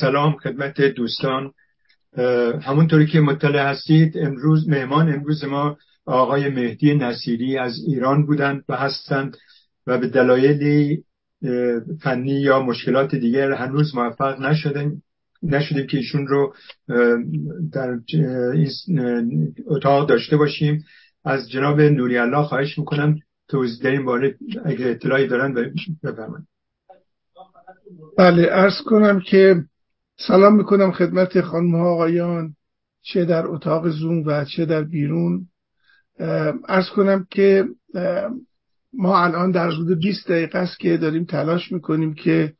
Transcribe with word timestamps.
سلام 0.00 0.36
خدمت 0.36 0.80
دوستان. 0.80 1.52
همونطوری 2.62 3.06
که 3.06 3.20
مطلع 3.20 3.70
هستید 3.70 4.18
امروز 4.18 4.68
مهمان 4.68 5.12
امروز 5.12 5.44
ما 5.44 5.76
آقای 6.06 6.48
مهدی 6.48 6.94
نصیری 6.94 7.58
از 7.58 7.72
ایران 7.86 8.26
بودند 8.26 8.64
و 8.68 8.76
هستند 8.76 9.36
و 9.86 9.98
به 9.98 10.08
دلایلی 10.08 11.04
فنی 12.02 12.40
یا 12.40 12.62
مشکلات 12.62 13.14
دیگر 13.14 13.52
هنوز 13.52 13.94
موفق 13.94 14.40
نشدیم 14.40 15.02
نشدیم 15.42 15.86
که 15.86 15.96
ایشون 15.96 16.26
رو 16.26 16.54
در 17.72 17.98
اتاق 19.66 20.08
داشته 20.08 20.36
باشیم. 20.36 20.84
از 21.24 21.50
جناب 21.50 21.80
نوری 21.80 22.18
الله 22.18 22.42
خواهش 22.42 22.78
می‌کنم 22.78 23.18
توضیح 23.48 23.84
در 23.84 23.90
این 23.90 24.04
باره 24.04 24.34
اگر 24.64 24.88
اطلاعی 24.88 25.26
دارن 25.26 25.54
بفرمایید. 26.02 26.46
بله 28.18 28.48
ارز 28.50 28.82
کنم 28.86 29.20
که 29.20 29.56
سلام 30.18 30.56
می‌کنم 30.56 30.92
خدمت 30.92 31.40
خانم 31.40 31.74
ها 31.74 31.90
آقایان 31.90 32.54
چه 33.02 33.24
در 33.24 33.46
اتاق 33.46 33.88
زوم 33.88 34.22
و 34.26 34.44
چه 34.44 34.64
در 34.64 34.82
بیرون. 34.82 35.46
ارز 36.68 36.88
کنم 36.96 37.26
که 37.30 37.64
ما 38.92 39.22
الان 39.24 39.50
در 39.50 39.70
حدود 39.70 39.98
20 39.98 40.28
دقیقه 40.28 40.58
است 40.58 40.78
که 40.78 40.96
داریم 40.96 41.24
تلاش 41.24 41.72
می‌کنیم 41.72 42.14
که 42.14 42.52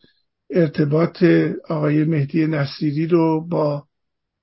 ارتباط 0.51 1.25
آقای 1.69 2.05
مهدی 2.05 2.47
نصیری 2.47 3.07
رو 3.07 3.47
با 3.49 3.85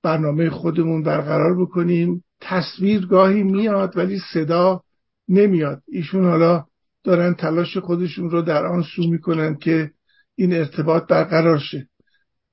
برنامه 0.02 0.50
خودمون 0.50 1.02
برقرار 1.02 1.60
بکنیم. 1.62 2.24
تصویر 2.40 3.06
گاهی 3.06 3.42
میاد 3.42 3.96
ولی 3.96 4.20
صدا 4.32 4.82
نمیاد. 5.28 5.82
ایشون 5.88 6.24
حالا 6.24 6.64
دارن 7.04 7.34
تلاش 7.34 7.76
خودشون 7.76 8.30
رو 8.30 8.42
در 8.42 8.66
آن 8.66 8.82
سو 8.96 9.02
می‌کنن 9.02 9.54
که 9.54 9.90
این 10.34 10.52
ارتباط 10.52 11.06
برقرار 11.06 11.58
شه. 11.58 11.88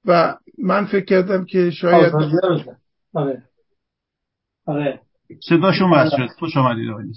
و 0.05 0.35
من 0.63 0.85
فکر 0.85 1.05
کردم 1.05 1.45
که 1.45 1.71
شاید 1.71 2.13
آره. 3.13 3.43
آره. 4.65 5.01
صداشون 5.49 5.91
بس 5.91 6.11
شد. 6.17 6.27
خوش 6.39 6.57
آمدید 6.57 6.89
آقای 6.89 7.13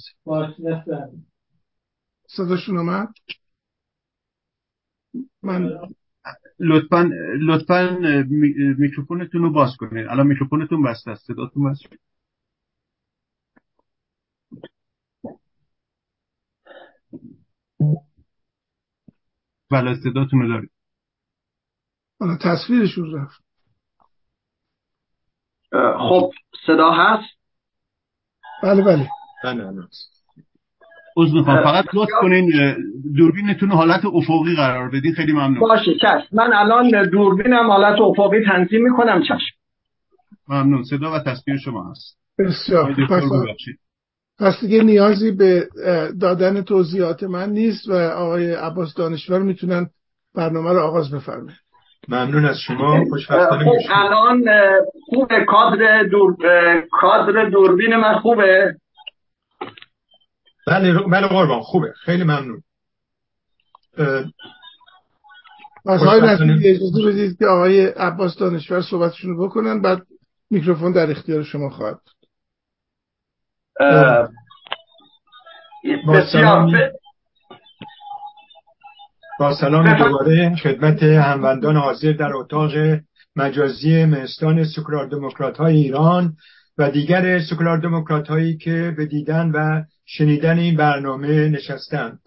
صداشون 2.27 2.79
اومد؟ 2.79 3.09
من 5.43 5.71
لطفا 6.59 7.11
لطفا 7.41 7.99
میکروفونتون 8.79 9.43
رو 9.43 9.53
باز 9.53 9.77
کنید. 9.79 10.07
الان 10.07 10.27
میکروفونتون 10.27 10.83
بسته 10.83 11.11
است. 11.11 11.27
صداتون 11.27 11.71
بس 11.71 11.79
شد. 11.81 11.99
بله 19.71 19.95
صداتون 19.95 20.41
رو 20.41 20.49
دارید. 20.49 20.72
حالا 22.23 22.37
تصویرشون 22.37 23.15
رفت. 23.15 23.41
خب 25.99 26.31
صدا 26.67 26.91
هست؟ 26.91 27.29
بله 28.63 28.83
بله. 28.83 29.09
بله 29.45 29.65
بله 29.65 29.87
عذر 31.17 31.35
می‌خوام 31.35 31.65
فقط 31.65 31.85
لطف 31.95 32.11
کنین 32.21 32.53
دوربینتون 33.17 33.71
رو 33.71 33.77
حالت 33.77 34.05
افقی 34.05 34.57
قرار 34.57 34.91
بدین 34.91 35.15
خیلی 35.15 35.33
ممنون. 35.33 35.61
باشه 35.61 35.95
چشم 35.95 36.29
من 36.33 36.53
الان 36.53 37.11
دوربینم 37.11 37.71
حالت 37.71 38.01
افقی 38.01 38.45
تنظیم 38.47 38.83
می‌کنم 38.83 39.23
چشم. 39.23 39.57
ممنون. 40.49 40.85
صدا 40.85 41.13
و 41.13 41.19
تصویر 41.19 41.59
شما 41.59 41.91
هست. 41.91 42.19
بسیار 42.39 42.95
پس. 43.11 43.23
پس 44.39 44.61
دیگه 44.61 44.83
نیازی 44.83 45.33
به 45.33 45.69
دادن 46.21 46.63
توضیحات 46.63 47.23
من 47.23 47.51
نیست 47.51 47.89
و 47.89 47.93
آقای 47.95 48.55
عباس 48.55 48.95
دانشور 48.95 49.43
می‌تونن 49.43 49.91
برنامه 50.35 50.71
رو 50.71 50.81
آغاز 50.81 51.11
بفرمایید. 51.11 51.62
ممنون 52.09 52.45
از 52.45 52.57
شما 52.59 53.05
خوشبختانه 53.05 53.65
خب. 53.65 53.93
الان 53.93 54.45
خوبه. 55.05 55.45
کادر 55.45 56.03
دور 56.03 56.37
کادر 56.91 57.45
دوربین 57.45 57.97
من 57.97 58.19
خوبه؟ 58.19 58.75
بله 60.67 60.99
بله 60.99 61.27
قربان 61.27 61.61
خوبه. 61.61 61.93
خیلی 62.05 62.25
ممنون. 62.25 62.63
اجازه 65.87 67.07
بدید 67.07 67.39
که 67.39 67.47
آقای 67.47 67.87
عباس 67.87 68.39
دانشور 68.39 68.83
صحبتشون 68.83 69.31
رو 69.31 69.49
بکنن 69.49 69.83
بعد 69.83 70.03
میکروفون 70.51 70.93
در 70.93 71.11
اختیار 71.11 71.43
شما 71.43 71.71
خواهد. 71.71 71.99
بسیار. 76.09 76.93
با 79.43 79.55
سلام 79.55 79.95
دوباره 79.95 80.57
خدمت 80.57 81.03
هموندان 81.03 81.77
حاضر 81.77 82.13
در 82.13 82.33
اتاق 82.35 82.71
مجازی 83.37 84.05
مهستان 84.05 84.65
سکولار 84.65 85.09
دموکرات 85.09 85.57
های 85.57 85.77
ایران 85.77 86.37
و 86.79 86.91
دیگر 86.91 87.41
سکولار 87.41 87.79
دموکرات 87.79 88.29
هایی 88.29 88.57
که 88.57 88.95
به 88.97 89.07
دیدن 89.07 89.51
و 89.51 89.83
شنیدن 90.07 90.59
این 90.59 90.77
برنامه 90.77 91.49
نشستند. 91.49 92.19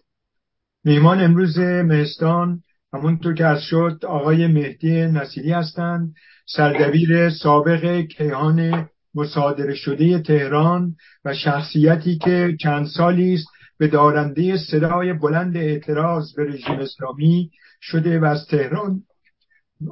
میهمان 0.84 1.24
امروز 1.24 1.60
مهستان 1.60 2.60
همونطور 2.94 3.34
که 3.34 3.46
از 3.46 3.62
شد 3.62 4.00
آقای 4.08 4.48
مهدی 4.48 5.02
نصیری 5.02 5.52
هستند 5.52 6.14
سردبیر 6.48 7.30
سابق 7.30 8.02
کیهان 8.02 8.88
مصادره 9.14 9.76
شده 9.76 10.20
تهران 10.20 10.96
و 11.26 11.34
شخصیتی 11.34 12.18
که 12.18 12.58
چند 12.62 12.88
سالی 12.88 13.34
است 13.34 13.48
به 13.78 13.88
دارنده 13.88 14.58
صدای 14.58 15.14
بلند 15.14 15.58
اعتراض 15.58 16.34
به 16.36 16.44
رژیم 16.44 16.80
اسلامی 16.80 17.52
شده 17.82 18.20
و 18.20 18.26
از 18.26 18.48
تهران 18.48 19.02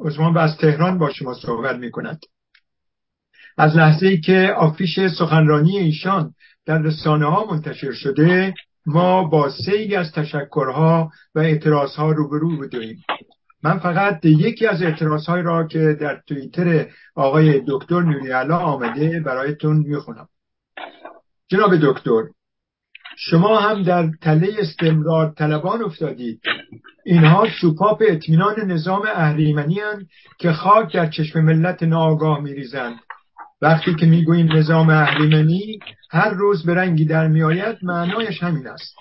عثمان 0.05 0.33
و 0.33 0.37
از 0.37 0.57
تهران 0.57 0.97
با 0.97 1.11
شما 1.13 1.33
صحبت 1.33 1.75
می 1.75 1.91
کند 1.91 2.19
از 3.57 3.75
لحظه 3.75 4.07
ای 4.07 4.19
که 4.21 4.53
آفیش 4.57 4.99
سخنرانی 5.19 5.77
ایشان 5.77 6.33
در 6.65 6.81
رسانه 6.81 7.25
ها 7.25 7.45
منتشر 7.51 7.91
شده 7.91 8.53
ما 8.85 9.23
با 9.23 9.49
سیلی 9.49 9.95
از 9.95 10.11
تشکرها 10.11 11.11
و 11.35 11.39
اعتراضها 11.39 12.11
روبرو 12.11 12.57
بودیم. 12.57 13.03
من 13.63 13.79
فقط 13.79 14.25
یکی 14.25 14.67
از 14.67 14.81
اعتراضهای 14.81 15.41
را 15.41 15.67
که 15.67 15.97
در 16.01 16.21
توییتر 16.27 16.87
آقای 17.15 17.61
دکتر 17.67 18.01
نوریالا 18.01 18.57
آمده 18.57 19.19
برایتون 19.19 19.77
می‌خونم. 19.77 20.27
جناب 21.47 21.71
دکتر 21.81 22.23
شما 23.17 23.59
هم 23.59 23.83
در 23.83 24.09
تله 24.21 24.49
استمرار 24.59 25.33
طلبان 25.37 25.83
افتادید. 25.83 26.41
اینها 27.05 27.47
سوپاپ 27.61 28.03
اطمینان 28.07 28.71
نظام 28.71 29.01
اهریمنی 29.15 29.79
هستند 29.79 30.07
که 30.39 30.51
خاک 30.51 30.93
در 30.93 31.09
چشم 31.09 31.41
ملت 31.41 31.83
ناآگاه 31.83 32.39
میریزند. 32.39 32.95
وقتی 33.61 33.95
که 33.95 34.05
می‌گوییم 34.05 34.51
نظام 34.57 34.89
اهریمنی 34.89 35.79
هر 36.11 36.29
روز 36.29 36.65
به 36.65 36.73
رنگی 36.73 37.05
در 37.05 37.27
میآید 37.27 37.77
معنایش 37.83 38.43
همین 38.43 38.67
است. 38.67 38.95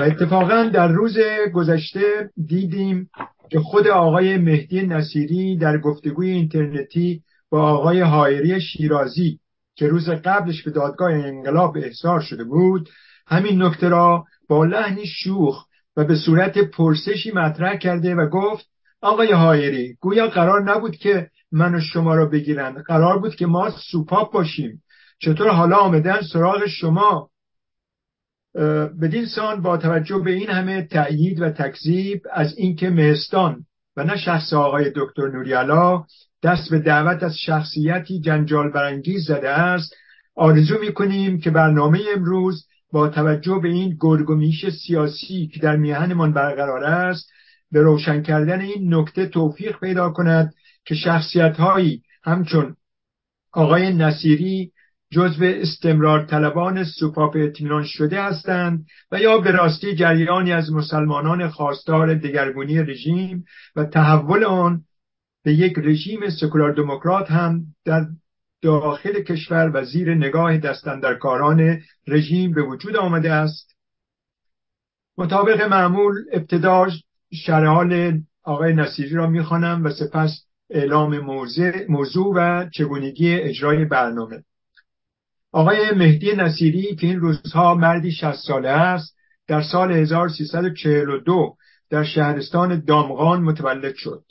و 0.00 0.02
اتفاقا 0.02 0.70
در 0.74 0.88
روز 0.88 1.18
گذشته 1.54 2.30
دیدیم 2.46 3.10
که 3.50 3.60
خود 3.60 3.88
آقای 3.88 4.38
مهدی 4.38 4.86
نصیری 4.86 5.56
در 5.56 5.78
گفتگوی 5.78 6.30
اینترنتی 6.30 7.22
با 7.50 7.62
آقای 7.62 8.00
حایری 8.00 8.60
شیرازی 8.60 9.38
که 9.76 9.88
روز 9.88 10.08
قبلش 10.10 10.62
به 10.62 10.70
دادگاه 10.70 11.12
انقلاب 11.12 11.76
احضار 11.76 12.20
شده 12.20 12.44
بود 12.44 12.88
همین 13.28 13.62
نکته 13.62 13.88
را 13.88 14.24
با 14.48 14.64
لحنی 14.64 15.06
شوخ 15.06 15.64
و 15.96 16.04
به 16.04 16.16
صورت 16.16 16.58
پرسشی 16.58 17.30
مطرح 17.30 17.76
کرده 17.76 18.14
و 18.14 18.28
گفت 18.28 18.66
آقای 19.02 19.32
حایری 19.32 19.96
گویا 20.00 20.28
قرار 20.28 20.70
نبود 20.70 20.96
که 20.96 21.30
من 21.52 21.74
و 21.74 21.80
شما 21.80 22.14
را 22.14 22.26
بگیرند. 22.26 22.82
قرار 22.82 23.18
بود 23.18 23.34
که 23.34 23.46
ما 23.46 23.70
سوپاپ 23.70 24.32
باشیم. 24.32 24.82
چطور 25.18 25.48
حالا 25.48 25.76
آمدن 25.76 26.20
سراغ 26.32 26.66
شما؟ 26.66 27.30
بدین 29.02 29.26
سان 29.26 29.62
با 29.62 29.76
توجه 29.76 30.18
به 30.18 30.30
این 30.30 30.50
همه 30.50 30.82
تأیید 30.82 31.40
و 31.40 31.50
تکذیب 31.50 32.22
از 32.32 32.58
اینکه 32.58 32.90
مهستان 32.90 33.64
و 33.96 34.04
نه 34.04 34.16
شخص 34.16 34.52
آقای 34.52 34.92
دکتر 34.96 35.28
نوریالا 35.28 36.04
دست 36.42 36.70
به 36.70 36.78
دعوت 36.78 37.22
از 37.22 37.36
شخصیتی 37.36 38.20
جنجال 38.20 38.70
برانگیز 38.70 39.24
زده 39.24 39.50
است 39.50 39.94
آرزو 40.36 40.78
می‌کنیم 40.80 41.40
که 41.40 41.50
برنامه 41.50 42.00
امروز 42.16 42.67
با 42.92 43.08
توجه 43.08 43.60
به 43.62 43.68
این 43.68 43.96
گرگومیش 44.00 44.68
سیاسی 44.68 45.50
که 45.54 45.60
در 45.60 45.76
میهنمان 45.76 46.32
برقرار 46.32 46.84
است 46.84 47.30
به 47.72 47.82
روشن 47.82 48.22
کردن 48.22 48.60
این 48.60 48.94
نکته 48.94 49.26
توفیق 49.26 49.78
پیدا 49.78 50.10
کند 50.10 50.54
که 50.84 50.94
شخصیت 50.94 51.56
هایی 51.56 52.02
همچون 52.24 52.76
آقای 53.52 53.92
نصیری 53.94 54.72
جزو 55.10 55.44
استمرار 55.44 56.26
طلبان 56.26 56.84
سوپاپ 56.84 57.36
اطمینان 57.36 57.84
شده 57.84 58.22
هستند 58.22 58.86
و 59.12 59.20
یا 59.20 59.38
به 59.38 59.50
راستی 59.50 59.94
جریانی 59.94 60.52
از 60.52 60.72
مسلمانان 60.72 61.48
خواستار 61.48 62.14
دگرگونی 62.14 62.78
رژیم 62.78 63.44
و 63.76 63.84
تحول 63.84 64.44
آن 64.44 64.82
به 65.44 65.52
یک 65.52 65.78
رژیم 65.78 66.30
سکولار 66.40 66.72
دموکرات 66.72 67.30
هم 67.30 67.60
در 67.84 68.06
داخل 68.62 69.22
کشور 69.22 69.70
و 69.74 69.84
زیر 69.84 70.14
نگاه 70.14 70.58
دستندرکاران 70.58 71.80
رژیم 72.06 72.52
به 72.52 72.62
وجود 72.62 72.96
آمده 72.96 73.32
است. 73.32 73.76
مطابق 75.18 75.62
معمول 75.62 76.14
ابتدا 76.32 76.86
شرحال 77.32 78.20
آقای 78.42 78.74
نصیری 78.74 79.14
را 79.14 79.26
می‌خوانم 79.26 79.84
و 79.84 79.90
سپس 79.90 80.44
اعلام 80.70 81.18
موضوع 81.88 82.32
و 82.36 82.68
چگونگی 82.74 83.34
اجرای 83.34 83.84
برنامه. 83.84 84.44
آقای 85.52 85.90
مهدی 85.90 86.32
نصیری 86.36 86.96
که 86.96 87.06
این 87.06 87.20
روزها 87.20 87.74
مردی 87.74 88.12
60 88.12 88.34
ساله 88.34 88.68
است 88.68 89.16
در 89.46 89.62
سال 89.62 89.92
1342 89.92 91.56
در 91.90 92.04
شهرستان 92.04 92.84
دامغان 92.84 93.42
متولد 93.42 93.94
شد. 93.94 94.24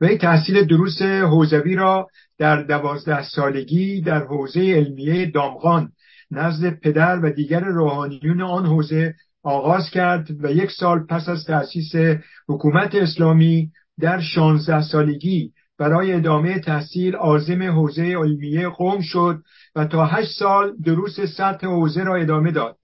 وی 0.00 0.18
تحصیل 0.18 0.64
دروس 0.64 1.02
حوزوی 1.02 1.74
را 1.74 2.08
در 2.38 2.62
دوازده 2.62 3.22
سالگی 3.22 4.00
در 4.00 4.24
حوزه 4.24 4.60
علمیه 4.60 5.30
دامغان 5.30 5.92
نزد 6.30 6.80
پدر 6.80 7.18
و 7.18 7.30
دیگر 7.30 7.60
روحانیون 7.60 8.40
آن 8.40 8.66
حوزه 8.66 9.14
آغاز 9.42 9.90
کرد 9.90 10.44
و 10.44 10.50
یک 10.50 10.70
سال 10.70 11.06
پس 11.06 11.28
از 11.28 11.44
تأسیس 11.44 12.20
حکومت 12.48 12.94
اسلامی 12.94 13.70
در 14.00 14.20
شانزده 14.20 14.82
سالگی 14.82 15.52
برای 15.78 16.12
ادامه 16.12 16.58
تحصیل 16.58 17.14
عازم 17.14 17.62
حوزه 17.62 18.02
علمیه 18.02 18.68
قوم 18.68 19.00
شد 19.00 19.42
و 19.74 19.84
تا 19.84 20.06
هشت 20.06 20.38
سال 20.38 20.76
دروس 20.84 21.20
سطح 21.20 21.66
حوزه 21.66 22.02
را 22.02 22.16
ادامه 22.16 22.50
داد 22.50 22.76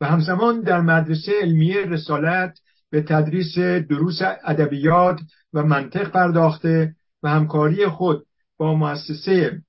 و 0.00 0.06
همزمان 0.06 0.60
در 0.60 0.80
مدرسه 0.80 1.32
علمیه 1.42 1.86
رسالت 1.86 2.58
به 2.90 3.02
تدریس 3.02 3.58
دروس 3.58 4.18
ادبیات 4.44 5.20
و 5.52 5.62
منطق 5.62 6.10
پرداخته 6.10 6.94
و 7.22 7.28
همکاری 7.28 7.86
خود 7.86 8.26
با 8.58 8.74
مؤسسه 8.74 9.62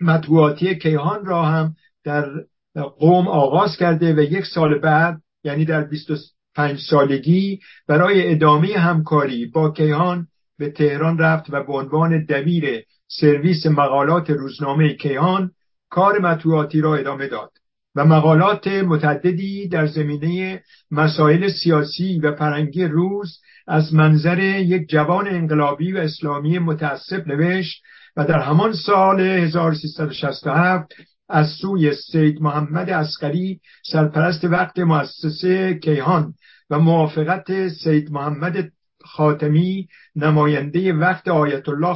مطبوعاتی 0.00 0.74
کیهان 0.74 1.24
را 1.24 1.44
هم 1.44 1.74
در 2.04 2.26
قوم 2.74 3.28
آغاز 3.28 3.76
کرده 3.76 4.14
و 4.14 4.20
یک 4.20 4.44
سال 4.44 4.78
بعد 4.78 5.20
یعنی 5.44 5.64
در 5.64 5.84
25 5.84 6.80
سالگی 6.90 7.60
برای 7.88 8.32
ادامه 8.32 8.68
همکاری 8.78 9.46
با 9.46 9.70
کیهان 9.70 10.26
به 10.58 10.70
تهران 10.70 11.18
رفت 11.18 11.46
و 11.50 11.64
به 11.64 11.72
عنوان 11.72 12.24
دبیر 12.24 12.84
سرویس 13.08 13.66
مقالات 13.66 14.30
روزنامه 14.30 14.94
کیهان 14.94 15.50
کار 15.90 16.18
مطبوعاتی 16.18 16.80
را 16.80 16.96
ادامه 16.96 17.28
داد. 17.28 17.50
و 17.94 18.04
مقالات 18.04 18.68
متعددی 18.68 19.68
در 19.68 19.86
زمینه 19.86 20.62
مسائل 20.90 21.48
سیاسی 21.48 22.20
و 22.20 22.34
فرنگی 22.34 22.84
روز 22.84 23.38
از 23.66 23.94
منظر 23.94 24.38
یک 24.38 24.88
جوان 24.88 25.28
انقلابی 25.28 25.92
و 25.92 25.96
اسلامی 25.96 26.58
متعصب 26.58 27.28
نوشت 27.28 27.82
و 28.16 28.24
در 28.24 28.38
همان 28.38 28.72
سال 28.72 29.20
1367 29.20 30.92
از 31.28 31.48
سوی 31.48 31.94
سید 31.94 32.42
محمد 32.42 32.90
اسقری 32.90 33.60
سرپرست 33.92 34.44
وقت 34.44 34.78
مؤسسه 34.78 35.74
کیهان 35.74 36.34
و 36.70 36.78
موافقت 36.78 37.68
سید 37.68 38.10
محمد 38.10 38.70
خاتمی 39.04 39.88
نماینده 40.16 40.92
وقت 40.92 41.28
آیت 41.28 41.68
الله 41.68 41.94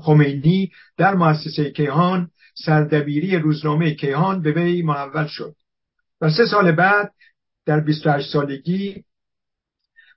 خمینی 0.00 0.70
در 0.96 1.14
مؤسسه 1.14 1.70
کیهان 1.70 2.30
سردبیری 2.64 3.38
روزنامه 3.38 3.94
کیهان 3.94 4.42
به 4.42 4.52
وی 4.52 4.82
محول 4.82 5.26
شد 5.26 5.54
و 6.20 6.30
سه 6.30 6.46
سال 6.46 6.72
بعد 6.72 7.12
در 7.66 7.80
28 7.80 8.32
سالگی 8.32 9.04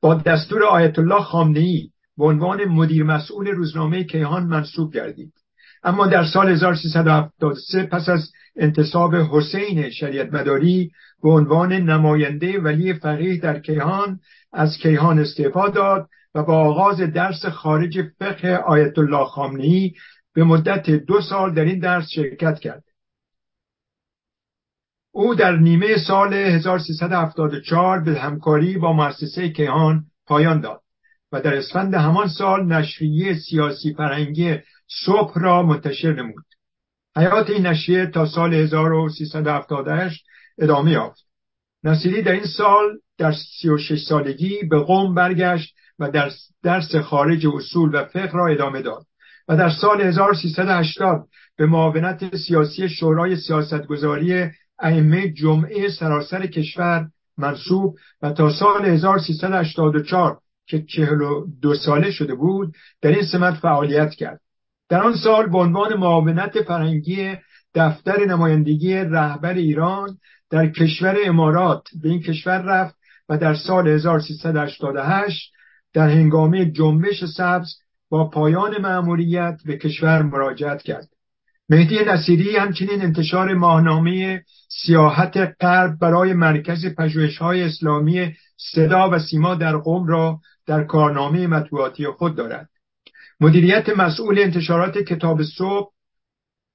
با 0.01 0.15
دستور 0.15 0.63
آیت 0.63 0.99
الله 0.99 1.21
خامنه‌ای 1.21 1.89
به 2.17 2.25
عنوان 2.25 2.65
مدیر 2.65 3.03
مسئول 3.03 3.47
روزنامه 3.47 4.03
کیهان 4.03 4.43
منصوب 4.43 4.93
گردید. 4.93 5.33
اما 5.83 6.07
در 6.07 6.25
سال 6.25 6.49
1373 6.49 7.83
پس 7.83 8.09
از 8.09 8.31
انتصاب 8.55 9.15
حسین 9.15 9.89
شریعت 9.89 10.33
مداری 10.33 10.91
به 11.23 11.29
عنوان 11.29 11.73
نماینده 11.73 12.59
ولی 12.59 12.93
فقیه 12.93 13.37
در 13.37 13.59
کیهان 13.59 14.19
از 14.53 14.77
کیهان 14.77 15.19
استعفا 15.19 15.69
داد 15.69 16.09
و 16.35 16.43
با 16.43 16.57
آغاز 16.57 17.01
درس 17.01 17.45
خارج 17.45 18.01
فقه 18.19 18.55
آیت 18.55 18.97
الله 18.97 19.25
خامنه‌ای 19.25 19.93
به 20.33 20.43
مدت 20.43 20.89
دو 20.89 21.21
سال 21.21 21.53
در 21.53 21.63
این 21.63 21.79
درس 21.79 22.07
شرکت 22.09 22.59
کرد. 22.59 22.83
او 25.11 25.35
در 25.35 25.55
نیمه 25.55 25.97
سال 25.97 26.33
1374 26.33 28.03
به 28.03 28.19
همکاری 28.19 28.77
با 28.77 28.93
مؤسسه 28.93 29.49
کیهان 29.49 30.05
پایان 30.27 30.61
داد 30.61 30.81
و 31.31 31.41
در 31.41 31.57
اسفند 31.57 31.93
همان 31.93 32.27
سال 32.27 32.65
نشریه 32.65 33.33
سیاسی 33.33 33.93
فرهنگی 33.93 34.57
صبح 35.05 35.39
را 35.39 35.63
منتشر 35.63 36.13
نمود. 36.13 36.45
حیات 37.17 37.49
این 37.49 37.65
نشریه 37.65 38.05
تا 38.05 38.25
سال 38.25 38.53
1378 38.53 40.25
ادامه 40.57 40.91
یافت. 40.91 41.25
نصیری 41.83 42.21
در 42.21 42.31
این 42.31 42.45
سال 42.45 42.99
در 43.17 43.31
36 43.31 44.03
سالگی 44.03 44.63
به 44.69 44.79
قوم 44.79 45.15
برگشت 45.15 45.75
و 45.99 46.11
در 46.11 46.31
درس 46.63 46.95
خارج 46.95 47.47
اصول 47.47 47.95
و 47.95 48.05
فقه 48.05 48.31
را 48.31 48.47
ادامه 48.47 48.81
داد. 48.81 49.05
و 49.47 49.57
در 49.57 49.69
سال 49.69 50.01
1380 50.01 51.27
به 51.57 51.65
معاونت 51.65 52.35
سیاسی 52.35 52.89
شورای 52.89 53.35
سیاستگذاری 53.35 54.49
ائمه 54.79 55.29
جمعه 55.29 55.89
سراسر 55.89 56.47
کشور 56.47 57.07
منصوب 57.37 57.95
و 58.21 58.31
تا 58.31 58.49
سال 58.49 58.85
1384 58.85 60.39
که 60.67 60.81
42 60.81 61.75
ساله 61.75 62.11
شده 62.11 62.35
بود 62.35 62.75
در 63.01 63.11
این 63.11 63.23
سمت 63.23 63.53
فعالیت 63.53 64.09
کرد. 64.13 64.39
در 64.89 65.01
آن 65.03 65.15
سال 65.15 65.49
به 65.49 65.57
عنوان 65.57 65.93
معاونت 65.93 66.61
فرهنگی 66.61 67.35
دفتر 67.75 68.25
نمایندگی 68.25 68.95
رهبر 68.95 69.53
ایران 69.53 70.17
در 70.49 70.69
کشور 70.69 71.17
امارات 71.25 71.83
به 72.01 72.09
این 72.09 72.21
کشور 72.21 72.57
رفت 72.61 72.95
و 73.29 73.37
در 73.37 73.53
سال 73.53 73.87
1388 73.87 75.51
در 75.93 76.09
هنگامه 76.09 76.71
جنبش 76.71 77.25
سبز 77.25 77.75
با 78.11 78.29
پایان 78.29 78.81
مأموریت 78.81 79.57
به 79.65 79.77
کشور 79.77 80.21
مراجعت 80.21 80.81
کرد. 80.81 81.07
مهدی 81.69 81.99
نصیری 82.07 82.57
همچنین 82.57 83.01
انتشار 83.01 83.53
ماهنامه 83.53 84.43
سیاحت 84.69 85.55
غرب 85.61 85.99
برای 85.99 86.33
مرکز 86.33 86.85
های 87.39 87.63
اسلامی 87.63 88.33
صدا 88.57 89.09
و 89.09 89.19
سیما 89.19 89.55
در 89.55 89.77
قوم 89.77 90.07
را 90.07 90.39
در 90.67 90.83
کارنامه 90.83 91.47
مطبوعاتی 91.47 92.07
خود 92.07 92.35
دارد. 92.35 92.69
مدیریت 93.39 93.89
مسئول 93.89 94.39
انتشارات 94.39 94.97
کتاب 94.97 95.43
صبح 95.43 95.91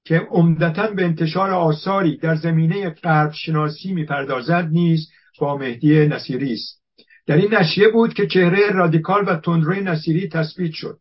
که 0.05 0.27
عمدتا 0.31 0.87
به 0.87 1.05
انتشار 1.05 1.51
آثاری 1.51 2.17
در 2.17 2.35
زمینه 2.35 2.89
غرب 2.89 3.31
شناسی 3.33 3.93
می‌پردازد 3.93 4.67
نیز 4.71 5.09
با 5.39 5.57
مهدی 5.57 6.07
نصیری 6.07 6.53
است. 6.53 6.81
در 7.27 7.35
این 7.35 7.53
نشریه 7.53 7.87
بود 7.89 8.13
که 8.13 8.27
چهره 8.27 8.71
رادیکال 8.71 9.23
و 9.27 9.35
تندروی 9.35 9.81
نصیری 9.81 10.29
تثبیت 10.29 10.71
شد. 10.71 10.99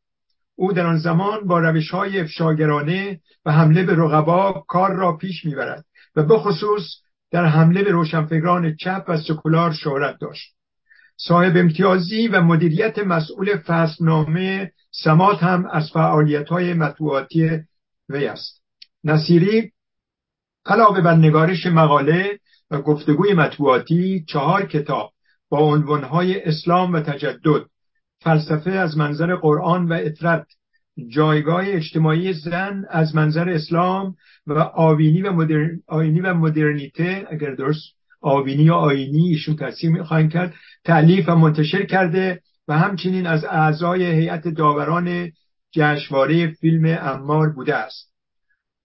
او 0.57 0.73
در 0.73 0.87
آن 0.87 0.99
زمان 0.99 1.47
با 1.47 1.59
روش 1.59 1.91
های 1.91 2.21
افشاگرانه 2.21 3.21
و 3.45 3.53
حمله 3.53 3.83
به 3.83 3.95
رقبا 3.95 4.65
کار 4.69 4.93
را 4.93 5.17
پیش 5.17 5.45
می‌برد 5.45 5.85
و 6.17 6.23
به 6.23 6.39
خصوص 6.39 6.83
در 7.31 7.45
حمله 7.45 7.83
به 7.83 7.91
روشنفکران 7.91 8.77
چپ 8.77 9.05
و 9.09 9.17
سکولار 9.17 9.73
شهرت 9.73 10.17
داشت. 10.21 10.57
صاحب 11.17 11.57
امتیازی 11.57 12.29
و 12.29 12.41
مدیریت 12.41 12.99
مسئول 12.99 13.57
فصلنامه 13.57 14.73
سمات 14.91 15.43
هم 15.43 15.67
از 15.73 15.91
فعالیت 15.91 16.49
های 16.49 16.75
مطبوعاتی 16.75 17.51
وی 18.09 18.27
است. 18.27 18.63
نصیری 19.05 19.73
علاوه 20.67 21.01
بر 21.01 21.15
نگارش 21.15 21.67
مقاله 21.67 22.39
و 22.71 22.81
گفتگوی 22.81 23.35
مطبوعاتی 23.35 24.25
چهار 24.29 24.67
کتاب 24.67 25.13
با 25.49 25.59
عنوانهای 25.59 26.43
اسلام 26.43 26.93
و 26.93 27.01
تجدد 27.01 27.67
فلسفه 28.21 28.71
از 28.71 28.97
منظر 28.97 29.35
قرآن 29.35 29.89
و 29.89 29.93
اطرت 29.93 30.47
جایگاه 31.09 31.63
اجتماعی 31.67 32.33
زن 32.33 32.85
از 32.91 33.15
منظر 33.15 33.49
اسلام 33.49 34.17
و 34.47 34.53
آوینی 34.59 35.23
و, 35.23 35.33
مدرن... 35.33 35.83
آینی 35.87 36.21
و 36.21 36.35
مدرنیته 36.35 37.27
اگر 37.31 37.55
درست 37.55 37.97
آوینی 38.21 38.63
یا 38.63 38.75
آینی 38.75 39.29
ایشون 39.29 39.57
تصمیم 39.57 40.03
خواهند 40.03 40.33
کرد 40.33 40.55
تعلیف 40.85 41.29
و 41.29 41.37
منتشر 41.37 41.87
کرده 41.87 42.41
و 42.69 42.79
همچنین 42.79 43.27
از 43.27 43.45
اعضای 43.45 44.05
هیئت 44.05 44.49
داوران 44.49 45.33
جشنواره 45.73 46.47
فیلم 46.47 46.99
امار 47.01 47.49
بوده 47.49 47.75
است. 47.75 48.13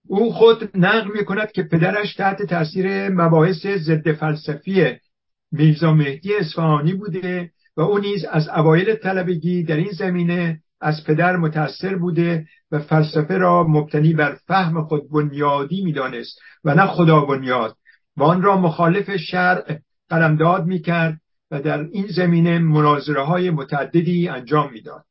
او 0.07 0.33
خود 0.33 0.77
نقل 0.77 1.11
می 1.19 1.25
کند 1.25 1.51
که 1.51 1.63
پدرش 1.63 2.15
تحت 2.15 2.41
تاثیر 2.41 3.09
مباحث 3.09 3.67
ضد 3.67 4.11
فلسفی 4.11 4.97
میرزا 5.51 5.93
مهدی 5.93 6.35
اصفهانی 6.35 6.93
بوده 6.93 7.51
او 7.83 7.97
نیز 7.97 8.25
از 8.25 8.49
اوایل 8.49 8.95
طلبگی 8.95 9.63
در 9.63 9.75
این 9.75 9.91
زمینه 9.91 10.59
از 10.81 11.03
پدر 11.03 11.37
متأثر 11.37 11.95
بوده 11.95 12.47
و 12.71 12.79
فلسفه 12.79 13.37
را 13.37 13.63
مبتنی 13.63 14.13
بر 14.13 14.37
فهم 14.47 14.83
خود 14.83 15.11
بنیادی 15.11 15.83
می‌دانست 15.83 16.39
و 16.63 16.75
نه 16.75 16.85
خدا 16.85 17.21
بنیاد. 17.21 17.75
و 18.17 18.23
آن 18.23 18.41
را 18.41 18.57
مخالف 18.57 19.15
شرع 19.15 19.79
قلمداد 20.09 20.65
می‌کرد 20.65 21.17
و 21.51 21.61
در 21.61 21.79
این 21.79 22.07
زمینه 22.07 22.59
مناظره 22.59 23.21
های 23.21 23.49
متعددی 23.49 24.27
انجام 24.27 24.73
می‌داد. 24.73 25.05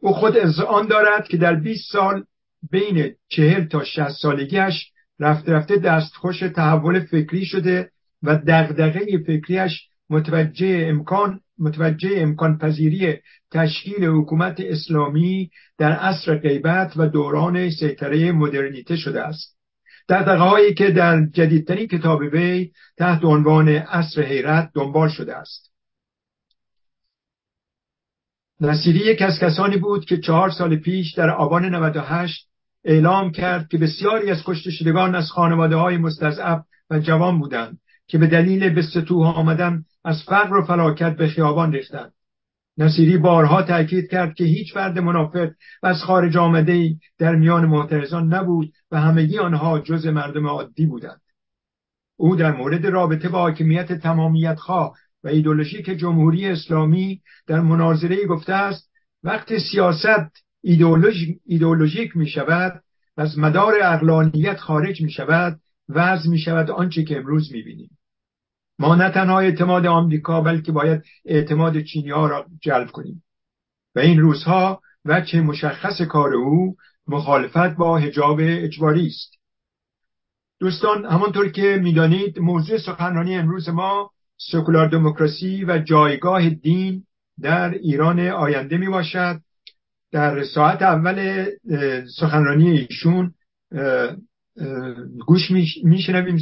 او 0.00 0.12
خود 0.12 0.36
از 0.36 0.60
آن 0.60 0.86
دارد 0.86 1.28
که 1.28 1.36
در 1.36 1.54
20 1.54 1.92
سال 1.92 2.24
بین 2.70 3.14
چهل 3.28 3.64
تا 3.64 3.84
60 3.84 4.08
سالگیش 4.08 4.92
رفته 5.20 5.52
رفته 5.52 5.76
دستخوش 5.76 6.40
تحول 6.40 7.00
فکری 7.00 7.44
شده 7.44 7.90
و 8.22 8.36
دغدغه 8.46 9.18
فکریش 9.26 9.88
متوجه 10.10 10.86
امکان 10.88 11.40
متوجه 11.60 12.10
امکان 12.16 12.58
پذیری 12.58 13.18
تشکیل 13.50 14.04
حکومت 14.04 14.60
اسلامی 14.60 15.50
در 15.78 15.92
عصر 15.92 16.38
غیبت 16.38 16.92
و 16.96 17.08
دوران 17.08 17.70
سیطره 17.70 18.32
مدرنیته 18.32 18.96
شده 18.96 19.22
است. 19.22 19.56
در 20.08 20.36
هایی 20.36 20.74
که 20.74 20.90
در 20.90 21.26
جدیدترین 21.32 21.86
کتاب 21.86 22.20
وی 22.20 22.70
تحت 22.96 23.24
عنوان 23.24 23.68
عصر 23.68 24.22
حیرت 24.22 24.70
دنبال 24.74 25.08
شده 25.08 25.36
است. 25.36 25.70
نصیری 28.60 28.98
یک 28.98 29.22
از 29.22 29.38
کسانی 29.38 29.76
بود 29.76 30.04
که 30.04 30.18
چهار 30.18 30.50
سال 30.50 30.76
پیش 30.76 31.14
در 31.14 31.30
آبان 31.30 31.74
98 31.74 32.46
اعلام 32.84 33.30
کرد 33.32 33.68
که 33.68 33.78
بسیاری 33.78 34.30
از 34.30 34.42
کشته 34.44 34.70
شدگان 34.70 35.14
از 35.14 35.30
خانواده 35.30 35.76
های 35.76 35.96
مستضعف 35.96 36.60
و 36.90 36.98
جوان 36.98 37.40
بودند 37.40 37.78
که 38.08 38.18
به 38.18 38.26
دلیل 38.26 38.74
به 38.74 38.82
سطوح 38.82 39.38
آمدن 39.38 39.84
از 40.04 40.22
فقر 40.26 40.56
و 40.56 40.64
فلاکت 40.64 41.16
به 41.16 41.28
خیابان 41.28 41.72
ریختند 41.72 42.12
نصیری 42.78 43.18
بارها 43.18 43.62
تاکید 43.62 44.10
کرد 44.10 44.34
که 44.34 44.44
هیچ 44.44 44.74
فرد 44.74 44.98
منافق 44.98 45.50
و 45.82 45.86
از 45.86 46.02
خارج 46.02 46.36
آمده 46.36 46.72
ای 46.72 46.96
در 47.18 47.36
میان 47.36 47.66
معترضان 47.66 48.34
نبود 48.34 48.72
و 48.90 49.00
همگی 49.00 49.38
آنها 49.38 49.78
جز 49.78 50.06
مردم 50.06 50.46
عادی 50.46 50.86
بودند. 50.86 51.20
او 52.16 52.36
در 52.36 52.52
مورد 52.52 52.86
رابطه 52.86 53.28
با 53.28 53.38
حاکمیت 53.38 53.92
تمامیت 53.92 54.54
خواه 54.58 54.96
و 55.24 55.28
ایدولوژیک 55.28 55.84
جمهوری 55.84 56.46
اسلامی 56.46 57.20
در 57.46 57.60
مناظره 57.60 58.26
گفته 58.26 58.52
است 58.52 58.90
وقتی 59.22 59.58
سیاست 59.58 60.44
ایدولوژیک 61.44 62.16
می 62.16 62.28
شود 62.28 62.82
از 63.16 63.38
مدار 63.38 63.74
اقلانیت 63.82 64.56
خارج 64.56 65.02
می 65.02 65.10
شود 65.10 65.60
وضع 65.88 66.28
می 66.28 66.38
شود 66.38 66.70
آنچه 66.70 67.04
که 67.04 67.16
امروز 67.16 67.52
می 67.52 67.62
بینیم 67.62 67.98
ما 68.80 68.94
نه 68.94 69.10
تنها 69.10 69.40
اعتماد 69.40 69.86
آمریکا 69.86 70.40
بلکه 70.40 70.72
باید 70.72 71.02
اعتماد 71.24 71.80
چینی 71.80 72.10
ها 72.10 72.26
را 72.26 72.46
جلب 72.62 72.90
کنیم. 72.90 73.22
و 73.94 74.00
این 74.00 74.20
روزها 74.20 74.80
وجه 75.04 75.40
مشخص 75.40 76.02
کار 76.02 76.34
او 76.34 76.76
مخالفت 77.06 77.76
با 77.76 77.98
حجاب 77.98 78.38
اجباری 78.40 79.06
است. 79.06 79.34
دوستان 80.60 81.04
همانطور 81.04 81.48
که 81.48 81.78
می‌دانید 81.82 82.38
موضوع 82.38 82.78
سخنرانی 82.78 83.36
امروز 83.36 83.68
ما 83.68 84.10
سکولار 84.36 84.88
دموکراسی 84.88 85.64
و 85.64 85.78
جایگاه 85.78 86.48
دین 86.48 87.04
در 87.40 87.70
ایران 87.70 88.20
آینده 88.20 88.76
می 88.76 88.88
باشد 88.88 89.40
در 90.12 90.44
ساعت 90.44 90.82
اول 90.82 91.46
سخنرانی 92.16 92.70
ایشون 92.70 93.34
گوش 95.26 95.50
میشنویم 95.84 96.38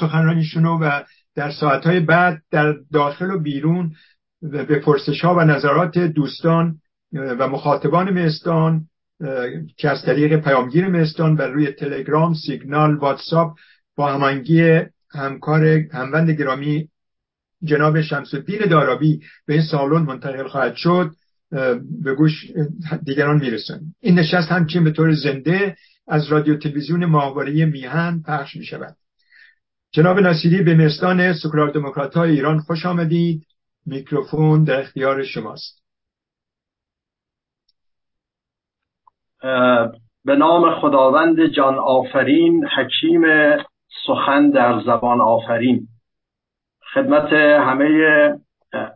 سخنرانیشون 0.00 0.66
و 0.66 1.02
در 1.38 1.50
ساعتهای 1.50 2.00
بعد 2.00 2.42
در 2.50 2.74
داخل 2.92 3.30
و 3.30 3.38
بیرون 3.38 3.92
به 4.42 4.78
پرسش 4.78 5.20
ها 5.24 5.34
و 5.34 5.40
نظرات 5.40 5.98
دوستان 5.98 6.78
و 7.12 7.48
مخاطبان 7.48 8.10
مستان 8.10 8.84
که 9.76 9.90
از 9.90 10.02
طریق 10.02 10.36
پیامگیر 10.36 10.88
مستان 10.88 11.36
و 11.36 11.42
روی 11.42 11.72
تلگرام 11.72 12.34
سیگنال 12.34 12.94
واتساپ 12.94 13.58
با 13.96 14.12
همانگی 14.12 14.80
همکار 15.10 15.64
هموند 15.92 16.30
گرامی 16.30 16.88
جناب 17.64 18.00
شمس 18.00 18.34
الدین 18.34 18.66
دارابی 18.70 19.20
به 19.46 19.54
این 19.54 19.62
سالن 19.62 20.02
منتقل 20.02 20.48
خواهد 20.48 20.74
شد 20.74 21.10
به 22.02 22.14
گوش 22.16 22.52
دیگران 23.04 23.40
می‌رسن 23.40 23.80
این 24.00 24.18
نشست 24.18 24.52
همچین 24.52 24.84
به 24.84 24.90
طور 24.90 25.14
زنده 25.14 25.76
از 26.08 26.26
رادیو 26.26 26.56
تلویزیون 26.56 27.04
ماهواره 27.04 27.64
میهن 27.64 28.22
پخش 28.26 28.56
می 28.56 28.64
شود 28.64 28.96
جناب 29.90 30.18
نصیری 30.18 30.62
به 30.62 30.74
مستان 30.74 31.32
سکولار 31.32 31.70
دموکرات 31.70 32.16
های 32.16 32.30
ایران 32.30 32.58
خوش 32.58 32.86
آمدید. 32.86 33.44
میکروفون 33.86 34.64
در 34.64 34.80
اختیار 34.80 35.24
شماست. 35.24 35.82
به 40.24 40.36
نام 40.38 40.80
خداوند 40.80 41.46
جان 41.46 41.78
آفرین 41.78 42.66
حکیم 42.66 43.22
سخن 44.06 44.50
در 44.50 44.80
زبان 44.86 45.20
آفرین. 45.20 45.88
خدمت 46.94 47.32
همه 47.60 47.88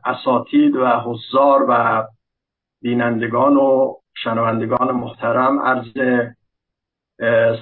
اساتید 0.04 0.76
و 0.76 0.86
حضار 0.86 1.66
و 1.68 2.02
بینندگان 2.82 3.56
و 3.56 3.94
شنوندگان 4.14 4.92
محترم 4.92 5.60
عرض 5.60 5.92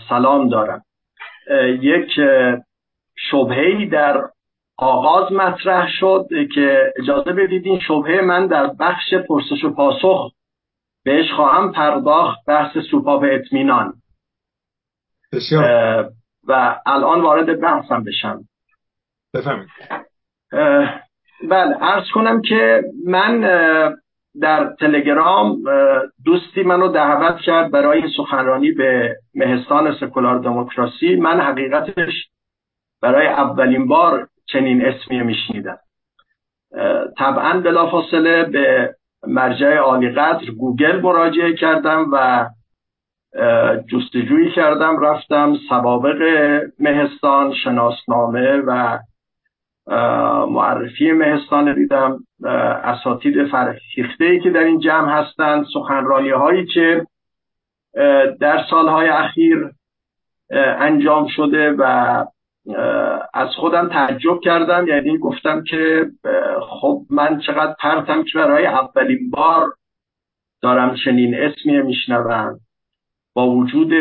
سلام 0.08 0.48
دارم. 0.48 0.82
یک 1.80 2.10
شبهی 3.30 3.86
در 3.86 4.20
آغاز 4.78 5.32
مطرح 5.32 5.88
شد 6.00 6.26
که 6.54 6.92
اجازه 6.96 7.32
بدید 7.32 7.66
این 7.66 7.80
شبهه 7.80 8.20
من 8.20 8.46
در 8.46 8.66
بخش 8.80 9.14
پرسش 9.28 9.64
و 9.64 9.74
پاسخ 9.74 10.32
بهش 11.04 11.32
خواهم 11.32 11.72
پرداخت 11.72 12.38
بحث 12.46 12.78
سوپاپ 12.90 13.24
اطمینان. 13.30 13.92
بسیار. 15.32 16.10
و 16.48 16.80
الان 16.86 17.20
وارد 17.20 17.60
بحثم 17.60 18.04
بشم. 18.04 18.40
بفهمید 19.34 19.68
بله 21.48 21.82
ارز 21.82 22.04
کنم 22.14 22.42
که 22.42 22.82
من 23.06 23.40
در 24.40 24.74
تلگرام 24.80 25.56
دوستی 26.24 26.62
منو 26.62 26.88
دعوت 26.88 27.40
کرد 27.40 27.70
برای 27.70 28.02
سخنرانی 28.16 28.70
به 28.70 29.16
مهستان 29.34 29.96
سکولار 30.00 30.38
دموکراسی. 30.38 31.16
من 31.16 31.40
حقیقتش 31.40 32.12
برای 33.02 33.26
اولین 33.26 33.86
بار 33.86 34.28
چنین 34.46 34.86
اسمی 34.86 35.20
میشنیدم. 35.20 35.78
طبعا 37.18 37.60
بلافاصله 37.60 38.44
به 38.44 38.94
مرجع 39.26 39.76
عالی 39.76 40.10
قدر 40.10 40.50
گوگل 40.50 41.00
مراجعه 41.00 41.52
کردم 41.52 42.06
و 42.12 42.46
جستجویی 43.92 44.50
کردم 44.50 45.00
رفتم 45.00 45.56
سوابق 45.68 46.22
مهستان 46.78 47.54
شناسنامه 47.54 48.56
و 48.66 48.98
معرفی 50.50 51.12
مهستان 51.12 51.74
دیدم. 51.74 52.18
اساتید 52.84 53.46
فرهیخته 53.46 54.24
ای 54.24 54.40
که 54.40 54.50
در 54.50 54.64
این 54.64 54.78
جمع 54.78 55.12
هستند 55.12 55.66
سخنرانی 55.74 56.30
هایی 56.30 56.66
که 56.66 57.06
در 58.40 58.64
سالهای 58.70 59.08
اخیر 59.08 59.70
انجام 60.78 61.28
شده 61.28 61.74
و 61.78 62.24
از 63.34 63.48
خودم 63.56 63.88
تعجب 63.88 64.40
کردم. 64.42 64.86
یعنی 64.88 65.18
گفتم 65.18 65.64
که 65.64 66.06
خب 66.80 67.02
من 67.10 67.40
چقدر 67.46 67.74
پرتم 67.80 68.22
که 68.22 68.30
برای 68.34 68.66
اولین 68.66 69.30
بار 69.30 69.72
دارم 70.62 70.96
چنین 71.04 71.34
اسمی 71.34 71.82
میشنوم. 71.82 72.60
با 73.34 73.50
وجود 73.50 73.92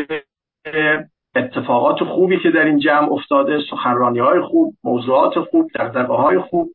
اتفاقات 1.35 2.03
خوبی 2.03 2.39
که 2.39 2.51
در 2.51 2.65
این 2.65 2.79
جمع 2.79 3.11
افتاده 3.11 3.59
سخنرانی 3.69 4.19
های 4.19 4.41
خوب 4.41 4.73
موضوعات 4.83 5.39
خوب 5.39 5.71
دقدقه 5.75 6.13
های 6.13 6.39
خوب 6.39 6.69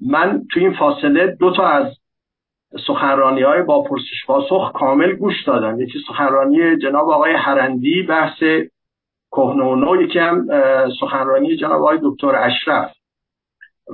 من 0.00 0.42
تو 0.52 0.60
این 0.60 0.72
فاصله 0.72 1.26
دو 1.26 1.52
تا 1.52 1.68
از 1.68 1.86
سخنرانی 2.86 3.42
های 3.42 3.62
با 3.62 3.82
پرسش 3.82 4.26
پاسخ 4.26 4.72
کامل 4.74 5.12
گوش 5.12 5.44
دادم. 5.46 5.80
یکی 5.80 5.98
سخنرانی 6.08 6.76
جناب 6.76 7.08
آقای 7.08 7.32
هرندی 7.32 8.02
بحث 8.02 8.42
کهنونو 9.32 10.02
یکی 10.02 10.18
هم 10.18 10.46
سخنرانی 11.00 11.56
جناب 11.56 11.82
آقای 11.82 11.98
دکتر 12.02 12.36
اشرف. 12.36 12.92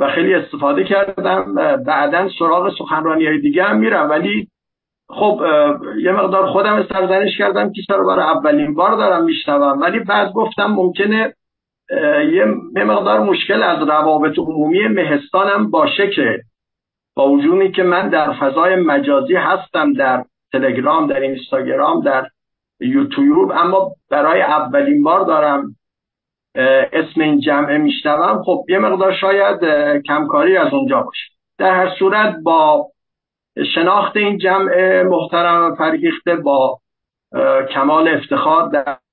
و 0.01 0.09
خیلی 0.09 0.35
استفاده 0.35 0.85
کردم 0.85 1.55
بعدا 1.87 2.29
سراغ 2.39 2.73
سخنرانی 2.79 3.27
های 3.27 3.41
دیگه 3.41 3.65
هم 3.65 3.77
میرم. 3.77 4.11
ولی 4.11 4.49
خب 5.09 5.41
یه 6.03 6.13
مقدار 6.13 6.47
خودم 6.47 6.87
سرزنش 6.93 7.39
کردم 7.39 7.73
که 7.73 7.83
چرا 7.89 8.05
برای 8.05 8.25
اولین 8.25 8.75
بار 8.75 8.97
دارم 8.97 9.25
میشنوم. 9.25 9.81
ولی 9.81 9.99
بعد 9.99 10.33
گفتم 10.33 10.67
ممکنه 10.67 11.35
یه 12.33 12.85
مقدار 12.85 13.21
مشکل 13.21 13.63
از 13.63 13.89
روابط 13.89 14.39
عمومی 14.39 14.89
مهستانم 14.89 15.71
باشه 15.71 16.11
که 16.11 16.43
با 17.17 17.29
وجودی 17.29 17.73
که 17.73 17.83
من 17.83 18.09
در 18.09 18.33
فضای 18.33 18.77
مجازی 18.77 19.35
هستم 19.35 19.93
در 19.93 20.25
تلگرام 20.53 21.07
در 21.07 21.21
اینستاگرام 21.21 22.01
در 22.01 22.27
یوتیوب 22.81 23.53
اما 23.53 23.91
برای 24.11 24.43
اولین 24.43 25.03
بار 25.03 25.25
دارم 25.25 25.77
اسم 26.93 27.21
این 27.21 27.41
جمعه 27.41 27.79
میشنوم. 27.79 28.43
خب 28.43 28.65
یه 28.69 28.79
مقدار 28.79 29.13
شاید 29.13 29.61
کمکاری 30.07 30.57
از 30.57 30.73
اونجا 30.75 31.03
باشه. 31.03 31.31
در 31.59 31.75
هر 31.75 31.95
صورت 31.99 32.37
با 32.43 32.87
شناخت 33.75 34.17
این 34.17 34.39
جمع 34.39 35.03
محترم 35.03 35.73
و 35.73 35.75
فرگیخته 35.75 36.37
با 36.37 36.79
کمال 37.75 38.09
افتخار 38.09 38.69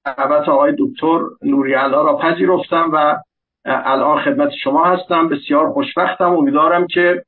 دعوت 0.05 0.49
آقای 0.49 0.75
دکتر 0.79 1.19
نوری 1.41 1.73
را 1.73 2.17
پذیرفتم 2.17 2.89
و 2.93 3.15
الان 3.65 4.21
خدمت 4.21 4.51
شما 4.63 4.85
هستم. 4.85 5.29
بسیار 5.29 5.69
خوشبختم. 5.69 6.33
امیدوارم 6.33 6.87
که 6.87 7.23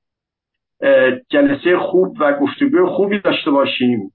جلسه 1.30 1.78
خوب 1.78 2.18
و 2.20 2.34
گفتگوی 2.34 2.86
خوبی 2.86 3.20
داشته 3.20 3.52
باشیم. 3.52 4.12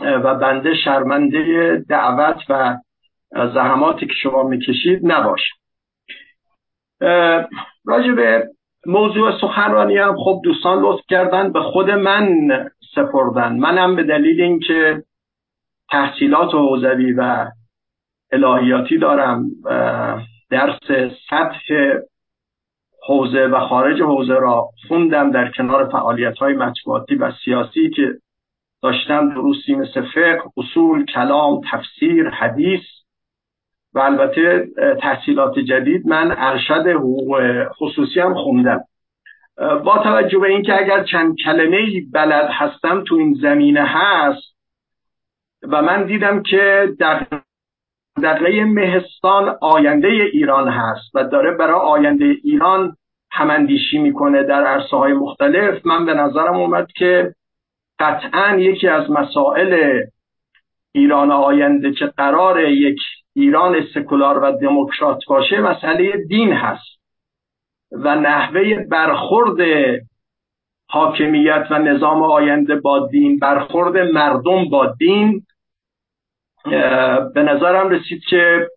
و 0.00 0.34
بنده 0.34 0.74
شرمنده 0.74 1.84
دعوت 1.88 2.36
و 2.48 2.76
زحماتی 3.54 4.06
که 4.06 4.14
شما 4.22 4.42
می‌کشید 4.42 5.00
نباشم 5.02 5.56
راجع 7.84 8.12
به 8.12 8.48
موضوع 8.86 9.40
سخنرانی 9.40 9.96
هم 9.96 10.16
خب 10.16 10.40
دوستان 10.44 10.82
لطف 10.82 11.04
کردن 11.08 11.52
به 11.52 11.60
خود 11.60 11.90
من 11.90 12.28
سپردن. 12.94 13.56
منم 13.56 13.96
به 13.96 14.02
دلیل 14.02 14.40
اینکه 14.40 15.02
تحصیلات 15.90 16.54
حوزوی 16.54 17.12
و 17.12 17.46
الهیاتی 18.32 18.98
دارم 18.98 19.44
درس 20.50 20.78
سطح 21.30 21.74
حوزه 23.08 23.46
و 23.46 23.60
خارج 23.60 24.02
حوزه 24.02 24.34
را 24.34 24.68
خوندم 24.88 25.30
در 25.30 25.50
کنار 25.50 25.88
فعالیت 25.88 26.38
های 26.38 26.54
مطبوعاتی 26.54 27.14
و 27.14 27.32
سیاسی 27.44 27.90
که 27.90 28.14
داشتم 28.82 29.28
دروسی 29.28 29.74
مثل 29.74 30.02
فقه، 30.14 30.42
اصول، 30.56 31.04
کلام، 31.04 31.60
تفسیر، 31.70 32.28
حدیث 32.28 32.82
و 33.94 33.98
البته 33.98 34.68
تحصیلات 35.00 35.58
جدید 35.58 36.06
من 36.06 36.34
ارشد 36.38 36.86
حقوق 36.86 37.42
خصوصی 37.78 38.20
هم 38.20 38.34
خوندم. 38.34 38.80
با 39.84 39.98
توجه 40.02 40.38
به 40.38 40.48
اینکه 40.48 40.78
اگر 40.78 41.04
چند 41.04 41.36
کلمه 41.44 41.86
بلد 42.12 42.50
هستم 42.50 43.04
تو 43.04 43.14
این 43.14 43.34
زمینه 43.42 43.84
هست 43.86 44.56
و 45.62 45.82
من 45.82 46.06
دیدم 46.06 46.42
که 46.42 46.88
در 46.98 47.26
دقیقه 48.22 48.64
مهستان 48.64 49.56
آینده 49.60 50.08
ایران 50.08 50.68
هست 50.68 51.14
و 51.14 51.24
داره 51.24 51.50
برای 51.56 51.80
آینده 51.80 52.24
ایران 52.24 52.96
هماندیشی 53.32 53.98
می‌کنه 53.98 54.42
در 54.42 54.64
عرصه 54.64 54.96
های 54.96 55.12
مختلف 55.12 55.86
من 55.86 56.06
به 56.06 56.14
نظرم 56.14 56.56
اومد 56.56 56.86
که 56.96 57.34
قطعا 58.00 58.56
یکی 58.58 58.88
از 58.88 59.10
مسائل 59.10 60.02
ایران 60.92 61.30
آینده 61.30 61.92
که 61.92 62.06
قرار 62.06 62.60
یک 62.60 62.98
ایران 63.34 63.86
سکولار 63.94 64.38
و 64.38 64.52
دموکرات 64.52 65.18
باشه 65.28 65.60
مسئله 65.60 66.12
دین 66.28 66.52
هست 66.52 67.00
و 67.92 68.16
نحوه 68.16 68.84
برخورد 68.90 69.60
حاکمیت 70.88 71.66
و 71.70 71.78
نظام 71.78 72.22
آینده 72.22 72.76
با 72.76 73.06
دین 73.06 73.38
برخورد 73.38 73.96
مردم 73.96 74.64
با 74.64 74.94
دین 74.98 75.42
به 77.34 77.42
نظرم 77.42 77.88
رسید 77.88 78.22
که 78.30 78.68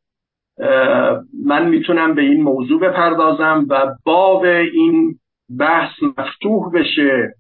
من 1.46 1.70
می‌تونم 1.70 2.16
به 2.16 2.22
این 2.22 2.44
موضوع 2.44 2.80
بپردازم 2.80 3.66
و 3.70 3.96
باب 4.06 4.44
این 4.44 5.20
بحث 5.60 6.04
مفتوح 6.18 6.72
بشه. 6.74 7.34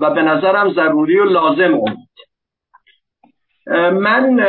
و 0.00 0.10
به 0.14 0.22
نظرم 0.22 0.72
ضروری 0.72 1.18
و 1.18 1.24
لازم 1.24 1.74
اومد 1.74 1.96
من 3.92 4.40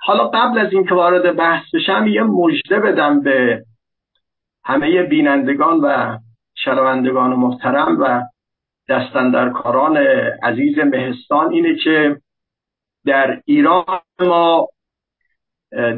حالا 0.00 0.28
قبل 0.28 0.58
از 0.58 0.72
اینکه 0.72 0.94
وارد 0.94 1.36
بحث 1.36 1.74
بشم 1.74 2.06
یه 2.06 2.22
مژده 2.22 2.80
بدم 2.80 3.20
به 3.20 3.64
همه 4.64 5.02
بینندگان 5.02 5.80
و 5.80 6.18
شنوندگان 6.54 7.30
محترم 7.30 8.00
و 8.00 8.22
دستندرکاران 8.88 9.96
عزیز 10.42 10.78
مهستان. 10.78 11.52
اینه 11.52 11.76
که 11.84 12.16
در 13.06 13.40
ایران 13.44 14.00
ما 14.20 14.68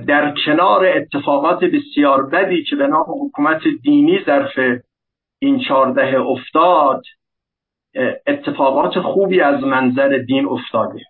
در 0.07 0.35
کنار 0.47 0.87
اتفاقات 0.87 1.65
بسیار 1.65 2.27
بدی 2.27 2.65
که 2.65 2.77
به 2.77 2.87
نام 2.87 3.07
حکومت 3.09 3.61
دینی 3.83 4.25
ظرف 4.27 4.81
این 5.39 5.61
چارده 5.69 6.21
افتاد 6.21 7.03
اتفاقات 8.27 9.01
خوبی 9.01 9.41
از 9.41 9.65
منظر 9.65 10.09
دین 10.09 10.47
افتاده. 10.47 11.01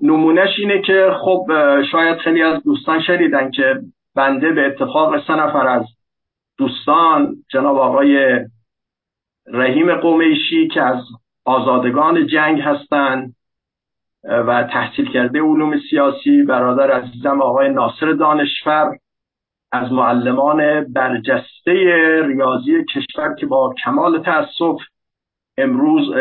نمونهش 0.00 0.58
اینه 0.58 0.82
که 0.82 1.10
خب 1.20 1.46
شاید 1.92 2.18
خیلی 2.18 2.42
از 2.42 2.62
دوستان 2.62 3.02
شنیدن 3.02 3.50
که 3.50 3.80
بنده 4.14 4.52
به 4.52 4.66
اتفاق 4.66 5.26
سه 5.26 5.32
نفر 5.32 5.66
از 5.66 5.84
دوستان 6.58 7.36
جناب 7.50 7.78
آقای 7.78 8.40
رحیم 9.46 9.94
قومیشی 9.94 10.68
که 10.68 10.82
از 10.82 11.02
آزادگان 11.44 12.26
جنگ 12.26 12.60
هستند 12.60 13.34
و 14.24 14.62
تحصیل 14.72 15.12
کرده 15.12 15.40
علوم 15.40 15.80
سیاسی 15.90 16.42
برادر 16.42 16.90
عزیزم 16.90 17.42
آقای 17.42 17.68
ناصر 17.68 18.12
دانشفر 18.12 18.90
از 19.72 19.92
معلمان 19.92 20.84
برجسته 20.92 21.72
ریاضی 22.26 22.84
کشور 22.94 23.34
که 23.34 23.46
با 23.46 23.74
کمال 23.84 24.22
تاسف 24.22 24.80
امروز 25.58 26.14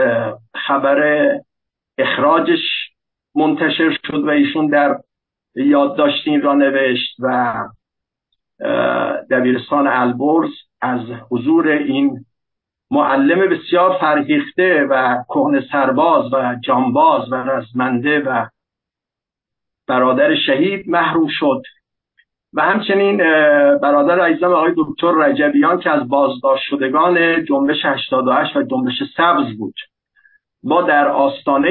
خبر 0.67 1.29
اخراجش 1.97 2.61
منتشر 3.35 3.97
شد 4.07 4.23
و 4.23 4.29
ایشون 4.29 4.67
در 4.67 4.97
یادداشتین 5.55 6.41
را 6.41 6.53
نوشت 6.53 7.15
و 7.19 7.55
دبیرستان 9.31 9.87
البرز 9.87 10.51
از 10.81 10.99
حضور 11.31 11.67
این 11.67 12.25
معلم 12.91 13.49
بسیار 13.49 13.97
فرهیخته 13.97 14.87
و 14.89 15.23
کهن 15.29 15.61
سرباز 15.71 16.33
و 16.33 16.55
جانباز 16.63 17.31
و 17.31 17.35
رزمنده 17.35 18.19
و 18.19 18.45
برادر 19.87 20.35
شهید 20.35 20.89
محروم 20.89 21.27
شد. 21.29 21.61
و 22.55 22.61
همچنین 22.61 23.17
برادر 23.77 24.19
عزیزم 24.19 24.53
آقای 24.53 24.73
دکتر 24.77 25.11
رجبیان 25.11 25.79
که 25.79 25.89
از 25.89 26.09
بازداشت 26.09 26.63
شدگان 26.69 27.45
جنبش 27.45 27.85
88 27.85 28.55
و 28.55 28.63
جنبش 28.63 29.03
سبز 29.17 29.57
بود 29.57 29.75
ما 30.63 30.81
در 30.81 31.07
آستانه 31.07 31.69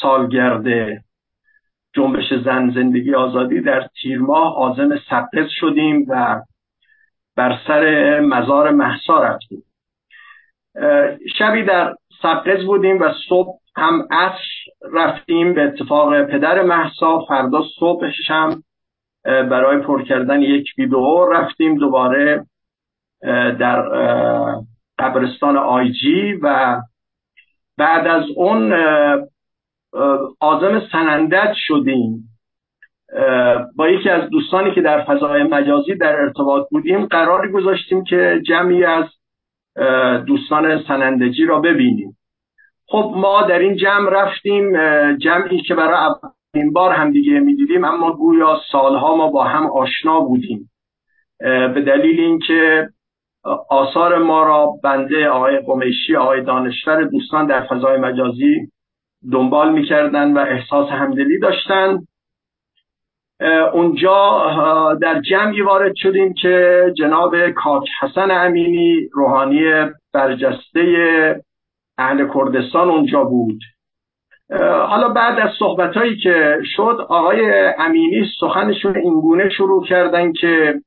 سالگرد 0.00 0.64
جنبش 1.94 2.34
زن 2.44 2.70
زندگی 2.74 3.14
آزادی 3.14 3.60
در 3.60 3.88
تیر 4.02 4.18
ماه 4.18 4.56
آزم 4.56 4.98
سقز 5.10 5.48
شدیم 5.48 6.06
و 6.08 6.42
بر 7.36 7.58
سر 7.66 8.20
مزار 8.20 8.70
محسا 8.70 9.22
رفتیم. 9.22 9.62
شبی 11.38 11.62
در 11.62 11.94
سقز 12.22 12.64
بودیم 12.66 13.00
و 13.00 13.12
صبح 13.28 13.58
هم 13.76 14.08
عصر 14.10 14.44
رفتیم 14.92 15.54
به 15.54 15.62
اتفاق 15.62 16.22
پدر 16.22 16.62
محسا 16.62 17.18
فردا 17.28 17.62
صبحش 17.80 18.30
هم 18.30 18.62
برای 19.24 19.78
پر 19.78 20.02
کردن 20.02 20.42
یک 20.42 20.66
ویدئو 20.78 21.26
رفتیم 21.32 21.78
دوباره 21.78 22.46
در 23.58 23.82
قبرستان 24.98 25.56
آیجی 25.56 26.32
و 26.32 26.76
بعد 27.78 28.06
از 28.06 28.24
اون 28.36 28.74
آزم 30.40 30.82
سنندت 30.92 31.52
شدیم. 31.54 32.28
با 33.76 33.88
یکی 33.88 34.10
از 34.10 34.30
دوستانی 34.30 34.74
که 34.74 34.82
در 34.82 35.04
فضای 35.04 35.42
مجازی 35.42 35.94
در 35.94 36.16
ارتباط 36.20 36.68
بودیم 36.70 37.06
قراری 37.06 37.52
گذاشتیم 37.52 38.04
که 38.04 38.42
جمعی 38.46 38.84
از 38.84 39.04
دوستان 40.26 40.82
سنندجی 40.88 41.46
را 41.46 41.60
ببینیم. 41.60 42.16
خب 42.86 43.12
ما 43.16 43.42
در 43.42 43.58
این 43.58 43.76
جمع 43.76 44.10
رفتیم 44.10 44.72
جمعی 45.16 45.62
که 45.62 45.74
برای 45.74 46.14
اولین 46.54 46.72
بار 46.72 46.92
هم 46.92 47.10
دیگه 47.10 47.40
می‌دیدیم 47.40 47.84
اما 47.84 48.12
گویا 48.12 48.60
سالها 48.72 49.16
ما 49.16 49.28
با 49.28 49.44
هم 49.44 49.66
آشنا 49.66 50.20
بودیم. 50.20 50.70
به 51.40 51.82
دلیل 51.86 52.20
اینکه 52.20 52.88
آثار 53.70 54.18
ما 54.18 54.42
را 54.42 54.72
بنده 54.84 55.28
آقای 55.28 55.58
قمیشی 55.58 56.16
آقای 56.16 56.42
دانشور 56.42 57.04
دوستان 57.04 57.46
در 57.46 57.66
فضای 57.66 57.98
مجازی 57.98 58.70
دنبال 59.32 59.72
می‌کردن 59.72 60.32
و 60.32 60.38
احساس 60.38 60.88
همدلی 60.88 61.38
داشتن. 61.38 61.98
اونجا 63.72 64.98
در 65.02 65.20
جمعی 65.20 65.62
وارد 65.62 65.92
شدیم 65.96 66.34
که 66.34 66.84
جناب 66.98 67.50
کاک 67.50 67.88
حسن 68.00 68.30
امینی 68.30 69.08
روحانی 69.12 69.62
برجسته 70.12 70.84
اهل 71.98 72.28
کردستان 72.34 72.90
اونجا 72.90 73.24
بود. 73.24 73.58
حالا 74.88 75.08
بعد 75.08 75.38
از 75.38 75.50
صحبت 75.58 75.96
هایی 75.96 76.16
که 76.16 76.58
شد 76.76 77.06
آقای 77.08 77.72
امینی 77.78 78.26
سخنشون 78.40 78.96
اینگونه 78.96 79.48
شروع 79.48 79.86
کردن 79.86 80.32
که 80.32 80.80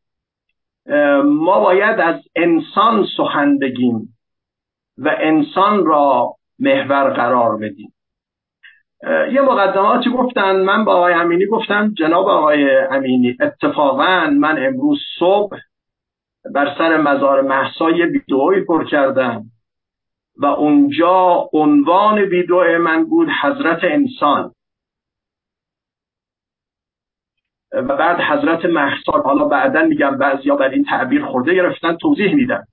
ما 1.25 1.59
باید 1.59 1.99
از 1.99 2.15
انسان 2.35 3.05
سخن 3.17 3.57
بگیم 3.57 4.17
و 4.97 5.15
انسان 5.19 5.85
را 5.85 6.33
محور 6.59 7.09
قرار 7.09 7.57
بدیم. 7.57 7.93
یه 9.31 9.41
مقدماتی 9.41 10.09
گفتن 10.09 10.55
من 10.55 10.85
با 10.85 10.95
آقای 10.95 11.13
امینی 11.13 11.45
گفتم 11.45 11.93
جناب 11.97 12.27
آقای 12.27 12.77
امینی 12.77 13.37
اتفاقا 13.41 14.27
من 14.29 14.65
امروز 14.65 14.99
صبح 15.19 15.57
بر 16.55 16.75
سر 16.77 16.97
مزار 16.97 17.41
محسا 17.41 17.91
یه 17.91 18.05
پر 18.67 18.85
کردم. 18.85 19.43
و 20.39 20.45
اونجا 20.45 21.49
عنوان 21.53 22.19
ویدئو 22.19 22.77
من 22.77 23.05
بود 23.05 23.27
حضرت 23.41 23.79
انسان. 23.83 24.51
و 27.73 27.97
بعد 27.97 28.19
حضرت 28.19 28.65
محسا 28.65 29.11
حالا 29.11 29.45
بعدا 29.45 29.83
میگم 29.83 30.17
بعضیا 30.17 30.55
بر 30.55 30.69
این 30.69 30.83
تعبیر 30.83 31.25
خورده 31.25 31.53
گرفتن 31.53 31.97
توضیح 31.97 32.35
میدم 32.35 32.63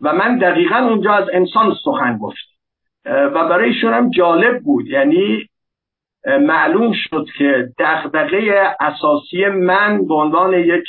و 0.00 0.12
من 0.12 0.38
دقیقا 0.38 0.76
اونجا 0.76 1.12
از 1.12 1.28
انسان 1.32 1.74
سخن 1.84 2.18
گفت. 2.18 2.52
و 3.04 3.48
برای 3.48 3.72
هم 3.82 4.10
جالب 4.10 4.62
بود. 4.62 4.86
یعنی 4.86 5.48
معلوم 6.26 6.92
شد 6.94 7.26
که 7.38 7.68
دغدغه 7.78 8.74
اساسی 8.80 9.46
من 9.46 10.06
به 10.06 10.14
عنوان 10.14 10.54
یک 10.54 10.84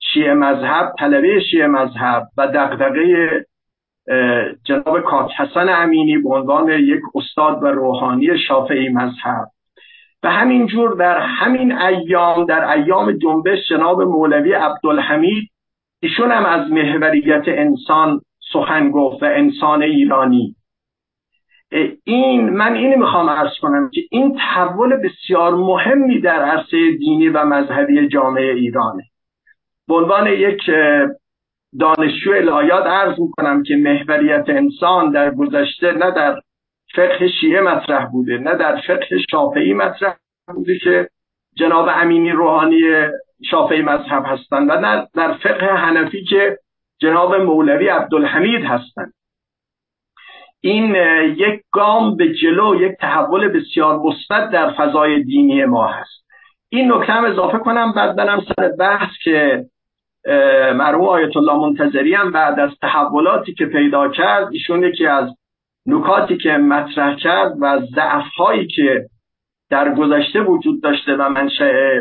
شیعه 0.00 0.34
مذهب 0.34 0.92
طلبه 0.98 1.40
شیعه 1.50 1.66
مذهب 1.66 2.28
و 2.36 2.46
دغدغه 2.46 3.46
جناب 4.64 5.00
کاک 5.00 5.30
حسن 5.38 5.68
امینی 5.68 6.18
به 6.18 6.28
عنوان 6.28 6.68
یک 6.68 7.00
استاد 7.14 7.62
و 7.62 7.66
روحانی 7.66 8.38
شافعی 8.48 8.88
مذهب. 8.88 9.46
و 10.22 10.30
همینجور 10.30 10.96
در 10.96 11.18
همین 11.20 11.72
ایام 11.72 12.44
در 12.44 12.70
ایام 12.70 13.12
جنبش 13.12 13.58
جناب 13.70 14.02
مولوی 14.02 14.52
عبدالحمید 14.52 15.50
ایشون 16.02 16.32
هم 16.32 16.46
از 16.46 16.70
محوریت 16.70 17.42
انسان 17.46 18.20
سخن 18.52 18.90
گفت 18.90 19.22
و 19.22 19.26
انسان 19.26 19.82
ایرانی. 19.82 20.54
این 22.04 22.50
من 22.50 22.74
اینی 22.74 22.96
می‌خوام 22.96 23.28
ارز 23.28 23.52
کنم 23.60 23.90
که 23.94 24.00
این 24.10 24.38
تحول 24.38 24.96
بسیار 24.96 25.54
مهمی 25.54 26.20
در 26.20 26.42
عرصه 26.42 26.92
دینی 26.98 27.28
و 27.28 27.44
مذهبی 27.44 28.08
جامعه 28.08 28.52
ایرانه. 28.52 29.02
به 29.88 29.94
عنوان 29.94 30.26
یک 30.26 30.60
دانشجو 31.80 32.32
الهیات 32.32 32.86
عرض 32.86 33.20
می‌کنم 33.20 33.62
که 33.62 33.76
محوریت 33.76 34.44
انسان 34.48 35.10
در 35.10 35.30
گذشته 35.30 35.92
نه 35.92 36.10
در 36.10 36.40
فقه 36.94 37.28
شیعه 37.40 37.60
مطرح 37.60 38.06
بوده 38.06 38.38
نه 38.38 38.54
در 38.54 38.80
فقه 38.86 39.18
شافعی 39.30 39.74
مطرح 39.74 40.16
بوده 40.54 40.78
که 40.78 41.08
جناب 41.56 41.88
امینی 41.92 42.30
روحانی 42.30 42.80
شافعی 43.50 43.82
مذهب 43.82 44.22
هستند 44.26 44.70
و 44.70 44.80
نه 44.80 45.08
در 45.14 45.32
فقه 45.32 45.66
حنفی 45.66 46.24
که 46.24 46.58
جناب 47.00 47.34
مولوی 47.34 47.88
عبدالحمید 47.88 48.64
هستند. 48.64 49.12
این 50.60 50.94
یک 51.36 51.60
گام 51.72 52.16
به 52.16 52.34
جلو 52.34 52.82
یک 52.82 52.92
تحول 53.00 53.48
بسیار 53.48 53.98
مثبت 53.98 54.50
در 54.50 54.70
فضای 54.70 55.22
دینی 55.22 55.64
ما 55.64 55.86
هست. 55.86 56.24
این 56.68 56.92
نکته 56.92 57.12
هم 57.12 57.24
اضافه 57.24 57.58
کنم 57.58 57.92
بعد 57.92 58.16
برم 58.16 58.40
سر 58.40 58.68
بحث 58.78 59.10
که 59.24 59.64
مرحوم 60.74 61.08
آیت 61.08 61.36
الله 61.36 61.56
منتظری 61.56 62.14
هم 62.14 62.32
بعد 62.32 62.60
از 62.60 62.70
تحولاتی 62.82 63.54
که 63.54 63.66
پیدا 63.66 64.08
کرد 64.08 64.48
ایشون 64.52 64.82
یکی 64.82 65.06
از 65.06 65.28
نکاتی 65.86 66.36
که 66.36 66.50
مطرح 66.50 67.16
کرد 67.16 67.52
و 67.60 67.80
ضعف 67.94 68.26
هایی 68.38 68.66
که 68.66 69.06
در 69.70 69.94
گذشته 69.94 70.40
وجود 70.40 70.82
داشته 70.82 71.16
و 71.16 71.28
منشأ 71.28 72.00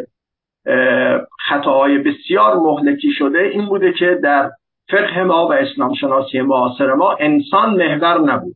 خطاهای 1.50 1.98
بسیار 1.98 2.56
مهلکی 2.56 3.12
شده 3.12 3.40
این 3.40 3.66
بوده 3.66 3.94
که 3.94 4.20
در 4.24 4.52
فقه 4.90 5.24
ما 5.24 5.48
و 5.48 5.54
اسلام 5.54 5.94
شناسی 5.94 6.42
معاصر 6.42 6.94
ما 6.94 7.16
انسان 7.20 7.70
محور 7.70 8.20
نبود. 8.20 8.56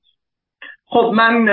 خب 0.85 1.11
من 1.15 1.49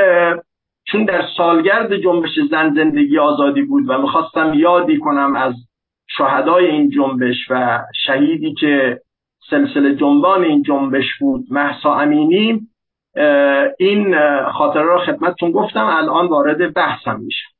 چون 0.85 1.04
در 1.04 1.22
سالگرد 1.37 1.96
جنبش 1.96 2.31
زن 2.50 2.74
زندگی 2.74 3.18
آزادی 3.18 3.62
بود 3.62 3.85
و 3.88 3.98
می‌خواستم 3.98 4.54
یادی 4.54 4.98
کنم 4.98 5.37
از 5.37 5.54
شهدای 6.08 6.66
این 6.66 6.90
جنبش 6.90 7.36
و 7.50 7.84
شهیدی 8.06 8.54
که 8.54 9.00
سلسله 9.50 9.94
جنبان 9.94 10.44
این 10.44 10.62
جنبش 10.62 11.18
بود 11.20 11.46
محسا 11.50 11.94
امینی 11.94 12.60
این 13.78 14.16
خاطره 14.50 14.82
را 14.82 15.04
خدمتتون 15.06 15.50
گفتم 15.50 15.84
الان 15.84 16.26
وارد 16.26 16.74
بحثم 16.74 17.20
میشم 17.20 17.50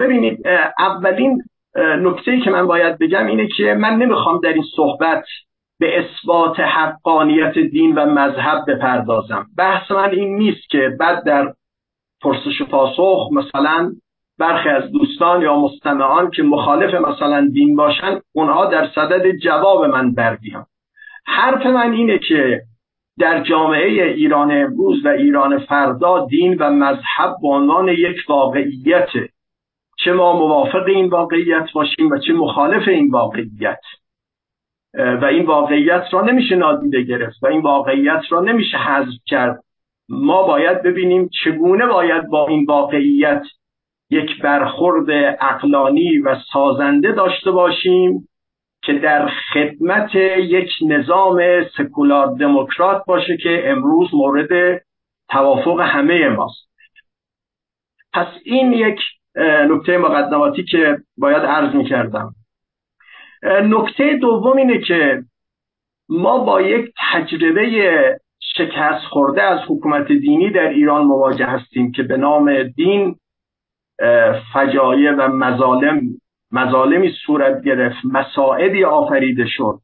ببینید 0.00 0.46
اولین 0.78 1.42
نکته 1.76 2.40
که 2.40 2.50
من 2.50 2.66
باید 2.66 2.98
بگم 2.98 3.26
اینه 3.26 3.48
که 3.56 3.74
من 3.74 3.96
نمی‌خوام 3.96 4.40
در 4.40 4.52
این 4.52 4.64
صحبت 4.76 5.24
به 5.80 5.98
اثبات 5.98 6.60
حقانیت 6.60 7.58
دین 7.58 7.94
و 7.94 8.06
مذهب 8.06 8.64
بپردازم. 8.68 9.46
بحث 9.58 9.90
من 9.90 10.10
این 10.10 10.36
نیست 10.36 10.70
که 10.70 10.96
بعد 11.00 11.24
در 11.24 11.54
پرسش 12.22 12.60
و 12.60 12.64
پاسخ 12.64 13.28
مثلا 13.32 13.92
برخی 14.38 14.68
از 14.68 14.92
دوستان 14.92 15.42
یا 15.42 15.56
مستمعان 15.56 16.30
که 16.30 16.42
مخالف 16.42 16.94
مثلا 16.94 17.48
دین 17.52 17.76
باشن 17.76 18.20
اونها 18.32 18.66
در 18.66 18.88
صدد 18.94 19.30
جواب 19.30 19.84
من 19.84 20.14
بردیان 20.14 20.66
حرف 21.26 21.66
من 21.66 21.92
اینه 21.92 22.18
که 22.18 22.62
در 23.18 23.42
جامعه 23.42 24.04
ایران 24.04 24.50
امروز 24.50 25.04
و 25.04 25.08
ایران 25.08 25.58
فردا 25.58 26.26
دین 26.26 26.56
و 26.60 26.70
مذهب 26.70 27.36
به 27.42 27.48
عنوان 27.48 27.88
یک 27.88 28.16
واقعیت 28.28 29.08
چه 30.04 30.12
ما 30.12 30.32
موافق 30.32 30.86
این 30.86 31.08
واقعیت 31.08 31.66
باشیم 31.74 32.10
و 32.10 32.18
چه 32.18 32.32
مخالف 32.32 32.88
این 32.88 33.10
واقعیت. 33.10 33.80
و 34.94 35.24
این 35.24 35.46
واقعیت 35.46 36.04
را 36.10 36.22
نمیشه 36.22 36.56
نادیده 36.56 37.02
گرفت 37.02 37.42
و 37.42 37.46
این 37.46 37.62
واقعیت 37.62 38.22
را 38.30 38.40
نمیشه 38.40 38.76
حذف 38.76 39.18
کرد. 39.26 39.64
ما 40.08 40.42
باید 40.42 40.82
ببینیم 40.82 41.30
چگونه 41.44 41.86
باید 41.86 42.28
با 42.28 42.48
این 42.48 42.66
واقعیت 42.68 43.42
یک 44.10 44.42
برخورد 44.42 45.36
اقلانی 45.40 46.18
و 46.18 46.36
سازنده 46.52 47.12
داشته 47.12 47.50
باشیم 47.50 48.28
که 48.82 48.92
در 48.92 49.28
خدمت 49.28 50.14
یک 50.14 50.70
نظام 50.86 51.64
سکولار 51.76 52.36
دموکرات 52.40 53.02
باشه 53.06 53.36
که 53.36 53.70
امروز 53.70 54.08
مورد 54.14 54.82
توافق 55.28 55.80
همه 55.80 56.28
ماست. 56.28 56.68
پس 58.12 58.26
این 58.44 58.72
یک 58.72 59.00
نکته 59.70 59.98
مقدماتی 59.98 60.64
که 60.64 60.98
باید 61.18 61.42
عرض 61.42 61.74
می 61.74 61.84
کردم 61.84 62.34
نکته 63.44 64.16
دوم 64.16 64.56
اینه 64.56 64.78
که 64.78 65.22
ما 66.08 66.38
با 66.38 66.62
یک 66.62 66.92
تجربه 67.12 68.18
شکست 68.40 69.04
خورده 69.04 69.42
از 69.42 69.60
حکومت 69.68 70.12
دینی 70.12 70.50
در 70.50 70.68
ایران 70.68 71.04
مواجه 71.04 71.46
هستیم 71.46 71.92
که 71.92 72.02
به 72.02 72.16
نام 72.16 72.62
دین 72.62 73.16
فجایع 74.52 75.12
و 75.12 75.28
مظالم 75.28 76.00
مظالمی 76.52 77.12
صورت 77.26 77.62
گرفت 77.64 77.98
مسائبی 78.04 78.84
آفریده 78.84 79.46
شد. 79.46 79.78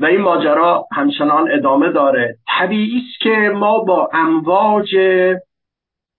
و 0.00 0.06
این 0.06 0.20
ماجرا 0.20 0.86
همچنان 0.92 1.50
ادامه 1.52 1.92
داره. 1.92 2.36
طبیعی 2.58 2.98
است 2.98 3.20
که 3.20 3.52
ما 3.54 3.78
با 3.78 4.10
امواج 4.12 4.96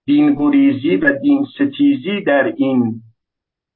دینگریزی 0.06 0.96
و 0.96 1.20
دین 1.20 1.46
ستیزی 1.56 2.22
در 2.22 2.54
این 2.58 3.02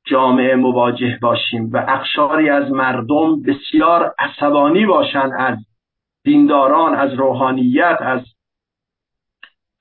جامعه 0.06 0.56
مواجه 0.56 1.18
باشیم 1.22 1.70
و 1.74 1.86
اقشاری 1.88 2.50
از 2.50 2.72
مردم 2.72 3.42
بسیار 3.42 4.14
عصبانی 4.20 4.86
باشند 4.86 5.32
از 5.38 5.58
دینداران 6.24 6.96
از 6.96 7.14
روحانیت 7.14 7.98
از 8.02 8.22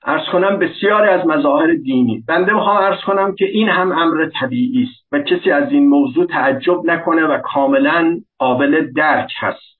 ارز 0.05 0.29
کنم 0.31 0.59
بسیاری 0.59 1.09
از 1.09 1.27
مظاهر 1.27 1.73
دینی. 1.73 2.23
بنده 2.27 2.53
می‌خوام 2.53 2.77
ارز 2.77 3.01
کنم 3.01 3.35
که 3.35 3.45
این 3.45 3.69
هم 3.69 3.91
امر 3.91 4.29
طبیعی 4.39 4.83
است 4.83 5.07
و 5.11 5.19
کسی 5.19 5.51
از 5.51 5.71
این 5.71 5.89
موضوع 5.89 6.25
تعجب 6.25 6.85
نکنه 6.85 7.25
و 7.25 7.37
کاملا 7.37 8.19
قابل 8.37 8.91
درک 8.95 9.31
هست. 9.37 9.75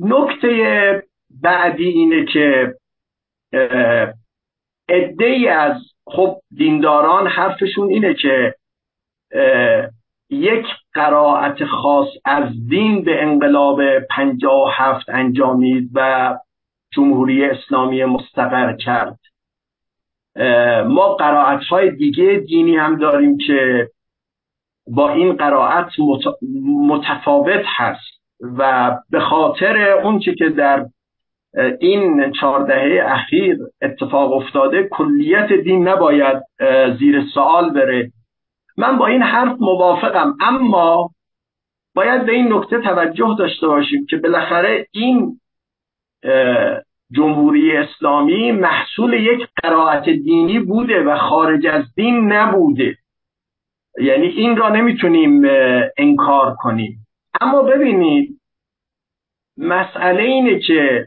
نکته 0.00 1.02
بعدی 1.42 1.88
اینه 1.88 2.24
که 2.24 2.74
ای 5.18 5.48
از 5.48 5.76
خب 6.06 6.36
دینداران 6.56 7.26
حرفشون 7.26 7.88
اینه 7.88 8.14
که 8.14 8.54
یک 10.30 10.66
قرائت 10.94 11.64
خاص 11.64 12.08
از 12.24 12.68
دین 12.68 13.04
به 13.04 13.22
انقلاب 13.22 13.98
پنجاه 13.98 14.72
هفت 14.72 15.08
انجامید 15.08 15.90
و 15.94 16.34
جمهوری 16.94 17.44
اسلامی 17.44 18.04
مستقر 18.04 18.76
کرد. 18.76 19.18
ما 20.86 21.14
قرائت 21.14 21.60
های 21.60 21.90
دیگه 21.90 22.44
دینی 22.48 22.76
هم 22.76 22.96
داریم 22.96 23.38
که 23.46 23.88
با 24.86 25.12
این 25.12 25.32
قرائت 25.32 25.88
متفاوت 26.88 27.62
هست 27.66 28.22
و 28.58 28.90
به 29.10 29.20
خاطر 29.20 29.90
اون 30.04 30.18
که 30.18 30.48
در 30.48 30.86
این 31.80 32.32
چهار 32.40 32.66
دهه 32.66 33.12
اخیر 33.12 33.58
اتفاق 33.82 34.32
افتاده 34.32 34.88
کلیت 34.90 35.52
دین 35.52 35.88
نباید 35.88 36.42
زیر 36.98 37.24
سوال 37.34 37.70
بره. 37.70 38.10
من 38.76 38.98
با 38.98 39.06
این 39.06 39.22
حرف 39.22 39.56
موافقم 39.60 40.36
اما 40.40 41.10
باید 41.94 42.26
به 42.26 42.32
این 42.32 42.52
نکته 42.52 42.78
توجه 42.78 43.36
داشته 43.38 43.66
باشیم 43.66 44.06
که 44.10 44.16
بالاخره 44.16 44.86
این 44.92 45.40
جمهوری 47.12 47.76
اسلامی 47.76 48.52
محصول 48.52 49.12
یک 49.12 49.48
قرائت 49.62 50.04
دینی 50.04 50.58
بوده 50.58 51.02
و 51.02 51.18
خارج 51.18 51.66
از 51.66 51.94
دین 51.94 52.32
نبوده. 52.32 52.96
یعنی 53.98 54.26
این 54.26 54.56
را 54.56 54.68
نمی‌تونیم 54.68 55.42
انکار 55.98 56.54
کنیم. 56.58 57.06
اما 57.40 57.62
ببینید 57.62 58.40
مسئله 59.56 60.22
اینه 60.22 60.58
که 60.58 61.06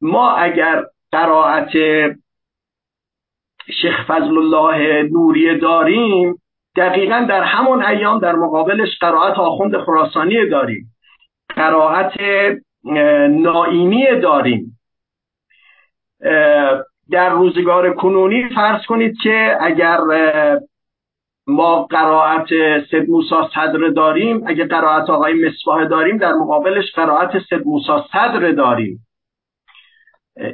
ما 0.00 0.32
اگر 0.32 0.84
قرائت 1.12 1.70
شیخ 3.82 4.06
فضل 4.06 4.38
الله 4.38 5.02
نوری 5.02 5.58
داریم 5.58 6.34
دقیقا 6.76 7.26
در 7.28 7.42
همون 7.42 7.82
ایام 7.82 8.18
در 8.18 8.34
مقابلش 8.34 8.98
قرائت 9.00 9.34
آخوند 9.38 9.78
خراسانی 9.78 10.48
داریم. 10.48 10.92
قرائت 11.48 12.12
نائینی 13.30 14.20
داریم. 14.22 14.78
در 17.10 17.30
روزگار 17.30 17.94
کنونی 17.94 18.48
فرض 18.54 18.86
کنید 18.86 19.16
که 19.22 19.56
اگر 19.60 19.98
ما 21.46 21.82
قرائت 21.82 22.46
سید 22.90 23.10
موسا 23.10 23.50
صدر 23.54 23.88
داریم 23.88 24.42
اگر 24.46 24.66
قرائت 24.66 25.10
آقای 25.10 25.48
مصباح 25.48 25.84
داریم 25.84 26.16
در 26.16 26.32
مقابلش 26.32 26.92
قرائت 26.94 27.30
سید 27.50 27.66
موسا 27.66 28.06
صدر 28.12 28.50
داریم. 28.52 29.06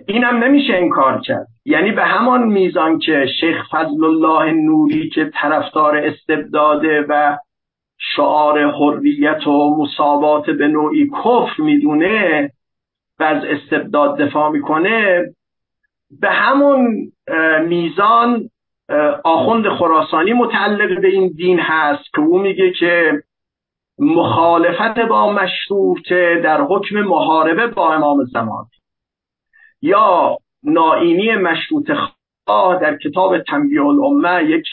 اینم 0.09 0.45
نمیشه 0.45 0.75
انکار 0.75 1.21
کرد. 1.21 1.47
یعنی 1.65 1.93
به 1.93 2.05
همان 2.05 2.43
میزان 2.43 2.99
که 2.99 3.27
شیخ 3.41 3.57
فضل 3.71 4.05
الله 4.05 4.53
نوری 4.53 5.09
که 5.09 5.31
طرفدار 5.35 5.97
استبداده 5.97 7.07
و 7.09 7.37
شعار 7.99 8.73
حریت 8.73 9.47
و 9.47 9.77
مساوات 9.79 10.51
به 10.51 10.69
نوعی 10.69 11.11
کفر 11.11 11.63
می‌دونه 11.63 12.51
و 13.19 13.25
از 13.25 13.45
استبداد 13.45 14.19
دفاع 14.21 14.51
می‌کنه 14.51 15.25
به 16.21 16.31
همون 16.31 17.13
میزان 17.69 18.51
آخوند 19.25 19.69
خراسانی 19.69 20.33
متعلق 20.33 21.01
به 21.01 21.09
این 21.09 21.29
دین 21.29 21.59
هست 21.61 22.13
که 22.15 22.21
او 22.21 22.39
میگه 22.39 22.73
که 22.73 23.23
مخالفت 23.99 24.99
با 24.99 25.33
مشروطه 25.33 26.41
در 26.45 26.61
حکم 26.61 27.01
محاربه 27.01 27.67
با 27.67 27.95
امام 27.95 28.25
زمان 28.25 28.67
یا 29.83 30.37
نائینی 30.63 31.37
مشروط 31.37 31.93
خواه 32.47 32.81
در 32.81 32.97
کتاب 32.97 33.39
تنبیه 33.39 33.83
الامه 33.83 34.45
یک 34.45 34.65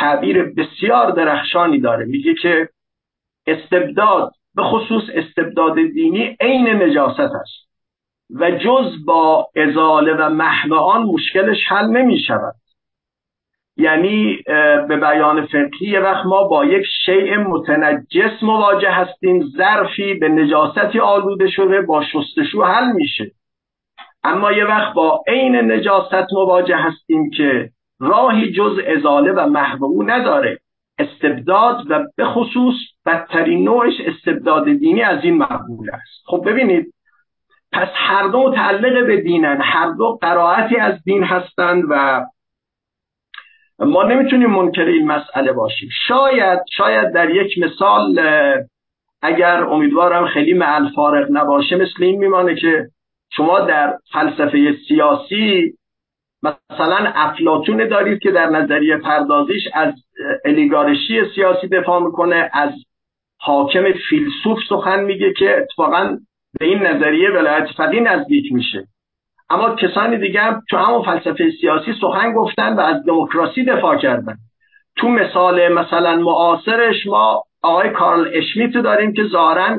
تعبیر 0.00 0.42
بسیار 0.42 1.10
درخشانی 1.10 1.80
داره. 1.80 2.04
میگه 2.04 2.34
که 2.34 2.68
استبداد 3.46 4.32
به 4.54 4.62
خصوص 4.62 5.02
استبداد 5.14 5.74
دینی 5.74 6.36
عین 6.40 6.82
نجاست 6.82 7.20
است 7.20 7.70
و 8.30 8.50
جز 8.50 9.04
با 9.06 9.48
ازاله 9.56 10.14
و 10.14 10.28
محو 10.28 10.74
آن 10.74 11.02
مشکلش 11.02 11.58
حل 11.68 11.86
نمی 11.86 12.20
شود. 12.20 12.54
یعنی 13.76 14.38
به 14.88 14.96
بیان 14.96 15.46
فقهی 15.46 15.88
یه 15.88 16.00
وقت 16.00 16.26
ما 16.26 16.44
با 16.44 16.64
یک 16.64 16.86
شیء 17.06 17.38
متنجس 17.38 18.42
مواجه 18.42 18.90
هستیم. 18.90 19.42
ظرفی 19.56 20.14
به 20.14 20.28
نجاستی 20.28 21.00
آلوده 21.00 21.50
شده 21.50 21.82
با 21.82 22.04
شستشو 22.04 22.62
حل 22.62 22.92
میشه. 22.92 23.30
اما 24.24 24.52
یه 24.52 24.64
وقت 24.64 24.94
با 24.94 25.24
عین 25.26 25.72
نجاست 25.72 26.32
مواجه 26.32 26.76
هستیم 26.76 27.30
که 27.30 27.70
راهی 28.00 28.52
جز 28.52 28.78
ازاله 28.96 29.32
و 29.32 29.46
محو 29.46 29.84
او 29.84 30.02
نداره. 30.02 30.58
استبداد 30.98 31.86
و 31.90 32.06
به 32.16 32.24
خصوص 32.24 32.74
بدترین 33.06 33.64
نوعش 33.64 33.94
استبداد 34.00 34.64
دینی 34.64 35.02
از 35.02 35.24
این 35.24 35.38
مقبول 35.38 35.90
است. 35.90 36.22
خب 36.26 36.42
ببینید 36.46 36.94
پس 37.72 37.88
هر 37.94 38.28
دو 38.28 38.48
متعلق 38.48 39.06
به 39.06 39.20
دینن. 39.20 39.60
هر 39.62 39.90
دو 39.90 40.18
قرائتی 40.20 40.76
از 40.76 41.04
دین 41.04 41.24
هستند 41.24 41.84
و 41.90 42.24
ما 43.78 44.02
نمی‌تونیم 44.02 44.50
منکر 44.50 44.84
این 44.84 45.06
مسئله 45.06 45.52
باشیم. 45.52 45.88
شاید 46.08 46.58
شاید 46.76 47.12
در 47.12 47.30
یک 47.30 47.58
مثال 47.58 48.20
اگر 49.22 49.62
امیدوارم 49.64 50.26
خیلی 50.26 50.54
معل 50.54 50.88
فارغ 50.88 51.28
نباشه 51.30 51.76
مثل 51.76 52.02
این 52.02 52.18
میمانه 52.18 52.54
که 52.54 52.86
شما 53.32 53.60
در 53.60 53.98
فلسفه 54.12 54.76
سیاسی 54.88 55.72
مثلا 56.42 57.12
افلاتون 57.14 57.88
دارید 57.88 58.18
که 58.18 58.30
در 58.30 58.46
نظریه 58.46 58.96
پردازیش 58.96 59.62
از 59.74 59.94
الیگارشی 60.44 61.20
سیاسی 61.34 61.68
دفاع 61.68 62.02
می‌کنه 62.02 62.50
از 62.52 62.70
حاکم 63.40 63.92
فیلسوف 64.08 64.58
سخن 64.68 65.04
میگه 65.04 65.32
که 65.32 65.56
اتفاقا 65.58 66.18
به 66.58 66.66
این 66.66 66.78
نظریه 66.78 67.30
ولایت 67.30 67.66
فقیه 67.76 68.00
نزدیک 68.00 68.52
میشه. 68.52 68.86
اما 69.50 69.74
کسانی 69.74 70.18
دیگه 70.18 70.40
تو 70.70 70.76
همون 70.76 71.02
فلسفه 71.02 71.50
سیاسی 71.60 71.92
سخن 72.00 72.32
گفتن 72.32 72.76
و 72.76 72.80
از 72.80 73.04
دموکراسی 73.06 73.64
دفاع 73.64 73.96
کردن. 73.96 74.36
تو 74.96 75.08
مثال 75.08 75.72
مثلا 75.72 76.16
معاصرش 76.16 77.06
ما 77.06 77.42
آقای 77.62 77.90
کارل 77.90 78.30
اشمیت 78.32 78.72
داریم 78.72 79.12
که 79.12 79.24
ظاهرا 79.24 79.76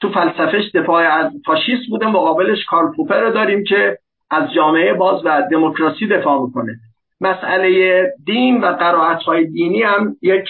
تو 0.00 0.08
فلسفهش 0.08 0.70
دفاع 0.74 1.02
از 1.02 1.32
فاشیست 1.46 1.90
بوده 1.90 2.06
مقابلش 2.06 2.64
کارل 2.64 2.92
پوپر 2.96 3.30
داریم 3.30 3.64
که 3.64 3.98
از 4.30 4.52
جامعه 4.52 4.94
باز 4.94 5.22
و 5.24 5.42
دموکراسی 5.50 6.06
دفاع 6.06 6.42
می‌کنه. 6.42 6.72
مسئله 7.20 8.02
دین 8.26 8.60
و 8.60 8.66
قرائت 8.66 9.22
های 9.22 9.44
دینی 9.44 9.82
هم 9.82 10.16
یک 10.22 10.48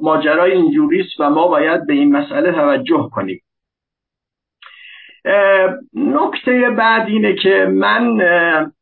ماجرای 0.00 0.52
اینجوریست 0.52 1.20
و 1.20 1.30
ما 1.30 1.48
باید 1.48 1.86
به 1.86 1.92
این 1.92 2.16
مسئله 2.16 2.52
توجه 2.52 3.10
کنیم. 3.12 3.42
نکته 5.94 6.70
بعد 6.70 7.08
اینه 7.08 7.34
که 7.34 7.66
من 7.70 8.20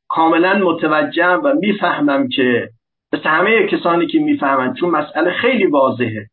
کاملا 0.08 0.58
متوجهم 0.58 1.40
و 1.44 1.54
می‌فهمم 1.54 2.28
که 2.28 2.68
مثل 3.12 3.28
همه 3.28 3.66
کسانی 3.66 4.06
که 4.06 4.18
می‌فهمن 4.18 4.74
چون 4.74 4.90
مسئله 4.90 5.30
خیلی 5.30 5.66
واضحه 5.66 6.26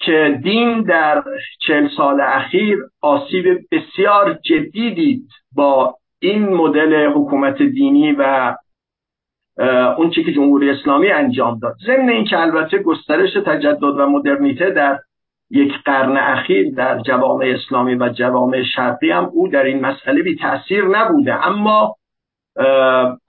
که 0.00 0.40
دین 0.42 0.82
در 0.82 1.22
چل 1.66 1.88
سال 1.96 2.20
اخیر 2.20 2.78
آسیب 3.02 3.58
بسیار 3.72 4.38
جدی 4.44 4.94
دید 4.94 5.28
با 5.52 5.94
این 6.26 6.48
مدل 6.48 7.06
حکومت 7.06 7.62
دینی 7.62 8.12
و 8.12 8.54
اون 9.98 10.10
چی 10.10 10.24
که 10.24 10.32
جمهوری 10.32 10.70
اسلامی 10.70 11.10
انجام 11.10 11.58
داد. 11.58 11.74
ضمن 11.86 12.08
این 12.08 12.24
که 12.24 12.38
البته 12.38 12.78
گسترش 12.78 13.32
تجدد 13.46 13.82
و 13.82 14.06
مدرنیته 14.06 14.70
در 14.70 14.98
یک 15.50 15.72
قرن 15.84 16.16
اخیر 16.16 16.74
در 16.74 16.98
جوامع 16.98 17.44
اسلامی 17.44 17.94
و 17.94 18.08
جوامع 18.08 18.62
شرقی 18.62 19.10
هم 19.10 19.30
او 19.32 19.48
در 19.48 19.64
این 19.64 19.80
مسئله 19.80 20.22
بی 20.22 20.36
تاثیر 20.36 20.84
نبوده. 20.84 21.46
اما 21.46 21.94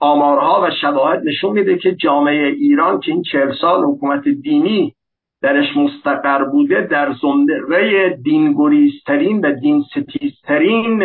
آمارها 0.00 0.62
و 0.66 0.70
شواهد 0.80 1.22
نشون 1.24 1.52
میده 1.52 1.78
که 1.78 1.94
جامعه 1.94 2.46
ایران 2.46 3.00
که 3.00 3.12
این 3.12 3.22
چهل 3.22 3.52
سال 3.60 3.84
حکومت 3.84 4.28
دینی 4.28 4.94
درش 5.42 5.76
مستقر 5.76 6.44
بوده 6.44 6.80
در 6.90 7.12
زمره 7.22 8.16
دینگریزترین 8.24 9.40
و 9.40 9.52
دین 9.52 9.82
ستیزترین 9.82 11.02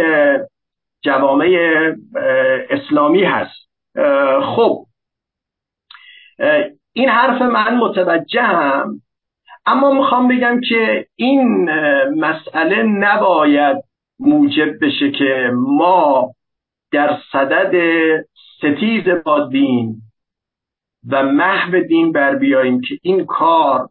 جوامع 1.03 1.57
اسلامی 2.69 3.23
هست. 3.23 3.69
خب. 4.43 4.85
این 6.93 7.09
حرف 7.09 7.41
من 7.41 7.77
متوجهم 7.77 9.01
اما 9.65 9.91
می‌خوام 9.91 10.27
بگم 10.27 10.61
که 10.69 11.07
این 11.15 11.69
مسئله 12.19 12.83
نباید 12.83 13.77
موجب 14.19 14.85
بشه 14.85 15.11
که 15.11 15.51
ما 15.53 16.33
در 16.91 17.17
صدد 17.31 17.73
ستیز 18.57 19.03
با 19.25 19.47
دین 19.47 19.95
و 21.09 21.23
محو 21.23 21.79
دین 21.79 22.11
بر 22.11 22.35
بیاییم 22.35 22.81
که 22.81 22.97
این 23.01 23.25
کار 23.25 23.89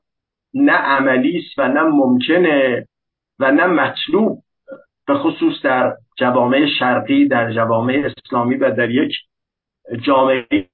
نه 0.54 0.72
عملی 0.72 1.38
است 1.38 1.58
و 1.58 1.68
نه 1.68 1.82
ممکنه 1.82 2.86
و 3.38 3.52
نه 3.52 3.66
مطلوب. 3.66 4.42
به 5.06 5.14
خصوص 5.14 5.62
در 5.62 5.92
جوامع 6.18 6.66
شرقی 6.78 7.28
در 7.28 7.52
جوامع 7.52 8.02
اسلامی 8.04 8.54
و 8.54 8.70
در 8.70 8.90
یک 8.90 9.12
جامعه 10.02 10.68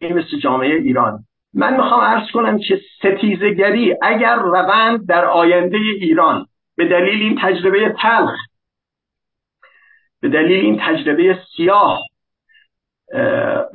مثل 0.00 0.38
جامعه 0.42 0.74
ایران. 0.74 1.24
من 1.54 1.76
می‌خوام 1.76 2.00
ارز 2.00 2.30
کنم 2.30 2.58
که 2.58 2.80
ستیزگری 2.98 3.94
اگر 4.02 4.36
روند 4.36 5.06
در 5.06 5.24
آینده 5.24 5.76
ایران 5.76 6.46
به 6.76 6.88
دلیل 6.88 7.22
این 7.22 7.38
تجربه 7.42 7.94
تلخ 8.02 8.38
به 10.20 10.28
دلیل 10.28 10.64
این 10.64 10.80
تجربه 10.82 11.38
سیاه 11.56 12.00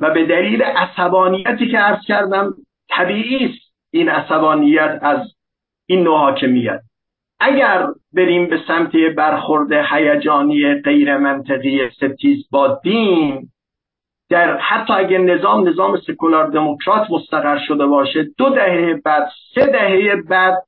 و 0.00 0.10
به 0.14 0.26
دلیل 0.26 0.62
عصبانیتی 0.62 1.70
که 1.70 1.80
ارز 1.80 1.98
کردم 2.06 2.54
طبیعی 2.88 3.44
است 3.44 3.74
این 3.90 4.08
عصبانیت 4.08 4.98
از 5.02 5.34
این 5.86 6.02
نوع 6.02 6.18
حاکمیت. 6.18 6.80
اگر 7.40 7.86
بریم 8.12 8.46
به 8.46 8.60
سمت 8.68 8.96
برخورد 9.16 9.72
هیجانی 9.72 10.74
غیر 10.74 11.16
منطقی 11.16 11.90
ستیز 11.90 12.48
با 12.50 12.80
دین 12.82 13.48
در 14.30 14.56
حتی 14.56 14.92
اگر 14.92 15.18
نظام 15.18 15.68
نظام 15.68 16.00
سکولار 16.00 16.50
دموکرات 16.50 17.10
مستقر 17.10 17.58
شده 17.68 17.86
باشه 17.86 18.26
دو 18.38 18.50
دهه 18.50 19.00
بعد 19.04 19.28
سه 19.54 19.66
دهه 19.66 20.16
بعد 20.16 20.62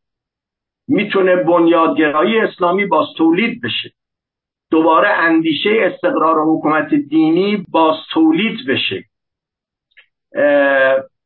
می‌تونه 0.89 1.37
بنیادگرایی 1.37 2.39
اسلامی 2.39 2.87
باز 2.87 3.07
تولید 3.17 3.61
بشه. 3.63 3.93
دوباره 4.71 5.09
اندیشه 5.09 5.71
استقرار 5.81 6.37
حکومت 6.47 6.95
دینی 6.95 7.65
باز 7.69 7.97
تولید 8.13 8.59
بشه 8.69 9.05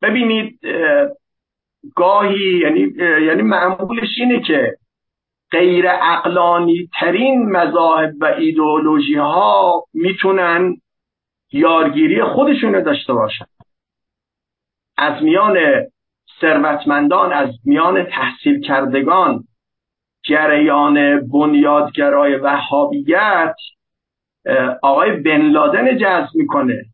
ببینید 0.03 0.61
گاهی 1.97 2.59
یعنی 2.59 2.93
یعنی 3.27 3.43
معمولش 3.43 4.09
اینه 4.19 4.41
که 4.41 4.77
غیر 5.53 5.85
اقلانی 5.89 6.89
ترین 7.01 7.51
مذاهب 7.51 8.13
و 8.21 8.25
ایدئولوژی 8.25 9.15
ها 9.15 9.85
می‌تونن 9.95 10.77
یارگیری 11.53 12.25
خودشون 12.25 12.83
داشته 12.83 13.13
باشن. 13.13 13.45
از 14.99 15.23
میان 15.23 15.59
ثروتمندان 16.41 17.33
از 17.33 17.49
میان 17.65 18.05
تحصیل 18.05 18.61
کردگان 18.61 19.45
جریان 20.23 21.29
بنیادگرای 21.29 22.37
وهابیت 22.37 23.55
آقای 24.83 25.17
بن 25.17 25.41
لادن 25.41 25.99
جذب 25.99 26.31
می‌کنه. 26.35 26.85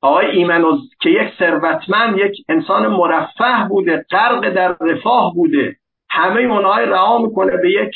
آقای 0.00 0.26
ایمنوز 0.26 0.94
که 1.00 1.10
یک 1.10 1.34
ثروتمند 1.38 2.18
یک 2.18 2.36
انسان 2.48 2.86
مرفه 2.86 3.68
بوده 3.68 4.06
غرق 4.10 4.54
در 4.54 4.76
رفاه 4.80 5.34
بوده. 5.34 5.76
همه 6.10 6.40
اونهای 6.40 6.86
رها 6.86 7.18
می‌کنه 7.18 7.56
به 7.56 7.70
یک 7.70 7.94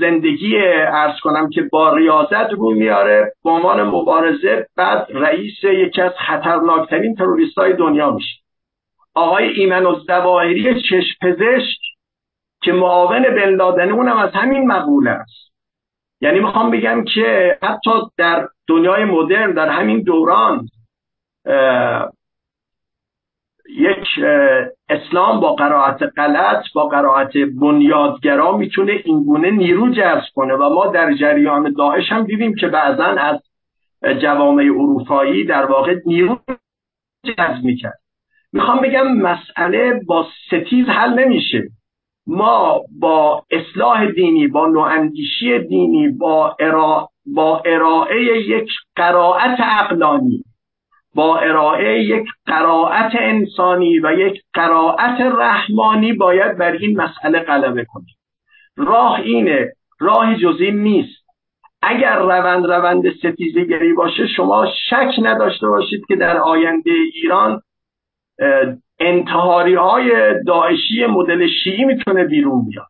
زندگی 0.00 0.56
ارز 0.86 1.20
کنم 1.22 1.50
که 1.50 1.62
با 1.62 1.96
ریاضت 1.96 2.52
رو 2.52 2.70
میاره. 2.70 3.32
به 3.44 3.50
عنوان 3.50 3.82
مبارزه 3.82 4.66
بعد 4.76 5.06
رئیس 5.10 5.64
یکی 5.64 6.02
از 6.02 6.12
خطرناکترین 6.26 7.14
تروریست 7.14 7.58
های 7.58 7.72
دنیا 7.72 8.10
میشه. 8.10 8.40
آقای 9.14 9.48
ایمن 9.48 9.86
الزواهری 9.86 10.82
چشم 10.82 11.14
پزشک 11.22 11.78
که 12.62 12.72
معاون 12.72 13.22
بن 13.22 13.48
لادن 13.48 13.90
اونم 13.90 14.16
از 14.16 14.30
همین 14.32 14.66
مقوله 14.66 15.10
است. 15.10 15.52
یعنی 16.20 16.40
می‌خوام 16.40 16.70
بگم 16.70 17.04
که 17.14 17.58
حتی 17.62 17.90
در 18.18 18.48
دنیای 18.68 19.04
مدرن 19.04 19.52
در 19.52 19.68
همین 19.68 20.02
دوران 20.02 20.68
یک 23.68 24.24
اسلام 24.88 25.40
با 25.40 25.54
قرائت 25.54 26.02
غلط 26.16 26.64
با 26.74 26.88
قرائت 26.88 27.32
بنیادگرا 27.60 28.56
می‌تونه 28.56 29.02
اینگونه 29.04 29.50
نیرو 29.50 29.90
جذب 29.90 30.24
کنه 30.34 30.54
و 30.54 30.74
ما 30.74 30.86
در 30.86 31.14
جریان 31.14 31.72
داعش 31.72 32.12
هم 32.12 32.24
دیدیم 32.24 32.54
که 32.54 32.68
بعضا 32.68 33.04
از 33.04 33.40
جوامع 34.22 34.62
اروپایی 34.62 35.44
در 35.44 35.66
واقع 35.66 35.94
نیرو 36.06 36.38
جذب 37.24 37.64
می‌کرد. 37.64 37.98
می‌خوام 38.52 38.80
بگم 38.80 39.12
مسئله 39.12 40.00
با 40.06 40.26
ستیز 40.46 40.86
حل 40.86 41.18
نمیشه. 41.18 41.62
ما 42.26 42.80
با 43.00 43.42
اصلاح 43.50 44.06
دینی 44.06 44.48
با 44.48 44.66
نواندیشی 44.66 45.58
دینی 45.58 46.08
با, 46.08 46.56
ارا... 46.60 47.08
با 47.34 47.62
ارائه 47.66 48.22
یک 48.48 48.68
قرائت 48.96 49.60
عقلانی 49.60 50.42
با 51.16 51.38
ارائه 51.38 52.02
یک 52.02 52.28
قرائت 52.46 53.12
انسانی 53.18 53.98
و 53.98 54.12
یک 54.18 54.42
قرائت 54.54 55.20
رحمانی 55.20 56.12
باید 56.12 56.58
بر 56.58 56.72
این 56.72 57.00
مسئله 57.00 57.38
غلبه 57.38 57.84
کنیم. 57.84 58.16
راه 58.76 59.20
اینه 59.20 59.72
راه 60.00 60.36
جزی 60.36 60.70
نیست. 60.70 61.26
اگر 61.82 62.18
روند 62.18 62.66
روند 62.66 63.12
ستیزگری 63.12 63.92
باشه 63.92 64.26
شما 64.26 64.66
شک 64.90 65.10
نداشته 65.22 65.68
باشید 65.68 66.06
که 66.08 66.16
در 66.16 66.36
آینده 66.36 66.90
ایران 66.90 67.62
انتحاری 69.00 69.74
های 69.74 70.34
داعشی 70.46 71.06
مدل 71.06 71.46
شیعی 71.64 71.84
می‌تونه 71.84 72.24
بیرون 72.24 72.66
بیاد 72.68 72.86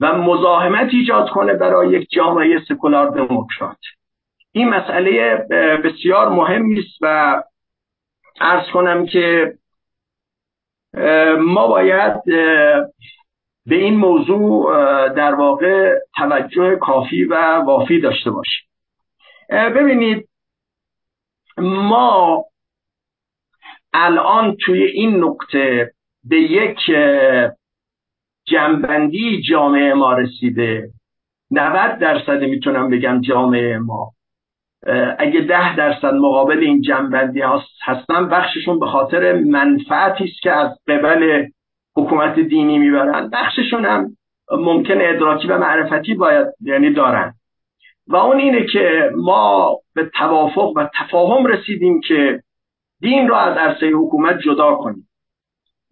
و 0.00 0.18
مزاحمت 0.18 0.88
ایجاد 0.92 1.28
کنه 1.28 1.54
برای 1.54 1.90
یک 1.90 2.08
جامعه 2.10 2.60
سکولار 2.68 3.10
دموکرات. 3.10 3.78
این 4.52 4.68
مسئله 4.68 5.36
بسیار 5.84 6.28
مهمی 6.28 6.78
است 6.78 6.98
و 7.00 7.42
ارز 8.40 8.70
کنم 8.72 9.06
که 9.06 9.54
ما 11.38 11.66
باید 11.66 12.24
به 13.66 13.76
این 13.76 13.96
موضوع 13.96 14.72
در 15.08 15.34
واقع 15.34 15.98
توجه 16.16 16.76
کافی 16.76 17.24
و 17.24 17.34
وافی 17.66 18.00
داشته 18.00 18.30
باشیم. 18.30 18.68
ببینید 19.50 20.28
ما 21.58 22.44
الان 23.92 24.56
توی 24.56 24.84
این 24.84 25.24
نقطه 25.24 25.92
به 26.24 26.36
یک 26.36 26.78
جنبندی 28.44 29.42
جامعه 29.42 29.94
ما 29.94 30.12
رسیده. 30.12 30.90
90 31.50 31.98
درصد 31.98 32.42
می‌تونم 32.42 32.90
بگم 32.90 33.20
جامعه 33.20 33.78
ما. 33.78 34.12
اگه 35.18 35.40
ده 35.40 35.76
درصد 35.76 36.14
مقابل 36.14 36.58
این 36.58 36.82
جنبندی 36.82 37.42
هستن 37.84 38.28
بخششون 38.28 38.78
به 38.78 38.86
خاطر 38.86 39.32
منفعتی 39.32 40.24
است 40.24 40.42
که 40.42 40.52
از 40.52 40.78
قبل 40.88 41.46
حکومت 41.96 42.40
دینی 42.40 42.78
می‌برن. 42.78 43.30
بخششون 43.30 43.84
هم 43.84 44.16
ممکن 44.50 44.94
ادراکی 45.00 45.48
و 45.48 45.58
معرفتی 45.58 46.14
باید 46.14 46.46
یعنی 46.60 46.92
دارن. 46.92 47.34
و 48.06 48.16
اون 48.16 48.38
اینه 48.38 48.66
که 48.66 49.10
ما 49.16 49.76
به 49.94 50.10
توافق 50.18 50.72
و 50.76 50.88
تفاهم 51.00 51.46
رسیدیم 51.46 52.00
که 52.00 52.42
دین 53.00 53.28
را 53.28 53.40
از 53.40 53.56
عرصه 53.56 53.86
حکومت 53.86 54.38
جدا 54.38 54.74
کنیم 54.74 55.08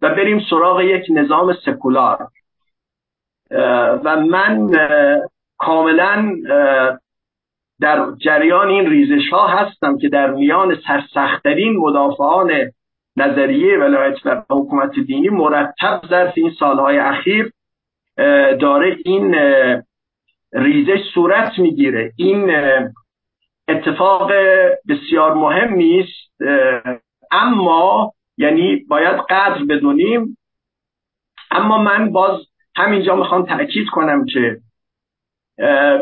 و 0.01 0.09
بریم 0.09 0.41
سراغ 0.49 0.81
یک 0.81 1.05
نظام 1.09 1.53
سکولار. 1.65 2.27
و 4.03 4.15
من 4.19 4.71
کاملا 5.57 6.35
در 7.81 8.05
جریان 8.21 8.67
این 8.67 8.89
ریزش 8.89 9.29
ها 9.29 9.47
هستم 9.47 9.97
که 9.97 10.09
در 10.09 10.31
میان 10.31 10.77
سرسختترین 10.87 11.77
مدافعان 11.77 12.51
نظریه 13.17 13.77
ولایت 13.77 14.25
و 14.25 14.43
حکومت 14.49 14.99
دینی 14.99 15.29
مرتب 15.29 16.01
ظرف 16.09 16.33
این 16.35 16.51
سالهای 16.59 16.97
اخیر 16.97 17.51
داره 18.61 18.97
این 19.05 19.35
ریزش 20.53 20.99
صورت 21.13 21.59
می‌گیره. 21.59 22.11
این 22.17 22.51
اتفاق 23.67 24.31
بسیار 24.89 25.33
مهمی 25.33 25.99
است 25.99 26.41
اما 27.31 28.13
یعنی 28.37 28.75
باید 28.75 29.15
قدر 29.29 29.63
بدونیم 29.69 30.37
اما 31.51 31.77
من 31.77 32.11
باز 32.11 32.41
همینجا 32.75 33.15
می‌خوام 33.15 33.45
تاکید 33.45 33.87
کنم 33.89 34.25
که 34.25 34.57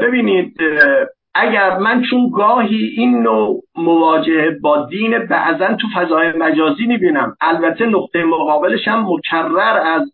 ببینید 0.02 0.58
اگر 1.40 1.78
من 1.78 2.04
چون 2.10 2.30
گاهی 2.30 2.94
این 2.98 3.24
نوع 3.24 3.64
مواجهه 3.76 4.58
با 4.62 4.86
دین 4.86 5.20
بعضا 5.20 5.68
تو 5.68 5.88
فضای 5.96 6.32
مجازی 6.32 6.86
می‌بینم 6.86 7.36
البته 7.42 7.86
نقطه 7.86 8.24
مقابلش 8.24 8.88
هم 8.88 9.06
مکرر 9.08 9.78
از 9.78 10.12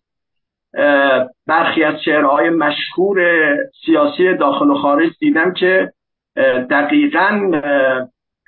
برخی 1.48 1.84
از 1.84 1.96
شعرهای 2.06 2.50
مشهور 2.50 3.18
سیاسی 3.86 4.34
داخل 4.34 4.70
و 4.70 4.76
خارج 4.76 5.12
دیدم 5.20 5.54
که 5.54 5.92
دقیقا 6.70 7.52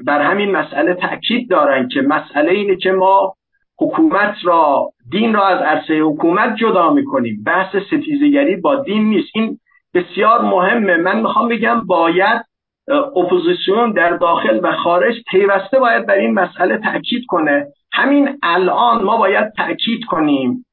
بر 0.08 0.22
همین 0.22 0.52
مسئله 0.52 0.94
تاکید 0.94 1.50
دارن 1.50 1.88
که 1.88 2.02
مسئله 2.02 2.52
اینه 2.52 2.76
که 2.76 2.92
ما 2.92 3.34
حکومت 3.80 4.36
را 4.44 4.90
دین 5.12 5.34
را 5.34 5.48
از 5.48 5.62
عرصه 5.62 6.00
حکومت 6.00 6.56
جدا 6.56 6.94
می‌کنیم. 6.94 7.44
بحث 7.46 7.76
ستیزگری 7.76 8.56
با 8.56 8.76
دین 8.76 9.10
نیست. 9.10 9.30
این 9.34 9.60
بسیار 9.94 10.42
مهمه. 10.42 10.98
من 10.98 11.22
می‌خوام 11.22 11.50
بگم 11.50 11.82
باید 11.86 12.42
اپوزیسیون 13.16 13.92
در 13.92 14.18
داخل 14.18 14.60
و 14.64 14.72
خارج 14.72 15.16
پیوسته 15.32 15.80
باید 15.80 16.06
بر 16.06 16.14
این 16.14 16.34
مسئله 16.34 16.78
تاکید 16.78 17.26
کنه. 17.28 17.68
همین 17.94 18.38
الان 18.44 19.04
ما 19.04 19.18
باید 19.18 19.54
تاکید 19.58 20.06
کنیم 20.06 20.66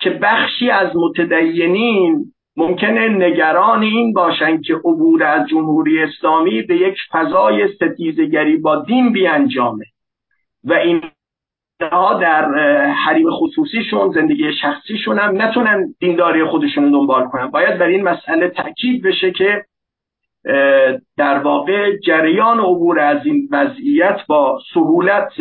که 0.00 0.10
بخشی 0.10 0.70
از 0.70 0.96
متدینین 0.96 2.32
ممکنه 2.56 3.08
نگران 3.08 3.82
این 3.82 4.12
باشند 4.12 4.62
که 4.62 4.74
عبور 4.74 5.24
از 5.24 5.48
جمهوری 5.48 6.02
اسلامی 6.02 6.62
به 6.62 6.76
یک 6.76 6.96
فضای 7.12 7.68
ستیزگری 7.74 8.56
با 8.56 8.76
دین 8.76 9.12
بیانجامه 9.12 9.84
و 10.64 10.72
این 10.72 11.02
در 12.20 12.54
حریم 12.90 13.30
خصوصیشون 13.30 14.12
زندگی 14.12 14.52
شخصیشون 14.52 15.18
هم 15.18 15.42
نتونن 15.42 15.94
دینداری 16.00 16.44
خودشون 16.44 16.90
دنبال 16.90 17.24
کنن. 17.24 17.46
باید 17.46 17.78
بر 17.78 17.86
این 17.86 18.02
مسئله 18.02 18.48
تاکید 18.48 19.02
بشه 19.02 19.30
که 19.30 19.64
در 21.16 21.38
واقع 21.38 21.96
جریان 21.96 22.60
عبور 22.60 23.00
از 23.00 23.26
این 23.26 23.48
وضعیت 23.52 24.20
با 24.28 24.60
سهولت 24.74 25.32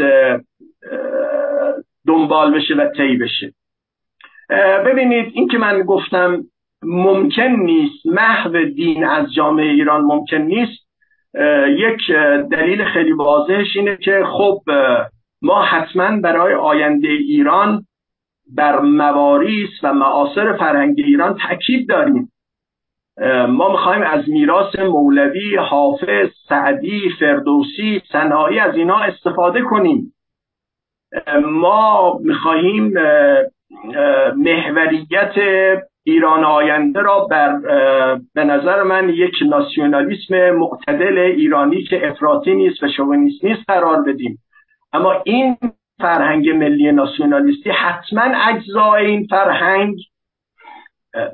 دنبال 2.08 2.54
بشه 2.58 2.74
و 2.76 2.90
طی 2.98 3.18
بشه. 3.18 3.54
ببینید 4.86 5.32
این 5.34 5.48
که 5.48 5.58
من 5.58 5.82
گفتم 5.82 6.44
ممکن 6.84 7.48
نیست 7.48 8.06
محو 8.06 8.66
دین 8.66 9.06
از 9.06 9.34
جامعه 9.34 9.66
ایران 9.66 10.02
ممکن 10.02 10.38
نیست. 10.38 10.86
یک 11.68 12.12
دلیل 12.52 12.86
خیلی 12.86 13.12
واضحش 13.12 13.76
اینه 13.76 13.98
که 13.98 14.24
خب 14.32 14.62
ما 15.42 15.62
حتما 15.62 16.22
برای 16.22 16.54
آینده 16.54 17.08
ایران 17.08 17.86
بر 18.56 18.80
مواریس 18.80 19.70
و 19.84 19.94
معاصر 19.94 20.58
فرهنگ 20.58 20.96
ایران 20.98 21.38
تاکید 21.48 21.90
داریم. 21.90 22.32
ما 23.48 23.70
می‌خوایم 23.72 24.02
از 24.02 24.30
میراث 24.30 24.80
مولوی 24.80 25.56
حافظ 25.56 26.30
سعدی 26.50 27.10
فردوسی 27.20 28.02
صناعی 28.12 28.60
از 28.60 28.76
اینا 28.76 28.98
استفاده 28.98 29.62
کنیم. 29.62 30.14
ما 31.42 32.20
می‌خواهیم 32.24 32.94
محوریت 34.36 35.34
ایران 36.04 36.44
آینده 36.44 37.02
را 37.02 37.28
بر 37.32 37.60
به 38.34 38.44
نظر 38.44 38.84
من 38.84 39.10
یک 39.10 39.34
ناسیونالیسم 39.50 40.50
معتدل 40.50 41.18
ایرانی 41.18 41.84
که 41.84 42.08
افراطی 42.08 42.54
نیست 42.56 42.84
و 42.84 42.88
شوونیست 42.88 43.46
نیست 43.46 43.62
قرار 43.68 44.02
بدیم. 44.02 44.40
اما 44.94 45.14
این 45.24 45.58
فرهنگ 46.00 46.50
ملی 46.50 46.92
ناسیونالیستی 46.92 47.70
حتما 47.70 48.22
اجزای 48.48 49.06
این 49.06 49.28
فرهنگ 49.30 49.96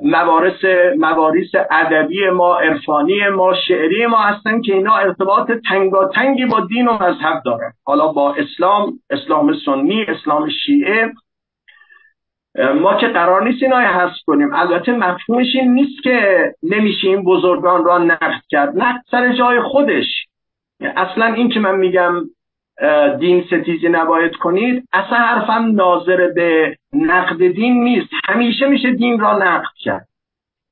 موارث 0.02 0.64
مواریس 0.98 1.50
ادبی 1.70 2.30
ما 2.30 2.58
عرفانی 2.58 3.28
ما 3.28 3.54
شعری 3.68 4.06
ما 4.06 4.18
هستن 4.18 4.60
که 4.60 4.74
اینا 4.74 4.96
ارتباط 4.96 5.50
تنگاتنگی 5.68 6.46
با 6.46 6.60
دین 6.60 6.88
و 6.88 6.92
مذهب 6.92 7.42
دارن. 7.44 7.72
حالا 7.84 8.08
با 8.08 8.34
اسلام 8.34 8.92
اسلام 9.10 9.54
سنی 9.64 10.04
اسلام 10.08 10.48
شیعه 10.66 11.12
ما 12.80 12.94
که 12.94 13.06
قرار 13.06 13.44
نیست 13.44 13.62
اینا 13.62 13.78
حذف 13.78 14.22
کنیم. 14.26 14.54
البته 14.54 14.92
مفهومش 14.92 15.46
این 15.54 15.74
نیست 15.74 16.02
که 16.02 16.54
نمیشه 16.62 17.16
بزرگان 17.16 17.84
را 17.84 17.98
نقد 17.98 18.42
کرد. 18.48 18.76
نقد 18.76 19.00
سر 19.10 19.32
جای 19.32 19.60
خودش. 19.60 20.06
اصلا 20.80 21.26
این 21.26 21.48
که 21.48 21.60
من 21.60 21.76
میگم 21.76 22.14
دین 23.20 23.44
ستیزی 23.46 23.88
نباید 23.88 24.36
کنید. 24.36 24.88
اصلا 24.92 25.18
حرفم 25.18 25.72
ناظر 25.74 26.28
به 26.34 26.76
نقد 26.92 27.46
دین 27.46 27.84
نیست. 27.84 28.08
همیشه 28.24 28.66
میشه 28.66 28.92
دین 28.92 29.20
را 29.20 29.38
نقد 29.38 29.72
کرد. 29.84 30.08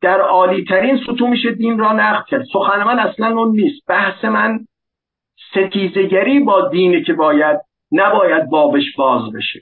در 0.02 0.20
عالی 0.20 0.64
ترین 0.64 1.00
سطوح 1.06 1.30
میشه 1.30 1.50
دین 1.50 1.78
را 1.78 1.92
نقد 1.92 2.24
کرد. 2.24 2.44
سخن 2.52 2.82
من 2.82 2.98
اصلا 2.98 3.26
اون 3.26 3.50
نیست. 3.50 3.86
بحث 3.88 4.24
من 4.24 4.58
ستیزگری 5.50 6.40
با 6.40 6.68
دینی 6.68 7.02
که 7.02 7.12
باید 7.12 7.60
نباید 7.92 8.50
بابش 8.50 8.96
باز 8.96 9.32
بشه. 9.32 9.60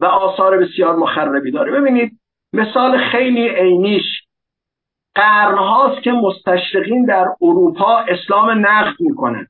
و 0.00 0.04
آثار 0.04 0.58
بسیار 0.58 0.96
مخربی 0.96 1.50
داره. 1.50 1.72
ببینید 1.72 2.12
مثال 2.52 2.98
خیلی 2.98 3.48
عینیش 3.48 4.22
قرنهاست 5.14 6.02
که 6.02 6.12
مستشرقین 6.12 7.04
در 7.04 7.26
اروپا 7.42 7.98
اسلام 7.98 8.50
نقد 8.66 8.94
می‌کنن. 9.00 9.46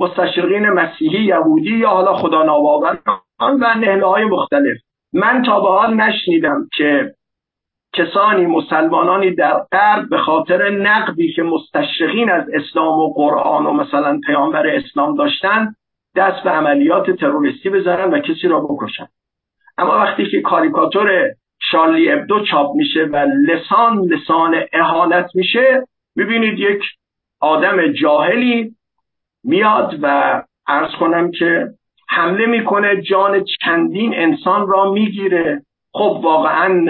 مستشرقین 0.00 0.68
مسیحی 0.68 1.24
یهودی 1.24 1.76
یا 1.76 1.88
حالا 1.88 2.16
خدا 2.16 2.42
ناباوران 2.42 2.98
و 3.40 3.74
نهله 3.74 4.06
های 4.06 4.24
مختلف. 4.24 4.76
من 5.12 5.42
تا 5.42 5.60
به 5.60 5.68
حال 5.68 5.94
نشنیدم 5.94 6.68
که 6.76 7.14
کسانی 7.94 8.46
مسلمانانی 8.46 9.34
در 9.34 9.66
غرب 9.72 10.08
به 10.08 10.18
خاطر 10.18 10.70
نقدی 10.70 11.32
که 11.32 11.42
مستشرقین 11.42 12.30
از 12.30 12.44
اسلام 12.52 12.98
و 12.98 13.12
قرآن 13.12 13.66
و 13.66 13.72
مثلا 13.72 14.20
پیامبر 14.26 14.66
اسلام 14.66 15.16
داشتن 15.16 15.74
دست 16.16 16.44
به 16.44 16.50
عملیات 16.50 17.10
تروریستی 17.10 17.70
بزنن 17.70 18.10
و 18.10 18.18
کسی 18.18 18.48
را 18.48 18.60
بکشن. 18.60 19.06
اما 19.78 19.98
وقتی 19.98 20.30
که 20.30 20.40
کاریکاتور 20.40 21.30
شارلی 21.70 22.12
ابدو 22.12 22.44
چاپ 22.44 22.74
میشه 22.74 23.04
و 23.04 23.16
لسان 23.48 23.98
لسان 23.98 24.54
اهانت 24.72 25.30
میشه 25.34 25.86
می‌بینید 26.16 26.58
یک 26.58 26.82
آدم 27.40 27.92
جاهلی 27.92 28.74
میاد 29.44 29.98
و 30.02 30.42
ارز 30.68 30.90
کنم 31.00 31.30
که 31.30 31.68
حمله 32.08 32.46
می‌کنه 32.46 33.02
جان 33.02 33.44
چندین 33.64 34.14
انسان 34.14 34.68
را 34.68 34.92
می‌گیره. 34.92 35.62
خب 35.92 36.20
واقعا 36.22 36.84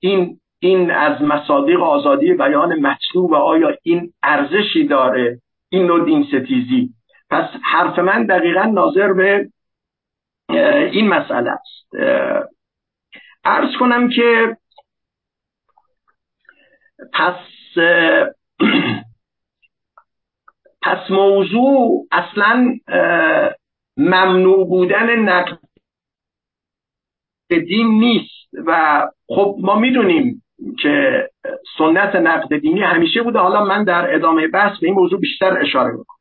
این 0.00 0.40
این 0.62 0.90
از 0.90 1.22
مصادیق 1.22 1.80
آزادی 1.82 2.34
بیان 2.34 2.80
مطلوب 2.80 3.34
آیا 3.34 3.76
این 3.82 4.12
ارزشی 4.22 4.86
داره؟ 4.86 5.40
این 5.68 5.86
نوع 5.86 6.04
دین 6.04 6.24
ستیزی. 6.24 6.90
پس 7.30 7.48
حرف 7.72 7.98
من 7.98 8.26
دقیقا 8.26 8.62
ناظر 8.62 9.12
به 9.12 9.48
این 10.92 11.08
مسئله 11.08 11.50
است. 11.50 11.94
ارز 13.44 13.76
کنم 13.80 14.08
که 14.08 14.56
پس 17.12 17.36
پس 20.82 21.10
موضوع 21.10 22.06
اصلا 22.12 22.78
ممنوع 23.96 24.66
بودن 24.68 25.18
نقد 25.18 25.58
دین 27.48 27.88
نیست 27.88 28.48
و 28.66 29.02
خب 29.28 29.56
ما 29.60 29.78
می‌دونیم 29.78 30.42
که 30.82 31.28
سنت 31.78 32.16
نقد 32.16 32.56
دینی 32.58 32.82
همیشه 32.82 33.22
بوده. 33.22 33.38
حالا 33.38 33.64
من 33.64 33.84
در 33.84 34.14
ادامه 34.14 34.48
بحث 34.48 34.78
به 34.80 34.86
این 34.86 34.96
موضوع 34.96 35.20
بیشتر 35.20 35.58
اشاره 35.58 35.90
می‌کنم. 35.90 36.20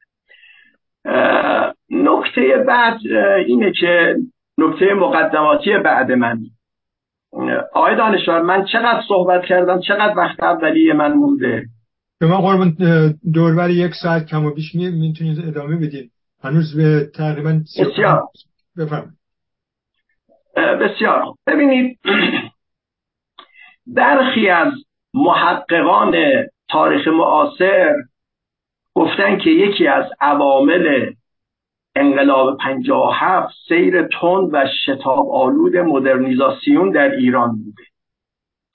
نکته 1.90 2.58
بعد 2.68 3.00
اینه 3.48 3.72
که 3.72 4.16
نکته 4.58 4.94
مقدماتی 4.94 5.78
بعد 5.78 6.12
من. 6.12 6.40
آقای 7.74 7.96
دانشور 7.96 8.42
من 8.42 8.66
چقدر 8.66 9.02
صحبت 9.08 9.46
کردم 9.46 9.80
چقدر 9.80 10.18
وقت 10.18 10.44
اولیه 10.44 10.94
من 10.94 11.14
مونده؟ 11.14 11.66
به 12.20 12.28
ما 12.28 12.42
قربان 12.42 12.76
دوربر 13.34 13.70
یک 13.70 13.92
ساعت 14.04 14.26
کم 14.26 14.46
و 14.46 14.52
بیش 14.52 14.76
می‌تونید 14.76 15.48
ادامه 15.48 15.76
بدید 15.76 16.12
هنوز 16.44 16.78
به 16.78 17.12
تقریبا 17.16 17.62
بسیار. 17.80 18.24
بفهم 18.78 19.14
بسیار. 20.56 21.24
ببینید 21.48 22.00
برخی 23.88 24.50
از 24.50 24.74
محققان 25.14 26.16
تاریخ 26.70 27.08
معاصر 27.08 27.96
گفتن 28.96 29.38
که 29.38 29.50
یکی 29.50 29.88
از 29.88 30.06
عوامل 30.22 31.14
انقلاب 31.96 32.58
57 32.58 33.56
سیر 33.68 34.08
تند 34.08 34.50
و 34.54 34.66
شتاب 34.86 35.32
آلود 35.32 35.78
مدرنیزاسیون 35.78 36.92
در 36.92 37.12
ایران 37.12 37.50
بوده. 37.50 37.89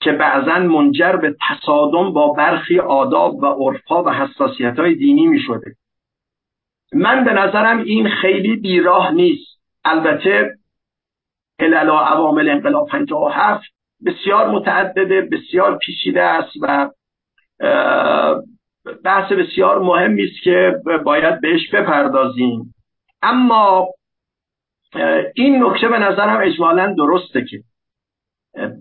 که 0.05 0.11
بعضا 0.11 0.59
منجر 0.59 1.15
به 1.15 1.35
تصادم 1.49 2.13
با 2.13 2.33
برخی 2.33 2.79
آداب 2.79 3.35
و 3.35 3.45
عرفها 3.45 4.03
و 4.03 4.09
حساسیت 4.09 4.79
های 4.79 4.95
دینی 4.95 5.27
می 5.27 5.39
شده 5.39 5.75
من 6.93 7.23
به 7.23 7.33
نظرم 7.33 7.83
این 7.83 8.09
خیلی 8.09 8.55
بیراه 8.55 9.11
نیست. 9.11 9.59
البته 9.85 10.57
و 11.59 11.91
عوامل 11.91 12.49
انقلاب 12.49 12.87
57 12.87 13.63
بسیار 14.05 14.49
متعدده 14.49 15.21
بسیار 15.21 15.77
پیچیده 15.77 16.21
است 16.21 16.51
و 16.61 16.89
بحث 19.03 19.31
بسیار 19.31 19.79
مهمی 19.79 20.23
است 20.23 20.43
که 20.43 20.75
باید 21.05 21.41
بهش 21.41 21.69
بپردازیم. 21.73 22.73
اما 23.21 23.87
این 25.35 25.63
نکته 25.63 25.87
به 25.87 25.99
نظرم 25.99 26.41
اجمالا 26.43 26.95
درسته 26.97 27.45
که 27.45 27.57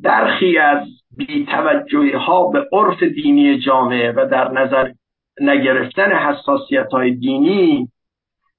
برخی 0.02 0.58
از 0.58 0.86
بیتوجهی 1.16 2.12
ها 2.12 2.46
به 2.46 2.68
عرف 2.72 3.02
دینی 3.02 3.58
جامعه 3.58 4.12
و 4.12 4.26
در 4.30 4.50
نظر 4.50 4.92
نگرفتن 5.40 6.12
حساسیت 6.12 6.92
های 6.92 7.10
دینی 7.10 7.88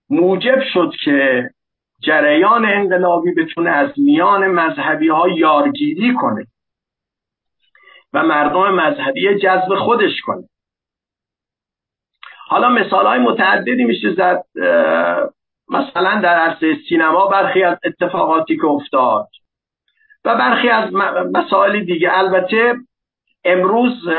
موجب 0.10 0.64
شد 0.74 0.92
که 1.04 1.50
جریان 2.04 2.66
انقلابی 2.66 3.34
بتونه 3.34 3.70
از 3.70 3.90
میان 3.98 4.48
مذهبی 4.48 5.08
ها 5.08 5.30
یارگیری 5.30 6.14
کنه 6.14 6.46
و 8.14 8.24
مردم 8.24 8.76
مذهبی 8.76 9.36
جذب 9.36 9.76
خودش 9.76 10.22
کنه. 10.26 10.44
حالا 12.48 12.70
مثال 12.70 13.06
های 13.06 13.20
متعددی 13.20 13.84
میشه 13.84 14.14
زد 14.14 14.44
مثلا 15.70 16.22
در 16.22 16.36
عرصه 16.36 16.78
سینما 16.90 17.28
برخی 17.28 17.64
از 17.64 17.78
اتفاقاتی 17.86 18.58
که 18.58 18.66
افتاد. 18.66 19.28
و 20.26 20.36
برخی 20.36 20.70
از 20.70 20.94
مسائل 21.34 21.80
دیگه. 21.80 22.18
البته 22.18 22.76
امروز 23.44 24.10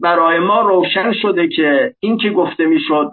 برای 0.00 0.38
ما 0.38 0.60
روشن 0.60 1.12
شده 1.12 1.48
که 1.48 1.94
این 2.00 2.18
که 2.18 2.30
گفته 2.30 2.66
می‌شد 2.66 3.10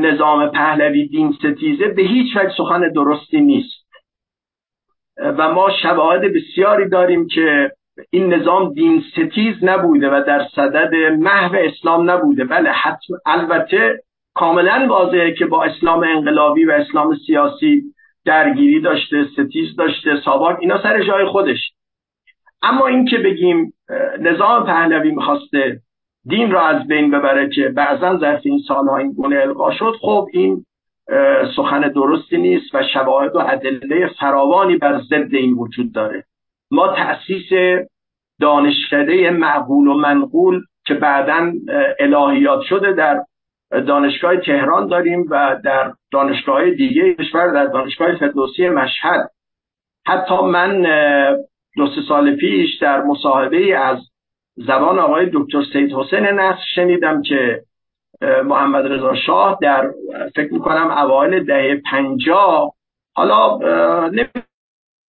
نظام 0.00 0.50
پهلوی 0.50 1.08
دین 1.08 1.32
ستیزه 1.32 1.88
به 1.88 2.02
هیچ 2.02 2.36
وجه 2.36 2.52
سخن 2.56 2.92
درستی 2.92 3.40
نیست. 3.40 3.84
و 5.16 5.52
ما 5.52 5.70
شواهد 5.82 6.20
بسیاری 6.20 6.88
داریم 6.88 7.26
که 7.26 7.72
این 8.10 8.34
نظام 8.34 8.72
دین 8.72 9.04
ستیز 9.12 9.54
نبوده 9.62 10.10
و 10.10 10.22
در 10.26 10.46
صدد 10.56 10.94
محو 11.18 11.56
اسلام 11.56 12.10
نبوده. 12.10 12.44
بله 12.44 12.70
حتم 12.70 13.14
البته 13.26 14.02
کاملا 14.34 14.86
واضحه 14.88 15.32
که 15.32 15.46
با 15.46 15.64
اسلام 15.64 16.02
انقلابی 16.02 16.64
و 16.64 16.70
اسلام 16.70 17.16
سیاسی 17.26 17.82
درگیری 18.24 18.80
داشته 18.80 19.26
ستیز 19.32 19.76
داشته 19.76 20.20
ساواک 20.24 20.56
اینا 20.60 20.82
سر 20.82 21.02
جای 21.02 21.24
خودش. 21.24 21.58
اما 22.62 22.86
این 22.86 23.04
که 23.04 23.18
بگیم 23.18 23.72
نظام 24.20 24.66
پهلوی 24.66 25.10
می‌خواسته 25.10 25.80
دین 26.26 26.50
را 26.50 26.66
از 26.66 26.86
بین 26.86 27.10
ببره 27.10 27.48
که 27.48 27.68
بعضا 27.68 28.18
ظرف 28.18 28.40
این 28.44 28.58
سالها 28.68 28.96
این 28.96 29.12
گونه 29.12 29.36
القا 29.36 29.70
شد 29.72 29.94
خب 30.00 30.26
این 30.32 30.64
سخن 31.56 31.80
درستی 31.80 32.38
نیست 32.38 32.74
و 32.74 32.82
شواهد 32.92 33.36
و 33.36 33.38
ادله 33.38 34.10
فراوانی 34.20 34.76
بر 34.76 35.00
ضد 35.00 35.34
این 35.34 35.54
وجود 35.54 35.92
داره. 35.92 36.24
ما 36.70 36.88
تأسیس 36.88 37.78
دانشکده 38.40 39.30
معقول 39.30 39.88
و 39.88 39.94
منقول 39.94 40.60
که 40.86 40.94
بعدا 40.94 41.52
الهیات 42.00 42.60
شده 42.62 42.92
در 42.92 43.20
دانشگاه 43.70 44.36
تهران 44.36 44.86
داریم 44.86 45.26
و 45.30 45.60
در 45.64 45.92
دانشگاه 46.12 46.70
دیگه 46.70 47.14
کشور 47.14 47.52
در 47.52 47.66
دانشگاه 47.66 48.16
فردوسی 48.16 48.68
مشهد. 48.68 49.30
حتی 50.06 50.34
من 50.34 50.82
دو 51.76 51.86
سه 51.86 52.02
سال 52.08 52.36
پیش 52.36 52.78
در 52.80 53.02
مصاحبه 53.02 53.78
از 53.78 53.98
زبان 54.56 54.98
آقای 54.98 55.30
دکتر 55.32 55.62
سید 55.72 55.92
حسین 55.92 56.26
نصر 56.26 56.62
شنیدم 56.74 57.22
که 57.22 57.62
محمد 58.44 58.86
رضا 58.86 59.14
شاه 59.14 59.58
در 59.62 59.90
فکر 60.36 60.52
می‌کنم 60.52 60.90
اوایل 60.90 61.44
دهه 61.44 61.82
پنجاه 61.90 62.72
حالا 63.14 63.58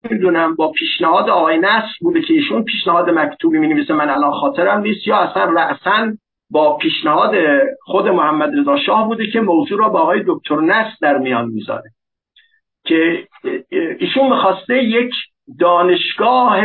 نمی‌دونم 0.10 0.56
با 0.56 0.72
پیشنهاد 0.72 1.30
آقای 1.30 1.58
نصر 1.58 1.94
بوده 2.02 2.22
که 2.22 2.34
ایشون 2.34 2.64
پیشنهاد 2.64 3.10
مکتوبی 3.10 3.60
می 3.60 3.86
من 3.90 4.10
الان 4.10 4.32
خاطرم 4.32 4.82
نیست 4.82 5.08
یا 5.08 5.18
اصلا 5.18 5.44
رأسا 5.44 6.12
با 6.50 6.78
پیشنهاد 6.78 7.36
خود 7.82 8.08
محمد 8.08 8.60
رضا 8.60 8.78
شاه 8.78 9.08
بوده 9.08 9.32
که 9.32 9.40
موضوع 9.40 9.80
را 9.80 9.90
با 9.90 10.00
آقای 10.00 10.24
دکتر 10.28 10.62
نصر 10.62 10.96
در 11.02 11.18
میان 11.18 11.50
می‌ذاره. 11.50 11.90
که 12.86 13.28
ایشون 14.00 14.30
می‌خواسته 14.30 14.84
یک 14.84 15.12
دانشگاه 15.60 16.62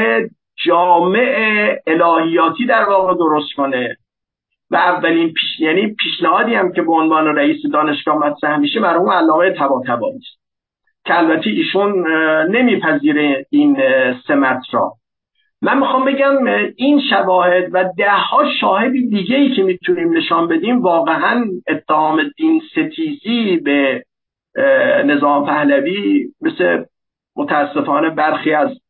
جامع 0.66 1.76
الهیاتی 1.87 2.66
در 2.66 2.85
واقع 2.85 3.14
درست 3.14 3.55
کنه. 3.57 3.97
و 4.70 4.76
اولین 4.76 5.33
پیش 5.33 5.61
یعنی 5.61 5.95
پیشنهادی 5.95 6.55
هم 6.55 6.72
که 6.72 6.83
به 6.83 6.93
عنوان 6.93 7.26
رئیس 7.26 7.57
دانشگاه 7.72 8.16
مطرح 8.18 8.57
میشه 8.57 8.81
مرحوم 8.81 9.11
علامه 9.11 9.51
طباطبایی 9.51 10.16
است. 10.16 10.41
که 11.05 11.18
البته 11.18 11.51
ایشون 11.51 12.07
نمیپذیره 12.47 13.47
این 13.51 13.76
سمت 14.28 14.62
را. 14.72 14.93
من 15.62 15.78
می‌خوام 15.78 16.04
بگم 16.04 16.46
این 16.76 17.00
شواهد 17.11 17.64
و 17.72 17.84
ده 17.96 18.11
ها 18.11 18.44
شاهد 18.61 18.92
دیگه 18.92 19.36
ای 19.36 19.54
که 19.54 19.62
می‌تونیم 19.62 20.16
نشان 20.16 20.48
بدیم 20.48 20.82
واقعا 20.82 21.44
اتهام 21.68 22.22
دین 22.36 22.62
ستیزی 22.70 23.56
به 23.56 24.04
نظام 25.04 25.46
پهلوی 25.46 26.28
مثل 26.40 26.84
متاسفانه 27.36 28.11
برخی 28.11 28.52
از 28.52 28.80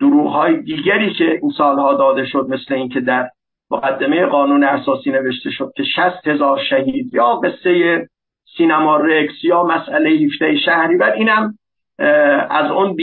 دروغ 0.00 0.32
های 0.32 0.62
دیگری 0.62 1.14
که 1.14 1.24
این 1.24 1.50
سالها 1.58 1.94
داده 1.94 2.26
شد 2.26 2.46
مثل 2.48 2.74
اینکه 2.74 3.00
در 3.00 3.30
مقدمه 3.70 4.26
قانون 4.26 4.64
اساسی 4.64 5.10
نوشته 5.10 5.50
شد 5.50 5.72
که 5.76 5.84
شست 5.84 6.28
هزار 6.28 6.58
شهید 6.70 7.14
یا 7.14 7.34
قصه 7.34 8.08
سینما 8.56 8.96
رکس 8.96 9.44
یا 9.44 9.64
مسئله 9.64 10.10
هفته 10.10 10.56
شهری 10.56 10.96
و 10.96 11.12
اینم 11.16 11.58
از 12.50 12.70
اون 12.70 12.96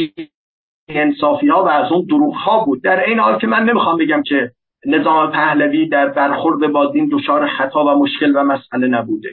انصافی 0.98 1.48
ها 1.48 1.64
و 1.64 1.68
از 1.68 1.92
اون 1.92 2.06
دروغ 2.06 2.36
ها 2.36 2.66
بود. 2.66 2.84
در 2.84 3.06
این 3.06 3.20
حال 3.20 3.40
که 3.40 3.48
من 3.48 3.64
نمی‌خوام 3.64 3.98
بگم 3.98 4.24
که 4.24 4.52
نظام 4.86 5.32
پهلوی 5.32 5.90
در 5.90 6.08
برخورد 6.08 6.72
با 6.72 6.92
دین 6.92 7.10
دچار 7.12 7.48
خطا 7.48 7.86
و 7.86 8.04
مشکل 8.04 8.32
و 8.36 8.44
مسئله 8.44 8.88
نبوده. 8.88 9.30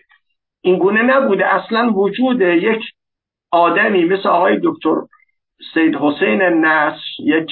این 0.63 0.79
گونه 0.79 1.03
نبوده. 1.03 1.55
اصلا 1.55 1.93
وجود 1.93 2.41
یک 2.41 2.83
آدمی 3.51 4.05
مثل 4.05 4.29
آقای 4.29 4.61
دکتر 4.63 4.95
سید 5.75 5.95
حسین 5.95 6.43
نصر 6.43 7.01
یک 7.19 7.51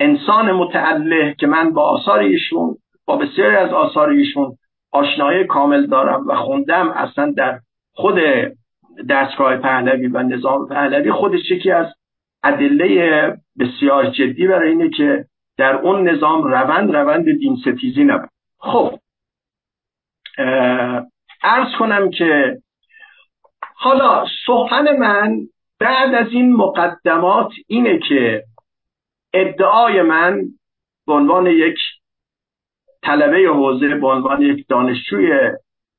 انسان 0.00 0.52
متعله 0.52 1.34
که 1.38 1.46
من 1.46 1.72
با 1.72 1.82
آثار 1.82 2.18
ایشون 2.18 2.76
با 3.06 3.16
بسیاری 3.16 3.56
از 3.56 3.72
آثار 3.72 4.10
ایشون 4.10 4.56
آشنایی 4.92 5.46
کامل 5.46 5.86
دارم 5.86 6.28
و 6.28 6.34
خوندم 6.34 6.90
اصلا 6.90 7.32
در 7.36 7.60
خود 7.94 8.18
دستگاه 9.08 9.56
پهلوی 9.56 10.06
و 10.06 10.22
نظام 10.22 10.68
پهلوی 10.68 11.12
خودش 11.12 11.50
یکی 11.50 11.70
از 11.70 11.86
ادله 12.42 13.36
بسیار 13.58 14.10
جدی 14.10 14.46
برای 14.46 14.70
اینه 14.70 14.90
که 14.90 15.24
در 15.58 15.74
اون 15.74 16.08
نظام 16.08 16.44
روند 16.44 16.96
روند 16.96 17.24
دین 17.38 17.56
ستیزی 17.56 18.04
نبود. 18.04 18.30
خب 18.58 18.98
ارز 21.42 21.68
کنم 21.78 22.10
که 22.10 22.58
حالا 23.74 24.26
سخن 24.46 24.96
من 24.96 25.40
بعد 25.80 26.14
از 26.14 26.26
این 26.32 26.52
مقدمات 26.52 27.52
اینه 27.66 27.98
که 28.08 28.44
ادعای 29.34 30.02
من 30.02 30.42
به 31.06 31.12
عنوان 31.12 31.46
یک 31.46 31.78
طلبه 33.02 33.48
حوزه 33.48 33.88
به 33.94 34.06
عنوان 34.06 34.42
یک 34.42 34.66
دانشجوی 34.68 35.32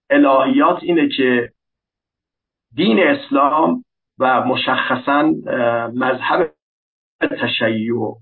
الهیات 0.10 0.84
اینه 0.84 1.10
که 1.18 1.52
دین 2.76 3.00
اسلام 3.00 3.84
و 4.20 4.41
مشخصا 4.43 5.24
مذهب 5.95 6.51
تشیع 7.22 8.16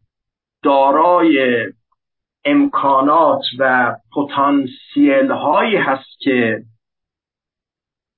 دارای 0.64 1.66
امکانات 2.46 3.42
و 3.60 3.96
پتانسیل 4.16 5.32
هایی 5.32 5.76
هست 5.76 6.20
که 6.20 6.64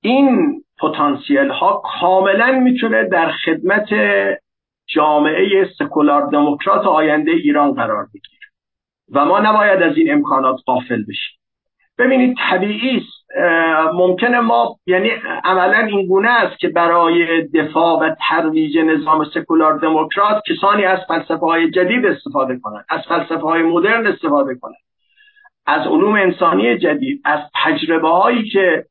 این 0.00 0.62
پتانسیل 0.78 1.48
ها 1.48 1.82
کاملا 2.00 2.52
می‌تونه 2.52 3.08
در 3.08 3.32
خدمت 3.32 3.88
جامعه 4.86 5.68
سکولار 5.78 6.30
دموکرات 6.30 6.86
آینده 6.86 7.30
ایران 7.30 7.72
قرار 7.72 8.06
بگیره. 8.14 8.46
و 9.12 9.24
ما 9.24 9.40
نباید 9.40 9.82
از 9.82 9.96
این 9.96 10.12
امکانات 10.12 10.60
قافل 10.66 11.02
بشیم. 11.02 11.38
ببینید 11.98 12.36
طبیعی 12.50 12.96
است 12.96 13.21
ممکنه 13.94 14.40
ما 14.40 14.76
یعنی 14.86 15.10
عملا 15.44 15.78
این 15.78 16.06
گونه 16.06 16.30
است 16.30 16.58
که 16.58 16.68
برای 16.68 17.42
دفاع 17.42 17.98
و 17.98 18.14
ترویج 18.28 18.78
نظام 18.78 19.24
سکولار 19.24 19.78
دموکرات 19.78 20.42
کسانی 20.48 20.84
از 20.84 20.98
فلسفه 21.08 21.46
های 21.46 21.70
جدید 21.70 22.06
استفاده 22.06 22.58
کنند 22.58 22.84
از 22.88 23.00
فلسفه 23.08 23.46
های 23.46 23.62
مدرن 23.62 24.06
استفاده 24.06 24.54
کنند. 24.54 24.76
از 25.66 25.86
علوم 25.86 26.14
انسانی 26.14 26.78
جدید 26.78 27.20
از 27.24 27.40
تجربه 27.64 28.08
هایی 28.08 28.50
که 28.50 28.84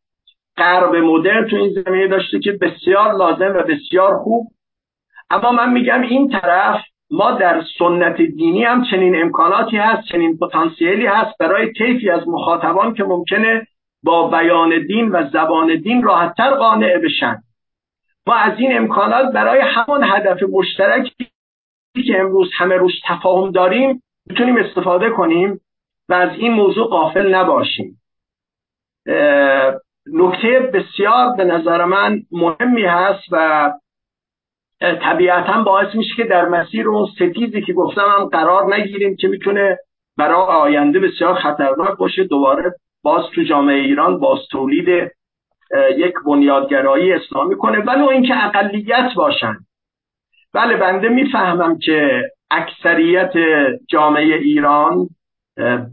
غرب 0.58 0.96
مدرن 0.96 1.48
تو 1.48 1.56
این 1.56 1.84
زمینه 1.86 2.08
داشته 2.08 2.39
که 2.39 2.52
بسیار 2.52 3.14
لازم 3.14 3.54
و 3.56 3.64
بسیار 3.64 4.18
خوب. 4.18 4.48
اما 5.30 5.52
من 5.52 5.74
میگم 5.74 6.02
این 6.02 6.30
طرف 6.30 6.82
ما 7.12 7.32
در 7.32 7.64
سنت 7.80 8.22
دینی 8.22 8.64
هم 8.64 8.84
چنین 8.92 9.22
امکاناتی 9.22 9.78
هست 9.78 10.08
چنین 10.12 10.38
پتانسیلی 10.38 11.06
هست 11.06 11.38
برای 11.39 11.72
طیفی 11.74 12.10
از 12.10 12.28
مخاطبان 12.28 12.94
که 12.94 13.04
ممکنه 13.04 13.68
با 14.04 14.28
بیان 14.28 14.86
دین 14.88 15.10
و 15.10 15.30
زبان 15.34 15.76
دین 15.76 16.04
راحتتر 16.04 16.49
قانع 16.49 16.97
بشن. 16.97 17.41
ما 18.28 18.36
از 18.36 18.60
این 18.60 18.78
امکانات 18.78 19.34
برای 19.34 19.62
همان 19.62 20.04
هدف 20.04 20.43
مشترکی 20.52 21.28
که 22.08 22.20
امروز 22.20 22.49
همه 22.58 22.76
روش 22.76 22.93
تفاهم 23.08 23.52
داریم 23.52 24.04
می‌تونیم 24.26 24.58
استفاده 24.58 25.10
کنیم 25.10 25.62
و 26.10 26.14
از 26.14 26.30
این 26.38 26.54
موضوع 26.54 26.88
قافل 26.88 27.36
نباشیم. 27.36 28.02
نکته 30.14 30.60
بسیار 30.74 31.36
به 31.38 31.43
نظر 31.43 31.86
من 31.86 32.22
مهمی 32.32 32.84
هست 32.86 33.24
و 33.32 33.72
طبیعتا 34.82 35.64
باعث 35.64 35.95
میشه 35.95 36.16
که 36.16 36.24
در 36.24 36.45
مسیر 36.45 36.89
اون 36.89 37.08
ستیزی 37.16 37.62
که 37.62 37.74
گفتم 37.74 38.06
هم 38.18 38.26
قرار 38.26 38.76
نگیریم 38.76 39.16
که 39.16 39.28
می‌تونه 39.28 39.78
برای 40.18 40.47
آینده 40.47 40.99
بسیار 40.99 41.36
خطرناک 41.36 41.97
باشه 41.97 42.24
دوباره 42.24 42.76
باز 43.04 43.26
تو 43.36 43.43
جامعه 43.43 43.76
ایران 43.76 44.20
باز 44.20 44.39
تولید 44.52 45.12
یک 45.97 46.14
بنیادگرایی 46.26 47.14
اسلامی 47.14 47.58
کنه 47.58 47.80
ولو 47.80 48.08
اینکه 48.10 48.45
اقلیت 48.45 49.14
باشن. 49.16 49.56
بله 50.54 50.78
بنده 50.78 51.10
می‌فهمم 51.10 51.78
که 51.78 52.32
اکثریت 52.52 53.34
جامعه 53.89 54.36
ایران 54.36 55.08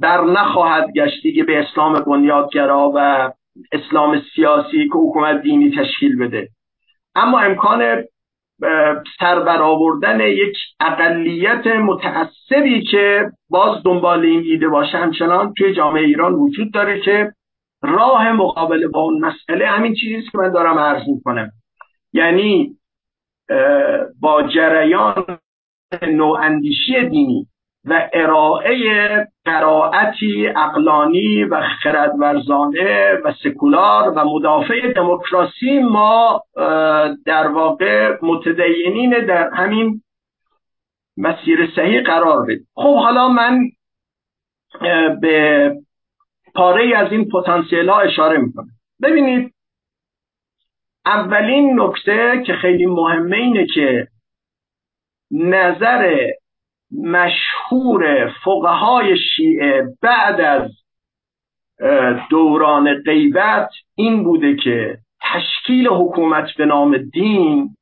بر 0.00 0.24
نخواهد 0.24 0.92
گشتی 0.96 1.42
به 1.42 1.58
اسلام 1.58 2.00
بنیادگرا 2.00 2.92
و 2.94 3.30
اسلام 3.72 4.22
سیاسی 4.34 4.88
که 4.88 4.94
حکومت 4.94 5.42
دینی 5.42 5.70
تشکیل 5.78 6.18
بده. 6.18 6.48
اما 7.14 7.38
امکان 7.38 8.04
سر 9.20 9.40
برآوردن 9.40 10.20
یک 10.20 10.56
اقلیت 10.80 11.66
متعصبی 11.66 12.82
که 12.90 13.30
باز 13.50 13.82
دنبال 13.84 14.24
این 14.24 14.42
ایده 14.44 14.68
باشه 14.68 14.98
همچنان 14.98 15.52
توی 15.58 15.74
جامعه 15.74 16.02
ایران 16.02 16.34
وجود 16.34 16.72
داره 16.72 17.00
که 17.00 17.32
راه 17.82 18.32
مقابله 18.32 18.88
با 18.88 19.00
اون 19.00 19.20
مسئله 19.20 19.66
همین 19.66 19.94
چیزی 19.94 20.30
که 20.30 20.38
من 20.38 20.52
دارم 20.52 20.78
عرض 20.78 21.02
می‌کنم. 21.08 21.50
یعنی 22.12 22.76
با 24.20 24.42
جریان 24.42 25.38
نواندیشی 26.02 27.08
دینی 27.08 27.46
و 27.84 28.08
ارائه 28.12 28.78
قرائتی 29.44 30.48
اقلانی 30.48 31.44
و 31.44 31.62
خردورزانه 31.82 33.12
و 33.24 33.32
سکولار 33.44 34.12
و 34.16 34.24
مدافع 34.24 34.92
دموکراسی 34.92 35.78
ما 35.78 36.42
در 37.26 37.48
واقع 37.48 38.16
متدینین 38.22 39.10
در 39.10 39.50
همین 39.50 40.02
مسیر 41.16 41.70
صحیح 41.76 42.02
قرار 42.02 42.42
بدیم 42.42 42.68
خب 42.74 42.96
حالا 42.96 43.28
من 43.28 43.58
به 45.20 45.72
پاره 46.54 46.96
از 46.96 47.12
این 47.12 47.28
پتانسیل 47.28 47.88
ها 47.88 48.00
اشاره 48.00 48.38
می‌کنه 48.38 48.68
ببینید 49.02 49.54
اولین 51.06 51.80
نکته 51.80 52.42
که 52.46 52.52
خیلی 52.52 52.86
مهمه 52.86 53.36
اینه 53.36 53.66
که 53.66 54.08
نظر 55.30 56.26
مشهور 56.92 58.32
فقهای 58.44 59.16
شیعه 59.18 59.88
بعد 60.02 60.40
از 60.40 60.70
دوران 62.30 63.02
غیبت 63.02 63.70
این 63.94 64.24
بوده 64.24 64.56
که 64.56 64.98
تشکیل 65.20 65.88
حکومت 65.88 66.46
به 66.58 66.66
نام 66.66 66.96
دین 66.96 67.76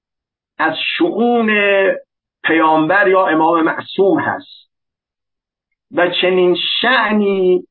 از 0.58 0.74
شعون 0.98 1.50
پیامبر 2.44 3.08
یا 3.08 3.26
امام 3.26 3.62
معصوم 3.62 4.18
هست. 4.20 4.70
و 5.94 6.10
چنین 6.10 6.56
شعنی 6.80 7.66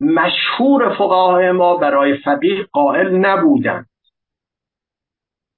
مشهور 0.00 0.94
فقهای 0.94 1.52
ما 1.52 1.76
برای 1.76 2.16
فقیه 2.18 2.66
قائل 2.72 3.16
نبودند. 3.16 3.86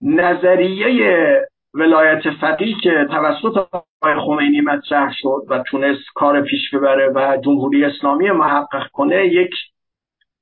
نظریه 0.02 1.48
ولایت 1.74 2.30
فقیه 2.40 2.76
که 2.82 3.06
توسط 3.10 3.56
آقای 3.56 4.20
خمینی 4.26 4.60
مطرح 4.60 5.12
شد 5.12 5.46
و 5.48 5.58
تونست 5.58 6.04
کار 6.14 6.42
پیش 6.42 6.74
ببره 6.74 7.12
و 7.14 7.36
جمهوری 7.44 7.84
اسلامی 7.84 8.30
محقق 8.30 8.88
کنه 8.92 9.26
یک 9.26 9.50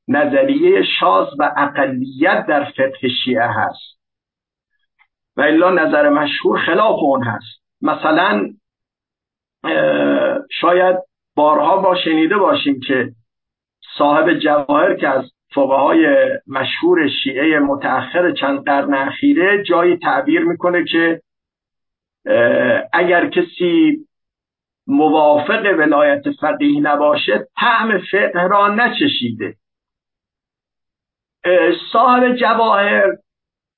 نظریه 0.08 0.82
شاز 1.00 1.28
و 1.38 1.52
اقلیت 1.56 2.46
در 2.48 2.64
فقه 2.64 3.08
شیعه 3.24 3.48
هست. 3.48 4.00
و 5.36 5.40
الا 5.40 5.70
نظر 5.70 6.08
مشهور 6.08 6.58
خلاف 6.58 6.98
اون 7.02 7.24
هست. 7.24 7.62
مثلا 7.82 8.50
شاید 10.60 10.96
بارها 11.34 11.76
با 11.76 11.96
شنیده 12.04 12.38
باشیم 12.38 12.80
که 12.86 13.12
صاحب 13.98 14.34
جواهر 14.34 14.94
که 14.94 15.08
از 15.08 15.24
فقهای 15.54 16.06
مشهور 16.46 17.08
شیعه 17.08 17.58
متأخر 17.58 18.32
چند 18.32 18.64
قرن 18.64 18.94
اخیره 18.94 19.62
جایی 19.62 19.96
تعبیر 19.96 20.40
می‌کنه 20.40 20.84
که 20.84 21.22
اگر 22.92 23.28
کسی 23.30 23.98
موافق 24.86 25.64
ولایت 25.78 26.22
فقیه 26.40 26.80
نباشه 26.80 27.46
طعم 27.60 27.98
فقه 27.98 28.46
را 28.46 28.68
نچشیده. 28.74 29.54
صاحب 31.92 32.34
جواهر 32.34 33.16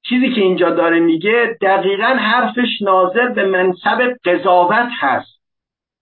چیزی 0.08 0.30
که 0.32 0.40
اینجا 0.40 0.70
داره 0.70 1.00
میگه 1.00 1.56
دقیقا 1.60 2.04
حرفش 2.04 2.82
ناظر 2.82 3.28
به 3.28 3.46
منصب 3.46 4.16
قضاوت 4.24 4.88
هست. 5.00 5.41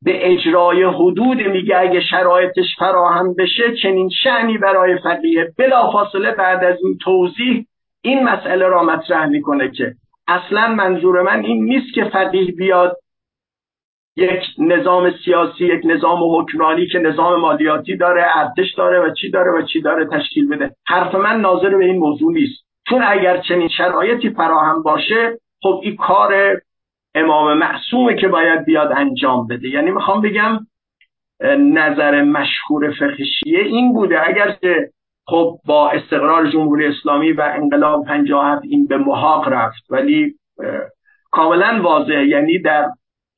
به 0.03 0.33
اجرای 0.33 0.85
حدود 0.85 1.41
میگه 1.41 1.79
اگه 1.79 2.01
شرایطش 2.01 2.77
فراهم 2.79 3.35
بشه 3.35 3.77
چنین 3.83 4.11
شعنی 4.23 4.59
برای 4.59 4.99
فقیه 4.99 5.53
بلافاصله 5.59 6.31
بعد 6.31 6.65
از 6.65 6.77
این 6.85 6.99
توضیح 7.05 7.67
این 8.03 8.25
مسئله 8.25 8.69
را 8.69 8.83
مطرح 8.83 9.27
می‌کنه 9.27 9.71
که 9.71 9.95
اصلا 10.29 10.69
منظور 10.69 11.23
من 11.23 11.45
این 11.45 11.65
نیست 11.65 11.95
که 11.95 12.05
فقیه 12.05 12.53
بیاد 12.53 12.97
یک 14.17 14.43
نظام 14.59 15.13
سیاسی 15.25 15.65
یک 15.65 15.81
نظام 15.85 16.19
حکمرانی 16.23 16.87
که 16.87 16.99
نظام 16.99 17.41
مالیاتی 17.41 17.97
داره 17.97 18.27
ارتش 18.37 18.75
داره 18.75 19.01
و 19.01 19.15
چی 19.15 19.31
داره 19.31 19.53
و 19.53 19.63
چی 19.63 19.81
داره 19.81 20.07
تشکیل 20.07 20.49
بده. 20.49 20.71
حرف 20.87 21.15
من 21.15 21.41
ناظر 21.41 21.77
به 21.77 21.85
این 21.85 21.99
موضوع 21.99 22.33
نیست. 22.33 22.65
چون 22.89 23.03
اگر 23.07 23.41
چنین 23.41 23.69
شرایطی 23.69 24.31
فراهم 24.31 24.83
باشه 24.83 25.39
خب 25.63 25.81
این 25.83 25.97
کار 25.97 26.61
امام 27.15 27.59
معصومه 27.59 28.15
که 28.15 28.29
باید 28.29 28.65
بیاد 28.65 28.93
انجام 28.97 29.47
بده. 29.47 29.69
یعنی 29.69 29.91
می‌خوام 29.91 30.21
بگم 30.21 30.59
نظر 31.59 32.23
مشهور 32.23 32.91
فقهشیه 32.91 33.61
این 33.61 33.93
بوده. 33.93 34.29
اگر 34.29 34.51
که 34.51 34.91
خب 35.27 35.59
با 35.67 35.91
استقرار 35.91 36.47
جمهوری 36.47 36.87
اسلامی 36.87 37.33
و 37.33 37.41
انقلاب 37.41 38.05
57 38.05 38.63
این 38.65 38.87
به 38.87 38.99
محاق 38.99 39.49
رفت 39.49 39.91
ولی 39.91 40.35
کاملا 41.31 41.81
واضح 41.83 42.23
یعنی 42.25 42.59
در 42.59 42.89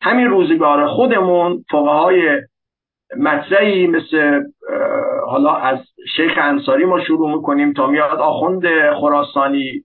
همین 0.03 0.27
روزگار 0.27 0.87
خودمون 0.87 1.65
فقهای 1.71 2.41
مطرحی 3.17 3.87
مثل 3.87 4.41
حالا 5.27 5.55
از 5.57 5.79
شیخ 6.17 6.33
انصاری 6.37 6.85
ما 6.85 7.05
شروع 7.05 7.35
می‌کنیم 7.35 7.73
تا 7.73 7.87
میاد 7.87 8.19
آخوند 8.19 8.63
خراسانی 9.01 9.85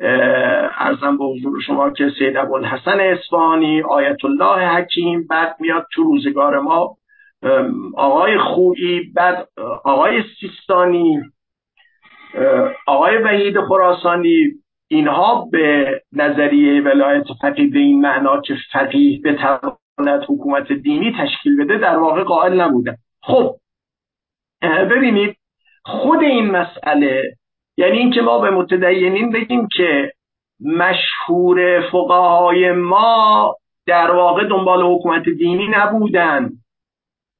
ارزم 0.00 1.18
به 1.18 1.24
حضور 1.24 1.60
شما 1.60 1.90
که 1.90 2.10
سید 2.18 2.36
ابوالحسن 2.36 3.00
اصفهانی 3.00 3.82
آیت 3.82 4.24
الله 4.24 4.68
حکیم 4.68 5.26
بعد 5.30 5.56
میاد 5.60 5.86
تو 5.92 6.02
روزگار 6.02 6.60
ما. 6.60 6.96
آقای 7.96 8.38
خویی 8.38 9.12
بعد 9.14 9.48
آقای 9.84 10.22
سیستانی 10.40 11.20
آقای 12.86 13.16
وحید 13.16 13.60
خراسانی. 13.60 14.46
اینها 14.88 15.48
به 15.52 15.86
نظریه 16.12 16.82
ولایت 16.82 17.24
فقیه 17.42 17.70
به 17.70 17.78
این 17.78 18.00
معنا 18.00 18.40
که 18.40 18.54
فقیه 18.72 19.20
به 19.20 19.38
حکومت 20.28 20.72
دینی 20.72 21.16
تشکیل 21.18 21.64
بده 21.64 21.78
در 21.78 21.96
واقع 21.96 22.22
قائل 22.22 22.60
نبودن. 22.60 22.96
خب 23.22 23.56
ببینید 24.62 25.36
خود 25.84 26.22
این 26.22 26.50
مسئله 26.50 27.36
یعنی 27.76 27.98
اینکه 27.98 28.20
ما 28.20 28.38
به 28.38 28.50
متدینین 28.50 29.30
بگیم 29.30 29.68
که 29.76 30.12
مشهور 30.60 31.80
فقهای 31.80 32.72
ما 32.72 33.56
در 33.86 34.10
واقع 34.10 34.48
دنبال 34.48 34.82
حکومت 34.82 35.28
دینی 35.28 35.68
نبودند 35.68 36.52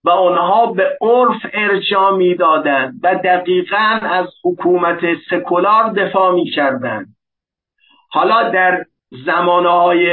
و 0.05 0.11
آنها 0.11 0.67
به 0.67 0.99
عرف 1.01 1.47
ارجاع 1.53 2.17
می‌دادند 2.17 3.01
و 3.03 3.15
دقیقا 3.15 3.99
از 4.03 4.27
حکومت 4.45 5.01
سکولار 5.31 5.93
دفاع 5.93 6.35
می‌کردند. 6.35 7.07
حالا 8.11 8.51
در 8.51 8.85
زمانهای 9.27 10.09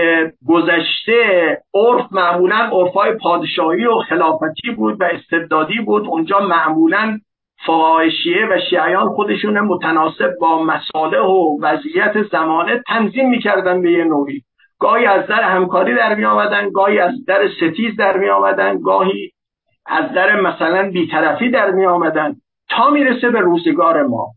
گذشته 0.47 1.57
عرف 1.73 2.05
معمولا 2.11 2.69
عرفای 2.71 3.11
پادشاهی 3.11 3.85
و 3.85 3.95
خلافتی 4.09 4.71
بود 4.71 5.01
و 5.01 5.03
استبدادی 5.03 5.79
بود. 5.79 6.07
اونجا 6.07 6.39
معمولا 6.39 7.19
فقهای 7.65 8.11
و 8.49 8.59
شیعیان 8.69 9.09
خودشون 9.09 9.59
متناسب 9.59 10.31
با 10.39 10.63
مساله 10.63 11.19
و 11.19 11.57
وضعیت 11.61 12.23
زمانه 12.31 12.83
تنظیم 12.87 13.29
می‌کردن 13.29 13.81
به 13.81 13.91
یه 13.91 14.03
نوعی. 14.03 14.41
گاهی 14.79 15.05
از 15.05 15.27
در 15.27 15.43
همکاری 15.43 15.95
در 15.95 16.15
می 16.15 16.25
آمدن 16.25 16.69
گاهی 16.69 16.99
از 16.99 17.25
در 17.27 17.49
ستیز 17.49 17.95
در 17.97 18.17
می 18.17 18.29
آمدن 18.29 18.81
گاهی 18.81 19.31
از 19.85 20.13
در 20.13 20.41
مثلا 20.41 20.91
بیطرفی 20.91 21.49
در 21.49 21.71
می 21.71 21.85
آمدن 21.85 22.35
تا 22.69 22.89
می‌رسه 22.89 23.29
به 23.29 23.39
روزگار 23.39 24.03
ما. 24.03 24.27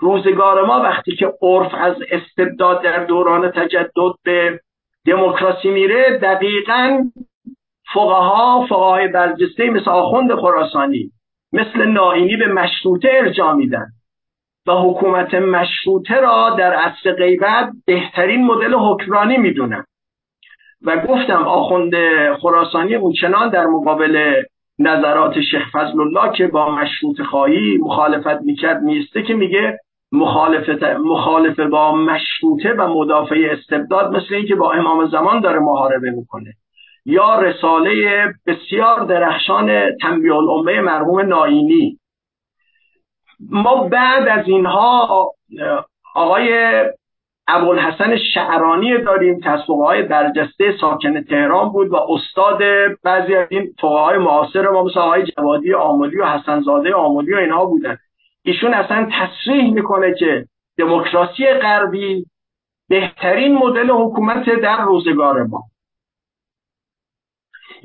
روزگار 0.00 0.66
ما 0.66 0.80
وقتی 0.80 1.16
که 1.16 1.32
عرف 1.42 1.74
از 1.74 1.96
استبداد 2.10 2.82
در 2.82 3.04
دوران 3.04 3.50
تجدد 3.50 4.12
به 4.24 4.60
دموکراسی 5.06 5.70
میره 5.70 6.18
دقیقا 6.18 7.10
فقها 7.94 8.66
فقهای 8.68 9.08
برجسته 9.08 9.70
مثل 9.70 9.90
آخوند 9.90 10.34
خراسانی 10.34 11.12
مثل 11.52 11.84
ناینی 11.84 12.36
به 12.36 12.46
مشروطه 12.46 13.08
ارجاع 13.12 13.52
میدن 13.52 13.86
و 14.66 14.72
حکومت 14.72 15.34
مشروطه 15.34 16.20
را 16.20 16.50
در 16.58 16.72
عصر 16.72 17.12
غیبت 17.12 17.70
بهترین 17.86 18.46
مدل 18.46 18.74
حکمرانی 18.74 19.36
می‌دونن. 19.36 19.84
و 20.82 20.96
گفتم 20.96 21.42
آخوند 21.42 21.94
خراسانی 22.40 22.94
اونچنان 22.94 23.50
در 23.50 23.66
مقابل 23.66 24.42
نظرات 24.78 25.40
شیخ 25.40 25.62
فضل 25.72 26.00
الله 26.00 26.32
که 26.36 26.46
با 26.46 26.70
مشروط 26.70 27.22
خواهی 27.22 27.78
مخالفت 27.80 28.42
می‌کرد 28.42 28.82
نیسته 28.82 29.22
که 29.22 29.34
میگه 29.34 29.78
مخالفت 30.12 30.82
مخالفه 30.82 31.66
با 31.66 31.94
مشروطه 31.94 32.72
و 32.72 32.88
مدافع 32.88 33.48
استبداد 33.52 34.16
مثل 34.16 34.34
اینکه 34.34 34.54
با 34.54 34.72
امام 34.72 35.06
زمان 35.06 35.40
داره 35.40 35.58
محاربه 35.58 36.10
می‌کنه. 36.10 36.52
یا 37.06 37.40
رساله 37.40 38.26
بسیار 38.46 39.04
درخشان 39.04 39.96
تنبیه 40.02 40.34
الامه 40.34 40.80
مرحوم 40.80 41.20
ناینی. 41.20 41.98
ما 43.50 43.88
بعد 43.88 44.28
از 44.28 44.48
اینها 44.48 45.32
آقای 46.14 46.82
ابوالحسن 47.48 48.16
شعرانی 48.34 48.98
داریم 48.98 49.40
که 49.40 49.50
از 49.50 49.60
های 49.68 50.02
برجسته 50.02 50.76
ساکن 50.80 51.22
تهران 51.22 51.68
بود 51.68 51.88
و 51.88 51.96
استاد 51.96 52.62
بعضی 53.04 53.34
از 53.34 53.46
این 53.50 53.74
فقهای 53.80 54.18
معاصر 54.18 54.68
ما 54.68 54.84
مثل 54.84 55.00
آقای 55.00 55.22
جوادی 55.22 55.74
آمولی 55.74 56.16
و 56.16 56.26
حسنزاده 56.26 56.94
آمولی 56.94 57.34
و 57.34 57.36
اینها 57.36 57.64
بودن. 57.64 57.96
ایشون 58.44 58.74
اصلا 58.74 59.08
تصریح 59.12 59.72
می‌کنه 59.74 60.14
که 60.14 60.44
دموکراسی 60.78 61.46
غربی 61.46 62.26
بهترین 62.88 63.58
مدل 63.58 63.90
حکومت 63.90 64.60
در 64.62 64.80
روزگار 64.84 65.42
ما. 65.42 65.62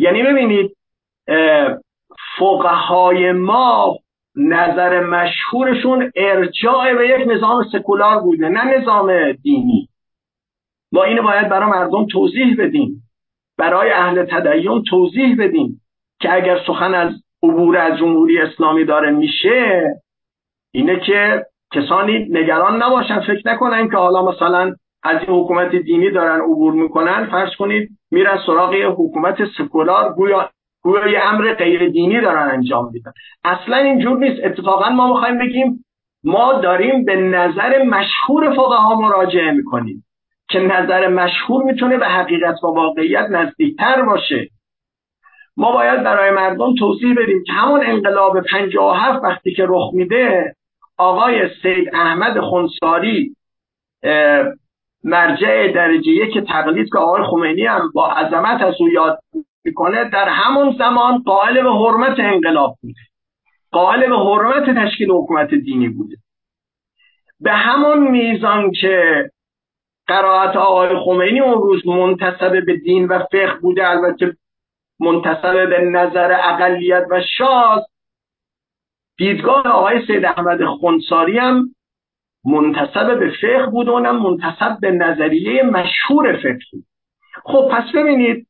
یعنی 0.01 0.23
ببینید 0.23 0.77
فقهای 2.39 3.31
ما 3.31 3.97
نظر 4.35 4.99
مشهورشون 4.99 6.11
ارجاع 6.15 6.93
به 6.93 7.07
یک 7.07 7.27
نظام 7.27 7.63
سکولار 7.71 8.19
بوده 8.19 8.49
نه 8.49 8.77
نظام 8.77 9.31
دینی. 9.31 9.89
ما 10.91 11.03
اینو 11.03 11.23
باید 11.23 11.49
برای 11.49 11.69
مردم 11.69 12.05
توضیح 12.05 12.55
بدیم. 12.59 13.03
برای 13.57 13.91
اهل 13.91 14.25
تدین 14.25 14.83
توضیح 14.89 15.35
بدیم 15.39 15.81
که 16.19 16.33
اگر 16.33 16.59
سخن 16.67 16.93
از 16.93 17.13
عبور 17.43 17.77
از 17.77 17.97
جمهوری 17.99 18.41
اسلامی 18.41 18.85
داره 18.85 19.11
میشه 19.11 19.83
اینه 20.71 20.99
که 20.99 21.45
کسانی 21.73 22.27
نگران 22.29 22.83
نباشن 22.83 23.19
فکر 23.19 23.41
نکنن 23.45 23.89
که 23.89 23.97
حالا 23.97 24.31
مثلا 24.31 24.75
از 25.03 25.17
این 25.27 25.39
حکومت 25.39 25.75
دینی 25.75 26.11
دارن 26.11 26.41
عبور 26.41 26.73
می‌کنن 26.73 27.25
فرض 27.25 27.55
کنید 27.59 27.89
میرن 28.11 28.39
سراغ 28.45 28.73
حکومت 28.75 29.37
سکولار 29.57 30.13
گویا 30.13 30.49
گویا 30.83 31.07
یه 31.07 31.25
امر 31.25 31.53
غیر 31.53 31.89
دینی 31.89 32.21
دارن 32.21 32.51
انجام 32.51 32.89
میدن. 32.93 33.11
اصلا 33.43 33.77
اینجور 33.77 34.17
نیست. 34.17 34.41
اتفاقا 34.43 34.89
ما 34.89 35.13
می‌خوایم 35.13 35.39
بگیم 35.39 35.85
ما 36.23 36.53
داریم 36.53 37.05
به 37.05 37.15
نظر 37.15 37.83
مشهور 37.83 38.53
فقها 38.55 38.95
مراجعه 38.95 39.51
می‌کنیم 39.51 40.05
که 40.49 40.59
نظر 40.59 41.07
مشهور 41.07 41.63
می‌تونه 41.63 41.97
به 41.97 42.05
حقیقت 42.05 42.63
و 42.63 42.67
واقعیت 42.67 43.27
نزدیکتر 43.29 44.01
باشه. 44.01 44.49
ما 45.57 45.71
باید 45.71 46.03
برای 46.03 46.31
مردم 46.31 46.75
توضیح 46.79 47.15
بدیم 47.17 47.43
که 47.45 47.53
همون 47.53 47.85
انقلاب 47.85 48.41
57 48.41 49.23
وقتی 49.23 49.53
که 49.53 49.65
رخ 49.69 49.93
میده 49.93 50.55
آقای 50.97 51.49
سید 51.63 51.95
احمد 51.95 52.39
خونساری 52.39 53.35
مرجع 55.03 55.71
درجه 55.71 56.11
یک 56.11 56.37
تقلید 56.47 56.89
که 56.91 56.97
آقای 56.97 57.23
خمینی 57.23 57.65
هم 57.65 57.91
با 57.93 58.11
عظمت 58.11 58.61
از 58.61 58.73
او 58.79 58.89
یاد 58.89 59.19
می‌کنه 59.65 60.09
در 60.09 60.29
همون 60.29 60.75
زمان 60.77 61.23
قائل 61.23 61.63
به 61.63 61.71
حرمت 61.71 62.19
انقلاب 62.19 62.75
بوده. 62.81 62.99
قائل 63.71 64.09
به 64.09 64.17
حرمت 64.17 64.85
تشکیل 64.85 65.11
حکومت 65.11 65.53
دینی 65.53 65.89
بوده. 65.89 66.15
به 67.39 67.51
همون 67.51 68.11
میزان 68.11 68.71
که 68.71 69.29
قرائت 70.07 70.55
آقای 70.55 70.97
خمینی 71.05 71.39
اون 71.39 71.61
روز 71.61 71.87
منتصب 71.87 72.65
به 72.65 72.77
دین 72.77 73.07
و 73.07 73.19
فقه 73.19 73.59
بوده 73.61 73.89
البته 73.89 74.37
منتصب 74.99 75.69
به 75.69 75.79
نظر 75.79 76.37
اقلیت 76.43 77.03
و 77.09 77.21
شاز 77.37 77.85
دیدگاه 79.17 79.67
آقای 79.67 80.05
سید 80.07 80.25
احمد 80.25 80.65
خونساری 80.65 81.37
هم 81.37 81.75
منتصب 82.45 83.19
به 83.19 83.31
فقه 83.41 83.71
بود 83.71 83.87
و 83.87 83.91
اونم 83.91 84.21
منتصب 84.21 84.79
به 84.81 84.91
نظریه 84.91 85.63
مشهور 85.63 86.37
فقهی 86.37 86.83
خب 87.43 87.69
پس 87.71 87.95
ببینید 87.95 88.47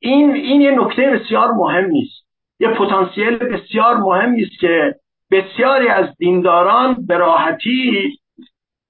این 0.00 0.30
این 0.34 0.60
یه 0.60 0.70
نکته 0.70 1.10
بسیار 1.10 1.50
مهمی 1.50 2.02
است 2.02 2.26
یه 2.60 2.68
پتانسیل 2.68 3.38
بسیار 3.38 3.96
مهمی 3.96 4.42
است 4.42 4.60
که 4.60 4.94
بسیاری 5.30 5.88
از 5.88 6.16
دینداران 6.18 7.06
به 7.06 7.16
راحتی 7.16 8.10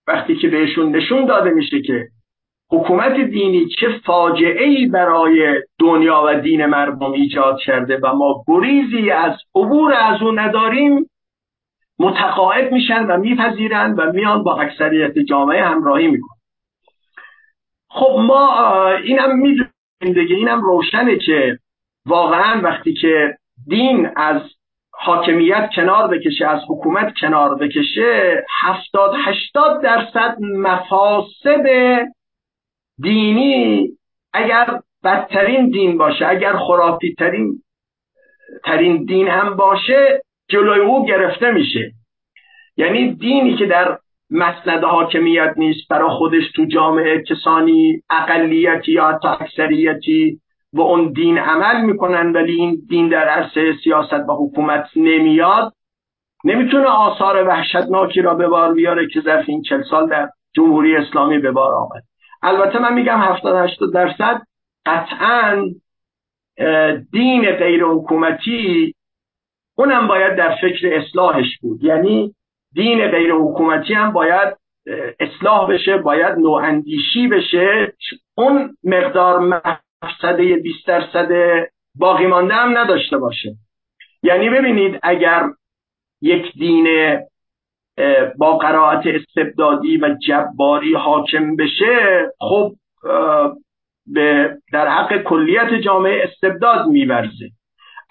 وقتی 0.07 0.37
که 0.37 0.49
بهشون 0.49 0.97
نشون 0.97 1.27
داده 1.27 1.51
میشه 1.51 1.83
که 1.83 2.09
حکومت 2.71 3.21
دینی 3.21 3.67
چه 3.81 3.89
فاجعه 4.07 4.65
ای 4.65 4.87
برای 4.87 5.63
دنیا 5.79 6.23
و 6.27 6.41
دین 6.41 6.67
مردم 6.67 7.13
ایجاد 7.13 7.59
کرده 7.67 8.01
و 8.03 8.13
ما 8.13 8.45
گریزی 8.49 9.11
از 9.11 9.33
عبور 9.55 9.95
از 9.95 10.23
او 10.23 10.33
نداریم 10.33 11.11
متقاعد 11.99 12.73
میشن 12.73 13.07
و 13.07 13.17
میپذیرن 13.17 13.95
و 13.95 14.13
میان 14.13 14.43
با 14.43 14.61
اکثریت 14.61 15.19
جامعه 15.19 15.65
همراهی 15.65 16.09
می‌کنن. 16.09 16.39
خب 17.89 18.17
ما 18.19 18.87
اینم 19.05 19.39
می‌دونیم 19.39 19.69
دیگه 20.01 20.37
اینم 20.37 20.61
روشنه 20.61 21.19
که 21.19 21.59
واقعا 22.07 22.61
وقتی 22.61 22.95
که 22.95 23.37
دین 23.69 24.09
از 24.17 24.43
حاکمیت 24.93 25.71
کنار 25.77 26.09
بکشه 26.09 26.47
از 26.47 26.61
حکومت 26.69 27.15
کنار 27.21 27.55
بکشه 27.59 28.45
هفتاد 28.63 29.15
هشتاد 29.25 29.83
درصد 29.83 30.37
مفاسد 30.41 31.67
دینی 33.03 33.89
اگر 34.33 34.81
بدترین 35.05 35.71
دین 35.71 35.99
باشه 35.99 36.27
اگر 36.27 36.57
خرافی 36.57 37.15
ترین 37.15 37.63
ترین 38.65 39.05
دین 39.05 39.29
هم 39.29 39.57
باشه 39.57 40.23
جلوی 40.53 40.81
او 40.81 41.07
گرفته 41.07 41.51
میشه. 41.51 41.93
یعنی 42.77 43.15
دینی 43.15 43.57
که 43.57 43.67
در 43.67 43.99
مسند 44.31 44.85
حاکمیت 44.85 45.55
نیست 45.57 45.89
برای 45.89 46.11
خودش 46.11 46.43
تو 46.57 46.65
جامعه 46.65 47.23
کسانی 47.23 48.03
اقلیتی 48.11 48.93
یا 48.93 49.09
حتی 49.09 49.29
و 50.73 50.81
اون 50.81 51.13
دین 51.13 51.39
عمل 51.39 51.81
می‌کنن 51.81 52.33
ولی 52.33 52.53
این 52.53 52.83
دین 52.89 53.09
در 53.09 53.29
عرصه 53.29 53.75
سیاست 53.85 54.29
و 54.29 54.47
حکومت 54.47 54.87
نمیاد. 54.97 55.73
نمی‌تونه 56.45 56.87
آثار 56.87 57.49
وحشتناکی 57.49 58.23
را 58.23 58.35
به 58.35 58.49
بار 58.49 58.75
بیاره 58.75 59.09
که 59.09 59.21
ظرف 59.21 59.45
این 59.49 59.63
چل 59.63 59.83
سال 59.91 60.09
در 60.09 60.29
جمهوری 60.57 60.97
اسلامی 60.97 61.39
به 61.39 61.51
بار 61.51 61.75
آمد. 61.75 62.03
البته 62.43 62.79
من 62.79 62.95
میگم 62.95 63.19
70 63.19 63.57
80 63.57 63.93
درصد 63.95 64.43
قطعا 64.87 65.65
دین 67.13 67.51
غیر 67.51 67.85
حکومتی 67.85 68.95
اونم 69.79 70.09
باید 70.09 70.37
در 70.37 70.57
فکر 70.61 70.89
اصلاحش 70.93 71.59
بود. 71.61 71.85
یعنی 71.85 72.35
دین 72.75 73.09
غیر 73.09 73.33
حکومتی 73.33 73.95
هم 73.95 74.13
باید 74.13 74.57
اصلاح 75.21 75.71
بشه 75.71 75.97
باید 75.97 76.39
نواندیشی 76.39 77.29
بشه. 77.29 77.93
اون 78.37 78.77
مقدار 78.85 79.39
مفسده 79.39 80.57
20 80.57 80.87
درصد 80.87 81.29
باقی 81.95 82.27
مانده 82.27 82.55
هم 82.55 82.79
نداشته 82.79 83.19
باشه. 83.19 83.55
یعنی 84.23 84.51
ببینید 84.51 85.01
اگر 85.03 85.43
یک 86.23 86.53
دین 86.53 86.87
با 88.39 88.57
قرائت 88.57 89.03
استبدادی 89.07 89.97
و 89.97 90.17
جباری 90.27 90.95
حاکم 90.95 91.57
بشه 91.57 92.27
خب 92.41 92.73
به 94.07 94.57
در 94.73 94.89
حق 94.89 95.23
کلیت 95.23 95.75
جامعه 95.75 96.25
استبداد 96.25 96.87
میورزه. 96.87 97.49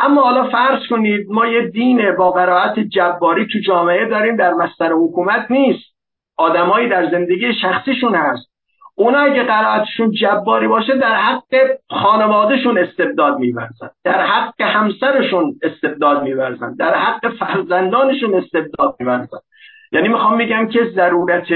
اما 0.01 0.21
حالا 0.21 0.49
فرض 0.49 0.87
کنید 0.89 1.27
ما 1.29 1.45
یه 1.45 1.67
دین 1.67 2.15
با 2.15 2.31
قرائت 2.31 2.79
جباری 2.79 3.45
تو 3.45 3.59
جامعه 3.67 4.05
داریم 4.05 4.35
در 4.35 4.53
مستر 4.53 4.91
حکومت 4.91 5.51
نیست. 5.51 5.91
آدمایی 6.37 6.89
در 6.89 7.11
زندگی 7.11 7.53
شخصیشون 7.61 8.15
هست. 8.15 8.51
اونا 8.95 9.19
اگه 9.19 9.43
قرائتشون 9.43 10.11
جباری 10.11 10.67
باشه 10.67 10.97
در 10.97 11.15
حق 11.15 11.55
خانوادهشون 11.89 12.77
استبداد 12.77 13.39
میورزن. 13.39 13.89
در 14.03 14.25
حق 14.25 14.61
همسرشون 14.61 15.53
استبداد 15.63 16.23
میورزن. 16.23 16.75
در 16.75 16.95
حق 16.95 17.29
فرزندانشون 17.29 18.35
استبداد 18.35 18.95
میورزن. 18.99 19.37
یعنی 19.91 20.07
می‌خوام 20.07 20.37
بگم 20.37 20.67
که 20.67 20.79
ضرورت 20.95 21.47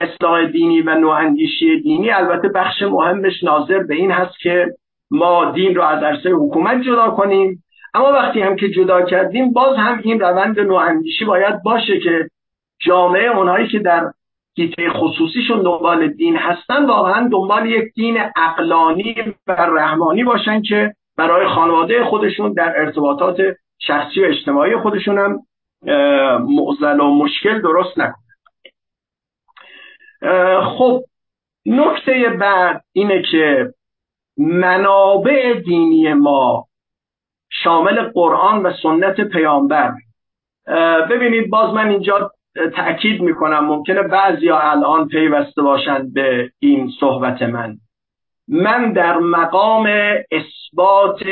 اصلاح 0.00 0.46
دینی 0.46 0.82
و 0.82 0.94
نواندیشی 0.94 1.80
دینی 1.82 2.10
البته 2.10 2.48
بخش 2.48 2.82
مهمش 2.82 3.44
ناظر 3.44 3.82
به 3.82 3.94
این 3.94 4.10
هست 4.10 4.38
که 4.42 4.66
ما 5.10 5.50
دین 5.50 5.74
رو 5.74 5.82
از 5.82 6.02
عرصه 6.02 6.30
حکومت 6.30 6.82
جدا 6.82 7.10
کنیم. 7.10 7.64
اما 7.94 8.12
وقتی 8.12 8.40
هم 8.40 8.56
که 8.56 8.68
جدا 8.68 9.02
کردیم 9.02 9.52
باز 9.52 9.76
هم 9.76 10.00
این 10.02 10.20
روند 10.20 10.60
نواندیشی 10.60 11.24
باید 11.24 11.62
باشه 11.62 12.00
که 12.00 12.28
جامعه 12.80 13.36
اونهایی 13.36 13.68
که 13.68 13.78
در 13.78 14.12
گیته 14.54 14.90
خصوصیشون 14.90 15.62
دنبال 15.62 16.08
دین 16.08 16.36
هستن 16.36 16.86
واقعا 16.86 17.28
دنبال 17.28 17.66
یک 17.66 17.92
دین 17.94 18.18
اقلانی 18.36 19.14
و 19.46 19.52
رحمانی 19.52 20.24
باشن 20.24 20.62
که 20.62 20.94
برای 21.16 21.48
خانواده 21.48 22.04
خودشون 22.04 22.52
در 22.52 22.80
ارتباطات 22.80 23.36
شخصی 23.78 24.20
و 24.22 24.24
اجتماعی 24.24 24.76
خودشون 24.76 25.18
هم 25.18 25.38
معضل 26.48 27.00
و 27.00 27.14
مشکل 27.14 27.60
درست 27.60 27.98
نکنن. 27.98 28.26
خب 30.62 31.02
نکته 31.66 32.28
بعد 32.40 32.82
اینه 32.92 33.22
که 33.30 33.72
منابع 34.38 35.60
دینی 35.60 36.12
ما 36.12 36.66
شامل 37.50 38.02
قرآن 38.02 38.62
و 38.62 38.72
سنت 38.82 39.20
پیامبر. 39.20 39.92
ببینید 41.10 41.50
باز 41.50 41.74
من 41.74 41.88
اینجا 41.88 42.30
تأکید 42.76 43.22
می‌کنم 43.22 43.64
ممکنه 43.64 44.02
بعضی 44.02 44.50
الان 44.50 45.08
پیوسته 45.08 45.62
باشند 45.62 46.14
به 46.14 46.50
این 46.58 46.90
صحبت 47.00 47.42
من. 47.42 47.76
من 48.48 48.92
در 48.92 49.18
مقام 49.18 49.86
اثبات 50.30 51.22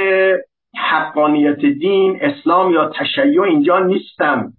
حقانیت 0.77 1.59
دین 1.59 2.19
اسلام 2.21 2.73
یا 2.73 2.89
تشیع 2.89 3.43
اینجا 3.43 3.79
نیستم. 3.79 4.53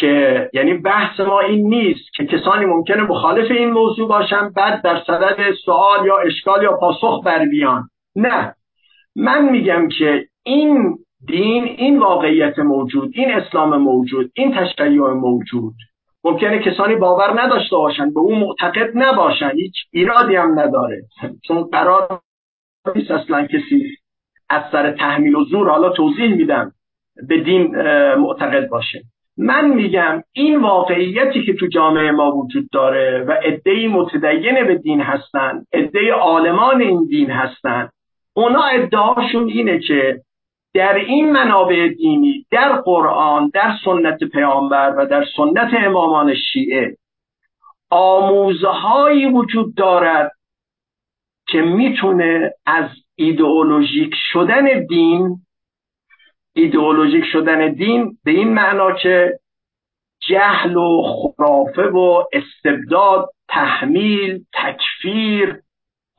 که 0.00 0.50
یعنی 0.52 0.74
بحث 0.74 1.20
ما 1.20 1.40
این 1.40 1.68
نیست 1.68 2.14
که 2.14 2.26
کسانی 2.26 2.64
ممکنه 2.64 3.02
مخالف 3.02 3.50
این 3.50 3.70
موضوع 3.70 4.08
باشن 4.08 4.48
بعد 4.48 4.82
در 4.82 5.02
صدد 5.06 5.52
سوال 5.64 6.06
یا 6.06 6.18
اشکال 6.18 6.62
یا 6.62 6.72
پاسخ 6.72 7.22
بر 7.24 7.44
بیان. 7.44 7.88
نه. 8.16 8.54
من 9.16 9.48
میگم 9.50 9.88
که 9.98 10.26
این 10.42 10.96
دین 11.26 11.64
این 11.64 11.98
واقعیت 11.98 12.58
موجود 12.58 13.10
این 13.14 13.30
اسلام 13.30 13.76
موجود 13.76 14.30
این 14.34 14.54
تشیع 14.54 15.12
موجود. 15.12 15.74
ممکنه 16.24 16.58
کسانی 16.58 16.96
باور 16.96 17.42
نداشته 17.42 17.76
باشن 17.76 18.14
به 18.14 18.20
اون 18.20 18.38
معتقد 18.38 18.90
نباشن 18.94 19.50
هیچ 19.50 19.74
ایرادی 19.92 20.36
هم 20.36 20.60
نداره. 20.60 21.02
چون 21.48 21.62
قرار 21.62 22.20
نیست 22.94 23.10
اصلا 23.10 23.46
کسی 23.46 23.96
از 24.50 24.62
سر 24.72 24.92
تحمیل 24.92 25.34
و 25.34 25.44
زور 25.44 25.70
حالا 25.70 25.90
توضیح 25.90 26.34
میدم 26.34 26.72
به 27.28 27.40
دین 27.40 27.76
معتقد 28.14 28.68
باشه. 28.68 29.02
من 29.38 29.68
میگم 29.68 30.22
این 30.32 30.60
واقعیتی 30.60 31.44
که 31.44 31.54
تو 31.54 31.66
جامعه 31.66 32.10
ما 32.10 32.36
وجود 32.36 32.68
داره 32.72 33.24
و 33.28 33.32
عدهای 33.32 33.88
متدین 33.88 34.64
به 34.66 34.74
دین 34.74 35.00
هستن 35.00 35.64
عده 35.72 36.12
عالمان 36.12 36.80
این 36.80 37.06
دین 37.06 37.30
هستن 37.30 37.88
اونا 38.34 38.62
ادعاشون 38.62 39.48
اینه 39.48 39.78
که 39.78 40.20
در 40.74 40.94
این 40.94 41.32
منابع 41.32 41.88
دینی 41.88 42.46
در 42.50 42.72
قرآن 42.72 43.50
در 43.54 43.72
سنت 43.84 44.24
پیامبر 44.24 44.94
و 44.98 45.06
در 45.06 45.24
سنت 45.36 45.70
امامان 45.72 46.34
شیعه 46.34 46.96
آموزهایی 47.90 49.26
وجود 49.26 49.74
دارد 49.74 50.32
که 51.48 51.60
می‌تونه 51.60 52.52
از 52.66 52.90
ایدئولوژیک 53.14 54.14
شدن 54.32 54.86
دین 54.86 55.36
ایدئولوژیک 56.56 57.24
شدن 57.32 57.72
دین 57.72 58.18
به 58.24 58.30
این 58.30 58.54
معنا 58.54 58.92
که 58.92 59.38
جهل 60.28 60.76
و 60.76 61.02
خرافه 61.02 61.82
و 61.82 62.24
استبداد 62.32 63.28
تحمیل 63.48 64.44
تکفیر 64.52 65.60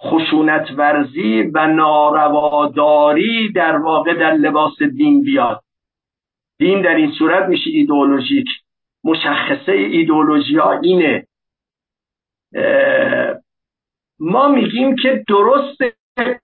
خشونت 0.01 0.71
ورزی 0.77 1.41
و 1.53 1.67
نارواداری 1.67 3.51
در 3.51 3.75
واقع 3.77 4.13
در 4.13 4.33
لباس 4.33 4.83
دین 4.97 5.23
بیاد. 5.23 5.61
دین 6.59 6.81
در 6.81 6.95
این 6.95 7.11
صورت 7.11 7.49
میشه 7.49 7.69
ایدئولوژیک. 7.69 8.47
مشخصه 9.03 9.71
ایدئولوژی 9.71 10.57
ها 10.57 10.79
اینه 10.79 11.27
ما 14.19 14.47
میگیم 14.47 14.95
که 14.95 15.23
درست 15.27 15.96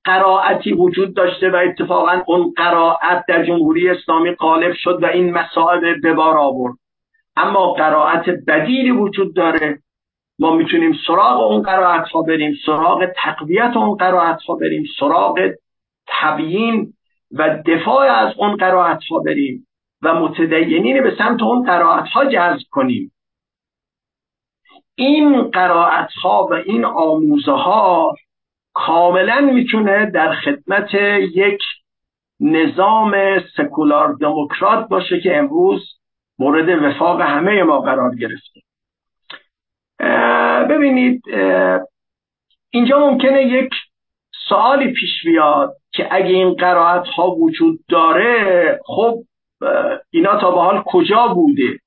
قرائتی 0.05 0.73
وجود 0.73 1.15
داشته 1.15 1.49
و 1.49 1.55
اتفاقا 1.55 2.21
اون 2.27 2.53
قرائت 2.57 3.25
در 3.27 3.45
جمهوری 3.45 3.89
اسلامی 3.89 4.31
غالب 4.31 4.73
شد 4.73 4.99
و 5.03 5.05
این 5.05 5.31
مسائل 5.31 5.99
به 6.01 6.13
بار 6.13 6.37
آورد. 6.37 6.73
اما 7.35 7.73
قرائت 7.73 8.25
بدیلی 8.47 8.91
وجود 8.91 9.35
داره. 9.35 9.79
ما 10.39 10.55
می‌تونیم 10.55 10.97
سراغ 11.07 11.41
اون 11.41 11.61
قرائت 11.61 12.07
ها 12.07 12.21
بریم 12.21 12.53
سراغ 12.65 13.05
تقویت 13.15 13.71
اون 13.75 13.95
قرائت 13.95 14.41
ها 14.41 14.55
بریم 14.55 14.83
سراغ 14.99 15.39
تبیین 16.07 16.93
و 17.31 17.63
دفاع 17.65 18.07
از 18.07 18.33
اون 18.37 18.55
قرائت 18.55 18.99
ها 19.11 19.19
بریم 19.19 19.67
و 20.01 20.13
متدینین 20.13 21.03
به 21.03 21.15
سمت 21.17 21.41
اون 21.41 21.63
قرائت 21.65 22.07
ها 22.07 22.25
جذب 22.25 22.65
کنیم. 22.71 23.11
این 24.95 25.43
قرائت 25.43 26.09
ها 26.23 26.47
و 26.51 26.53
این 26.53 26.85
آموزه 26.85 27.51
ها 27.51 28.15
کاملا 28.73 29.41
می‌تونه 29.41 30.11
در 30.11 30.33
خدمت 30.33 30.93
یک 31.33 31.61
نظام 32.39 33.13
سکولار 33.57 34.13
دموکرات 34.13 34.87
باشه 34.87 35.19
که 35.19 35.37
امروز 35.37 35.99
مورد 36.39 36.83
وفاق 36.83 37.21
همه 37.21 37.63
ما 37.63 37.79
قرار 37.79 38.15
گرفته. 38.15 38.59
ببینید 40.69 41.21
اینجا 42.69 42.99
ممکنه 42.99 43.43
یک 43.43 43.69
سوالی 44.49 44.93
پیش 44.93 45.23
بیاد 45.25 45.73
که 45.91 46.07
اگه 46.11 46.29
این 46.29 46.53
قرائت 46.53 47.07
ها 47.07 47.31
وجود 47.31 47.79
داره 47.89 48.79
خب 48.85 49.23
اینا 50.11 50.39
تا 50.39 50.51
به 50.51 50.61
حال 50.61 50.83
کجا 50.85 51.27
بوده؟ 51.27 51.79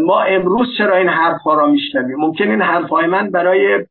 ما 0.00 0.22
امروز 0.22 0.68
چرا 0.78 0.96
این 0.96 1.08
حرف 1.08 1.40
ها 1.40 1.54
را 1.54 1.66
میشنویم؟ 1.66 2.16
ممکن 2.18 2.50
این 2.50 2.62
حرف 2.62 2.88
های 2.88 3.06
من 3.06 3.30
برای 3.30 3.86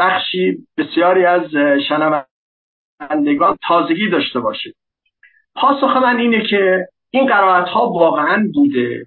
بخشی 0.00 0.66
بسیاری 0.76 1.24
از 1.24 1.50
شنوندگان 1.88 3.56
تازگی 3.68 4.08
داشته 4.10 4.40
باشه 4.40 4.74
پاسخ 5.54 5.96
من 5.96 6.16
اینه 6.16 6.46
که 6.50 6.88
این 7.10 7.26
قرائت 7.26 7.68
ها 7.68 7.88
واقعا 7.88 8.48
بوده. 8.54 9.06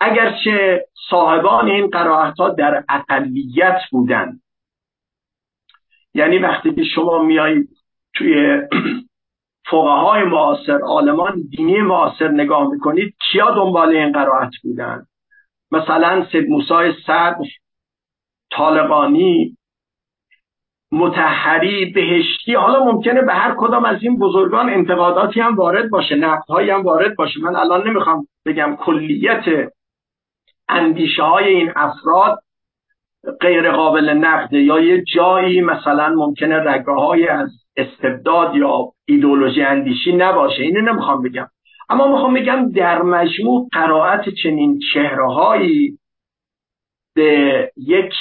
اگرچه 0.00 0.84
صاحبان 1.10 1.70
این 1.70 1.86
قرائت 1.86 2.36
ها 2.38 2.48
در 2.48 2.84
اقلیت 2.88 3.80
بودن 3.90 4.40
یعنی 6.14 6.38
وقتی 6.38 6.74
که 6.74 6.84
شما 6.84 7.22
میایید 7.22 7.68
توی 8.14 8.60
های 9.72 10.24
معاصر 10.24 10.78
عالمان 10.80 11.42
دینی 11.50 11.80
معاصر 11.80 12.28
نگاه 12.28 12.70
می‌کنید 12.70 13.14
کیا 13.30 13.50
دنبال 13.50 13.96
این 13.96 14.12
قرائت 14.12 14.50
بودن 14.62 15.06
مثلا 15.72 16.26
سید 16.32 16.48
موسای 16.48 16.92
صدر 17.06 17.44
طالقانی 18.52 19.56
متحری 20.92 21.84
بهشتی 21.84 22.54
حالا 22.54 22.84
ممکنه 22.84 23.22
به 23.22 23.34
هر 23.34 23.54
کدام 23.58 23.84
از 23.84 24.02
این 24.02 24.18
بزرگان 24.18 24.70
انتقاداتی 24.70 25.40
هم 25.40 25.54
وارد 25.56 25.90
باشه 25.90 26.14
نقدهایی 26.14 26.70
هم 26.70 26.82
وارد 26.82 27.16
باشه. 27.16 27.40
من 27.40 27.56
الان 27.56 27.88
نمی‌خوام 27.88 28.26
بگم 28.46 28.76
کلیت 28.76 29.44
اندیشه 30.68 31.22
های 31.22 31.48
این 31.48 31.72
افراد 31.76 32.38
غیر 33.40 33.72
قابل 33.72 34.10
نقده 34.10 34.60
یا 34.60 34.80
یه 34.80 35.04
جایی 35.14 35.60
مثلا 35.60 36.08
ممکنه 36.08 36.56
رگه 36.56 36.92
های 36.92 37.28
از 37.28 37.50
استبداد 37.76 38.56
یا 38.56 38.92
ایدولوژی 39.04 39.62
اندیشی 39.62 40.12
نباشه. 40.12 40.62
اینو 40.62 40.80
نمی‌خوام 40.80 41.22
بگم. 41.22 41.48
اما 41.88 42.08
می‌خوام 42.12 42.34
بگم 42.34 42.72
در 42.72 43.02
مجموع 43.02 43.68
قرائت 43.72 44.28
چنین 44.42 44.78
چهرههایی 44.92 45.98
به 47.14 47.72
یک 47.76 48.12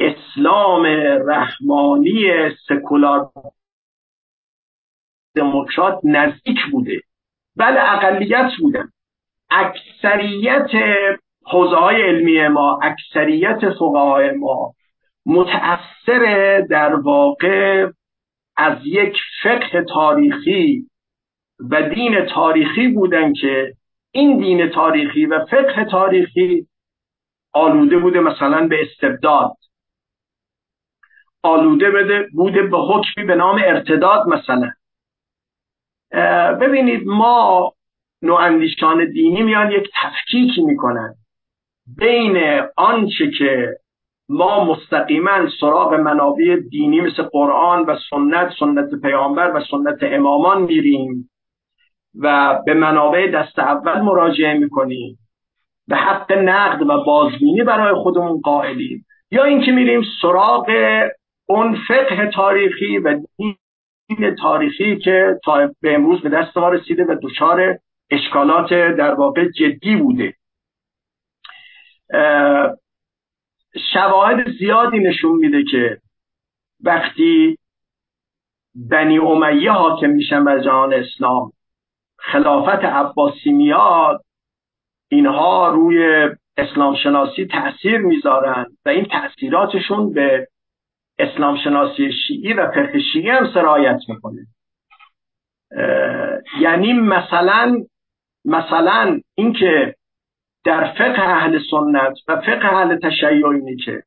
اسلام 0.00 0.86
رحمانی 1.28 2.24
سکولار 2.68 3.30
دموکرات 5.36 6.00
نزدیک 6.04 6.58
بوده. 6.72 7.00
بله 7.56 7.92
اقلیت 7.92 8.50
بودن. 8.60 8.88
اکثریت 9.50 10.70
حوزه 11.46 11.76
های 11.76 12.02
علمی 12.02 12.48
ما 12.48 12.78
اکثریت 12.82 13.58
فقهای 13.78 14.30
ما 14.30 14.72
متأثر 15.26 16.60
در 16.70 16.94
واقع 16.94 17.90
از 18.56 18.78
یک 18.84 19.16
فقه 19.42 19.84
تاریخی 19.94 20.86
و 21.70 21.82
دین 21.82 22.26
تاریخی 22.26 22.88
بودن 22.88 23.32
که 23.32 23.74
این 24.12 24.38
دین 24.38 24.68
تاریخی 24.68 25.26
و 25.26 25.46
فقه 25.46 25.84
تاریخی 25.84 26.66
آلوده 27.52 27.98
بوده 27.98 28.20
مثلا 28.20 28.66
به 28.66 28.76
استبداد. 28.82 29.56
آلوده 31.42 32.26
بوده 32.32 32.62
به 32.62 32.78
حکمی 32.78 33.24
به 33.24 33.34
نام 33.34 33.60
ارتداد 33.64 34.28
مثلا. 34.28 34.70
ببینید 36.60 37.06
ما 37.06 37.72
نواندیشان 38.22 39.10
دینی 39.12 39.42
میان 39.42 39.70
یک 39.70 39.90
تفکیکی 40.02 40.62
می‌کنن 40.62 41.14
بین 41.98 42.62
آنچه 42.76 43.30
که 43.38 43.76
ما 44.28 44.64
مستقیما 44.64 45.48
سراغ 45.60 45.94
منابع 45.94 46.56
دینی 46.70 47.00
مثل 47.00 47.22
قرآن 47.22 47.84
و 47.84 47.96
سنت 48.10 48.52
سنت 48.58 49.00
پیامبر 49.02 49.56
و 49.56 49.64
سنت 49.70 49.98
امامان 50.02 50.62
میریم 50.62 51.30
و 52.20 52.58
به 52.66 52.74
منابع 52.74 53.30
دست 53.30 53.58
اول 53.58 54.00
مراجعه 54.00 54.58
می‌کنیم. 54.58 55.18
به 55.88 55.96
حق 55.96 56.32
نقد 56.32 56.82
و 56.82 57.04
بازبینی 57.04 57.62
برای 57.62 57.94
خودمون 57.94 58.40
قائلیم. 58.40 59.06
یا 59.30 59.44
اینکه 59.44 59.72
میریم 59.72 60.02
سراغ 60.22 60.70
اون 61.50 61.78
فقه 61.88 62.30
تاریخی 62.34 62.98
و 62.98 63.20
دین 63.36 64.36
تاریخی 64.42 64.98
که 64.98 65.38
تا 65.44 65.70
به 65.80 65.94
امروز 65.94 66.22
به 66.22 66.28
دست 66.28 66.56
ما 66.56 66.68
رسیده 66.68 67.04
و 67.04 67.16
دچار 67.22 67.78
اشکالات 68.10 68.68
در 68.72 69.14
واقع 69.14 69.48
جدی 69.48 69.96
بوده. 69.96 70.34
شواهد 73.92 74.50
زیادی 74.58 74.98
نشون 74.98 75.36
میده 75.36 75.64
که 75.70 75.98
وقتی 76.84 77.58
بنی 78.74 79.18
امیه 79.18 79.70
حاکم 79.70 80.10
میشن 80.10 80.44
بر 80.44 80.58
جهان 80.58 80.94
اسلام 80.94 81.52
خلافت 82.18 82.84
عباسی 82.84 83.52
میاد 83.52 84.24
اینها 85.08 85.68
روی 85.68 86.28
اسلام 86.56 86.96
شناسی 86.96 87.46
تأثیر 87.46 87.98
می‌ذارن 87.98 88.66
و 88.86 88.88
این 88.88 89.04
تأثیراتشون 89.04 90.12
به 90.12 90.48
اسلام 91.22 91.56
شناسی 91.64 92.12
شیعی 92.12 92.52
و 92.52 92.70
فقه 92.70 93.00
شیعی 93.12 93.30
هم 93.30 93.50
سرایت 93.54 93.98
می‌کنه. 94.08 94.46
یعنی 96.60 96.92
مثلا 96.92 97.76
مثلا 98.44 99.20
اینکه 99.34 99.94
در 100.64 100.92
فقه 100.92 101.22
اهل 101.22 101.58
سنت 101.70 102.18
و 102.28 102.36
فقه 102.36 102.74
اهل 102.74 102.98
تشیع 102.98 103.46
اینه 103.46 103.76
که 103.76 104.02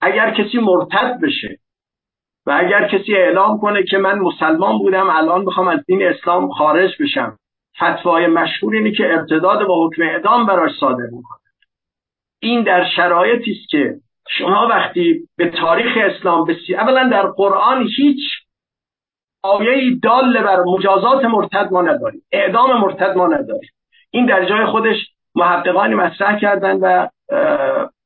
اگر 0.00 0.34
کسی 0.34 0.58
مرتد 0.58 1.20
بشه 1.22 1.58
و 2.46 2.50
اگر 2.64 2.88
کسی 2.88 3.14
اعلام 3.14 3.58
کنه 3.58 3.82
که 3.82 3.98
من 3.98 4.18
مسلمان 4.18 4.78
بودم 4.78 5.10
الان 5.10 5.44
بخوام 5.44 5.68
از 5.68 5.80
دین 5.86 6.02
اسلام 6.02 6.50
خارج 6.50 7.02
بشم 7.02 7.38
فتوای 7.76 8.26
مشهور 8.26 8.74
اینه 8.74 8.92
که 8.92 9.04
ارتداد 9.04 9.66
با 9.66 9.86
حکم 9.86 10.02
اعدام 10.02 10.46
براش 10.46 10.70
صادر 10.80 11.06
می‌کنه. 11.12 11.38
این 12.40 12.62
در 12.62 12.84
شرایطی 12.96 13.50
است 13.50 13.68
که 13.70 13.94
شما 14.28 14.66
وقتی 14.70 15.28
به 15.36 15.50
تاریخ 15.50 15.96
اسلام 15.96 16.44
بسیار 16.44 16.80
اولا 16.80 17.08
در 17.08 17.26
قرآن 17.26 17.86
هیچ 17.96 18.20
آیه 19.42 19.98
دال 20.02 20.42
بر 20.42 20.62
مجازات 20.62 21.24
مرتد 21.24 21.68
ما 21.72 21.82
نداریم 21.82 22.22
اعدام 22.32 22.80
مرتد 22.80 23.16
ما 23.16 23.26
نداریم. 23.26 23.70
این 24.10 24.26
در 24.26 24.48
جای 24.48 24.66
خودش 24.66 24.96
محققانی 25.34 25.94
مطرح 25.94 26.38
کردن 26.38 26.76
و 26.76 27.08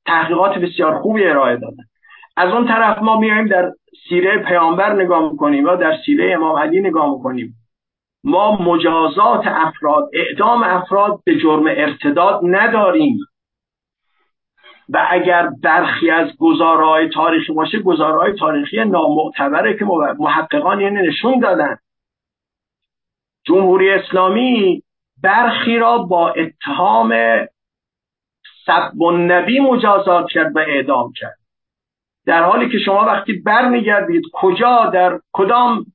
تحقیقات 0.07 0.59
بسیار 0.59 0.99
خوبی 0.99 1.25
ارائه 1.25 1.57
دادن 1.57 1.85
از 2.37 2.53
اون 2.53 2.66
طرف 2.66 2.99
ما 2.99 3.21
میایم 3.21 3.49
در 3.49 3.73
سیره 4.09 4.39
پیامبر 4.39 4.93
نگاه 4.93 5.31
می‌کنیم 5.33 5.66
یا 5.66 5.77
در 5.77 5.97
سیره 6.07 6.35
امام 6.35 6.59
علی 6.59 6.81
نگاه 6.81 7.16
می‌کنیم. 7.16 7.55
ما 8.25 8.57
مجازات 8.57 9.47
افراد 9.47 10.11
اعدام 10.12 10.62
افراد 10.62 11.21
به 11.25 11.37
جرم 11.37 11.66
ارتداد 11.66 12.41
نداریم. 12.43 13.18
و 14.93 15.07
اگر 15.11 15.49
برخی 15.62 16.11
از 16.11 16.28
گزارهای 16.38 17.09
تاریخی 17.09 17.53
باشه 17.53 17.78
گزارهای 17.78 18.32
تاریخی 18.32 18.84
نامعتبره 18.84 19.78
که 19.78 19.84
محققان 20.18 20.80
یعنی 20.80 21.09
نشون 21.09 21.38
دادن. 21.38 21.76
جمهوری 23.47 23.91
اسلامی 23.91 24.82
برخی 25.22 25.78
را 25.78 25.99
با 25.99 26.30
اتهام 26.30 27.14
سب 28.66 28.93
نبی 29.12 29.61
مجازات 29.61 30.26
کرد 30.30 30.57
و 30.57 30.59
اعدام 30.59 31.12
کرد. 31.16 31.38
در 32.26 32.43
حالی 32.43 32.68
که 32.68 32.78
شما 32.78 33.05
وقتی 33.05 33.32
برمیگردید 33.32 34.22
کجا 34.32 34.91
در 34.95 35.20
کدام 35.32 35.86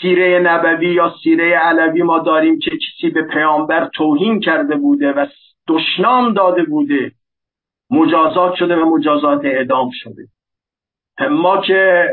سیره 0.00 0.38
نبوی 0.38 0.92
یا 0.94 1.14
سیره 1.22 1.58
علوی 1.58 2.02
ما 2.02 2.18
داریم 2.18 2.58
که 2.58 2.70
کسی 2.70 3.10
به 3.10 3.22
پیامبر 3.22 3.88
توهین 3.94 4.40
کرده 4.40 4.76
بوده 4.76 5.12
و 5.12 5.26
دشنام 5.68 6.32
داده 6.32 6.64
بوده 6.64 7.12
مجازات 7.90 8.54
شده 8.54 8.76
و 8.76 8.96
مجازات 8.96 9.44
اعدام 9.44 9.90
شده. 9.92 10.28
ما 11.30 11.60
که 11.60 12.08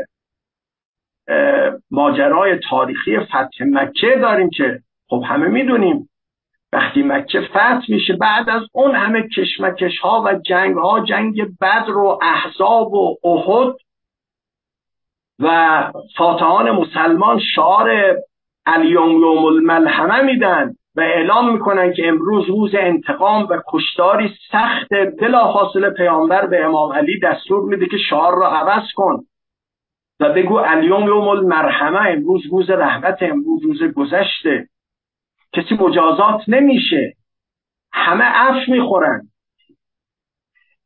ماجرای 1.90 2.58
تاریخی 2.70 3.18
فتح 3.20 3.64
مکه 3.66 4.16
داریم 4.20 4.50
که 4.50 4.80
خب 5.08 5.22
همه 5.26 5.48
می‌دونیم. 5.48 6.10
وقتی 6.72 7.02
مکه 7.02 7.40
فتح 7.40 7.80
میشه 7.88 8.16
بعد 8.16 8.50
از 8.50 8.62
اون 8.72 8.94
همه 8.94 9.28
کشمکش 9.28 9.98
ها 9.98 10.22
و 10.26 10.34
جنگ 10.34 10.76
ها 10.76 11.04
جنگ 11.04 11.58
بدر 11.60 11.96
و 11.96 12.18
احزاب 12.22 12.92
و 12.92 13.16
احد 13.24 13.74
و 15.38 15.92
فاتحان 16.16 16.70
مسلمان 16.70 17.40
شعار 17.54 18.16
الیوم 18.66 19.10
یوم 19.10 19.44
الملحمه 19.44 20.22
میدن. 20.22 20.74
و 20.96 21.00
اعلام 21.00 21.52
می‌کنن 21.52 21.92
که 21.92 22.08
امروز 22.08 22.48
روز 22.48 22.74
انتقام 22.74 23.46
و 23.50 23.62
کشتاری 23.68 24.34
سخت 24.52 24.88
فاصله 25.52 25.90
پیامبر 25.90 26.46
به 26.46 26.64
امام 26.64 26.92
علی 26.92 27.20
دستور 27.20 27.68
میده 27.68 27.86
که 27.86 27.96
شعار 28.10 28.38
را 28.38 28.48
عوض 28.48 28.84
کن. 28.94 29.24
و 30.20 30.32
بگو 30.32 30.54
الیوم 30.54 31.06
یوم 31.06 31.28
المرحمه 31.28 32.10
امروز 32.10 32.42
روز 32.50 32.70
رحمت 32.70 33.18
امروز 33.20 33.64
روز 33.64 33.82
گذشته. 33.82 34.68
کسی 35.52 35.74
مجازات 35.74 36.40
نمیشه. 36.48 37.14
همه 37.92 38.24
عفو 38.24 38.72
می‌خورن. 38.72 39.22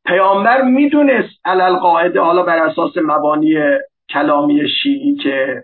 پیامبر 0.06 0.62
می‌دونست 0.62 1.40
علل 1.44 1.76
قاعده 1.76 2.20
حالا 2.20 2.42
بر 2.42 2.58
اساس 2.58 2.92
مبانی 2.96 3.54
کلامی 4.10 4.68
شیعی 4.82 5.16
که 5.16 5.62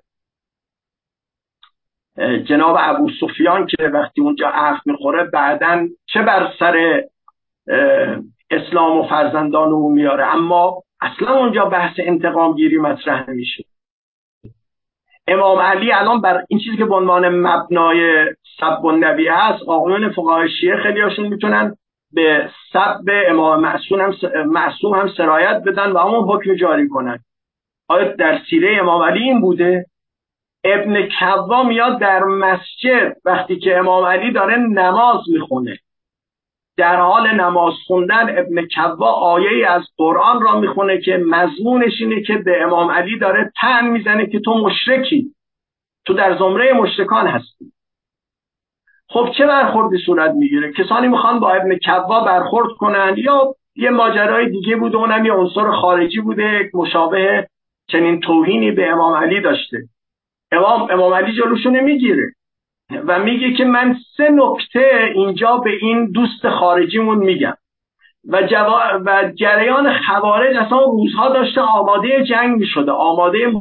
جناب 2.19 2.77
ابو 2.81 3.11
سفیان 3.21 3.67
که 3.67 3.89
وقتی 3.89 4.21
اونجا 4.21 4.49
عفو 4.49 4.91
می‌خوره 4.91 5.25
بعدا 5.25 5.87
چه 6.07 6.23
بر 6.23 6.53
سر 6.59 7.03
اسلام 8.51 8.99
و 8.99 9.03
فرزندان 9.03 9.69
او 9.69 9.93
میاره 9.93 10.35
اما 10.35 10.83
اصلا 11.01 11.35
اونجا 11.39 11.65
بحث 11.65 11.95
انتقام 11.99 12.55
گیری 12.55 12.79
مطرح 12.79 13.31
نمیشه. 13.31 13.65
امام 15.29 15.59
علی 15.59 15.93
الان 15.93 16.21
بر 16.21 16.45
این 16.49 16.61
چیزی 16.61 16.77
که 16.77 16.85
به 16.85 16.95
عنوان 16.95 17.29
مبنای 17.29 18.27
سب 18.61 18.85
و 18.85 18.93
نبی 18.93 19.29
هست 19.29 19.62
آقایون 19.69 20.12
فقهای 20.12 20.49
شیعه 20.61 20.77
خیلی 20.77 21.01
هاشون 21.01 21.27
می‌تونن 21.27 21.77
به 22.12 22.51
سب 22.73 23.05
امام 23.29 23.61
معصوم 23.61 24.01
هم, 24.01 24.15
معصوم 24.47 24.95
هم 24.95 25.09
سرایت 25.17 25.62
بدن 25.67 25.91
و 25.91 25.99
همون 25.99 26.25
حکم 26.29 26.55
جاری 26.55 26.89
کنن. 26.89 27.19
آیا 27.89 28.12
در 28.12 28.39
سیره 28.51 28.77
امام 28.81 29.03
علی 29.03 29.23
این 29.23 29.41
بوده؟ 29.41 29.87
ابن 30.65 31.09
کوا 31.21 31.62
میاد 31.62 32.01
در 32.01 32.25
مسجد 32.25 33.17
وقتی 33.25 33.59
که 33.59 33.79
امام 33.79 34.05
علی 34.05 34.33
داره 34.33 34.57
نماز 34.57 35.21
می‌خونه. 35.33 35.79
در 36.77 36.97
حال 36.97 37.31
نماز 37.31 37.75
خوندن 37.87 38.39
ابن 38.39 38.67
کوا 38.75 39.11
آیه 39.12 39.71
از 39.71 39.83
قرآن 39.97 40.43
را 40.43 40.61
می‌خونه 40.61 41.01
که 41.01 41.17
مضمونش 41.17 41.93
اینه 42.01 42.23
که 42.23 42.37
به 42.37 42.62
امام 42.62 42.91
علی 42.91 43.19
داره 43.19 43.53
تن 43.61 43.89
می‌زنه 43.89 44.27
که 44.27 44.41
تو 44.41 44.55
مشرکی. 44.55 45.35
تو 46.07 46.15
در 46.15 46.39
زمره 46.39 46.73
مشرکان 46.73 47.27
هستی. 47.27 47.73
خب 49.09 49.29
چه 49.39 49.47
برخوردی 49.47 49.99
صورت 50.07 50.31
می‌گیره؟ 50.31 50.73
کسانی 50.73 51.09
می‌خوان 51.09 51.41
با 51.41 51.51
ابن 51.51 51.79
کوا 51.79 52.25
برخورد 52.25 52.69
کنن 52.79 53.15
یا 53.17 53.55
یه 53.77 53.91
ماجرای 53.91 54.49
دیگه 54.51 54.77
بوده 54.77 54.97
اونم 54.97 55.27
یه 55.27 55.33
عنصر 55.33 55.71
خارجی 55.71 56.21
بوده 56.21 56.71
مشابه 56.75 57.49
چنین 57.87 58.21
توهینی 58.21 58.71
به 58.71 58.91
امام 58.91 59.15
علی 59.15 59.41
داشته. 59.41 59.79
امام 60.57 60.91
امام 60.91 61.15
علی 61.15 61.33
جلوشو 61.37 61.71
نمی‌گیره. 61.71 62.33
و 63.07 63.19
میگه 63.19 63.53
که 63.53 63.65
من 63.65 63.97
سه 64.17 64.29
نکته 64.31 65.11
اینجا 65.15 65.57
به 65.57 65.71
این 65.71 66.11
دوست 66.11 66.49
خارجیمون 66.49 67.19
میگم. 67.19 67.55
و, 68.29 68.43
جوا... 68.43 68.81
و 69.07 69.33
جریان 69.35 69.99
خوارج 70.21 70.57
اصلا 70.57 70.79
روزها 70.79 71.29
داشته 71.29 71.61
آماده 71.61 72.25
جنگ 72.25 72.59
می‌شده. 72.59 72.93
آماده 72.93 73.53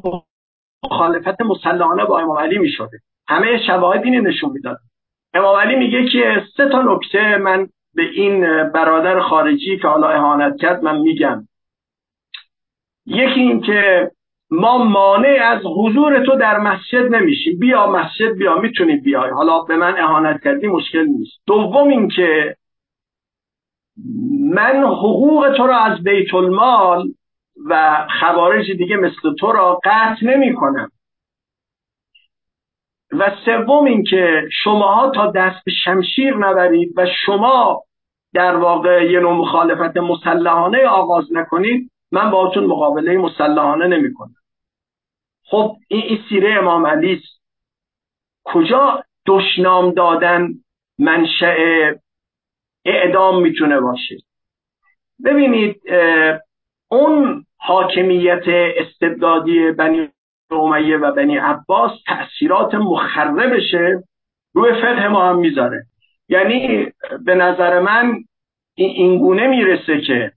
مخالفت 0.85 1.41
مسلحانه 1.41 2.05
با 2.05 2.19
امام 2.19 2.37
علی 2.37 2.57
می‌شده. 2.57 2.99
همه 3.27 3.65
شواهد 3.67 4.03
اینه 4.03 4.21
نشون 4.21 4.51
می‌داد. 4.51 4.77
امام 5.33 5.59
علی 5.59 5.75
میگه 5.75 6.05
که 6.05 6.43
سه 6.57 6.69
تا 6.69 6.81
نکته 6.81 7.37
من 7.37 7.67
به 7.95 8.03
این 8.03 8.63
برادر 8.69 9.19
خارجی 9.19 9.77
که 9.77 9.87
حالا 9.87 10.09
اهانت 10.09 10.57
کرد 10.61 10.83
من 10.83 10.97
میگم. 10.97 11.47
یکی 13.05 13.39
این 13.39 13.61
که 13.61 14.11
ما 14.53 14.77
مانع 14.77 15.39
از 15.43 15.61
حضور 15.65 16.25
تو 16.25 16.35
در 16.35 16.57
مسجد 16.57 17.15
نمیشیم. 17.15 17.59
بیا 17.59 17.87
مسجد 17.87 18.33
بیا 18.37 18.57
می‌تونی 18.57 18.95
بیای. 18.95 19.29
حالا 19.29 19.59
به 19.59 19.75
من 19.75 19.97
اهانت 19.97 20.43
کردی 20.43 20.67
مشکل 20.67 21.05
نیست. 21.05 21.41
دوم 21.47 21.87
اینکه 21.87 22.55
من 24.53 24.83
حقوق 24.83 25.53
تو 25.57 25.67
را 25.67 25.77
از 25.77 26.03
بیت 26.03 26.33
المال 26.33 27.07
و 27.69 28.05
خوارج 28.19 28.71
دیگه 28.71 28.97
مثل 28.97 29.35
تو 29.39 29.51
را 29.51 29.79
قطع 29.83 30.25
نمی 30.25 30.55
کنم 30.55 30.89
و 33.11 33.31
سوم 33.45 33.85
اینکه 33.85 34.41
شماها 34.63 35.09
تا 35.09 35.31
دست 35.31 35.65
به 35.65 35.71
شمشیر 35.85 36.37
نبرید 36.37 36.93
و 36.97 37.05
شما 37.25 37.83
در 38.33 38.55
واقع 38.55 39.11
یه 39.11 39.19
نوع 39.19 39.33
مخالفت 39.33 39.97
مسلحانه 39.97 40.87
آغاز 40.87 41.25
نکنید 41.31 41.91
من 42.11 42.31
باهاتون 42.31 42.65
مقابله 42.65 43.17
مسلحانه 43.17 43.87
نمی 43.87 44.13
کنم 44.13 44.35
خب 45.53 45.75
این, 45.87 46.01
این 46.01 46.19
سیره 46.29 46.53
امام 46.53 46.87
علی 46.87 47.21
کجا 48.43 49.03
دشنام 49.25 49.91
دادن 49.91 50.49
منشأ 50.99 51.55
اعدام 52.85 53.41
می‌تونه 53.41 53.79
باشه؟ 53.79 54.17
ببینید 55.25 55.81
اون 56.91 57.45
حاکمیت 57.57 58.43
استبدادی 58.47 59.71
بنی 59.71 60.09
امیه 60.51 60.97
و 60.97 61.11
بنی 61.11 61.37
عباس 61.37 61.91
تأثیرات 62.07 62.75
مخربشه. 62.75 64.03
روی 64.53 64.81
فقه 64.81 65.07
ما 65.07 65.29
هم 65.29 65.37
می‌ذاره. 65.39 65.83
یعنی 66.29 66.91
به 67.25 67.35
نظر 67.35 67.79
من 67.79 68.13
این 68.75 69.17
گونه 69.19 69.47
می‌رسه 69.47 70.01
که 70.01 70.31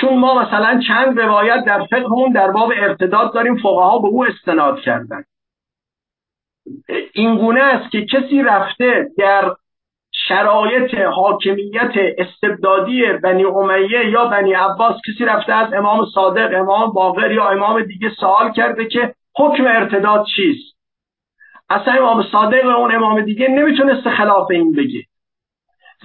چون 0.00 0.18
ما 0.18 0.42
مثلا 0.42 0.80
چند 0.88 1.20
روایت 1.20 1.64
در 1.64 1.86
فقهمون 1.90 2.32
در 2.32 2.50
باب 2.50 2.72
ارتداد 2.76 3.34
داریم 3.34 3.56
فقها 3.56 3.98
به 3.98 4.08
او 4.08 4.24
استناد 4.24 4.80
کردن. 4.80 5.24
این 7.12 7.36
گونه 7.36 7.62
است 7.62 7.90
که 7.92 8.06
کسی 8.06 8.42
رفته 8.42 9.08
در 9.18 9.52
شرایط 10.28 10.94
حاکمیت 10.94 11.92
استبدادی 12.18 13.02
بنی 13.22 13.44
امیه 13.44 14.10
یا 14.10 14.24
بنی 14.24 14.52
عباس 14.52 14.96
کسی 15.08 15.24
رفته 15.24 15.52
از 15.52 15.72
امام 15.72 16.06
صادق 16.14 16.60
امام 16.60 16.92
باقر 16.92 17.32
یا 17.32 17.48
امام 17.48 17.82
دیگه 17.82 18.10
سوال 18.20 18.52
کرده 18.52 18.86
که 18.86 19.14
حکم 19.36 19.64
ارتداد 19.66 20.26
چیست؟ 20.36 20.76
اصلا 21.70 21.94
امام 21.94 22.22
صادق 22.32 22.64
و 22.64 22.68
اون 22.68 22.94
امام 22.94 23.20
دیگه 23.20 23.48
نمی‌تونسته 23.48 24.10
خلاف 24.10 24.50
این 24.50 24.72
بگه. 24.72 25.02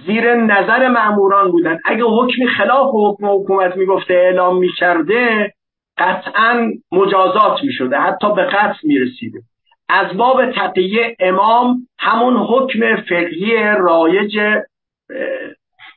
زیر 0.06 0.34
نظر 0.34 0.88
معموران 0.88 1.50
بودن. 1.50 1.78
اگه 1.84 2.04
حکمی 2.04 2.46
خلاف 2.46 2.90
حکم 2.94 3.26
حکومت 3.26 3.76
می‌گفته 3.76 4.14
اعلام 4.14 4.58
می‌کرده 4.58 5.52
قطعا 5.98 6.70
مجازات 6.92 7.64
می‌شده. 7.64 7.98
حتی 7.98 8.34
به 8.34 8.44
قتل 8.44 8.78
می‌رسیده. 8.82 9.42
از 9.88 10.16
باب 10.16 10.50
تقیه 10.50 11.16
امام 11.20 11.88
همون 11.98 12.36
حکم 12.36 12.96
فقهی 12.96 13.56
رایج 13.78 14.40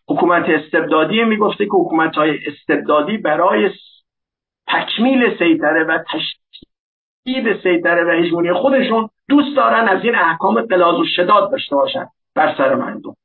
حکومت 0.10 0.50
استبدادی. 0.50 1.24
می‌گفته 1.24 1.66
که 1.66 1.72
حکومت 1.72 2.16
های 2.16 2.39
استبدادی 2.48 3.18
برای 3.18 3.70
تکمیل 4.68 5.38
سیطره 5.38 5.84
و 5.84 6.00
تشدید 6.14 7.62
سیطره 7.64 8.04
و 8.04 8.10
هژمونی 8.10 8.54
خودشون 8.54 9.10
دوست 9.30 9.58
دارن 9.58 9.88
از 9.88 10.04
این 10.04 10.16
احکام 10.16 10.62
قلاز 10.62 11.00
و 11.00 11.06
شداد 11.06 11.52
داشته 11.52 11.76
باشن 11.76 12.06
بر 12.36 12.56
سر 12.58 12.76
مردم. 12.76 13.16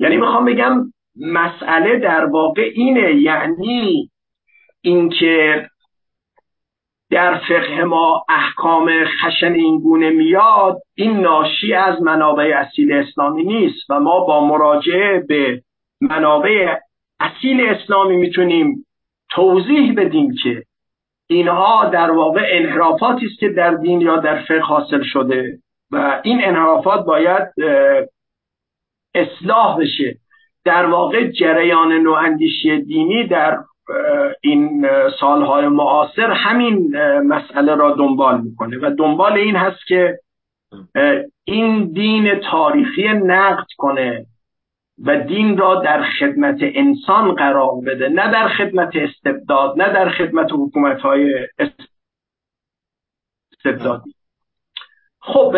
یعنی 0.00 0.16
می‌خوام 0.16 0.44
بگم 0.44 0.92
مسئله 1.16 1.98
در 1.98 2.24
واقع 2.24 2.70
اینه 2.74 3.14
یعنی 3.14 4.10
اینکه 4.80 5.66
در 7.10 7.38
فقه 7.48 7.84
ما 7.84 8.24
احکام 8.28 8.90
خشن 9.04 9.52
این 9.52 9.78
گونه 9.78 10.10
میاد 10.10 10.78
این 10.94 11.20
ناشی 11.20 11.74
از 11.74 12.02
منابع 12.02 12.52
اصیل 12.56 12.92
اسلامی 12.92 13.44
نیست 13.44 13.90
و 13.90 14.00
ما 14.00 14.20
با 14.20 14.44
مراجعه 14.46 15.24
به 15.28 15.62
منابع 16.00 16.76
اصیل 17.20 17.66
اسلامی 17.66 18.16
می‌تونیم 18.16 18.86
توضیح 19.30 19.94
بدیم 19.96 20.34
که 20.42 20.62
اینها 21.26 21.90
در 21.92 22.10
واقع 22.10 22.42
انحرافاتی 22.52 23.26
است 23.26 23.38
که 23.40 23.48
در 23.48 23.74
دین 23.74 24.00
یا 24.00 24.16
در 24.16 24.42
فقه 24.42 24.58
حاصل 24.58 25.02
شده 25.02 25.58
و 25.90 26.20
این 26.24 26.44
انحرافات 26.44 27.04
باید 27.04 27.48
اصلاح 29.14 29.78
بشه. 29.80 30.16
در 30.64 30.86
واقع 30.86 31.30
جریان 31.30 31.92
نواندیشی 31.92 32.82
دینی 32.82 33.26
در 33.26 33.58
این 34.40 34.88
سالهای 35.20 35.68
معاصر 35.68 36.30
همین 36.30 36.96
مسئله 37.20 37.74
را 37.74 37.94
دنبال 37.94 38.40
می‌کنه 38.40 38.78
و 38.82 38.94
دنبال 38.98 39.32
این 39.32 39.56
هست 39.56 39.86
که 39.86 40.18
این 41.44 41.92
دین 41.92 42.40
تاریخی 42.50 43.08
نقد 43.08 43.66
کنه 43.78 44.26
و 45.04 45.16
دین 45.16 45.58
را 45.58 45.74
در 45.74 46.04
خدمت 46.20 46.56
انسان 46.60 47.34
قرار 47.34 47.80
بده 47.86 48.08
نه 48.08 48.32
در 48.32 48.48
خدمت 48.48 48.96
استبداد 48.96 49.82
نه 49.82 49.92
در 49.92 50.10
خدمت 50.10 50.48
حکومت 50.52 51.00
های 51.00 51.48
استبدادی. 53.52 54.14
خب 55.20 55.56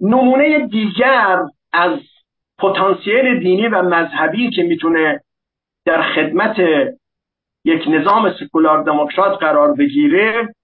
نمونه 0.00 0.66
دیگر 0.66 1.38
از 1.72 1.98
پتانسیل 2.58 3.40
دینی 3.40 3.68
و 3.68 3.82
مذهبی 3.82 4.50
که 4.50 4.62
می‌تونه 4.62 5.20
در 5.84 6.02
خدمت 6.02 6.56
یک 7.64 7.84
نظام 7.88 8.32
سکولار 8.40 8.82
دموکرات 8.82 9.38
قرار 9.38 9.74
بگیره 9.74 10.54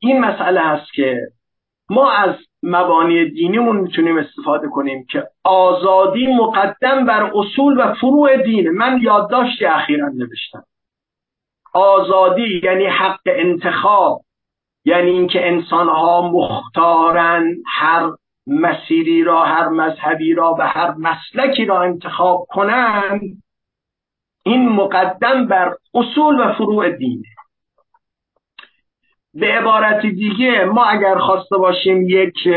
این 0.00 0.20
مسئله 0.20 0.60
هست 0.60 0.92
که 0.92 1.20
ما 1.90 2.12
از 2.12 2.34
مبانی 2.62 3.30
دینیمون 3.30 3.76
می‌تونیم 3.76 4.18
استفاده 4.18 4.68
کنیم 4.68 5.06
که 5.10 5.28
آزادی 5.44 6.26
مقدم 6.26 7.06
بر 7.06 7.30
اصول 7.34 7.80
و 7.80 7.94
فروع 7.94 8.42
دینه 8.42 8.70
من 8.70 8.98
یادداشتی 9.02 9.64
اخیرا 9.64 10.08
نوشتم. 10.08 10.64
آزادی 11.74 12.60
یعنی 12.64 12.86
حق 12.86 13.20
انتخاب 13.26 14.20
یعنی 14.84 15.10
اینکه 15.10 15.48
انسانها 15.48 16.30
مختارن 16.30 17.56
هر 17.66 18.10
مسیری 18.48 19.24
را 19.24 19.44
هر 19.44 19.68
مذهبی 19.68 20.34
را 20.34 20.56
و 20.58 20.66
هر 20.66 20.94
مسلکی 20.94 21.64
را 21.64 21.82
انتخاب 21.82 22.46
کنند 22.48 23.20
این 24.42 24.68
مقدم 24.68 25.46
بر 25.46 25.74
اصول 25.94 26.40
و 26.40 26.52
فروع 26.52 26.90
دینه. 26.90 27.28
به 29.34 29.46
عبارت 29.46 30.06
دیگه 30.06 30.64
ما 30.64 30.84
اگر 30.84 31.18
خواسته 31.18 31.56
باشیم 31.56 32.08
یک 32.08 32.48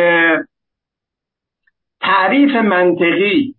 تعریف 2.01 2.55
منطقی 2.55 3.55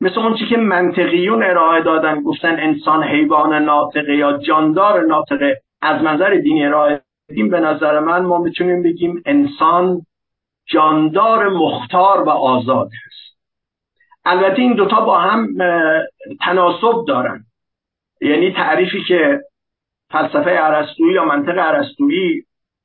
مثل 0.00 0.20
اون 0.20 0.36
که 0.50 0.56
منطقیون 0.56 1.42
ارائه 1.42 1.82
دادن 1.82 2.22
گفتن 2.22 2.60
انسان 2.60 3.04
حیوان 3.04 3.62
ناطقه 3.62 4.16
یا 4.16 4.38
جاندار 4.38 5.06
ناطقه 5.06 5.60
از 5.82 6.02
منظر 6.02 6.34
دینی 6.34 6.66
ارائه 6.66 7.00
دیم. 7.28 7.50
به 7.50 7.60
نظر 7.60 7.98
من 7.98 8.22
ما 8.22 8.38
می‌تونیم 8.38 8.82
بگیم 8.82 9.22
انسان 9.26 10.00
جاندار 10.66 11.48
مختار 11.48 12.22
و 12.22 12.28
آزاد 12.28 12.90
هست. 13.06 13.38
البته 14.24 14.62
این 14.62 14.74
دوتا 14.74 15.00
با 15.00 15.18
هم 15.18 15.48
تناسب 16.40 17.04
دارن. 17.08 17.44
یعنی 18.20 18.52
تعریفی 18.52 19.04
که 19.04 19.40
فلسفه 20.10 20.50
عرستویی 20.50 21.14
یا 21.14 21.24
منطق 21.24 21.58
عرستویی 21.58 22.42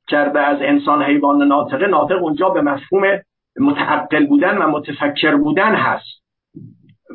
کرده 0.08 0.40
از 0.40 0.58
انسان 0.60 1.02
حیوان 1.02 1.42
ناطقه 1.42 1.86
ناطق 1.86 2.22
اونجا 2.22 2.48
به 2.48 2.60
مفهوم 2.60 3.18
متعقل 3.60 4.26
بودن 4.26 4.58
و 4.58 4.68
متفکر 4.68 5.36
بودن 5.36 5.74
هست. 5.74 6.18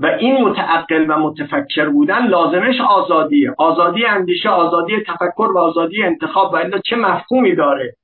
و 0.01 0.05
این 0.05 0.41
متعقل 0.41 1.05
و 1.09 1.17
متفکر 1.17 1.89
بودن 1.89 2.27
لازمش 2.27 2.81
آزادیه. 2.81 3.55
آزادی 3.57 4.05
اندیشه 4.05 4.49
آزادی 4.49 5.03
تفکر 5.07 5.51
و 5.55 5.57
آزادی 5.57 6.03
انتخاب 6.03 6.53
و 6.53 6.55
الا 6.55 6.79
چه 6.79 6.95
مفهومی 6.95 7.55
داره؟ 7.55 7.95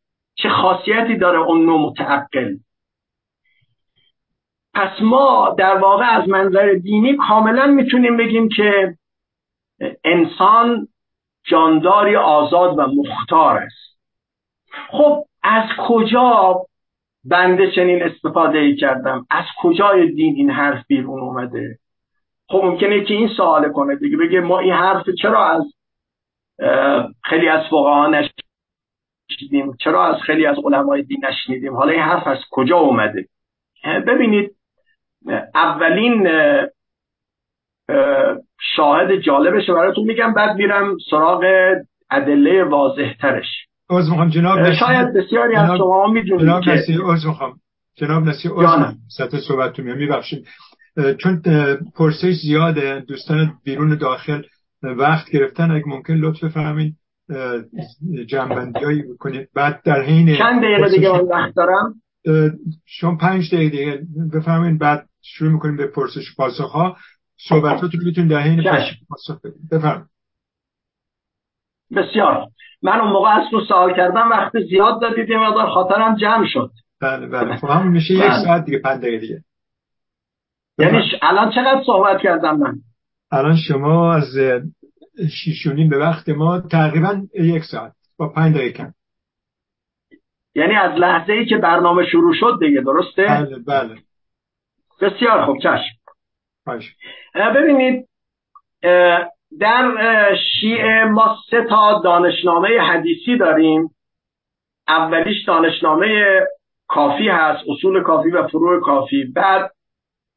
چه 0.42 0.50
خاصیتی 0.50 1.18
داره 1.18 1.40
اون 1.40 1.66
نوع 1.66 1.80
متعقل. 1.80 2.56
پس 4.74 5.02
ما 5.02 5.56
در 5.58 5.78
واقع 5.78 6.06
از 6.06 6.30
منظر 6.30 6.74
دینی 6.74 7.18
کاملا 7.18 7.68
می‌تونیم 7.68 8.18
بگیم 8.18 8.50
که 8.50 8.98
انسان 10.04 10.88
جانداری 11.44 12.16
آزاد 12.16 12.80
و 12.80 12.88
مختار 12.88 13.58
است. 13.58 14.00
خب 14.92 15.24
از 15.44 15.64
کجا 15.88 16.56
بنده 17.24 17.72
چنین 17.72 18.04
استفاده 18.04 18.58
ای 18.58 18.76
کردم؟ 18.76 19.26
از 19.30 19.46
کجای 19.62 20.12
دین 20.12 20.36
این 20.36 20.52
حرف 20.52 20.86
بیرون 20.88 21.20
اومده؟ 21.20 21.80
خب 22.50 22.62
ممکنه 22.64 23.04
که 23.04 23.14
این 23.14 23.30
سوال 23.38 23.72
کنه 23.72 23.96
دیگه 23.96 24.18
بگه 24.18 24.40
ما 24.40 24.60
این 24.60 24.74
حرف 24.74 25.10
چرا 25.22 25.46
از 25.46 25.64
خیلی 27.24 27.48
از 27.48 27.64
فقها 27.70 28.08
نشنیدیم. 29.32 29.76
چرا 29.80 30.16
از 30.16 30.22
خیلی 30.22 30.46
از 30.46 30.56
علمای 30.66 31.04
دین 31.04 31.26
نشنیدیم؟ 31.26 31.76
حالا 31.76 31.92
این 31.92 32.02
حرف 32.02 32.28
از 32.28 32.38
کجا 32.52 32.78
اومده؟ 32.78 33.26
ببینید 34.08 34.56
اولین 35.56 36.28
شاهد 38.76 39.16
جالبش 39.16 39.70
براتون 39.70 40.04
میگم. 40.04 40.34
بعد 40.34 40.56
میرم 40.56 40.98
سراغ 41.12 41.44
ادله 42.12 42.64
واضح 42.64 43.14
ترش. 43.22 43.46
از 43.90 44.10
می‌خوام 44.10 44.30
جناب 44.30 44.72
شاید 44.72 45.14
بسیاری 45.14 45.56
از 45.56 45.78
شما 45.78 46.08
می‌دونید 46.08 46.42
جناب 46.42 46.70
نسی 46.70 46.98
از 47.14 47.26
می‌خوام. 47.26 47.54
جناب 47.96 48.24
نسی 48.24 48.50
از 48.50 48.96
سطح 49.18 49.38
صحبت 49.38 49.74
تو 49.74 49.82
میبخشید. 49.82 50.48
چون 51.24 51.42
پرسش 51.96 52.34
زیاده 52.34 53.00
دوستان 53.00 53.54
بیرون 53.64 53.98
داخل 53.98 54.42
وقت 54.84 55.30
گرفتن. 55.32 55.72
اگه 55.72 55.84
ممکن 55.88 56.14
لطف 56.14 56.44
بفرمایید. 56.44 56.96
جنبندی 58.28 58.86
هایی 58.86 59.02
بکنید 59.02 59.50
بعد 59.56 59.82
در 59.84 60.02
حین 60.02 60.38
چند 60.38 60.62
دقیقه 60.62 60.90
دیگه 60.90 61.10
وقت 61.10 61.56
دارم؟ 61.56 61.94
شما 62.86 63.16
پنج 63.16 63.56
دقیقه 63.56 63.78
دیگه 63.78 64.02
بفرمایید 64.34 64.80
بعد 64.80 65.06
شروع 65.22 65.52
می‌کنیم 65.52 65.78
به 65.78 65.88
پرسش 65.88 66.36
پاسخ 66.38 66.72
ها 66.72 66.98
صحبتاتون 67.50 68.04
می‌تونید 68.06 68.32
در 68.32 68.40
حین 68.40 68.64
پاسخ 69.10 69.42
بدید. 69.42 69.70
بفرمایید. 69.72 70.10
بسیار. 71.96 72.48
من 72.82 73.00
اون 73.00 73.12
موقع 73.12 73.30
از 73.30 73.44
تو 73.52 73.62
سوال 73.68 73.96
کردم 73.96 74.30
وقت 74.30 74.52
زیاد 74.70 75.02
دادید 75.02 75.30
یه 75.30 75.38
مقدار 75.38 75.70
خاطرم 75.70 76.16
جمع 76.16 76.46
شد. 76.48 76.72
بله 77.02 77.28
بله. 77.28 77.58
خب 77.58 77.68
همون 77.68 77.88
میشه 77.88 78.14
یک 78.14 78.22
بله. 78.22 78.44
ساعت 78.46 78.66
دیگه 78.66 78.80
پنج 78.80 79.02
دقیقه 79.02 79.18
دیگه. 79.18 79.44
یعنی 80.78 81.02
الان 81.22 81.50
چقدر 81.50 81.84
صحبت 81.86 82.22
کردم 82.22 82.58
من؟ 82.58 82.76
الان 83.32 83.58
شما 83.68 84.14
از 84.14 84.38
شیشونیم 85.28 85.90
به 85.90 85.98
وقت 85.98 86.30
ما 86.30 86.60
تقریبا 86.60 87.22
یک 87.34 87.64
ساعت 87.64 87.94
با 88.18 88.30
پنج 88.30 88.56
دقیقه. 88.56 88.78
کم 88.78 88.94
یعنی 90.56 90.76
از 90.76 90.92
لحظه 91.00 91.34
ای 91.34 91.46
که 91.46 91.58
برنامه 91.58 92.06
شروع 92.06 92.34
شد 92.40 92.58
دیگه 92.60 92.82
درسته؟ 92.82 93.26
بله 93.26 93.60
بله. 93.68 93.98
بسیار 95.02 95.46
خوب 95.46 95.58
چشم. 95.58 96.00
ببینید 97.56 98.08
در 99.60 100.36
شیعه 100.60 101.06
ما 101.06 101.38
سه 101.52 101.66
تا 101.70 102.02
دانشنامه 102.04 102.68
حدیثی 102.80 103.38
داریم. 103.38 103.90
اولیش 104.88 105.46
دانشنامه 105.48 106.40
کافی 106.88 107.30
هست 107.30 107.64
اصول 107.70 108.04
کافی 108.04 108.30
و 108.30 108.48
فروع 108.48 108.82
کافی. 108.82 109.24
بعد 109.36 109.72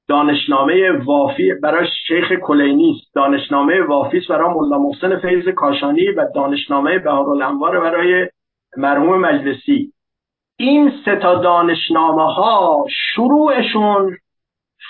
دانشنامه 0.08 0.92
وافی 1.04 1.54
برای 1.62 1.88
شیخ 2.08 2.32
کلینی 2.32 3.00
دانشنامه 3.14 3.82
وافی 3.82 4.20
برای 4.28 4.54
ملا 4.54 4.78
محسن 4.78 5.18
فیض 5.20 5.48
کاشانی 5.48 6.08
و 6.08 6.26
دانشنامه 6.34 6.98
بهارالانوار 6.98 7.80
برای 7.80 8.28
مرحوم 8.76 9.20
مجلسی. 9.20 9.92
این 10.56 10.92
سه 11.04 11.16
تا 11.16 11.34
دانشنامه 11.34 12.34
ها 12.34 12.84
شروعشون 12.88 14.16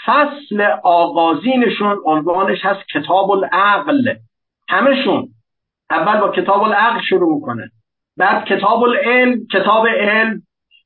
فصل 0.07 0.61
آغازینشون 0.85 1.99
عنوانش 2.05 2.59
هست 2.63 2.89
کتاب 2.95 3.31
العقل 3.31 4.15
همشون 4.69 5.29
اول 5.91 6.21
با 6.21 6.29
کتاب 6.29 6.63
العقل 6.63 7.01
شروع 7.09 7.35
می‌کنه. 7.35 7.71
بعد 8.17 8.45
کتاب 8.45 8.83
العلم 8.83 9.47
کتاب 9.53 9.87
علم 9.87 10.43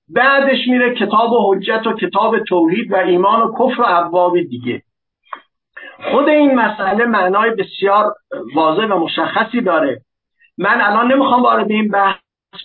بعدش 0.08 0.58
میره 0.68 0.94
کتاب 0.94 1.30
حجت 1.46 1.86
و 1.86 1.92
کتاب 1.92 2.38
توحید 2.38 2.92
و 2.92 2.96
ایمان 2.96 3.42
و 3.42 3.52
کفر 3.52 3.82
و 3.82 3.84
ابواب 3.88 4.40
دیگه. 4.40 4.82
خود 6.12 6.28
این 6.28 6.54
مسئله 6.54 7.04
معنای 7.04 7.50
بسیار 7.50 8.14
واضح 8.54 8.84
و 8.84 8.98
مشخصی 8.98 9.60
داره. 9.60 10.00
من 10.58 10.80
الان 10.80 11.12
نمی‌خوام 11.12 11.42
وارد 11.42 11.70
این 11.70 11.88
بحث 11.88 12.16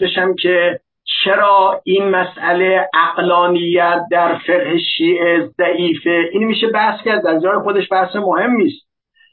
بشم 0.02 0.36
که 0.36 0.80
چرا 1.24 1.82
این 1.84 2.10
مسئله 2.10 2.90
اقلانیت 2.94 4.02
در 4.12 4.38
فقه 4.38 4.80
شیعه 4.98 5.50
ضعیفه. 5.58 6.30
این 6.32 6.44
میشه 6.44 6.68
بحث 6.68 7.04
کرد 7.06 7.24
در 7.24 7.40
جای 7.40 7.60
خودش 7.64 7.92
بحث 7.92 8.16
مهم 8.16 8.52
نیست. 8.52 8.88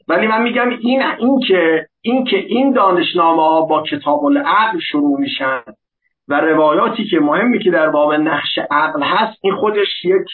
ولی 0.07 0.27
من 0.27 0.41
میگم 0.41 0.69
این 0.69 1.01
این 1.19 1.39
که 1.47 1.87
این 2.01 2.25
که 2.25 2.37
این 2.37 2.73
دانشنامه 2.73 3.41
ها 3.41 3.61
با 3.61 3.83
کتاب 3.83 4.25
العقل 4.25 4.79
شروع 4.79 5.19
میشن 5.19 5.61
و 6.29 6.33
روایاتی 6.33 7.05
که 7.05 7.19
مهمی 7.19 7.59
که 7.59 7.71
در 7.71 7.89
باب 7.89 8.13
نقش 8.13 8.59
عقل 8.71 9.03
هست 9.03 9.37
این 9.41 9.55
خودش 9.55 10.05
یک 10.05 10.27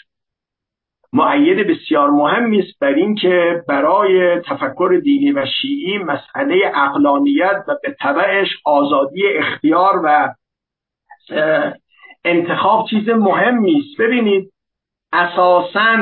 معید 1.12 1.66
بسیار 1.66 2.10
مهمی 2.10 2.58
است 2.58 2.78
بر 2.80 2.94
اینکه 2.94 3.64
برای 3.68 4.40
تفکر 4.40 5.00
دینی 5.02 5.32
و 5.32 5.46
شیعی 5.46 5.98
مسئله 5.98 6.72
اقلانیت 6.74 7.64
و 7.68 7.74
به 7.82 7.96
طبعش 8.00 8.48
آزادی 8.64 9.26
اختیار 9.26 10.00
و 10.04 10.34
انتخاب 12.24 12.86
چیز 12.90 13.08
مهمی 13.08 13.78
است. 13.78 14.00
ببینید 14.00 14.52
اساسا 15.12 15.98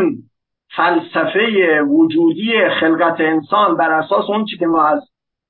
فلسفه 0.77 1.81
وجودی 1.83 2.69
خلقت 2.81 3.21
انسان 3.21 3.77
بر 3.77 3.91
اساس 3.91 4.31
اون 4.31 4.45
که 4.59 4.67
ما 4.67 4.83
از 4.83 5.03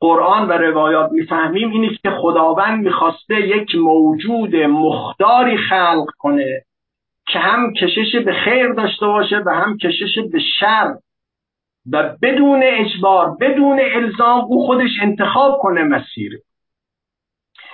قرآن 0.05 0.49
و 0.49 0.53
روایات 0.53 1.13
می‌فهمیم 1.13 1.71
اینه 1.71 1.89
که 2.03 2.11
خداوند 2.11 2.85
می‌خواسته 2.85 3.35
یک 3.35 3.75
موجود 3.75 4.57
مختاری 4.57 5.59
خلق 5.59 6.07
کنه 6.19 6.65
که 7.27 7.39
هم 7.39 7.73
کشش 7.73 8.17
به 8.25 8.33
خیر 8.33 8.73
داشته 8.73 9.07
باشه 9.07 9.37
و 9.47 9.51
هم 9.51 9.77
کشش 9.77 10.19
به 10.33 10.39
شر 10.61 10.95
و 11.93 12.17
بدون 12.23 12.63
اجبار 12.65 13.37
بدون 13.41 13.81
الزام 13.95 14.41
او 14.41 14.67
خودش 14.67 14.91
انتخاب 15.03 15.59
کنه 15.59 15.83
مسیر. 15.83 16.41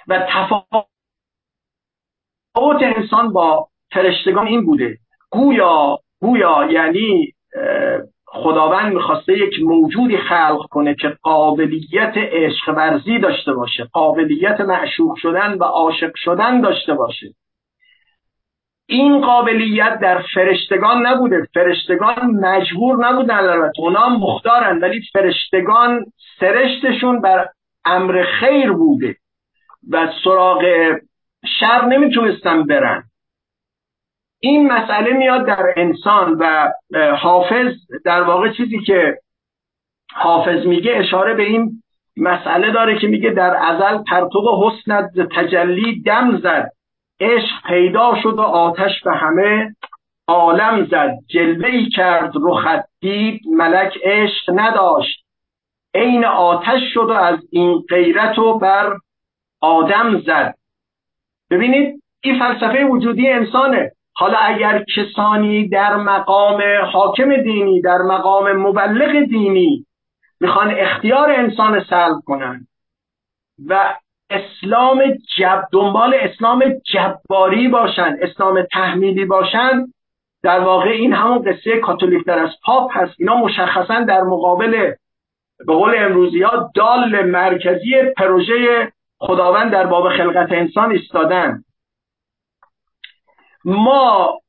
و 0.09 0.27
تفاوت 0.29 0.87
انسان 2.83 3.33
با 3.33 3.69
فرشتگان 3.93 4.47
این 4.47 4.67
بوده. 4.67 4.99
گویا 5.31 5.99
گویا 6.21 6.69
یعنی 6.71 7.35
خداوند 8.33 8.93
می‌خواسته 8.95 9.39
یک 9.39 9.55
موجودی 9.63 10.19
خلق 10.19 10.67
کنه 10.71 10.95
که 10.95 11.17
قابلیت 11.23 12.13
عشق 12.17 12.69
ورزی 12.69 13.19
داشته 13.19 13.53
باشه 13.53 13.89
قابلیت 13.93 14.61
معشوق 14.61 15.17
شدن 15.17 15.59
و 15.59 15.65
عاشق 15.65 16.13
شدن 16.17 16.61
داشته 16.61 16.95
باشه. 16.95 17.35
این 18.87 19.21
قابلیت 19.21 19.99
در 19.99 20.23
فرشتگان 20.35 21.07
نبوده. 21.07 21.49
فرشتگان 21.55 22.31
مجبور 22.31 23.07
نبودن 23.07 23.35
البته. 23.35 23.81
اونا 23.81 24.09
مختارن 24.09 24.79
ولی 24.79 25.01
فرشتگان 25.13 26.05
سرشتشون 26.41 27.21
بر 27.21 27.49
امر 27.85 28.25
خیر 28.41 28.73
بوده 28.73 29.17
و 29.91 30.09
سراغ 30.25 30.63
شر 31.61 31.85
نمی‌تونستن 31.85 32.63
برن. 32.63 33.10
این 34.41 34.73
مسئله 34.73 35.13
میاد 35.13 35.47
در 35.47 35.75
انسان 35.77 36.37
و 36.41 36.73
حافظ 37.17 37.75
در 38.05 38.23
واقع 38.23 38.53
چیزی 38.53 38.81
که 38.81 39.19
حافظ 40.15 40.67
میگه 40.67 40.97
اشاره 40.97 41.35
به 41.35 41.43
این 41.43 41.83
مسئله 42.17 42.71
داره 42.71 42.99
که 42.99 43.07
میگه 43.07 43.31
در 43.31 43.57
ازل 43.57 44.03
پرتو 44.03 44.63
حسنت 44.65 45.11
تجلی 45.37 46.03
دم 46.03 46.39
زد 46.39 46.71
عشق 47.21 47.67
پیدا 47.67 48.15
شد 48.23 48.35
و 48.39 48.41
آتش 48.41 49.03
به 49.05 49.13
همه 49.13 49.75
عالم 50.29 50.87
زد 50.87 51.19
جلوه 51.29 51.69
ای 51.69 51.89
کرد 51.89 52.33
رخت 52.43 52.85
دید 53.01 53.41
ملک 53.57 53.99
عشق 54.05 54.53
نداشت 54.55 55.25
عین 55.95 56.25
آتش 56.25 56.81
شد 56.95 57.07
و 57.09 57.13
از 57.13 57.39
این 57.53 57.85
غیرت 57.89 58.39
و 58.39 58.59
بر 58.59 58.97
آدم 59.61 60.21
زد. 60.21 60.55
ببینید 61.51 62.03
این 62.23 62.39
فلسفه 62.39 62.85
وجودی 62.85 63.29
انسانه. 63.29 63.93
حالا 64.15 64.39
اگر 64.39 64.85
کسانی 64.97 65.69
در 65.69 65.97
مقام 65.97 66.63
حاکم 66.93 67.43
دینی 67.43 67.81
در 67.81 67.99
مقام 67.99 68.53
مبلغ 68.53 69.25
دینی 69.29 69.87
می‌خوان 70.41 70.75
اختیار 70.79 71.31
انسان 71.31 71.85
سلب 71.91 72.21
کنن 72.27 72.67
و 73.69 73.95
اسلام 74.31 75.03
جب 75.39 75.63
دنبال 75.73 76.15
اسلام 76.15 76.65
جباری 76.93 77.69
باشن 77.69 78.17
اسلام 78.23 78.63
تحمیلی 78.73 79.25
باشن 79.25 79.87
در 80.43 80.61
واقع 80.61 80.89
این 80.89 81.13
همون 81.13 81.43
قصه 81.43 81.79
کاتولیک 81.79 82.25
در 82.25 82.39
از 82.39 82.51
پاپ 82.65 82.91
هست. 82.97 83.15
اینا 83.19 83.37
مشخصا 83.37 84.01
در 84.01 84.21
مقابل 84.21 84.93
به 85.67 85.75
قول 85.75 85.95
امروزی 85.97 86.43
ها 86.43 86.71
دال 86.75 87.25
مرکزی 87.25 87.95
پروژه 88.17 88.93
خداوند 89.19 89.73
در 89.73 89.87
باب 89.87 90.09
خلقت 90.09 90.53
انسان 90.53 90.91
ایستادن. 90.91 91.63
ما 93.65 94.41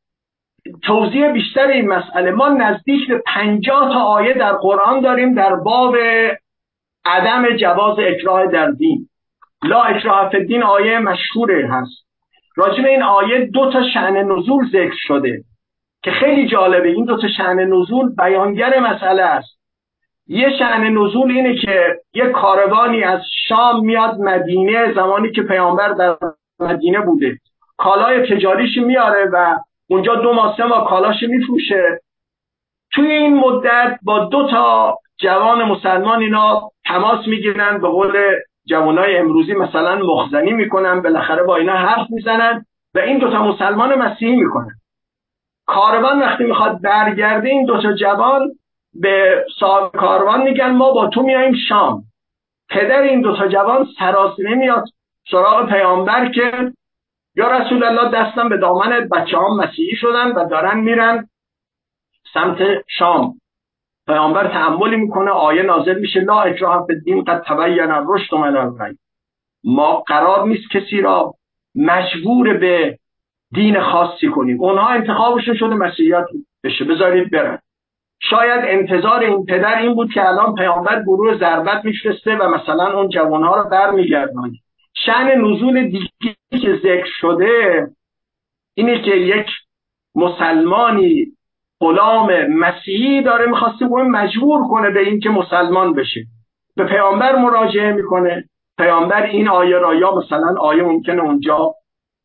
توضیح 0.83 1.31
بیشتر 1.31 1.67
این 1.67 1.87
مسئله 1.87 2.31
ما 2.31 2.49
نزدیک 2.49 3.07
به 3.07 3.23
پنجاه 3.25 3.93
تا 3.93 3.99
آیه 3.99 4.33
در 4.33 4.53
قرآن 4.53 5.01
داریم 5.01 5.35
در 5.35 5.55
باب 5.55 5.95
عدم 7.05 7.57
جواز 7.57 7.99
اکراه 7.99 8.47
در 8.47 8.71
دین. 8.71 9.09
لا 9.63 9.83
اکراه 9.83 10.29
فی 10.29 10.37
الدین 10.37 10.63
آیه 10.63 10.99
مشهوره 10.99 11.67
هست. 11.71 12.05
راجب 12.55 12.85
این 12.85 13.03
آیه 13.03 13.45
دو 13.45 13.71
تا 13.71 13.89
شعن 13.93 14.17
نزول 14.17 14.67
ذکر 14.67 14.95
شده 15.07 15.43
که 16.03 16.11
خیلی 16.11 16.47
جالبه. 16.47 16.89
این 16.89 17.05
دو 17.05 17.17
تا 17.17 17.27
شعن 17.37 17.59
نزول 17.59 18.15
بیانگر 18.15 18.79
مسئله 18.79 19.23
است. 19.23 19.61
یه 20.27 20.49
شعن 20.59 20.97
نزول 20.97 21.31
اینه 21.31 21.55
که 21.55 21.95
یه 22.13 22.25
کاروانی 22.25 23.03
از 23.03 23.21
شام 23.47 23.85
میاد 23.85 24.19
مدینه 24.19 24.93
زمانی 24.93 25.31
که 25.31 25.41
پیامبر 25.41 25.89
در 25.89 26.17
مدینه 26.59 27.01
بوده. 27.01 27.37
کالای 27.81 28.35
تجاریش 28.35 28.77
میاره 28.77 29.29
و 29.33 29.57
اونجا 29.89 30.15
دو 30.15 30.33
ماه 30.33 30.57
سه 30.57 30.65
ماه 30.65 30.89
کالاش 30.89 31.23
میفروشه. 31.23 31.99
توی 32.93 33.11
این 33.11 33.39
مدت 33.39 33.99
با 34.03 34.19
دو 34.19 34.47
تا 34.47 34.97
جوان 35.17 35.63
مسلمان 35.63 36.21
اینا 36.21 36.71
تماس 36.85 37.27
می‌گیرن 37.27 37.81
به 37.81 37.87
قول 37.87 38.17
جوانای 38.65 39.17
امروزی 39.17 39.53
مثلا 39.53 39.95
مخزنی 39.95 40.51
می‌کنن 40.51 41.01
بالاخره 41.01 41.43
با 41.43 41.55
اینا 41.55 41.73
حرف 41.73 42.07
می‌زنن 42.09 42.65
و 42.95 42.99
این 42.99 43.17
دوتا 43.17 43.43
مسلمان 43.43 43.95
مسیحی 43.95 44.35
می‌کنن. 44.35 44.75
کاروان 45.65 46.19
وقتی 46.19 46.43
می‌خواد 46.43 46.81
برگرده 46.81 47.49
این 47.49 47.65
دوتا 47.65 47.93
جوان 47.93 48.51
به 48.93 49.45
صاحب 49.59 49.91
کاروان 49.91 50.41
میگن 50.41 50.71
ما 50.71 50.91
با 50.91 51.07
تو 51.07 51.21
میایم 51.21 51.53
شام. 51.69 52.03
پدر 52.69 53.01
این 53.01 53.21
دوتا 53.21 53.47
جوان 53.47 53.87
سراسیمه 53.99 54.55
میاد 54.55 54.83
سراغ 55.31 55.69
پیامبر 55.69 56.31
که 56.31 56.71
یا 57.35 57.57
رسول 57.57 57.83
الله 57.83 58.11
دستم 58.11 58.49
به 58.49 58.57
دامن 58.57 59.09
بچه 59.11 59.37
هم 59.37 59.57
مسیحی 59.57 59.95
شدن 59.95 60.31
و 60.31 60.49
دارن 60.49 60.79
میرن 60.79 61.27
سمت 62.33 62.57
شام. 62.87 63.33
پیامبر 64.07 64.47
تعملی 64.47 64.95
می‌کنه 64.95 65.31
آیه 65.31 65.63
نازل 65.63 65.99
میشه 65.99 66.19
لا 66.19 66.41
اکراه 66.41 66.85
فی 66.87 66.93
الدین 66.93 67.23
قد 67.23 67.43
تبین 67.47 67.91
الرشد 67.91 68.35
من 68.35 68.57
الغی 68.57 68.97
ما 69.63 69.99
قرار 69.99 70.47
نیست 70.47 70.71
کسی 70.71 71.01
را 71.01 71.33
مجبور 71.75 72.57
به 72.57 72.97
دین 73.53 73.81
خاصی 73.81 74.27
کنیم. 74.27 74.61
اونها 74.61 74.87
انتخابشون 74.87 75.55
شده 75.55 75.75
مسیحیت 75.75 76.25
بشه. 76.63 76.85
بذارید 76.85 77.31
برن. 77.31 77.59
شاید 78.21 78.61
انتظار 78.65 79.19
این 79.19 79.45
پدر 79.45 79.77
این 79.79 79.93
بود 79.93 80.13
که 80.13 80.27
الان 80.27 80.55
پیامبر 80.55 81.03
گروه 81.03 81.37
ضربت 81.37 81.85
میفرسته 81.85 82.35
و 82.35 82.49
مثلا 82.49 82.99
اون 82.99 83.09
جوانها 83.09 83.55
رو 83.55 83.69
برمیگردونه. 83.69 84.60
شن 84.93 85.41
نزول 85.41 85.89
دیگه 85.89 86.35
که 86.61 86.79
ذکر 86.83 87.09
شده 87.19 87.87
اینه 88.73 89.01
که 89.01 89.11
یک 89.11 89.47
مسلمانی 90.15 91.25
غلام 91.79 92.45
مسیحی 92.45 93.23
داره 93.23 93.45
می‌خواسته 93.45 93.85
اون 93.85 94.07
مجبور 94.07 94.67
کنه 94.67 94.89
به 94.89 94.99
اینکه 94.99 95.29
مسلمان 95.29 95.93
بشه. 95.93 96.21
به 96.75 96.83
پیامبر 96.83 97.35
مراجعه 97.35 97.93
می‌کنه. 97.93 98.49
پیامبر 98.77 99.23
این 99.23 99.47
آیه 99.47 99.77
را 99.77 99.95
یا 99.95 100.15
مثلا 100.15 100.55
آیه 100.59 100.83
ممکنه 100.83 101.23
اونجا 101.23 101.73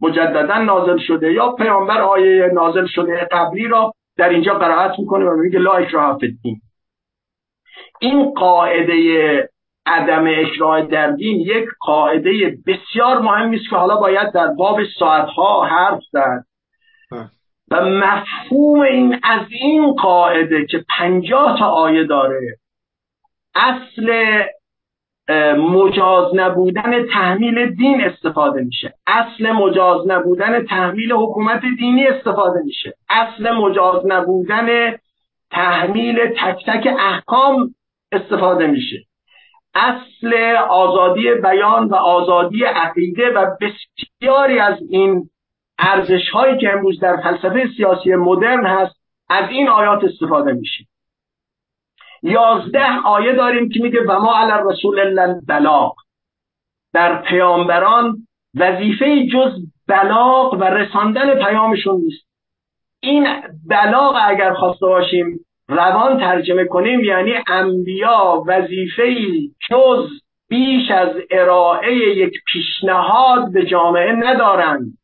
مجددا 0.00 0.58
نازل 0.58 0.98
شده 0.98 1.32
یا 1.32 1.52
پیامبر 1.52 2.00
آیه 2.00 2.50
نازل 2.54 2.86
شده 2.86 3.28
قبلی 3.32 3.68
را 3.68 3.92
در 4.16 4.28
اینجا 4.28 4.54
قرائت 4.54 4.98
می‌کنه 4.98 5.24
و 5.24 5.36
میگه 5.36 5.58
لا 5.58 5.72
اکراه 5.72 6.18
فی 6.18 6.38
این 8.00 8.34
قاعده 8.34 9.50
عدم 9.86 10.26
اکراه 10.26 10.82
در 10.82 11.10
دین 11.10 11.40
یک 11.40 11.68
قاعده 11.80 12.58
بسیار 12.66 13.18
مهمی 13.18 13.56
است 13.56 13.70
که 13.70 13.76
حالا 13.76 13.96
باید 13.96 14.32
در 14.32 14.46
باب 14.46 14.78
ساعتها 14.98 15.64
حرف 15.64 16.02
زد. 16.12 16.44
و 17.70 17.84
مفهوم 17.84 18.80
این 18.80 19.20
از 19.22 19.46
این 19.50 19.92
قاعده 19.92 20.66
که 20.66 20.84
پنجاه 20.98 21.58
تا 21.58 21.66
آیه 21.66 22.04
داره 22.04 22.58
اصل 23.54 24.42
مجاز 25.58 26.34
نبودن 26.34 27.06
تحمیل 27.06 27.74
دین 27.74 28.04
استفاده 28.04 28.62
میشه. 28.62 28.94
اصل 29.06 29.52
مجاز 29.52 30.06
نبودن 30.06 30.66
تحمیل 30.66 31.12
حکومت 31.12 31.60
دینی 31.78 32.06
استفاده 32.06 32.60
میشه. 32.64 32.94
اصل 33.10 33.50
مجاز 33.50 34.06
نبودن 34.06 34.96
تحمیل 35.50 36.26
تک 36.26 36.66
تک 36.66 36.88
احکام 36.98 37.74
استفاده 38.12 38.66
میشه. 38.66 38.96
اصل 39.76 40.56
آزادی 40.70 41.34
بیان 41.34 41.88
و 41.88 41.94
آزادی 41.94 42.64
عقیده 42.64 43.30
و 43.30 43.46
بسیاری 43.60 44.58
از 44.58 44.78
این 44.90 45.30
ارزش 45.78 46.30
هایی 46.32 46.58
که 46.58 46.72
امروز 46.72 47.00
در 47.00 47.16
فلسفه 47.16 47.68
سیاسی 47.76 48.14
مدرن 48.14 48.66
هست 48.66 48.96
از 49.28 49.50
این 49.50 49.68
آیات 49.68 50.04
استفاده 50.04 50.52
میشه. 50.52 50.84
یازده 52.22 53.00
آیه 53.04 53.32
داریم 53.32 53.68
که 53.68 53.82
میگه 53.82 54.00
و 54.08 54.18
ما 54.18 54.36
علی 54.38 54.70
رسول 54.70 55.14
بلاغ 55.48 55.94
در 56.92 57.22
پیامبران 57.22 58.16
وظیفه 58.54 59.26
جز 59.26 59.52
بلاغ 59.88 60.54
و 60.54 60.64
رساندن 60.64 61.34
پیامشون 61.34 62.00
نیست. 62.00 62.26
این 63.00 63.26
بلاغ 63.68 64.16
اگر 64.24 64.54
خواسته 64.54 64.86
باشیم 64.86 65.45
روان 65.68 66.18
ترجمه 66.18 66.64
کنیم 66.64 67.04
یعنی 67.04 67.34
انبیا 67.48 68.44
وظیفه 68.46 69.14
جز 69.70 70.08
بیش 70.48 70.90
از 70.90 71.08
ارائه 71.30 71.92
یک 71.94 72.32
پیشنهاد 72.52 73.52
به 73.52 73.66
جامعه 73.66 74.12
ندارند 74.12 74.98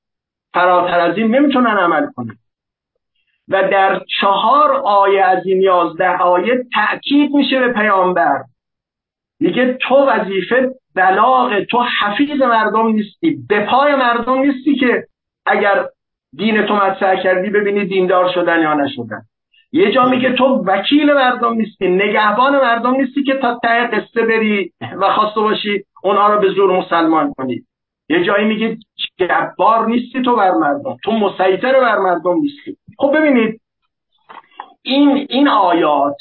فراتر 0.54 1.00
از 1.00 1.18
این 1.18 1.34
نمی‌تونن 1.34 1.76
عمل 1.76 2.06
کنن. 2.16 2.36
و 3.48 3.68
در 3.70 4.00
چهار 4.20 4.72
آیه 4.84 5.24
از 5.24 5.46
این 5.46 5.62
یازده 5.62 6.16
آیه 6.16 6.64
تأکید 6.74 7.34
میشه 7.34 7.60
به 7.60 7.72
پیامبر. 7.72 8.42
میگه 9.40 9.78
تو 9.80 9.94
وظیفه 9.94 10.70
بلاغ 10.94 11.60
تو 11.60 11.84
حفیظ 12.00 12.42
مردم 12.42 12.86
نیستی 12.86 13.38
به 13.48 13.66
پای 13.66 13.94
مردم 13.94 14.38
نیستی 14.38 14.76
که 14.76 15.06
اگر 15.46 15.86
دین 16.36 16.66
تو 16.66 16.74
مطرح 16.74 17.22
کردی 17.22 17.50
ببینی 17.50 17.84
دیندار 17.84 18.32
شدن 18.34 18.62
یا 18.62 18.74
نشدن. 18.74 19.22
یه 19.72 19.92
جا 19.92 20.04
میگه 20.04 20.32
تو 20.32 20.44
وکیل 20.44 21.12
مردم 21.12 21.54
نیستی 21.54 21.88
نگهبان 21.88 22.52
مردم 22.52 22.94
نیستی 22.96 23.22
که 23.22 23.34
تا 23.34 23.58
ته 23.62 23.86
قصه 23.86 24.26
بری 24.26 24.72
و 25.00 25.12
خواسته 25.12 25.40
باشی 25.40 25.84
اونها 26.02 26.34
رو 26.34 26.40
به 26.40 26.50
زور 26.52 26.78
مسلمان 26.78 27.32
کنی. 27.32 27.62
یه 28.08 28.24
جایی 28.24 28.46
میگه 28.46 28.78
جبار 29.18 29.86
نیستی 29.86 30.22
تو 30.22 30.36
بر 30.36 30.50
مردم 30.50 30.96
تو 31.04 31.12
مسیطر 31.12 31.80
بر 31.80 31.98
مردم 31.98 32.34
نیستی. 32.34 32.76
خب 32.98 33.16
ببینید 33.16 33.60
این 34.82 35.26
این 35.30 35.48
آیات 35.48 36.16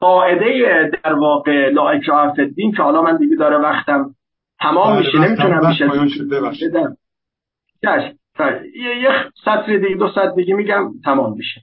قاعده 0.00 0.90
در 1.04 1.12
واقع 1.12 1.70
لا 1.70 1.88
اکراه 1.88 2.34
الدین 2.38 2.72
که 2.72 2.82
حالا 2.82 3.02
من 3.02 3.16
دیگه 3.16 3.36
داره 3.36 3.56
وقتم 3.56 4.14
تمام 4.60 4.96
بله، 4.96 5.06
میشه 5.06 5.18
نمی‌تونم 5.18 5.68
میشه 5.68 6.68
بدم. 6.68 6.96
یه 9.02 9.10
سطر 9.44 9.76
دیگه 9.76 9.94
دو 9.94 10.08
سطر 10.08 10.32
دیگه 10.36 10.54
میگم 10.54 10.90
تمام 11.04 11.36
میشه. 11.36 11.60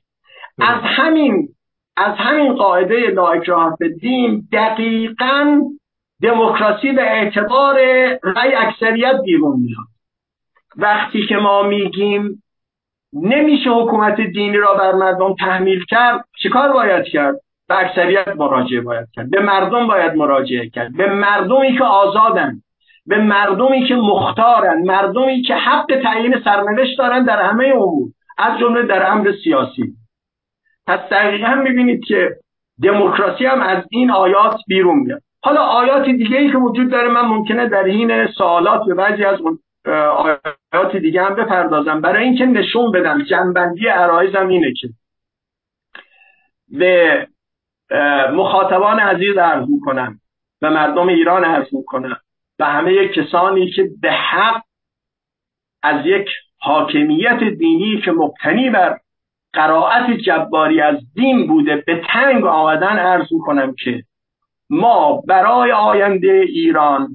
از 0.60 0.80
همین 0.84 1.48
از 1.98 2.16
همین 2.18 2.54
قاعده 2.54 3.10
لا 3.10 3.28
اکراه 3.28 3.78
الدین 3.82 4.48
دقیقا 4.52 5.62
دموکراسی 6.22 6.92
به 6.92 7.02
اعتبار 7.02 7.76
رأی 8.24 8.54
اکثریت 8.56 9.16
بیرون 9.26 9.60
میاد. 9.60 9.88
وقتی 10.78 11.28
که 11.28 11.36
ما 11.36 11.64
میگیم 11.64 12.44
نمیشه 13.14 13.70
حکومت 13.70 14.22
دینی 14.22 14.58
را 14.58 14.74
بر 14.74 14.92
مردم 14.92 15.36
تحمیل 15.40 15.84
کرد 15.90 16.26
چیکار 16.44 16.74
باید 16.74 17.06
کرد؟ 17.06 17.36
به 17.68 17.80
اکثریت 17.80 18.28
مراجعه 18.28 18.82
باید 18.82 19.08
کرد. 19.14 19.30
به 19.30 19.42
مردم 19.42 19.88
باید 19.88 20.16
مراجعه 20.16 20.70
کرد. 20.70 20.98
به 20.98 21.14
مردمی 21.14 21.78
که 21.78 21.84
آزادن 21.84 22.62
به 23.06 23.18
مردمی 23.18 23.88
که 23.88 23.96
مختارن 23.96 24.82
مردمی 24.82 25.42
که 25.42 25.56
حق 25.56 26.00
تعیین 26.04 26.36
سرنوشت 26.44 26.98
دارن 26.98 27.24
در 27.24 27.42
همه 27.42 27.66
امور 27.66 28.10
از 28.38 28.60
جمله 28.60 28.84
در 28.84 29.12
امر 29.12 29.32
سیاسی. 29.44 29.94
پس 30.92 31.00
دقیقا 31.00 31.56
می‌بینید 31.56 32.06
که 32.06 32.36
دموکراسی 32.84 33.46
هم 33.46 33.62
از 33.62 33.84
این 33.90 34.12
آیات 34.12 34.60
بیرون 34.68 35.00
میاد. 35.00 35.22
حالا 35.44 35.62
آیات 35.62 36.06
دیگه 36.06 36.38
ای 36.38 36.52
که 36.52 36.58
وجود 36.58 36.92
داره 36.92 37.10
من 37.10 37.22
ممکنه 37.22 37.70
در 37.70 37.84
این 37.84 38.28
سوالات 38.28 38.86
به 38.88 38.94
بعضی 38.94 39.24
از 39.24 39.40
آیات 40.74 40.96
دیگه 40.96 41.24
هم 41.24 41.36
بپردازم. 41.36 42.02
برای 42.02 42.24
اینکه 42.24 42.46
نشون 42.46 42.92
بدم 42.92 43.24
جنبندی 43.24 43.88
عرایزم 43.88 44.48
اینه 44.48 44.74
که 44.74 44.90
به 46.70 47.28
مخاطبان 48.34 49.00
عزیز 49.00 49.38
عرض 49.38 49.70
می‌کنم 49.70 50.20
و 50.62 50.70
مردم 50.70 51.08
ایران 51.08 51.44
عرض 51.44 51.74
می‌کنم 51.74 52.18
و 52.60 52.66
همه 52.66 53.08
کسانی 53.08 53.72
که 53.72 53.90
به 54.02 54.12
حق 54.12 54.62
از 55.84 56.06
یک 56.06 56.30
حاکمیت 56.60 57.40
دینی 57.44 58.02
که 58.06 58.12
مبتنی 58.12 58.70
بر 58.70 58.98
قرائت 59.54 60.12
جباری 60.12 60.82
از 60.82 60.98
دین 61.16 61.48
بوده 61.48 61.84
به 61.88 62.02
تنگ 62.08 62.46
آمدن 62.46 62.98
عرض 62.98 63.34
می‌کنم 63.34 63.76
که 63.84 64.04
ما 64.70 65.24
برای 65.28 65.72
آینده 65.72 66.44
ایران 66.48 67.08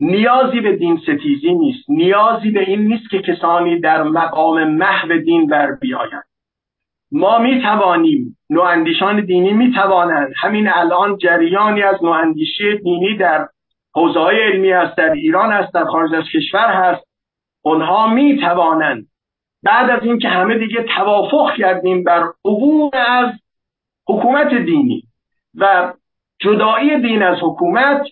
نیازی 0.00 0.60
به 0.60 0.76
دین 0.76 1.00
ستیزی 1.02 1.54
نیست. 1.54 1.90
نیازی 1.90 2.50
به 2.50 2.60
این 2.60 2.80
نیست 2.80 3.10
که 3.10 3.18
کسانی 3.18 3.80
در 3.80 4.02
مقام 4.02 4.64
محو 4.64 5.18
دین 5.18 5.46
بر 5.46 5.72
بیایند. 5.72 6.24
ما 7.12 7.38
می 7.38 7.62
توانیم 7.62 8.38
نواندیشان 8.50 9.24
دینی 9.24 9.52
می 9.52 9.72
توانند 9.72 10.32
همین 10.36 10.68
الان 10.68 11.16
جریانی 11.16 11.82
از 11.82 12.04
نواندیشی 12.04 12.78
دینی 12.78 13.16
در 13.16 13.48
حوزه 13.94 14.20
علمی 14.20 14.72
است 14.72 14.96
در 14.96 15.12
ایران 15.12 15.52
است 15.52 15.74
در 15.74 15.84
خارج 15.84 16.14
از 16.14 16.24
کشور 16.34 16.68
هست. 16.68 17.04
اونها 17.62 18.06
می 18.06 18.40
توانند 18.40 19.06
بعد 19.64 19.90
از 19.90 20.02
اینکه 20.02 20.28
همه 20.28 20.58
دیگه 20.58 20.82
توافق 20.96 21.54
کردیم 21.56 22.04
بر 22.04 22.32
عبور 22.44 22.96
از 22.96 23.30
حکومت 24.08 24.54
دینی 24.54 25.02
و 25.54 25.92
جدایی 26.40 27.00
دین 27.00 27.22
از 27.22 27.36
حکومت 27.42 28.06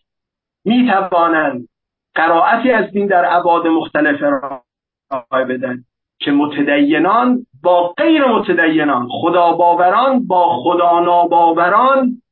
می 0.64 0.90
توانند 0.90 1.68
قرائتی 2.14 2.70
از 2.70 2.90
دین 2.90 3.06
در 3.06 3.24
عباد 3.24 3.66
مختلف 3.66 4.22
ارائه 4.22 5.44
بدن 5.44 5.84
که 6.18 6.30
متدینان 6.30 7.46
با 7.62 7.88
غیر 7.88 8.24
متدینان 8.24 9.08
خدا 9.10 9.52
باوران 9.52 10.26
با 10.26 10.62
خدا 10.62 11.00
ناباوران 11.00 12.22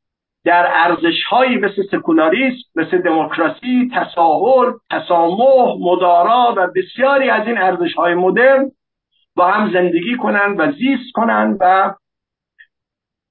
در 0.45 0.67
ارزش 0.71 1.25
هایی 1.31 1.57
مثل 1.57 1.83
سکولاریسم 1.91 2.69
مثل 2.75 2.99
دموکراسی 2.99 3.91
تساهل 3.95 4.73
تسامح 4.91 5.77
مدارا 5.81 6.55
و 6.57 6.67
بسیاری 6.77 7.31
از 7.31 7.47
این 7.47 7.59
ارزش 7.59 7.95
های 7.95 8.15
مدرن 8.15 8.71
با 9.37 9.51
هم 9.51 9.73
زندگی 9.73 10.17
کنند 10.23 10.61
و 10.61 10.73
زیست 10.73 11.13
کنند 11.15 11.57
و 11.61 11.95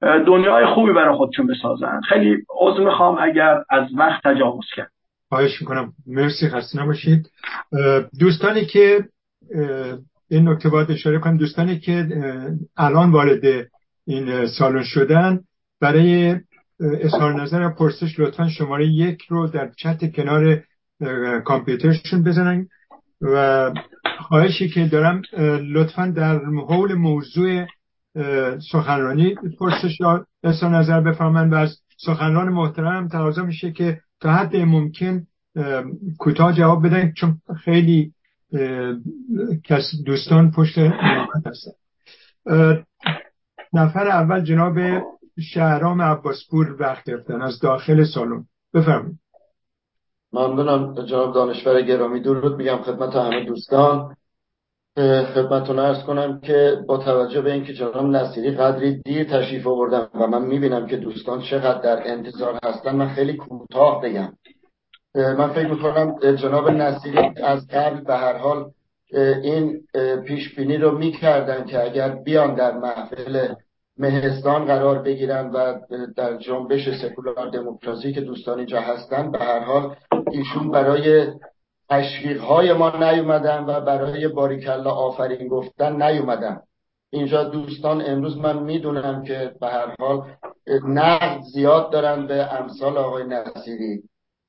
دنیای 0.02 0.66
خوبی 0.66 0.94
برای 0.94 1.18
خودشون 1.18 1.48
بسازن. 1.48 2.02
خیلی 2.10 2.38
عضو 2.50 2.84
می‌خوام 2.84 3.18
اگر 3.22 3.64
از 3.70 3.88
وقت 3.98 4.24
تجاوز 4.24 4.66
کرد. 4.76 4.92
خواهش 5.30 5.62
می‌کنم. 5.62 5.94
مرسی 6.08 6.50
خسته 6.50 6.84
نباشید. 6.84 7.32
دوستانی 8.20 8.66
که 8.66 9.06
این 10.30 10.50
نکته 10.50 10.70
باید 10.70 10.92
اشاره 10.92 11.20
کنم. 11.20 11.38
دوستانی 11.38 11.80
که 11.80 12.08
الان 12.78 13.12
وارد 13.12 13.46
این 14.08 14.46
سالن 14.46 14.84
شدن 14.84 15.40
برای 15.82 16.36
اظهار 16.80 17.42
نظر 17.42 17.62
و 17.62 17.70
پرسش 17.70 18.20
لطفا 18.20 18.50
شماره 18.50 18.88
یک 18.88 19.22
رو 19.30 19.48
در 19.48 19.72
چت 19.78 20.16
کنار 20.16 20.64
کامپیوترشون 21.46 22.24
بزنن 22.24 22.68
و 23.22 23.72
خواهشی 24.20 24.70
که 24.70 24.86
دارم 24.86 25.22
لطفا 25.74 26.06
در 26.16 26.40
حول 26.46 26.94
موضوع 26.94 27.66
سخنرانی 28.72 29.36
پرسش 29.60 29.98
اظهار 30.44 30.76
نظر 30.76 31.02
بفرمن 31.02 31.50
و 31.50 31.56
از 31.56 31.78
سخنران 31.98 32.50
محترم 32.50 33.08
تقاضا 33.08 33.44
میشه 33.44 33.72
که 33.72 34.02
تا 34.20 34.34
حد 34.34 34.56
ممکن 34.56 35.28
کوتاه 36.18 36.54
جواب 36.54 36.88
بدن 36.88 37.12
چون 37.12 37.42
خیلی 37.64 38.14
کس 39.64 39.92
دوستان 40.06 40.52
پشت 40.52 40.78
هستن. 41.46 41.72
نفر 43.74 44.08
اول 44.08 44.44
جناب 44.44 44.80
شهرام 45.54 46.02
عباسپور 46.02 46.76
وقت 46.80 47.04
گرفتن 47.10 47.42
از 47.42 47.60
داخل 47.60 48.06
سالن. 48.06 48.46
بفرمایید. 48.74 49.20
ممنونم 50.34 51.06
جناب 51.06 51.34
دانشور 51.34 51.82
گرامی. 51.82 52.20
درود 52.20 52.58
میگم 52.58 52.78
خدمت 52.78 53.16
همه 53.16 53.46
دوستان. 53.46 54.16
خدمتتون 55.36 55.80
ارز 55.80 56.04
کنم 56.04 56.40
که 56.40 56.78
با 56.88 56.98
توجه 56.98 57.42
به 57.42 57.54
اینکه 57.54 57.74
جناب 57.74 58.06
نصیری 58.06 58.52
قدری 58.52 59.02
دیر 59.02 59.24
تشریف 59.24 59.68
آوردن 59.68 60.08
و 60.14 60.28
من 60.28 60.42
می‌بینم 60.42 60.88
که 60.88 60.98
دوستان 60.98 61.42
چقدر 61.42 61.82
در 61.82 62.08
انتظار 62.08 62.60
هستن 62.64 62.96
من 62.96 63.10
خیلی 63.10 63.34
کوتاه 63.34 64.02
بگم. 64.02 64.34
من 65.16 65.48
فکر 65.48 65.68
می‌کنم 65.68 66.36
جناب 66.36 66.70
نصیری 66.70 67.18
از 67.44 67.68
قبل 67.68 68.04
به 68.04 68.16
هر 68.16 68.38
حال 68.38 68.66
این 69.44 69.82
پیش 70.28 70.56
بینی 70.56 70.78
رو 70.78 70.98
می‌کردن 70.98 71.66
که 71.66 71.84
اگر 71.84 72.10
بیان 72.10 72.56
در 72.56 72.78
محفل 72.78 73.54
مهستان 73.98 74.66
قرار 74.66 75.00
بگیرن 75.00 75.52
و 75.54 75.80
در 76.16 76.38
جنبش 76.38 76.90
سکولار 77.02 77.50
دموکراسی 77.50 78.14
که 78.14 78.22
دوستان 78.22 78.58
اینجا 78.58 78.82
هستن 78.82 79.32
به 79.32 79.40
هر 79.40 79.60
حال 79.60 79.96
ایشون 80.32 80.72
برای 80.72 81.28
تشویق 81.90 82.42
های 82.42 82.74
ما 82.74 83.12
نیومدن 83.12 83.64
و 83.68 83.82
برای 83.82 84.28
باریکلا 84.28 84.92
آفرین 84.92 85.48
گفتن 85.48 86.02
نیومدن. 86.02 86.62
اینجا 87.10 87.44
دوستان 87.44 88.02
امروز 88.06 88.38
من 88.38 88.64
می‌دونم 88.64 89.24
که 89.24 89.52
به 89.62 89.68
هر 89.68 89.96
حال 90.00 90.22
نقد 90.88 91.42
زیاد 91.54 91.92
دارن 91.92 92.28
به 92.28 92.54
امثال 92.54 92.98
آقای 92.98 93.24
نصیری 93.24 94.04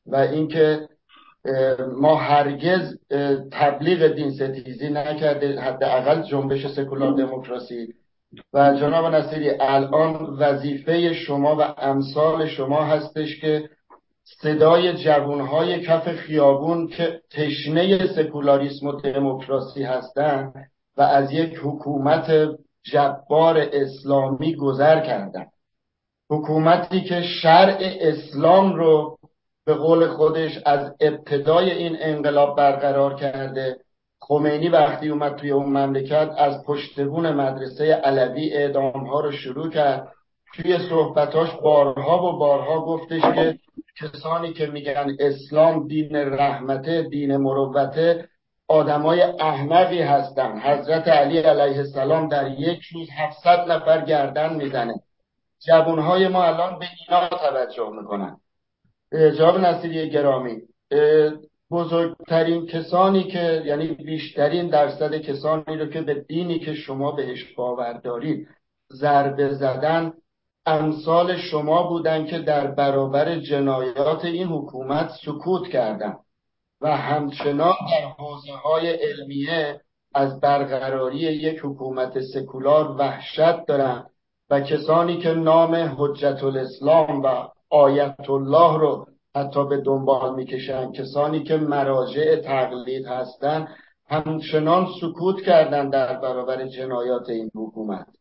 و 0.07 0.17
اینکه 0.17 0.89
ما 1.97 2.15
هرگز 2.15 2.99
تبلیغ 3.53 4.07
دین 4.07 4.31
ستیزی 4.31 4.91
نکرده 4.91 5.61
حداقل 5.61 6.23
جنبش 6.23 6.67
سکولار 6.67 7.13
دموکراسی. 7.13 7.95
و 8.53 8.75
جناب 8.75 9.15
نصیری 9.15 9.51
الان 9.61 10.37
وظیفه 10.39 11.13
شما 11.13 11.57
و 11.57 11.75
امثال 11.79 12.47
شما 12.47 12.85
هستش 12.85 13.41
که 13.41 13.71
صدای 14.39 14.93
جوانهای 14.93 15.81
کف 15.81 16.09
خیابون 16.09 16.89
که 16.89 17.21
تشنه 17.31 18.07
سکولاریسم 18.07 18.87
و 18.87 18.93
دموکراسی 18.93 19.83
هستند 19.83 20.71
و 20.97 21.03
از 21.03 21.33
یک 21.33 21.61
حکومت 21.63 22.31
جبار 22.83 23.69
اسلامی 23.73 24.57
گذر 24.57 25.01
کردن. 25.01 25.47
حکومتی 26.31 27.01
که 27.01 27.23
شرع 27.23 27.79
اسلام 27.81 28.75
رو 28.75 29.19
به 29.65 29.75
قول 29.75 30.07
خودش 30.07 30.59
از 30.67 30.93
ابتدای 31.01 31.71
این 31.71 31.97
انقلاب 32.01 32.57
برقرار 32.57 33.15
کرده. 33.15 33.77
خمینی 34.21 34.69
وقتی 34.69 35.09
اومد 35.09 35.37
توی 35.37 35.51
اون 35.51 35.67
مملکت 35.67 36.31
از 36.39 36.65
پشتبون 36.65 37.31
مدرسه 37.33 37.95
علوی 37.95 38.53
اعدام 38.53 39.07
ها 39.07 39.21
رو 39.21 39.33
شروع 39.33 39.71
کرد. 39.71 40.09
توی 40.55 40.79
صحبتاش 40.89 41.51
بارها 41.63 42.27
و 42.27 42.39
بارها 42.39 42.81
گفتش 42.81 43.23
که 43.23 43.59
کسانی 44.01 44.53
که 44.53 44.67
میگن 44.67 45.17
اسلام 45.21 45.89
دین 45.89 46.17
رحمته 46.17 47.03
دین 47.03 47.37
مروته 47.37 48.29
آدمای 48.69 49.23
احمقی 49.23 50.03
هستن. 50.03 50.61
حضرت 50.61 51.09
علی 51.09 51.39
علیه 51.39 51.79
السلام 51.79 52.29
در 52.29 52.51
یک 52.51 52.83
روز 52.83 53.09
700 53.11 53.71
نفر 53.71 54.05
گردن 54.05 54.55
می‌زنه. 54.57 54.95
جوانهای 55.67 56.29
ما 56.29 56.45
الان 56.45 56.79
به 56.79 56.87
اینا 56.99 57.29
توجه 57.29 57.91
می‌کنن. 57.91 58.37
جواب 59.13 59.59
نصیری 59.59 60.11
گرامی 60.11 60.57
بزرگترین 61.71 62.67
کسانی 62.67 63.25
که 63.25 63.63
یعنی 63.65 63.87
بیشترین 63.87 64.69
درصد 64.69 65.15
کسانی 65.15 65.77
رو 65.77 65.87
که 65.87 66.01
به 66.01 66.15
دینی 66.15 66.59
که 66.59 66.75
شما 66.75 67.13
بهش 67.13 67.55
باور 67.55 67.93
دارید 67.93 68.49
ضربه 68.93 69.49
زدن 69.55 70.13
امثال 70.71 71.37
شما 71.37 71.83
بودن 71.83 72.27
که 72.27 72.39
در 72.39 72.67
برابر 72.67 73.39
جنایات 73.39 74.25
این 74.25 74.47
حکومت 74.47 75.11
سکوت 75.25 75.69
کردن 75.69 76.17
و 76.81 76.97
همچنان 76.97 77.75
در 77.91 78.09
حوزه 78.19 78.53
های 78.53 78.91
علمیه 78.91 79.81
از 80.15 80.41
برقراری 80.41 81.19
یک 81.19 81.61
حکومت 81.65 82.21
سکولار 82.21 82.97
وحشت 82.99 83.67
دارن 83.67 84.07
و 84.51 84.61
کسانی 84.61 85.19
که 85.19 85.31
نام 85.31 85.95
حجت 85.99 86.45
الاسلام 86.45 87.23
و 87.23 87.49
آیت 87.71 88.31
الله 88.31 88.79
رو 88.79 89.07
حتی 89.37 89.65
به 89.65 89.77
دنبال 89.77 90.35
می‌کشن 90.35 90.93
کسانی 90.93 91.43
که 91.43 91.57
مراجع 91.57 92.37
تقلید 92.37 93.07
هستند 93.07 93.69
همچنان 94.07 94.87
سکوت 95.01 95.43
کردن 95.43 95.91
در 95.91 96.21
برابر 96.21 96.67
جنایات 96.67 97.29
این 97.29 97.51
حکومت. 97.55 98.20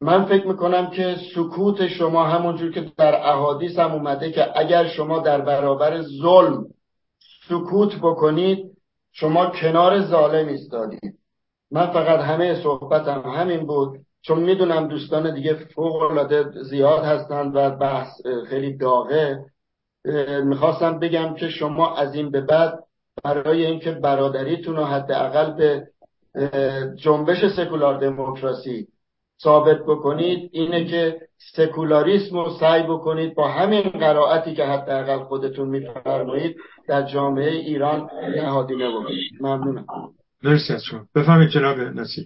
من 0.00 0.24
فکر 0.24 0.46
می‌کنم 0.46 0.90
که 0.90 1.16
سکوت 1.34 1.86
شما 1.86 2.24
همونجور 2.24 2.72
که 2.72 2.92
در 2.98 3.14
احادیث 3.14 3.78
هم 3.78 3.92
اومده 3.92 4.32
که 4.32 4.58
اگر 4.58 4.86
شما 4.86 5.18
در 5.18 5.40
برابر 5.40 6.02
ظلم 6.02 6.64
سکوت 7.48 7.96
بکنید 8.02 8.76
شما 9.12 9.46
کنار 9.46 10.00
ظالم 10.00 10.48
ایستادید. 10.48 11.18
من 11.70 11.86
فقط 11.86 12.20
همه 12.20 12.62
صحبتم 12.62 13.20
همین 13.20 13.66
بود 13.66 13.98
چون 14.22 14.38
می‌دونم 14.40 14.88
دوستان 14.88 15.34
دیگه 15.34 15.54
فوق 15.54 16.02
العاده 16.02 16.62
زیاد 16.62 17.04
هستند 17.04 17.52
و 17.56 17.70
بحث 17.70 18.26
خیلی 18.48 18.76
داغه. 18.76 19.44
می‌خواستم 20.44 20.98
بگم 20.98 21.34
که 21.34 21.48
شما 21.48 21.96
از 21.96 22.14
این 22.14 22.30
به 22.30 22.40
بعد 22.40 22.78
برای 23.24 23.66
اینکه 23.66 23.90
برادریتون 23.90 24.76
رو 24.76 24.84
حداقل 24.84 25.52
به 25.52 25.88
جنبش 26.96 27.46
سکولار 27.56 27.98
دموکراسی 27.98 28.88
ثابت 29.42 29.82
بکنید 29.82 30.50
اینه 30.52 30.84
که 30.84 31.20
سکولاریسم 31.38 32.36
رو 32.36 32.50
سعی 32.60 32.82
بکنید 32.82 33.34
با 33.34 33.48
همین 33.48 33.82
قرائتی 33.82 34.54
که 34.54 34.64
حداقل 34.64 35.18
خودتون 35.18 35.68
میفرمایید 35.68 36.56
در 36.88 37.02
جامعه 37.02 37.50
ایران 37.50 38.10
نهادینه 38.36 38.90
بکنید. 38.90 39.32
ممنونم. 39.40 39.86
مرسی 40.42 40.72
از 40.72 40.84
شما. 40.84 41.00
بفهمید 41.14 41.48
جناب 41.48 41.78
نصیر. 41.78 42.24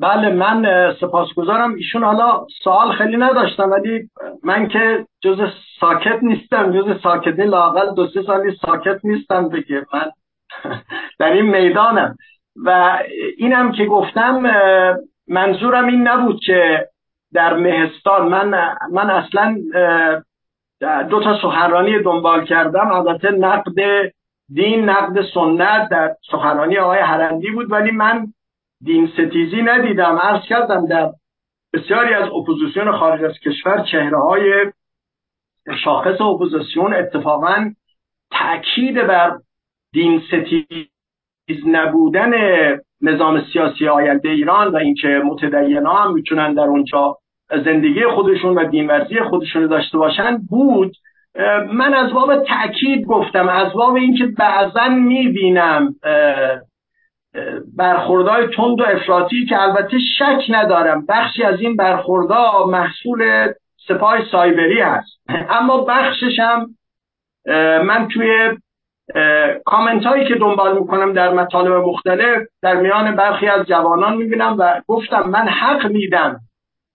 بله 0.00 0.30
من 0.34 0.64
سپاسگزارم. 1.00 1.74
ایشون 1.74 2.04
حالا 2.04 2.46
سوال 2.64 2.92
خیلی 2.92 3.16
نداشتم 3.16 3.70
ولی 3.70 4.10
من 4.44 4.68
که 4.68 5.06
جز 5.20 5.38
ساکت 5.80 6.18
نیستم 6.22 6.72
جز 6.72 7.00
ساکتی 7.02 7.42
لاقل 7.42 7.94
دو 7.94 8.08
سه 8.08 8.22
سالی 8.22 8.56
ساکت 8.66 9.04
نیستم 9.04 9.48
بگه 9.48 9.86
من 9.94 10.10
در 11.18 11.32
این 11.32 11.44
می‌دانم. 11.44 12.16
و 12.64 12.98
اینم 13.36 13.72
که 13.72 13.84
گفتم 13.84 14.42
منظورم 15.28 15.86
این 15.86 16.08
نبود 16.08 16.40
که 16.40 16.88
در 17.32 17.54
مهستان 17.54 18.28
من 18.28 18.76
من 18.92 19.10
اصلا 19.10 19.58
دو 21.10 21.20
تا 21.20 21.38
سخنرانی 21.42 22.02
دنبال 22.02 22.44
کردم. 22.44 22.92
البته 22.92 23.30
نقد 23.30 23.74
دین 24.54 24.88
نقد 24.88 25.24
سنت 25.34 25.88
در 25.88 26.14
سخنرانی 26.30 26.78
آقای 26.78 26.98
هرندی 26.98 27.50
بود 27.50 27.72
ولی 27.72 27.90
من 27.90 28.26
دین 28.84 29.06
ستیزی 29.06 29.62
ندیدم. 29.62 30.18
عرض 30.22 30.42
کردم 30.48 30.86
در 30.86 31.10
بسیاری 31.74 32.14
از 32.14 32.28
اپوزیسیون 32.28 32.98
خارج 32.98 33.24
از 33.24 33.38
کشور 33.38 33.82
چهره 33.82 34.18
های 34.18 34.72
شاخص 35.84 36.20
اپوزیسیون 36.20 36.94
اتفاقا 36.94 37.70
تاکید 38.30 39.06
بر 39.06 39.38
دین 39.92 40.22
ستیز 40.28 40.88
نبودن 41.66 42.32
نظام 43.02 43.42
سیاسی 43.52 43.88
آینده 43.88 44.28
ایران 44.28 44.68
و 44.68 44.76
اینکه 44.76 45.08
متدینا 45.24 45.94
هم 45.94 46.14
می‌تونن 46.14 46.54
در 46.54 46.62
اونجا 46.62 47.16
زندگی 47.64 48.06
خودشون 48.06 48.54
و 48.54 48.64
دینورزی 48.64 49.20
خودشون 49.20 49.66
داشته 49.66 49.98
باشن 49.98 50.38
بود. 50.50 50.92
من 51.72 51.94
از 51.94 52.12
باب 52.12 52.44
تاکید 52.44 53.06
گفتم 53.06 53.48
از 53.48 53.72
باب 53.72 53.94
اینکه 53.94 54.26
بعضا 54.26 54.88
می‌بینم 54.88 55.94
برخوردهای 57.76 58.46
تند 58.46 58.80
و 58.80 58.84
افراطی 58.84 59.46
که 59.46 59.62
البته 59.62 59.98
شک 60.18 60.44
ندارم. 60.48 61.06
بخشی 61.08 61.42
از 61.42 61.60
این 61.60 61.76
برخوردها 61.76 62.66
محصول 62.66 63.52
سپاه 63.88 64.18
سایبری 64.32 64.80
هست. 64.80 65.20
اما 65.60 65.84
بخشش 65.84 66.38
هم 66.38 66.66
من 67.84 68.08
توی 68.08 68.50
کامنت 69.64 70.04
هایی 70.04 70.28
که 70.28 70.34
دنبال 70.34 70.78
می‌کنم 70.78 71.12
در 71.12 71.32
مطالب 71.32 71.72
مختلف 71.72 72.42
در 72.62 72.76
میان 72.76 73.16
برخی 73.16 73.46
از 73.46 73.66
جوانان 73.66 74.16
می‌بینم 74.16 74.56
و 74.58 74.80
گفتم 74.88 75.30
من 75.30 75.48
حق 75.48 75.86
میدم 75.86 76.40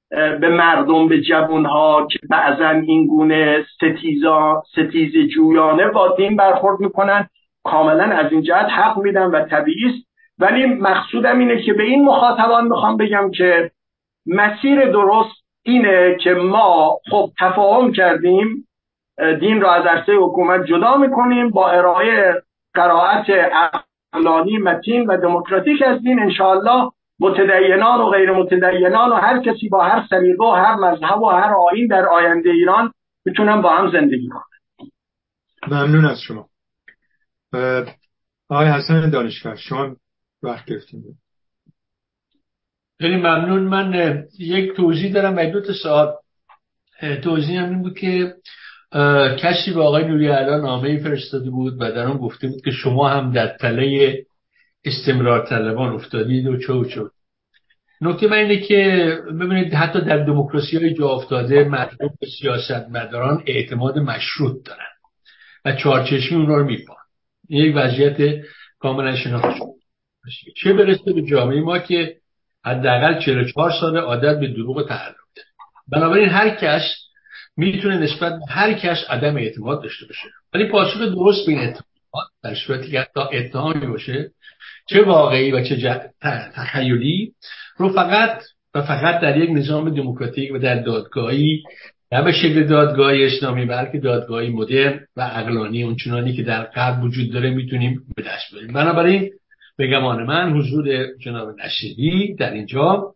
به 0.10 0.49
مردم 0.49 1.07
به 1.07 1.22
جوان 1.22 1.65
ها 1.65 2.07
که 2.11 2.19
بعضا 2.30 2.69
این 2.69 3.07
گونه 3.07 3.65
ستیزا 3.76 4.64
ستیز 4.72 5.30
جویانه 5.35 5.88
با 5.88 6.15
دین 6.18 6.35
برخورد 6.35 6.80
می‌کنن. 6.80 7.27
کاملا 7.64 8.03
از 8.03 8.31
این 8.31 8.41
جهت 8.41 8.69
حق 8.69 8.98
میدم 8.98 9.31
و 9.31 9.40
طبیعی 9.41 9.85
است. 9.85 10.07
ولی 10.40 10.65
مقصودم 10.65 11.40
اینه 11.40 11.61
که 11.61 11.73
به 11.73 11.84
این 11.84 12.06
مخاطبان 12.06 12.68
می‌خوام 12.68 12.98
بگم 12.98 13.31
که 13.31 13.72
مسیر 14.26 14.85
درست 14.85 15.44
اینه 15.65 16.18
که 16.23 16.34
ما 16.34 16.99
خب 17.11 17.30
تفاهم 17.40 17.91
کردیم 17.91 18.68
دین 19.18 19.61
را 19.61 19.73
از 19.73 19.85
عرصه 19.85 20.11
حکومت 20.11 20.65
جدا 20.65 20.98
می‌کنیم 20.98 21.49
با 21.49 21.72
ارائه 21.72 22.44
قرائت 22.73 23.26
اقلانی 24.14 24.57
متین 24.57 25.06
و 25.06 25.18
دموکراتیک 25.18 25.81
از 25.81 26.02
دین 26.02 26.19
انشاءالله 26.19 26.91
متدینان 27.19 28.02
و 28.02 28.10
غیر 28.10 28.31
متدینان 28.31 29.11
و 29.11 29.15
هر 29.15 29.40
کسی 29.40 29.69
با 29.69 29.84
هر 29.84 30.07
سلیقه 30.10 30.45
و 30.45 30.52
هر 30.52 30.76
مذهب 30.76 31.22
و 31.22 31.30
هر 31.30 31.53
آین 31.72 31.88
در 31.88 32.06
آینده 32.06 32.49
ایران 32.49 32.94
می‌تونن 33.26 33.61
با 33.61 33.69
هم 33.69 33.91
زندگی 33.91 34.30
کنن. 34.30 34.44
ممنون 35.68 36.06
از 36.06 36.22
شما. 36.22 36.49
آقای 38.49 38.68
حسن 38.68 39.10
دانشور 39.10 39.56
شما 39.56 39.95
وقت 40.44 40.65
گرفتیم 40.65 41.03
خیلی 43.02 43.15
ممنون. 43.15 43.64
من 43.64 44.23
یک 44.40 44.76
توضیح 44.76 45.14
دارم 45.14 45.38
و 45.38 45.52
دو 45.52 45.61
تا 45.61 45.73
سوال. 45.84 46.14
توضیح 47.23 47.61
هم 47.61 47.69
این 47.69 47.81
بود 47.81 47.98
که 47.98 48.34
کسی 49.38 49.74
به 49.74 49.82
آقای 49.82 50.03
نوری 50.03 50.28
علا 50.28 50.57
نامه 50.57 51.03
فرستاده 51.03 51.49
بود 51.49 51.74
و 51.80 51.91
در 51.91 52.06
آن 52.06 52.18
گفته 52.18 52.48
بود 52.48 52.61
که 52.65 52.72
شما 52.72 53.10
هم 53.10 53.32
در 53.32 53.48
تله 53.48 54.18
استمرار 54.86 55.45
طلبان 55.45 55.94
افتادید 55.94 56.48
و 56.48 56.57
چه 56.57 56.74
و 56.74 56.86
چه. 56.86 57.02
نکته 58.02 58.28
من 58.28 58.38
اینه 58.38 58.57
که 58.57 59.18
ببینید 59.40 59.74
حتی 59.74 60.02
در 60.02 60.18
دموکراسی 60.18 60.78
های 60.78 60.94
جا 60.94 61.10
افتاده 61.10 61.64
مردم 61.64 62.10
به 62.20 62.28
سیاست 62.40 62.90
مداران 62.90 63.44
اعتماد 63.45 63.99
مشروط 63.99 64.65
دارن 64.65 64.94
و 65.65 65.76
چارچشمی 65.76 66.38
اون 66.38 66.48
رو 66.48 66.64
میپان 66.65 66.98
یک 67.49 67.74
وضعیت 67.76 68.44
کاملا 68.80 69.15
شناخته 69.15 69.65
چه 70.56 70.74
برسه 70.74 71.14
به 71.14 71.22
جامعه 71.22 71.61
ما 71.61 71.80
که 71.80 72.15
حداقل 72.65 73.20
44 73.20 73.72
سال 73.80 73.98
عادت 73.98 74.40
به 74.40 74.48
دروغ 74.48 74.88
تعلق 74.88 75.15
داره. 75.36 75.48
بنابراین 75.88 76.30
هر 76.30 76.49
کس 76.49 76.82
می‌تونه 77.57 77.97
نسبت 77.97 78.34
به 78.34 78.45
هر 78.53 78.73
کس 78.73 78.97
عدم 79.09 79.38
اعتماد 79.38 79.84
داشته 79.84 80.05
باشه. 80.05 80.27
ولی 80.53 80.65
پاسخ 80.65 81.01
درست 81.01 81.45
به 81.45 81.51
این 81.51 81.73
در 82.43 82.55
صورتی 82.55 82.91
که 82.91 82.99
حتی 82.99 83.19
اتهامی 83.19 83.88
باشه 83.88 84.31
چه 84.89 85.03
واقعی 85.03 85.51
و 85.51 85.63
چه 85.63 86.01
تخیلی 86.55 87.34
رو 87.77 87.89
فقط 87.89 88.41
و 88.75 88.81
فقط 88.81 89.21
در 89.21 89.38
یک 89.38 89.49
نظام 89.49 89.89
دموکراتیک 89.89 90.53
و 90.53 90.57
در 90.57 90.84
دادگاهی 90.84 91.63
نه 92.11 92.21
به 92.21 92.31
شکل 92.31 92.63
دادگاهی 92.63 93.25
اسلامی 93.25 93.65
بلکه 93.65 93.99
دادگاهی 93.99 94.49
مدرن 94.49 94.99
و 95.15 95.30
اقلانی 95.34 95.84
اونچنانی 95.84 96.35
که 96.35 96.43
در 96.43 96.63
قبل 96.63 97.03
وجود 97.03 97.34
داره 97.34 97.49
می‌تونیم 97.49 98.01
به 98.15 98.23
دست 98.23 98.55
بریم 98.55 98.73
بنابراین 98.73 99.31
به 99.77 99.88
گمان 99.88 100.23
من 100.23 100.53
حضور 100.53 101.07
جناب 101.21 101.59
نشیدی 101.59 102.35
در 102.35 102.53
اینجا 102.53 103.13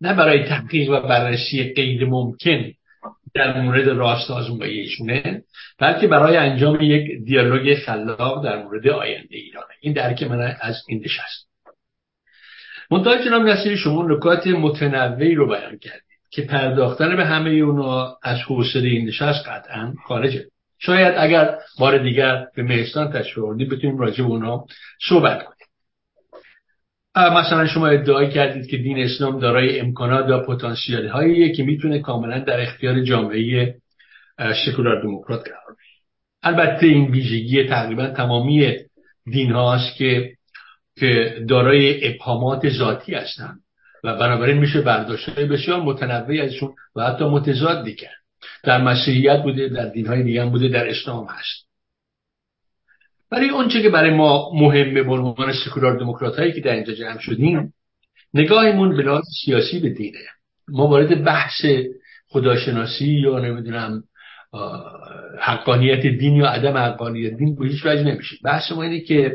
نه 0.00 0.14
برای 0.14 0.44
تحقیق 0.44 0.90
و 0.90 1.00
بررسی 1.00 1.72
غیر 1.76 2.06
ممکن 2.06 2.72
در 3.34 3.60
مورد 3.60 3.88
راست 3.88 4.30
آزمایشونه 4.30 5.42
بلکه 5.78 6.06
برای 6.06 6.36
انجام 6.36 6.80
یک 6.80 7.24
دیالوگ 7.24 7.74
خلاق 7.74 8.44
در 8.44 8.62
مورد 8.62 8.88
آینده 8.88 9.36
ایرانه. 9.36 9.74
این 9.80 9.92
درک 9.92 10.22
من 10.22 10.56
از 10.60 10.76
این 10.88 11.02
نشست. 11.04 11.48
منتها 12.90 13.24
جناب 13.24 13.42
نصیری 13.42 13.76
شما 13.76 14.06
نکات 14.08 14.46
متنوعی 14.46 15.34
رو 15.34 15.46
بیان 15.48 15.78
کردید 15.78 16.02
که 16.30 16.42
پرداختن 16.42 17.16
به 17.16 17.26
همه 17.26 17.50
اونا 17.50 18.16
از 18.22 18.38
حوصله 18.40 18.88
این 18.88 19.08
نشست 19.08 19.48
قطعا 19.48 19.94
خارجه. 20.04 20.44
شاید 20.78 21.14
اگر 21.18 21.58
بار 21.78 21.98
دیگر 21.98 22.46
به 22.56 22.62
مهستان 22.62 23.12
تشریف 23.12 23.72
بتونیم 23.72 23.98
راجع 23.98 24.24
به 24.24 24.30
اونا 24.30 24.64
صحبت 25.08 25.44
کنیم. 25.44 25.57
مثلا 27.18 27.66
شما 27.66 27.86
ادعای 27.86 28.30
کردید 28.30 28.66
که 28.66 28.76
دین 28.76 28.98
اسلام 28.98 29.38
دارای 29.38 29.80
امکانات 29.80 30.30
و 30.30 30.38
پتانسیل 30.38 31.08
هایی 31.08 31.52
که 31.52 31.62
می‌تونه 31.62 31.98
کاملا 31.98 32.38
در 32.38 32.60
اختیار 32.60 33.00
جامعه 33.00 33.74
سکولار 34.66 35.02
دموکرات 35.02 35.40
قرار 35.40 35.76
بگیره. 35.78 36.02
البته 36.42 36.86
این 36.86 37.10
ویژگی 37.10 37.64
تقریبا 37.64 38.06
تمامی 38.06 38.76
دین 39.26 39.52
هاست 39.52 39.96
که 39.96 40.32
که 40.96 41.44
دارای 41.48 42.08
ابهامات 42.08 42.68
ذاتی 42.68 43.14
هستند 43.14 43.60
و 44.04 44.14
بنابراین 44.14 44.58
میشه 44.58 44.80
برداشت 44.80 45.30
بسیار 45.30 45.80
متنوعی 45.80 46.40
ازشون 46.40 46.74
و 46.96 47.02
حتی 47.02 47.24
متضاد 47.24 47.88
کرد 47.88 48.18
در 48.64 48.82
مسیحیت 48.82 49.42
بوده 49.42 49.68
در 49.68 49.88
دین 49.88 50.06
های 50.06 50.22
دیگه 50.22 50.46
بوده 50.46 50.68
در 50.68 50.88
اسلام 50.88 51.26
هست. 51.26 51.67
برای 53.30 53.48
اونچه 53.48 53.82
که 53.82 53.88
برای 53.88 54.10
ما 54.10 54.50
مهمه 54.54 55.02
به 55.02 55.12
عنوان 55.12 55.52
سکولار 55.64 55.98
دموکرات 55.98 56.38
هایی 56.38 56.52
که 56.52 56.60
در 56.60 56.72
اینجا 56.72 56.92
جمع 56.92 57.18
شدیم 57.18 57.72
نگاهمون 58.34 58.96
به 58.96 59.02
لحاظ 59.02 59.24
سیاسی 59.44 59.80
به 59.80 59.90
دینه. 59.90 60.18
ما 60.68 60.86
وارد 60.86 61.24
بحث 61.24 61.66
خداشناسی 62.28 63.06
یا 63.06 63.38
نمی‌دونم 63.38 64.02
حقانیت 65.40 66.06
دین 66.06 66.36
یا 66.36 66.46
عدم 66.46 66.76
حقانیت 66.76 67.32
دین 67.32 67.56
به 67.56 67.66
هیچ 67.66 67.86
وجه 67.86 68.02
نمیشه. 68.02 68.36
بحث 68.44 68.72
ما 68.72 68.82
اینه 68.82 69.00
که 69.00 69.32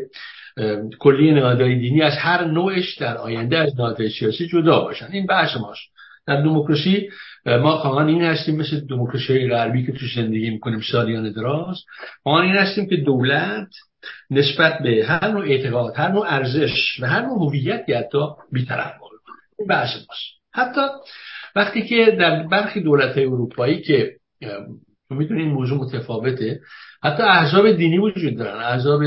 کلی 0.99 1.31
نهادهای 1.31 1.75
دینی 1.75 2.01
از 2.01 2.13
هر 2.17 2.45
نوعش 2.45 2.97
در 2.97 3.17
آینده 3.17 3.57
از 3.57 3.79
نهادهای 3.79 4.09
سیاسی 4.09 4.47
جدا 4.47 4.79
باشن. 4.79 5.07
این 5.11 5.25
بحث 5.25 5.57
ماست. 5.57 5.81
در 6.27 6.41
دموکراسی 6.41 7.09
ما 7.45 7.77
خواهان 7.77 8.07
این 8.07 8.21
هستیم 8.21 8.55
مثل 8.55 8.79
دموکراسی 8.79 9.49
غربی 9.49 9.85
که 9.85 9.91
تو 9.91 10.05
زندگی 10.15 10.49
می‌کنیم 10.49 10.81
سالیان 10.91 11.31
دراز. 11.31 11.77
خواهان 12.23 12.45
این 12.45 12.55
هستیم 12.55 12.89
که 12.89 12.95
دولت 12.95 13.67
نسبت 14.29 14.79
به 14.83 15.05
هر 15.07 15.27
نوع 15.27 15.43
اعتقاد 15.43 15.93
هر 15.95 16.11
نوع 16.11 16.25
ارزش 16.27 16.99
و 16.99 17.07
هر 17.07 17.21
نوع 17.21 17.37
هویت 17.37 17.85
حتی 17.97 18.19
بیطرف 18.51 18.93
این 19.59 19.67
بحث 19.67 19.89
ماست. 19.95 20.43
حتی 20.53 20.81
وقتی 21.55 21.81
که 21.87 22.17
در 22.19 22.43
برخی 22.43 22.81
دولت 22.81 23.17
اروپایی 23.17 23.81
که 23.81 24.11
می‌دونید 25.09 25.47
موضوع 25.47 25.79
متفاوته 25.79 26.59
حتی 27.03 27.23
احزاب 27.23 27.71
دینی 27.71 27.97
وجود 27.97 28.37
دارن 28.37 28.63
احزاب 28.63 29.01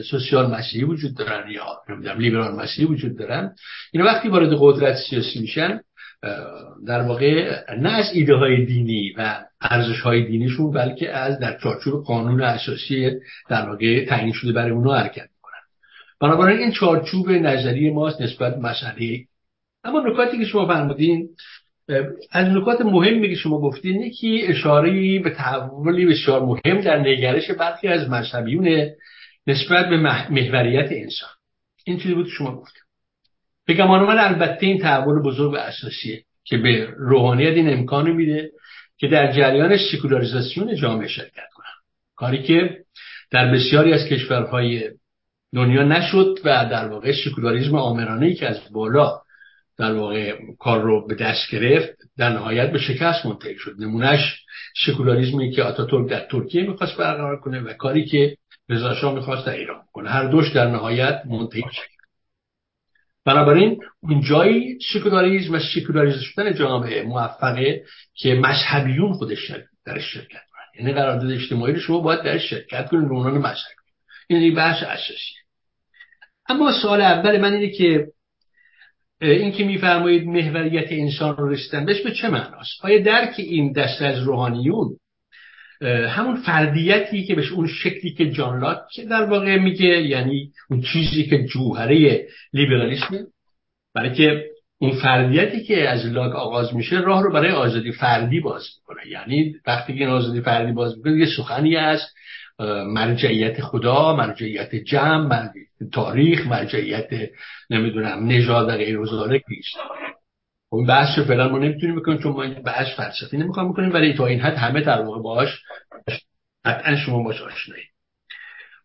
سوسیال 0.00 0.54
مسیحی 0.54 0.84
وجود 0.84 1.16
دارن 1.16 1.50
یا 1.50 1.64
نمی‌دونم 1.88 2.18
لیبرال 2.18 2.54
مسیحی 2.54 2.88
وجود 2.88 3.18
دارن 3.18 3.54
اینا 3.92 4.06
وقتی 4.06 4.28
وارد 4.28 4.56
قدرت 4.58 4.96
سیاسی 5.10 5.40
میشن 5.40 5.80
در 6.86 7.02
واقع 7.02 7.54
نه 7.78 7.92
از 7.92 8.14
ایده 8.14 8.34
های 8.34 8.64
دینی 8.64 9.12
و 9.18 9.44
ارزش 9.60 10.00
های 10.00 10.26
دینیشون 10.26 10.70
بلکه 10.70 11.10
از 11.10 11.38
در 11.38 11.58
چارچوب 11.58 12.04
قانون 12.04 12.42
اساسی 12.42 13.10
در 13.48 13.68
واقع 13.68 14.04
تعیین 14.04 14.32
شده 14.32 14.52
برای 14.52 14.70
اونها 14.70 14.98
حرکت 14.98 15.28
می‌کنن. 15.36 15.60
بنابراین 16.20 16.58
این 16.58 16.72
چارچوب 16.72 17.30
نظری 17.30 17.90
ماست 17.90 18.20
نسبت 18.20 18.58
مسئله. 18.58 19.24
اما 19.84 20.00
نکاتی 20.00 20.38
که 20.38 20.44
شما 20.44 20.66
فرمودین 20.66 21.28
از 22.30 22.46
نکات 22.46 22.80
مهمی 22.80 23.28
که 23.28 23.34
شما 23.34 23.60
گفتین 23.60 24.02
یکی 24.02 24.42
اشاره 24.46 25.18
به 25.18 25.30
تحولی 25.30 26.06
بسیار 26.06 26.42
مهم 26.42 26.80
در 26.80 26.98
نگرش 26.98 27.50
برخی 27.50 27.88
از 27.88 28.10
مذهبیون 28.10 28.90
نسبت 29.46 29.88
به 29.88 29.96
محوریت 30.30 30.88
انسان. 30.92 31.30
این 31.84 31.98
چیزی 31.98 32.14
بود 32.14 32.28
شما 32.28 32.56
گفتید 32.56 32.87
به 33.68 33.74
گمان 33.74 34.04
من 34.04 34.18
البته 34.18 34.66
این 34.66 34.78
تحول 34.78 35.22
بزرگ 35.22 35.52
و 35.52 35.56
اساسیه 35.56 36.22
که 36.44 36.58
به 36.58 36.88
روحانیت 36.96 37.54
این 37.54 37.72
امکان 37.72 38.10
میده 38.10 38.50
که 38.98 39.08
در 39.08 39.32
جریان 39.32 39.76
سکولاریزاسیون 39.76 40.76
جامعه 40.76 41.08
شرکت 41.08 41.48
کنن 41.54 41.66
کاری 42.16 42.42
که 42.42 42.78
در 43.30 43.52
بسیاری 43.52 43.92
از 43.92 44.08
کشورهای 44.08 44.90
دنیا 45.54 45.82
نشد 45.82 46.38
و 46.44 46.68
در 46.70 46.88
واقع 46.88 47.12
سکولاریزم 47.24 47.74
آمرانه 47.74 48.26
ای 48.26 48.34
که 48.34 48.48
از 48.48 48.60
بالا 48.72 49.20
در 49.78 49.92
واقع 49.92 50.34
کار 50.58 50.82
رو 50.82 51.06
به 51.06 51.14
دست 51.14 51.50
گرفت 51.50 51.92
در 52.18 52.30
نهایت 52.30 52.72
به 52.72 52.78
شکست 52.78 53.26
منتهی 53.26 53.58
شد. 53.58 53.74
نمونهش 53.78 54.44
سکولاریزمی 54.86 55.50
که 55.50 55.62
آتاتورک 55.62 56.10
در 56.10 56.26
ترکیه 56.30 56.62
می‌خواست 56.62 56.96
برقرار 56.96 57.40
کنه 57.40 57.60
و 57.60 57.72
کاری 57.72 58.04
که 58.04 58.36
رضا 58.68 59.14
می‌خواست 59.14 59.46
در 59.46 59.56
ایران 59.56 59.82
کنه 59.92 60.10
هر 60.10 60.28
دوش 60.28 60.52
در 60.52 60.70
نهایت 60.70 61.22
منتهی 61.26 61.62
شد. 61.72 61.97
بنابراین 63.28 63.80
اون 64.02 64.20
جایی 64.20 64.78
سکولاریزم 64.92 65.54
و 65.54 65.58
سکولاریزم 65.74 66.20
شدن 66.20 66.54
جامعه 66.54 67.02
موفقه 67.02 67.82
که 68.14 68.34
مذهبیون 68.34 69.12
خودش 69.12 69.50
در 69.86 69.98
شرکت 69.98 70.42
کنن. 70.52 70.78
یعنی 70.78 70.92
قرارداد 70.92 71.30
اجتماعی 71.30 71.72
رو 71.72 71.80
شما 71.80 72.00
باید 72.00 72.22
در 72.22 72.38
شرکت 72.38 72.88
کنید 72.88 73.10
عنوان 73.10 73.38
مذهبی 73.38 73.78
این 74.28 74.54
بحث 74.54 74.82
اساسیه 74.82 75.38
اما 76.48 76.72
سوال 76.82 77.00
اول 77.00 77.40
من 77.40 77.52
اینه 77.52 77.70
که 77.70 78.06
این 79.20 79.52
که 79.52 79.64
میفرمایید 79.64 80.26
محوریت 80.26 80.86
انسان 80.90 81.36
رو 81.36 81.48
رسیدن 81.48 81.84
بهش 81.84 82.00
به 82.00 82.12
چه 82.12 82.28
معناست؟ 82.28 82.84
آیا 82.84 83.02
درک 83.02 83.34
این 83.38 83.72
دسته 83.72 84.06
از 84.06 84.22
روحانیون 84.22 84.96
همون 85.82 86.36
فردیتی 86.36 87.24
که 87.24 87.34
بهش 87.34 87.52
اون 87.52 87.66
شکلی 87.66 88.12
که 88.12 88.30
جان 88.30 88.60
لاک 88.60 89.00
در 89.10 89.24
واقع 89.24 89.58
میگه 89.58 90.02
یعنی 90.02 90.50
اون 90.70 90.82
چیزی 90.82 91.24
که 91.26 91.44
جوهره 91.44 92.26
لیبرالیسمه 92.52 93.18
برای 93.94 94.14
که 94.14 94.44
اون 94.80 94.90
فردیتی 94.90 95.64
که 95.64 95.88
از 95.88 96.06
لاک 96.06 96.34
آغاز 96.34 96.74
میشه 96.74 97.00
راه 97.00 97.22
رو 97.22 97.32
برای 97.32 97.50
آزادی 97.50 97.92
فردی 97.92 98.40
باز 98.40 98.66
می‌کنه. 98.78 99.06
یعنی 99.08 99.54
وقتی 99.66 99.94
که 99.94 100.00
این 100.00 100.08
آزادی 100.08 100.40
فردی 100.40 100.72
باز 100.72 100.96
می‌کنه 100.96 101.18
یه 101.18 101.26
سخنی 101.36 101.76
از 101.76 102.00
مرجعیت 102.86 103.60
خدا 103.60 104.16
مرجعیت 104.16 104.74
جمع 104.74 105.26
مرجعیت 105.26 105.92
تاریخ 105.92 106.46
مرجعیت 106.46 107.08
نمی‌دونم 107.70 108.26
نژاد 108.26 108.68
و 108.68 108.76
غیر 108.76 108.98
نیست. 109.48 109.76
اون 110.70 110.86
بحث 110.86 111.18
رو 111.18 111.24
فعلا 111.24 111.48
ما 111.48 111.58
نمی‌تونیم 111.58 112.00
بکنیم 112.00 112.18
چون 112.18 112.32
ما 112.32 112.42
این 112.42 112.62
بحث 112.62 112.86
فلسفی 112.96 113.36
نمی‌خوام 113.36 113.72
بکنیم 113.72 113.94
ولی 113.94 114.14
تا 114.14 114.26
این 114.26 114.40
حد 114.40 114.56
همه 114.56 114.80
در 114.80 115.02
واقع 115.02 115.22
باش 115.22 115.62
قطعا 116.64 116.96
شما 116.96 117.22
باش 117.22 117.42
آشنایی. 117.42 117.84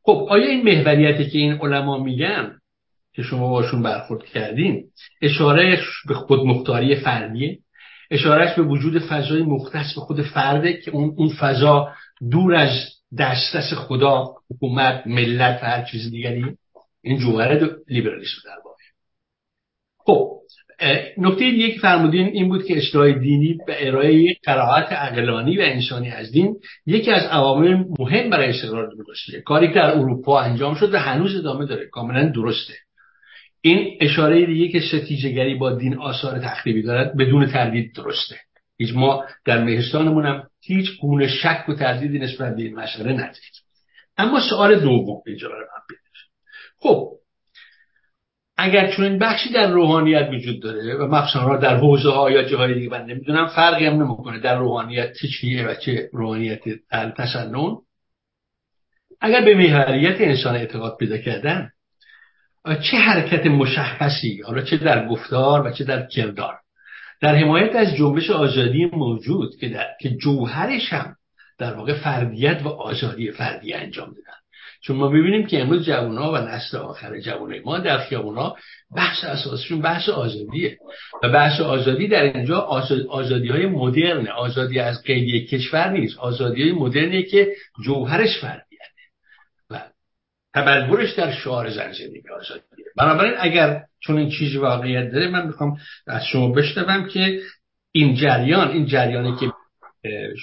خب 0.04 0.28
آیا 0.30 0.46
این 0.46 0.64
محوریتی 0.64 1.30
که 1.30 1.38
این 1.38 1.54
علما 1.54 2.04
میگن 2.04 2.58
که 3.14 3.22
شما 3.22 3.50
باشون 3.50 3.84
برخورد 3.84 4.26
کردین 4.26 4.84
اشاره 5.22 5.80
به 6.08 6.14
خود 6.14 6.40
مختاری 6.40 6.96
فردیه؟ 6.96 7.60
اشارهش 8.12 8.56
به 8.56 8.62
وجود 8.62 9.00
فضای 9.00 9.44
مختص 9.44 9.96
به 9.96 10.02
خود 10.02 10.22
فرده 10.22 10.74
که 10.74 10.92
اون 10.92 11.14
اون 11.18 11.30
فضا 11.30 11.94
دور 12.32 12.56
از 12.56 12.70
دسترس 13.20 13.74
خدا 13.74 14.36
حکومت 14.52 15.08
ملت 15.08 15.60
و 15.64 15.66
هر 15.66 15.84
چیز 15.84 16.12
دیگری. 16.12 16.58
این 17.02 17.20
جوهر 17.20 17.70
لیبرالیسم 17.88 18.42
در 18.46 18.58
واقع. 18.66 18.84
خب 19.98 20.43
نکته 21.18 21.52
دیگه 21.52 21.72
که 21.72 21.80
فرمودین 21.80 22.28
این 22.28 22.50
بود 22.50 22.66
که 22.66 22.78
اشتهای 22.78 23.20
دینی 23.20 23.58
به 23.68 23.88
ارائه 23.88 24.36
قرائت 24.44 24.92
عقلانی 24.92 25.58
و 25.58 25.62
انسانی 25.62 26.10
از 26.10 26.32
دین 26.32 26.56
یکی 26.86 27.12
از 27.12 27.24
عوامل 27.24 27.84
مهم 28.00 28.30
برای 28.30 28.50
استقرار 28.50 28.90
دموکراسی 28.92 29.42
کاری 29.42 29.68
که 29.68 29.74
در 29.74 29.92
اروپا 29.92 30.42
انجام 30.42 30.76
شد 30.76 30.94
و 30.94 30.98
هنوز 30.98 31.36
ادامه 31.36 31.66
داره. 31.66 31.86
کاملا 31.86 32.30
درسته. 32.30 32.74
این 33.62 33.98
اشاره 34.02 34.46
دیگه 34.46 34.68
که 34.68 34.80
ستیجگری 34.80 35.56
با 35.56 35.76
دین 35.76 35.98
آثار 35.98 36.40
تخریبی 36.40 36.82
دارد 36.82 37.18
بدون 37.18 37.46
تردید 37.46 37.96
درسته. 37.96 38.36
هیچ 38.78 38.96
ما 38.96 39.26
در 39.46 39.64
مهستانمون 39.64 40.26
هم 40.26 40.44
هیچ 40.62 41.00
گونه 41.02 41.28
شک 41.28 41.66
و 41.70 41.74
تردیدی 41.74 42.20
نسبت 42.20 42.56
به 42.56 42.64
این 42.64 42.76
مسئله 42.76 43.14
نداریم. 43.14 43.52
اما 44.18 44.40
سوال 44.50 44.80
دوم 44.80 45.22
اینجا 45.28 45.48
رو 45.48 45.54
خب 46.80 47.12
اگر 48.58 48.92
چون 48.92 49.06
این 49.06 49.20
بخشی 49.20 49.50
در 49.50 49.72
روحانیت 49.72 50.30
وجود 50.34 50.62
داره 50.62 50.96
و 50.96 51.08
مخصوصا 51.08 51.58
در 51.58 51.78
حوزه 51.78 52.10
ها 52.10 52.32
یا 52.32 52.44
جاهای 52.44 52.74
دیگه 52.74 52.90
من 52.90 53.06
نمی‌دونم 53.06 53.48
فرقی 53.48 53.86
هم 53.86 54.04
نمی‌کنه 54.04 54.40
در 54.40 54.58
روحانیت 54.58 55.14
چه 55.14 55.28
چیه 55.28 55.68
و 55.68 55.76
چه 55.76 56.10
روحانیت 56.14 56.62
تسنن 57.18 57.78
اگر 59.22 59.42
به 59.42 59.56
محوریت 59.56 60.22
انسان 60.22 60.56
اعتقاد 60.56 60.98
پیدا 60.98 61.18
کردن 61.18 61.70
چه 62.66 62.98
حرکت 62.98 63.46
مشخصی 63.46 64.42
حالا 64.42 64.62
چه 64.62 64.78
در 64.78 65.08
گفتار 65.08 65.68
و 65.68 65.72
چه 65.72 65.84
در 65.84 66.06
کردار. 66.08 66.60
در 67.22 67.36
حمایت 67.36 67.76
از 67.76 67.96
جنبش 67.96 68.30
آزادی 68.30 68.86
موجود 68.86 69.56
که, 69.60 69.70
در... 69.70 69.88
که 70.02 70.10
جوهرش 70.10 70.94
هم 70.94 71.16
در 71.58 71.74
واقع 71.74 71.94
فردیت 71.94 72.62
و 72.64 72.68
آزادی 72.68 73.32
فردی 73.32 73.74
انجام 73.74 74.08
دادن. 74.08 74.43
چون 74.86 74.98
ما 74.98 75.08
ببینیم 75.08 75.46
که 75.46 75.62
امروز 75.62 75.86
جوونا 75.86 76.32
و 76.32 76.38
نسل 76.38 76.78
آخر 76.78 77.20
جوانای 77.20 77.60
ما 77.60 77.80
در 77.80 77.98
خیابونا 77.98 78.56
بحث 78.96 79.24
اساسشون 79.24 79.82
بحث 79.82 80.10
آزادیه. 80.10 80.78
و 81.24 81.30
بحث 81.30 81.62
آزادی 81.62 82.08
در 82.08 82.24
اینجا 82.24 82.60
آزادی 83.10 83.48
های 83.48 83.66
مدرن 83.66 84.28
آزادی 84.28 84.80
از 84.80 85.04
قید 85.04 85.50
کشور 85.50 85.90
نیست. 85.90 86.20
آزادی 86.20 86.62
های 86.64 86.72
مدرنی 86.72 87.24
که 87.24 87.48
جوهرش 87.84 88.42
فردیه. 88.42 88.80
و 89.70 89.82
تبلورش 90.54 91.14
در 91.14 91.32
شعار 91.32 91.70
زن 91.70 91.92
زندگی 91.92 92.30
آزادیه. 92.40 92.86
بنابراین 92.98 93.34
اگر 93.40 93.82
چون 94.00 94.18
این 94.18 94.30
چیزی 94.30 94.58
واقعیت 94.58 95.12
داره 95.12 95.28
من 95.28 95.48
می‌خوام 95.48 95.78
از 96.08 96.22
شما 96.26 96.52
بشنوم 96.52 97.08
که 97.08 97.40
این 97.92 98.16
جریان 98.16 98.72
این 98.72 98.86
جریانی 98.86 99.36
که 99.36 99.52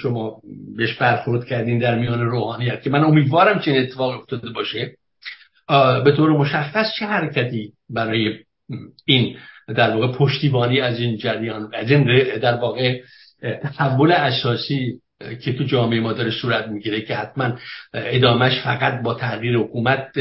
شما 0.02 0.40
بهش 0.76 0.96
برخورد 0.96 1.44
کردین 1.44 1.78
در 1.78 1.98
میان 1.98 2.20
روحانیت 2.20 2.82
که 2.82 2.90
من 2.90 3.04
امیدوارم 3.04 3.58
چنین 3.58 3.82
اتفاق 3.82 4.20
افتاده 4.20 4.50
باشه 4.50 4.96
به 6.04 6.12
طور 6.16 6.30
مشخص 6.30 6.86
چه 6.98 7.06
حرکتی 7.06 7.72
برای 7.90 8.38
این 9.04 9.36
در 9.68 9.90
واقع 9.96 10.12
پشتیبانی 10.12 10.80
از 10.80 11.00
این 11.00 11.16
جریان 11.16 11.70
از 11.74 11.90
این 11.90 12.04
در 12.38 12.54
واقع 12.54 13.00
تحول 13.76 14.12
اساسی 14.12 15.00
که 15.44 15.52
تو 15.52 15.64
جامعه 15.64 16.00
ما 16.00 16.12
داره 16.12 16.30
صورت 16.30 16.68
می‌گیره 16.68 17.00
که 17.00 17.14
حتما 17.14 17.58
ادامش 17.94 18.60
فقط 18.64 19.02
با 19.02 19.14
تغییر 19.14 19.56
حکومت 19.56 20.18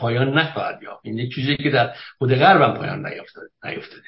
پایان 0.00 0.38
نخواهد 0.38 0.82
یافت. 0.82 1.00
این 1.04 1.18
یک 1.18 1.34
چیزی 1.34 1.56
که 1.56 1.70
در 1.70 1.90
خود 2.18 2.34
غرب 2.34 2.74
پایان 2.78 3.06
نیفتاده 3.06 4.06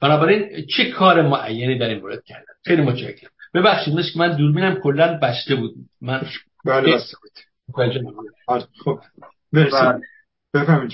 بنابراین 0.00 0.66
چه 0.76 0.90
کار 0.90 1.22
معینی 1.22 1.78
در 1.78 1.88
این 1.88 1.98
مورد 1.98 2.24
کردن؟ 2.24 2.54
خیلی 2.64 2.82
متشکرم. 2.82 3.30
ببخشید 3.56 3.94
مثل 3.94 4.12
که 4.12 4.18
من 4.18 4.36
دوربینم 4.36 4.74
کلا 4.74 5.18
بسته 5.22 5.54
بود. 5.54 5.74
من 6.00 6.22
بله 6.64 6.94
بسته 6.94 7.16
بود. 7.22 7.32
خب. 8.84 9.00
مرسی. 9.52 9.70
بله. 9.70 10.00
بفهمید 10.54 10.90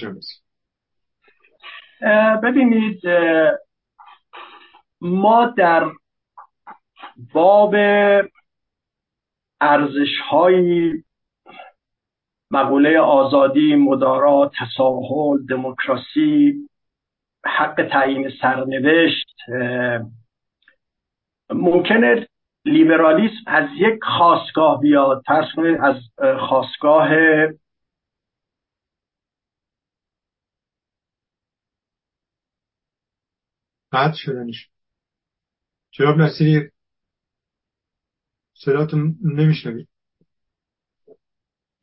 ببینید 2.43 3.01
ما 5.01 5.47
در 5.57 5.91
باب 7.33 7.75
ارزش 9.61 10.19
های 10.31 10.93
مقوله 12.51 12.99
آزادی 12.99 13.75
مدارا 13.75 14.51
تساهل 14.61 15.47
دموکراسی 15.49 16.55
حق 17.45 17.89
تعیین 17.93 18.31
سرنوشت 18.41 19.37
ممکنه 21.51 22.29
لیبرالیسم 22.65 23.45
از 23.47 23.69
یک 23.77 23.99
خواستگاه 24.19 24.81
بیاد 24.81 25.23
فرض 25.27 25.47
کنید 25.57 25.79
از 25.83 25.97
خواستگاه 26.49 27.09
قطع 33.93 34.17
شدنش 34.17 34.69
جناب 35.91 36.17
نصیری 36.17 36.71
صداتون 38.55 39.19
نمیشنوید. 39.23 39.89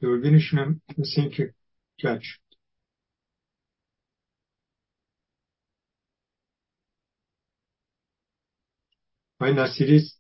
دوربینشون 0.01 0.60
هم 0.60 0.81
مثل 0.97 1.22
اینکه 1.22 1.53
کج 2.03 2.22
شد. 2.22 2.39
آقای 9.39 9.53
نصیری 9.53 10.18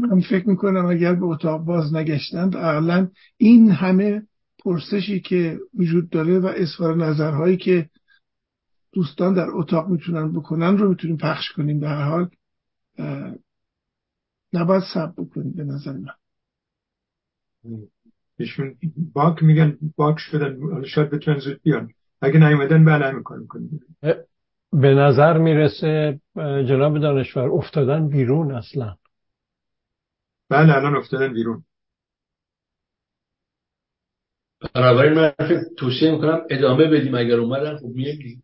من 0.00 0.20
فکر 0.20 0.48
می‌کنم 0.48 0.86
اگر 0.86 1.14
به 1.14 1.24
اتاق 1.24 1.64
باز 1.64 1.94
نگشتند 1.94 2.56
اقلا 2.56 3.08
این 3.36 3.70
همه 3.70 4.22
پرسشی 4.64 5.20
که 5.20 5.58
وجود 5.74 6.10
داره 6.10 6.38
و 6.38 6.52
اظهار 6.56 6.96
نظرهایی 6.96 7.56
که 7.56 7.88
دوستان 8.92 9.34
در 9.34 9.46
اتاق 9.50 9.88
می‌تونن 9.88 10.32
بکنن 10.32 10.78
رو 10.78 10.88
می‌تونیم 10.88 11.16
پخش 11.16 11.52
کنیم. 11.52 11.80
به 11.80 11.88
هر 11.88 12.02
حال 12.02 12.28
نباید 14.52 14.82
سب 14.94 15.12
بکنیم 15.16 15.52
به 15.52 15.64
نظر 15.64 15.92
من. 15.92 16.14
ایشون 18.38 18.74
باک 19.12 19.42
میگن 19.42 19.78
باک 19.96 20.18
شدن. 20.18 20.84
شاید 20.84 21.10
بتونن 21.10 21.38
زود 21.38 21.62
بیان. 21.62 21.90
اگه 22.20 22.38
نیومدن 22.38 22.84
بله 22.84 23.12
می‌کنیم. 23.12 23.80
به 24.72 24.94
نظر 24.94 25.38
می‌رسه 25.38 26.20
جناب 26.36 26.98
دانشور 26.98 27.48
افتادن 27.48 28.08
بیرون 28.08 28.54
اصلا. 28.54 28.96
بله 30.50 30.76
الان 30.76 30.96
افتادن 30.96 31.32
بیرون. 31.32 31.64
بنابراین 34.74 35.12
من 35.12 35.32
توصیه 35.78 36.12
می‌کنم 36.12 36.46
ادامه 36.50 36.84
بدیم. 36.84 37.14
اگر 37.14 37.34
اومدن 37.40 37.76
خب 37.76 37.86
میگیم. 37.86 38.42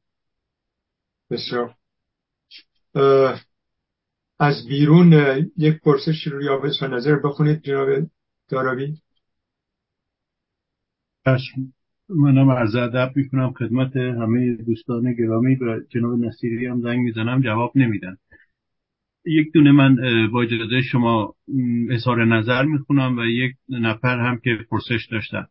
بسیار. 1.31 1.75
از 4.39 4.67
بیرون 4.69 5.13
یک 5.57 5.81
پرسش 5.81 6.27
رو 6.27 6.43
یا 6.43 6.59
به 6.59 6.89
نظر 6.89 7.17
بخونید 7.25 7.63
جناب 7.63 7.89
دارابی 8.49 9.03
منم 12.09 12.51
عرض 12.51 12.75
ادب 12.75 13.13
می‌کنم 13.17 13.53
خدمت 13.53 13.97
همه 13.97 14.57
دوستان 14.57 15.15
گرامی 15.15 15.55
و 15.55 15.81
جناب 15.89 16.19
نصیری 16.19 16.67
هم 16.67 16.81
زنگ 16.81 16.99
می‌زنم 16.99 17.43
جواب 17.43 17.73
نمیدن. 17.75 18.17
یک 19.27 19.53
دونه 19.55 19.73
من 19.73 19.97
با 20.33 20.43
اجازه 20.43 20.81
شما 20.81 21.35
اظهار 21.91 22.25
نظر 22.25 22.65
می‌خونم 22.65 23.19
و 23.19 23.25
یک 23.25 23.53
نفر 23.69 24.19
هم 24.19 24.41
که 24.45 24.59
پرسش 24.71 25.09
داشتن. 25.11 25.45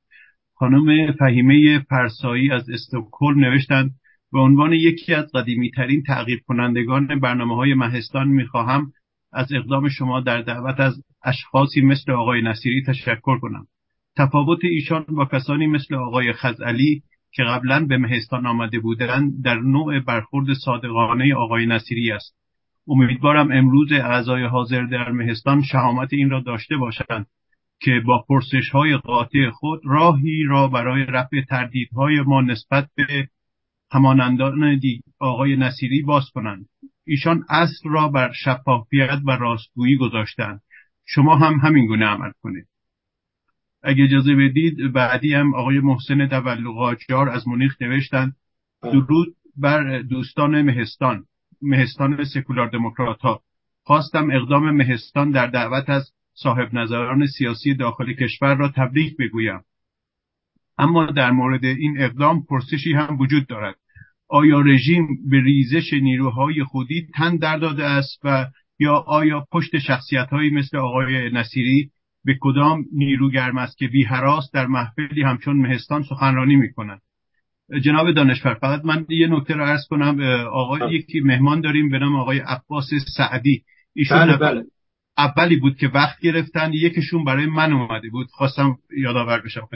خانم 0.55 1.11
فهیمه 1.11 1.79
پرسایی 1.79 2.51
از 2.51 2.69
استکهلم 2.69 3.39
نوشتند 3.39 3.91
به 4.31 4.39
عنوان 4.39 4.73
یکی 4.73 5.13
از 5.13 5.31
قدیمی 5.33 5.71
ترین 5.71 6.03
تعقیب 6.03 6.39
کنندگان 6.47 7.19
برنامه 7.19 7.55
های 7.55 7.73
مهستان 7.73 8.27
می‌خواهم 8.27 8.91
از 9.33 9.53
اقدام 9.53 9.89
شما 9.89 10.21
در 10.21 10.41
دعوت 10.41 10.79
از 10.79 11.03
اشخاصی 11.25 11.81
مثل 11.81 12.11
آقای 12.11 12.41
نصیری 12.41 12.83
تشکر 12.87 13.39
کنم. 13.39 13.67
تفاوت 14.17 14.59
ایشان 14.63 15.05
با 15.09 15.25
کسانی 15.25 15.67
مثل 15.67 15.95
آقای 15.95 16.33
خزعلی 16.33 17.01
که 17.31 17.43
قبلا 17.43 17.85
به 17.85 17.97
مهستان 17.97 18.45
آمده 18.45 18.79
بودند 18.79 19.43
در 19.43 19.59
نوع 19.59 19.99
برخورد 19.99 20.53
صادقانه 20.65 21.35
آقای 21.35 21.65
نصیری 21.65 22.11
است. 22.11 22.42
امیدوارم 22.87 23.51
امروز 23.51 23.91
اعضای 23.91 24.45
حاضر 24.45 24.83
در 24.83 25.11
مهستان 25.11 25.61
شهامت 25.61 26.13
این 26.13 26.29
را 26.29 26.39
داشته 26.39 26.77
باشند 26.77 27.27
که 27.79 28.01
با 28.05 28.25
پرسش 28.29 28.69
های 28.69 28.97
قاطع 28.97 29.49
خود 29.49 29.81
راهی 29.83 30.43
را 30.43 30.67
برای 30.67 31.05
رفع 31.05 31.41
تردیدهای 31.49 32.21
ما 32.21 32.41
نسبت 32.41 32.89
به 32.95 33.27
همانندان 33.91 34.79
آقای 35.19 35.55
نصیری 35.55 36.01
باز 36.01 36.23
کنند. 36.33 36.65
ایشان 37.05 37.43
اصل 37.49 37.89
را 37.89 38.07
بر 38.07 38.31
شفافیت 38.31 39.19
و 39.27 39.31
راستگویی 39.31 39.97
گذاشتند. 39.97 40.61
شما 41.05 41.35
هم 41.35 41.53
همین 41.53 41.85
گونه 41.85 42.05
عمل 42.05 42.31
کنید. 42.41 42.67
اگه 43.83 44.03
اجازه 44.03 44.35
بدید 44.35 44.93
بعدی 44.93 45.33
هم 45.33 45.55
آقای 45.55 45.79
محسن 45.79 46.27
دولقاجار 46.27 47.29
از 47.29 47.47
منیخ 47.47 47.81
نوشتند. 47.81 48.35
درود 48.83 49.35
بر 49.57 50.01
دوستان 50.01 50.61
مهستان. 50.61 51.25
مهستان 51.63 52.23
سکولار 52.23 52.69
دموکرات 52.69 53.21
ها. 53.21 53.41
خواستم 53.83 54.31
اقدام 54.31 54.71
مهستان 54.71 55.31
در 55.31 55.47
دعوت 55.47 55.89
از 55.89 56.11
صاحب 56.33 56.73
نظران 56.73 57.25
سیاسی 57.25 57.73
داخل 57.73 58.13
کشور 58.13 58.55
را 58.55 58.71
تبریک 58.75 59.17
بگویم. 59.17 59.61
اما 60.77 61.05
در 61.05 61.31
مورد 61.31 61.65
این 61.65 62.01
اقدام 62.01 62.43
پرسشی 62.49 62.93
هم 62.93 63.17
وجود 63.19 63.47
دارد. 63.47 63.75
آیا 64.29 64.61
رژیم 64.61 65.07
به 65.29 65.41
ریزش 65.41 65.93
نیروهای 65.93 66.63
خودی 66.63 67.07
تن 67.15 67.37
در 67.37 67.57
داده 67.57 67.85
است 67.85 68.19
و 68.23 68.45
یا 68.79 68.95
آیا 68.95 69.47
پشت 69.51 69.77
شخصیت 69.77 70.29
هایی 70.29 70.49
مثل 70.49 70.77
آقای 70.77 71.29
نصیری 71.29 71.91
به 72.25 72.37
کدام 72.41 72.85
نیروگرم 72.93 73.57
است 73.57 73.77
که 73.77 73.87
بی 73.87 74.07
در 74.53 74.65
محفلی 74.67 75.23
همچون 75.23 75.57
مهستان 75.57 76.03
سخنرانی 76.03 76.55
می 76.55 76.73
کنند 76.73 77.01
جناب 77.83 78.11
دانشور 78.11 78.53
فقط 78.53 78.85
من 78.85 79.05
یه 79.09 79.27
نکته 79.27 79.53
رو 79.53 79.63
عرض 79.63 79.87
کنم. 79.89 80.21
آقای 80.51 80.79
بله. 80.79 80.93
یکی 80.93 81.19
مهمان 81.19 81.61
داریم 81.61 81.89
به 81.89 81.99
نام 81.99 82.15
آقای 82.15 82.39
عباس 82.39 82.89
سعدی. 83.17 83.63
ایشون 83.93 84.17
بله 84.17 84.37
بله. 84.37 84.63
اولی 85.17 85.55
بود 85.55 85.77
که 85.77 85.87
وقت 85.87 86.19
گرفتن. 86.21 86.73
یکیشون 86.73 87.25
برای 87.25 87.45
من 87.45 87.73
اومده 87.73 88.09
بود. 88.09 88.27
خواستم 88.31 88.77
یادآور 88.97 89.41
بشم 89.41 89.67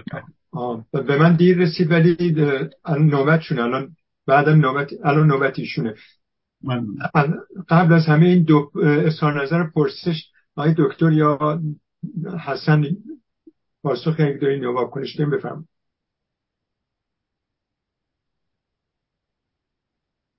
به 0.91 1.17
من 1.17 1.35
دیر 1.35 1.57
رسید 1.57 1.91
ولی 1.91 2.35
الان 2.85 3.07
نوبت 3.07 3.41
شونه 3.41 3.63
الان 3.63 3.89
بعدم 4.27 4.59
نوبت 4.59 4.89
الان 5.03 5.27
نوبت 5.27 5.59
ایشونه 5.59 5.93
من 6.63 6.85
قبل 7.69 7.93
از 7.93 8.05
همه 8.05 8.25
این 8.25 8.43
دو 8.43 8.71
اظهار 9.05 9.43
نظر 9.43 9.63
پرسش 9.63 10.23
آقای 10.55 10.73
دکتر 10.77 11.11
یا 11.11 11.61
حسن 12.45 12.85
پاسخ 13.83 14.19
یک 14.19 14.41
دارین 14.41 14.63
یا 14.63 14.73
واکنش 14.73 15.15
دارین 15.15 15.39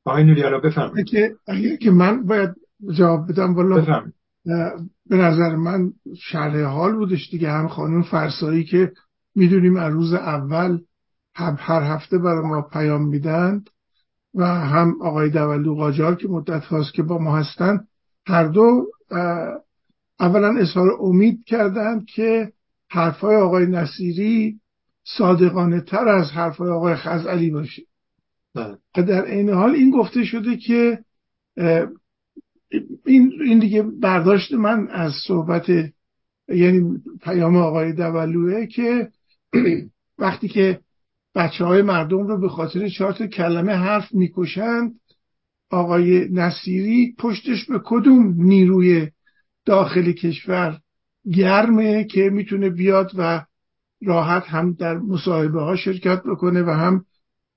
آقای 0.09 0.25
نوریالا 0.25 0.59
بفرم 0.61 0.93
اگه 1.47 1.77
که 1.77 1.91
من 1.91 2.27
باید 2.27 2.51
جواب 2.97 3.29
بدم 3.29 3.55
والا 3.55 4.03
به 5.07 5.17
نظر 5.17 5.57
من 5.57 5.93
شرح 6.19 6.63
حال 6.63 6.97
بودش 6.97 7.31
دیگه. 7.31 7.51
هم 7.51 7.69
خانم 7.69 8.03
فرسایی 8.03 8.65
که 8.65 8.93
می‌دونیم 9.35 9.77
از 9.77 9.93
روز 9.93 10.15
اول 10.15 10.79
هم 11.35 11.57
هر 11.59 11.83
هفته 11.83 12.19
برای 12.19 12.47
ما 12.47 12.63
پیام 12.63 13.09
میدند 13.09 13.71
و 14.35 14.45
هم 14.47 15.03
آقای 15.03 15.31
دولو 15.31 15.75
قاجار 15.75 16.15
که 16.15 16.29
مدت 16.29 16.65
هاست 16.65 16.95
که 16.95 17.03
با 17.03 17.19
ما 17.19 17.37
هستن 17.37 17.81
هر 18.27 18.45
دو 18.45 18.87
اولا 20.21 20.59
اظهار 20.59 20.91
امید 21.01 21.45
کردند 21.45 22.07
که 22.07 22.53
حرفای 22.91 23.37
آقای 23.37 23.67
نصیری 23.67 24.61
صادقانه 25.05 25.81
تر 25.81 26.09
از 26.09 26.31
حرفای 26.31 26.71
آقای 26.71 26.95
خزعلی 26.95 27.51
باشه. 27.51 27.83
و 28.97 29.03
در 29.03 29.25
عین 29.25 29.51
حال 29.51 29.75
این 29.75 29.91
گفته 29.91 30.25
شده 30.25 30.57
که 30.57 30.99
این, 33.07 33.33
این 33.45 33.59
دیگه 33.59 33.83
برداشت 33.83 34.53
من 34.53 34.89
از 34.89 35.13
صحبت 35.27 35.69
یعنی 36.49 37.03
پیام 37.23 37.57
آقای 37.57 37.93
دولوه 37.93 38.67
که 38.67 39.09
وقتی 40.19 40.49
که 40.49 40.81
بچه 41.35 41.65
های 41.65 41.83
مردم 41.83 42.27
رو 42.27 42.41
به 42.41 42.49
خاطر 42.49 42.89
چهار 42.89 43.27
کلمه 43.27 43.73
حرف 43.73 44.15
می‌کشند 44.15 44.95
آقای 45.71 46.29
نصیری 46.33 47.15
پشتش 47.19 47.65
به 47.65 47.81
کدوم 47.85 48.35
نیروی 48.39 49.09
داخل 49.65 50.13
کشور 50.13 50.81
گرمه 51.33 52.05
که 52.05 52.31
می‌تونه 52.31 52.71
بیاد 52.71 53.11
و 53.19 53.45
راحت 54.03 54.45
هم 54.47 54.73
در 54.73 54.99
مصاحبه 54.99 55.61
ها 55.61 55.77
شرکت 55.77 56.23
بکنه 56.23 56.63
و 56.63 56.71
هم 56.71 57.05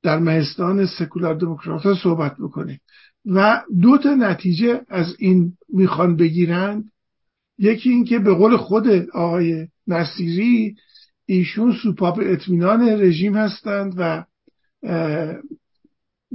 در 0.04 0.20
مهستان 0.20 0.86
سکولار 0.86 1.36
دموکرات 1.36 1.82
ها 1.82 1.96
صحبت 1.96 2.36
بکنه 2.40 2.80
و 3.26 3.62
دو 3.82 3.98
تا 3.98 4.16
نتیجه 4.16 4.82
از 4.90 5.16
این 5.20 5.54
می‌خوان 5.70 6.16
بگیرند 6.16 6.92
یکی 7.58 7.90
اینکه 7.90 8.20
به 8.20 8.34
قول 8.34 8.58
خود 8.58 8.88
آقای 9.14 9.68
نصیری 9.88 10.76
ایشون 11.26 11.76
سوپاپ 11.84 12.20
اطمینان 12.24 12.82
رژیم 12.82 13.36
هستند 13.38 13.94
و 13.98 14.26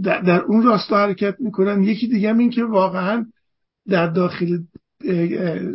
در, 0.02 0.40
اون 0.40 0.62
راستا 0.62 0.97
حرکت 0.97 1.36
می‌کنن. 1.40 1.82
یکی 1.82 2.09
دیگه 2.09 2.38
این 2.38 2.51
که 2.51 2.64
واقعا 2.64 3.26
در 3.88 4.06
داخل 4.06 4.59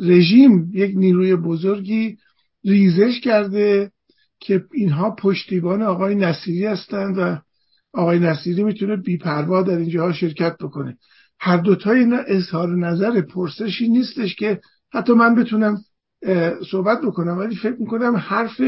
رژیم 0.01 0.71
یک 0.73 0.97
نیروی 0.97 1.35
بزرگی 1.35 2.17
ریزش 2.65 3.19
کرده 3.23 3.91
که 4.39 4.65
اینها 4.73 5.15
پشتیبان 5.15 5.81
آقای 5.81 6.15
نصیری 6.15 6.65
هستند 6.65 7.15
و 7.17 7.37
آقای 7.93 8.19
نصیری 8.19 8.63
می‌تونه 8.63 8.95
بیپروا 8.95 9.61
در 9.61 9.77
اینجاها 9.77 10.13
شرکت 10.13 10.57
بکنه. 10.57 10.97
هر 11.39 11.57
دوتا 11.57 11.91
اینا 11.91 12.17
اظهار 12.17 12.75
نظر 12.75 13.21
پرسشی 13.21 13.89
نیستش 13.89 14.35
که 14.35 14.61
حتی 14.93 15.13
من 15.13 15.35
بتونم 15.35 15.77
صحبت 16.71 17.01
بکنم 17.01 17.37
ولی 17.37 17.55
فکر 17.55 17.75
می‌کنم 17.79 18.15
حرف 18.15 18.61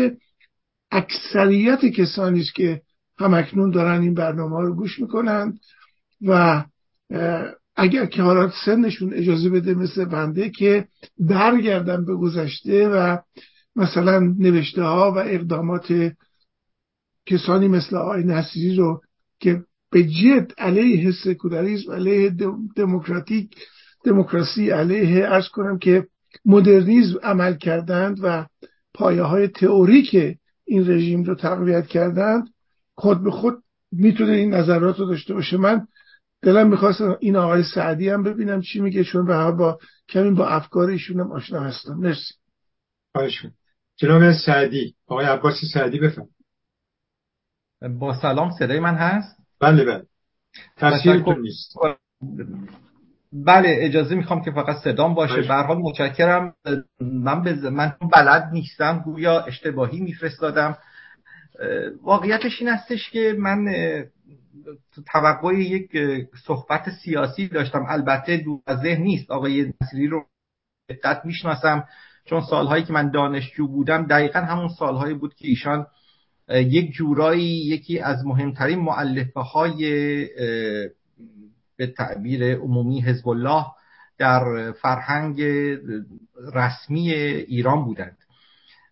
اکثریت 0.91 1.86
کسانی 1.86 2.41
است 2.41 2.56
که 2.56 2.82
همکنون 3.20 3.72
دارن 3.72 4.02
این 4.02 4.14
برنامه 4.14 4.62
رو 4.62 4.76
گوش 4.76 5.00
می‌کنن 5.00 5.60
و 6.22 6.64
اگر 7.76 8.06
که 8.06 8.22
حالا 8.22 8.52
سنشون 8.66 9.14
اجازه 9.14 9.50
بده 9.50 9.74
مثل 9.74 10.06
بنده 10.06 10.50
که 10.50 10.88
برگردن 11.20 12.06
به 12.06 12.16
گذشته 12.16 12.90
و 12.90 13.18
مثلا 13.76 14.20
نوشته 14.20 14.84
ها 14.84 15.12
و 15.12 15.18
اقدامات 15.18 16.12
کسانی 17.26 17.68
مثل 17.68 17.95
آقای 17.95 18.24
نصیری 18.24 18.76
رو 18.76 19.02
که 19.44 19.64
به 19.91 20.03
جد 20.03 20.52
علیه 20.57 21.11
سکولاریسم 21.11 21.91
علیه 21.91 22.36
دموکراتیک 22.76 23.56
دموکراسی 24.06 24.70
علیه 24.70 25.26
ارز 25.26 25.48
کنم 25.48 25.80
که 25.80 26.07
مدرنیزم 26.45 27.20
عمل 27.24 27.57
کردند 27.57 28.20
و 28.24 28.45
پایه 28.94 29.22
های 29.24 29.48
تئوریک 29.48 30.38
این 30.65 30.90
رژیم 30.90 31.24
رو 31.24 31.36
تقویت 31.36 31.88
کردند 31.88 32.49
خود 32.95 33.24
به 33.24 33.32
خود 33.32 33.64
می‌تونه 33.91 34.32
این 34.32 34.53
نظرات 34.53 34.99
رو 34.99 35.06
داشته 35.06 35.34
باشه. 35.34 35.57
من 35.57 35.88
دلم 36.41 36.70
می‌خواست 36.70 37.02
این 37.20 37.36
آقای 37.36 37.64
سعدی 37.64 38.10
هم 38.10 38.24
ببینم 38.24 38.61
چی 38.61 38.80
میگه 38.80 39.03
چون 39.03 39.26
به 39.26 39.52
با 39.52 39.80
کمی 40.10 40.32
با 40.32 40.48
افکار 40.48 40.90
ایشون 40.90 41.20
هم 41.20 41.32
آشنا 41.32 41.60
هستم. 41.60 41.94
مرسی. 41.94 42.34
جناب 43.95 44.32
سعدی 44.32 44.95
آقای 45.07 45.26
عباس 45.26 45.56
سعدی 45.74 45.99
بفهم 45.99 46.28
با 47.90 48.14
سلام 48.22 48.52
صدای 48.52 48.80
من 48.80 48.96
هست؟ 48.96 49.38
بله 49.60 49.86
بله. 49.86 50.04
تصویرتون 50.78 51.42
نیست. 51.42 51.76
بله 53.34 53.76
اجازه 53.80 54.16
می‌خوام 54.16 54.44
که 54.44 54.52
فقط 54.52 54.78
صدام 54.78 55.14
باشه. 55.14 55.42
به 55.42 55.54
حال 55.54 55.78
متشکرم. 55.78 56.54
من 57.02 57.44
بز... 57.44 57.66
من 57.66 57.94
بلد 58.16 58.50
نیستم 58.52 59.02
گویا 59.06 59.40
اشتباهی 59.40 60.00
میفرستادم. 60.00 60.78
واقعیتش 62.04 62.62
این 62.62 62.70
هستش 62.70 63.10
که 63.10 63.36
من 63.40 63.66
توقع 65.14 65.54
یک 65.54 65.92
صحبت 66.46 66.90
سیاسی 66.90 67.48
داشتم. 67.48 67.86
البته 67.90 68.38
دو 68.38 68.62
ذهن 68.70 69.02
نیست. 69.02 69.32
آقای 69.32 69.74
نصیری 69.82 70.08
رو 70.08 70.26
دقت 70.90 71.26
می‌شناسم. 71.26 71.84
چون 72.26 72.42
سالهایی 72.42 72.84
که 72.84 72.94
من 72.94 73.12
دانشجو 73.12 73.68
بودم 73.68 74.06
دقیقا 74.06 74.40
همون 74.40 74.68
سالهایی 74.68 75.14
بود 75.14 75.34
که 75.34 75.48
ایشان 75.48 75.88
یک 76.49 76.91
جورایی 76.91 77.65
یکی 77.65 77.99
از 77.99 78.26
مهمترین 78.26 78.80
معلفه 78.80 79.40
های 79.40 79.82
به 81.78 81.88
تعبیر 81.88 82.56
عمومی 82.56 83.02
حزب 83.02 83.30
الله 83.30 83.65
در 84.18 84.72
فرهنگ 84.72 85.41
رسمی 86.53 87.11
ایران 87.14 87.86
بودند. 87.86 88.18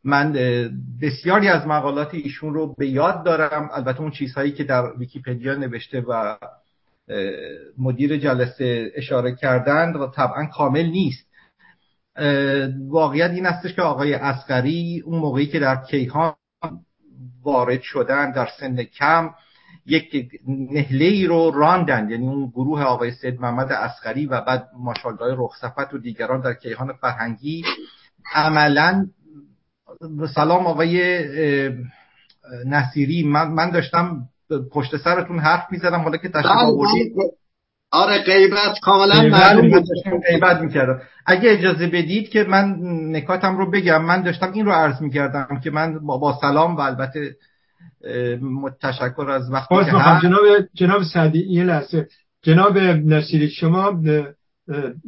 من 0.03 0.34
بسیاری 1.02 1.48
از 1.48 1.68
مقالات 1.68 2.14
ایشون 2.14 2.53
رو 2.53 2.76
به 2.78 2.88
یاد 2.88 3.26
دارم. 3.26 3.69
البته 3.73 4.02
اون 4.02 4.11
چیزهایی 4.11 4.52
که 4.52 4.64
در 4.64 4.98
ویکیپدیا 4.98 5.56
نوشته 5.56 6.02
و 6.02 6.38
مدیر 7.78 8.18
جلسه 8.18 8.91
اشاره 8.95 9.36
کردند 9.36 9.95
و 9.95 10.07
طبعا 10.07 10.45
کامل 10.45 10.86
نیست. 10.86 11.28
واقعیت 12.90 13.32
این 13.32 13.45
استش 13.45 13.73
که 13.73 13.82
آقای 13.82 14.14
اسقری 14.14 15.03
اون 15.06 15.19
موقعی 15.19 15.48
که 15.48 15.60
در 15.60 15.76
کیهان 15.76 16.34
وارد 17.44 17.82
شدن 17.82 18.32
در 18.32 18.48
سن 18.60 18.84
کم 18.84 19.30
یک 19.86 20.32
نهله 20.48 21.06
ای 21.06 21.26
رو 21.26 21.52
راندن 21.52 22.10
یعنی 22.10 22.28
اون 22.28 22.48
گروه 22.48 22.84
آقای 22.84 23.12
سید 23.12 23.40
محمد 23.40 23.72
اسقری 23.72 24.26
و 24.26 24.42
بعد 24.42 24.68
ماشالله 24.78 25.36
رخصفت 25.38 25.94
و 25.94 25.98
دیگران 25.98 26.42
در 26.42 26.54
کیهان 26.54 26.94
فرهنگی 26.94 27.64
عملا 28.36 29.08
سلام 30.36 30.68
آقای 30.68 31.00
نصیری 32.66 33.24
من, 33.24 33.48
من 33.48 33.70
داشتم 33.70 34.30
پشت 34.72 34.98
سرتون 34.98 35.40
حرف 35.40 35.64
می‌زدم 35.72 36.00
حالا 36.00 36.18
که 36.18 36.30
تشریف 36.30 36.46
آوردید. 36.46 37.14
آره 37.92 38.24
غیبت 38.24 38.80
کاملا 38.82 39.22
معلوم 39.22 39.84
غیبت 40.30 40.62
می‌کردم. 40.62 41.02
اگه 41.26 41.52
اجازه 41.52 41.88
بدید 41.88 42.30
که 42.30 42.44
من 42.44 42.76
نکاتم 43.16 43.58
رو 43.58 43.72
بگم 43.72 44.06
من 44.06 44.22
داشتم 44.22 44.52
این 44.52 44.66
رو 44.66 44.72
عرض 44.72 45.02
می‌کردم 45.02 45.60
که 45.64 45.72
من 45.72 46.00
با, 46.00 46.38
سلام 46.42 46.76
و 46.76 46.80
البته 46.80 47.36
تشکر 48.82 49.30
از 49.30 49.52
وقتی 49.52 49.76
که 49.76 49.92
جناب 50.22 50.42
جناب 50.74 51.04
سعدی 51.04 51.40
یه 51.40 51.64
لحظه. 51.64 52.08
جناب 52.42 52.78
نصیری 52.78 53.50
شما 53.50 54.02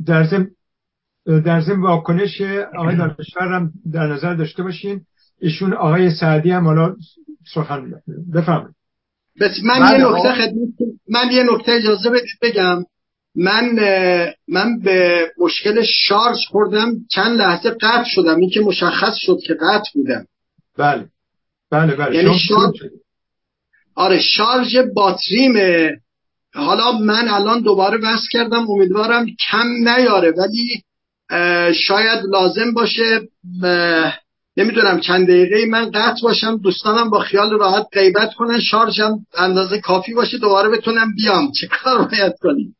در 0.06 0.24
زم 0.24 0.48
در 1.46 1.62
زم 1.62 1.82
واکنش 1.82 2.42
آقای 2.78 2.96
دانشور 2.96 3.54
هم 3.54 3.72
در 3.94 4.08
نظر 4.08 4.34
داشته 4.34 4.64
باشین. 4.64 5.02
ایشون 5.42 5.74
آقای 5.74 6.12
سعدی 6.12 6.52
هم 6.52 6.66
حالا 6.66 6.96
سخن 7.54 7.94
بفهمید 8.34 8.76
بس 9.42 9.52
من 9.64 9.76
یه 9.76 10.06
بله، 10.06 10.10
نکته 10.10 10.34
خدمت 10.34 10.90
من 11.10 11.32
یه 11.32 11.44
نکته 11.44 11.72
اجازه 11.72 12.10
بدید 12.10 12.40
بگم. 12.42 12.86
من 13.36 13.80
من 14.48 14.80
به 14.80 15.28
مشکل 15.38 15.84
شارژ 15.84 16.46
خوردم 16.48 16.96
چند 17.12 17.40
لحظه 17.40 17.70
قطع 17.70 18.04
شدم. 18.06 18.40
این 18.40 18.50
که 18.50 18.62
مشخص 18.62 19.16
شد 19.16 19.38
که 19.48 19.54
قطع 19.54 19.90
بودم. 19.94 20.26
بله. 20.78 21.06
بله 21.72 21.96
بله. 21.96 22.16
یعنی 22.16 22.40
شارژ 22.40 22.76
آره 23.96 24.20
شارژ 24.20 24.78
باتریمه. 24.96 25.98
حالا 26.54 26.92
من 26.92 27.28
الان 27.28 27.62
دوباره 27.62 27.98
بس 27.98 28.22
کردم. 28.32 28.70
امیدوارم 28.70 29.26
کم 29.52 29.68
نیاره. 29.68 30.32
ولی 30.38 30.84
شاید 31.74 32.20
لازم 32.32 32.74
باشه 32.74 33.22
نمی‌دونم 34.58 35.00
چند 35.00 35.28
دقیقه 35.28 35.66
من 35.70 35.92
قطع 35.92 36.22
باشم 36.24 36.58
دوستانم 36.58 37.10
با 37.10 37.20
خیال 37.20 37.52
راحت 37.60 37.86
غیبت 37.94 38.34
کنن 38.34 38.60
شارژم 38.60 39.26
اندازه 39.38 39.82
کافی 39.82 40.14
باشه 40.14 40.38
دوباره 40.38 40.70
بتونم 40.70 41.14
بیام. 41.16 41.52
چه 41.52 41.68
کار 41.68 42.08
باید 42.08 42.34
کنیم؟ 42.42 42.76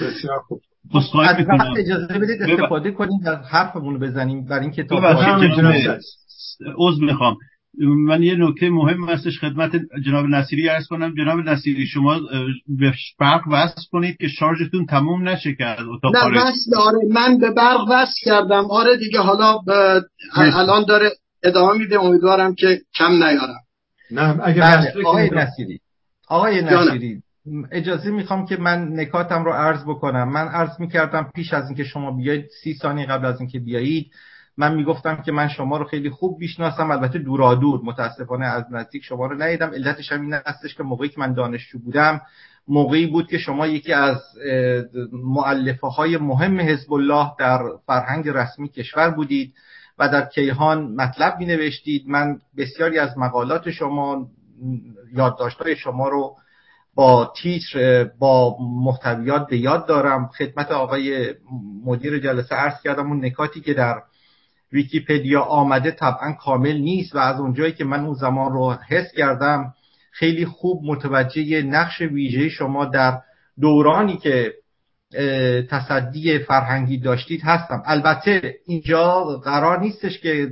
بسیار 0.00 0.38
خوب. 0.48 0.60
اجازه 1.76 2.18
بدید 2.18 2.42
استفاده 2.42 2.90
کنیم 2.90 3.20
حرفمون 3.50 3.98
بزنیم 3.98 4.44
برای 4.44 4.62
این 4.62 4.70
کتاب 4.70 5.04
عضو 6.76 7.04
می‌خوام. 7.04 7.36
من 7.78 8.22
یه 8.22 8.36
نکته 8.36 8.70
مهم 8.70 9.04
هستش 9.08 9.40
خدمت 9.40 9.70
جناب 10.06 10.26
نصیری 10.26 10.68
ارز 10.68 10.86
کنم. 10.86 11.14
جناب 11.14 11.38
نصیری 11.38 11.86
شما 11.86 12.20
به 12.68 12.92
برق 13.18 13.42
وصل 13.50 13.82
کنید 13.92 14.16
که 14.16 14.28
شارژتون 14.28 14.86
تموم 14.86 15.28
نشه 15.28 15.54
که 15.54 15.64
از 15.64 15.86
اتاق 15.88 16.16
نه 16.16 16.40
وصل 16.40 16.76
آره 16.78 16.98
من 17.12 17.38
به 17.38 17.50
برق 17.50 17.86
وصل 17.90 18.20
کردم. 18.24 18.64
آره 18.70 18.96
دیگه 18.96 19.20
حالا 19.20 19.58
الان 20.36 20.84
داره 20.88 21.10
ادامه 21.44 21.78
میده. 21.78 22.00
امیدوارم 22.00 22.54
که 22.54 22.80
کم 22.94 23.12
نیارم. 23.12 23.60
نه 24.10 24.40
اگه 24.42 24.60
بله، 24.60 24.92
آقای 25.06 25.30
نصیری. 25.30 25.78
آقای 26.28 26.62
نصیری 26.62 27.22
اجازه 27.72 28.10
می‌خوام 28.10 28.46
که 28.46 28.56
من 28.56 28.88
نکاتم 28.92 29.44
رو 29.44 29.52
عرض 29.52 29.82
بکنم. 29.82 30.32
من 30.32 30.48
عرض 30.48 30.80
می‌کردم 30.80 31.30
پیش 31.34 31.54
از 31.54 31.64
اینکه 31.64 31.84
شما 31.84 32.10
بیایید 32.10 32.46
سی 32.62 32.74
ثانیه 32.74 33.06
قبل 33.06 33.26
از 33.26 33.40
اینکه 33.40 33.58
بیایید 33.58 34.10
من 34.56 34.74
می‌گفتم 34.74 35.22
که 35.22 35.32
من 35.32 35.48
شما 35.48 35.76
رو 35.76 35.84
خیلی 35.84 36.10
خوب 36.10 36.38
می‌شناسم 36.40 36.90
البته 36.90 37.18
دورا 37.18 37.54
دور 37.54 37.80
متاسفانه 37.84 38.46
از 38.46 38.64
نزدیک 38.70 39.04
شما 39.04 39.26
رو 39.26 39.42
ندیدم. 39.42 39.70
علتش 39.70 40.12
هم 40.12 40.20
این 40.20 40.34
هستش 40.46 40.74
که 40.74 40.82
موقعی 40.82 41.08
که 41.08 41.20
من 41.20 41.32
دانشجو 41.32 41.78
بودم 41.78 42.20
موقعی 42.68 43.06
بود 43.06 43.28
که 43.28 43.38
شما 43.38 43.66
یکی 43.66 43.92
از 43.92 44.22
معلفه 45.12 45.86
های 45.86 46.16
مهم 46.16 46.60
حزب 46.60 46.92
الله 46.92 47.32
در 47.38 47.62
فرهنگ 47.86 48.28
رسمی 48.28 48.68
کشور 48.68 49.10
بودید 49.10 49.54
و 49.98 50.08
در 50.08 50.24
کیهان 50.24 50.94
مطلب 50.94 51.38
می 51.38 51.46
نوشتید 51.46 52.08
من 52.08 52.38
بسیاری 52.56 52.98
از 52.98 53.18
مقالات 53.18 53.70
شما 53.70 54.26
یادداشت‌های 55.12 55.76
شما 55.76 56.08
رو 56.08 56.36
با 56.94 57.32
تیتر 57.42 58.04
با 58.18 58.56
محتویات 58.60 59.46
به 59.46 59.56
یاد 59.58 59.86
دارم. 59.86 60.26
خدمت 60.26 60.70
آقای 60.70 61.34
مدیر 61.84 62.18
جلسه 62.18 62.54
عرض 62.54 62.82
کردم 62.84 63.06
اون 63.06 63.24
نکاتی 63.24 63.60
که 63.60 63.74
در 63.74 64.02
ویکیپدیا 64.72 65.40
آمده 65.40 65.90
طبعا 65.90 66.32
کامل 66.32 66.76
نیست 66.76 67.14
و 67.14 67.18
از 67.18 67.40
اونجایی 67.40 67.72
که 67.72 67.84
من 67.84 68.04
اون 68.04 68.14
زمان 68.14 68.52
رو 68.52 68.76
حس 68.88 69.12
کردم 69.16 69.74
خیلی 70.10 70.44
خوب 70.44 70.84
متوجه 70.84 71.62
نقش 71.62 72.00
ویژه 72.00 72.48
شما 72.48 72.84
در 72.84 73.20
دورانی 73.60 74.16
که 74.16 74.54
تصدی 75.70 76.38
فرهنگی 76.38 76.98
داشتید 76.98 77.40
هستم. 77.44 77.82
البته 77.86 78.54
اینجا 78.66 79.24
قرار 79.24 79.80
نیستش 79.80 80.18
که 80.18 80.50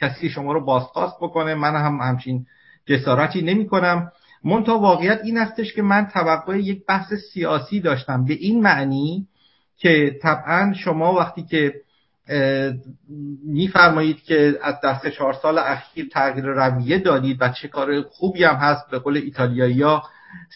کسی 0.00 0.28
شما 0.28 0.52
رو 0.52 0.64
بازخواست 0.64 1.16
بکنه. 1.20 1.54
من 1.54 1.74
هم 1.76 2.00
همچین 2.00 2.46
جسارتی 2.86 3.42
نمی 3.42 3.66
کنم. 3.66 4.12
منتها 4.44 4.78
واقعیت 4.78 5.20
این 5.24 5.38
هستش 5.38 5.74
که 5.74 5.82
من 5.82 6.06
توقع 6.06 6.58
یک 6.58 6.86
بحث 6.86 7.14
سیاسی 7.32 7.80
داشتم. 7.80 8.24
به 8.24 8.34
این 8.34 8.62
معنی 8.62 9.26
که 9.76 10.18
طبعا 10.22 10.72
شما 10.72 11.14
وقتی 11.14 11.42
که 11.42 11.74
میفرمایید 13.44 14.22
که 14.22 14.58
از 14.62 14.74
در 14.82 14.94
سه 15.02 15.10
چهار 15.10 15.32
سال 15.32 15.58
اخیر 15.58 16.08
تغییر 16.12 16.44
رویه 16.44 16.98
دادید 16.98 17.36
و 17.40 17.48
چه 17.48 17.68
کار 17.68 18.02
خوبی 18.02 18.44
هم 18.44 18.54
هست 18.54 18.90
به 18.90 18.98
قول 18.98 19.16
ایتالیایی 19.16 19.82
ها 19.82 20.02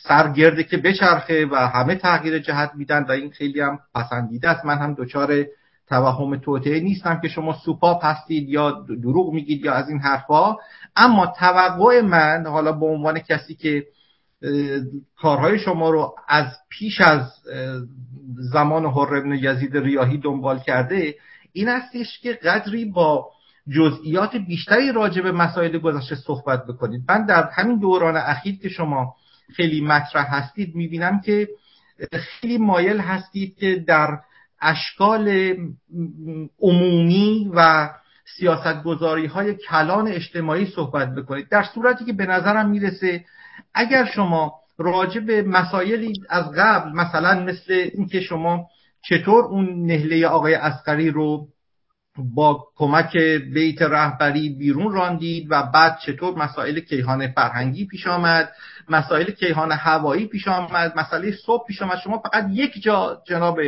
سرگرده 0.02 0.64
که 0.64 0.76
بچرخه 0.76 1.46
و 1.46 1.56
همه 1.56 1.94
تغییر 1.94 2.38
جهت 2.38 2.72
میدن 2.74 3.04
و 3.08 3.12
این 3.12 3.30
خیلی 3.30 3.60
هم 3.60 3.78
پسندیده 3.94 4.48
است. 4.48 4.64
من 4.64 4.78
هم 4.78 4.94
دچار 4.94 5.44
توهم 5.88 6.36
توطعه 6.36 6.80
نیستم 6.80 7.20
که 7.20 7.28
شما 7.28 7.52
سوپاپ 7.64 8.04
هستید 8.04 8.48
یا 8.48 8.70
دروغ 9.02 9.32
میگید 9.32 9.64
یا 9.64 9.72
از 9.72 9.88
این 9.88 9.98
حرفها. 9.98 10.58
اما 10.96 11.34
توقع 11.38 12.00
من 12.00 12.46
حالا 12.46 12.72
به 12.72 12.86
عنوان 12.86 13.18
کسی 13.18 13.54
که 13.54 13.84
کارهای 15.16 15.58
شما 15.58 15.90
رو 15.90 16.14
از 16.28 16.46
پیش 16.68 17.00
از 17.00 17.32
زمان 18.52 18.86
حر 18.86 19.14
ابن 19.14 19.32
یزید 19.32 19.76
ریاهی 19.76 20.18
دنبال 20.18 20.58
کرده 20.58 21.14
این 21.52 21.68
استش 21.68 22.18
که 22.20 22.32
قدری 22.32 22.84
با 22.84 23.30
جزئیات 23.76 24.36
بیشتری 24.36 24.92
راجع 24.92 25.22
به 25.22 25.32
مسائل 25.32 25.78
گذشته 25.78 26.14
صحبت 26.14 26.66
بکنید. 26.66 27.02
من 27.08 27.26
در 27.26 27.50
همین 27.52 27.78
دوران 27.78 28.16
اخیر 28.16 28.58
که 28.58 28.68
شما 28.68 29.14
خیلی 29.56 29.80
مطرح 29.80 30.34
هستید 30.34 30.74
می‌بینم 30.74 31.20
که 31.20 31.48
خیلی 32.12 32.58
مایل 32.58 33.00
هستید 33.00 33.56
که 33.56 33.84
در 33.86 34.18
اشکال 34.60 35.54
عمومی 36.60 37.50
و 37.54 37.90
سیاستگذاری 38.36 39.26
های 39.26 39.54
کلان 39.54 40.08
اجتماعی 40.08 40.66
صحبت 40.66 41.14
بکنید. 41.14 41.48
در 41.48 41.62
صورتی 41.62 42.04
که 42.04 42.12
به 42.12 42.26
نظرم 42.26 42.70
می‌رسه 42.70 43.24
اگر 43.74 44.04
شما 44.04 44.54
راجع 44.78 45.20
به 45.20 45.42
مسائلی 45.42 46.12
از 46.28 46.44
قبل 46.56 46.92
مثلا 46.92 47.40
مثل 47.44 47.72
اینکه 47.94 48.20
شما 48.20 48.66
چطور 49.02 49.44
اون 49.44 49.86
نهله 49.86 50.26
آقای 50.26 50.54
اسقری 50.54 51.10
رو 51.10 51.48
با 52.18 52.66
کمک 52.76 53.16
بیت 53.54 53.82
رهبری 53.82 54.48
بیرون 54.48 54.92
راندید 54.92 55.46
و 55.50 55.62
بعد 55.62 55.98
چطور 56.06 56.38
مسائل 56.38 56.80
کیهان 56.80 57.32
فرهنگی 57.32 57.86
پیش 57.86 58.06
آمد 58.06 58.52
مسائل 58.88 59.30
کیهان 59.30 59.72
هوایی 59.72 60.26
پیش 60.26 60.48
آمد 60.48 60.98
مسئله 60.98 61.32
صبح 61.46 61.66
پیش 61.66 61.82
آمد. 61.82 61.98
شما 62.04 62.18
فقط 62.18 62.46
یک 62.50 62.82
جا 62.82 63.22
جناب 63.26 63.58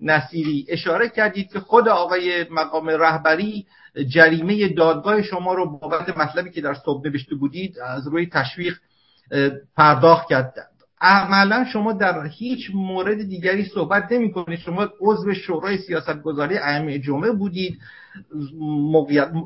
نصیری 0.00 0.66
اشاره 0.68 1.08
کردید 1.08 1.52
که 1.52 1.60
خود 1.60 1.88
آقای 1.88 2.46
مقام 2.50 2.88
رهبری 2.88 3.66
جریمه 4.08 4.68
دادگاه 4.68 5.22
شما 5.22 5.54
رو 5.54 5.78
بابت 5.78 6.18
مطلبی 6.18 6.50
که 6.50 6.60
در 6.60 6.74
صبح 6.74 7.06
نوشته 7.06 7.34
بودید 7.34 7.78
از 7.78 8.06
روی 8.06 8.26
تشویق 8.26 8.78
پرداخت 9.76 10.28
کرد. 10.28 10.54
عملا 11.00 11.64
شما 11.72 11.92
در 11.92 12.26
هیچ 12.26 12.70
مورد 12.74 13.22
دیگری 13.28 13.64
صحبت 13.64 14.12
نمی 14.12 14.32
کنید 14.32 14.58
شما 14.58 14.88
عضو 15.00 15.34
شورای 15.34 15.78
سیاست 15.78 16.22
گذاری 16.22 16.58
ائمه 16.58 16.98
جمعه 16.98 17.32
بودید. 17.32 17.78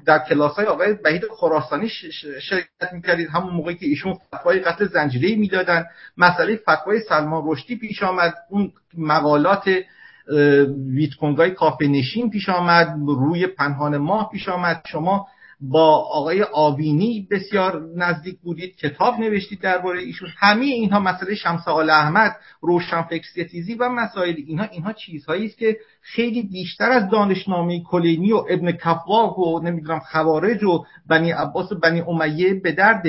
در 0.07 0.19
کلاس 0.29 0.53
های 0.53 0.67
آقای 0.67 0.93
وحید 1.05 1.23
خراسانی 1.37 1.89
شرکت 2.41 2.93
می‌کردید. 2.93 3.29
همون 3.29 3.55
موقعی 3.55 3.75
که 3.75 3.87
ایشون 3.87 4.15
فتوای 4.15 4.61
قتل 4.61 4.87
زنجیره 4.87 5.37
می‌دادن. 5.37 5.85
مسئله 6.17 6.57
فتوای 6.57 7.01
سلمان 7.01 7.43
رشدی 7.47 7.77
پیش 7.77 8.03
آمد. 8.03 8.35
اون 8.51 8.73
مقالات 8.99 9.71
ویتکونگای 10.89 11.51
کافه 11.51 11.87
نشین 11.87 12.31
پیش 12.31 12.49
آمد. 12.49 12.95
روی 13.07 13.47
پنهان 13.47 13.97
ماه 13.97 14.31
پیش 14.33 14.49
آمد. 14.49 14.83
شما 14.87 15.27
با 15.71 15.97
آقای 15.97 16.43
آوینی 16.53 17.29
بسیار 17.31 17.83
نزدیک 17.97 18.39
بودید 18.41 18.77
کتاب 18.77 19.15
نوشتید 19.19 19.61
درباره 19.61 20.01
ایشون. 20.01 20.29
همه 20.37 20.65
اینها 20.65 21.01
مسئله 21.01 21.35
شمس 21.35 21.69
آل 21.69 21.91
احمد 21.91 22.37
روشنفکر 22.61 23.27
ستیزی 23.31 23.75
و 23.75 23.89
مسائل 23.89 24.35
اینها. 24.47 24.67
اینها 24.73 24.93
چیزهایی 24.93 25.47
است 25.47 25.59
که 25.59 25.77
خیلی 26.01 26.43
بیشتر 26.43 26.91
از 26.91 27.11
دانشنامه 27.11 27.83
کلینی 27.83 28.33
و 28.33 28.37
ابن 28.51 28.73
کفواق 28.73 29.39
و 29.39 29.61
نمی‌دونم 29.61 29.99
خوارج 29.99 30.65
و 30.65 30.85
بنی 31.07 31.31
عباس 31.31 31.73
و 31.73 31.79
بنی 31.79 32.01
امیه 32.01 32.55
به 32.55 32.73
درد 32.73 33.05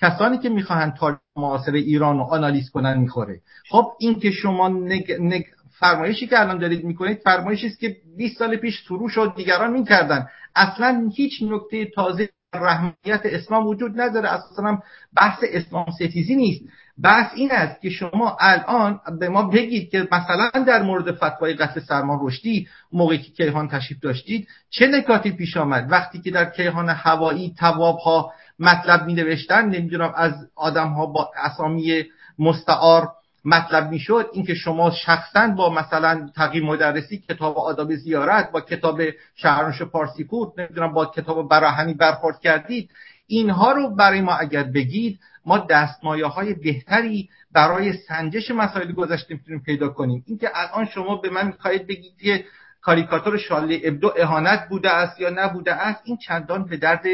کسانی 0.00 0.38
که 0.38 0.48
می‌خواهند 0.48 0.94
تاریخ 0.94 1.18
معاصر 1.36 1.72
ایران 1.72 2.18
رو 2.18 2.24
آنالیز 2.24 2.70
کنن 2.70 2.98
می‌خوره. 2.98 3.40
خب 3.70 3.84
این 3.98 4.20
که 4.20 4.30
شما 4.30 4.68
نگ... 4.68 5.12
نگ... 5.20 5.44
فرمایشی 5.78 6.26
که 6.26 6.40
الان 6.40 6.58
دارید 6.58 6.84
می‌کنید 6.84 7.18
فرمایشی 7.24 7.66
است 7.66 7.80
که 7.80 7.96
20 8.16 8.38
سال 8.38 8.56
پیش 8.56 8.74
شروع 8.74 9.10
و 9.16 9.26
دیگران 9.26 9.72
می‌کردن. 9.72 10.26
اصلا 10.56 11.10
هیچ 11.14 11.42
نکته 11.42 11.84
تازه 11.94 12.28
رحمیت 12.54 13.20
اسلام 13.24 13.66
وجود 13.66 14.00
نداره. 14.00 14.28
اصلا 14.28 14.78
بحث 15.20 15.38
اسلام 15.52 15.86
ستیزی 15.90 16.36
نیست. 16.36 16.64
بحث 17.02 17.32
این 17.34 17.50
است 17.50 17.80
که 17.80 17.90
شما 17.90 18.36
الان 18.40 19.00
به 19.20 19.28
ما 19.28 19.42
بگید 19.42 19.90
که 19.90 20.08
مثلا 20.12 20.50
در 20.66 20.82
مورد 20.82 21.12
فتوای 21.12 21.54
قتل 21.54 21.80
سلمان 21.80 22.18
رشدی 22.22 22.68
موقعی 22.92 23.18
که 23.18 23.32
کیهان 23.32 23.68
تشریف 23.68 24.00
داشتید 24.00 24.48
چه 24.70 24.86
نکاتی 24.86 25.30
پیش 25.30 25.56
آمد؟ 25.56 25.92
وقتی 25.92 26.20
که 26.20 26.30
در 26.30 26.44
کیهان 26.44 26.88
هوایی 26.88 27.54
تواب 27.58 27.98
ها 27.98 28.32
مطلب 28.58 29.06
می 29.06 29.14
نوشتن 29.14 29.68
نمی‌دونم 29.68 30.12
از 30.16 30.32
آدم 30.56 30.88
ها 30.88 31.06
با 31.06 31.30
اسامی 31.36 32.04
مستعار 32.38 33.08
مطلب 33.44 33.90
می‌شد 33.90 34.30
اینکه 34.32 34.54
شما 34.54 34.90
شخصا 34.90 35.48
با 35.48 35.70
مثلا 35.70 36.30
تقی 36.36 36.60
مدرسی 36.60 37.18
کتاب 37.18 37.58
آداب 37.58 37.94
زیارت 37.94 38.52
با 38.52 38.60
کتاب 38.60 39.00
شهرنوش 39.34 39.82
پارسی 39.82 40.24
پور 40.24 40.52
نمی‌دونم 40.58 40.92
با 40.92 41.06
کتاب 41.06 41.48
براهنی 41.48 41.94
برخورد 41.94 42.40
کردید 42.40 42.90
اینها 43.26 43.72
رو 43.72 43.94
برای 43.94 44.20
ما 44.20 44.34
اگر 44.34 44.62
بگید 44.62 45.18
ما 45.46 45.58
دستمایه 45.58 46.26
های 46.26 46.54
بهتری 46.54 47.28
برای 47.52 47.92
سنجش 47.92 48.50
مسائل 48.50 48.92
گذشته 48.92 49.34
می‌تونیم 49.34 49.62
پیدا 49.62 49.88
کنیم. 49.88 50.24
اینکه 50.26 50.50
الان 50.54 50.86
شما 50.86 51.16
به 51.16 51.30
من 51.30 51.46
می‌خواهید 51.46 51.86
بگید 51.86 52.18
که 52.18 52.44
کاریکاتور 52.80 53.38
شالی 53.38 53.80
ابدو 53.84 54.12
اهانت 54.16 54.68
بوده 54.68 54.90
است 54.90 55.20
یا 55.20 55.30
نبوده 55.30 55.72
است 55.72 56.00
این 56.04 56.16
چندان 56.16 56.64
به 56.64 56.76
درد 56.76 57.04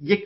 یک 0.00 0.24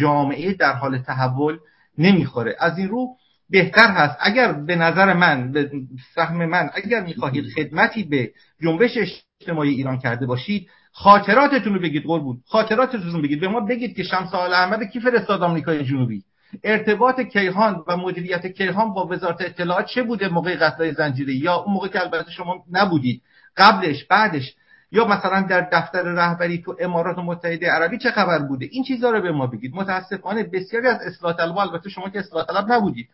جامعه 0.00 0.54
در 0.54 0.72
حال 0.72 0.98
تحول 0.98 1.58
نمی‌خوره. 1.98 2.56
از 2.60 2.78
این 2.78 2.88
رو 2.88 3.08
بهتر 3.50 3.88
هست. 3.90 4.16
اگر 4.20 4.52
به 4.52 4.76
نظر 4.76 5.12
من 5.12 5.52
به 5.52 5.70
فهم 6.14 6.46
من 6.46 6.70
اگر 6.74 7.00
می‌خواهید 7.04 7.44
خدمتی 7.56 8.02
به 8.02 8.30
جنبش 8.62 8.90
اجتماعی 9.40 9.70
ایران 9.70 9.98
کرده 9.98 10.26
باشید 10.26 10.68
خاطراتتون 10.92 11.74
رو 11.74 11.80
بگید 11.80 12.02
قربون. 12.02 12.40
خاطراتتون 12.46 13.12
رو 13.12 13.22
بگید. 13.22 13.40
به 13.40 13.48
ما 13.48 13.60
بگید 13.60 13.96
که 13.96 14.02
شمس 14.02 14.34
آل 14.34 14.52
احمد 14.52 14.82
کی 14.82 15.00
فرستاد 15.00 15.42
آمریکای 15.42 15.84
جنوبی. 15.84 16.22
ارتباط 16.64 17.20
کیهان 17.20 17.84
و 17.88 17.96
مدیریت 17.96 18.46
کیهان 18.46 18.94
با 18.94 19.06
وزارت 19.06 19.40
اطلاعات 19.40 19.86
چه 19.86 20.02
بوده 20.02 20.28
موقع 20.28 20.56
قتل 20.56 20.92
زنجیره 20.92 21.34
یا 21.34 21.54
اون 21.54 21.74
موقع 21.74 21.88
که 21.88 22.00
البته 22.00 22.30
شما 22.30 22.64
نبودید. 22.70 23.22
قبلش 23.56 24.04
بعدش. 24.04 24.54
یا 24.92 25.04
مثلا 25.04 25.40
در 25.40 25.68
دفتر 25.72 26.02
رهبری 26.02 26.62
تو 26.62 26.76
امارات 26.80 27.18
متحده 27.18 27.70
عربی 27.70 27.98
چه 27.98 28.10
خبر 28.10 28.38
بوده؟ 28.38 28.68
این 28.70 28.84
چیزها 28.84 29.10
رو 29.10 29.20
به 29.20 29.32
ما 29.32 29.46
بگید. 29.46 29.74
متاسفانه 29.74 30.42
بسیاری 30.42 30.86
از 30.86 31.00
اصلاح 31.02 31.36
طلب 31.36 31.58
البته 31.58 31.90
شما 31.90 32.10
که 32.10 32.18
اصلاح 32.18 32.46
طلب 32.46 32.72
نبودید. 32.72 33.08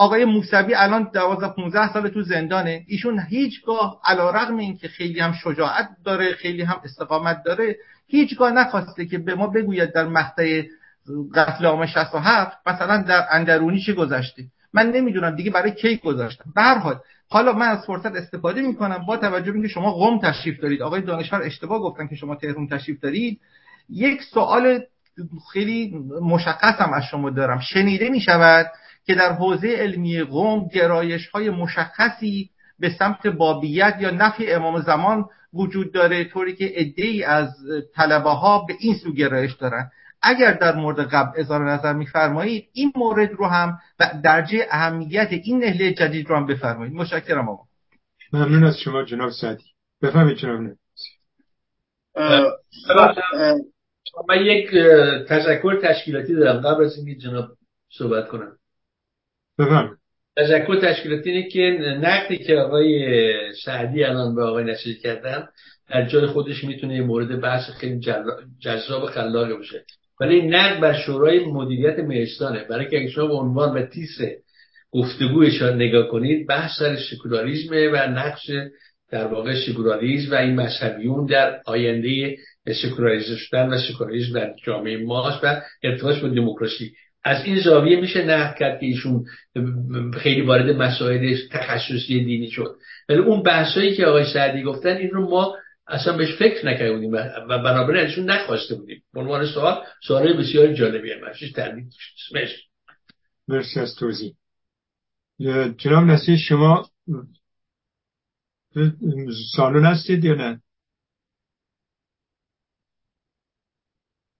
آقای 0.00 0.24
موسوی 0.24 0.74
الان 0.74 1.10
12 1.14 1.48
15 1.48 1.92
سال 1.92 2.08
تو 2.08 2.22
زندانه. 2.22 2.84
ایشون 2.86 3.20
هیچگاه 3.28 4.00
علیرغم 4.04 4.56
اینکه 4.56 4.88
خیلی 4.88 5.20
هم 5.20 5.32
شجاعت 5.32 5.88
داره 6.04 6.32
خیلی 6.32 6.62
هم 6.62 6.80
استقامت 6.84 7.42
داره 7.44 7.76
هیچگاه 8.06 8.52
نخواسته 8.52 9.06
که 9.06 9.18
به 9.18 9.34
ما 9.34 9.46
بگوید 9.46 9.92
در 9.92 10.04
مقطع 10.04 10.62
قتل 11.34 11.66
عام 11.66 11.86
67 11.86 12.56
مثلا 12.66 13.02
در 13.02 13.26
اندرونی 13.30 13.80
چه 13.80 13.92
گذشته. 13.92 14.42
من 14.72 14.90
نمی‌دونم 14.90 15.36
دیگه 15.36 15.50
برای 15.50 15.70
کی 15.70 15.96
گذاشتم. 15.96 16.52
به 16.54 16.62
هر 16.62 16.78
حال 16.78 17.00
حالا 17.28 17.52
من 17.52 17.68
از 17.68 17.84
فرصت 17.86 18.16
استفاده 18.16 18.62
می‌کنم 18.62 19.06
با 19.06 19.16
توجه 19.16 19.50
به 19.50 19.58
اینکه 19.58 19.68
شما 19.68 19.92
قم 19.92 20.18
تشریف 20.18 20.60
دارید. 20.60 20.82
آقای 20.82 21.00
دانشور 21.00 21.42
اشتباه 21.42 21.78
گفتن 21.80 22.06
که 22.06 22.16
شما 22.16 22.34
تهران 22.34 22.68
تشریف 22.68 23.00
دارید. 23.00 23.40
یک 23.90 24.22
سوال 24.22 24.80
خیلی 25.52 25.98
مشخص 26.22 26.80
هم 26.80 26.92
از 26.92 27.02
شما 27.10 27.30
دارم. 27.30 27.60
شنیده 27.60 28.08
می 28.08 28.20
شود 28.20 28.66
که 29.06 29.14
در 29.14 29.32
حوزه 29.32 29.68
علمی 29.68 30.22
قوم 30.22 30.68
گرایش 30.68 31.28
های 31.28 31.50
مشخصی 31.50 32.50
به 32.78 32.90
سمت 32.98 33.26
بابیت 33.26 33.96
یا 34.00 34.10
نفی 34.10 34.52
امام 34.52 34.80
زمان 34.80 35.24
وجود 35.52 35.92
داره 35.92 36.24
طوری 36.24 36.56
که 36.56 36.92
ای 36.96 37.24
از 37.24 37.48
طلبه 37.94 38.30
ها 38.30 38.64
به 38.68 38.74
این 38.80 38.94
سو 38.94 39.12
گرایش 39.12 39.52
دارن. 39.52 39.90
اگر 40.22 40.52
در 40.52 40.74
مورد 40.76 41.00
قبل 41.00 41.40
اظهار 41.40 41.70
نظر 41.70 41.92
میفرمایید 41.92 42.68
این 42.72 42.92
مورد 42.96 43.32
رو 43.32 43.46
هم 43.46 43.78
و 44.00 44.10
درجه 44.24 44.66
اهمیت 44.70 45.28
این 45.30 45.58
نهله 45.58 45.92
جدید 45.92 46.28
رو 46.28 46.36
هم 46.36 46.46
بفرمایید. 46.46 46.94
مشکرم 46.94 47.48
آقا. 47.48 47.62
ممنون 48.32 48.64
از 48.64 48.78
شما 48.78 49.04
جناب 49.04 49.30
سعدی. 49.30 49.64
بفهمید 50.02 50.36
جناب 50.36 50.60
من 54.28 54.46
یک 54.46 54.70
تشکر 55.28 55.80
تشکیلاتی 55.82 56.34
دارم. 56.34 56.60
قبل 56.60 56.84
از 56.84 56.96
اینکه 56.96 57.14
جناب 57.14 57.48
صحبت 57.98 58.28
کنم 58.28 58.59
بفرمایید. 59.60 60.00
تشکر 60.36 60.80
تشکیلاتی 60.80 61.30
اینه 61.30 61.48
که 61.48 61.60
نقدی 62.02 62.36
که 62.36 62.56
آقای 62.56 63.08
سعدی 63.64 64.04
الان 64.04 64.34
به 64.34 64.44
آقای 64.44 64.64
نصیر 64.64 64.98
کردن 64.98 65.48
در 65.90 66.08
جای 66.08 66.26
خودش 66.26 66.64
می‌تونه 66.64 66.94
یه 66.94 67.02
مورد 67.02 67.40
بحث 67.40 67.70
خیلی 67.70 68.00
جذاب 68.60 69.02
و 69.02 69.56
باشه. 69.56 69.84
ولی 70.20 70.42
نقد 70.42 70.80
بر 70.80 70.92
شورای 70.92 71.44
مدیریت 71.44 71.98
مهستانه 71.98 72.64
برای 72.64 72.88
که 72.88 72.98
اگه 72.98 73.10
شما 73.10 73.26
به 73.26 73.34
عنوان 73.34 73.76
و 73.76 73.86
تیس 73.86 74.18
گفتگویش 74.90 75.62
نگاه 75.62 76.08
کنید 76.08 76.46
بحث 76.46 76.78
سر 76.78 76.96
سکولاریزمه 76.96 77.88
و 77.88 77.96
نقش 77.96 78.50
در 79.10 79.26
واقع 79.26 79.54
سکولاریزم 79.66 80.32
و 80.32 80.34
این 80.34 80.54
مذهبیون 80.54 81.26
در 81.26 81.60
آینده 81.66 82.36
سکولاریزم 82.82 83.36
شدن 83.36 83.68
و 83.68 83.78
سکولاریزم 83.78 84.40
در 84.40 84.54
جامعه 84.64 85.04
ماست 85.04 85.44
و 85.44 85.62
ارتباطش 85.82 86.20
با 86.20 86.28
دموکراسی. 86.28 86.92
از 87.24 87.44
این 87.44 87.60
زاویه 87.60 88.00
میشه 88.00 88.24
نقد 88.24 88.56
کرد 88.58 88.80
که 88.80 88.86
ایشون 88.86 89.24
خیلی 90.18 90.40
وارد 90.40 90.70
مسائل 90.70 91.36
تخصصی 91.50 92.24
دینی 92.24 92.50
شد. 92.50 92.76
ولی 93.08 93.18
اون 93.18 93.42
بحثایی 93.42 93.96
که 93.96 94.06
آقای 94.06 94.32
سعدی 94.32 94.62
گفتن 94.62 94.96
این 94.96 95.10
رو 95.10 95.30
ما 95.30 95.56
اصلا 95.86 96.16
بهش 96.16 96.34
فکر 96.38 96.66
نکرده 96.66 96.92
بودیم 96.92 97.12
و 97.48 97.58
بنابراین 97.58 98.06
ازشون 98.06 98.30
نخواسته 98.30 98.74
بودیم. 98.74 99.02
به 99.12 99.20
عنوان 99.20 99.46
سوال 99.46 99.84
سوال 100.06 100.32
بسیار 100.32 100.72
جالبی 100.72 101.12
هم 101.12 101.24
هستش 101.24 101.52
تردید 101.52 101.92
مرسی. 103.48 103.80
از 103.80 103.94
توضیح. 103.94 104.34
جناب 105.78 106.04
نصیر 106.04 106.36
شما 106.36 106.90
سالون 109.56 109.84
هستید 109.84 110.24
یا 110.24 110.34
نه؟ 110.34 110.60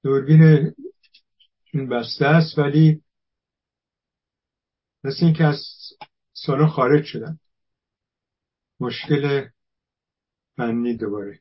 دوربین 0.05 0.73
بسته 1.75 2.27
است 2.27 2.59
ولی 2.59 3.03
مثل 5.05 5.25
اینکه 5.25 5.45
از 5.45 5.63
سالن 6.33 6.67
خارج 6.67 7.05
شدن. 7.05 7.39
مشکل 8.81 9.49
فنی 10.57 10.97
دوباره. 10.97 11.41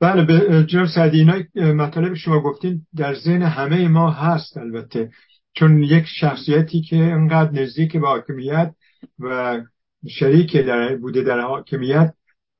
بله 0.00 0.24
به 0.26 0.66
جناب 0.68 0.86
سعدی 0.94 1.18
اینا 1.18 1.42
مطالب 1.74 2.14
شما 2.14 2.40
گفتین 2.40 2.86
در 2.96 3.14
ذهن 3.14 3.42
همه 3.42 3.88
ما 3.88 4.10
هست 4.10 4.56
البته. 4.56 5.12
چون 5.54 5.82
یک 5.82 6.04
شخصیتی 6.06 6.82
که 6.82 6.96
انقدر 6.96 7.50
نزدیک 7.50 7.96
به 7.96 8.06
حاکمیت 8.06 8.74
و 9.18 9.60
شریک 10.08 10.56
در 10.56 10.96
بوده 10.96 11.22
در 11.22 11.40
حاکمیت 11.40 12.14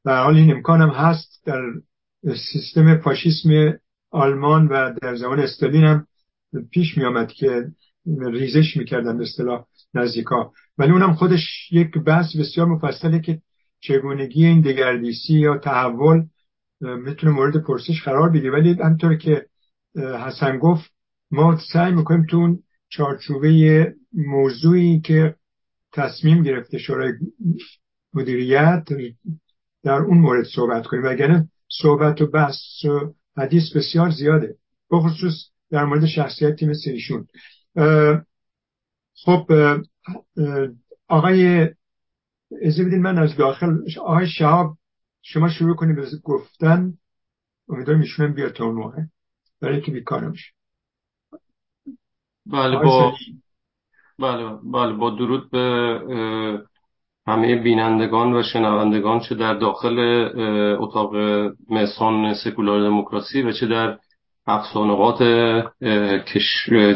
در 0.05 0.23
حال 0.23 0.37
این 0.37 0.51
امکان 0.53 0.83
هم 0.83 0.89
هست 0.89 1.43
در 1.47 1.63
سیستم 2.53 2.99
فاشیسم 2.99 3.79
آلمان 4.11 4.67
و 4.67 4.95
در 5.03 5.17
زمان 5.17 5.41
استالین 5.41 5.85
هم 5.85 6.07
پیش 6.71 6.99
می 6.99 7.05
آمد 7.05 7.33
که 7.33 7.67
ریزش 8.33 8.77
می‌کردن 8.77 9.17
به 9.19 9.23
اصطلاح 9.23 9.65
نزدیکا 9.95 10.53
ولی 10.79 10.93
اونم 10.93 11.15
خودش 11.15 11.73
یک 11.73 11.99
بحث 11.99 12.37
بسیار 12.37 12.67
مفصله 12.67 13.21
که 13.21 13.41
چگونگی 13.81 14.47
این 14.47 14.61
دگردیسی 14.61 15.35
یا 15.35 15.59
تحول 15.59 16.25
می‌تونه 16.81 17.33
مورد 17.33 17.57
پرسش 17.57 18.03
قرار 18.05 18.29
بگیره. 18.31 18.53
ولی 18.53 18.73
همطور 18.73 19.17
که 19.17 19.47
حسن 19.97 20.59
گفت 20.59 20.91
ما 21.31 21.59
سعی 21.73 21.93
می‌کنیم 21.93 22.27
تو 22.27 22.37
اون 22.37 22.63
چارچوبه 22.89 23.95
موضوعی 24.13 25.01
که 25.01 25.35
تصمیم 25.93 26.43
گرفته 26.43 26.79
شورای 26.79 27.13
مدیریت 28.15 28.85
در 29.85 29.99
اون 29.99 30.19
مورد 30.19 30.45
صحبت 30.45 30.87
کنیم. 30.87 31.05
وگرنه 31.05 31.49
صحبت 31.81 32.21
و 32.21 32.27
بحث 32.27 32.85
و 32.85 33.15
حدیث 33.37 33.77
بسیار 33.77 34.11
زیاده. 34.11 34.57
بخصوص 34.91 35.35
در 35.71 35.85
مورد 35.85 36.07
شخصیتی 36.07 36.67
مثل 36.67 36.91
ایشون 36.91 37.27
خب 39.15 39.53
آقای 41.09 41.69
ازی 42.67 42.85
بدین 42.85 43.03
من 43.03 43.19
از 43.19 43.37
داخل 43.37 43.79
آقای 44.01 44.27
شهاب 44.27 44.77
شما 45.23 45.49
شروع 45.49 45.77
کنید 45.77 45.97
به 45.97 46.07
گفتن. 46.25 46.95
امیدوارم 47.69 48.01
ایشون 48.01 48.33
بیاد 48.33 48.53
تا 48.53 48.65
اون 48.65 48.75
موقع. 48.75 49.03
برای 49.61 49.81
که 49.81 49.93
بیکار 49.93 50.29
میشه 50.29 50.53
بله 52.47 52.77
با 52.77 53.13
بله 54.19 54.59
بله 54.65 54.93
با 54.93 55.11
درود 55.11 55.51
به 55.51 55.99
همه 57.27 57.57
بینندگان 57.57 58.35
و 58.35 58.43
شنوندگان 58.43 59.21
چه 59.21 59.35
در 59.35 59.55
داخل 59.55 59.99
اتاق 60.81 61.17
مهستان 61.71 62.35
سکولار 62.35 62.83
دموکراسی 62.83 63.43
و 63.43 63.53
چه 63.53 63.67
در 63.67 63.99
افسانقات 64.47 65.23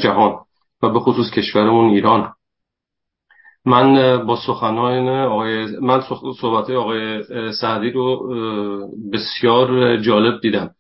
جهان 0.03 0.39
و 0.82 0.89
به 0.89 1.01
خصوص 1.01 1.31
کشورمون 1.31 1.90
ایران. 1.90 2.32
من 3.65 4.16
با 4.27 4.36
سخنان 4.47 5.09
آقای 5.09 5.66
من 5.81 6.01
صحبت 6.40 6.70
آقای 6.70 7.23
سعدی 7.61 7.90
رو 7.90 8.28
بسیار 9.12 9.97
جالب 9.97 10.40
دیدم. 10.40 10.70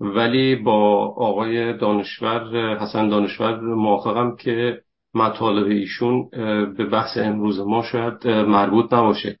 ولی 0.00 0.56
با 0.56 1.06
آقای 1.16 1.78
دانشور 1.78 2.76
حسن 2.76 3.08
دانشور 3.08 3.60
موافقم 3.60 4.36
که 4.36 4.80
مطالب 5.14 5.66
ایشون 5.66 6.28
به 6.76 6.86
بحث 6.92 7.18
امروز 7.18 7.60
ما 7.60 7.82
شاید 7.82 8.28
مربوط 8.28 8.92
نباشه. 8.92 9.38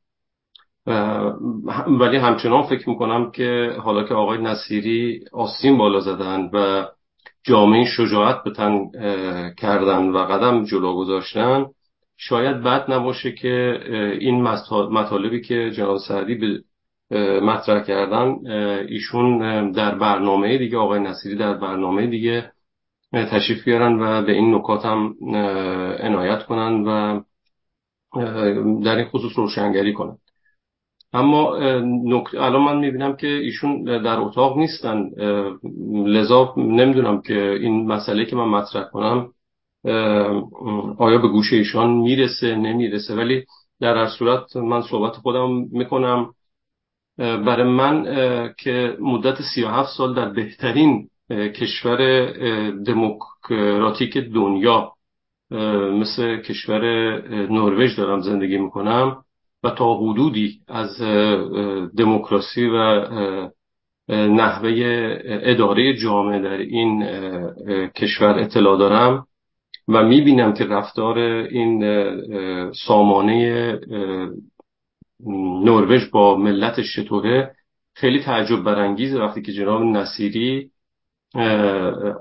ولی 1.86 2.16
همچنان 2.16 2.62
فکر 2.62 2.88
می‌کنم 2.88 3.30
که 3.30 3.76
حالا 3.78 4.04
که 4.04 4.14
آقای 4.14 4.38
نصیری 4.38 5.24
آستین 5.32 5.78
بالا 5.78 6.00
زدن 6.00 6.50
و 6.52 6.86
جامعه 7.44 7.84
شجاعت 7.84 8.42
به 8.44 8.50
تن 8.50 8.90
کردن 9.58 10.08
و 10.08 10.18
قدم 10.18 10.64
جلو 10.64 10.96
گذاشتن 10.96 11.66
شاید 12.16 12.62
بد 12.62 12.90
نباشه 12.90 13.32
که 13.32 13.80
این 14.20 14.42
مطالبی 14.90 15.40
که 15.40 15.70
جناب 15.70 15.98
سعدی 15.98 16.34
به 16.34 16.62
مطرح 17.40 17.82
کردن 17.82 18.36
ایشون 18.88 19.70
در 19.70 19.94
برنامه 19.94 20.58
دیگه 20.58 20.78
آقای 20.78 21.00
نصیری 21.00 21.36
در 21.36 21.54
برنامه 21.54 22.06
دیگه 22.06 22.52
تشریف 23.12 23.64
بیارن 23.64 23.98
و 24.02 24.22
به 24.22 24.32
این 24.32 24.54
نکات 24.54 24.84
هم 24.84 25.14
عنایت 26.00 26.46
کنن 26.46 26.84
و 26.86 27.20
در 28.84 28.96
این 28.96 29.04
خصوص 29.04 29.38
روشنگری 29.38 29.92
کنن. 29.92 30.18
اما 31.12 31.56
الان 32.34 32.62
من 32.62 32.78
می‌بینم 32.78 33.16
که 33.16 33.26
ایشون 33.26 33.84
در 33.84 34.18
اتاق 34.18 34.58
نیستن. 34.58 35.10
لذا 36.06 36.54
نمی‌دونم 36.56 37.20
که 37.22 37.50
این 37.50 37.86
مسئله 37.86 38.24
که 38.24 38.36
من 38.36 38.48
مطرح 38.48 38.84
کنم 38.84 39.32
آیا 40.98 41.18
به 41.18 41.28
گوش 41.28 41.52
ایشان 41.52 41.90
می‌رسه 41.90 42.56
نمی‌رسه. 42.56 43.14
ولی 43.14 43.44
در 43.80 43.96
هر 43.96 44.08
صورت 44.18 44.56
من 44.56 44.82
صحبت 44.82 45.12
خودم 45.12 45.50
می‌کنم. 45.72 46.34
برای 47.18 47.68
من 47.68 48.04
که 48.58 48.96
مدت 49.00 49.36
37 49.54 49.96
سال 49.96 50.14
در 50.14 50.28
بهترین 50.28 51.08
کشور 51.30 52.30
دموکراتیک 52.70 54.18
دنیا. 54.18 54.92
مثل 56.00 56.36
کشور 56.36 56.82
نروژ 57.48 57.96
دارم 57.96 58.20
زندگی 58.20 58.58
می‌کنم 58.58 59.24
و 59.62 59.70
تا 59.70 59.94
حدودی 59.94 60.60
از 60.68 61.02
دموکراسی 61.96 62.66
و 62.66 63.06
نحوه 64.08 64.70
اداره 65.24 65.94
جامعه 65.96 66.38
در 66.38 66.58
این 66.58 67.06
کشور 67.88 68.38
اطلاع 68.38 68.78
دارم 68.78 69.26
و 69.88 70.02
می‌بینم 70.02 70.52
که 70.52 70.64
رفتار 70.64 71.18
این 71.18 71.82
سامانه 72.72 73.78
نروژ 75.64 76.10
با 76.10 76.36
ملتش 76.36 76.96
چطوره. 76.96 77.54
خیلی 77.94 78.22
تعجب 78.22 78.62
برانگیزه 78.62 79.20
وقتی 79.20 79.42
که 79.42 79.52
جناب 79.52 79.82
نصیری 79.82 80.70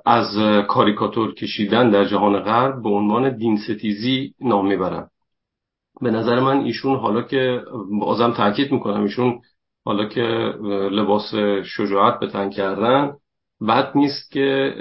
از 0.05 0.37
کاریکاتور 0.67 1.33
کشیدن 1.33 1.89
در 1.89 2.05
جهان 2.05 2.39
غرب 2.39 2.83
به 2.83 2.89
عنوان 2.89 3.37
دین 3.37 3.57
ستیزی 3.57 4.33
نام 4.41 4.67
می‌برن. 4.67 5.07
به 6.01 6.11
نظر 6.11 6.39
من 6.39 6.57
ایشون 6.57 6.99
حالا 6.99 7.21
که 7.21 7.61
بازم 7.99 8.31
تاکید 8.31 8.71
می‌کنم 8.71 9.01
ایشون 9.01 9.39
حالا 9.85 10.05
که 10.05 10.21
لباس 10.91 11.35
شجاعت 11.63 12.19
به 12.19 12.27
تن 12.27 12.49
کردن 12.49 13.13
بد 13.67 13.91
نیست 13.95 14.31
که 14.31 14.73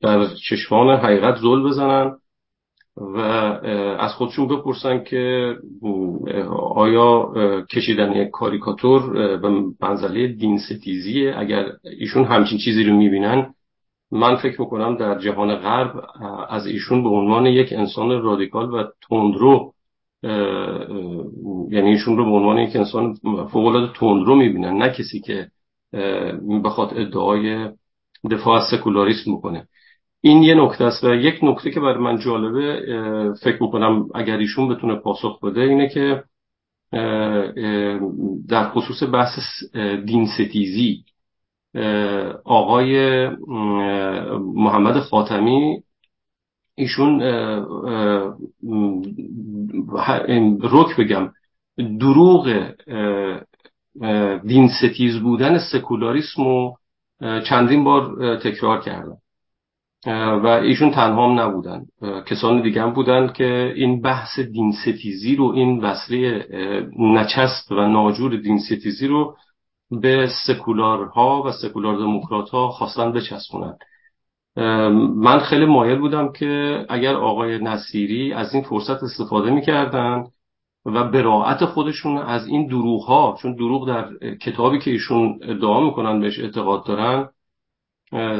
در 0.00 0.26
چشمان 0.48 0.96
حقیقت 0.96 1.36
زل 1.36 1.62
بزنن. 1.62 2.16
و 2.96 3.18
از 3.98 4.12
خودشون 4.12 4.48
بپرسن 4.48 5.04
که 5.04 5.54
آیا 6.74 7.32
کشیدن 7.70 8.12
یک 8.12 8.30
کاریکاتور 8.30 9.12
به 9.36 9.50
منزله 9.80 10.26
دین 10.26 10.58
ستیزیه؟ 10.58 11.34
اگر 11.38 11.66
ایشون 11.98 12.24
همچین 12.24 12.58
چیزی 12.58 12.84
رو 12.84 12.96
می‌بینن 12.96 13.54
من 14.10 14.36
فکر 14.36 14.60
می‌کنم 14.60 14.96
در 14.96 15.18
جهان 15.18 15.56
غرب 15.56 16.04
از 16.48 16.66
ایشون 16.66 17.02
به 17.02 17.08
عنوان 17.08 17.46
یک 17.46 17.72
انسان 17.72 18.22
رادیکال 18.22 18.74
و 18.74 18.84
تندرو 19.08 19.72
یعنی 21.70 21.90
ایشون 21.90 22.16
رو 22.16 22.24
به 22.24 22.30
عنوان 22.30 22.58
یک 22.58 22.76
انسان 22.76 23.14
فوقالعاده 23.52 23.92
تندرو 23.92 24.34
می‌بینن 24.34 24.78
نه 24.78 24.88
کسی 24.88 25.20
که 25.20 25.48
بخواد 26.64 26.92
ادعای 26.96 27.68
دفاع 28.30 28.60
سکولاریسم 28.70 29.30
می‌کنه 29.30 29.68
این 30.24 30.42
یه 30.42 30.54
نکته 30.54 30.84
است 30.84 31.04
و 31.04 31.14
یک 31.14 31.38
نکته 31.42 31.70
که 31.70 31.80
برای 31.80 31.98
من 31.98 32.18
جالبه 32.18 32.82
فکر 33.42 33.62
می‌کنم 33.62 34.08
اگر 34.14 34.36
ایشون 34.36 34.68
بتونه 34.68 34.94
پاسخ 34.94 35.40
بده 35.40 35.60
اینه 35.60 35.88
که 35.88 36.24
در 38.48 38.70
خصوص 38.70 39.02
بحث 39.12 39.38
دین 40.06 40.26
ستیزی 40.26 41.04
آقای 42.44 43.28
محمد 44.54 44.98
خاتمی 44.98 45.82
ایشون 46.74 47.22
رک 50.62 50.96
بگم 50.98 51.32
دروغ 52.00 52.72
دین 54.46 54.68
ستیز 54.68 55.18
بودن 55.18 55.58
سکولاریسم 55.72 56.44
رو 56.44 56.76
چندین 57.48 57.84
بار 57.84 58.36
تکرار 58.36 58.80
کردن. 58.80 59.16
و 60.06 60.46
ایشون 60.46 60.90
تنها 60.90 61.28
هم 61.28 61.40
نبودن. 61.40 61.84
کسان 62.26 62.62
دیگه 62.62 62.82
هم 62.82 62.92
بودن 62.92 63.32
که 63.32 63.72
این 63.76 64.00
بحث 64.00 64.38
دین 64.38 64.72
ستیزی 64.72 65.36
رو 65.36 65.44
این 65.44 65.80
وصله 65.80 66.46
نچسب 66.98 67.72
و 67.72 67.74
ناجور 67.74 68.36
دین 68.36 68.58
ستیزی 68.58 69.06
رو 69.06 69.36
به 69.90 70.28
سکولارها 70.46 71.42
و 71.42 71.52
سکولار 71.52 71.96
دموکرات 71.96 72.50
ها 72.50 72.68
خواستن 72.68 73.12
بچسبونن. 73.12 73.76
من 75.16 75.38
خیلی 75.38 75.66
مایل 75.66 75.98
بودم 75.98 76.32
که 76.32 76.84
اگر 76.88 77.14
آقای 77.14 77.58
نصیری 77.58 78.32
از 78.32 78.54
این 78.54 78.62
فرصت 78.62 79.02
استفاده 79.02 79.50
می‌کردن 79.50 80.24
و 80.86 81.04
براعت 81.04 81.64
خودشون 81.64 82.18
از 82.18 82.46
این 82.46 82.66
دروغ 82.66 83.04
ها 83.04 83.36
چون 83.42 83.54
دروغ 83.54 83.88
در 83.88 84.34
کتابی 84.34 84.78
که 84.78 84.90
ایشون 84.90 85.38
ادعا 85.42 85.80
می‌کنن 85.80 86.20
بهش 86.20 86.38
اعتقاد 86.38 86.86
دارن 86.86 87.28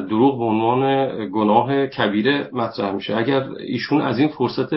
دروغ 0.09 0.39
به 0.39 0.45
عنوان 0.45 1.15
گناه 1.31 1.87
کبیره 1.87 2.51
مطرح 2.53 2.93
میشه. 2.93 3.17
اگر 3.17 3.49
ایشون 3.51 4.01
از 4.01 4.19
این 4.19 4.29
فرصت 4.29 4.71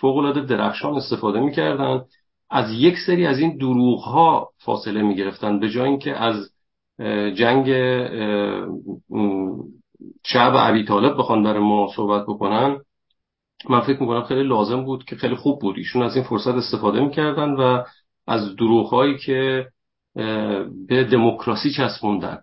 فوق 0.00 0.16
العاده 0.16 0.40
درخشان 0.40 0.94
استفاده 0.94 1.40
می‌کردن 1.40 2.02
از 2.50 2.72
یک 2.72 2.94
سری 3.06 3.26
از 3.26 3.38
این 3.38 3.56
دروغ 3.56 4.00
ها 4.00 4.48
فاصله 4.58 5.02
می‌گرفتن. 5.02 5.60
به 5.60 5.68
جای 5.68 5.88
اینکه 5.88 6.16
از 6.16 6.50
جنگ 7.34 7.66
شعب 10.26 10.56
عبی 10.56 10.84
طالب 10.84 11.18
بخوان 11.18 11.42
برای 11.42 11.62
ما 11.62 11.88
صحبت 11.96 12.22
بکنن 12.22 12.80
من 13.68 13.80
فکر 13.80 14.00
می‌کنم 14.00 14.22
خیلی 14.22 14.42
لازم 14.42 14.84
بود 14.84 15.04
که 15.04 15.16
خیلی 15.16 15.34
خوب 15.34 15.60
بود. 15.60 15.76
ایشون 15.78 16.02
از 16.02 16.16
این 16.16 16.24
فرصت 16.24 16.54
استفاده 16.54 17.00
می‌کردن 17.00 17.50
و 17.50 17.82
از 18.26 18.56
دروغ 18.56 18.86
هایی 18.86 19.18
که 19.18 19.66
به 20.88 21.04
دموکراسی 21.04 21.70
چسبوندن. 21.70 22.38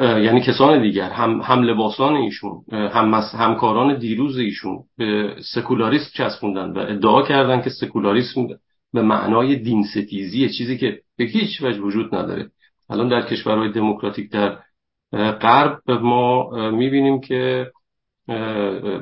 یعنی 0.00 0.40
کسان 0.40 0.82
دیگر 0.82 1.10
هم, 1.10 1.40
هم 1.40 1.62
لباسان 1.62 2.14
ایشون 2.14 2.52
هم 2.72 3.14
همکاران 3.38 3.98
دیروز 3.98 4.38
ایشون 4.38 4.78
به 4.98 5.36
سکولاریسم 5.54 6.10
چسبوندن 6.14 6.70
و 6.72 6.78
ادعا 6.78 7.22
کردن 7.22 7.62
که 7.62 7.70
سکولاریسم 7.70 8.46
به 8.92 9.02
معنای 9.02 9.56
دین 9.56 9.82
ستیزی 9.82 10.48
چیزی 10.48 10.78
که 10.78 11.00
به 11.16 11.24
هیچ 11.24 11.62
وجه 11.62 11.80
وجود 11.80 12.14
نداره. 12.14 12.50
الان 12.90 13.08
در 13.08 13.22
کشورهای 13.22 13.72
دموکراتیک 13.72 14.30
در 14.30 14.58
غرب 15.32 15.90
ما 15.90 16.50
می‌بینیم 16.70 17.20
که 17.20 17.66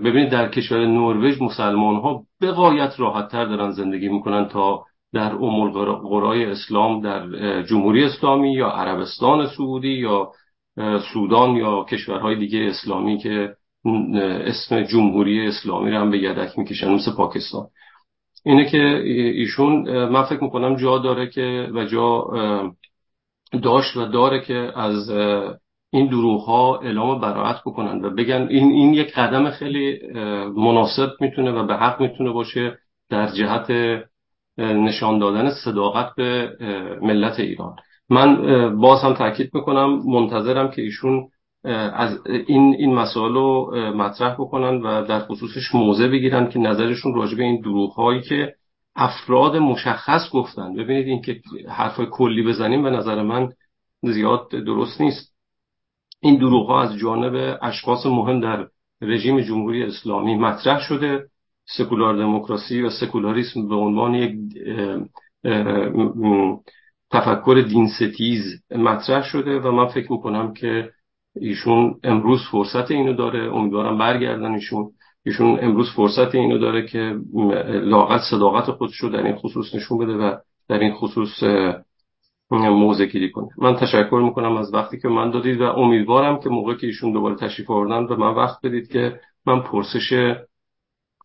ببینید 0.05 0.31
در 0.31 0.49
کشور 0.49 0.87
نروژ 0.87 1.43
مسلمان 1.43 1.97
ها 1.97 2.23
به 2.41 2.51
غایت 2.51 3.01
راحت 3.01 3.29
تر 3.29 3.45
دارن 3.45 3.71
زندگی 3.71 4.09
می‌کنن 4.09 4.49
تا 4.49 4.85
در 5.13 5.33
ام 5.33 5.71
قرای 6.09 6.45
اسلام 6.45 7.01
در 7.01 7.63
جمهوری 7.63 8.05
اسلامی 8.05 8.53
یا 8.55 8.69
عربستان 8.69 9.47
سعودی 9.47 9.89
یا 9.89 10.33
سودان 11.13 11.57
یا 11.57 11.85
کشورهای 11.85 12.37
دیگه 12.37 12.59
اسلامی 12.59 13.19
که 13.19 13.55
اسم 14.45 14.83
جمهوری 14.83 15.47
اسلامی 15.47 15.91
رو 15.91 15.99
هم 15.99 16.11
به 16.11 16.19
یدک 16.19 16.59
می‌کشن 16.59 16.95
مثل 16.95 17.13
پاکستان. 17.17 17.67
اینه 18.45 18.71
که 18.71 18.83
ایشون 19.35 20.05
من 20.09 20.23
فکر 20.23 20.45
می‌کنم 20.45 20.77
جا 20.77 20.99
داره 20.99 21.31
که 21.31 21.69
و 21.75 21.85
جا 21.85 22.25
داشت 23.63 23.97
و 23.97 24.05
داره 24.05 24.41
که 24.41 24.73
از 24.77 25.11
این 25.93 26.07
دروغ 26.07 26.43
ها 26.45 26.79
اعلام 26.79 27.21
براعت 27.21 27.61
بکنن 27.67 28.05
و 28.05 28.11
بگن 28.11 28.47
این 28.51 28.73
این 28.73 28.95
یک 28.95 29.15
قدم 29.15 29.51
خیلی 29.51 29.99
مناسب 30.57 31.11
می‌تونه 31.21 31.51
و 31.51 31.67
به 31.67 31.77
حق 31.77 32.01
می‌تونه 32.01 32.31
باشه 32.31 32.79
در 33.11 33.27
جهت 33.33 33.71
نشان 34.59 35.19
دادن 35.19 35.51
صداقت 35.65 36.15
به 36.17 36.57
ملت 37.03 37.41
ایران. 37.41 37.77
من 38.11 38.37
باز 38.81 39.03
هم 39.03 39.15
تاکید 39.15 39.51
می‌کنم 39.55 40.03
منتظرم 40.07 40.71
که 40.71 40.83
ایشون 40.83 41.29
از 41.95 42.27
این 42.27 42.75
این 42.79 42.95
مسائل 42.95 43.33
رو 43.33 43.75
مطرح 43.97 44.35
بکنن 44.35 44.83
و 44.83 45.07
در 45.07 45.21
خصوصش 45.21 45.75
موضع 45.75 46.09
بگیرن 46.09 46.49
که 46.49 46.59
نظرشون 46.59 47.15
راجع 47.15 47.37
به 47.37 47.43
این 47.43 47.61
دروغ 47.61 47.93
هایی 47.93 48.21
که 48.23 48.55
افراد 48.97 49.57
مشخص 49.57 50.31
گفتن. 50.33 50.75
ببینید 50.75 51.07
این 51.07 51.23
که 51.23 51.41
حرفای 51.69 52.07
کلی 52.11 52.43
بزنیم 52.43 52.83
به 52.83 52.91
نظر 52.91 53.23
من 53.23 53.49
زیاد 54.03 54.49
درست 54.51 55.01
نیست. 55.01 55.35
این 56.23 56.37
دروغ 56.37 56.67
ها 56.67 56.83
از 56.83 56.97
جانب 56.97 57.59
اشخاص 57.63 58.07
مهم 58.07 58.41
در 58.41 58.67
رژیم 59.01 59.41
جمهوری 59.41 59.83
اسلامی 59.83 60.35
مطرح 60.35 60.81
شده. 60.81 61.27
سکولار 61.77 62.17
دموکراسی 62.17 62.83
و 62.83 62.91
سکولاریسم 62.91 63.69
به 63.69 63.75
عنوان 63.75 64.15
یک 64.15 64.35
تفکر 67.11 67.65
دین 67.69 67.89
ستیز 67.89 68.43
مطرح 68.71 69.23
شده 69.23 69.61
و 69.61 69.71
من 69.71 69.87
فکر 69.87 70.13
می‌کنم 70.13 70.55
که 70.55 70.91
ایشون 71.37 71.95
امروز 72.05 72.41
فرصت 72.51 72.91
اینو 72.91 73.13
داره. 73.13 73.55
امیدوارم 73.55 73.99
برگردن 73.99 74.53
ایشون. 74.53 74.91
ایشون 75.27 75.59
امروز 75.63 75.91
فرصت 75.97 76.35
اینو 76.35 76.59
داره 76.59 76.87
که 76.87 77.19
لاقت 77.83 78.21
صداقت 78.31 78.71
خودش 78.71 78.97
رو 78.97 79.09
در 79.09 79.27
این 79.27 79.37
خصوص 79.37 79.75
نشون 79.75 79.99
بده 79.99 80.13
و 80.13 80.37
در 80.69 80.79
این 80.79 80.95
خصوص 80.95 81.43
موضع 82.51 83.07
گیری 83.07 83.31
کنه. 83.31 83.49
من 83.59 83.77
تشکر 83.77 84.21
می‌کنم 84.25 84.57
از 84.57 84.75
وقتی 84.75 84.99
که 85.01 85.09
من 85.09 85.31
دادید 85.31 85.61
و 85.61 85.65
امیدوارم 85.65 86.41
که 86.41 86.49
موقع 86.49 86.75
که 86.75 86.87
ایشون 86.87 87.13
دوباره 87.13 87.35
تشریف 87.35 87.71
آوردن 87.71 88.07
به 88.07 88.17
من 88.17 88.35
وقت 88.35 88.67
بدید 88.67 88.89
که 88.89 89.21
من 89.47 89.61
پرسش 89.61 90.37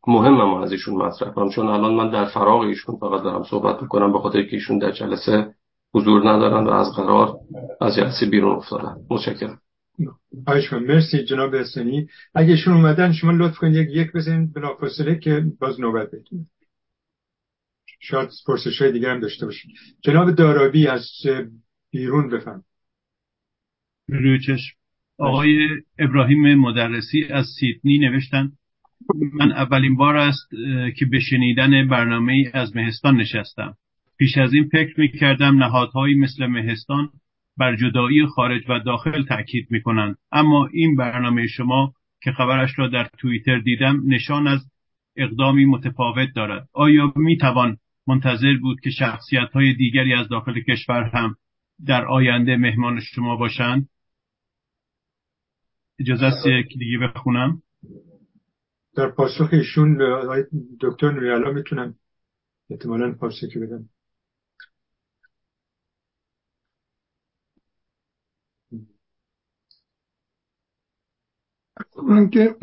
مهمم 0.08 0.54
از 0.54 0.72
ایشون 0.72 0.96
مطرح 0.96 1.30
کنم. 1.30 1.50
چون 1.50 1.68
الان 1.68 1.94
من 1.94 2.10
در 2.10 2.26
فراغ 2.26 2.62
ایشون 2.62 2.96
فقط 2.96 3.24
دارم 3.24 3.44
صحبت 3.44 3.82
می‌کنم 3.82 4.14
به 4.14 4.20
خاطر 4.20 4.44
که 4.44 4.56
ایشون 4.56 4.78
در 4.78 4.92
جلسه 4.92 5.55
حضور 5.96 6.30
ندارن 6.30 6.68
و 6.68 6.70
از 6.70 6.88
قرار 6.96 7.36
از 7.82 7.96
جلسه 7.96 8.26
بیرون 8.26 8.56
افتادن. 8.56 8.96
متشکرم. 9.10 9.60
خواهش 10.46 10.74
مرسی 10.74 11.24
جناب 11.24 11.56
حسنی 11.56 12.08
اگه 12.36 12.52
ایشون 12.52 12.74
اومدن 12.74 13.14
شما 13.14 13.32
لطف 13.32 13.58
کنید 13.58 13.76
یک 13.76 13.90
یک 13.96 14.12
بزنید 14.12 14.54
بلافاصله 14.54 15.20
که 15.20 15.46
باز 15.60 15.80
نوبت 15.80 16.12
بگیرید 16.12 16.48
شاید 18.00 18.30
پرسش 18.48 18.82
های 18.82 18.92
دیگر 18.92 19.10
هم 19.10 19.20
داشته 19.20 19.46
باشید. 19.46 19.72
جناب 20.04 20.32
دارابی 20.32 20.88
از 20.88 21.08
بیرون 21.92 22.30
بفهم 22.30 22.64
روی 24.08 24.40
چشم. 24.40 24.76
آقای 25.20 25.68
ابراهیم 26.00 26.56
مدرسی 26.56 27.24
از 27.24 27.46
سیدنی 27.60 28.00
نوشتن 28.00 28.52
من 29.34 29.52
اولین 29.52 29.96
بار 29.96 30.18
است 30.18 30.50
که 30.98 31.06
به 31.06 31.20
شنیدن 31.20 31.88
برنامه 31.88 32.34
ای 32.34 32.50
از 32.54 32.76
مهستان 32.76 33.18
نشستم. 33.18 33.78
پیش 34.18 34.38
از 34.38 34.54
این 34.54 34.70
فکر 34.72 35.00
می 35.00 35.12
کردم 35.12 35.64
نهادهایی 35.64 36.16
مثل 36.16 36.46
مهستان 36.46 37.10
بر 37.58 37.76
جدایی 37.76 38.26
خارج 38.26 38.64
و 38.70 38.80
داخل 38.80 39.26
تأکید 39.26 39.68
می 39.72 39.82
کنند 39.82 40.18
اما 40.32 40.70
این 40.74 40.96
برنامه 40.96 41.48
شما 41.48 41.94
که 42.22 42.32
خبرش 42.32 42.80
را 42.80 42.88
در 42.88 43.10
توییتر 43.18 43.60
دیدم 43.60 44.02
نشان 44.06 44.48
از 44.48 44.60
اقدامی 45.16 45.66
متفاوت 45.66 46.30
دارد. 46.36 46.70
آیا 46.74 47.14
می 47.16 47.38
توان 47.38 47.78
منتظر 48.08 48.58
بود 48.62 48.80
که 48.80 48.90
شخصیت 48.90 49.52
های 49.54 49.74
دیگری 49.74 50.14
از 50.14 50.30
داخل 50.30 50.62
کشور 50.62 51.04
هم 51.04 51.36
در 51.86 52.06
آینده 52.06 52.58
مهمان 52.58 53.00
شما 53.00 53.36
باشند؟ 53.36 53.90
اجازه 56.00 56.26
است 56.26 56.48
یک 56.48 56.78
دیگه 56.78 56.98
بخونم. 56.98 57.62
در 58.96 59.10
پاسخ 59.10 59.50
ایشون 59.52 59.98
دکتر 60.82 61.12
نوریالا 61.12 61.52
می‌تونم 61.52 61.96
احتمالا 62.70 63.12
پاسخی 63.12 63.60
بدم. 63.60 63.90
که 72.32 72.56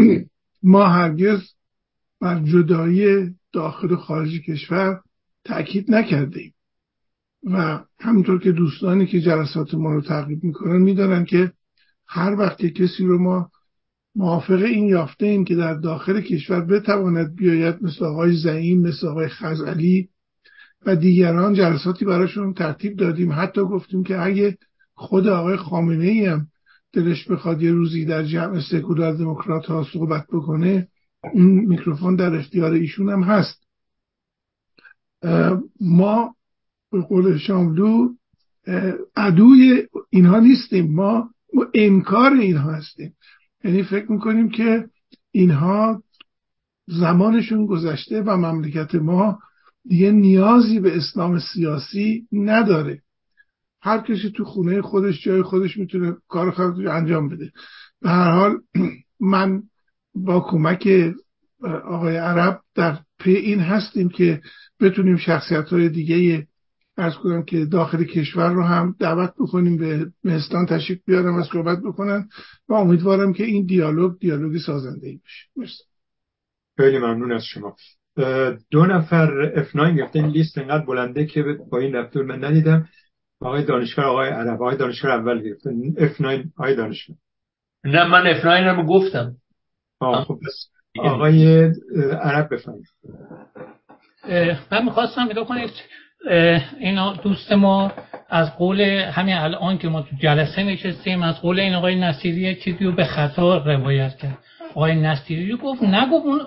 ما 0.63 0.89
هرگز 0.89 1.41
بر 2.21 2.41
جدایی 2.41 3.35
داخل 3.53 3.93
و 3.93 3.97
خارج 3.97 4.41
کشور 4.41 5.01
تاکید 5.45 5.91
نکردیم. 5.91 6.55
و 7.45 7.85
همونطور 8.01 8.39
که 8.39 8.53
دوستانی 8.53 9.07
که 9.07 9.21
جلسات 9.21 9.75
ما 9.75 9.93
رو 9.93 10.01
تعقیب 10.01 10.45
می‌کنن 10.45 10.83
می‌دانن 10.83 11.25
که 11.25 11.53
هر 12.07 12.35
وقت 12.39 12.67
کسی 12.67 13.05
رو 13.05 13.19
ما 13.19 13.51
موافق 14.15 14.63
این 14.63 14.89
یافته 14.89 15.27
ایم 15.27 15.45
که 15.45 15.55
در 15.55 15.75
داخل 15.75 16.21
کشور 16.21 16.61
بتواند 16.61 17.35
بیاید 17.35 17.83
مثل 17.83 18.05
آقای 18.05 18.37
زعیم 18.37 18.81
مثل 18.81 19.07
آقای 19.07 19.29
خزعلی 19.29 20.09
و 20.87 20.97
دیگران 20.97 21.55
جلساتی 21.55 22.05
براشون 22.05 22.55
ترتیب 22.55 22.97
دادیم. 22.97 23.33
حتی 23.33 23.61
گفتیم 23.61 24.05
که 24.05 24.23
اگه 24.23 24.59
خود 24.95 25.27
آقای 25.27 25.57
خامنه 25.57 26.31
هم 26.31 26.47
دلش 26.93 27.31
بخواد 27.31 27.63
یه 27.63 27.73
روزی 27.73 28.05
در 28.05 28.25
جمع 28.25 28.61
سکولار 28.61 29.13
دموکرات 29.13 29.67
ها 29.67 29.87
صحبت 29.93 30.27
بکنه 30.33 30.89
این 31.35 31.47
میکروفون 31.47 32.17
در 32.17 32.35
اختیار 32.35 32.73
ایشون 32.73 33.09
هم 33.09 33.23
هست. 33.23 33.67
ما 35.81 36.35
به 36.93 37.01
قول 37.01 37.39
شاملو 37.39 38.09
عدوی 39.17 39.89
اینها 40.11 40.41
نیستیم. 40.41 40.95
ما 40.95 41.31
انکار 41.75 42.33
اینها 42.33 42.73
هستیم. 42.73 43.15
یعنی 43.65 43.83
فکر 43.83 44.13
می‌کنیم 44.13 44.49
که 44.49 44.89
اینها 45.31 46.03
زمانشون 46.87 47.67
گذشته 47.67 48.23
و 48.23 48.37
مملکت 48.37 48.95
ما 48.95 49.39
دیگه 49.85 50.11
نیازی 50.11 50.81
به 50.81 50.97
اسلام 50.97 51.39
سیاسی 51.39 52.27
نداره. 52.33 53.03
هر 53.83 53.99
کسی 53.99 54.31
تو 54.37 54.45
خونه 54.45 54.83
خودش 54.83 55.25
جای 55.25 55.43
خودش 55.43 55.77
می‌تونه 55.77 56.17
کار 56.29 56.51
خودش 56.51 56.87
انجام 56.87 57.29
بده. 57.29 57.53
به 58.01 58.11
هر 58.11 58.31
حال 58.31 58.61
من 59.21 59.63
با 60.15 60.41
کمک 60.41 60.89
آقای 61.85 62.17
عرب 62.17 62.61
در 62.75 62.99
پی 63.19 63.31
این 63.31 63.61
هستیم 63.61 64.09
که 64.09 64.41
بتونیم 64.81 65.17
شخصیت 65.17 65.69
های 65.69 65.89
دیگه 65.89 66.47
ارز 66.97 67.15
کنم 67.15 67.43
که 67.43 67.65
داخل 67.65 68.05
کشور 68.05 68.53
رو 68.53 68.63
هم 68.63 68.97
دعوت 68.99 69.35
بکنیم 69.39 69.77
به 69.77 70.13
مهستان 70.25 70.67
تشریف 70.67 70.99
بیارم 71.07 71.35
و 71.35 71.43
صحبت 71.43 71.79
بکنن 71.79 72.29
و 72.69 72.75
امیدوارم 72.75 73.33
که 73.33 73.45
این 73.45 73.67
دیالوگ 73.67 74.19
دیالوگ 74.19 74.59
سازنده 74.59 75.09
ای 75.09 75.17
بشه. 75.17 75.49
مرسی. 75.57 75.85
خیلی 76.77 76.99
ممنون 76.99 77.33
از 77.33 77.45
شما. 77.45 77.77
دو 78.71 78.87
نفر 78.87 79.53
F9 79.65 80.01
گفته 80.01 80.19
این 80.19 80.29
لیست 80.29 80.59
انقدر 80.59 80.85
بلنده 80.85 81.27
که 81.27 81.43
با 81.71 81.79
این 81.79 81.95
رفتور 81.95 82.25
من 82.25 82.45
ندیدم. 82.45 82.89
آقای 83.45 83.65
دانشگر 83.65 84.03
آقای 84.03 84.29
عرب. 84.29 84.63
آقای 84.63 84.77
دانشگر 84.77 85.11
اول 85.11 85.43
گرفته 85.43 85.71
F9 85.97 86.49
آقای 86.59 86.77
دانشگر 86.77 87.15
نه 87.85 88.05
من 88.05 88.35
F9 88.35 88.47
رو 88.47 88.87
گفتم. 88.87 89.35
آه 90.01 90.25
خب 90.25 90.39
آقای 90.99 91.71
عرب 92.23 92.55
بفرمایید. 92.55 92.87
من 94.73 94.85
می‌خواستم 94.85 95.23
نگاه 95.23 95.47
کنید. 95.47 95.71
اینا 96.79 97.13
دوست 97.13 97.53
ما 97.53 97.93
از 98.29 98.57
قول 98.57 98.81
همین 98.81 99.35
الان 99.35 99.79
که 99.79 99.89
ما 99.89 100.03
تو 100.03 100.17
جلسه 100.21 100.63
نشستیم 100.63 101.23
از 101.23 101.41
قول 101.41 101.61
این 101.61 101.75
آقای 101.75 102.01
نصیری 102.01 102.55
چیزی 102.55 102.85
رو 102.85 102.93
به 102.93 103.05
خطا 103.05 103.57
روایت 103.57 104.17
کرد. 104.17 104.39
آقای 104.71 104.95
نصیری 104.95 105.51
رو 105.51 105.59
گفت 105.59 105.83
نگفت 105.83 106.27
اون 106.27 106.41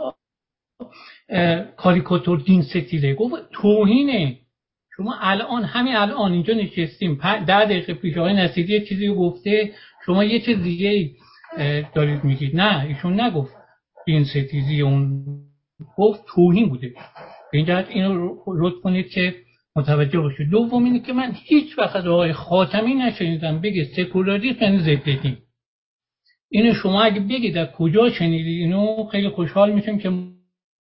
کاریکاتور 1.78 2.40
دین 2.40 2.64
ستیره. 2.64 3.16
گفت 3.16 3.36
توهینه. 3.52 4.38
شما 4.98 5.16
الان 5.22 5.64
همین 5.64 5.96
الان 5.96 6.32
اینجا 6.32 6.54
نشستیم. 6.54 7.20
ده 7.24 7.66
دقیقه 7.66 7.94
پیش 7.94 8.18
آقای 8.18 8.34
نصیری 8.34 8.86
چیزی 8.86 9.08
رو 9.08 9.16
گفته 9.16 9.72
شما 10.06 10.24
یه 10.24 10.40
چیز 10.40 10.64
دیگه 10.64 11.12
دارید 11.96 12.24
میگید. 12.24 12.56
نه 12.56 12.86
ایشون 12.86 13.22
نگفت 13.22 13.54
دین 14.06 14.24
ستیزی 14.24 14.82
اون. 14.82 15.26
گفت 15.98 16.24
توهین 16.28 16.70
بوده. 16.70 16.94
به 17.52 17.58
این 17.58 17.72
اینو 17.72 18.36
رد 18.48 18.74
کنید 18.84 19.10
که 19.10 19.36
متوجه 19.76 20.20
باشید. 20.20 20.50
دوم 20.50 20.84
اینه 20.84 21.00
که 21.00 21.14
من 21.14 21.32
هیچ 21.44 21.80
وقت 21.80 21.96
از 21.96 22.08
آقای 22.08 22.34
خاتمی 22.34 22.94
نشنیدم. 22.94 23.62
بگه 23.62 23.84
سکولاریسم 23.84 24.64
یعنی 24.64 24.80
ضد 24.80 25.38
اینو 26.50 26.74
شما 26.74 27.04
اگه 27.04 27.20
بگید 27.20 27.58
از 27.58 27.68
کجا 27.78 28.10
شنیدید 28.10 28.62
اینو 28.62 29.08
خیلی 29.12 29.30
خوشحال 29.30 29.72
میشیم 29.72 30.00
که 30.00 30.10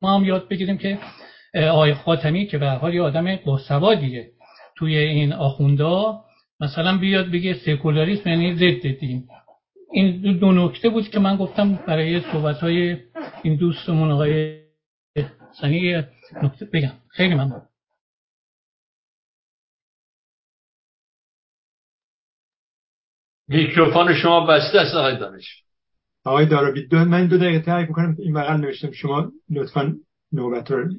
ما 0.01 0.17
هم 0.17 0.25
یاد 0.25 0.49
بگیریم 0.49 0.77
که 0.77 0.97
آقای 1.55 1.93
خاتمی 1.93 2.47
که 2.47 2.57
به 2.57 2.69
حال 2.69 2.93
یه 2.93 3.01
آدم 3.01 3.35
باسوادیه 3.35 4.31
توی 4.77 4.97
این 4.97 5.33
آخوندا 5.33 6.23
مثلا 6.59 6.97
بیاد 6.97 7.31
بگه 7.31 7.53
سکولاریسم 7.53 8.29
یعنی 8.29 8.55
ضد 8.55 8.99
دین 8.99 9.27
این 9.91 10.37
دو 10.37 10.51
نکته 10.51 10.89
بود 10.89 11.09
که 11.09 11.19
من 11.19 11.37
گفتم 11.37 11.75
برای 11.87 12.21
صحبت 12.21 12.55
های 12.57 12.97
این 13.43 13.55
دوستمون 13.55 14.11
آقای 14.11 14.61
سنی 15.61 16.03
نکته 16.43 16.65
بگم. 16.73 16.93
خیلی 17.07 17.33
ممنون. 17.33 17.61
میکروفون 23.47 24.13
شما 24.13 24.45
بسته 24.45 24.79
است 24.79 24.95
آقای 24.95 25.17
دانش. 25.17 25.63
آقای 26.25 26.45
دارابی 26.45 26.87
دو 26.87 26.97
من 26.97 27.27
دو 27.27 27.37
دقیقه 27.37 27.59
ترک 27.59 27.87
می‌کنم 27.87 28.15
این 28.19 28.33
بغل 28.33 28.57
نوشتم. 28.57 28.91
شما 28.91 29.31
لطفا 29.49 29.95
نوبت 30.31 30.71
رو 30.71 30.89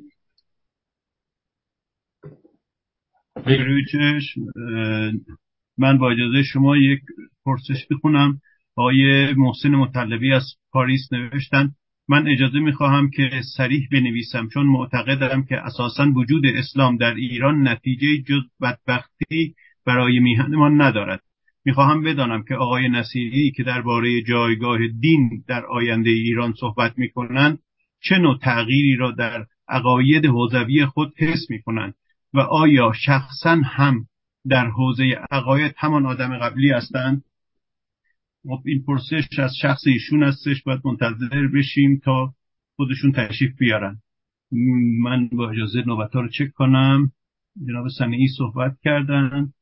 من 5.78 5.98
با 5.98 6.10
اجازه 6.10 6.42
شما 6.42 6.76
یک 6.76 7.00
پرسش 7.44 7.86
بخونم 7.90 8.40
آقای 8.76 9.32
محسن 9.34 9.68
مطلبی 9.68 10.32
از 10.32 10.42
پاریس 10.72 11.12
نوشتن 11.12 11.70
من 12.08 12.28
اجازه 12.28 12.58
می‌خواهم 12.58 13.10
که 13.10 13.30
سریح 13.56 13.88
بنویسم 13.92 14.48
چون 14.48 14.66
معتقدم 14.66 15.42
که 15.42 15.56
اساسا 15.56 16.06
وجود 16.16 16.46
اسلام 16.46 16.96
در 16.96 17.14
ایران 17.14 17.68
نتیجه 17.68 18.22
جز 18.22 18.42
بدبختی 18.62 19.54
برای 19.86 20.18
میهنمان 20.18 20.82
ندارد. 20.82 21.20
می‌خواهم 21.64 22.02
بدانم 22.02 22.42
که 22.48 22.54
آقای 22.54 22.88
نصیری 22.88 23.50
که 23.50 23.62
درباره 23.62 24.22
جایگاه 24.22 24.78
دین 25.00 25.44
در 25.48 25.66
آینده 25.66 26.10
ایران 26.10 26.54
صحبت 26.60 26.98
می‌کنند 26.98 27.58
چه 28.00 28.18
نوع 28.18 28.38
تغییری 28.38 28.96
را 28.96 29.10
در 29.10 29.46
عقاید 29.68 30.26
حوزوی 30.26 30.86
خود 30.86 31.12
حس 31.18 31.50
می‌کنند؟ 31.50 31.94
و 32.36 32.40
آیا 32.40 32.92
شخصا 32.92 33.60
هم 33.64 34.06
در 34.48 34.66
حوزه 34.66 35.04
عقاید 35.30 35.74
همان 35.76 36.06
آدم 36.06 36.38
قبلی 36.38 36.70
هستند؟ 36.70 37.24
خب 38.48 38.62
این 38.66 38.82
پرسش 38.86 39.38
از 39.38 39.50
شخص 39.62 39.86
ایشون 39.86 40.22
هستش 40.22 40.62
باید 40.62 40.80
منتظر 40.84 41.46
بشیم 41.54 42.00
تا 42.04 42.34
خودشون 42.76 43.12
تشریف 43.12 43.58
بیارن. 43.58 43.98
من 45.02 45.28
با 45.28 45.50
اجازه 45.50 45.82
نوبت 45.86 46.14
رو 46.14 46.28
چک 46.28 46.52
کنم. 46.54 47.12
جناب 47.66 47.88
سنعی 47.98 48.26
صحبت 48.38 48.76
کردن. 48.84 49.52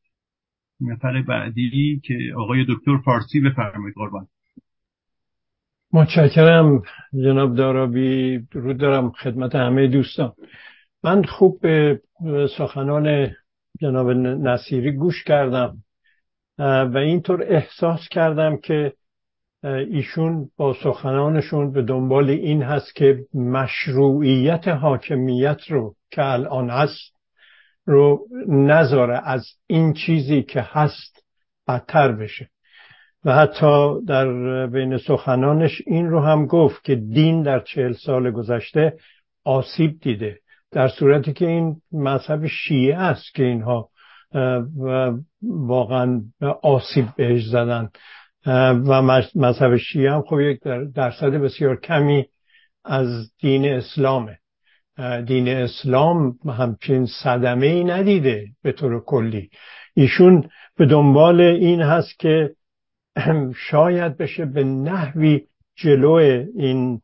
نفر 0.81 1.23
بعدی 1.23 2.01
که 2.05 2.19
آقای 2.37 2.65
دکتر 2.69 2.99
فارسی 3.05 3.41
بفرمایید 3.41 3.95
قربان. 3.95 4.27
متشکرم 5.93 6.83
جناب 7.13 7.57
دارابی. 7.57 8.39
درود 8.39 8.77
دارم 8.77 9.11
خدمت 9.11 9.55
همه 9.55 9.87
دوستان. 9.87 10.33
من 11.05 11.25
خوب 11.25 11.61
به 11.61 12.01
سخنان 12.59 13.31
جناب 13.81 14.11
نصیری 14.11 14.93
گوش 14.93 15.25
کردم 15.25 15.77
و 16.59 16.97
اینطور 16.97 17.43
احساس 17.43 18.09
کردم 18.11 18.57
که 18.57 18.93
ایشون 19.65 20.51
با 20.57 20.75
سخنانشون 20.83 21.73
به 21.73 21.83
دنبال 21.83 22.31
این 22.31 22.63
هست 22.63 22.95
که 22.95 23.25
مشروعیت 23.35 24.69
حاکمیت 24.69 25.61
رو 25.69 25.95
که 26.11 26.25
الان 26.25 26.71
هست 26.71 27.15
رو 27.87 28.27
نذاره 28.49 29.21
از 29.25 29.47
این 29.67 29.93
چیزی 29.93 30.43
که 30.43 30.61
هست 30.61 31.25
بدتر 31.69 32.13
بشه. 32.13 32.49
و 33.25 33.35
حتی 33.35 34.01
در 34.07 34.67
بین 34.67 34.99
سخنانش 34.99 35.83
این 35.87 36.07
رو 36.07 36.21
هم 36.21 36.47
گفت 36.47 36.85
که 36.85 36.95
دین 36.95 37.43
در 37.43 37.61
چهل 37.61 37.93
سال 37.93 38.31
گذشته 38.31 38.97
آسیب 39.45 40.01
دیده. 40.01 40.44
در 40.75 40.89
صورتی 40.89 41.33
که 41.33 41.47
این 41.47 41.77
مذهب 41.93 42.47
شیعه 42.47 42.97
است 42.97 43.35
که 43.35 43.43
اینها 43.43 43.89
واقعا 45.43 46.23
آسیب 46.63 47.07
بهش 47.17 47.45
زدن. 47.47 47.89
و 48.87 49.03
مذهب 49.35 49.77
شیعه 49.77 50.13
هم 50.13 50.23
خب 50.23 50.41
یک 50.41 50.61
درصد 50.95 51.31
بسیار 51.31 51.81
کمی 51.81 52.27
از 52.85 53.33
دین 53.41 53.69
اسلامه. 53.69 54.39
دین 55.27 55.49
اسلام 55.49 56.39
همچین 56.59 57.07
صدمه 57.07 57.67
ای 57.67 57.85
ندیده 57.85 58.47
به 58.63 58.73
طور 58.73 59.05
کلی. 59.05 59.51
ایشون 59.95 60.49
به 60.77 60.87
دنبال 60.87 61.41
این 61.41 61.81
هست 61.83 62.19
که 62.19 62.51
شاید 63.71 64.17
بشه 64.17 64.45
به 64.45 64.65
نحوی 64.65 65.41
جلو 65.77 66.13
این 66.57 67.01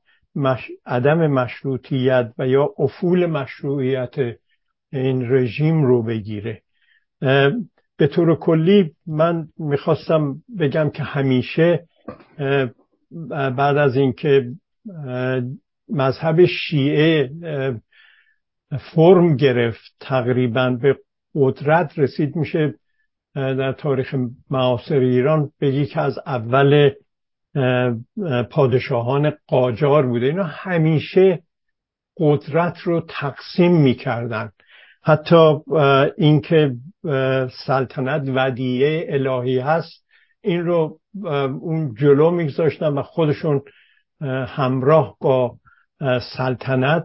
عدم 0.87 1.27
مشروطیت 1.27 2.33
و 2.39 2.49
یا 2.49 2.75
افول 2.79 3.27
مشروعیت 3.27 4.15
این 4.93 5.33
رژیم 5.33 5.85
رو 5.85 6.03
بگیره. 6.03 6.63
به 7.97 8.07
طور 8.07 8.37
کلی 8.37 8.95
من 9.07 9.49
می‌خواستم 9.59 10.43
بگم 10.59 10.91
که 10.91 11.03
همیشه 11.03 11.87
بعد 13.31 13.77
از 13.77 13.97
اینکه 13.97 14.51
مذهب 15.89 16.45
شیعه 16.47 17.31
فرم 18.95 19.37
گرفت 19.37 19.97
تقریبا 20.01 20.71
به 20.71 20.99
قدرت 21.35 21.99
رسید 21.99 22.37
میشه 22.37 22.75
در 23.35 23.73
تاریخ 23.73 24.15
معاصر 24.51 24.99
ایران 24.99 25.51
به 25.59 25.75
یکی 25.75 25.99
از 25.99 26.19
اول 26.27 26.91
پادشاهان 28.51 29.33
قاجار 29.47 30.07
بوده. 30.07 30.27
اینا 30.27 30.45
همیشه 30.45 31.43
قدرت 32.17 32.79
رو 32.79 33.01
تقسیم 33.09 33.73
می‌کردن. 33.73 34.51
حتی 35.03 35.57
اینکه 36.19 36.77
سلطنت 37.67 38.23
ودیعه 38.35 39.07
الهی 39.15 39.59
هست 39.59 40.05
این 40.43 40.65
رو 40.65 41.01
اون 41.61 41.95
جلو 41.95 42.31
میگذاشتن 42.31 42.87
و 42.87 43.03
خودشون 43.03 43.63
همراه 44.47 45.17
با 45.21 45.57
سلطنت 46.37 47.05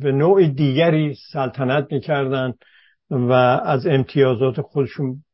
به 0.00 0.12
نوع 0.12 0.46
دیگری 0.46 1.14
سلطنت 1.32 1.92
می‌کردن 1.92 2.54
و 3.10 3.32
از 3.64 3.86
امتیازات 3.86 4.60
خودشون 4.60 5.24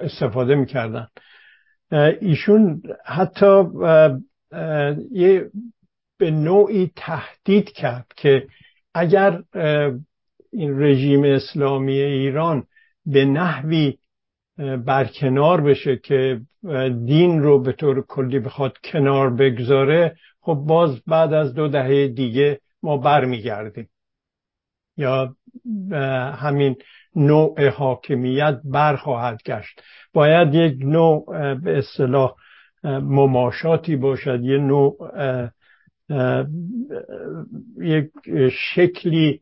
استفاده 0.00 0.54
می‌کردن. 0.54 1.06
ایشون 2.20 2.82
حتی 3.04 3.64
یه 5.10 5.50
به 6.18 6.30
نوعی 6.30 6.90
تهدید 6.96 7.72
کرد 7.72 8.06
که 8.16 8.46
اگر 8.94 9.42
این 10.52 10.82
رژیم 10.82 11.24
اسلامی 11.24 12.00
ایران 12.00 12.66
به 13.06 13.24
نحوی 13.24 13.98
برکنار 14.86 15.60
بشه 15.60 15.96
که 15.96 16.40
دین 17.04 17.42
رو 17.42 17.62
به 17.62 17.72
طور 17.72 18.06
کلی 18.06 18.38
بخواد 18.38 18.78
کنار 18.84 19.30
بگذاره 19.30 20.16
خب 20.40 20.54
باز 20.54 21.02
بعد 21.06 21.32
از 21.32 21.54
دو 21.54 21.68
دهه 21.68 22.08
دیگه 22.08 22.60
ما 22.82 22.96
برمیگردیم. 22.96 23.88
یا 24.96 25.36
همین 26.32 26.76
نوع 27.16 27.68
حاکمیت 27.68 28.60
برخواهد 28.64 29.42
گشت. 29.46 29.82
باید 30.12 30.54
یک 30.54 30.76
نوع 30.80 31.54
به 31.54 31.78
اصطلاح 31.78 32.34
مماشاتی 32.84 33.96
باشد 33.96 34.44
یه 34.44 34.58
نوع 34.58 34.96
یک 37.80 38.10
شکلی 38.74 39.40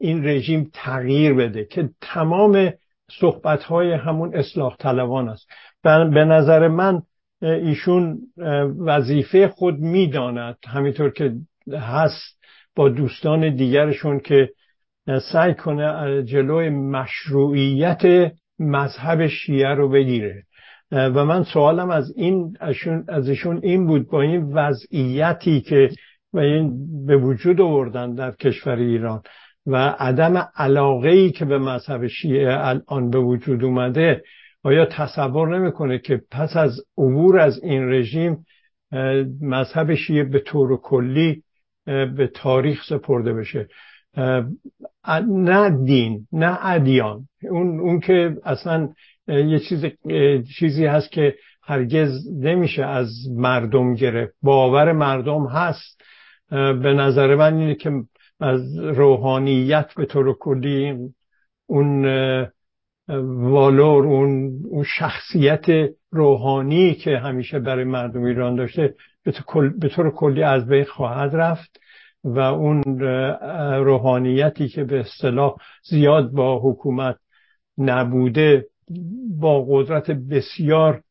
این 0.00 0.26
رژیم 0.26 0.70
تغییر 0.72 1.34
بده 1.34 1.64
که 1.64 1.90
تمام 2.00 2.72
صحبت 3.20 3.62
های 3.62 3.92
همون 3.92 4.36
اصلاح 4.36 4.76
طلبان 4.76 5.28
است. 5.28 5.48
به 5.82 6.24
نظر 6.24 6.68
من 6.68 7.02
ایشون 7.42 8.18
وظیفه 8.78 9.48
خود 9.48 9.78
می‌داند 9.78 10.56
همینطور 10.66 11.10
که 11.10 11.34
هست 11.72 12.38
با 12.76 12.88
دوستان 12.88 13.54
دیگرشون 13.54 14.20
که 14.20 14.48
سعی 15.06 15.54
کنه 15.54 16.22
جلوی 16.22 16.70
مشروعیت 16.70 18.32
مذهب 18.58 19.26
شیعه 19.26 19.74
رو 19.74 19.88
بگیره. 19.88 20.42
و 20.92 21.24
من 21.24 21.44
سوالم 21.44 21.90
از 21.90 22.12
این 22.16 22.56
از 23.08 23.28
ایشون 23.28 23.60
این 23.62 23.86
بود 23.86 24.10
با 24.10 24.22
این 24.22 24.52
وضعیتی 24.52 25.60
که 25.60 25.90
و 26.32 26.38
این 26.38 26.86
به 27.06 27.16
وجود 27.16 27.60
آوردن 27.60 28.14
در 28.14 28.30
کشور 28.30 28.76
ایران 28.76 29.22
و 29.66 29.76
عدم 29.98 30.48
علاقه 30.56 31.08
ای 31.08 31.30
که 31.30 31.44
به 31.44 31.58
مذهب 31.58 32.06
شیعه 32.06 32.66
الان 32.68 33.10
به 33.10 33.18
وجود 33.18 33.64
اومده 33.64 34.22
آیا 34.64 34.86
تصور 34.86 35.58
نمی‌کنه 35.58 35.98
که 35.98 36.20
پس 36.30 36.56
از 36.56 36.80
عبور 36.98 37.38
از 37.38 37.60
این 37.62 37.92
رژیم 37.92 38.46
مذهب 39.40 39.94
شیعه 39.94 40.24
به 40.24 40.38
طور 40.38 40.76
کلی 40.76 41.42
به 41.86 42.30
تاریخ 42.34 42.84
سپرده 42.88 43.32
بشه؟ 43.32 43.68
نه 45.28 45.84
دین 45.84 46.26
نه 46.32 46.58
ادیان. 46.66 47.28
اون, 47.50 47.80
اون 47.80 48.00
که 48.00 48.36
اصلا 48.44 48.88
یه 49.28 49.58
چیز 49.58 49.84
چیزی 50.58 50.86
هست 50.86 51.12
که 51.12 51.34
هرگز 51.62 52.28
نمیشه 52.40 52.84
از 52.84 53.10
مردم 53.36 53.94
گرفت. 53.94 54.34
باور 54.42 54.92
مردم 54.92 55.46
هست. 55.46 56.00
به 56.50 56.94
نظر 56.94 57.34
من 57.34 57.56
اینه 57.56 57.74
که 57.74 57.90
از 58.40 58.78
روحانیت 58.78 59.94
به 59.96 60.06
طور 60.06 60.38
کلی 60.38 60.98
اون 61.66 62.04
والور 63.08 64.06
اون, 64.06 64.60
اون 64.64 64.84
شخصیت 64.84 65.66
روحانی 66.10 66.94
که 66.94 67.18
همیشه 67.18 67.58
برای 67.58 67.84
مردم 67.84 68.24
ایران 68.24 68.56
داشته 68.56 68.94
به 69.80 69.88
طور 69.88 70.10
کلی 70.10 70.42
از 70.42 70.68
بین 70.68 70.84
خواهد 70.84 71.36
رفت. 71.36 71.80
و 72.24 72.38
اون 72.38 73.00
روحانیتی 73.84 74.68
که 74.68 74.84
به 74.84 75.00
اصطلاح 75.00 75.54
زیاد 75.82 76.30
با 76.30 76.60
حکومت 76.62 77.16
نبوده 77.78 78.66
با 79.38 79.64
قدرت 79.68 80.10
بسیار 80.10 81.02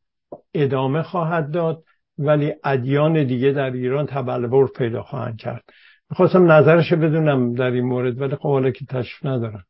ادامه 0.54 1.02
خواهد 1.02 1.50
داد 1.50 1.84
ولی 2.18 2.52
ادیان 2.64 3.24
دیگه 3.24 3.52
در 3.52 3.70
ایران 3.70 4.06
تبلور 4.06 4.70
پیدا 4.76 5.02
خواهند 5.02 5.36
کرد. 5.36 5.62
می‌خواستم 6.10 6.52
نظرش 6.52 6.92
بدونم 6.92 7.54
در 7.54 7.70
این 7.70 7.84
مورد 7.84 8.20
ولی 8.20 8.36
خب 8.36 8.70
که 8.70 8.84
تشریف 8.84 9.26
ندارم. 9.26 9.64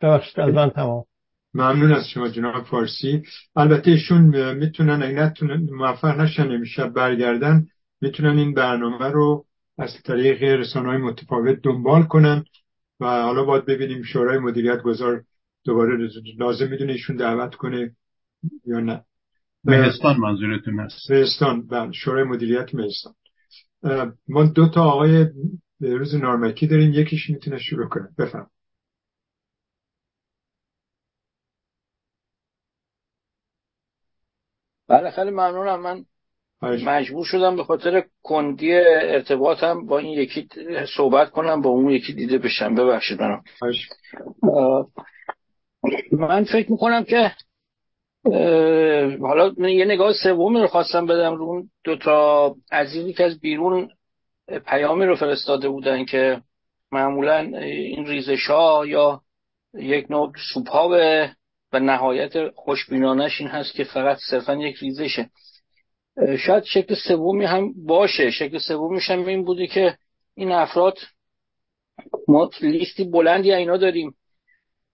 ببخشید 0.00 0.40
از 0.40 0.54
من 0.54 0.70
تمام. 0.70 1.04
ممنون 1.54 1.92
از 1.92 2.08
شما 2.08 2.28
جناب 2.28 2.64
فارسی. 2.64 3.22
البته 3.56 3.90
ایشون 3.90 4.54
می‌تونن 4.54 5.02
اگه 5.02 5.14
نتونن 5.14 5.68
موفق 5.70 6.20
نشن 6.20 6.48
نمیشه 6.48 6.84
برگردن 6.84 7.66
می‌تونن 8.00 8.38
این 8.38 8.54
برنامه 8.54 9.06
رو 9.06 9.44
از 9.78 10.02
طریق 10.04 10.42
رسانه 10.42 10.88
های 10.88 10.98
متفاوت 10.98 11.58
دنبال 11.62 12.02
کنن 12.02 12.44
و 13.00 13.04
حالا 13.22 13.44
باید 13.44 13.64
ببینیم 13.64 14.02
شورای 14.02 14.38
مدیریت 14.38 14.82
گذار 14.82 15.24
دوباره 15.64 16.08
لازم 16.38 16.68
می‌دونه 16.70 16.92
ایشون 16.92 17.16
دعوت 17.16 17.54
کنه 17.54 17.96
یا 18.64 18.80
نه. 18.80 19.04
مهستان 19.64 20.16
منظورتون 20.16 20.80
هست. 20.80 21.10
مهستان 21.10 21.66
بله 21.66 21.92
شورای 21.92 22.24
مدیریت 22.24 22.74
مهستان 22.74 23.14
ما 24.28 24.44
دو 24.44 24.68
تا 24.68 24.84
آقای 24.84 25.26
روز 25.80 26.14
نارمکی 26.14 26.66
داریم 26.66 26.92
یکیش 26.92 27.30
می‌تونه 27.30 27.58
شروع 27.58 27.88
کنه. 27.88 28.08
بفهم 28.18 28.50
بله 34.88 35.10
خیلی 35.10 35.30
ممنونم. 35.30 35.82
من 35.82 36.04
مجبور 36.62 37.24
شدم 37.24 37.56
به 37.56 37.64
خاطر 37.64 38.04
کندی 38.22 38.74
ارتباطم 38.74 39.86
با 39.86 39.98
این 39.98 40.12
یکی 40.12 40.48
صحبت 40.96 41.30
کنم 41.30 41.62
با 41.62 41.70
اون 41.70 41.90
یکی 41.90 42.12
دیده 42.12 42.38
بشم. 42.38 42.74
ببخشید 42.74 43.22
منم. 43.22 43.42
من 46.12 46.44
فکر 46.44 46.72
می‌کنم 46.72 47.04
که 47.04 47.32
حالا 49.20 49.52
من 49.58 49.68
یه 49.68 49.84
نگاه 49.84 50.12
سومی 50.22 50.60
رو 50.60 50.66
خواستم 50.66 51.06
بدم 51.06 51.34
رو 51.34 51.44
اون 51.44 51.70
دوتا 51.84 52.54
عزیزی 52.72 53.12
که 53.12 53.24
از 53.24 53.40
بیرون 53.40 53.88
پیامی 54.66 55.04
رو 55.04 55.16
فرستاده 55.16 55.68
بودن 55.68 56.04
که 56.04 56.40
معمولا 56.92 57.38
این 57.38 58.06
ریزش 58.06 58.46
ها 58.46 58.86
یا 58.86 59.20
یک 59.74 60.10
نوع 60.10 60.32
سوپا 60.54 60.88
و 61.72 61.80
نهایت 61.80 62.50
خوشبینانش 62.54 63.40
این 63.40 63.50
هست 63.50 63.74
که 63.74 63.84
فقط 63.84 64.16
صرفا 64.30 64.54
یک 64.54 64.76
ریزشه. 64.76 65.30
شاید 66.38 66.64
شکل 66.64 66.94
سومی 66.94 67.44
هم 67.44 67.72
باشه. 67.86 68.30
شکل 68.30 68.58
سومیش 68.58 69.10
هم 69.10 69.26
این 69.26 69.44
بوده 69.44 69.66
که 69.66 69.96
این 70.34 70.52
افراد 70.52 70.98
ما 72.28 72.50
لیستی 72.60 73.04
بلندی 73.04 73.52
اینا 73.52 73.76
داریم 73.76 74.14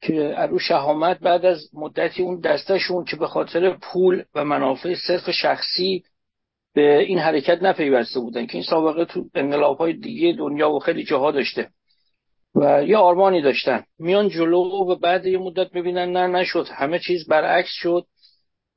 که 0.03 0.35
ارو 0.36 0.59
شهامت 0.59 1.19
بعد 1.19 1.44
از 1.44 1.70
مدتی 1.74 2.23
اون 2.23 2.40
دستشون 2.40 3.05
که 3.05 3.16
به 3.16 3.27
خاطر 3.27 3.70
پول 3.70 4.24
و 4.35 4.44
منافع 4.44 4.94
صرف 5.07 5.31
شخصی 5.31 6.05
به 6.74 6.99
این 6.99 7.19
حرکت 7.19 7.62
نپیوسته 7.62 8.20
بودن 8.20 8.47
که 8.47 8.55
این 8.55 8.62
سابقه 8.62 9.05
تو 9.05 9.24
انقلاب 9.35 9.78
های 9.78 9.93
دیگه 9.93 10.32
دنیا 10.39 10.70
و 10.70 10.78
خیلی 10.78 11.05
جاها 11.05 11.31
داشته 11.31 11.69
و 12.55 12.85
یه 12.85 12.97
آرمانی 12.97 13.43
داشتن. 13.43 13.85
میان 13.99 14.28
جلو 14.28 14.59
و 14.59 14.97
بعد 14.97 15.27
یه 15.27 15.39
مدت 15.39 15.70
ببینن 15.70 16.12
نه 16.12 16.27
نشد. 16.27 16.66
همه 16.70 16.99
چیز 16.99 17.28
برعکس 17.28 17.70
شد. 17.73 18.07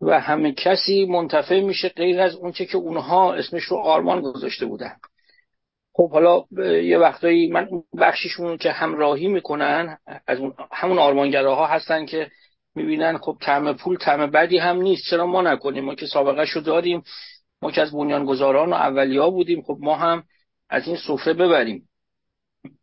و 0.05 0.19
همه 0.19 0.51
کسی 0.51 1.05
منتفع 1.05 1.59
میشه 1.59 1.89
غیر 1.89 2.21
از 2.21 2.35
اونچه 2.35 2.65
که 2.65 2.77
اونها 2.77 3.33
اسمش 3.33 3.63
رو 3.63 3.77
آرمان 3.77 4.21
گذاشته 4.21 4.65
بودن. 4.65 4.95
خب 5.93 6.11
حالا 6.11 6.45
یه 6.81 6.97
وقتایی 6.97 7.47
من 7.47 7.67
بخشیشون 7.99 8.57
که 8.57 8.71
همراهی 8.71 9.27
می‌کنن 9.27 9.97
از 10.27 10.39
اون 10.39 10.53
همون 10.71 10.99
آرمانگراها 10.99 11.67
هستن 11.67 12.05
که 12.05 12.31
می‌بینن 12.75 13.17
خب 13.17 13.37
طعم 13.41 13.73
پول 13.73 13.97
طعم 13.97 14.31
بدی 14.31 14.57
هم 14.57 14.81
نیست. 14.81 15.03
چرا 15.09 15.25
ما 15.25 15.41
نکنیم؟ 15.41 15.85
ما 15.85 15.95
که 15.95 16.05
سابقه 16.05 16.45
شو 16.45 16.59
داریم. 16.59 17.03
ما 17.61 17.71
که 17.71 17.81
از 17.81 17.91
بنیانگذاران 17.91 18.69
و 18.69 18.73
اولیا 18.73 19.29
بودیم. 19.29 19.61
خب 19.61 19.77
ما 19.79 19.95
هم 19.95 20.23
از 20.69 20.87
این 20.87 20.97
سفره 21.07 21.33
ببریم. 21.33 21.89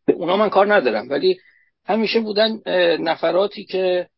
به 0.07 0.12
اونا 0.12 0.36
من 0.36 0.49
کار 0.49 0.74
ندارم. 0.74 1.11
ولی 1.11 1.39
همیشه 1.85 2.20
بودن 2.20 2.61
نفراتی 3.01 3.65
که 3.65 4.09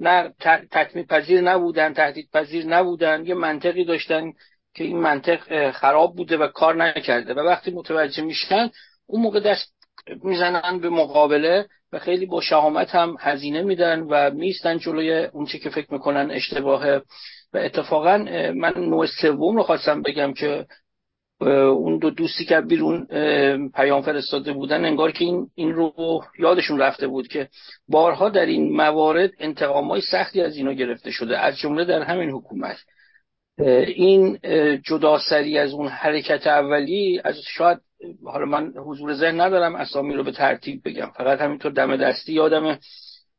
نه 0.00 0.32
تکمیل 0.70 1.06
پذیر 1.06 1.40
نبودن 1.40 1.92
تهدید 1.92 2.28
پذیر 2.34 2.66
نبودن 2.66 3.26
یه 3.26 3.34
منطقی 3.34 3.84
داشتن 3.84 4.32
که 4.74 4.84
این 4.84 4.98
منطق 4.98 5.70
خراب 5.70 6.16
بوده 6.16 6.36
و 6.36 6.46
کار 6.46 6.76
نکرده. 6.76 7.34
و 7.34 7.38
وقتی 7.38 7.70
متوجه 7.70 8.22
میشن 8.22 8.70
اون 9.06 9.22
موقع 9.22 9.40
دست 9.40 9.74
می‌زنن 10.22 10.78
به 10.78 10.88
مقابله 10.88 11.66
و 11.92 11.98
خیلی 11.98 12.26
با 12.26 12.40
شهامت 12.40 12.94
هم 12.94 13.16
هزینه 13.20 13.62
میدن 13.62 14.00
و 14.00 14.30
میستن 14.30 14.78
جلوی 14.78 15.24
اونچه 15.24 15.58
که 15.58 15.70
فکر 15.70 15.92
می‌کنن 15.92 16.30
اشتباهه. 16.30 17.02
و 17.54 17.58
اتفاقا 17.58 18.18
من 18.54 18.72
نوع 18.76 19.06
سوم 19.06 19.56
رو 19.56 19.62
خواستم 19.62 20.02
بگم 20.02 20.32
که 20.32 20.66
اون 21.48 21.98
دو 21.98 22.10
دوستی 22.10 22.44
که 22.44 22.60
بیرون 22.60 23.06
پیام 23.74 24.02
فرستاده 24.02 24.52
بودن 24.52 24.84
انگار 24.84 25.12
که 25.12 25.24
این, 25.24 25.50
این 25.54 25.72
رو 25.72 25.94
یادشون 26.38 26.78
رفته 26.78 27.06
بود 27.06 27.28
که 27.28 27.48
بارها 27.88 28.28
در 28.28 28.46
این 28.46 28.76
موارد 28.76 29.30
انتقام 29.38 29.88
های 29.88 30.00
سختی 30.00 30.40
از 30.40 30.56
اینا 30.56 30.72
گرفته 30.72 31.10
شده 31.10 31.38
از 31.38 31.58
جمله 31.58 31.84
در 31.84 32.02
همین 32.02 32.30
حکومت. 32.30 32.76
این 33.86 34.38
جداسری 34.84 35.58
از 35.58 35.72
اون 35.72 35.88
حرکت 35.88 36.46
اولی 36.46 37.20
از 37.24 37.36
شاید 37.46 37.78
حالا 38.24 38.46
من 38.46 38.72
حضور 38.76 39.14
ذهن 39.14 39.40
ندارم 39.40 39.74
اسامی 39.74 40.14
رو 40.14 40.24
به 40.24 40.32
ترتیب 40.32 40.80
بگم 40.84 41.10
فقط 41.16 41.40
همینطور 41.40 41.72
دم 41.72 41.96
دستی 41.96 42.32
یادم 42.32 42.78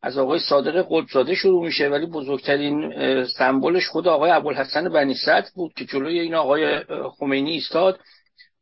از 0.03 0.17
آقای 0.17 0.39
صادق 0.39 0.85
قدزاده 0.89 1.35
شروع 1.35 1.65
میشه 1.65 1.89
ولی 1.89 2.05
بزرگترین 2.05 2.93
سمبلش 3.25 3.88
خود 3.88 4.07
آقای 4.07 4.31
ابوالحسن 4.31 4.89
بنی 4.89 5.15
بود 5.55 5.73
که 5.73 5.85
جلوی 5.85 6.19
این 6.19 6.35
آقای 6.35 6.80
خمینی 7.19 7.51
ایستاد 7.51 7.99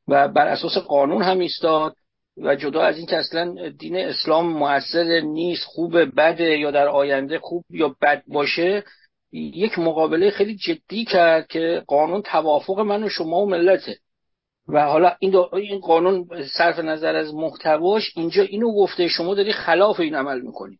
و 0.07 0.27
بر 0.27 0.47
اساس 0.47 0.77
قانون 0.77 1.21
هم 1.21 1.39
ایستاد 1.39 1.95
و 2.37 2.55
جدا 2.55 2.81
از 2.81 2.97
این 2.97 3.05
که 3.05 3.17
اصلا 3.17 3.69
دین 3.69 3.97
اسلام 3.97 4.47
موثر 4.53 5.19
نیست 5.19 5.63
خوب 5.65 6.19
بده 6.19 6.57
یا 6.57 6.71
در 6.71 6.87
آینده 6.87 7.39
خوب 7.39 7.65
یا 7.69 7.95
بد 8.01 8.23
باشه 8.27 8.83
یک 9.31 9.79
مقابله 9.79 10.29
خیلی 10.29 10.55
جدی 10.55 11.05
کرد 11.05 11.47
که 11.47 11.83
قانون 11.87 12.21
توافق 12.21 12.79
من 12.79 13.03
و 13.03 13.09
شما 13.09 13.37
و 13.41 13.49
ملته. 13.49 13.97
و 14.67 14.85
حالا 14.85 15.15
این, 15.19 15.35
این 15.53 15.79
قانون 15.79 16.27
صرف 16.57 16.79
نظر 16.79 17.15
از 17.15 17.33
محتواش 17.33 18.11
اینجا 18.15 18.43
اینو 18.43 18.73
گفته 18.73 19.07
شما 19.07 19.35
داری 19.35 19.53
خلاف 19.53 19.99
این 19.99 20.15
عمل 20.15 20.41
می‌کنی. 20.41 20.79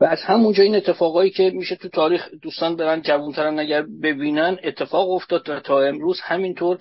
و 0.00 0.04
از 0.04 0.22
همونجا 0.22 0.62
این 0.62 0.76
اتفاقایی 0.76 1.30
که 1.30 1.50
میشه 1.50 1.76
تو 1.76 1.88
تاریخ 1.88 2.28
دوستان 2.42 2.76
برن 2.76 3.02
جوانترن 3.02 3.58
اگر 3.58 3.82
ببینن 4.02 4.58
اتفاق 4.64 5.10
افتاد 5.10 5.48
و 5.48 5.60
تا 5.60 5.80
امروز 5.80 6.20
همینطور 6.20 6.78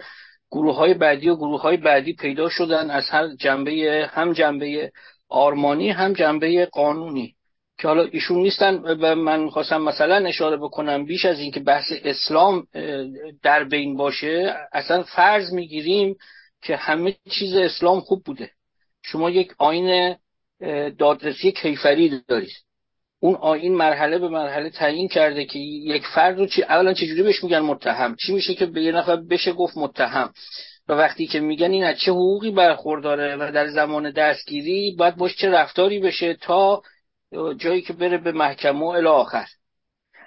گروه 0.52 0.76
های 0.76 0.94
بعدی 0.94 1.30
و 1.30 1.36
گروه 1.36 1.62
های 1.62 1.78
بعدی 1.78 2.14
پیدا 2.14 2.50
شدن 2.50 2.90
از 2.90 3.10
هر 3.10 3.36
جنبه 3.36 4.10
هم 4.12 4.34
جنبه 4.34 4.92
آرمانی 5.30 5.90
هم 5.90 6.14
جنبه 6.14 6.66
قانونی 6.66 7.36
که 7.78 7.88
حالا 7.88 8.04
ایشون 8.04 8.38
نیستن 8.42 8.76
و 8.76 9.16
من 9.16 9.50
خواستم 9.50 9.82
مثلا 9.82 10.16
اشاره 10.28 10.58
بکنم 10.58 11.06
بیش 11.06 11.26
از 11.26 11.40
اینکه 11.40 11.60
بحث 11.60 11.86
اسلام 12.04 12.68
در 13.44 13.64
بین 13.64 13.98
باشه 13.98 14.56
اصلا 14.74 15.04
فرض 15.04 15.54
می‌گیریم 15.54 16.16
که 16.62 16.76
همه 16.76 17.16
چیز 17.30 17.56
اسلام 17.56 18.00
خوب 18.00 18.24
بوده. 18.24 18.52
شما 19.04 19.30
یک 19.30 19.54
آین 19.58 20.16
دادرسی 20.98 21.52
کیفری 21.52 22.22
دارید. 22.28 22.54
اون 23.24 23.36
آین 23.36 23.76
مرحله 23.76 24.20
به 24.20 24.30
مرحله 24.30 24.70
تعیین 24.70 25.08
کرده 25.08 25.46
که 25.46 25.60
یک 25.60 26.04
فرد 26.16 26.40
رو 26.40 26.46
چی 26.46 26.64
اولا 26.64 26.94
چجوری 26.94 27.24
بهش 27.24 27.44
میگن 27.44 27.60
متهم؟ 27.60 28.16
چی 28.16 28.34
میشه 28.34 28.54
که 28.54 28.66
به 28.66 28.82
یه 28.82 28.92
نفر 28.92 29.16
بشه 29.16 29.52
گفت 29.54 29.78
متهم؟ 29.78 30.34
و 30.90 30.94
وقتی 30.94 31.28
که 31.28 31.40
میگن 31.40 31.72
این 31.72 31.84
از 31.84 32.00
چه 32.00 32.12
حقوقی 32.12 32.52
برخورداره 32.52 33.36
و 33.36 33.52
در 33.52 33.68
زمان 33.68 34.12
دستگیری 34.12 34.96
باید 35.00 35.16
باش 35.16 35.36
چه 35.36 35.50
رفتاری 35.50 36.00
بشه 36.00 36.34
تا 36.34 36.82
جایی 37.58 37.82
که 37.82 37.94
بره 37.94 38.18
به 38.18 38.32
محکمه 38.32 39.02
و 39.02 39.08
آخر؟ 39.08 39.46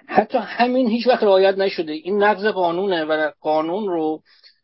حتی 0.07 0.37
همین 0.37 0.87
هیچ 0.87 1.07
وقت 1.07 1.23
رعایت 1.23 1.57
نشده. 1.57 1.91
این 1.91 2.23
نقض 2.23 2.45
قانونه 2.45 3.05
و 3.05 3.31
قانون 3.41 3.87
رو 3.87 4.21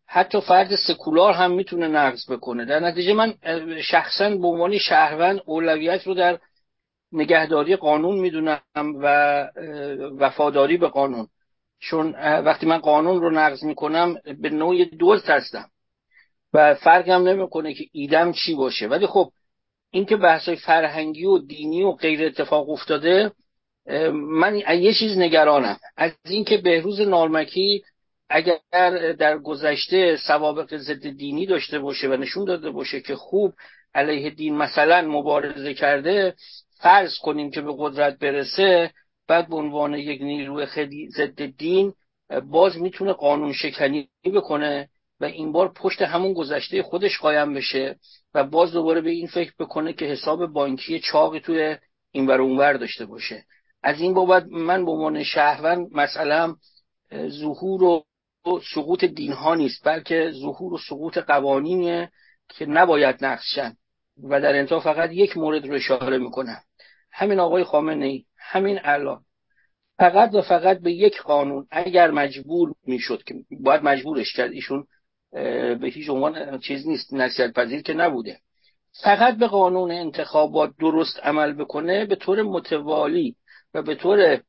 حتی 0.08 0.42
فرد 0.42 0.76
سکولار 0.76 1.34
هم 1.34 1.52
می‌تونه 1.52 1.88
نقض 1.88 2.32
بکنه. 2.32 2.66
در 2.66 2.80
نتیجه 2.80 3.14
من 3.14 3.34
شخصا 3.82 4.30
به 4.30 4.48
عنوان 4.48 4.78
شهروند 4.78 5.42
اولویت 5.46 6.08
رو 6.08 6.14
در 6.14 6.40
نگهداری 7.14 7.76
قانون 7.76 8.20
می‌دونم 8.20 8.62
و 8.76 9.48
وفاداری 10.20 10.78
به 10.78 10.88
قانون. 10.88 11.28
چون 11.80 12.12
وقتی 12.20 12.66
من 12.66 12.78
قانون 12.78 13.22
رو 13.22 13.30
نقض 13.30 13.64
می‌کنم 13.64 14.16
به 14.42 14.50
نوعی 14.50 14.86
دوست 14.86 15.30
هستم. 15.30 15.70
و 16.54 16.76
فرقم 16.76 17.28
نمی‌کنه 17.28 17.74
که 17.74 17.86
ایدم 17.92 18.32
چی 18.32 18.56
باشه. 18.56 18.88
ولی 18.88 19.08
خب 19.08 19.32
اینکه 19.92 20.16
بحث 20.16 20.50
فرهنگی 20.50 21.26
و 21.26 21.38
دینی 21.38 21.84
و 21.84 21.92
غیر 21.92 22.26
اتفاق 22.26 22.70
افتاده 22.70 23.32
من 24.14 24.56
یه 24.56 24.94
چیز 24.94 25.18
نگرانم. 25.18 25.78
از 25.98 26.12
اینکه 26.26 26.58
بهروز 26.58 27.02
نارمکی 27.02 27.84
اگر 28.30 28.58
در 29.20 29.38
گذشته 29.38 30.18
سوابق 30.28 30.78
ضد 30.78 31.08
دینی 31.08 31.46
داشته 31.46 31.80
باشه 31.80 32.08
و 32.08 32.14
نشون 32.14 32.46
داده 32.46 32.72
باشه 32.72 33.02
که 33.02 33.16
خوب 33.16 33.54
علیه 33.96 34.30
دین 34.30 34.56
مثلا 34.56 35.02
مبارزه 35.02 35.74
کرده 35.74 36.34
فرض 36.84 37.18
کنیم 37.18 37.52
که 37.52 37.62
به 37.62 37.74
قدرت 37.78 38.20
برسه 38.20 38.92
بعد 39.28 39.50
به 39.50 39.56
عنوان 39.56 39.94
یک 39.94 40.22
نیروی 40.22 40.66
خیلی 40.66 41.10
ضد 41.10 41.42
دین 41.46 41.94
باز 42.52 42.78
می‌تونه 42.78 43.14
قانون 43.14 43.54
شکنی 43.54 44.10
بکنه 44.26 44.90
و 45.20 45.26
این 45.26 45.52
بار 45.52 45.74
پشت 45.74 46.02
همون 46.02 46.34
گذشته 46.34 46.84
خودش 46.84 47.20
قایم 47.20 47.54
بشه 47.54 47.96
و 48.34 48.44
باز 48.44 48.72
دوباره 48.72 49.02
به 49.02 49.10
این 49.10 49.28
فکر 49.28 49.54
بکنه 49.60 49.94
که 49.94 50.06
حساب 50.06 50.46
بانکی 50.46 51.00
چاقی 51.00 51.40
توی 51.40 51.78
این 52.12 52.28
ور 52.28 52.42
اونور 52.42 52.74
داشته 52.74 53.06
باشه. 53.06 53.44
از 53.84 54.02
این 54.02 54.14
بابت 54.14 54.46
من 54.52 54.86
به 54.86 54.92
عنوان 54.92 55.24
شهروند 55.24 55.88
مثلا 55.92 56.56
ظهور 57.28 57.84
و 57.84 58.06
سقوط 58.76 59.04
دین 59.04 59.32
ها 59.32 59.56
نیست 59.56 59.86
بلکه 59.86 60.32
ظهور 60.32 60.74
و 60.74 60.78
سقوط 60.78 61.18
قوانینیه 61.18 62.12
که 62.50 62.66
نباید 62.66 63.26
نقشن 63.26 63.76
و 64.24 64.42
در 64.42 64.56
انتها 64.56 64.80
فقط 64.80 65.10
یک 65.12 65.38
مورد 65.38 65.68
رو 65.68 65.76
اشاره 65.76 66.18
می‌کنم. 66.18 66.62
همین 67.14 67.40
آقای 67.40 67.64
خامنه 67.64 68.06
ای 68.06 68.24
همین 68.38 68.80
الان. 68.84 69.22
فقط 69.98 70.34
و 70.34 70.42
فقط 70.42 70.80
به 70.80 70.92
یک 70.92 71.22
قانون 71.22 71.68
اگر 71.72 72.12
مجبور 72.12 72.74
می‌شد 72.88 73.24
که 73.24 73.36
باید 73.60 73.84
مجبورش 73.84 74.34
کرد 74.34 74.52
ایشون 74.52 74.86
به 75.82 75.92
هیچ 75.94 76.10
عنوان 76.10 76.60
چیز 76.60 76.88
نیست 76.88 77.14
نصیحت 77.14 77.54
پذیر 77.54 77.82
که 77.82 77.94
نبوده. 77.94 78.38
فقط 79.04 79.38
به 79.38 79.48
قانون 79.48 79.92
انتخابات 79.92 80.72
درست 80.80 81.20
عمل 81.24 81.54
بکنه 81.54 82.06
به 82.06 82.16
طور 82.16 82.42
متوالی 82.42 83.36
و 83.74 83.82
به 83.82 83.96
طور 83.96 84.42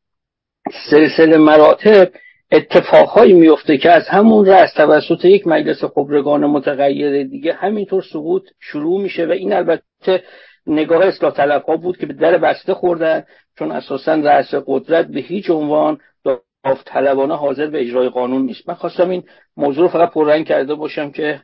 سلسله 0.91 1.39
مراتب 1.39 2.12
اتفاقهایی 2.53 3.32
میفته 3.32 3.78
که 3.78 3.91
از 3.91 4.09
همون 4.09 4.47
رأس 4.47 4.73
توسط 4.73 5.24
یک 5.24 5.47
مجلس 5.47 5.85
خبرگان 5.85 6.47
متغیر 6.47 7.23
دیگه 7.23 7.53
همینطور 7.53 8.03
سقوط 8.12 8.43
شروع 8.61 9.01
میشه 9.01 9.27
و 9.27 9.31
این 9.31 9.53
البته 9.53 10.23
نگاه 10.66 11.07
اصلاح 11.07 11.32
طلب 11.32 11.62
ها 11.62 11.77
بود 11.77 11.97
که 11.97 12.07
به 12.07 12.12
در 12.12 12.39
بسته 12.39 12.74
خوردن 12.74 13.24
چون 13.59 13.73
اساسا 13.73 14.15
رأس 14.15 14.55
قدرت 14.66 15.07
به 15.07 15.20
هیچ 15.20 15.51
عنوان 15.51 15.99
داوطلبانه 16.24 17.36
حاضر 17.36 17.66
به 17.66 17.81
اجرای 17.81 18.09
قانون 18.09 18.43
نیست. 18.43 18.69
من 18.69 18.74
خواستم 18.74 19.11
این 19.11 19.23
موضوع 19.57 19.82
رو 19.82 19.89
فقط 19.89 20.11
پررنگ 20.12 20.47
کرده 20.47 20.74
باشم 20.74 21.11
که 21.11 21.41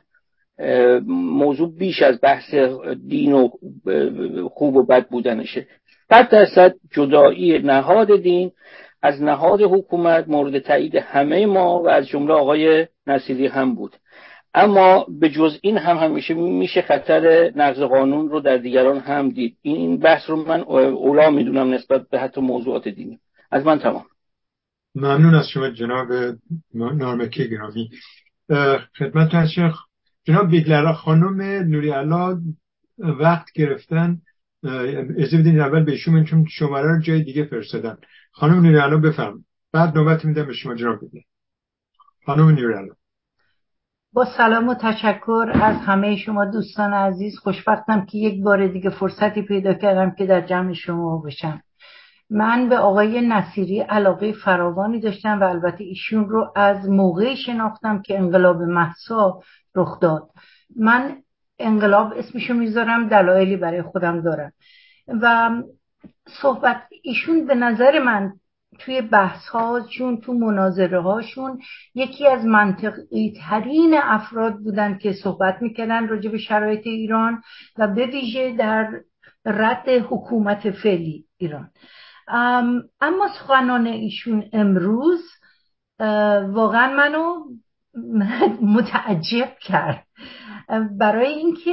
موضوع 1.07 1.77
بیش 1.77 2.01
از 2.01 2.19
بحث 2.21 2.53
دین 3.07 3.33
و 3.33 3.49
خوب 4.49 4.75
و 4.75 4.85
بد 4.85 5.07
بودنشه. 5.07 5.67
صد 6.09 6.29
درصد 6.29 6.75
جدایی 6.91 7.59
نهاد 7.59 8.21
دین. 8.21 8.51
از 9.01 9.23
نهاد 9.23 9.61
حکومت 9.61 10.27
مورد 10.27 10.59
تایید 10.59 10.95
همه 10.95 11.45
ما 11.45 11.79
و 11.83 11.89
از 11.89 12.07
جمله 12.07 12.33
آقای 12.33 12.87
نصیری 13.07 13.47
هم 13.47 13.75
بود. 13.75 13.95
اما 14.53 15.05
به 15.19 15.29
جز 15.29 15.57
این 15.61 15.77
هم 15.77 15.97
همیشه 15.97 16.33
میشه 16.33 16.81
خطر 16.81 17.51
نقض 17.55 17.79
قانون 17.79 18.29
رو 18.29 18.39
در 18.39 18.57
دیگران 18.57 18.99
هم 18.99 19.29
دید. 19.29 19.57
این 19.61 19.97
بحث 19.97 20.29
رو 20.29 20.35
من 20.45 20.61
اولا 20.61 21.29
می‌دونم 21.29 21.73
نسبت 21.73 22.09
به 22.09 22.19
حتی 22.19 22.41
موضوعات 22.41 22.87
دینی. 22.87 23.19
از 23.51 23.65
من 23.65 23.79
تمام. 23.79 24.05
ممنون 24.95 25.35
از 25.35 25.49
شما 25.49 25.69
جناب 25.69 26.07
نارمکی 26.73 27.49
گرامی. 27.49 27.89
خدمت 28.99 29.35
از 29.35 29.49
جناب 30.23 30.49
بیگلرا 30.51 30.93
خانم 30.93 31.41
نوری 31.41 31.91
وقت 32.97 33.51
گرفتن. 33.55 34.21
از 34.63 35.33
بدین 35.33 35.59
اول 35.59 35.83
به 35.83 35.97
شما 35.97 36.23
چون 36.23 36.45
شماره 36.45 36.87
رو 36.87 37.01
جای 37.01 37.23
دیگه 37.23 37.45
فرستادن 37.45 37.97
خانم 38.31 38.65
نوری 38.65 38.97
بفرم 38.97 39.45
بعد 39.73 39.97
نوبت 39.97 40.25
میدم 40.25 40.45
به 40.45 40.53
شما 40.53 40.75
جناب 40.75 40.99
بیگلر 40.99 41.21
خانم 42.25 42.49
نوری 42.49 42.89
با 44.13 44.25
سلام 44.37 44.69
و 44.69 44.73
تشکر 44.73 45.51
از 45.53 45.75
همه 45.75 46.15
شما 46.15 46.45
دوستان 46.45 46.93
عزیز. 46.93 47.39
خوشبختم 47.39 48.05
که 48.05 48.17
یک 48.17 48.43
بار 48.43 48.67
دیگه 48.67 48.89
فرصتی 48.89 49.41
پیدا 49.41 49.73
کردم 49.73 50.11
که 50.11 50.25
در 50.25 50.41
جمع 50.41 50.73
شما 50.73 51.17
باشم. 51.17 51.61
من 52.29 52.69
به 52.69 52.77
آقای 52.77 53.27
نصیری 53.27 53.79
علاقه 53.79 54.33
فراوانی 54.33 54.99
داشتم 54.99 55.39
و 55.39 55.43
البته 55.43 55.83
ایشون 55.83 56.29
رو 56.29 56.53
از 56.55 56.89
موقعی 56.89 57.37
شناختم 57.37 58.01
که 58.01 58.19
انقلاب 58.19 58.61
محسا 58.61 59.39
رخ 59.75 59.99
داد. 59.99 60.29
من 60.75 61.17
انقلاب 61.59 62.13
اسمشو 62.17 62.53
می‌ذارم 62.53 63.07
دلایلی 63.07 63.57
برای 63.57 63.81
خودم 63.81 64.21
دارم. 64.21 64.51
و 65.07 65.49
صحبت 66.41 66.81
ایشون 67.03 67.47
به 67.47 67.55
نظر 67.55 67.99
من 67.99 68.33
توی 68.79 69.01
بحث 69.01 69.47
هاشون 69.47 70.17
تو 70.17 70.33
مناظره 70.33 71.01
هاشون 71.01 71.59
یکی 71.95 72.27
از 72.27 72.45
منطقی 72.45 73.33
ترین 73.49 73.93
افراد 74.03 74.57
بودن 74.57 74.97
که 74.97 75.13
صحبت 75.13 75.61
می‌کردن 75.61 76.07
راجع 76.07 76.31
به 76.31 76.37
شرایط 76.37 76.87
ایران 76.87 77.41
و 77.77 77.87
به 77.87 78.05
ویژه 78.05 78.55
در 78.57 79.01
رد 79.45 79.89
حکومت 79.89 80.71
فعلی 80.71 81.25
ایران. 81.37 81.69
اما 83.01 83.27
سخنان 83.39 83.87
ایشون 83.87 84.49
امروز 84.53 85.21
واقعا 86.49 86.95
منو 86.95 87.35
متعجب 88.75 89.57
کرد. 89.61 90.05
برای 90.99 91.33
اینکه 91.33 91.71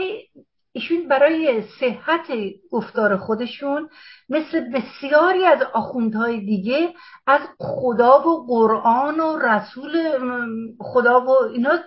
ایشون 0.79 1.09
برای 1.09 1.63
صحت 1.81 2.27
گفتار 2.71 3.17
خودشون 3.17 3.89
مثل 4.29 4.61
بسیاری 4.61 5.45
از 5.45 5.63
آخوندهای 5.63 6.41
دیگه 6.41 6.95
از 7.27 7.41
خدا 7.59 8.29
و 8.29 8.47
قرآن 8.47 9.21
و 9.21 9.39
رسول 9.39 9.93
خدا 10.81 11.21
و 11.21 11.31
اینا 11.31 11.79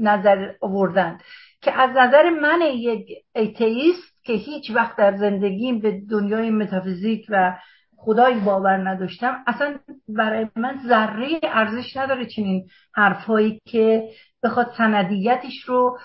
نظر 0.00 0.52
آوردن 0.60 1.18
که 1.62 1.72
از 1.72 1.90
نظر 1.90 2.30
من 2.30 2.60
یک 2.62 3.08
atheist 3.34 4.24
که 4.24 4.32
هیچ 4.32 4.70
وقت 4.74 4.96
در 4.96 5.16
زندگیم 5.16 5.80
به 5.80 6.00
دنیای 6.10 6.50
متافیزیک 6.50 7.26
و 7.28 7.56
خدایی 7.96 8.40
باور 8.40 8.88
نداشتم 8.90 9.44
اصلا 9.46 9.78
برای 10.08 10.46
من 10.56 10.80
ذره 10.88 11.40
ارزش 11.42 11.96
نداره 11.96 12.26
چنین 12.26 12.68
حرفهایی 12.94 13.60
که 13.64 14.08
بخواد 14.42 14.72
سندیتش 14.78 15.64
رو 15.66 15.98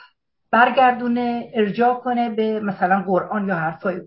برگردونه 0.55 1.51
ارجاع 1.53 1.99
کنه 1.99 2.29
به 2.29 2.59
مثلا 2.59 3.03
قرآن 3.07 3.47
یا 3.47 3.55
حرفای 3.55 4.01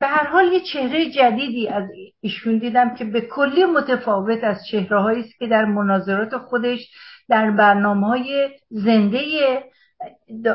به 0.00 0.06
هر 0.06 0.26
حال 0.26 0.52
یه 0.52 0.60
چهره 0.72 1.10
جدیدی 1.10 1.68
از 1.68 1.84
ایشون 2.20 2.58
دیدم 2.58 2.94
که 2.94 3.04
به 3.04 3.20
کلی 3.20 3.64
متفاوت 3.64 4.44
از 4.44 4.66
چهره 4.70 5.18
است 5.18 5.38
که 5.38 5.46
در 5.46 5.64
مناظرات 5.64 6.36
خودش 6.36 6.90
در 7.28 7.50
برنامه 7.50 8.06
های 8.06 8.50
زنده 8.70 9.20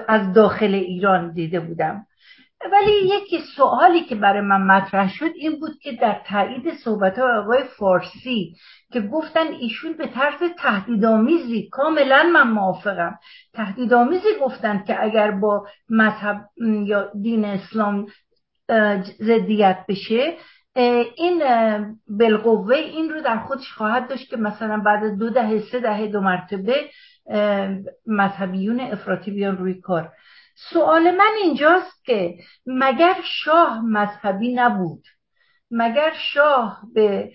از 0.08 0.34
داخل 0.34 0.74
ایران 0.74 1.34
دیده 1.34 1.60
بودم. 1.60 2.06
ولی 2.72 2.92
یکی 2.92 3.40
سوالی 3.56 4.04
که 4.04 4.16
برای 4.16 4.42
من 4.42 4.62
مطرح 4.62 5.10
شد 5.14 5.32
این 5.36 5.60
بود 5.60 5.80
که 5.82 5.92
در 5.92 6.22
تایید 6.28 6.74
صحبت 6.84 7.20
های 7.20 7.38
آقای 7.38 7.64
فارسی 7.80 8.56
که 8.92 9.02
گفتن 9.02 9.48
ایشون 9.48 9.94
به 9.94 10.08
طرز 10.08 10.52
تهدیدآمیزی 10.58 11.70
کاملا 11.72 12.24
من 12.34 12.50
موافقم. 12.52 13.20
تهدیدآمیزی 13.54 14.28
گفتن 14.42 14.84
که 14.88 15.04
اگر 15.04 15.32
با 15.32 15.68
مذهب 15.90 16.42
یا 16.86 17.12
دین 17.22 17.46
اسلام 17.46 18.08
زدیت 19.20 19.86
بشه 19.90 20.38
این 21.16 21.44
بالقوه 22.08 22.76
این 22.76 23.10
رو 23.10 23.22
در 23.22 23.40
خودش 23.40 23.72
خواهد 23.72 24.10
داشت 24.10 24.30
که 24.30 24.38
مثلا 24.38 24.78
بعد 24.78 25.18
دو 25.18 25.30
دهه 25.30 25.60
سه 25.72 25.80
دهه 25.80 26.08
دو 26.08 26.22
مرتبه 26.22 26.76
مذهبیون 28.08 28.80
افراطی 28.80 29.32
بیان 29.32 29.58
روی 29.58 29.82
کار. 29.82 30.12
سوال 30.56 31.12
من 31.12 31.34
اینجاست 31.44 32.06
که 32.06 32.38
مگر 32.66 33.16
شاه 33.24 33.82
مذهبی 33.82 34.54
نبود؟ 34.54 35.06
مگر 35.72 36.14
شاه 36.34 36.82
به 36.94 37.34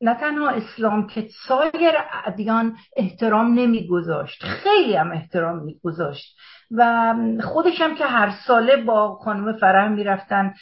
نه 0.00 0.14
تنها 0.14 0.50
اسلام 0.50 1.06
که 1.06 1.28
سایر 1.48 1.94
ادیان 2.24 2.76
احترام 2.96 3.54
نمیگذاشت. 3.54 4.42
خیلی 4.42 4.96
هم 4.96 5.12
احترام 5.12 5.64
میگذاشت. 5.64 6.36
و 6.70 7.14
خودشم 7.42 7.94
که 7.94 8.04
هر 8.04 8.34
ساله 8.46 8.76
با 8.76 9.14
خانم 9.14 9.52
فرح 9.52 9.88
می‌رفتن 9.88 10.54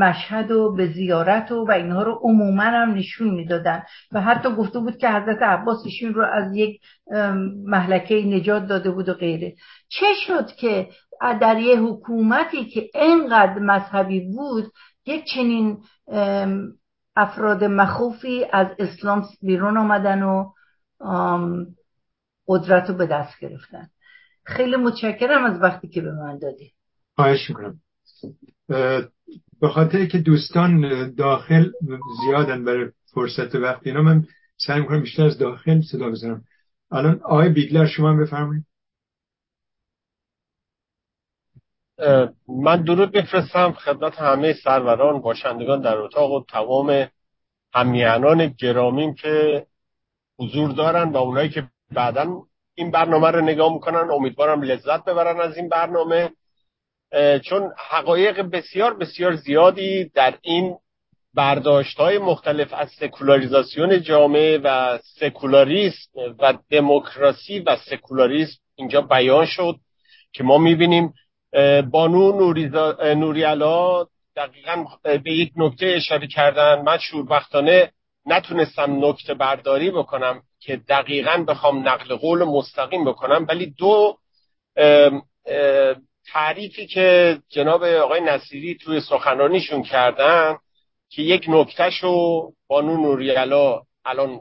مشهد 0.00 0.50
و 0.50 0.74
به 0.74 0.86
زیارت 0.86 1.52
و 1.52 1.64
و 1.64 1.70
اینها 1.70 2.02
رو 2.02 2.20
عموما 2.22 2.62
هم 2.62 2.94
نشون 2.94 3.30
می‌دادن. 3.30 3.82
و 4.12 4.20
حتی 4.20 4.48
گفته 4.54 4.78
بود 4.78 4.96
که 4.96 5.08
حضرت 5.08 5.42
عباس 5.42 5.78
ایشون 5.84 6.14
رو 6.14 6.24
از 6.24 6.56
یک 6.56 6.80
محلکه 7.66 8.14
نجات 8.14 8.66
داده 8.66 8.90
بود 8.90 9.08
و 9.08 9.14
غیره. 9.14 9.54
چه 9.88 10.06
شد 10.26 10.46
که 10.46 10.88
در 11.40 11.58
یه 11.58 11.80
حکومتی 11.80 12.64
که 12.64 12.90
اینقدر 12.94 13.58
مذهبی 13.58 14.20
بود 14.20 14.64
یک 15.06 15.24
چنین 15.34 15.78
افراد 17.16 17.64
مخوفی 17.64 18.44
از 18.52 18.66
اسلام 18.78 19.26
بیرون 19.42 19.76
آمدن 19.76 20.22
و 20.22 20.52
قدرت 22.46 22.90
رو 22.90 22.94
به 22.94 23.06
دست 23.06 23.40
گرفتن. 23.40 23.88
خیلی 24.44 24.76
متشکرم 24.76 25.44
از 25.44 25.62
وقتی 25.62 25.88
که 25.88 26.00
به 26.00 26.12
من 26.12 26.38
دادی. 26.38 26.72
خواهش 27.14 27.50
می‌کنم. 27.50 27.80
به 29.60 29.68
خاطر 29.68 30.06
که 30.06 30.18
دوستان 30.18 30.80
داخل 31.14 31.70
زیادن 32.24 32.64
برای 32.64 32.90
فرصت 33.14 33.54
وقتی 33.54 33.90
اینا 33.90 34.02
من 34.02 34.24
سعی 34.56 34.80
می‌کنم 34.80 35.00
بیشتر 35.00 35.24
از 35.24 35.38
داخل 35.38 35.80
صدا 35.80 36.10
بزنم. 36.10 36.44
الان 36.90 37.20
آقای 37.24 37.48
بیگلر 37.48 37.86
شما 37.86 38.16
بفرمایید. 38.16 38.64
من 42.48 42.82
درود 42.82 43.16
میفرستم 43.16 43.72
خدمت 43.72 44.14
همه 44.14 44.52
سروران 44.52 45.20
باشندگان 45.20 45.80
در 45.80 45.98
اتاق 45.98 46.32
و 46.32 46.44
تمام 46.48 47.08
همیانان 47.74 48.54
گرامیم 48.58 49.14
که 49.14 49.66
حضور 50.38 50.72
دارن 50.72 51.12
و 51.12 51.16
اونایی 51.16 51.48
که 51.48 51.68
بعدا 51.92 52.42
این 52.74 52.90
برنامه 52.90 53.30
رو 53.30 53.40
نگاه 53.40 53.72
می‌کنن 53.72 54.10
امیدوارم 54.10 54.62
لذت 54.62 55.04
ببرن 55.04 55.40
از 55.40 55.56
این 55.56 55.68
برنامه. 55.68 56.30
چون 57.44 57.72
حقایق 57.90 58.40
بسیار 58.40 58.94
بسیار 58.94 59.36
زیادی 59.36 60.04
در 60.14 60.38
این 60.42 60.76
برداشت 61.34 61.96
های 61.96 62.18
مختلف 62.18 62.74
از 62.74 62.90
سکولاریزاسیون 62.90 64.02
جامعه 64.02 64.58
و 64.58 64.98
سکولاریسم 65.02 66.10
و 66.38 66.54
دموکراسی 66.70 67.58
و 67.58 67.76
سکولاریسم 67.76 68.58
اینجا 68.76 69.00
بیان 69.00 69.46
شد 69.46 69.76
که 70.32 70.44
ما 70.44 70.58
می‌بینیم 70.58 71.14
بانو 71.90 72.32
نوری 73.14 73.42
علا 73.42 74.06
دقیقا 74.36 74.84
به 75.02 75.32
یک 75.32 75.52
نکته 75.56 75.86
اشاره 75.86 76.26
کردن. 76.26 76.82
من 76.82 76.98
شوربختانه 76.98 77.90
نتونستم 78.26 79.04
نکته 79.04 79.34
برداری 79.34 79.90
بکنم 79.90 80.42
که 80.60 80.76
دقیقا 80.76 81.44
بخوام 81.48 81.88
نقل 81.88 82.16
قول 82.16 82.44
مستقیم 82.44 83.04
بکنم. 83.04 83.46
ولی 83.48 83.74
دو 83.78 84.18
تعریفی 86.32 86.86
که 86.86 87.38
جناب 87.48 87.82
آقای 87.84 88.20
نصیری 88.20 88.74
توی 88.74 89.00
سخنانیشون 89.00 89.82
کردن 89.82 90.56
که 91.08 91.22
یک 91.22 91.44
نکتهشو 91.48 92.42
بانو 92.68 92.96
نوریالا 92.96 93.82
الان 94.04 94.40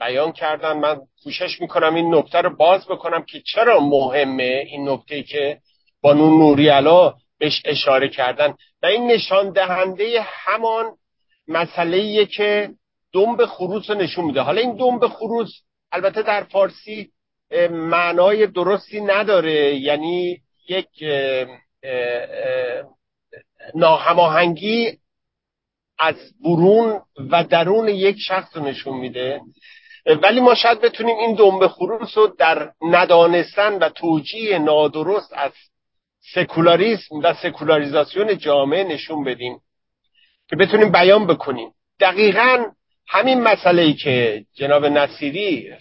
بیان 0.00 0.32
کردن. 0.32 0.72
من 0.72 1.00
کوشش 1.24 1.60
می‌کنم 1.60 1.94
این 1.94 2.14
نکته 2.14 2.40
رو 2.40 2.56
باز 2.56 2.86
بکنم 2.88 3.22
که 3.22 3.40
چرا 3.40 3.80
مهمه 3.80 4.64
این 4.66 4.88
نکته 4.88 5.22
که 5.22 5.58
بانو 6.02 6.38
نوریالا 6.38 7.14
بهش 7.38 7.62
اشاره 7.64 8.08
کردن. 8.08 8.54
و 8.82 8.86
این 8.86 9.06
نشان 9.06 9.52
دهنده 9.52 10.20
همان 10.22 10.92
مسئله 11.48 12.26
که 12.26 12.70
دنب 13.12 13.46
خروس 13.46 13.90
رو 13.90 13.96
نشون 13.96 14.24
میده. 14.24 14.40
حالا 14.40 14.60
این 14.60 14.76
دنب 14.76 15.06
خروس 15.06 15.50
البته 15.92 16.22
در 16.22 16.42
فارسی 16.42 17.10
معنای 17.70 18.46
درستی 18.46 19.00
نداره. 19.00 19.74
یعنی 19.74 20.38
یک 20.68 20.88
ناهماهنگی 23.74 24.98
از 25.98 26.16
برون 26.44 27.00
و 27.30 27.44
درون 27.44 27.88
یک 27.88 28.16
شخص 28.18 28.56
رو 28.56 28.62
نشون 28.62 28.96
میده. 28.96 29.40
ولی 30.22 30.40
ما 30.40 30.54
شاید 30.54 30.80
بتونیم 30.80 31.16
این 31.16 31.34
دنبه 31.34 31.68
خروس 31.68 32.18
رو 32.18 32.26
در 32.38 32.72
ندانستن 32.82 33.78
و 33.78 33.88
توجیه 33.88 34.58
نادرست 34.58 35.32
از 35.32 35.52
سکولاریسم 36.34 37.16
و 37.22 37.34
سکولاریزاسیون 37.34 38.38
جامعه 38.38 38.84
نشون 38.84 39.24
بدیم 39.24 39.60
که 40.48 40.56
بتونیم 40.56 40.92
بیان 40.92 41.26
بکنیم. 41.26 41.70
دقیقا 42.00 42.64
همین 43.08 43.40
مسئله 43.40 43.82
ای 43.82 43.94
که 43.94 44.44
جناب 44.54 44.86
نصیری 44.86 45.72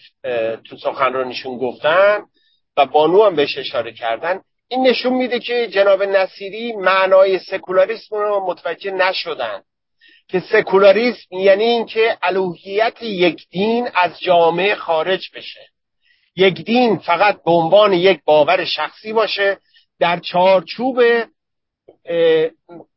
تو 0.69 0.77
سخنرانیشون 0.77 1.57
گفتن 1.57 2.19
و 2.77 2.85
بانو 2.85 3.23
هم 3.23 3.35
بهش 3.35 3.57
اشاره 3.57 3.91
کردن 3.91 4.41
این 4.67 4.87
نشون 4.87 5.13
میده 5.13 5.39
که 5.39 5.67
جناب 5.67 6.03
نصیری 6.03 6.71
معنای 6.71 7.39
سکولاریسم 7.39 8.15
رو 8.15 8.45
متوجه 8.47 8.91
نشدن. 8.91 9.61
که 10.27 10.39
سکولاریسم 10.39 11.35
یعنی 11.35 11.63
اینکه 11.63 12.17
الوهیت 12.23 13.03
یک 13.03 13.47
دین 13.49 13.89
از 13.93 14.19
جامعه 14.19 14.75
خارج 14.75 15.29
بشه. 15.35 15.69
یک 16.35 16.65
دین 16.65 16.97
فقط 16.97 17.43
به 17.43 17.51
عنوان 17.51 17.93
یک 17.93 18.19
باور 18.25 18.65
شخصی 18.65 19.13
باشه 19.13 19.57
در 19.99 20.19
چارچوب 20.19 21.01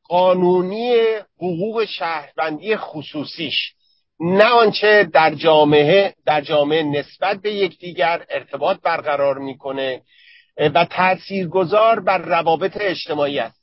قانونی 0.08 0.96
حقوق 1.36 1.84
شهروندی 1.84 2.76
خصوصیش. 2.76 3.72
نه 4.20 4.44
آنچه 4.44 5.08
در 5.12 5.34
جامعه 5.34 6.14
در 6.26 6.40
جامعه 6.40 6.82
نسبت 6.82 7.40
به 7.40 7.52
یکدیگر 7.52 8.24
ارتباط 8.30 8.80
برقرار 8.82 9.38
می‌کنه 9.38 10.02
و 10.74 10.84
تاثیرگذار 10.84 12.00
بر 12.00 12.18
روابط 12.18 12.76
اجتماعی 12.80 13.38
است. 13.38 13.58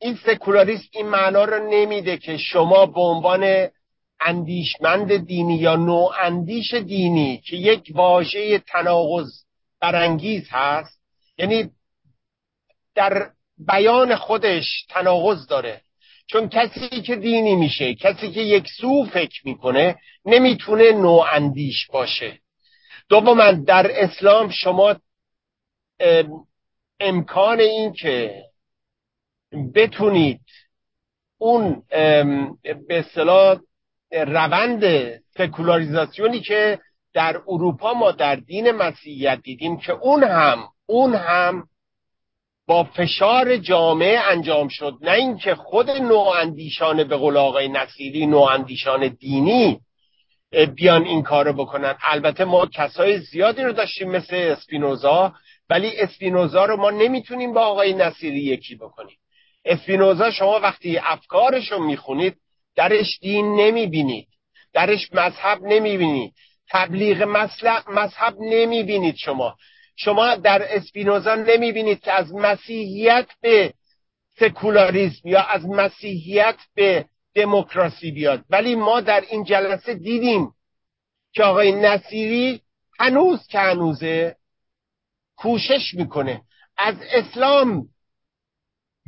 این 0.00 0.18
سکولاریسم 0.26 0.88
این 0.92 1.08
معنا 1.08 1.44
رو 1.44 1.70
نمیده 1.70 2.16
که 2.16 2.36
شما 2.36 2.86
به 2.86 3.00
عنوان 3.00 3.68
اندیشمند 4.20 5.26
دینی 5.26 5.56
یا 5.56 5.76
نوع 5.76 6.12
اندیش 6.20 6.74
دینی 6.74 7.42
که 7.44 7.56
یک 7.56 7.92
واژه 7.94 8.58
تناقض 8.58 9.44
برانگیز 9.80 10.48
هست 10.50 11.00
یعنی 11.38 11.70
در 12.94 13.30
بیان 13.58 14.16
خودش 14.16 14.86
تناقض 14.88 15.46
داره. 15.46 15.80
چون 16.26 16.48
کسی 16.48 16.88
که 16.88 17.16
دینی 17.16 17.56
میشه 17.56 17.94
کسی 17.94 18.30
که 18.30 18.40
یک 18.40 18.68
سو 18.80 19.04
فکر 19.04 19.40
می‌کنه 19.44 19.96
نمی‌تونه 20.24 20.92
نوع 20.92 21.26
اندیش 21.32 21.86
باشه. 21.86 22.38
دوما 23.08 23.52
در 23.52 23.90
اسلام 23.94 24.50
شما 24.50 24.96
امکان 27.00 27.60
این 27.60 27.92
که 27.92 28.42
بتونید 29.74 30.40
اون 31.38 31.82
به 32.88 32.98
اصطلاح 32.98 33.60
روند 34.10 34.84
سکولاریزاسیونی 35.38 36.40
که 36.40 36.78
در 37.14 37.40
اروپا 37.48 37.94
ما 37.94 38.12
در 38.12 38.36
دین 38.36 38.70
مسیحیت 38.70 39.40
دیدیم 39.42 39.76
که 39.76 39.92
اون 39.92 40.24
هم 40.24 40.68
اون 40.86 41.14
هم 41.14 41.68
با 42.66 42.84
فشار 42.84 43.56
جامعه 43.56 44.18
انجام 44.18 44.68
شد. 44.68 44.94
نه 45.00 45.10
اینکه 45.12 45.54
خود 45.54 45.90
نواندیشان 45.90 47.04
به 47.04 47.16
قول 47.16 47.36
آقای 47.36 47.68
نصیری 47.68 48.26
نواندیشان 48.26 49.08
دینی 49.08 49.80
بیان 50.76 51.04
این 51.04 51.22
کارو 51.22 51.52
بکنن. 51.52 51.94
البته 52.02 52.44
ما 52.44 52.66
کسای 52.66 53.18
زیادی 53.18 53.62
رو 53.62 53.72
داشتیم 53.72 54.10
مثل 54.10 54.36
اسپینوزا 54.36 55.32
ولی 55.70 56.00
اسپینوزا 56.00 56.64
رو 56.64 56.76
ما 56.76 56.90
نمی‌تونیم 56.90 57.52
با 57.52 57.60
آقای 57.60 57.92
نصیری 57.92 58.40
یکی 58.40 58.74
بکنیم. 58.74 59.16
اسپینوزا 59.64 60.30
شما 60.30 60.60
وقتی 60.60 60.98
افکارش 60.98 61.72
رو 61.72 61.84
می‌خونید 61.84 62.36
درش 62.76 63.18
دین 63.20 63.54
نمی‌بینید 63.60 64.28
درش 64.72 65.12
مذهب 65.12 65.58
نمی‌بینید 65.62 66.32
تبلیغ 66.70 67.22
مذهب 67.88 68.34
نمی‌بینید 68.40 69.16
شما. 69.16 69.56
شما 69.96 70.34
در 70.34 70.76
اسپینوزا 70.76 71.34
نمی‌بینید 71.34 72.00
که 72.00 72.12
از 72.12 72.34
مسیحیت 72.34 73.26
به 73.40 73.74
سکولاریسم 74.38 75.28
یا 75.28 75.42
از 75.42 75.66
مسیحیت 75.66 76.56
به 76.74 77.04
دموکراسی 77.34 78.10
بیاد. 78.10 78.44
ولی 78.50 78.74
ما 78.74 79.00
در 79.00 79.20
این 79.30 79.44
جلسه 79.44 79.94
دیدیم 79.94 80.52
که 81.32 81.42
آقای 81.42 81.72
نصیری 81.72 82.60
هنوز 82.98 83.46
که 83.46 83.58
هنوزه 83.58 84.36
کوشش 85.36 85.94
می‌کنه 85.94 86.42
از 86.78 86.96
اسلام 87.12 87.88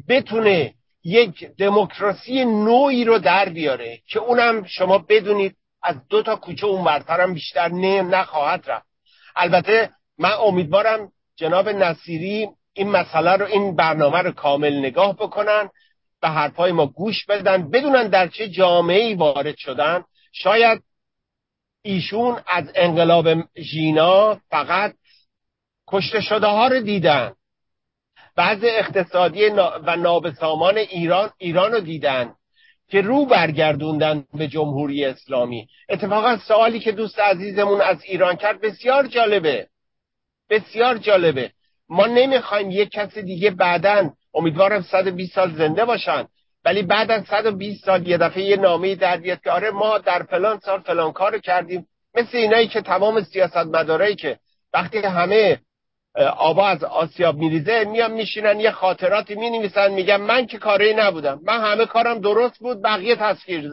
بتونه 0.08 0.74
یک 1.04 1.44
دموکراسی 1.44 2.44
نوعی 2.44 3.04
رو 3.04 3.18
در 3.18 3.48
بیاره 3.48 4.00
که 4.08 4.18
اونم 4.18 4.64
شما 4.64 4.98
بدونید 4.98 5.56
از 5.82 6.08
دو 6.08 6.22
تا 6.22 6.36
کوچه 6.36 6.66
اون 6.66 6.86
هم 6.86 7.34
بیشتر 7.34 7.68
نه 7.68 8.02
نخواهد 8.02 8.70
رفت. 8.70 8.86
البته 9.36 9.90
من 10.18 10.32
امیدوارم 10.32 11.12
جناب 11.36 11.68
نصیری 11.68 12.48
این 12.72 12.90
مسئله 12.90 13.32
رو 13.32 13.46
این 13.46 13.76
برنامه 13.76 14.18
رو 14.18 14.32
کامل 14.32 14.78
نگاه 14.78 15.16
بکنن 15.16 15.70
به 16.20 16.28
حرفای 16.28 16.72
ما 16.72 16.86
گوش 16.86 17.26
بدن 17.26 17.70
بدونن 17.70 18.08
در 18.08 18.28
چه 18.28 18.48
جامعه 18.48 19.02
ای 19.02 19.14
وارد 19.14 19.56
شدن. 19.56 20.04
شاید 20.32 20.82
ایشون 21.82 22.40
از 22.46 22.64
انقلاب 22.74 23.28
ژینا 23.58 24.40
فقط 24.50 24.94
کشته 25.88 26.20
شده 26.20 26.46
ها 26.46 26.68
رو 26.68 26.80
دیدن. 26.80 27.32
بعض 28.36 28.58
اقتصادی 28.62 29.48
و 29.86 29.96
نابسامان 29.96 30.78
ایران 30.78 31.30
ایران 31.38 31.72
رو 31.72 31.80
دیدن 31.80 32.34
که 32.88 33.00
رو 33.00 33.26
برگردوندن 33.26 34.24
به 34.34 34.48
جمهوری 34.48 35.04
اسلامی. 35.04 35.68
اتفاقا 35.88 36.36
سوالی 36.36 36.80
که 36.80 36.92
دوست 36.92 37.18
عزیزمون 37.18 37.80
از 37.80 38.04
ایران 38.04 38.36
کرد 38.36 38.60
بسیار 38.60 39.06
جالبه. 39.06 39.68
بسیار 40.50 40.98
جالبه. 40.98 41.50
ما 41.88 42.06
نمی‌خوایم 42.06 42.70
یک 42.70 42.90
کس 42.90 43.18
دیگه 43.18 43.50
بعدا 43.50 44.10
امیدوارم 44.34 44.82
120 44.82 45.34
سال 45.34 45.54
زنده 45.54 45.84
باشن 45.84 46.28
ولی 46.64 46.82
بعد 46.82 47.10
از 47.10 47.24
120 47.24 47.84
سال 47.84 48.06
یه 48.08 48.18
دفعه 48.18 48.42
یه 48.42 48.56
نامه 48.56 48.94
در 48.94 49.16
بیاد 49.16 49.40
که 49.40 49.50
آره 49.50 49.70
ما 49.70 49.98
در 49.98 50.22
فلان 50.22 50.58
سال 50.58 50.80
فلان 50.80 51.12
کار 51.12 51.38
کردیم. 51.38 51.86
مثل 52.14 52.38
اینایی 52.38 52.68
که 52.68 52.80
تمام 52.80 53.22
سیاست 53.22 53.56
مدارایی 53.56 54.14
که 54.16 54.38
وقتی 54.74 54.98
همه 54.98 55.60
آبا 56.36 56.68
از 56.68 56.84
آسیاب 56.84 57.36
میریزه 57.36 57.84
میام 57.84 58.12
میشینن 58.12 58.60
یه 58.60 58.70
خاطراتی 58.70 59.34
می‌نویسن 59.34 59.90
میگن 59.92 60.16
من 60.16 60.46
که 60.46 60.58
کاری 60.58 60.94
نبودم. 60.94 61.40
من 61.44 61.60
همه 61.60 61.86
کارم 61.86 62.18
درست 62.18 62.58
بود 62.58 62.82
بقیه 62.82 63.16
تصویر 63.16 63.72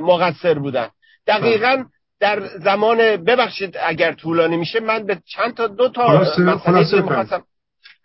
مقصر 0.00 0.58
بودن. 0.58 0.88
دقیقا 1.26 1.84
در 2.22 2.48
زمان 2.58 3.16
ببخشید 3.16 3.76
اگر 3.80 4.12
طولانی 4.12 4.56
میشه 4.56 4.80
من 4.80 5.06
به 5.06 5.18
چند 5.26 5.54
تا 5.54 5.66
دو 5.66 5.88
تا 5.88 6.20
مسئله 6.38 6.84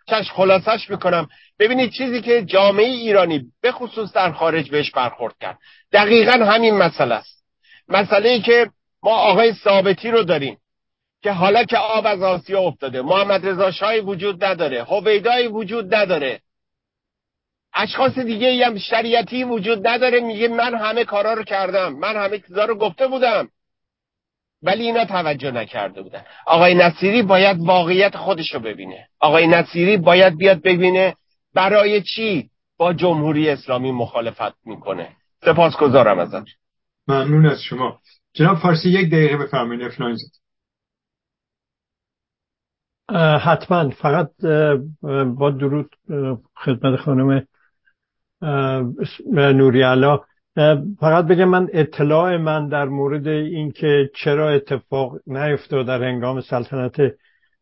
چش 0.08 0.30
خلاصش 0.30 0.90
می‌کنم. 0.90 1.28
ببینید 1.58 1.90
چیزی 1.90 2.22
که 2.22 2.42
جامعه 2.44 2.86
ایرانی 2.86 3.42
به 3.62 3.72
خصوص 3.72 4.12
در 4.12 4.32
خارج 4.32 4.70
بهش 4.70 4.90
برخورد 4.90 5.34
کرد. 5.40 5.58
دقیقا 5.92 6.32
همین 6.32 6.76
مسئله 6.76 7.14
است. 7.14 7.44
مسئله 7.88 8.28
ای 8.28 8.40
که 8.40 8.70
ما 9.02 9.10
آقای 9.10 9.52
ثابتی 9.52 10.10
رو 10.10 10.22
داریم 10.22 10.58
که 11.22 11.32
حالا 11.32 11.64
که 11.64 11.78
آب 11.78 12.06
از 12.06 12.22
آسیا 12.22 12.60
افتاده 12.60 13.02
محمد 13.02 13.46
رضا 13.46 13.70
شاهی 13.70 14.00
وجود 14.00 14.44
نداره 14.44 14.84
هویدایی 14.84 15.48
وجود 15.48 15.94
نداره. 15.94 16.40
اشخاص 17.74 18.18
دیگه 18.18 18.66
هم 18.66 18.78
شریعتی 18.78 19.44
وجود 19.44 19.86
نداره 19.86 20.20
میگه 20.20 20.48
من 20.48 20.74
همه 20.74 21.04
کارا 21.04 21.32
رو 21.32 21.42
کردم 21.42 21.92
من 21.92 22.16
همه 22.16 22.38
چیزا 22.38 22.64
رو 22.64 22.74
گفته 22.74 23.06
بودم. 23.06 23.48
ولی 24.62 24.82
اینا 24.82 25.04
توجه 25.04 25.50
نکرده 25.50 26.02
بودن. 26.02 26.22
آقای 26.46 26.74
نصیری 26.74 27.22
باید 27.22 27.58
واقعیت 27.60 28.16
خودش 28.16 28.54
رو 28.54 28.60
ببینه. 28.60 29.08
آقای 29.20 29.46
نصیری 29.46 29.96
باید 29.96 30.36
بیاد 30.36 30.62
ببینه 30.62 31.16
برای 31.54 32.02
چی 32.02 32.50
با 32.78 32.92
جمهوری 32.92 33.50
اسلامی 33.50 33.92
مخالفت 33.92 34.66
می‌کنه. 34.66 35.08
سپاسگزارم 35.44 36.18
ازت 36.18 36.46
ممنون 37.08 37.46
از 37.46 37.62
شما. 37.62 38.00
جناب 38.34 38.58
فارسی 38.58 38.90
یک 38.90 39.10
دقیقه 39.10 39.36
بفرمایید. 39.36 39.82
افنایزت 39.82 40.40
حتما. 43.44 43.90
فقط 43.90 44.30
با 45.36 45.50
درود 45.50 45.96
خدمت 46.54 47.00
خانم 47.00 47.46
نوری 49.32 49.82
علا. 49.82 50.20
فقط 51.00 51.26
بگم 51.26 51.48
من 51.48 51.68
اطلاع 51.72 52.36
من 52.36 52.68
در 52.68 52.84
مورد 52.84 53.28
اینکه 53.28 54.10
چرا 54.14 54.50
اتفاق 54.50 55.16
نیفتاد 55.26 55.86
در 55.86 56.02
هنگام 56.02 56.40
سلطنت 56.40 56.96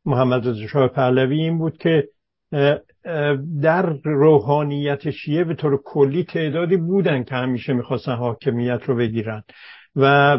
محمد 0.04 0.48
رضا 0.48 0.66
شاه 0.66 0.88
پهلوی 0.88 1.40
این 1.40 1.58
بود 1.58 1.76
که 1.76 2.08
در 3.62 3.96
روحانیت 4.04 5.10
شیعه 5.10 5.44
به 5.44 5.54
طور 5.54 5.80
کلی 5.84 6.24
تعدادی 6.24 6.76
بودن 6.76 7.24
که 7.24 7.34
همیشه 7.34 7.72
می‌خواستن 7.72 8.14
حاکمیت 8.14 8.80
رو 8.86 8.96
بگیرن 8.96 9.42
و 9.96 10.38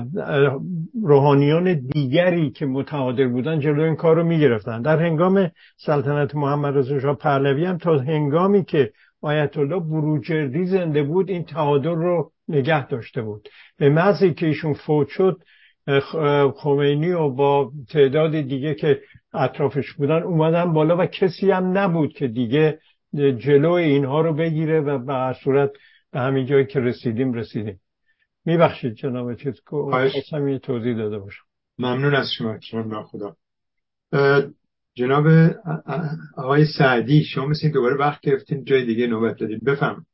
روحانیان 1.03 1.73
دیگری 1.73 2.51
که 2.51 2.65
متعادل 2.65 3.27
بودن 3.27 3.59
جلو 3.59 3.83
این 3.83 3.95
کار 3.95 4.15
رو 4.15 4.23
می‌گرفتن. 4.23 4.81
در 4.81 4.99
هنگام 4.99 5.51
سلطنت 5.77 6.35
محمد 6.35 6.77
رضا 6.77 6.99
شاه 6.99 7.15
پهلوی 7.15 7.65
هم 7.65 7.77
تا 7.77 7.97
هنگامی 7.97 8.63
که 8.63 8.91
آیت 9.21 9.57
الله 9.57 9.79
بروجردی 9.79 10.65
زنده 10.65 11.03
بود 11.03 11.29
این 11.29 11.43
تعادل 11.43 11.95
رو 11.95 12.31
نگه 12.47 12.87
داشته 12.87 13.21
بود. 13.21 13.49
به 13.77 13.89
محضی 13.89 14.33
که 14.33 14.45
ایشون 14.45 14.73
فوت 14.73 15.07
شد 15.07 15.41
خمینی 16.55 17.11
و 17.11 17.29
با 17.29 17.71
تعداد 17.89 18.41
دیگه 18.41 18.75
که 18.75 19.01
اطرافش 19.33 19.93
بودن 19.93 20.23
اومدن 20.23 20.73
بالا 20.73 20.97
و 20.97 21.05
کسی 21.05 21.51
هم 21.51 21.77
نبود 21.77 22.13
که 22.13 22.27
دیگه 22.27 22.79
جلو 23.15 23.71
اینها 23.71 24.21
رو 24.21 24.33
بگیره 24.33 24.81
و 24.81 25.05
به 25.05 25.13
هر 25.13 25.33
صورت 25.43 25.71
به 26.11 26.19
همین 26.19 26.45
جایی 26.45 26.65
که 26.65 26.79
رسیدیم 26.79 27.33
رسیدیم. 27.33 27.79
میبخشید 28.45 28.93
جناب 28.93 29.35
چیز 29.35 29.61
خواستم 29.65 30.47
یه 30.47 30.59
توضیح 30.59 30.97
داده 30.97 31.19
باشم. 31.19 31.43
ممنون 31.79 32.15
از 32.15 32.31
شما. 32.37 32.57
جناب 32.57 33.03
خدا. 33.03 33.35
جناب 34.95 35.25
آقای 36.37 36.65
سعدی 36.65 37.23
شما 37.23 37.45
مثل 37.45 37.69
دوباره 37.69 37.95
وقت 37.95 38.21
گرفتین 38.21 38.63
جای 38.63 38.85
دیگه 38.85 39.07
نوبت 39.07 39.37
دادیم 39.37 39.61
بفهم 39.65 40.05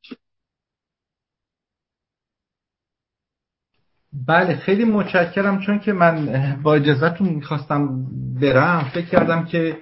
بله 4.14 4.56
خیلی 4.56 4.86
متشکرم 4.86 5.60
چون 5.60 5.80
که 5.80 5.94
من 5.94 6.60
با 6.64 6.76
اجازهتون 6.76 7.30
می‌خواستم 7.30 8.06
برم. 8.42 8.92
فکر 8.94 9.06
کردم 9.06 9.46
که 9.46 9.78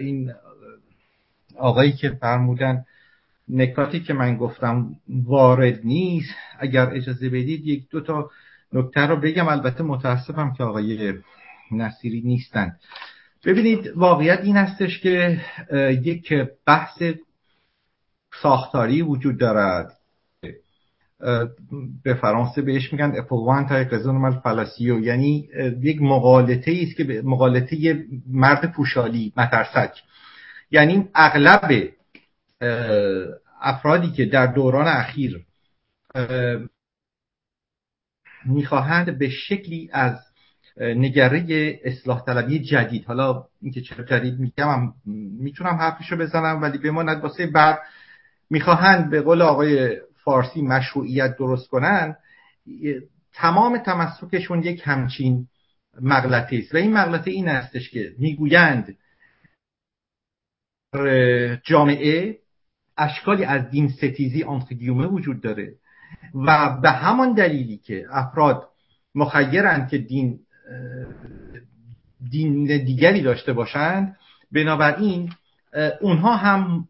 این 0.00 0.32
آقایی 1.58 1.92
که 1.92 2.08
فرمودن 2.08 2.84
نکاتی 3.48 4.00
که 4.00 4.14
من 4.14 4.36
گفتم 4.36 4.96
وارد 5.08 5.80
نیست. 5.84 6.34
اگر 6.58 6.94
اجازه 6.94 7.28
بدید 7.28 7.66
یک 7.66 7.90
دو 7.90 8.00
تا 8.00 8.30
نکته 8.72 9.00
رو 9.00 9.16
بگم. 9.16 9.48
البته 9.48 9.82
متاسفم 9.82 10.52
که 10.52 10.64
آقای 10.64 11.14
نصیری 11.72 12.20
نیستند. 12.20 12.80
ببینید 13.44 13.92
واقعیت 13.96 14.40
این 14.42 14.56
هستش 14.56 15.00
که 15.00 15.40
یک 16.02 16.34
بحث 16.66 17.02
ساختاری 18.42 19.02
وجود 19.02 19.38
دارد. 19.38 19.95
به 22.02 22.14
فرانسه 22.14 22.62
بهش 22.62 22.92
میگن 22.92 23.12
اپوان 23.18 23.66
تا 23.66 23.74
قزون 23.74 24.40
فلاسیو 24.40 25.00
یعنی 25.00 25.48
یک 25.82 26.02
مقالطه 26.02 26.78
است 26.82 26.96
که 26.96 27.22
مقالطه 27.24 28.04
مرد 28.28 28.72
پوشالی 28.72 29.32
مترسک. 29.36 30.02
یعنی 30.70 31.08
اغلب 31.14 31.88
افرادی 33.60 34.10
که 34.12 34.24
در 34.24 34.46
دوران 34.46 34.86
اخیر 34.86 35.46
می‌خواهند 38.44 39.18
به 39.18 39.28
شکلی 39.28 39.90
از 39.92 40.18
نگره 40.80 41.80
اصلاح 41.84 42.24
طلبی 42.24 42.58
جدید. 42.58 43.04
حالا 43.04 43.44
اینکه 43.62 43.80
چرا 43.80 44.04
جدید 44.04 44.38
میگم 44.38 44.92
می‌تونم 45.40 45.74
حرفشو 45.74 46.16
بزنم 46.16 46.62
ولی 46.62 46.78
بماند 46.78 47.22
واسه 47.22 47.46
بعد 47.46 47.78
می‌خواهند 48.50 49.10
به 49.10 49.22
قول 49.22 49.42
آقای 49.42 49.96
فارسی 50.26 50.62
مشروعیت 50.62 51.36
درست 51.36 51.68
کنن 51.68 52.16
تمام 53.34 53.78
تمسکشون 53.78 54.62
یک 54.62 54.82
همچین 54.84 55.48
مغلطه 56.00 56.56
است. 56.56 56.74
و 56.74 56.78
این 56.78 56.92
مغلطه 56.92 57.30
این 57.30 57.48
هستش 57.48 57.90
که 57.90 58.14
می‌گویند 58.18 58.96
جامعه 61.64 62.38
اشکالی 62.96 63.44
از 63.44 63.70
دین 63.70 63.88
ستیزی 63.88 64.42
آنتگیومه 64.42 65.06
وجود 65.06 65.40
داره 65.40 65.74
و 66.34 66.78
به 66.82 66.90
همان 66.90 67.32
دلیلی 67.34 67.76
که 67.76 68.06
افراد 68.10 68.68
مخیرند 69.14 69.88
که 69.88 69.98
دین 69.98 70.38
دین 72.30 72.64
دیگری 72.64 73.22
داشته 73.22 73.52
باشند 73.52 74.16
بنابراین 74.52 75.32
اونها 76.00 76.36
هم 76.36 76.88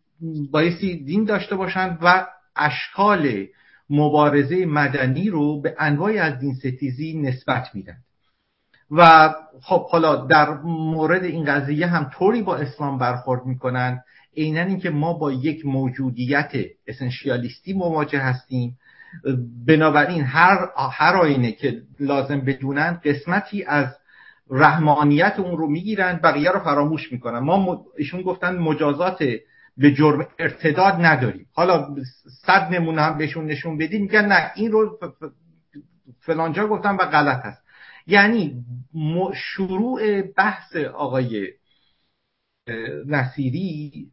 بایستی 0.51 1.05
دین 1.05 1.25
داشته 1.25 1.57
باشند 1.57 1.99
و 2.03 2.27
اشکال 2.57 3.47
مبارزه 3.91 4.67
مدنی 4.67 5.31
رو 5.31 5.61
به 5.61 5.75
انواعی 5.79 6.19
از 6.19 6.39
دین 6.39 6.55
ستیزی 6.55 7.21
نسبت 7.21 7.69
میدن 7.75 7.97
و 8.91 9.31
خب 9.63 9.89
حالا 9.89 10.17
در 10.17 10.51
مورد 10.65 11.25
این 11.25 11.45
قضیه 11.45 11.87
هم 11.87 12.11
طوری 12.19 12.43
با 12.43 12.57
اسلام 12.57 12.99
برخورد 12.99 13.47
می‌کنن 13.47 14.03
عینا 14.37 14.61
اینکه 14.61 14.91
ما 14.91 15.13
با 15.13 15.33
یک 15.33 15.67
موجودیت 15.67 16.53
اسنشیالیستی 16.87 17.73
مواجه 17.73 18.19
هستیم. 18.19 18.79
بنابراین 19.67 20.25
هر 20.25 20.69
هر 20.91 21.17
آینه 21.17 21.53
که 21.53 21.83
لازم 22.01 22.41
بدونن 22.41 23.01
قسمتی 23.05 23.65
از 23.65 23.87
رحمانیت 24.51 25.35
اون 25.39 25.59
رو 25.59 25.67
می‌گیرن 25.67 26.21
بقیه 26.25 26.51
رو 26.51 26.61
فراموش 26.61 27.13
می‌کنن. 27.13 27.39
ما 27.39 27.85
ایشون 27.99 28.23
گفتن 28.23 28.57
مجازات 28.57 29.25
به 29.77 29.95
جرم 29.95 30.29
ارتداد 30.39 30.95
نداریم. 30.95 31.49
حالا 31.53 31.97
صد 32.43 32.73
نمونه 32.73 33.03
هم 33.03 33.19
بهشون 33.19 33.47
نشون 33.47 33.79
بدیم 33.79 34.03
میگن 34.03 34.27
نه 34.27 34.53
این 34.55 34.73
رو 34.73 34.99
فلانجا 36.21 36.67
گفتن 36.69 36.95
و 36.95 36.99
غلط 36.99 37.45
هست. 37.45 37.63
یعنی 38.07 38.65
شروع 39.35 40.23
بحث 40.23 40.77
آقای 40.77 41.53
نصیری 43.07 44.11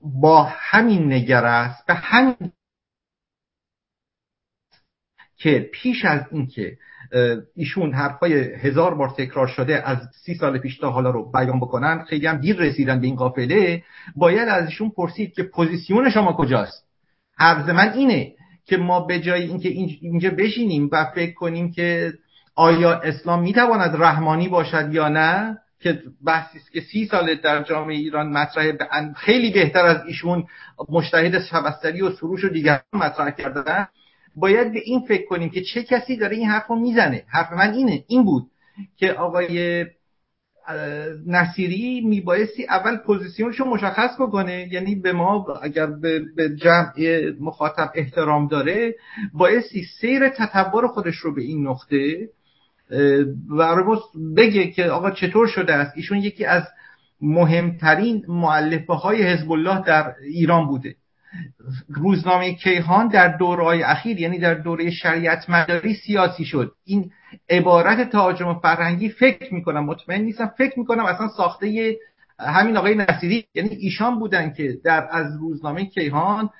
با 0.00 0.42
همین 0.42 1.12
نگر 1.12 1.44
است. 1.44 1.86
به 1.86 1.94
همین 1.94 2.52
که 5.36 5.70
پیش 5.72 6.04
از 6.04 6.22
اینکه 6.30 6.78
ایشون 7.56 7.92
حرفای 7.92 8.34
هزار 8.34 8.94
بار 8.94 9.08
تکرار 9.08 9.46
شده 9.46 9.88
از 9.88 9.98
سی 10.24 10.34
سال 10.34 10.58
پیش 10.58 10.78
تا 10.78 10.90
حالا 10.90 11.10
رو 11.10 11.32
بیان 11.32 11.60
بکنن 11.60 12.04
خیلی 12.08 12.26
هم 12.26 12.36
دیر 12.36 12.56
رسیدن 12.56 13.00
به 13.00 13.06
این 13.06 13.16
قافله. 13.16 13.82
باید 14.16 14.48
از 14.48 14.66
ایشون 14.66 14.90
پرسید 14.90 15.34
که 15.34 15.42
پوزیسیون 15.42 16.10
شما 16.10 16.32
کجاست؟ 16.32 16.86
عرض 17.38 17.68
من 17.68 17.92
اینه 17.92 18.32
که 18.66 18.76
ما 18.76 19.00
به 19.00 19.20
جای 19.20 19.42
اینکه 19.42 19.68
اینجا 20.00 20.30
بشینیم 20.30 20.88
و 20.92 21.04
فکر 21.14 21.34
کنیم 21.34 21.72
که 21.72 22.12
آیا 22.54 22.92
اسلام 22.92 23.42
می‌تواند 23.42 24.02
رحمانی 24.02 24.48
باشد 24.48 24.94
یا 24.94 25.08
نه 25.08 25.58
که 25.80 26.02
بحثی 26.24 26.58
است 26.58 26.72
که 26.72 26.80
سی 26.80 27.06
سال 27.06 27.34
در 27.34 27.62
جامعه 27.62 27.96
ایران 27.96 28.32
مطرح 28.32 28.72
خیلی 29.16 29.52
بهتر 29.52 29.86
از 29.86 30.06
ایشون 30.06 30.44
مشتهد 30.88 31.42
شبستری 31.42 32.02
و 32.02 32.10
سروش 32.10 32.44
و 32.44 32.48
دیگر 32.48 32.80
مطرح 32.92 33.30
کردن. 33.30 33.88
باید 34.36 34.72
به 34.72 34.80
این 34.84 35.00
فکر 35.00 35.26
کنیم 35.26 35.50
که 35.50 35.62
چه 35.62 35.82
کسی 35.82 36.16
داره 36.16 36.36
این 36.36 36.48
حرف 36.48 36.66
رو 36.66 36.76
می‌زنه. 36.76 37.24
حرف 37.28 37.52
من 37.52 37.74
اینه 37.74 38.04
این 38.08 38.24
بود 38.24 38.46
که 38.96 39.12
آقای 39.12 39.86
نصیری 41.26 42.00
میبایستی 42.00 42.66
اول 42.68 42.96
پوزیسیونش 42.96 43.60
رو 43.60 43.66
مشخص 43.66 44.20
بکنه. 44.20 44.68
یعنی 44.72 44.94
به 44.94 45.12
ما 45.12 45.46
اگر 45.62 45.86
به 46.36 46.56
جمع 46.56 46.92
مخاطب 47.40 47.90
احترام 47.94 48.48
داره 48.48 48.94
بایستی 49.32 49.84
سیر 50.00 50.28
تطور 50.28 50.86
خودش 50.86 51.16
رو 51.16 51.34
به 51.34 51.42
این 51.42 51.66
نقطه 51.66 52.28
و 53.58 53.84
بگه 54.36 54.70
که 54.70 54.84
آقا 54.84 55.10
چطور 55.10 55.46
شده 55.46 55.74
است؟ 55.74 55.92
ایشون 55.96 56.18
یکی 56.18 56.44
از 56.44 56.62
مهمترین 57.20 58.24
معلفه 58.28 58.92
های 58.92 59.22
حزب 59.22 59.52
الله 59.52 59.84
در 59.84 60.14
ایران 60.22 60.66
بوده. 60.66 60.94
روزنامه 61.88 62.54
کیهان 62.54 63.08
در 63.08 63.36
دورهای 63.36 63.82
اخیر 63.82 64.20
یعنی 64.20 64.38
در 64.38 64.54
دوره 64.54 64.90
شریعت 64.90 65.50
مداری 65.50 65.94
سیاسی 65.94 66.44
شد. 66.44 66.72
این 66.84 67.10
عبارت 67.50 68.10
تهاجم 68.10 68.54
فرهنگی 68.54 69.08
فکر 69.08 69.54
می‌کنم 69.54 69.84
مطمئن 69.84 70.20
نیستم 70.20 70.52
فکر 70.58 70.78
می‌کنم 70.78 71.04
اصلا 71.04 71.28
ساخته 71.28 71.96
همین 72.38 72.76
آقای 72.76 72.94
نصیری. 72.94 73.44
یعنی 73.54 73.68
ایشان 73.68 74.18
بودن 74.18 74.52
که 74.52 74.78
در 74.84 75.08
از 75.10 75.36
روزنامه 75.40 75.84
کیهان 75.84 76.50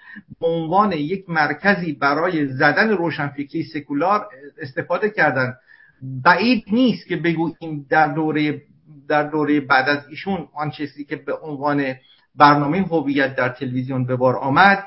به 0.41 0.47
عنوان 0.47 0.93
یک 0.93 1.25
مرکزی 1.31 1.93
برای 1.93 2.47
زدن 2.47 2.91
روشنفکری 2.91 3.63
سکولار 3.63 4.27
استفاده 4.63 5.11
کردن. 5.11 5.55
بعید 6.03 6.65
نیست 6.73 7.07
که 7.07 7.17
بگوییم 7.17 7.87
در 7.91 8.09
دوره 8.09 8.63
در 9.09 9.23
دوره 9.23 9.61
بعد 9.61 9.89
از 9.89 9.99
ایشون 10.09 10.49
آن 10.55 10.71
چیزی 10.71 11.05
که 11.05 11.17
به 11.17 11.35
عنوان 11.43 11.95
برنامه 12.37 12.83
هویت 12.83 13.37
در 13.37 13.49
تلویزیون 13.49 14.07
به 14.07 14.17
بار 14.17 14.37
آمد 14.37 14.85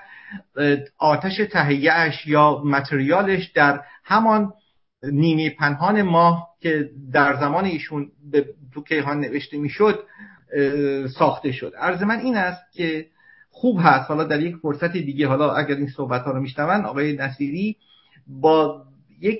آتش 0.97 1.37
تهیهش 1.51 2.27
یا 2.27 2.61
متریالش 2.65 3.47
در 3.47 3.81
همان 4.03 4.53
نیمه 5.03 5.49
پنهان 5.49 6.01
ماه 6.01 6.49
که 6.59 6.89
در 7.11 7.35
زمان 7.39 7.65
ایشون 7.65 8.11
به 8.31 8.45
تو 8.73 8.83
کیهان 8.83 9.19
نوشته 9.19 9.57
می‌شد 9.57 9.99
ساخته 11.17 11.51
شد. 11.51 11.73
عرض 11.79 12.03
من 12.03 12.19
این 12.19 12.37
است 12.37 12.71
که 12.73 13.05
خوب 13.49 13.79
هست. 13.81 14.09
حالا 14.09 14.23
در 14.23 14.39
یک 14.41 14.55
فرصت 14.55 14.91
دیگه 14.91 15.27
حالا 15.27 15.53
اگر 15.53 15.75
این 15.75 15.87
صحبت 15.87 16.21
ها 16.21 16.31
رو 16.31 16.41
میشنون 16.41 16.85
آقای 16.85 17.13
نصیری 17.13 17.77
با 18.27 18.83
یک 19.21 19.39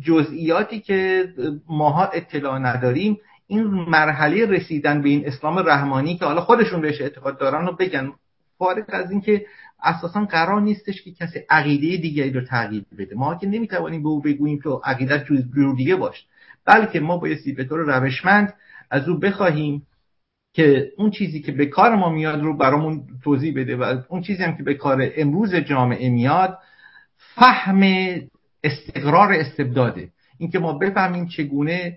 جزئیاتی 0.00 0.80
که 0.80 1.28
ماها 1.68 2.06
اطلاع 2.06 2.58
نداریم 2.58 3.18
این 3.50 3.62
مرحله 3.66 4.46
رسیدن 4.46 5.02
به 5.02 5.08
این 5.08 5.26
اسلام 5.26 5.58
رحمانی 5.58 6.16
که 6.16 6.24
حالا 6.24 6.40
خودشون 6.40 6.80
بهش 6.80 7.00
اعتقاد 7.00 7.38
دارن 7.38 7.66
رو 7.66 7.72
بگن 7.72 8.12
فارغ 8.58 8.84
از 8.88 9.10
اینکه 9.10 9.46
اساسا 9.82 10.24
قرار 10.24 10.60
نیستش 10.60 11.02
که 11.02 11.12
کسی 11.12 11.40
عقیده 11.50 11.96
دیگری 11.96 12.30
رو 12.30 12.40
تغییر 12.40 12.84
بده. 12.98 13.14
ما 13.14 13.34
که 13.34 13.46
نمی‌توانیم 13.46 14.02
به 14.02 14.08
او 14.08 14.20
بگوییم 14.20 14.60
که 14.60 14.68
عقیده 14.84 15.24
جور 15.54 15.74
دیگه 15.76 15.96
باش 15.96 16.26
بلکه 16.64 17.00
ما 17.00 17.16
بایستی 17.16 17.52
به 17.52 17.64
طور 17.64 17.80
روشمند 17.80 18.54
از 18.90 19.08
او 19.08 19.18
بخواهیم 19.18 19.86
که 20.54 20.92
اون 20.96 21.10
چیزی 21.10 21.40
که 21.40 21.52
به 21.52 21.66
کار 21.66 21.96
ما 21.96 22.10
میاد 22.10 22.42
رو 22.42 22.56
برامون 22.56 23.02
توضیح 23.24 23.54
بده 23.56 23.76
و 23.76 24.02
اون 24.08 24.22
چیزی 24.22 24.42
هم 24.42 24.56
که 24.56 24.62
به 24.62 24.74
کار 24.74 25.10
امروز 25.16 25.54
جامعه 25.54 26.10
میاد 26.10 26.58
فهم 27.16 27.82
استقرار 28.64 29.32
استبداده. 29.32 30.08
اینکه 30.38 30.58
ما 30.58 30.72
بفهمیم 30.72 31.26
چگونه 31.26 31.96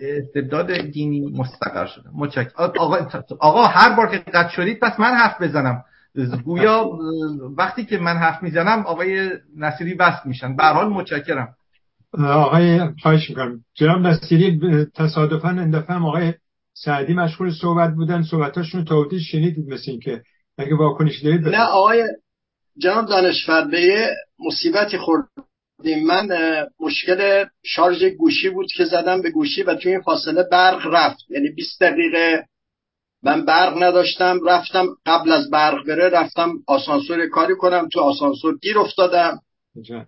استبداد 0.00 0.72
دینی 0.72 1.20
مستقر 1.20 1.86
شده. 1.86 2.08
متشکرم. 2.14 2.52
آقا 2.56 2.96
آقا 3.40 3.64
هر 3.64 3.96
بار 3.96 4.10
که 4.10 4.18
قد 4.18 4.48
شدید 4.48 4.80
پس 4.80 5.00
من 5.00 5.14
حرف 5.14 5.42
بزنم. 5.42 5.84
گویا 6.44 6.90
وقتی 7.56 7.84
که 7.84 7.98
من 7.98 8.16
حرف 8.16 8.42
می‌زنم 8.42 8.86
آقای 8.86 9.30
نصیری 9.56 9.94
بست 9.94 10.26
میشن. 10.26 10.56
به 10.56 10.64
حال 10.64 10.88
متشکرم. 10.88 11.48
آقای 12.18 12.80
خواهش 13.02 13.30
می‌کنم. 13.30 13.60
جناب 13.74 14.00
نصیری 14.00 14.60
تصادفا 14.94 15.48
اندفعه 15.48 15.96
آقای 15.96 16.34
سعدی 16.74 17.14
مشغول 17.14 17.52
صحبت 17.52 17.94
بودن. 17.94 18.22
صحبتاشون 18.22 18.84
توضیح 18.84 19.20
شنیدید 19.20 19.68
مثل 19.68 19.90
این 19.90 20.00
که 20.00 20.22
اگه 20.58 20.76
واکنش 20.76 21.22
دارید 21.22 21.48
نه 21.48 21.64
آقای 21.64 22.04
جناب 22.78 23.06
دانشور 23.08 23.64
به 23.70 24.10
مصیبتی 24.46 24.98
خوردیم 24.98 25.44
من 26.06 26.28
مشکل 26.80 27.44
شارژ 27.64 28.04
گوشی 28.04 28.50
بود 28.50 28.66
که 28.76 28.84
زدم 28.84 29.22
به 29.22 29.30
گوشی 29.30 29.62
و 29.62 29.74
توی 29.74 29.92
این 29.92 30.00
فاصله 30.00 30.42
برق 30.52 30.86
رفت. 30.86 31.18
یعنی 31.28 31.48
20 31.48 31.82
دقیقه 31.82 32.44
من 33.22 33.44
برق 33.44 33.82
نداشتم. 33.82 34.38
رفتم 34.46 34.86
قبل 35.06 35.32
از 35.32 35.50
برق 35.50 35.86
بره 35.86 36.08
رفتم 36.08 36.52
آسانسور 36.66 37.26
کاری 37.26 37.54
کنم. 37.54 37.88
تو 37.92 38.00
آسانسور 38.00 38.58
گیر 38.58 38.78
افتادم. 38.78 39.40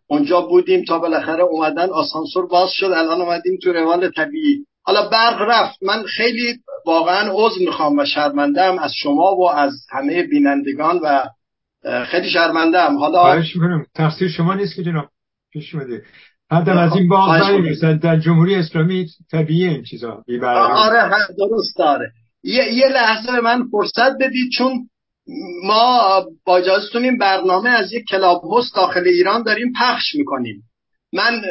اونجا 0.07 0.41
بودیم 0.41 0.85
تا 0.85 0.99
بالاخره 0.99 1.43
اومدن 1.43 1.91
آسانسور 1.91 2.47
باز 2.47 2.71
شد. 2.73 2.87
الان 2.87 3.21
اومدیم 3.21 3.59
تو 3.63 3.73
روال 3.73 4.11
طبیعی. 4.11 4.67
حالا 4.83 5.09
برق 5.09 5.41
رفت. 5.41 5.83
من 5.83 6.03
خیلی 6.03 6.59
واقعا 6.87 7.31
عذر 7.33 7.61
می‌خوام 7.61 7.99
و 7.99 8.05
شرمندم 8.05 8.79
از 8.79 8.93
شما 8.95 9.37
و 9.37 9.51
از 9.51 9.73
همه 9.91 10.23
بینندگان 10.23 11.01
و 11.03 11.25
خیلی 12.05 12.31
شرمندم 12.31 12.99
حالا 12.99 13.19
خواهش 13.19 13.57
می‌کنم. 13.57 13.87
تقصیر 13.95 14.29
شما 14.29 14.55
نیست 14.55 14.77
که 14.77 14.83
جناب. 14.83 15.09
پیش 15.57 15.75
اومده. 15.75 16.03
حتی 16.51 16.71
از 16.71 16.97
این 16.97 17.09
باز 17.09 17.81
در 18.03 18.17
جمهوری 18.17 18.55
اسلامی 18.55 19.07
طبیعی 19.33 19.69
این 19.69 19.83
چیزا 19.83 20.25
آره 20.43 21.11
درست 21.39 21.77
داره 21.79 22.13
یه, 22.43 22.75
یه 22.75 22.89
لحظه 22.89 23.33
به 23.33 23.41
من 23.41 23.69
فرصت 23.73 24.13
بدید 24.21 24.51
چون 24.59 24.89
ما 25.65 26.25
با 26.45 26.63
این 26.95 27.19
برنامه 27.19 27.71
از 27.71 27.93
یک 27.93 28.05
کلاب 28.09 28.43
هست 28.59 28.75
داخل 28.77 29.05
ایران 29.07 29.43
داریم 29.43 29.73
پخش 29.81 30.15
می‌کنیم. 30.15 30.63
من 31.13 31.43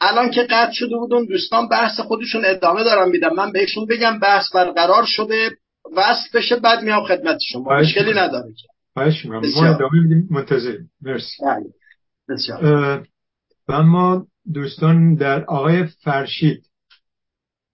الان 0.00 0.30
که 0.30 0.42
قطع 0.42 0.72
شده 0.72 0.96
بودون 0.96 1.26
دوستان 1.26 1.68
بحث 1.68 2.00
خودشون 2.00 2.42
ادامه 2.44 2.84
دارم 2.84 3.10
میدم. 3.10 3.34
من 3.34 3.52
بهشون 3.52 3.86
بگم 3.86 4.18
بحث 4.18 4.54
برقرار 4.54 5.04
شده 5.06 5.50
وصل 5.96 6.38
بشه 6.38 6.56
بعد 6.56 6.82
میام 6.82 7.04
خدمت 7.04 7.38
شما. 7.52 7.80
مشکلی 7.80 8.10
نداره 8.10 8.44
خواهش 8.94 9.26
ما 9.26 9.38
ادامه 9.38 10.02
میدیم 10.02 10.28
منتظریم. 10.30 10.90
مرسی. 11.02 11.36
بله. 11.42 11.64
بسیار. 12.28 13.06
و 13.68 13.72
اما 13.72 14.26
دوستان 14.54 15.14
در 15.14 15.44
آقای 15.44 15.84
فرشید 15.84 16.66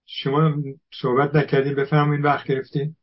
شما 0.05 0.53
صحبت 1.01 1.35
نکردین 1.35 1.75
بفرمایید 1.75 2.25
وقت 2.25 2.47
گرفتین. 2.47 2.95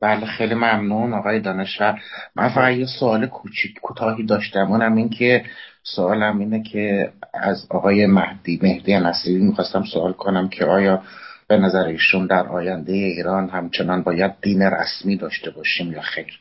بله 0.00 0.26
خیلی 0.26 0.54
ممنون 0.54 1.14
آقای 1.14 1.40
دانشور. 1.40 2.00
من 2.36 2.48
فقط 2.48 2.72
یه 2.72 2.86
سوال 3.00 3.26
کوچیک 3.26 3.80
کوتاهی 3.82 4.26
داشتم. 4.26 4.72
اونم 4.72 4.94
این 4.94 5.08
که 5.08 5.44
سوالم 5.82 6.38
اینه 6.38 6.62
که 6.62 7.12
از 7.34 7.66
آقای 7.70 8.06
مهدی 8.06 8.60
مهدی 8.62 8.94
نصیری 8.94 9.44
می‌خواستم 9.44 9.84
سوال 9.92 10.12
کنم 10.12 10.48
که 10.48 10.64
آیا 10.64 11.02
به 11.48 11.56
نظر 11.56 11.84
ایشون 11.84 12.26
در 12.26 12.46
آینده 12.46 12.92
ایران 12.92 13.48
همچنان 13.48 14.02
باید 14.02 14.32
دین 14.42 14.62
رسمی 14.62 15.16
داشته 15.16 15.50
باشیم 15.50 15.92
یا 15.92 16.00
خیر؟ 16.00 16.40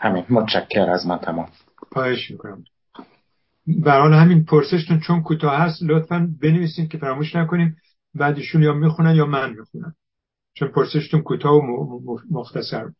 همین 0.00 0.24
متشکر 0.30 0.90
از 0.90 1.06
من 1.06 1.18
تمام. 1.18 1.48
خواهش 1.92 2.30
می‌کنم. 2.30 2.64
برحال 3.78 4.12
همین 4.12 4.44
پرسشتون 4.44 5.00
چون 5.00 5.22
کوتاه 5.22 5.60
هست 5.60 5.82
لطفا 5.82 6.34
بنویسید 6.42 6.88
که 6.88 6.98
فراموش 6.98 7.36
نکنیم 7.36 7.76
بعدشون 8.14 8.62
یا 8.62 8.72
می‌خونن 8.72 9.14
یا 9.14 9.26
من 9.26 9.50
می‌خونم. 9.50 9.94
چون 10.54 10.68
پرسشتون 10.68 11.22
کوتاه 11.22 11.52
و 11.52 12.18
مختصر 12.30 12.84
بود. 12.84 12.96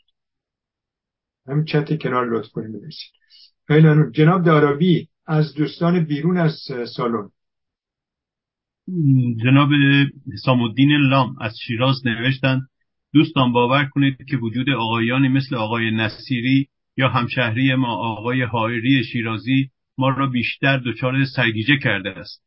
همین 1.46 1.64
چت 1.64 2.02
کنار 2.02 2.30
لطف 2.30 2.48
کنیم 2.48 2.72
بنویسید. 2.72 3.10
خیلی 3.66 4.10
جناب 4.10 4.44
دارابی 4.44 5.08
از 5.26 5.54
دوستان 5.54 6.04
بیرون 6.04 6.36
از 6.36 6.58
سالن. 6.96 7.30
جناب 9.42 9.68
حسام 10.32 10.62
الدین 10.62 10.90
لام 11.10 11.36
از 11.40 11.58
شیراز 11.66 12.06
نوشتند 12.06 12.62
دوستان 13.12 13.52
باور 13.52 13.84
کنید 13.84 14.16
که 14.28 14.36
وجود 14.36 14.70
آقایانی 14.70 15.28
مثل 15.28 15.56
آقای 15.56 15.90
نصیری 15.90 16.68
یا 16.96 17.08
همشهری 17.08 17.74
ما 17.74 17.96
آقای 17.96 18.42
حائری 18.42 19.04
شیرازی 19.04 19.70
ما 20.00 20.08
را 20.08 20.26
بیشتر 20.26 20.76
دچار 20.76 21.24
سرگیجه 21.24 21.76
کرده 21.76 22.10
است. 22.10 22.42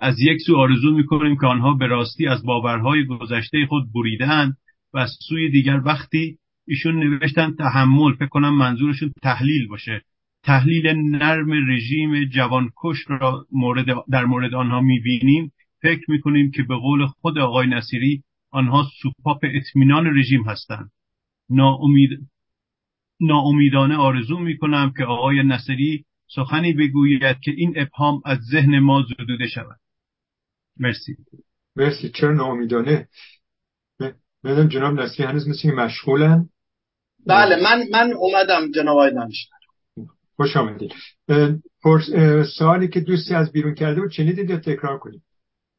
از 0.00 0.20
یک 0.20 0.40
سو 0.46 0.56
آرزو 0.56 0.92
می‌کنیم 0.96 1.36
که 1.36 1.46
آنها 1.46 1.74
به 1.74 1.86
راستی 1.86 2.26
از 2.26 2.44
باورهای 2.44 3.06
گذشته 3.06 3.66
خود 3.68 3.92
بریدن 3.94 4.52
و 4.94 4.98
از 4.98 5.10
سوی 5.28 5.50
دیگر 5.50 5.80
وقتی 5.84 6.38
ایشون 6.66 6.98
نوشتن 6.98 7.54
تحمل 7.54 8.14
فکر 8.14 8.26
کنم 8.26 8.56
منظورشون 8.56 9.12
تحلیل 9.22 9.68
باشه. 9.68 10.02
تحلیل 10.44 10.86
نرم 10.86 11.52
رژیم 11.70 12.24
جوانکش 12.24 13.04
را 13.08 13.46
مورد 13.52 13.86
در 14.10 14.24
مورد 14.24 14.54
آنها 14.54 14.80
می‌بینیم. 14.80 15.52
فکر 15.82 16.10
می‌کنیم 16.10 16.50
که 16.50 16.62
به 16.62 16.76
قول 16.76 17.06
خود 17.06 17.38
آقای 17.38 17.66
نصیری 17.66 18.22
آنها 18.50 18.86
سوپاپ 19.02 19.44
اطمینان 19.44 20.18
رژیم 20.18 20.42
هستند. 20.42 20.90
ناامید 21.50 22.10
ناامیدانه 23.20 23.96
آرزو 23.96 24.38
می‌کنم 24.38 24.92
که 24.96 25.04
آقای 25.04 25.42
نصیری 25.42 26.04
سخنی 26.34 26.72
بگوید 26.72 27.40
که 27.44 27.50
این 27.56 27.74
ابهام 27.76 28.22
از 28.24 28.38
ذهن 28.52 28.78
ما 28.78 29.02
زدوده 29.02 29.48
شود. 29.48 29.76
مرسی. 30.76 31.16
مرسی. 31.76 32.08
چرا 32.08 32.32
ناامیدانه؟ 32.32 33.08
بدم 34.44 34.68
جناب 34.68 35.00
نصیری 35.00 35.28
هنوز 35.28 35.48
مثل 35.48 35.70
مشغولن. 35.70 36.48
بله 37.26 37.56
من 37.62 37.84
من 37.92 38.12
اومدم 38.12 38.70
جناب 38.70 38.96
آقای 38.96 39.12
خوش 40.36 40.56
آمدید. 40.56 40.92
سوالی 42.58 42.88
که 42.88 43.00
دوستی 43.00 43.34
از 43.34 43.52
بیرون 43.52 43.74
کرده 43.74 44.00
بود 44.00 44.10
شنیدید 44.10 44.50
یا 44.50 44.56
تکرار 44.56 44.98
کنید؟ 44.98 45.22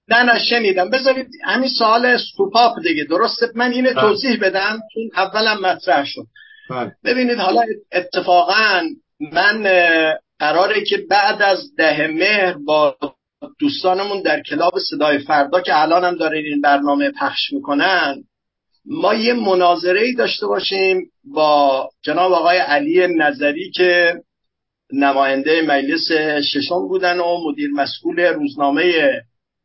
نه 0.07 0.23
نه 0.23 0.39
شنیدم. 0.49 0.89
بذارید 0.89 1.27
همین 1.45 1.69
سوال 1.69 2.17
سوپاپ 2.37 2.73
دیگه. 2.83 3.03
درسته؟ 3.03 3.45
من 3.55 3.71
اینه 3.71 3.93
بله. 3.93 4.01
توضیح 4.01 4.39
بدم 4.41 4.79
چون 4.93 5.03
اولم 5.15 5.61
مطرح 5.61 6.05
شد. 6.05 6.27
بله. 6.69 6.95
ببینید 7.03 7.37
حالا 7.37 7.61
اتفاقا 7.91 8.81
من 9.19 9.63
قراره 10.43 10.83
که 10.83 10.97
بعد 11.09 11.41
از 11.41 11.75
ده 11.77 12.07
مهر 12.07 12.53
با 12.65 12.95
دوستانمون 13.59 14.21
در 14.21 14.41
کلاب 14.41 14.73
صدای 14.89 15.19
فردا 15.19 15.61
که 15.61 15.81
الان 15.81 16.03
هم 16.03 16.15
دارین 16.15 16.45
این 16.45 16.61
برنامه 16.61 17.11
پخش 17.11 17.53
می‌کنن 17.53 18.23
ما 18.85 19.13
یه 19.13 19.33
مناظره 19.33 20.01
ای 20.01 20.13
داشته 20.13 20.47
باشیم 20.47 21.11
با 21.23 21.89
جناب 22.01 22.31
آقای 22.31 22.57
علی 22.57 23.07
نظری 23.07 23.71
که 23.71 24.13
نماینده 24.93 25.61
مجلس 25.61 26.11
ششم 26.53 26.87
بودن 26.87 27.19
و 27.19 27.49
مدیر 27.49 27.69
مسئول 27.69 28.19
روزنامه 28.19 28.93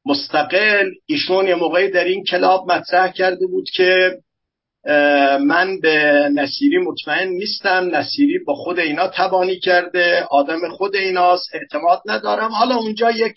مستقل. 0.07 0.90
ایشون 1.07 1.47
یه 1.47 1.55
موقعی 1.55 1.90
در 1.90 2.05
این 2.05 2.24
کلاب 2.24 2.73
مطرح 2.73 3.12
کرده 3.12 3.47
بود 3.47 3.70
که 3.74 4.18
من 5.41 5.81
به 5.81 6.28
نصیری 6.34 6.78
مطمئن 6.78 7.28
نیستم. 7.28 7.97
نصیری 7.97 8.39
با 8.39 8.55
خود 8.55 8.78
اینا 8.78 9.08
تبانی 9.08 9.58
کرده 9.58 10.26
آدم 10.31 10.68
خود 10.68 10.97
ایناست 10.97 11.55
اعتماد 11.55 12.02
ندارم. 12.07 12.50
حالا 12.50 12.76
اونجا 12.76 13.10
یک 13.10 13.34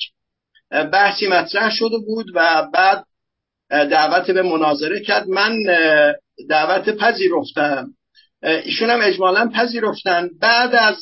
بحثی 0.94 1.28
مطرح 1.28 1.70
شده 1.70 1.98
بود 1.98 2.26
و 2.36 2.68
بعد 2.74 3.06
دعوت 3.70 4.32
به 4.32 4.42
مناظره 4.42 5.00
کرد. 5.00 5.28
من 5.28 5.58
دعوت 6.50 6.90
پذیرفتم. 6.90 7.88
ایشون 8.44 8.90
هم 8.90 9.00
اجمالا 9.04 9.50
پذیرفتن. 9.56 10.30
بعد 10.42 10.76
از 10.76 10.98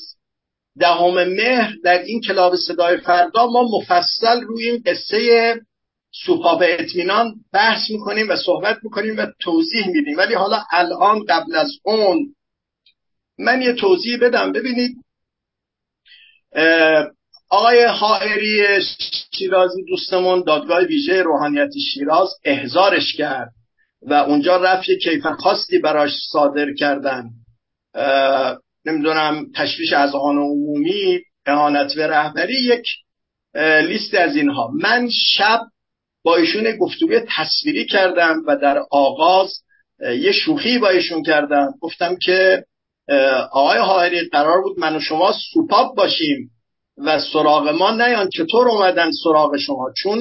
دهم 0.79 1.13
مهر 1.13 1.73
در 1.83 1.99
این 1.99 2.21
کلاب 2.21 2.55
صدای 2.55 2.97
فردا 2.97 3.47
ما 3.47 3.63
مفصل 3.77 4.41
روی 4.41 4.69
این 4.69 4.83
قصه 4.85 5.59
سوپاپ 6.11 6.63
اطمینان 6.65 7.35
بحث 7.53 7.89
می‌کنیم 7.89 8.29
و 8.29 8.35
صحبت 8.35 8.77
می‌کنیم 8.83 9.17
و 9.17 9.25
توضیح 9.39 9.87
میدیم. 9.87 10.17
ولی 10.17 10.33
حالا 10.33 10.63
الان 10.71 11.25
قبل 11.25 11.55
از 11.55 11.71
اون 11.83 12.35
من 13.37 13.61
یه 13.61 13.73
توضیح 13.73 14.17
بدم. 14.21 14.51
ببینید 14.51 14.97
آقای 17.49 17.85
حائری 17.85 18.81
شیرازی 19.33 19.83
دوستمون 19.83 20.43
دادگاه 20.47 20.83
ویژه 20.83 21.21
روحانیت 21.21 21.69
شیراز 21.93 22.29
احزارش 22.43 23.15
کرد 23.15 23.51
و 24.01 24.13
اونجا 24.13 24.57
رفت 24.57 24.89
یه 24.89 24.97
کیف 24.97 25.25
خاصی 25.25 25.79
براش 25.79 26.11
صادر 26.31 26.73
کردن. 26.73 27.29
نمی‌دونم 28.85 29.51
تشویش 29.55 29.93
از 29.93 30.15
آن 30.15 30.37
عمومی 30.37 31.19
اهانت 31.45 31.95
به 31.95 32.07
رهبری 32.07 32.63
یک 32.63 32.85
لیست 33.87 34.13
از 34.15 34.35
اینها. 34.35 34.71
من 34.81 35.09
شب 35.09 35.61
با 36.23 36.35
ایشون 36.35 36.77
گفتگوی 36.77 37.21
تصویری 37.37 37.85
کردم 37.85 38.43
و 38.47 38.55
در 38.55 38.83
آغاز 38.91 39.53
یه 39.99 40.31
شوخی 40.31 40.79
با 40.79 40.89
ایشون 40.89 41.23
کردم. 41.23 41.73
گفتم 41.81 42.15
که 42.15 42.63
آقای 43.51 43.77
حائری 43.77 44.29
قرار 44.29 44.61
بود 44.61 44.79
من 44.79 44.95
و 44.95 44.99
شما 44.99 45.33
سوپاپ 45.53 45.95
باشیم 45.95 46.51
و 46.97 47.19
سراغ 47.19 47.69
ما 47.69 47.91
نیان 47.91 48.29
چطور 48.29 48.69
اومدن 48.69 49.11
سراغ 49.23 49.57
شما. 49.57 49.93
چون 50.03 50.19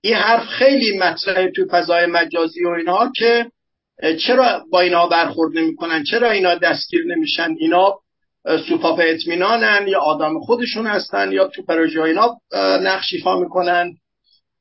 این 0.00 0.14
حرف 0.14 0.46
خیلی 0.46 0.98
مطرحه 0.98 1.50
تو 1.50 1.66
فضای 1.70 2.06
مجازی 2.06 2.64
و 2.64 2.68
اینها 2.68 3.12
که 3.16 3.50
چرا 4.26 4.64
با 4.70 4.80
اینا 4.80 5.06
برخورد 5.06 5.58
نمی‌کنن؟ 5.58 6.04
چرا 6.04 6.30
اینا 6.30 6.54
دستگیر 6.54 7.04
نمیشن؟ 7.06 7.54
اینا 7.58 7.98
سوپاپ 8.68 9.00
اطمینانن 9.04 9.88
یا 9.88 10.00
آدم 10.00 10.40
خودشون 10.40 10.86
هستن 10.86 11.32
یا 11.32 11.48
تو 11.48 11.62
پروژه 11.62 12.02
اینا 12.02 12.36
نقش 12.82 13.14
ایفا 13.14 13.38
می‌کنن؟ 13.38 13.94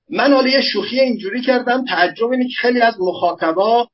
من 0.10 0.34
حالا 0.34 0.48
یه 0.48 0.62
شوخی 0.62 1.00
اینجوری 1.00 1.42
کردم 1.42 1.86
تعجب 1.86 2.28
اینه 2.28 2.48
که 2.48 2.56
خیلی 2.62 2.82
از 2.82 2.96
مخاطبا 3.00 3.88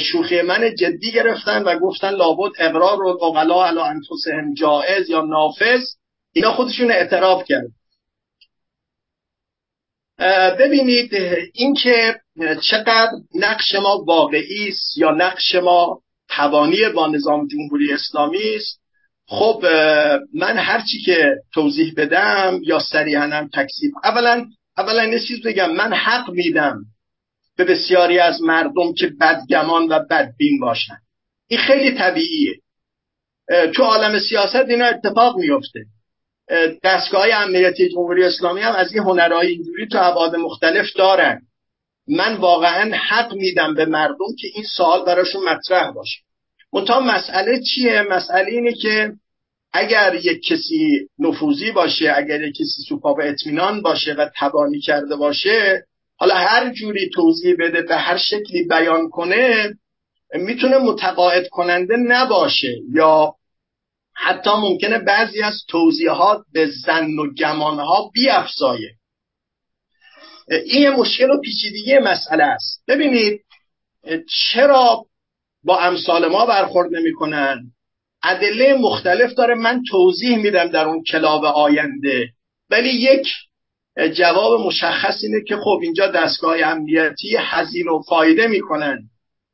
شوخی 0.00 0.42
من 0.42 0.74
جدی 0.74 1.12
گرفتن 1.12 1.62
و 1.62 1.78
گفتن 1.78 2.10
لابد 2.10 2.52
اقرار 2.58 3.02
و 3.02 3.24
اقلا 3.24 3.66
علا 3.66 3.84
انفسهم 3.84 4.54
جائز 4.54 5.10
یا 5.10 5.20
نافذ. 5.20 5.84
اینا 6.32 6.52
خودشون 6.52 6.90
اعتراف 6.90 7.44
کرد. 7.44 7.68
ببینید 10.58 11.14
اینکه 11.54 12.20
چقدر 12.62 13.10
نقش 13.34 13.74
ما 13.74 14.04
واقعی 14.06 14.68
است 14.68 14.98
یا 14.98 15.10
نقش 15.10 15.54
ما 15.54 16.00
توانی 16.28 16.88
با 16.94 17.06
نظام 17.06 17.46
جمهوری 17.46 17.92
اسلامی 17.92 18.54
است. 18.56 18.80
خب 19.26 19.62
من 20.34 20.58
هرچی 20.58 20.98
که 21.04 21.36
توضیح 21.54 21.94
بدم 21.96 22.60
یا 22.62 22.78
سریعا 22.78 23.22
هم 23.22 23.48
تکسیب 23.54 23.92
اولا 24.04 24.46
اولا 24.78 25.04
یه 25.04 25.20
چیز 25.20 25.42
بگم 25.42 25.72
من 25.72 25.92
حق 25.92 26.30
میدم 26.30 26.84
به 27.56 27.64
بسیاری 27.64 28.18
از 28.18 28.42
مردم 28.42 28.94
که 28.98 29.12
بدگمان 29.20 29.88
و 29.88 29.98
بدبین 30.10 30.60
باشن. 30.60 30.98
این 31.48 31.60
خیلی 31.60 31.98
طبیعیه. 31.98 32.54
تو 33.74 33.82
عالم 33.82 34.18
سیاست 34.18 34.68
اینا 34.68 34.86
اتفاق 34.86 35.38
میفته 35.38 35.80
دستگاه 36.84 37.26
امنیتی 37.32 37.88
جمهوری 37.88 38.24
اسلامی 38.24 38.60
هم 38.60 38.74
از 38.74 38.92
این 38.92 39.02
هنرهای 39.02 39.46
اینجوری 39.46 39.86
تو 39.86 39.98
ابعاد 40.00 40.36
مختلف 40.36 40.86
دارن. 40.96 41.40
من 42.08 42.36
واقعا 42.36 42.96
حق 42.96 43.34
میدم 43.34 43.74
به 43.74 43.84
مردم 43.84 44.34
که 44.38 44.48
این 44.54 44.64
سوال 44.76 45.04
براشون 45.04 45.44
مطرح 45.44 45.90
باشه. 45.90 46.18
منتها 46.72 47.00
مسئله 47.00 47.60
چیه؟ 47.62 48.02
مسئله 48.02 48.50
اینه 48.50 48.72
که 48.72 49.12
اگر 49.72 50.14
یک 50.22 50.42
کسی 50.42 51.08
نفوذی 51.18 51.70
باشه 51.72 52.12
اگر 52.16 52.42
یک 52.42 52.54
کسی 52.54 52.82
سوپاب 52.88 53.20
اطمینان 53.22 53.82
باشه 53.82 54.12
و 54.12 54.28
تبانی 54.36 54.80
کرده 54.80 55.16
باشه 55.16 55.86
حالا 56.16 56.34
هر 56.34 56.72
جوری 56.72 57.10
توضیح 57.14 57.54
بده 57.58 57.82
به 57.82 57.96
هر 57.96 58.16
شکلی 58.16 58.64
بیان 58.68 59.08
کنه 59.08 59.74
می‌تونه 60.34 60.78
متقاعد 60.78 61.48
کننده 61.48 61.96
نباشه 61.96 62.74
یا 62.92 63.34
حتی 64.14 64.50
ممکنه 64.50 64.98
بعضی 64.98 65.42
از 65.42 65.64
توضیحات 65.68 66.42
به 66.52 66.66
زن 66.66 67.18
و 67.18 67.34
گمانها 67.34 68.10
بیافزایه. 68.14 68.90
این 70.64 70.88
مشکل 70.88 71.30
و 71.30 71.40
پیچیدگی 71.40 71.98
مسئله 71.98 72.44
است. 72.44 72.82
ببینید 72.88 73.40
چرا 74.28 75.04
با 75.64 75.78
امثال 75.78 76.28
ما 76.28 76.46
برخورد 76.46 76.94
نمی‌کنن؟ 76.94 77.72
ادله 78.22 78.74
مختلف 78.74 79.34
داره. 79.34 79.54
من 79.54 79.82
توضیح 79.90 80.36
میدم 80.38 80.68
در 80.68 80.84
اون 80.84 81.02
کلاب 81.02 81.44
آینده. 81.44 82.28
ولی 82.70 82.88
یک 82.88 83.26
جواب 84.16 84.60
مشخص 84.60 85.20
اینه 85.22 85.44
که 85.48 85.56
خب 85.56 85.78
اینجا 85.82 86.06
دستگاه 86.06 86.56
امنیتی 86.64 87.36
هزینه 87.38 87.90
و 87.90 88.02
فایده 88.08 88.46
می‌کنن 88.46 88.98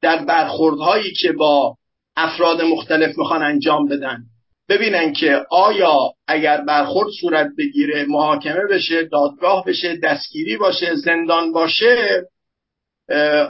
در 0.02 0.24
برخوردهایی 0.24 1.12
که 1.12 1.32
با 1.32 1.76
افراد 2.16 2.62
مختلف 2.62 3.18
می‌خوان 3.18 3.42
انجام 3.42 3.88
بدن. 3.88 4.18
ببینن 4.68 5.12
که 5.12 5.44
آیا 5.50 6.10
اگر 6.28 6.60
برخورد 6.60 7.08
صورت 7.20 7.48
بگیره 7.58 8.04
محاکمه 8.04 8.66
بشه 8.70 9.04
دادگاه 9.04 9.64
بشه 9.64 9.96
دستگیری 9.96 10.56
باشه 10.56 10.94
زندان 10.94 11.52
باشه 11.52 12.22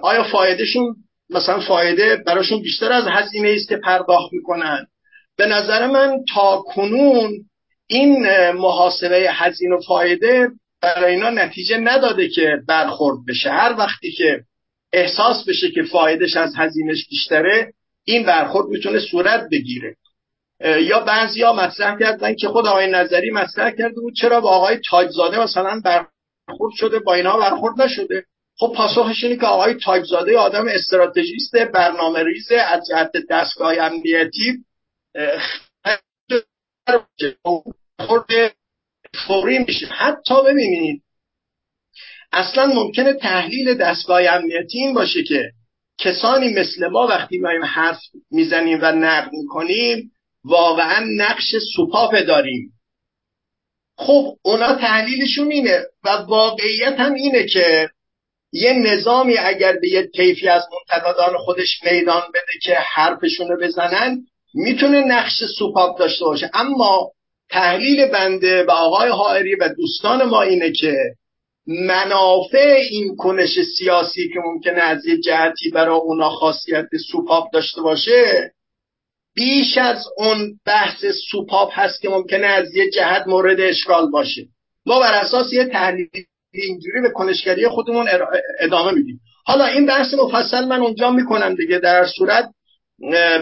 آیا 0.03 0.23
فایدهشون 0.33 0.97
مثلا 1.31 1.61
فایده 1.61 2.17
براشون 2.27 2.63
بیشتر 2.63 2.93
از 2.93 3.05
هزینه 3.09 3.55
است 3.57 3.69
که 3.69 3.77
پرداخت 3.77 4.33
می‌کنن؟ 4.33 4.87
به 5.37 5.47
نظر 5.47 5.87
من 5.87 6.25
تا 6.35 6.63
کنون 6.67 7.33
این 7.87 8.27
محاسبه 8.51 9.27
هزینه 9.31 9.77
و 9.77 9.81
فایده 9.81 10.49
برای 10.83 11.15
اینا 11.15 11.31
نتیجه 11.31 11.77
نداده 11.79 12.29
که 12.29 12.59
برخورد 12.69 13.19
بشه. 13.29 13.51
هر 13.51 13.75
وقتی 13.79 14.13
که 14.13 14.41
احساس 14.93 15.45
بشه 15.49 15.71
که 15.71 15.83
فایدش 15.83 16.37
از 16.37 16.53
هزینش 16.57 17.09
بیشتره 17.11 17.73
این 18.05 18.27
برخورد 18.27 18.69
می‌تونه 18.69 18.99
صورت 18.99 19.49
بگیره. 19.53 19.97
یا 20.61 21.01
بعضیا 21.01 21.53
مطرح 21.53 21.99
کردن 21.99 22.35
که 22.35 22.49
خود 22.49 22.67
آقای 22.67 22.91
نظری 22.91 23.31
مطرح 23.31 23.71
کرده 23.71 24.01
بود 24.01 24.15
چرا 24.15 24.41
با 24.41 24.51
آقای 24.51 24.79
تاجزاده 24.91 25.43
مثلا 25.43 25.81
برخورد 25.85 26.75
شده؟ 26.77 26.99
با 26.99 27.15
اینها 27.15 27.39
برخورد 27.39 27.83
نشده. 27.83 28.25
خب 28.59 28.73
پاسخش 28.77 29.25
اینه 29.25 29.37
که 29.37 29.47
آقای 29.47 29.75
تاجزاده 29.75 30.39
آدم 30.39 30.69
استراتژیست 30.69 31.57
برنامه 31.57 32.25
از 32.73 32.83
جهت 32.89 33.11
دستگاه 33.31 33.79
امنیتی 33.79 34.65
فوری 39.27 39.59
میشه 39.59 39.87
حتی 39.87 40.35
ببینید 40.47 41.03
اصلا 42.33 42.67
ممکنه 42.67 43.13
تحلیل 43.13 43.75
دستگاه 43.75 44.23
امنیتی 44.23 44.79
این 44.79 44.95
باشه 44.95 45.23
که 45.23 45.53
کسانی 45.99 46.55
مثل 46.55 46.87
ما 46.87 47.07
وقتی 47.07 47.39
ما 47.39 47.67
حرف 47.67 48.01
می‌زنیم 48.31 48.79
و 48.83 48.93
نقد 48.93 49.33
می‌کنیم 49.33 50.13
واقعا 50.45 51.05
نقش 51.17 51.55
سوپاپ 51.77 52.15
داریم. 52.27 52.73
خب 53.97 54.37
اونا 54.43 54.75
تحلیلشون 54.75 55.51
اینه 55.51 55.85
و 56.05 56.09
واقعیت 56.09 56.95
هم 56.99 57.15
اینه 57.15 57.47
که 57.47 57.91
یه 58.53 58.73
نظامی 58.73 59.39
اگر 59.39 59.73
به 59.73 59.89
یه 59.89 60.11
طیفی 60.17 60.49
از 60.49 60.63
منتقدان 60.73 61.39
خودش 61.39 61.81
میدان 61.85 62.23
بده 62.29 62.59
که 62.63 62.75
حرفشون 62.75 63.49
رو 63.49 63.57
بزنن 63.61 64.27
می‌تونه 64.55 65.01
نقش 65.01 65.45
سوپاپ 65.59 65.99
داشته 65.99 66.25
باشه. 66.25 66.51
اما 66.55 67.11
تحلیل 67.51 68.07
بنده 68.07 68.63
به 68.63 68.73
آقای 68.73 69.09
حائری 69.09 69.55
و 69.55 69.69
دوستان 69.77 70.25
ما 70.25 70.43
اینه 70.43 70.73
که 70.73 70.95
منافع 71.67 72.77
این 72.91 73.17
کنش 73.17 73.63
سیاسی 73.79 74.29
که 74.29 74.41
ممکنه 74.45 74.81
از 74.81 75.07
یه 75.07 75.19
جهتی 75.19 75.71
برای 75.71 75.99
اونا 75.99 76.31
خاصیت 76.31 76.89
سوپاپ 77.11 77.53
داشته 77.53 77.83
باشه 77.83 78.53
بیش 79.35 79.79
از 79.79 80.05
اون 80.17 80.61
بحث 80.67 81.05
سوپاپ 81.31 81.71
هست 81.73 82.01
که 82.01 82.09
ممکنه 82.09 82.47
از 82.47 82.75
یه 82.75 82.91
جهت 82.91 83.27
مورد 83.27 83.61
اشکال 83.61 84.11
باشه. 84.11 84.43
ما 84.87 85.01
بر 85.01 85.15
اساس 85.15 85.53
یه 85.53 85.65
تحلیل 85.65 86.09
اینجوری 86.53 87.01
به 87.03 87.11
کنشگری 87.11 87.69
خودمون 87.69 88.09
ادامه 88.61 88.93
میدیم. 88.93 89.21
حالا 89.45 89.65
این 89.65 89.87
بحث 89.87 90.15
مفصل 90.15 90.65
من 90.65 90.81
اونجا 90.81 91.11
می‌کنم 91.11 91.55
دیگه 91.55 91.79
در 91.79 92.07
صورت. 92.07 92.51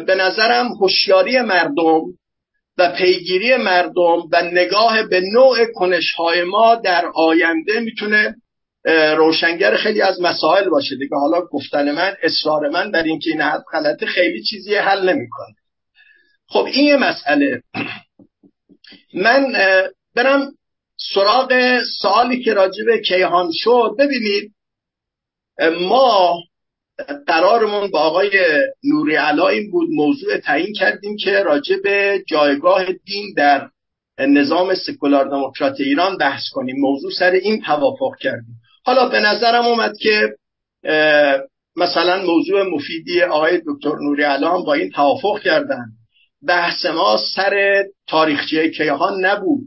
به 0.07 0.15
نظرم 0.15 0.69
هوشیاری 0.69 1.41
مردم 1.41 2.01
و 2.79 2.93
پیگیری 2.93 3.57
مردم 3.57 4.29
و 4.33 4.43
نگاه 4.53 5.03
به 5.03 5.21
نوع 5.21 5.59
کنشهای 5.75 6.43
ما 6.43 6.75
در 6.75 7.05
آینده 7.15 7.81
می‌تونه 7.81 8.37
روشنگر 9.17 9.77
خیلی 9.77 10.03
از 10.03 10.21
مسائل 10.21 10.69
باشه. 10.69 10.97
دیگه 10.97 11.17
حالا 11.17 11.41
گفتن 11.41 11.93
من 11.93 12.17
اصرار 12.23 12.69
من 12.69 12.91
در 12.91 13.03
اینکه 13.03 13.31
این 13.31 13.41
حد 13.41 13.63
غلطه 13.73 14.07
خیلی 14.07 14.43
چیزی 14.43 14.75
حل 14.75 15.09
نمی‌کنه. 15.09 15.55
خب 16.49 16.65
این 16.65 16.87
یه 16.87 16.97
مسئله. 16.97 17.63
من 19.15 19.53
برم 20.15 20.53
سراغ 21.15 21.81
سوالی 22.01 22.45
که 22.45 22.55
راجع 22.55 22.85
به 22.85 23.01
کیهان 23.01 23.51
شد. 23.55 23.95
ببینید 23.99 24.55
ما 25.81 26.39
قرارمون 27.27 27.91
با 27.91 28.01
آقای 28.01 28.31
نوری 28.85 29.15
علا 29.15 29.49
این 29.49 29.71
بود 29.71 29.89
موضوع 29.91 30.39
تعیین 30.39 30.73
کردیم 30.73 31.17
که 31.17 31.43
راجع 31.43 31.77
به 31.77 32.25
جایگاه 32.29 32.85
دین 32.93 33.35
در 33.37 33.69
نظام 34.19 34.75
سکولار 34.75 35.29
دموکرات 35.29 35.81
ایران 35.81 36.17
بحث 36.17 36.43
کنیم. 36.53 36.77
موضوع 36.81 37.11
سر 37.11 37.31
این 37.31 37.61
توافق 37.61 38.17
کردیم. 38.21 38.61
حالا 38.85 39.09
به 39.09 39.21
نظرم 39.21 39.65
اومد 39.65 39.93
که 39.99 40.29
مثلا 41.77 42.23
موضوع 42.23 42.63
مفیدی 42.63 43.23
آقای 43.23 43.63
دکتر 43.67 43.97
نوری 44.03 44.23
علا 44.23 44.55
هم 44.55 44.65
با 44.65 44.75
این 44.75 44.91
توافق 44.91 45.41
کردن. 45.41 45.85
بحث 46.47 46.87
ما 46.87 47.19
سر 47.35 47.85
تاریخچه 48.09 48.71
کیهان 48.71 49.25
نبود 49.25 49.67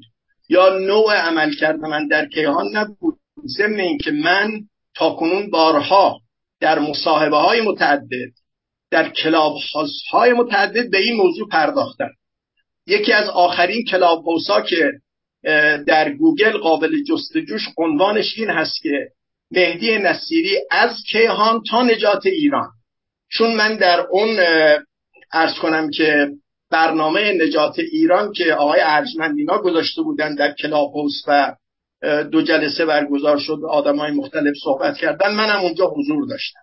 یا 0.50 0.78
نوع 0.80 1.16
عمل 1.16 1.54
کرده 1.54 1.88
من 1.88 2.08
در 2.08 2.26
کیهان 2.26 2.66
نبود. 2.74 3.18
ضمن 3.58 3.80
اینکه 3.80 4.12
من 4.12 4.52
تا 4.96 5.10
کنون 5.10 5.50
بارها 5.50 6.20
در 6.60 6.80
مصاحبه 6.80 7.38
های 7.38 7.62
متعدد 7.62 8.32
در 8.92 9.10
club 9.10 9.56
های 10.12 10.34
متعدد 10.34 10.92
به 10.92 10.98
این 10.98 11.16
موضوع 11.16 11.48
پرداختم 11.50 12.10
یکی 12.88 13.14
از 13.14 13.30
آخرین 13.30 13.86
club 13.86 14.26
ها 14.50 14.62
که 14.62 14.92
در 15.88 16.12
گوگل 16.14 16.58
قابل 16.58 17.04
جستجوش 17.04 17.62
عنوانش 17.78 18.34
این 18.38 18.50
هست 18.50 18.82
که 18.82 19.10
مهدی 19.52 19.98
نصیری 19.98 20.58
از 20.72 21.04
کیهان 21.12 21.62
تا 21.70 21.84
نجات 21.84 22.26
ایران. 22.26 22.70
چون 23.32 23.56
من 23.56 23.76
در 23.78 24.00
اون 24.00 24.40
ارز 25.34 25.54
کنم 25.54 25.90
که 25.90 26.30
برنامه 26.72 27.32
نجات 27.32 27.80
ایران 27.80 28.32
که 28.34 28.54
آقای 28.54 28.80
ارجمند 28.84 29.38
اینا 29.38 29.58
گذاشته 29.58 30.02
بودن 30.02 30.36
در 30.36 30.54
کلاب 30.54 30.96
و 31.28 31.56
دو 32.32 32.42
جلسه 32.42 32.86
برگزار 32.86 33.40
شد 33.40 33.60
آدم 33.70 33.98
های 33.98 34.12
مختلف 34.12 34.54
صحبت 34.64 34.98
کردن. 34.98 35.36
منم 35.36 35.60
اونجا 35.60 35.86
حضور 35.86 36.28
داشتم. 36.30 36.60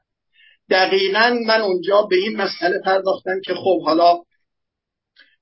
دقیقا 0.70 1.38
من 1.46 1.60
اونجا 1.60 2.02
به 2.02 2.16
این 2.16 2.36
مسئله 2.36 2.78
پرداختم 2.84 3.40
که 3.44 3.54
خب 3.54 3.82
حالا 3.82 4.18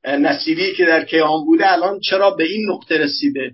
نصیری 0.04 0.74
که 0.74 0.84
در 0.84 1.04
کیهان 1.04 1.44
بوده 1.44 1.72
الان 1.72 2.00
چرا 2.00 2.30
به 2.30 2.44
این 2.44 2.70
نقطه 2.70 2.98
رسیده؟ 2.98 3.50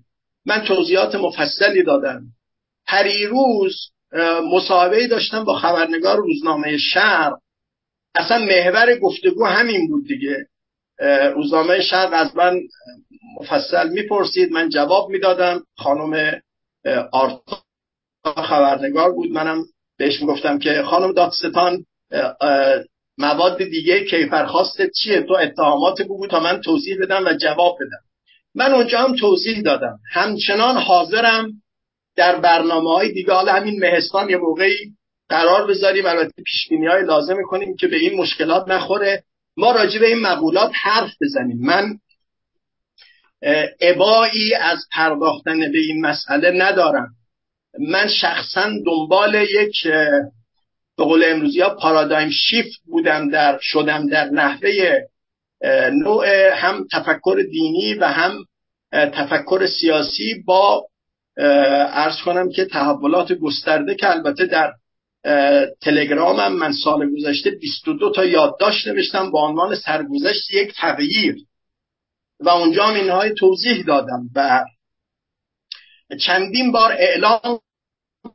من 0.46 0.64
توضیحات 0.64 1.14
مفصلی 1.14 1.82
دادم. 1.82 2.22
پریروز 2.86 3.74
مصاحبه 4.52 5.06
داشتم 5.06 5.44
با 5.44 5.54
خبرنگار 5.54 6.16
روزنامه 6.16 6.76
شرق. 6.78 7.34
اصلا 8.14 8.38
محور 8.38 8.98
گفتگو 8.98 9.44
همین 9.44 9.88
بود 9.88 10.06
دیگه. 10.06 10.36
روزنامه 11.34 11.80
شرق 11.80 12.10
از 12.12 12.36
من 12.36 12.60
مفصل 13.40 13.88
می‌پرسید 13.88 14.52
من 14.52 14.68
جواب 14.68 15.10
می‌دادم. 15.10 15.62
خانم 15.76 16.40
آرتا 17.12 17.62
خبرنگار 18.24 19.12
بود. 19.12 19.30
منم 19.30 19.64
بهش 19.98 20.20
می‌گفتم 20.20 20.58
که 20.58 20.82
خانم 20.82 21.12
دادستان 21.12 21.84
مواد 23.18 23.58
دیگه 23.58 24.04
کیفرخواست 24.04 24.90
چیه؟ 24.90 25.22
تو 25.22 25.34
اتهامات 25.34 26.02
بگو 26.02 26.26
تا 26.26 26.40
من 26.40 26.60
توضیح 26.60 26.96
بدم 27.02 27.24
و 27.24 27.32
جواب 27.32 27.76
بدم. 27.80 28.02
من 28.54 28.72
اونجا 28.74 29.00
هم 29.00 29.16
توضیح 29.16 29.60
دادم. 29.60 29.98
همچنان 30.12 30.76
حاضرم 30.76 31.52
در 32.16 32.40
برنامه 32.40 32.94
های 32.94 33.12
دیگه 33.12 33.32
حالا 33.32 33.52
همین 33.52 33.80
مهستان 33.80 34.30
یه 34.30 34.36
موقعی 34.36 34.76
قرار 35.28 35.66
بذاریم. 35.66 36.06
البته 36.06 36.42
پیش 36.42 36.68
های 36.90 37.04
لازم 37.04 37.36
کنیم 37.48 37.76
که 37.76 37.86
به 37.86 37.96
این 37.96 38.20
مشکلات 38.20 38.68
نخوره. 38.68 39.24
ما 39.56 39.72
راجع 39.72 40.00
به 40.00 40.06
این 40.06 40.20
مقولات 40.20 40.72
حرف 40.82 41.10
بزنیم. 41.22 41.58
من 41.60 41.98
ابایی 43.80 44.54
از 44.54 44.78
پرداختن 44.92 45.58
به 45.58 45.78
این 45.78 46.06
مسئله 46.06 46.50
ندارم. 46.50 47.08
من 47.88 48.08
شخصا 48.08 48.70
دنبال 48.86 49.34
یک 49.34 49.86
به 50.96 51.04
قول 51.04 51.24
امروزی 51.26 51.60
ها 51.60 51.74
پارادایم 51.74 52.30
شیفت 52.30 52.80
بودم 52.86 53.30
در 53.30 53.58
شدم 53.62 54.08
در 54.08 54.24
نحوه 54.24 55.00
نوع 55.92 56.26
هم 56.54 56.86
تفکر 56.92 57.42
دینی 57.50 57.94
و 57.94 58.04
هم 58.04 58.44
تفکر 58.92 59.66
سیاسی 59.66 60.42
با 60.46 60.86
ارز 61.36 62.16
کنم 62.24 62.50
که 62.50 62.64
تحولات 62.64 63.32
گسترده 63.32 63.94
که 63.94 64.10
البته 64.10 64.46
در 64.46 64.72
تلگرامم 65.82 66.52
من 66.52 66.72
سال 66.72 67.12
گذشته 67.12 67.50
22 67.50 68.10
تا 68.10 68.24
یادداشت 68.24 68.88
نوشتم 68.88 69.30
با 69.30 69.48
عنوان 69.48 69.74
سرگذشت 69.74 70.50
یک 70.50 70.74
تغییر. 70.76 71.36
و 72.40 72.48
اونجا 72.48 72.84
هم 72.86 72.94
اینهای 72.94 73.34
توضیح 73.34 73.84
دادم 73.86 74.30
و 74.34 74.64
چندین 76.20 76.72
بار 76.72 76.92
اعلام 76.92 77.60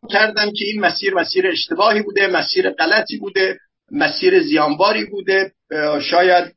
کردم 0.09 0.51
که 0.51 0.65
این 0.65 0.81
مسیر 0.81 1.13
مسیر 1.13 1.47
اشتباهی 1.47 2.01
بوده 2.01 2.27
مسیر 2.27 2.69
غلطی 2.69 3.17
بوده 3.17 3.57
مسیر 3.91 4.43
زیانباری 4.43 5.05
بوده. 5.05 5.51
شاید 6.01 6.55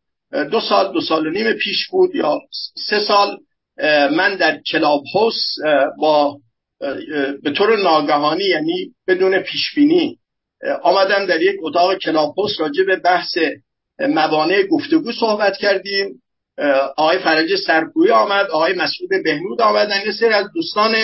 دو 0.50 0.60
سال 0.60 0.92
دو 0.92 1.00
سال 1.00 1.26
و 1.26 1.30
نیم 1.30 1.52
پیش 1.52 1.88
بود 1.90 2.14
یا 2.14 2.40
سه 2.88 3.00
سال 3.00 3.38
من 4.16 4.36
در 4.36 4.60
کلاب 4.60 5.04
هوس 5.14 5.54
با 5.98 6.38
به 7.42 7.50
طور 7.56 7.82
ناگهانی 7.82 8.44
یعنی 8.44 8.94
بدون 9.06 9.38
پیشبینی 9.38 10.18
آمدم 10.82 11.26
در 11.26 11.42
یک 11.42 11.56
اتاق 11.62 11.98
کلاب 11.98 12.38
هوس 12.38 12.60
راجع 12.60 12.84
به 12.84 12.96
بحث 12.96 13.38
موانع 13.98 14.62
گفتگو 14.62 15.12
صحبت 15.12 15.56
کردیم. 15.56 16.22
آقای 16.96 17.18
فرج 17.18 17.56
سرگوی 17.66 18.10
آمد 18.10 18.46
آقای 18.46 18.72
مسعود 18.72 19.10
بهنود 19.24 19.62
آمدن 19.62 20.00
یه 20.06 20.12
سری 20.12 20.34
از 20.34 20.46
دوستان 20.54 20.94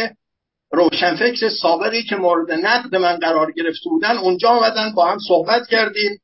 روشنفکر 0.73 1.49
سابقی 1.49 2.03
که 2.03 2.17
مورد 2.17 2.53
نقد 2.53 2.97
من 2.97 3.17
قرار 3.17 3.53
گرفته 3.53 3.91
بودن 3.91 4.17
اونجا 4.17 4.49
آمدن 4.49 4.93
با 4.95 5.07
هم 5.07 5.19
صحبت 5.29 5.67
کردیم. 5.67 6.19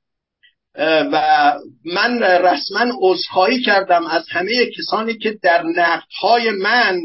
و 1.13 1.53
من 1.85 2.23
رسما 2.23 2.85
عذرخواهی 3.01 3.63
کردم 3.63 4.07
از 4.07 4.25
همه 4.31 4.67
کسانی 4.79 5.19
که 5.19 5.39
در 5.43 5.63
نقدهای 5.63 6.51
من 6.51 7.01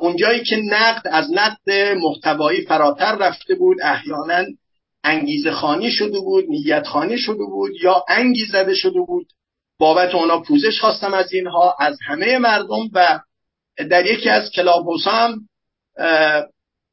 اونجایی 0.00 0.44
که 0.44 0.56
نقد 0.56 1.02
از 1.04 1.26
نقد 1.32 1.70
محتوایی 1.96 2.66
فراتر 2.66 3.16
رفته 3.16 3.54
بود 3.54 3.76
احیانا 3.82 4.44
انگیزه 5.04 5.50
خانی 5.50 5.90
شده 5.90 6.20
بود 6.20 6.44
نیت 6.48 6.86
خانی 6.86 7.18
شده 7.18 7.44
بود 7.44 7.72
یا 7.82 8.04
انگیزده 8.08 8.74
شده 8.74 9.00
بود. 9.00 9.26
بابت 9.78 10.14
اونا 10.14 10.40
پوزش 10.40 10.80
خواستم 10.80 11.14
از 11.14 11.32
اینها 11.32 11.76
از 11.80 11.98
همه 12.06 12.38
مردم 12.38 12.90
و 12.92 13.20
در 13.90 14.06
یکی 14.06 14.28
از 14.28 14.50
کلاب 14.50 14.86
هم 15.06 15.48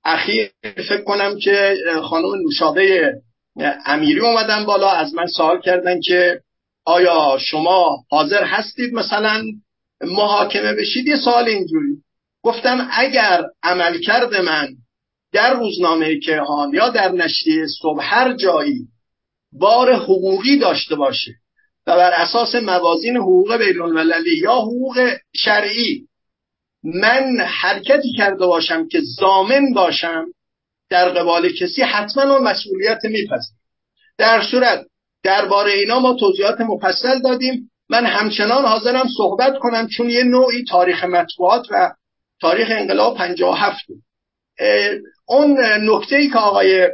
اخیر 0.04 0.52
فکر 0.62 1.04
کنم 1.04 1.40
که 1.40 1.76
خانم 2.04 2.36
نوشابه 2.36 3.14
امیری 3.86 4.20
اومدن 4.20 4.66
بالا 4.66 4.90
از 4.90 5.14
من 5.14 5.28
سوال 5.28 5.62
کردن 5.62 6.00
که 6.00 6.42
آیا 6.86 7.38
شما 7.40 8.04
حاضر 8.10 8.44
هستید 8.44 8.94
مثلا 8.94 9.44
محاکمه 10.02 10.74
بشید؟ 10.74 11.08
یه 11.08 11.18
سوال 11.18 11.48
اینجوری. 11.48 11.98
گفتم 12.44 12.88
اگر 12.92 13.44
عملکرد 13.64 14.36
من 14.36 14.68
در 15.32 15.54
روزنامه 15.54 16.20
کهان 16.20 16.74
یا 16.74 16.90
در 16.90 17.12
نشریه 17.12 17.66
صبح 17.82 18.00
هر 18.04 18.34
جایی 18.34 18.88
بار 19.52 19.94
حقوقی 19.94 20.60
داشته 20.60 20.96
باشه 20.96 21.32
و 21.88 21.96
بر 21.96 22.12
اساس 22.14 22.56
موازین 22.56 23.18
حقوق 23.18 23.58
بین 23.58 23.82
المللی 23.82 24.38
یا 24.38 24.54
حقوق 24.54 25.14
شرعی 25.36 26.08
من 26.84 27.40
حرکتی 27.40 28.12
کرده 28.18 28.46
باشم 28.46 28.88
که 28.88 29.02
زامن 29.20 29.74
باشم 29.74 30.26
در 30.90 31.10
قبال 31.10 31.52
کسی 31.52 31.82
حتما 31.82 32.24
اون 32.24 32.44
مسئولیت 32.44 33.00
میپذیرم. 33.04 33.60
در 34.18 34.42
صورت 34.52 34.86
درباره 35.24 35.72
اینا 35.72 36.00
ما 36.00 36.14
توضیحات 36.14 36.62
مفصل 36.62 37.22
دادیم. 37.22 37.72
من 37.90 38.06
همچنان 38.06 38.66
حاضرم 38.66 39.08
صحبت 39.18 39.58
کنم 39.60 39.88
چون 39.88 40.10
یه 40.10 40.24
نوعی 40.24 40.64
تاریخ 40.64 41.04
مطبوعات 41.04 41.66
و 41.72 41.94
تاریخ 42.42 42.68
انقلاب 42.72 43.18
57 43.18 43.86
اون 45.26 45.58
نکته 45.62 46.16
ای 46.16 46.30
که 46.30 46.38
آقای 46.38 46.90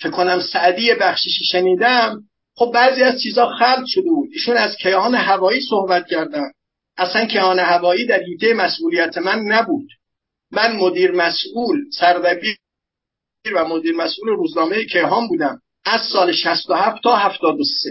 فکر 0.00 0.10
کنم 0.10 0.40
سعدی 0.40 0.94
بخشیشی 0.94 1.44
شنیدم 1.44 2.22
خب 2.58 2.70
بعضی 2.74 3.02
از 3.02 3.22
چیزا 3.22 3.46
خلق 3.46 3.84
شده 3.86 4.10
بود. 4.10 4.28
ایشون 4.32 4.56
از 4.56 4.76
کیهان 4.76 5.14
هوایی 5.14 5.60
صحبت 5.70 6.06
کردن. 6.06 6.50
اصلا 6.96 7.26
کیهان 7.26 7.58
هوایی 7.58 8.06
در 8.06 8.22
حیطه 8.22 8.54
مسئولیت 8.54 9.18
من 9.18 9.38
نبود. 9.38 9.88
من 10.50 10.76
مدیر 10.76 11.10
مسئول 11.10 11.76
سردبیر 11.98 12.56
و 13.54 13.68
مدیر 13.68 13.96
مسئول 13.96 14.28
روزنامه 14.28 14.84
کیهان 14.84 15.28
بودم. 15.28 15.60
از 15.84 16.00
سال 16.12 16.32
67 16.32 17.02
تا 17.02 17.16
73 17.16 17.90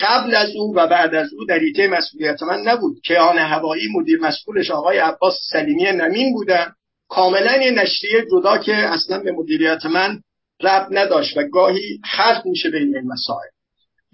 قبل 0.00 0.34
از 0.34 0.50
او 0.56 0.74
و 0.76 0.86
بعد 0.86 1.14
از 1.14 1.32
او 1.32 1.44
در 1.44 1.58
حیطه 1.58 1.88
مسئولیت 1.88 2.42
من 2.42 2.60
نبود. 2.60 3.00
کیهان 3.04 3.38
هوایی 3.38 3.88
مدیر 3.94 4.20
مسئولش 4.20 4.70
آقای 4.70 4.98
عباس 4.98 5.34
سلیمی 5.52 5.82
نمین 5.82 6.32
بودن. 6.32 6.72
کاملا 7.08 7.56
یه 7.56 7.70
نشریه 7.70 8.24
جدا 8.32 8.58
که 8.58 8.74
اصلا 8.74 9.18
به 9.18 9.32
مدیریت 9.32 9.86
من 9.86 10.20
رب 10.62 10.88
نداشت 10.90 11.36
و 11.36 11.42
گاهی 11.52 12.00
خلق 12.04 12.42
میشه 12.46 12.70
بین 12.70 12.96
این 12.96 13.12
مسائل. 13.12 13.53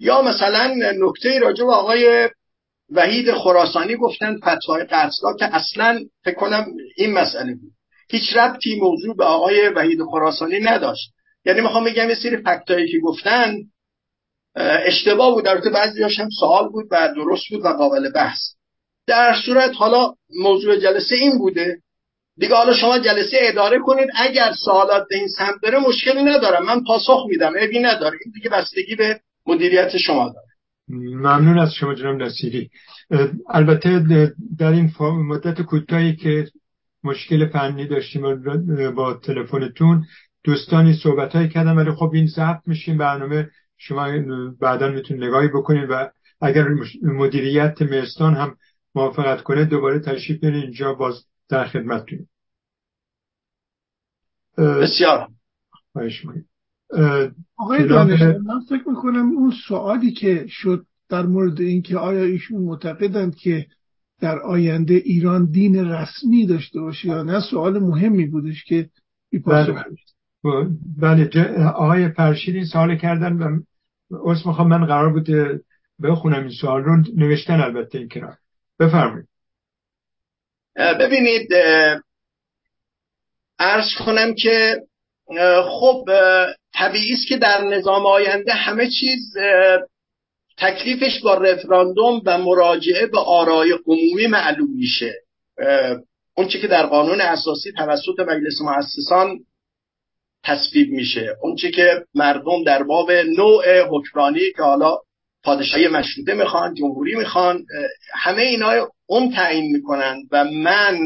یا 0.01 0.21
مثلا 0.21 0.75
نکته 0.97 1.39
راجع 1.39 1.65
به 1.65 1.71
آقای 1.71 2.29
وحید 2.91 3.31
خراسانی 3.31 3.95
گفتن 3.95 4.37
فتوای 4.37 4.83
قتلا 4.83 5.33
که 5.39 5.55
اصلا 5.55 5.99
فکر 6.23 6.35
کنم 6.35 6.65
این 6.97 7.13
مسئله 7.13 7.53
بود. 7.53 7.71
هیچ 8.09 8.35
ربطی 8.35 8.79
موضوع 8.79 9.15
به 9.15 9.25
آقای 9.25 9.69
وحید 9.69 9.99
خراسانی 10.11 10.59
نداشت. 10.59 11.11
یعنی 11.45 11.61
می‌خوام 11.61 11.83
بگم 11.83 12.09
یه 12.09 12.15
سری 12.15 12.37
فکتایی 12.37 12.91
که 12.91 12.99
گفتن 12.99 13.57
اشتباه 14.85 15.33
بود. 15.33 15.47
البته 15.47 15.69
بعضی 15.69 16.03
هم 16.03 16.29
سوال 16.39 16.69
بود 16.69 16.85
و 16.91 17.13
درست 17.15 17.43
بود 17.49 17.65
و 17.65 17.67
قابل 17.67 18.11
بحث. 18.11 18.39
در 19.07 19.35
صورت 19.45 19.71
حالا 19.75 20.13
موضوع 20.39 20.75
جلسه 20.75 21.15
این 21.15 21.37
بوده. 21.37 21.81
دیگه 22.37 22.55
حالا 22.55 22.73
شما 22.73 22.99
جلسه 22.99 23.37
اداره 23.39 23.79
کنید. 23.79 24.09
اگر 24.15 24.53
سوالات 24.65 25.03
به 25.09 25.15
این 25.15 25.27
سمت 25.27 25.55
بره 25.63 25.79
مشکلی 25.79 26.23
ندارم. 26.23 26.65
من 26.65 26.83
پاسخ 26.83 27.25
میدم. 27.29 27.53
ابی 27.59 27.79
نداره. 27.79 28.17
این 28.25 28.33
دیگه 28.33 28.49
بستگی 28.49 28.95
به 28.95 29.19
مدیریت 29.45 29.97
شما 29.97 30.33
داره. 30.33 30.47
ممنون 30.87 31.59
از 31.59 31.73
شما 31.73 31.93
جناب 31.95 32.15
نصیری. 32.15 32.69
البته 33.49 33.99
در 34.57 34.71
این 34.71 34.91
مدت 35.01 35.61
کوتاهی 35.61 36.15
که 36.15 36.47
مشکل 37.03 37.49
فنی 37.49 37.87
داشتیم 37.87 38.43
با 38.91 39.13
تلفنتون 39.13 40.05
دوستانی 40.43 40.93
صحبت 40.93 41.35
های 41.35 41.49
کردم 41.49 41.77
ولی 41.77 41.91
خب 41.91 42.11
این 42.13 42.27
ضبط 42.27 42.61
میشین 42.65 42.97
برنامه 42.97 43.49
شما 43.77 44.07
بعدا 44.59 44.89
می‌تونید 44.89 45.23
نگاهی 45.23 45.47
بکنید 45.47 45.89
و 45.89 46.11
اگر 46.41 46.67
مدیریت 47.03 47.81
مهستان 47.81 48.33
هم 48.33 48.57
موافقت 48.95 49.43
کنه 49.43 49.65
دوباره 49.65 49.99
تشریف 49.99 50.39
بیارید. 50.39 50.63
اینجا 50.63 50.93
باز 50.93 51.25
در 51.49 51.67
خدمتتون 51.67 52.27
بسیار. 54.57 55.27
آقای 57.57 57.87
دانش 57.87 58.21
من 58.21 58.59
فکر 58.69 58.89
می‌کنم 58.89 59.31
اون 59.37 59.53
سوالی 59.67 60.11
که 60.11 60.45
شد 60.47 60.85
در 61.09 61.25
مورد 61.25 61.61
اینکه 61.61 61.97
آیا 61.97 62.23
ایشون 62.23 62.61
معتقدند 62.61 63.35
که 63.35 63.65
در 64.21 64.39
آینده 64.39 64.93
ایران 64.93 65.51
دین 65.51 65.91
رسمی 65.91 66.45
داشته 66.45 66.81
باشه 66.81 67.07
یا 67.07 67.23
نه 67.23 67.39
سوال 67.39 67.79
مهمی 67.79 68.25
بودش 68.25 68.63
که 68.63 68.89
بله, 69.45 69.83
بله 70.97 71.29
آقای 71.65 72.07
پرشید 72.07 72.55
این 72.55 72.65
سوال 72.65 72.95
کردن 72.95 73.33
و 73.33 73.59
از 74.29 74.47
می‌خوام 74.47 74.67
من 74.67 74.85
قرار 74.85 75.13
بود 75.13 75.27
بخونم 76.03 76.39
این 76.39 76.51
سوال 76.61 76.83
رو 76.83 77.03
نوشتن 77.15 77.61
البته 77.61 77.97
این 77.97 78.09
کنار 78.09 78.37
بفرمایید. 78.79 79.27
ببینید 80.75 81.49
ارز 83.59 83.87
کنم 84.05 84.33
که 84.37 84.81
خب 85.79 86.09
طبیعی 86.73 87.13
است 87.13 87.27
که 87.27 87.37
در 87.37 87.61
نظام 87.61 88.05
آینده 88.05 88.53
همه 88.53 88.89
چیز 88.89 89.37
تکلیفش 90.57 91.19
با 91.23 91.33
رفراندوم 91.33 92.21
و 92.25 92.37
مراجعه 92.37 93.05
به 93.05 93.19
آرای 93.19 93.71
عمومی 93.87 94.27
معلوم 94.27 94.69
میشه. 94.75 95.13
اون 96.37 96.47
که 96.47 96.67
در 96.67 96.85
قانون 96.85 97.21
اساسی 97.21 97.71
توسط 97.71 98.19
مجلس 98.19 98.61
مؤسسان 98.61 99.39
تصویب 100.43 100.89
میشه. 100.89 101.35
اون 101.41 101.55
که 101.55 102.05
مردم 102.15 102.63
در 102.65 102.83
باب 102.83 103.11
نوع 103.11 103.81
حکمرانی 103.81 104.51
که 104.55 104.61
حالا 104.61 104.97
پادشاهی 105.43 105.87
مشروطه 105.87 106.33
می‌خوان 106.33 106.73
جمهوری 106.73 107.15
می‌خوان 107.15 107.65
همه 108.13 108.41
اینا 108.41 108.91
اون 109.05 109.31
تعیین 109.31 109.71
می‌کنن 109.71 110.17
و 110.31 110.43
من 110.43 110.99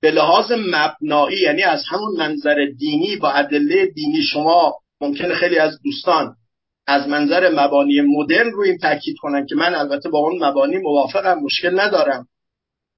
به 0.00 0.10
لحاظ 0.10 0.52
مبنایی 0.52 1.40
یعنی 1.40 1.62
از 1.62 1.84
همون 1.88 2.16
منظر 2.16 2.66
دینی 2.78 3.16
با 3.16 3.30
ادله 3.30 3.86
دینی 3.86 4.22
شما 4.22 4.74
ممکنه 5.00 5.34
خیلی 5.34 5.58
از 5.58 5.82
دوستان 5.84 6.34
از 6.86 7.08
منظر 7.08 7.50
مبانی 7.50 8.00
مدرن 8.00 8.50
رو 8.50 8.62
این 8.62 8.78
تاکید 8.78 9.16
کنن 9.18 9.46
که 9.46 9.54
من 9.54 9.74
البته 9.74 10.08
با 10.08 10.18
اون 10.18 10.44
مبانی 10.44 10.78
موافقم 10.78 11.38
مشکل 11.38 11.80
ندارم. 11.80 12.28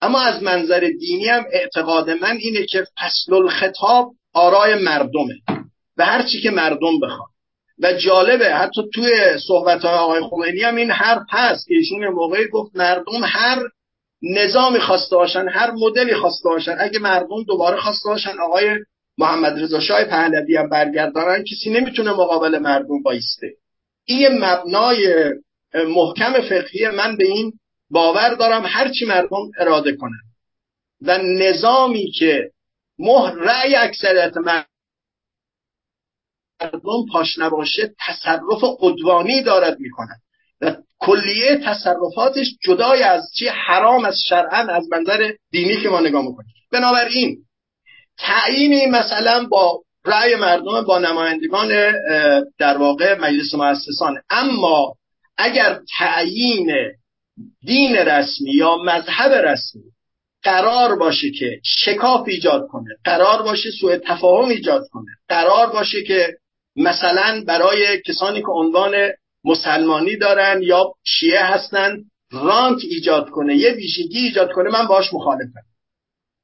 اما 0.03 0.21
از 0.21 0.43
منظر 0.43 0.91
دینی 1.01 1.29
هم 1.29 1.45
اعتقاد 1.53 2.11
من 2.11 2.37
اینه 2.41 2.67
که 2.67 2.85
فصل 2.99 3.35
الخطاب 3.35 4.13
آرای 4.35 4.75
مردمه 4.75 5.35
و 5.97 6.05
هر 6.05 6.23
چی 6.23 6.41
که 6.41 6.51
مردم 6.51 7.01
بخوان. 7.03 7.29
و 7.83 7.93
جالبه 7.93 8.55
حتی 8.55 8.83
توی 8.95 9.39
صحبت 9.49 9.85
آقای 9.85 10.21
خمینی 10.31 10.63
هم 10.63 10.77
این 10.77 10.91
حرف 10.91 11.23
هست 11.31 11.67
که 11.69 11.75
ایشون 11.75 12.09
موقعی 12.09 12.49
گفت 12.49 12.77
مردم 12.77 13.25
هر 13.25 13.59
نظامی 14.23 14.81
خواسته 14.81 15.17
باشن 15.17 15.49
هر 15.49 15.71
مدلی 15.71 16.15
خواسته 16.15 16.49
باشن. 16.49 16.77
اگه 16.79 16.99
مردم 16.99 17.43
دوباره 17.43 17.77
خواسته 17.77 18.09
باشن 18.09 18.39
آقای 18.39 18.77
محمد 19.19 19.63
رضا 19.63 19.81
شاه 19.81 20.05
پهلوی 20.05 20.57
هم 20.57 20.69
برگردانن 20.69 21.45
کسی 21.45 21.71
نمی‌تونه 21.71 22.11
مقابل 22.13 22.59
مردم 22.59 23.03
بایسته. 23.03 23.55
این 24.05 24.45
مبنای 24.45 25.25
محکم 25.75 26.33
فقهی 26.41 26.89
من 26.89 27.17
به 27.17 27.27
این 27.27 27.53
باور 27.91 28.35
دارم 28.35 28.63
هرچی 28.67 29.07
مردم 29.07 29.51
اراده 29.59 29.97
کنن. 29.97 30.21
و 31.03 31.19
نظامی 31.19 32.11
که 32.11 32.51
مهر 32.99 33.35
رأی 33.35 33.75
اکثریت 33.75 34.37
مردم 34.37 34.67
پاش 37.13 37.39
نباشه 37.39 37.95
تصرف 38.07 38.65
قدوانی 38.81 39.43
دارد 39.43 39.79
می‌کنن 39.81 40.17
و 40.17 40.30
کلیه 41.01 41.57
تصرفاتش 41.57 42.47
جدای 42.65 43.03
از 43.03 43.23
چی 43.39 43.49
حرام 43.49 44.05
از 44.05 44.21
شرعن 44.29 44.71
از 44.71 44.85
منظر 44.93 45.33
دینی 45.51 45.83
که 45.83 45.89
ما 45.89 46.01
نگاه 46.01 46.23
می‌کنیم. 46.23 46.55
بنابراین 46.73 47.37
تعیین 48.19 48.91
مثلا 48.91 49.47
با 49.51 49.83
رأی 50.05 50.35
مردم 50.35 50.83
با 50.83 50.99
نمایندگان 50.99 51.69
در 52.59 52.79
واقع 52.79 53.19
مجلس 53.19 53.55
مؤسسان. 53.55 54.23
اما 54.31 54.95
اگر 55.39 55.81
تعیین 55.99 56.73
دین 57.67 57.97
رسمی 57.97 58.53
یا 58.55 58.77
مذهب 58.77 59.33
رسمی 59.33 59.83
قرار 60.43 60.97
باشه 60.97 61.31
که 61.31 61.61
شکاف 61.65 62.29
ایجاد 62.29 62.69
کنه 62.69 62.97
قرار 63.05 63.43
باشه 63.43 63.71
سوء 63.71 63.97
تفاهم 63.97 64.49
ایجاد 64.49 64.83
کنه 64.93 65.11
قرار 65.29 65.73
باشه 65.73 66.03
که 66.03 66.37
مثلا 66.77 67.45
برای 67.47 68.03
کسانی 68.07 68.41
که 68.41 68.49
عنوان 68.49 68.95
مسلمانی 69.45 70.17
دارن 70.17 70.63
یا 70.63 70.95
شیعه 71.05 71.45
هستن 71.45 72.05
رانت 72.33 72.79
ایجاد 72.85 73.31
کنه 73.31 73.57
یه 73.57 73.71
ویژگی 73.71 74.19
ایجاد 74.19 74.53
کنه 74.53 74.71
من 74.71 74.87
باش 74.87 75.15
مخالفم. 75.15 75.63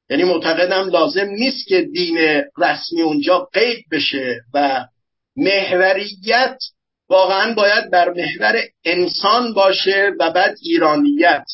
یعنی 0.09 0.23
معتقدم 0.23 0.89
لازم 0.89 1.29
نیست 1.29 1.67
که 1.67 1.81
دین 1.81 2.17
رسمی 2.57 3.01
اونجا 3.01 3.39
قید 3.53 3.85
بشه 3.91 4.41
و 4.53 4.85
محوریت 5.35 6.57
واقعا 7.09 7.53
باید 7.53 7.91
بر 7.91 8.09
محور 8.09 8.61
انسان 8.85 9.53
باشه 9.53 10.11
و 10.19 10.31
بعد 10.31 10.55
ایرانیت. 10.61 11.45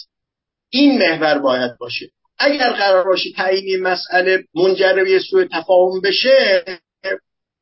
این 0.69 0.97
محور 0.97 1.39
باید 1.39 1.77
باشه. 1.79 2.09
اگر 2.39 2.69
قرار 2.69 3.03
باشه 3.03 3.29
تعیین 3.35 3.81
مسئله 3.81 4.43
منجر 4.55 4.93
به 4.93 5.19
سوء 5.19 5.45
تفاهم 5.51 6.01
بشه 6.01 6.63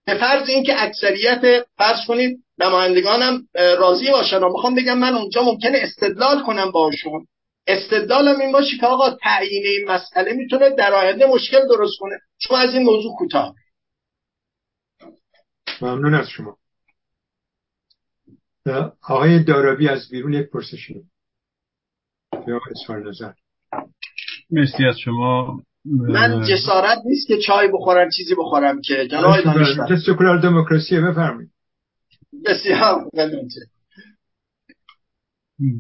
به 0.06 0.14
فرض 0.16 0.50
اینکه 0.50 0.84
اکثریت 0.84 1.66
فرض 1.78 2.06
کنید 2.08 2.44
نمایندگانم 2.62 3.48
راضی 3.56 4.12
باشن. 4.12 4.44
و 4.44 4.50
می‌خوام 4.54 4.76
بگم 4.76 4.98
من 4.98 5.14
اونجا 5.14 5.44
ممکنه 5.44 5.78
استدلال 5.82 6.44
کنم 6.44 6.72
باشون 6.72 7.28
استدلالم 7.68 8.40
این 8.40 8.52
باشه 8.52 8.78
که 8.78 8.86
آقا 8.86 9.10
تعیین 9.10 9.64
این 9.66 9.92
مسئله 9.92 10.34
می‌تونه 10.34 10.70
در 10.70 10.94
آینده 10.94 11.26
مشکل 11.26 11.68
درست 11.68 11.94
کنه. 12.00 12.20
شما 12.40 12.58
از 12.58 12.74
این 12.74 12.84
موضوع 12.84 13.16
کوتاه. 13.18 13.56
ممنون 15.82 16.14
از 16.14 16.30
شما. 16.30 16.58
آقای 19.10 19.44
دارابی 19.44 19.88
از 19.88 20.10
بیرون 20.10 20.34
یک 20.34 20.50
پرسشی. 20.50 21.02
اظهار 22.72 23.10
نظر. 23.10 23.32
مرسی 24.50 24.86
از 24.86 25.00
شما. 25.00 25.62
من 25.86 26.46
جسارت 26.50 26.98
نیست 27.06 27.28
که 27.28 27.38
چای 27.38 27.68
بخورم 27.68 28.10
چیزی 28.10 28.36
بخورم 28.36 28.82
که. 28.82 29.08
جناب 29.08 29.42
دانشور. 29.42 29.98
سکولار 30.06 30.38
دموکراسی 30.38 31.00
بفرمایید. 31.00 31.52
بسیار 32.46 33.10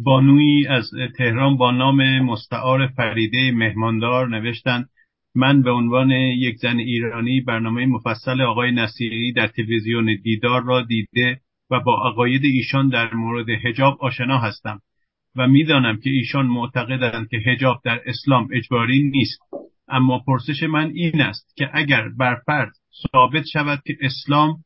بانوی 0.04 0.68
از 0.68 0.92
تهران 1.18 1.58
با 1.58 1.72
نام 1.72 2.20
مستعار 2.20 2.88
فریده 2.88 3.52
مهماندار 3.52 4.28
نوشتند 4.28 4.90
من 5.36 5.62
به 5.62 5.72
عنوان 5.72 6.12
یک 6.12 6.58
زن 6.58 6.78
ایرانی 6.78 7.42
برنامه 7.42 7.86
مفصل 7.86 8.42
آقای 8.42 8.72
نصیری 8.72 9.34
در 9.34 9.48
تلویزیون 9.48 10.18
دیدار 10.24 10.64
را 10.64 10.82
دیده 10.82 11.40
و 11.72 11.80
با 11.80 12.10
عقاید 12.10 12.42
ایشان 12.44 12.90
در 12.90 13.14
مورد 13.14 13.50
حجاب 13.50 13.98
آشنا 14.02 14.38
هستم 14.38 14.80
و 15.36 15.48
می‌دانم 15.48 15.98
که 15.98 16.10
ایشان 16.10 16.46
معتقدند 16.46 17.30
که 17.30 17.38
حجاب 17.38 17.82
در 17.84 18.02
اسلام 18.06 18.48
اجباری 18.54 19.04
نیست. 19.04 19.40
اما 19.88 20.20
پرسش 20.28 20.64
من 20.64 20.92
این 20.96 21.22
است 21.22 21.58
که 21.58 21.70
اگر 21.74 22.10
بر 22.18 22.42
فرض 22.46 22.74
ثابت 23.12 23.46
شود 23.54 23.82
که 23.86 23.98
اسلام 24.02 24.64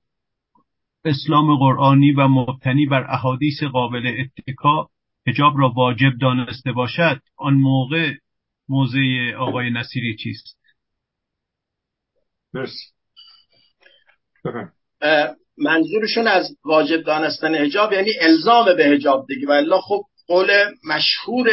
اسلام 1.05 1.57
قرآنی 1.57 2.11
و 2.11 2.27
مبتنی 2.27 2.85
بر 2.85 3.07
احادیث 3.09 3.63
قابل 3.63 4.07
اتکا 4.07 4.89
حجاب 5.27 5.53
را 5.57 5.69
واجب 5.69 6.11
دانسته 6.21 6.71
باشد 6.71 7.19
آن 7.37 7.53
موقع 7.53 8.11
موضع 8.69 9.33
آقای 9.37 9.69
نصیری 9.69 10.15
چیست؟ 10.15 10.57
مرسی. 12.53 12.85
منظورشون 15.57 16.27
از 16.27 16.57
واجب 16.65 17.01
دانستن 17.01 17.55
حجاب 17.55 17.93
یعنی 17.93 18.11
الزام 18.21 18.65
به 18.77 18.85
حجاب 18.85 19.25
دیگه. 19.27 19.47
و 19.47 19.51
الا 19.51 19.81
خب 19.81 20.01
قول 20.27 20.51
مشهور 20.83 21.49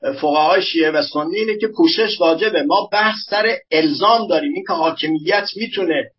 فقهای 0.00 0.62
شیعه 0.62 0.90
و 0.90 1.02
سنی 1.02 1.36
اینه 1.36 1.58
که 1.58 1.68
پوشش 1.76 2.20
واجبه. 2.20 2.62
ما 2.62 2.88
بحث 2.92 3.16
سر 3.30 3.56
الزام 3.70 4.28
داریم. 4.28 4.52
این 4.54 4.64
که 4.66 4.72
حاکمیت 4.72 5.48
می‌تونه 5.56 6.10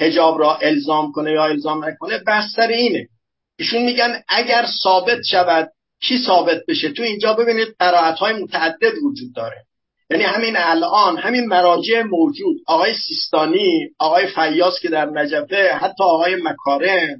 حجاب 0.00 0.38
را 0.38 0.56
الزام 0.56 1.12
کنه 1.12 1.32
یا 1.32 1.44
الزام 1.44 1.84
نکنه 1.84 2.22
سر 2.56 2.68
اینه. 2.68 3.08
ایشون 3.58 3.82
میگن 3.82 4.22
اگر 4.28 4.66
ثابت 4.82 5.22
شود 5.30 5.72
کی 6.00 6.18
ثابت 6.18 6.62
بشه؟ 6.68 6.92
تو 6.92 7.02
اینجا 7.02 7.32
ببینید 7.32 7.68
قرائت 7.78 8.18
های 8.18 8.32
متعدد 8.32 8.94
وجود 9.04 9.34
داره. 9.36 9.56
یعنی 10.10 10.24
همین 10.24 10.56
الان 10.56 11.18
همین 11.18 11.46
مراجع 11.46 12.02
موجود. 12.02 12.56
آقای 12.66 12.94
سیستانی 12.94 13.88
آقای 13.98 14.26
فیاس 14.26 14.80
که 14.80 14.88
در 14.88 15.06
نجفه 15.06 15.72
حتی 15.72 16.04
آقای 16.04 16.36
مکارم. 16.42 17.18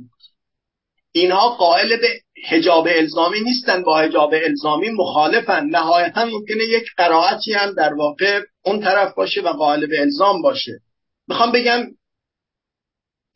اینها 1.13 1.49
قائل 1.49 1.97
به 1.97 2.09
حجاب 2.49 2.89
الزامی 2.91 3.41
نیستن. 3.41 3.83
با 3.83 3.99
حجاب 3.99 4.35
الزامی 4.35 4.91
مخالفن. 4.91 5.67
نهایتا 5.67 6.25
ممکنه 6.25 6.65
یک 6.65 6.87
قرائتی 6.97 7.53
هم 7.53 7.75
در 7.75 7.95
واقع 7.95 8.41
اون 8.65 8.81
طرف 8.81 9.15
باشه 9.15 9.41
و 9.41 9.49
قائل 9.49 9.87
به 9.87 10.01
الزام 10.01 10.43
باشه. 10.43 10.81
می‌خوام 11.29 11.53
بگم 11.53 11.87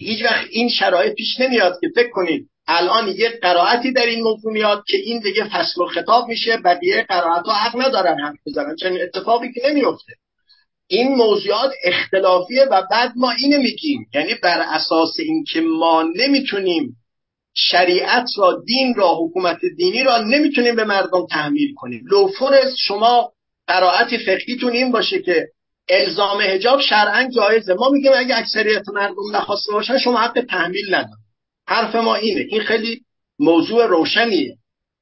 هیچ 0.01 0.25
وقت 0.25 0.47
این 0.51 0.69
شرایط 0.69 1.15
پیش 1.15 1.41
نمیاد 1.41 1.73
که 1.81 1.89
فکر 1.95 2.11
کنید 2.11 2.51
الان 2.67 3.09
یک 3.09 3.41
قرائتی 3.43 3.93
در 3.93 4.07
این 4.07 4.23
موضوع 4.25 4.53
میاد 4.53 4.85
که 4.87 4.97
این 4.97 5.21
دیگه 5.21 5.45
فصل 5.45 5.83
و 5.83 5.87
خطاب 5.87 6.29
میشه 6.29 6.57
بقیه 6.57 7.07
قرائت 7.09 7.47
ها 7.47 7.53
حق 7.53 7.81
ندارن 7.81 8.21
حرف 8.21 8.37
بزنن. 8.47 8.77
چنین 8.77 9.03
اتفاقی 9.03 9.53
که 9.53 9.61
نمیفته. 9.71 10.13
این 10.89 11.09
موضوعات 11.17 11.73
اختلافیه 11.85 12.65
و 12.65 12.83
بعد 12.91 13.13
ما 13.17 13.31
اینو 13.31 13.59
میگیم. 13.59 14.07
یعنی 14.15 14.35
بر 14.43 14.61
اساس 14.61 15.17
اینکه 15.19 15.61
ما 15.61 16.03
نمی‌تونیم 16.17 16.97
شریعت 17.55 18.29
را 18.39 18.63
دین 18.67 18.95
را 18.95 19.15
حکومت 19.15 19.59
دینی 19.77 20.03
را 20.03 20.19
نمی‌تونیم 20.19 20.77
به 20.77 20.85
مردم 20.85 21.27
تحمیل 21.31 21.75
کنیم. 21.75 22.05
لوفرز 22.11 22.75
شما 22.79 23.33
قرائت 23.67 24.17
فقهیتون 24.17 24.73
این 24.73 24.93
باشه 24.93 25.23
که 25.23 25.49
الزام 25.91 26.41
هجاب 26.41 26.81
شرعا 26.81 27.29
جایزه 27.37 27.75
ما 27.75 27.89
میگیم 27.89 28.13
اگه 28.17 28.39
اکثریت 28.39 28.89
مردم 28.89 29.37
نخواسته 29.37 29.73
باشن 29.73 29.99
شما 29.99 30.19
حق 30.19 30.45
تحمیل 30.51 30.95
ندار 30.95 31.17
حرف 31.67 31.95
ما 31.95 32.15
اینه. 32.15 32.41
این 32.41 32.61
خیلی 32.61 33.01
موضوع 33.39 33.87
روشنیه. 33.87 34.57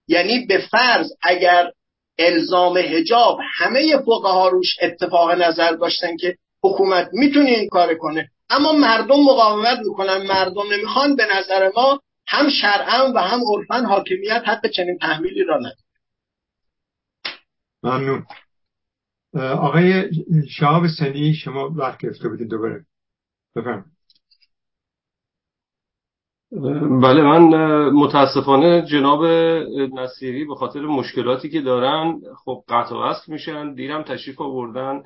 یعنی 0.08 0.47
به 0.47 0.58
فرض 0.58 1.12
اگر 1.23 1.70
الزام 2.18 2.76
هجاب 2.76 3.39
همه 3.55 3.97
فقها 3.97 4.49
روش 4.49 4.76
اتفاق 4.83 5.31
نظر 5.31 5.73
داشتن 5.73 6.17
که 6.17 6.36
حکومت 6.62 7.08
می‌تونه 7.12 7.50
این 7.50 7.68
کار 7.68 7.94
کنه 7.94 8.28
اما 8.50 8.73
مردم 8.73 9.20
مقاومت 9.20 9.78
می‌کنن 9.78 10.26
مردم 10.26 10.73
نمی‌خوان 10.73 11.17
به 11.17 11.26
نظر 11.36 11.70
ما 11.76 12.00
هم 12.26 12.49
شرعا 12.49 13.12
و 13.15 13.18
هم 13.18 13.41
عرفا 13.52 13.86
حاکمیت 13.86 14.42
حق 14.47 14.67
چنین 14.67 14.99
تحمیلی 14.99 15.44
را 15.44 15.58
نداره. 15.58 15.76
ممنون. 17.83 18.26
آقای 19.34 20.10
شهاب 20.48 20.86
سنی 20.98 21.34
شما 21.34 21.70
وقت 21.76 21.98
گرفته 21.98 22.28
بودین 22.28 22.48
دوباره. 22.48 22.84
بفرم 23.57 23.84
بله 27.02 27.23
من 27.23 27.48
متاسفانه 27.90 28.82
جناب 28.82 29.24
نصیری 29.94 30.44
به 30.44 30.55
خاطر 30.55 30.81
مشکلاتی 30.81 31.48
که 31.50 31.60
دارن 31.60 32.20
خب 32.44 32.65
قطع 32.68 32.94
و 32.94 32.98
وصل 33.02 33.32
میشن 33.32 33.74
دیرم 33.74 34.02
تشریف 34.02 34.40
آوردن. 34.40 35.02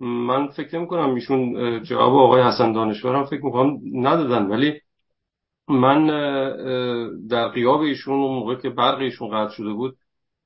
من 0.00 0.48
فکر 0.48 0.78
نمی 0.78 0.86
کنم 0.86 1.14
ایشون 1.14 1.82
جواب 1.82 2.14
آقای 2.14 2.42
حسن 2.42 2.72
دانشور 2.72 3.16
هم 3.16 3.24
فکر 3.24 3.44
می‌کنم 3.44 3.80
ندادن. 3.92 4.46
ولی 4.46 4.80
من 5.68 6.06
در 7.28 7.48
قیاب 7.48 7.80
ایشون 7.80 8.14
اون 8.14 8.34
موقع 8.34 8.54
که 8.54 8.70
برق 8.70 8.98
ایشون 8.98 9.28
قطع 9.28 9.54
شده 9.54 9.72
بود 9.72 9.96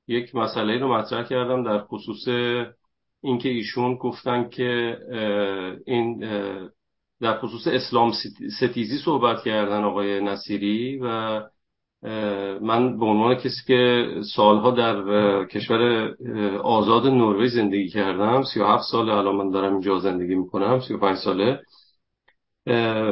یک 0.07 0.35
مسئله 0.35 0.77
رو 0.79 0.93
مطرح 0.93 1.23
کردم 1.23 1.63
در 1.63 1.79
خصوص 1.79 2.27
اینکه 3.23 3.49
ایشون 3.49 3.95
گفتن 3.95 4.49
که 4.49 4.97
این 5.85 6.19
در 7.21 7.37
خصوص 7.37 7.67
اسلام 7.67 8.11
ستیزی 8.57 8.97
صحبت 8.97 9.43
کردن 9.43 9.83
آقای 9.83 10.21
نصیری 10.21 10.97
و 10.97 11.41
من 12.61 12.99
به 12.99 13.05
عنوان 13.05 13.35
کسی 13.35 13.61
که 13.67 14.07
سالها 14.35 14.71
در 14.71 15.45
کشور 15.45 16.11
آزاد 16.63 17.07
نروژ 17.07 17.51
زندگی 17.51 17.89
کردم 17.89 18.43
37 18.43 18.83
سال 18.91 19.09
الان 19.09 19.35
من 19.35 19.51
دارم 19.51 19.71
اینجا 19.73 19.99
زندگی 19.99 20.35
می‌کنم 20.35 20.79
35 20.79 21.17
ساله 21.17 21.59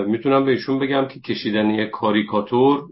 می‌تونم 0.07 0.45
به 0.45 0.51
ایشون 0.51 0.79
بگم 0.79 1.07
که 1.07 1.19
کشیدن 1.19 1.69
یک 1.69 1.89
کاریکاتور 1.89 2.83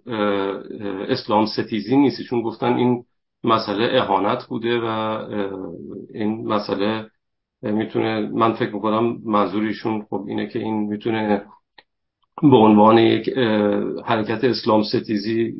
اسلام 1.10 1.45
ستیزی 1.45 1.98
نیست. 1.98 2.22
چون 2.22 2.42
گفتن 2.42 2.74
این 2.74 3.03
مسئله 3.45 4.01
اهانت 4.01 4.45
بوده 4.49 4.80
و 4.80 4.88
این 6.14 6.48
مسئله 6.48 7.06
می‌تونه 7.61 8.30
من 8.33 8.53
فکر 8.53 8.74
می‌کنم 8.75 9.17
منظوریشون 9.25 10.06
خب 10.09 10.25
اینه 10.27 10.48
که 10.48 10.59
این 10.59 10.75
می‌تونه 10.75 11.41
به 12.41 12.57
عنوان 12.57 12.98
یک 12.98 13.30
حرکت 14.06 14.43
اسلام 14.43 14.83
ستیزی 14.83 15.53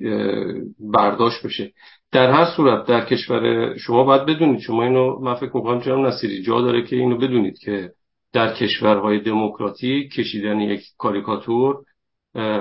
برداشت 0.80 1.46
بشه. 1.46 1.72
در 2.12 2.32
هر 2.32 2.46
صورت 2.56 2.88
در 2.88 3.06
کشور 3.06 3.74
شما 3.78 4.04
باید 4.04 4.26
بدونید 4.26 4.60
شما 4.60 4.84
اینو 4.84 5.20
من 5.20 5.36
فکر 5.36 5.56
می‌کنم 5.56 5.80
جناب 5.80 6.06
نصیری 6.06 6.42
جا 6.42 6.62
داره 6.62 6.84
که 6.84 6.96
اینو 6.96 7.18
بدونید 7.18 7.60
که 7.60 7.92
در 8.34 8.54
کشورهای 8.54 9.20
دموکراتی 9.20 10.10
کشیدن 10.10 10.60
یک 10.60 10.82
کاریکاتور 10.98 11.78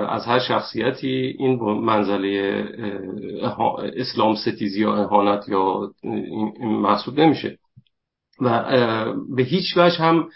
از 0.09 0.25
هر 0.25 0.39
شخصیتی 0.39 1.35
این 1.39 1.59
منزله 1.61 2.63
اسلام 3.95 4.35
ستیزی 4.35 4.81
یا 4.81 4.95
اهانت 4.95 5.49
یا 5.49 5.91
محسوب 6.61 7.19
نمیشه. 7.19 7.57
و 8.41 8.65
به 9.35 9.43
هیچ 9.43 9.77
وجه 9.77 9.97
هم 9.97 10.29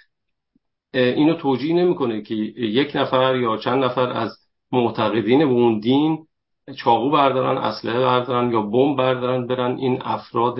اینو 0.94 1.34
توجیه 1.34 1.76
نمی‌کنه 1.76 2.22
که 2.22 2.36
یک 2.36 2.92
نفر 2.96 3.36
یا 3.36 3.58
چند 3.58 3.84
نفر 3.84 4.10
از 4.12 4.32
معتقدین 4.72 5.40
به 5.40 5.54
اون 5.54 5.80
دین 5.80 6.18
چاقو 6.78 7.10
بردارن 7.12 7.58
اسلحه 7.58 8.00
بردارن 8.00 8.52
یا 8.52 8.62
بمب 8.62 8.98
بردارن 8.98 9.48
برن 9.48 9.78
این 9.78 10.00
افراد 10.02 10.60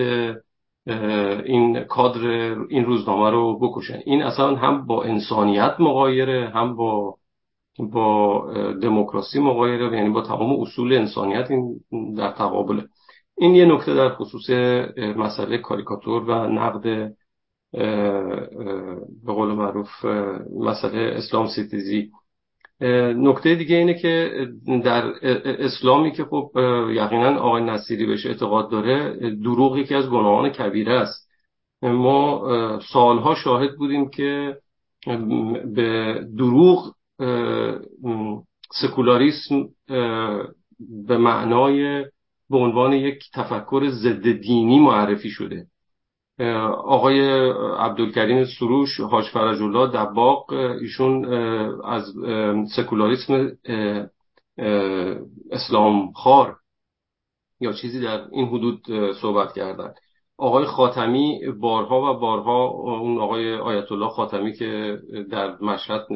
این 1.44 1.80
کادر 1.84 2.26
این 2.68 2.84
روزنامه 2.84 3.30
رو 3.30 3.58
بکشن. 3.58 4.00
این 4.04 4.22
اصلا 4.22 4.56
هم 4.56 4.86
با 4.86 5.02
انسانیت 5.02 5.74
مقایره 5.78 6.48
هم 6.54 6.76
با 6.76 7.14
با 7.88 8.46
دموکراسی 8.82 9.40
مقایره 9.40 9.96
یعنی 9.96 10.10
با 10.10 10.22
تمام 10.22 10.60
اصول 10.60 10.92
انسانیت 10.92 11.50
این 11.50 11.80
در 12.16 12.30
تقابله. 12.30 12.84
این 13.38 13.54
یه 13.54 13.64
نکته 13.64 13.94
در 13.94 14.08
خصوص 14.08 14.50
مسئله 15.16 15.58
کاریکاتور 15.58 16.22
و 16.22 16.46
نقد 16.46 17.12
به 19.24 19.32
قول 19.32 19.48
معروف 19.48 20.04
مسئله 20.60 21.14
اسلام 21.16 21.46
سیتیزی 21.46 22.10
نکته 23.16 23.54
دیگه 23.54 23.76
اینه 23.76 23.94
که 23.94 24.46
در 24.84 25.12
اسلامی 25.44 26.12
که 26.12 26.24
خب 26.24 26.50
یقینا 26.90 27.40
آقای 27.40 27.62
نصیری 27.62 28.06
بهش 28.06 28.26
اعتقاد 28.26 28.70
داره 28.70 29.16
دروغ 29.30 29.76
یکی 29.76 29.94
از 29.94 30.10
گناهان 30.10 30.48
کبیره 30.48 30.92
است. 30.92 31.30
ما 31.82 32.42
سالها 32.92 33.34
شاهد 33.34 33.76
بودیم 33.76 34.10
که 34.10 34.56
به 35.74 36.20
دروغ 36.36 36.94
سکولاریسم 38.72 39.68
به 41.06 41.18
معنای 41.18 42.04
به 42.50 42.56
عنوان 42.56 42.92
یک 42.92 43.22
تفکر 43.34 43.88
ضد 43.88 44.32
دینی 44.32 44.80
معرفی 44.80 45.30
شده. 45.30 45.66
آقای 46.84 47.50
عبدالکریم 47.78 48.44
سروش 48.58 49.00
حاج 49.00 49.24
فرج 49.24 49.62
الله 49.62 49.86
دباغ 49.86 50.52
ایشون 50.52 51.24
از 51.84 52.14
سکولاریسم 52.76 53.50
اسلام 55.50 56.12
خار 56.12 56.56
یا 57.60 57.72
چیزی 57.72 58.00
در 58.00 58.26
این 58.32 58.48
حدود 58.48 58.80
صحبت 59.20 59.52
کردن. 59.52 59.94
آقای 60.38 60.64
خاتمی 60.64 61.40
بارها 61.60 62.00
و 62.00 62.18
بارها 62.18 62.64
اون 62.66 63.18
آقای 63.18 63.54
آیت 63.54 63.92
الله 63.92 64.08
خاتمی 64.08 64.52
که 64.52 64.98
در 65.30 65.56
مشهد 65.60 66.06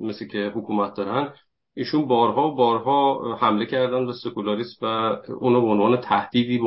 مثل 0.00 0.26
که 0.26 0.52
حکومت 0.54 0.94
دارن 0.94 1.32
ایشون 1.76 2.06
بارها 2.06 2.48
و 2.48 2.54
بارها 2.54 3.20
حمله 3.36 3.66
کردن 3.66 4.06
به 4.06 4.12
سکولاریسم 4.12 4.86
و 4.86 5.16
اونو 5.32 5.60
به 5.60 5.66
عنوان 5.66 5.96
تهدیدی 5.96 6.60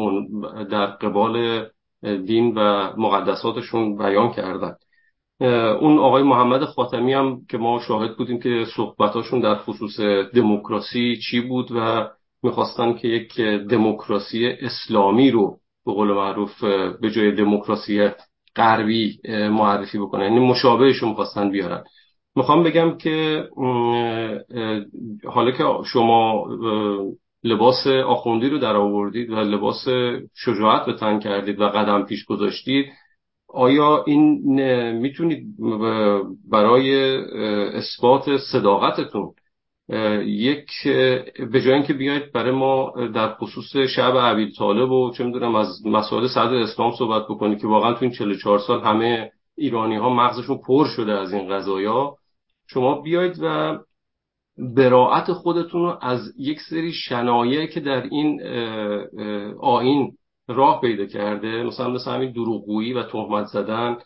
در 0.71 0.85
قبال 0.85 1.65
دین 2.01 2.53
و 2.57 2.89
مقدساتشون 2.97 3.97
بیان 3.97 4.31
کردن. 4.31 4.75
اون 5.79 5.99
آقای 5.99 6.23
محمد 6.23 6.65
خاتمی 6.65 7.13
هم 7.13 7.41
که 7.49 7.57
ما 7.57 7.79
شاهد 7.79 8.17
بودیم 8.17 8.39
که 8.39 8.65
صحبتاشون 8.75 9.39
در 9.39 9.55
خصوص 9.55 9.99
دموکراسی 10.35 11.17
چی 11.29 11.41
بود 11.41 11.71
و 11.75 12.07
می‌خواستن 12.43 12.93
که 12.93 13.07
یک 13.07 13.41
دموکراسی 13.69 14.47
اسلامی 14.47 15.31
رو 15.31 15.57
به 15.85 15.93
قول 15.93 16.13
معروف 16.13 16.63
به 17.01 17.11
جای 17.15 17.31
دموکراسی 17.31 18.09
غربی 18.55 19.19
معرفی 19.29 19.97
بکنن 19.97 20.23
یعنی 20.23 20.39
مشابهشون 20.39 21.09
می‌خواستن 21.09 21.49
بیارن. 21.49 21.83
می‌خوام 22.35 22.63
بگم 22.63 22.97
که 22.97 23.47
حالا 25.25 25.51
که 25.51 25.63
شما 25.93 26.45
لباس 27.43 27.87
آخوندی 27.87 28.49
رو 28.49 28.57
در 28.57 28.75
آوردید 28.75 29.29
و 29.29 29.35
لباس 29.35 29.85
شجاعت 30.35 30.85
به 30.85 30.93
تن 30.93 31.19
کردید 31.19 31.61
و 31.61 31.69
قدم 31.69 32.05
پیش 32.05 32.25
گذاشتید 32.25 32.85
آیا 33.47 34.03
این 34.07 34.41
می‌تونید 34.91 35.45
برای 36.51 37.15
اثبات 37.75 38.37
صداقتتون 38.51 39.33
یک 40.25 40.69
به 41.51 41.61
جای 41.61 41.73
اینکه 41.73 41.93
بیاید 41.93 42.31
برای 42.31 42.51
ما 42.51 42.93
در 43.15 43.33
خصوص 43.33 43.75
شعب 43.95 44.17
عبید 44.17 44.55
طالب 44.57 44.91
و 44.91 45.11
چه 45.11 45.23
می‌دونم 45.23 45.55
از 45.55 45.85
مسائل 45.85 46.27
صدر 46.27 46.55
اسلام 46.55 46.91
صحبت 46.91 47.23
بکنید 47.23 47.61
که 47.61 47.67
واقعا 47.67 47.93
تو 47.93 47.99
این 48.01 48.11
44 48.11 48.59
سال 48.59 48.81
همه 48.81 49.31
ایرانی 49.57 49.95
ها 49.95 50.09
مغزشون 50.09 50.57
پر 50.57 50.85
شده 50.95 51.11
از 51.11 51.33
این 51.33 51.49
قضایا 51.49 52.17
شما 52.67 53.01
بیاید 53.01 53.39
و 53.41 53.77
براعت 54.75 55.33
خودتون 55.33 55.81
رو 55.81 55.97
از 56.01 56.19
یک 56.37 56.59
سری 56.69 56.91
شنایع 56.93 57.65
که 57.65 57.79
در 57.79 58.03
این 58.03 58.41
آین 59.61 60.11
راه 60.47 60.81
پیدا 60.81 61.05
کرده 61.05 61.63
مثلا 61.63 61.89
مثل 61.89 62.11
همین 62.11 62.31
دروغگویی 62.31 62.93
و 62.93 63.03
تهمت 63.03 63.45
زدن 63.45 63.97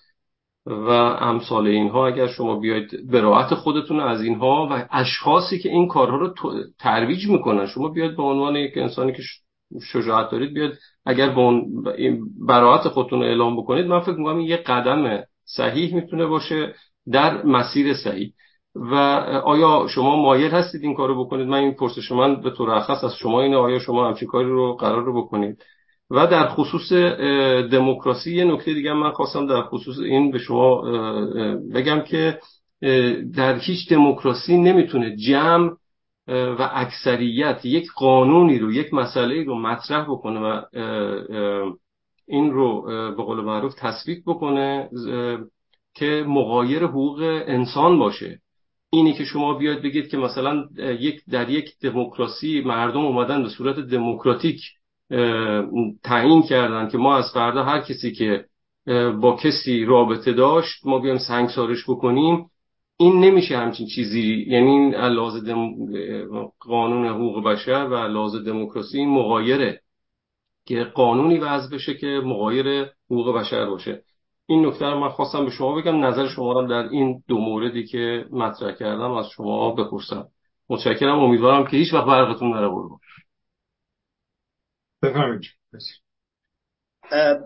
و 0.65 0.89
امثال 1.19 1.67
اینها 1.67 2.07
اگر 2.07 2.27
شما 2.27 2.59
بیاید 2.59 3.11
براعت 3.11 3.53
خودتون 3.55 3.99
از 3.99 4.21
اینها 4.21 4.67
و 4.71 4.87
اشخاصی 4.91 5.59
که 5.59 5.69
این 5.69 5.87
کارها 5.87 6.17
رو 6.17 6.33
ترویج 6.79 7.27
می‌کنن 7.27 7.65
شما 7.65 7.87
بیاید 7.89 8.17
به 8.17 8.23
عنوان 8.23 8.55
یک 8.55 8.77
انسانی 8.77 9.11
که 9.13 9.23
شجاعت 9.91 10.31
دارید 10.31 10.53
بیاید 10.53 10.73
اگر 11.05 11.29
به 11.29 11.39
اون 11.39 11.83
براعت 12.47 12.87
خودتون 12.87 13.19
رو 13.19 13.25
اعلام 13.25 13.57
بکنید 13.57 13.85
من 13.85 13.99
فکر 13.99 14.15
می‌کنم 14.15 14.39
یه 14.39 14.57
قدم 14.57 15.23
صحیح 15.45 15.95
می‌تونه 15.95 16.25
باشه 16.25 16.73
در 17.11 17.45
مسیر 17.45 17.93
صحیح 17.93 18.33
و 18.75 18.95
آیا 19.45 19.87
شما 19.89 20.15
مایل 20.15 20.51
هستید 20.51 20.83
این 20.83 20.95
کارو 20.95 21.25
بکنید؟ 21.25 21.47
من 21.47 21.57
این 21.57 21.73
پرسش 21.73 22.11
من 22.11 22.41
به 22.41 22.51
طور 22.51 22.79
خاص 22.79 23.03
از 23.03 23.15
شما 23.15 23.41
اینه 23.41 23.57
آیا 23.57 23.79
شما 23.79 24.07
همچین 24.07 24.27
کاری 24.27 24.49
رو 24.49 24.73
قرار 24.73 25.03
رو 25.03 25.23
بکنید؟ 25.23 25.63
و 26.09 26.27
در 26.27 26.47
خصوص 26.47 26.93
دموکراسی 27.71 28.35
یه 28.35 28.43
نکته 28.43 28.73
دیگه 28.73 28.93
من 28.93 29.11
خواستم 29.11 29.47
در 29.47 29.61
خصوص 29.61 29.99
این 29.99 30.31
به 30.31 30.37
شما 30.37 30.81
بگم 31.73 32.01
که 32.01 32.39
در 33.35 33.59
هیچ 33.59 33.89
دموکراسی 33.89 34.57
نمی‌تونه 34.57 35.15
جمع 35.15 35.71
و 36.27 36.69
اکثریت 36.73 37.65
یک 37.65 37.87
قانونی 37.95 38.59
رو 38.59 38.71
یک 38.71 38.93
مسئله 38.93 39.43
رو 39.43 39.59
مطرح 39.59 40.03
بکنه 40.03 40.39
و 40.39 40.61
این 42.27 42.51
رو 42.51 42.81
به 43.17 43.23
قول 43.23 43.41
معروف 43.41 43.73
تصویب 43.77 44.23
بکنه 44.25 44.89
که 45.99 46.25
مغایر 46.27 46.83
حقوق 46.83 47.43
انسان 47.47 47.99
باشه. 47.99 48.39
اینی 48.89 49.13
که 49.13 49.23
شما 49.23 49.53
بیاید 49.53 49.81
بگید 49.81 50.07
که 50.07 50.17
مثلا 50.17 50.67
یک 50.77 51.21
در 51.31 51.49
یک 51.49 51.69
دموکراسی 51.81 52.61
مردم 52.61 53.05
اومدن 53.05 53.43
به 53.43 53.49
صورت 53.49 53.79
دموکراتیک 53.79 54.61
تعیین 56.03 56.41
کردن 56.49 56.89
که 56.89 56.97
ما 56.97 57.17
از 57.17 57.31
فردا 57.33 57.63
هر 57.63 57.81
کسی 57.81 58.11
که 58.11 58.45
با 59.21 59.37
کسی 59.43 59.85
رابطه 59.85 60.33
داشت 60.33 60.85
ما 60.85 60.99
بیایم 60.99 61.17
سنگسارش 61.17 61.83
بکنیم 61.89 62.45
این 62.99 63.19
نمیشه 63.19 63.57
همچین 63.57 63.87
چیزی. 63.87 64.45
یعنی 64.47 64.69
این 64.71 64.91
دم... 65.45 65.71
قانون 66.59 67.07
حقوق 67.07 67.43
بشر 67.43 67.87
و 67.91 67.95
لحاظ 67.95 68.35
دموکراسی 68.35 69.05
مغایره 69.05 69.81
که 70.65 70.83
قانونی 70.83 71.37
وضع 71.37 71.75
بشه 71.75 71.93
که 71.93 72.21
مغایر 72.25 72.85
حقوق 73.11 73.35
بشر 73.35 73.65
باشه. 73.65 74.03
این 74.47 74.65
نکته 74.65 74.85
رو 74.85 74.99
من 74.99 75.09
خواستم 75.09 75.45
به 75.45 75.51
شما 75.51 75.75
بگم 75.75 76.05
نظر 76.05 76.27
شما 76.27 76.53
رو 76.53 76.67
در 76.67 76.89
این 76.89 77.23
دو 77.27 77.37
موردی 77.37 77.85
که 77.85 78.25
مطرح 78.31 78.71
کردم 78.71 79.11
از 79.11 79.25
شما 79.29 79.71
بپرسم. 79.71 80.27
متشکرم 80.69 81.19
امیدوارم 81.19 81.67
که 81.67 81.77
هیچ 81.77 81.93
وقت 81.93 82.05
برقتون 82.05 82.53
نره 82.53 82.67
برو 82.67 82.99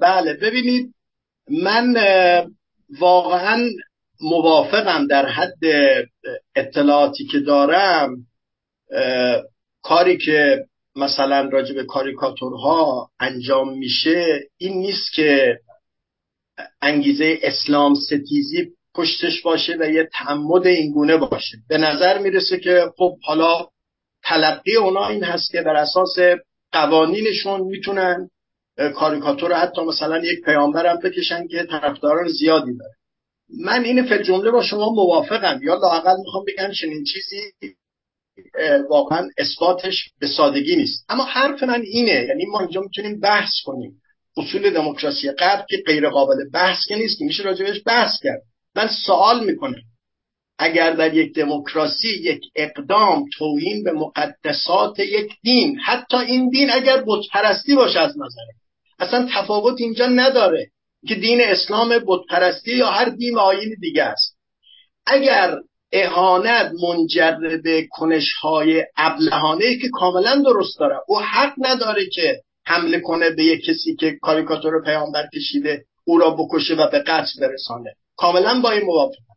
بله 0.01 0.33
ببینید 0.41 0.93
من 1.63 1.95
واقعا 2.99 3.69
موافقم 4.21 5.07
در 5.07 5.25
حد 5.25 5.63
اطلاعاتی 6.55 7.25
که 7.25 7.39
دارم. 7.39 8.15
کاری 9.81 10.17
که 10.17 10.65
مثلا 10.95 11.49
راجع 11.51 11.75
به 11.75 11.85
کاریکاتورها 11.85 13.09
انجام 13.19 13.77
میشه 13.77 14.39
این 14.57 14.77
نیست 14.77 15.13
که 15.15 15.59
انگیزه 16.81 17.39
اسلام 17.41 17.95
ستیزی 17.95 18.67
پشتش 18.95 19.41
باشه 19.41 19.77
و 19.79 19.89
یه 19.91 20.09
تعمد 20.13 20.67
اینگونه 20.67 21.17
باشه. 21.17 21.57
به 21.69 21.77
نظر 21.77 22.17
می‌رسه 22.17 22.59
که 22.59 22.85
خب 22.97 23.17
حالا 23.23 23.67
تلقی 24.23 24.75
اونا 24.75 25.07
این 25.07 25.23
هست 25.23 25.51
که 25.51 25.61
بر 25.61 25.75
اساس 25.75 26.17
قوانینشون 26.71 27.61
می‌تونن 27.61 28.29
کاریکاتور 28.95 29.53
حتی 29.53 29.81
مثلا 29.81 30.17
یک 30.17 30.41
پیامبرم 30.45 30.99
بکشن 31.03 31.47
که 31.47 31.63
طرفداران 31.63 32.27
زیادی 32.27 32.77
داره. 32.77 32.93
من 33.59 33.83
این 33.83 34.03
فل 34.03 34.23
جمله 34.23 34.51
با 34.51 34.63
شما 34.63 34.89
موافقم. 34.89 35.59
یا 35.63 35.73
لاقل 35.73 36.17
می‌خوام 36.25 36.45
بگم 36.47 36.71
چنین 36.71 37.03
چیزی 37.03 37.41
واقعا 38.89 39.29
اثباتش 39.37 40.09
به 40.19 40.27
سادگی 40.27 40.75
نیست. 40.75 41.05
اما 41.09 41.23
حرف 41.23 41.63
من 41.63 41.81
اینه 41.81 42.25
یعنی 42.29 42.45
ما 42.45 42.59
اینجا 42.59 42.81
می‌تونیم 42.81 43.19
بحث 43.19 43.51
کنیم. 43.65 44.00
اصول 44.37 44.69
دموکراسی 44.69 45.31
غرب 45.31 45.65
که 45.69 45.77
غیر 45.85 46.09
قابل 46.09 46.49
بحث 46.53 46.77
که 46.87 46.95
نیست 46.95 47.19
که 47.19 47.25
میشه 47.25 47.43
راجبش 47.43 47.81
بحث 47.85 48.11
کرد. 48.23 48.41
من 48.75 48.89
سوال 49.05 49.45
می‌کنم. 49.45 49.81
اگر 50.57 50.93
در 50.93 51.13
یک 51.13 51.33
دموکراسی 51.33 52.07
یک 52.07 52.41
اقدام 52.55 53.25
توهین 53.37 53.83
به 53.83 53.91
مقدسات 53.91 54.99
یک 54.99 55.31
دین 55.43 55.79
حتی 55.79 56.17
این 56.17 56.49
دین 56.49 56.71
اگر 56.71 57.03
بتپرستی 57.07 57.75
باشه 57.75 57.99
از 57.99 58.11
نظر 58.11 58.45
اصلا 58.99 59.29
تفاوت 59.33 59.75
اینجا 59.81 60.07
نداره 60.07 60.67
که 61.07 61.15
دین 61.15 61.41
اسلام 61.41 61.99
بتپرستی 62.07 62.75
یا 62.75 62.87
هر 62.91 63.09
دین 63.09 63.37
آیین 63.37 63.75
دیگه 63.79 64.03
است. 64.03 64.37
اگر 65.05 65.55
اهانت 65.91 66.71
منجر 66.83 67.37
به 67.63 67.87
کنشهای 67.91 68.85
ابلهانه 68.97 69.77
که 69.77 69.89
کاملا 69.93 70.41
درست 70.45 70.79
داره 70.79 70.95
او 71.07 71.19
حق 71.19 71.53
نداره 71.57 72.05
که 72.13 72.41
حمله 72.71 72.99
کنه 72.99 73.29
به 73.29 73.43
یک 73.43 73.65
کسی 73.65 73.95
که 73.95 74.17
کاریکاتور 74.21 74.83
پیامبر 74.83 75.27
کشیده 75.35 75.85
او 76.03 76.17
را 76.17 76.29
بکشه 76.29 76.75
و 76.75 76.91
به 76.91 76.99
قتل 76.99 77.39
برسانه. 77.41 77.95
کاملا 78.17 78.61
با 78.61 78.71
این 78.71 78.85
موافقم 78.85 79.31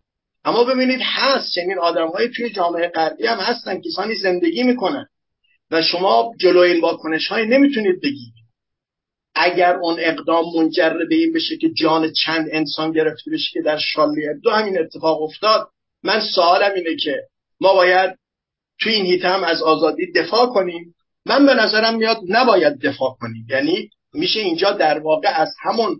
اما 0.45 0.65
ببینید 0.65 1.01
هست 1.03 1.53
چنین 1.55 1.79
آدمهایی 1.79 2.29
توی 2.29 2.51
جامعه 2.51 2.89
غربی 2.89 3.27
هم 3.27 3.39
هستن 3.39 3.81
کسانی 3.81 4.15
زندگی 4.15 4.63
می‌کنن. 4.63 5.07
و 5.71 5.83
شما 5.83 6.33
جلو 6.41 6.59
این 6.59 6.81
واکنش 6.81 7.29
های 7.29 7.47
نمی‌تونید 7.47 8.01
بگید 8.01 8.35
اگر 9.35 9.77
اون 9.77 9.97
اقدام 9.99 10.45
منجر 10.57 10.91
به 11.09 11.15
این 11.15 11.33
بشه 11.33 11.57
که 11.57 11.71
جان 11.71 12.13
چند 12.13 12.49
انسان 12.53 12.93
گرفته 12.93 13.31
بشه 13.31 13.51
که 13.53 13.63
در 13.63 13.79
شالی 13.79 14.23
دو 14.43 14.51
همین 14.51 14.79
اتفاق 14.79 15.23
افتاد 15.23 15.69
من 16.03 16.21
سوالم 16.35 16.75
اینه 16.75 16.97
که 16.97 17.23
ما 17.61 17.75
باید 17.75 18.19
توی 18.81 18.93
این 18.93 19.07
هیته 19.07 19.29
هم 19.29 19.45
از 19.45 19.63
آزادی 19.63 20.13
دفاع 20.13 20.47
کنیم. 20.47 20.95
من 21.27 21.47
به 21.47 21.55
نظرم 21.55 21.97
میاد 21.97 22.21
نباید 22.29 22.79
دفاع 22.81 23.17
کنیم. 23.21 23.47
یعنی 23.51 23.91
میشه 24.15 24.41
اینجا 24.41 24.73
در 24.73 24.99
واقع 24.99 25.29
از 25.35 25.49
همون 25.63 25.97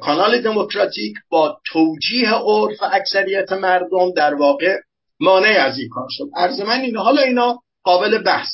کانال 0.00 0.42
دموکراتیک 0.42 1.14
با 1.28 1.58
توجیه 1.66 2.30
عرف 2.30 2.82
و 2.82 2.84
اکثریت 2.92 3.52
مردم 3.52 4.12
در 4.16 4.34
واقع 4.34 4.76
مانع 5.20 5.56
از 5.60 5.78
این 5.78 5.88
کار 5.88 6.08
شد. 6.10 6.24
عرض 6.36 6.60
من 6.60 6.80
اینه. 6.80 6.98
حالا 6.98 7.22
اینا 7.22 7.58
قابل 7.82 8.22
بحث. 8.22 8.48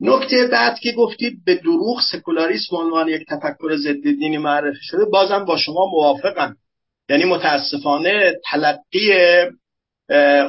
نکته 0.00 0.46
بعد 0.46 0.78
که 0.78 0.92
گفتید 0.92 1.44
به 1.44 1.54
دروغ 1.54 2.00
سکولاریسم 2.12 2.76
عنوان 2.76 3.08
یک 3.08 3.26
تفکر 3.28 3.76
ضد 3.76 4.02
دینی 4.02 4.38
معرفی 4.38 4.78
شده 4.82 5.04
بازم 5.04 5.44
با 5.44 5.56
شما 5.56 5.86
موافقم. 5.86 6.56
یعنی 7.08 7.24
متاسفانه 7.24 8.34
تلقی 8.50 9.12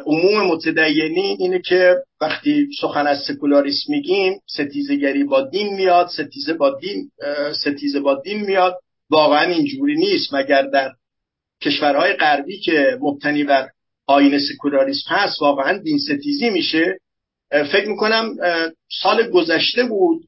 عموم 0.06 0.48
متدینی 0.48 1.35
اینه 1.40 1.59
که 1.59 1.95
وقتی 2.22 2.67
سخن 2.81 3.07
از 3.07 3.17
سکولاریسم 3.27 3.91
میگیم 3.91 4.40
ستیزگری 4.48 5.23
با 5.23 5.41
دین 5.41 5.73
میاد 5.73 6.07
ستیزه 6.07 6.53
با 6.53 6.77
دین 6.80 7.11
ستیزه 7.61 7.99
با 7.99 8.22
دین 8.23 8.41
میاد. 8.41 8.77
واقعا 9.09 9.51
اینجوری 9.51 9.95
نیست. 9.95 10.33
مگر 10.33 10.61
در 10.61 10.91
کشورهای 11.61 12.14
غربی 12.14 12.59
که 12.59 12.98
مبتنی 13.01 13.43
بر 13.43 13.69
آین 14.07 14.40
سکولاریسم 14.40 15.06
هست 15.07 15.41
واقعا 15.41 15.77
دین 15.77 15.98
ستیزی 15.98 16.49
میشه. 16.49 16.99
فکر 17.51 17.88
می‌کنم 17.88 18.35
سال 19.01 19.30
گذشته 19.30 19.83
بود 19.83 20.23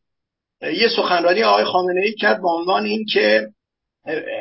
یه 0.61 0.87
سخنرانی 0.95 1.43
آقای 1.43 1.63
خامنه 1.63 2.01
ای 2.01 2.13
کرد 2.13 2.41
با 2.41 2.59
عنوان 2.59 2.85
این 2.85 3.05
که 3.05 3.47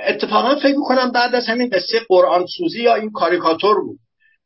اتفاقا 0.06 0.54
فکر 0.54 0.76
می‌کنم 0.76 1.12
بعد 1.12 1.34
از 1.34 1.46
همین 1.46 1.68
قصه 1.68 2.00
قرآن 2.08 2.46
سوزی 2.46 2.82
یا 2.82 2.94
این 2.94 3.10
کاریکاتور 3.10 3.80
بود. 3.80 3.98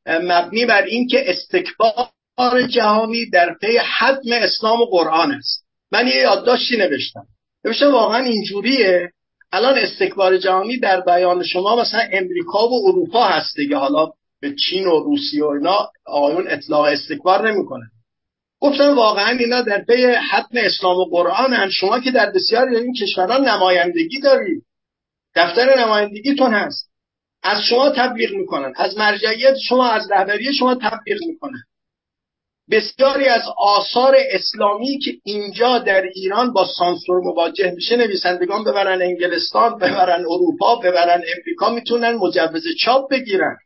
مبنی 0.06 0.66
بر 0.66 0.82
اینکه 0.82 1.30
استکبار 1.30 2.62
جهانی 2.70 3.30
در 3.30 3.54
پی 3.60 3.78
حتم 3.78 4.32
اسلام 4.32 4.80
و 4.80 4.84
قرآن 4.84 5.32
است. 5.32 5.64
من 5.92 6.06
یه 6.06 6.16
یادداشتی 6.16 6.76
نوشتم. 6.76 7.26
نوشتم 7.64 7.92
واقعا 7.92 8.24
اینجوریه. 8.24 9.10
الان 9.52 9.78
استکبار 9.78 10.36
جهانی 10.36 10.78
در 10.78 11.00
بیان 11.00 11.42
شما 11.42 11.76
مثلا 11.76 12.00
امریکا 12.12 12.68
و 12.68 12.88
اروپا 12.88 13.24
هست 13.24 13.56
دیگه. 13.56 13.76
حالا 13.76 14.10
به 14.40 14.54
چین 14.54 14.86
و 14.86 14.98
روسیه 14.98 15.44
و 15.44 15.48
اینا 15.48 15.90
آقایون 16.06 16.48
اطلاق 16.48 16.84
استکبار 16.84 17.50
نمی‌کنن 17.50 17.90
گفتم 18.60 18.96
واقعا 18.96 19.38
اینا 19.38 19.62
در 19.62 19.84
پی 19.84 20.06
حتم 20.06 20.58
اسلام 20.58 20.96
و 20.96 21.04
قرآن 21.04 21.52
هن. 21.52 21.70
شما 21.70 22.00
که 22.00 22.10
در 22.10 22.30
بسیاری 22.30 22.76
این 22.76 22.92
کشوران 22.92 23.48
نمایندگی 23.48 24.20
دارید. 24.20 24.62
دفتر 25.34 25.78
نمایندگیتون 25.78 26.54
هست. 26.54 26.90
از 27.46 27.62
شما 27.62 27.90
تبلیغ 27.90 28.30
می‌کنن. 28.32 28.72
از 28.76 28.98
مرجعیت 28.98 29.56
شما 29.68 29.88
از 29.88 30.10
رهبری 30.10 30.54
شما 30.54 30.74
تبلیغ 30.74 31.18
می‌کنن. 31.26 31.62
بسیاری 32.70 33.28
از 33.28 33.42
آثار 33.58 34.16
اسلامی 34.30 34.98
که 34.98 35.12
اینجا 35.24 35.78
در 35.78 36.02
ایران 36.02 36.52
با 36.52 36.66
سانسور 36.78 37.20
مواجه 37.20 37.70
میشه 37.70 37.96
نویسندگان 37.96 38.64
ببرن 38.64 39.02
انگلستان 39.02 39.78
ببرن 39.78 40.24
اروپا 40.24 40.76
ببرن 40.76 41.22
امریکا 41.36 41.70
می‌تونن 41.70 42.10
مجوز 42.12 42.64
چاپ 42.80 43.10
بگیرن. 43.10 43.56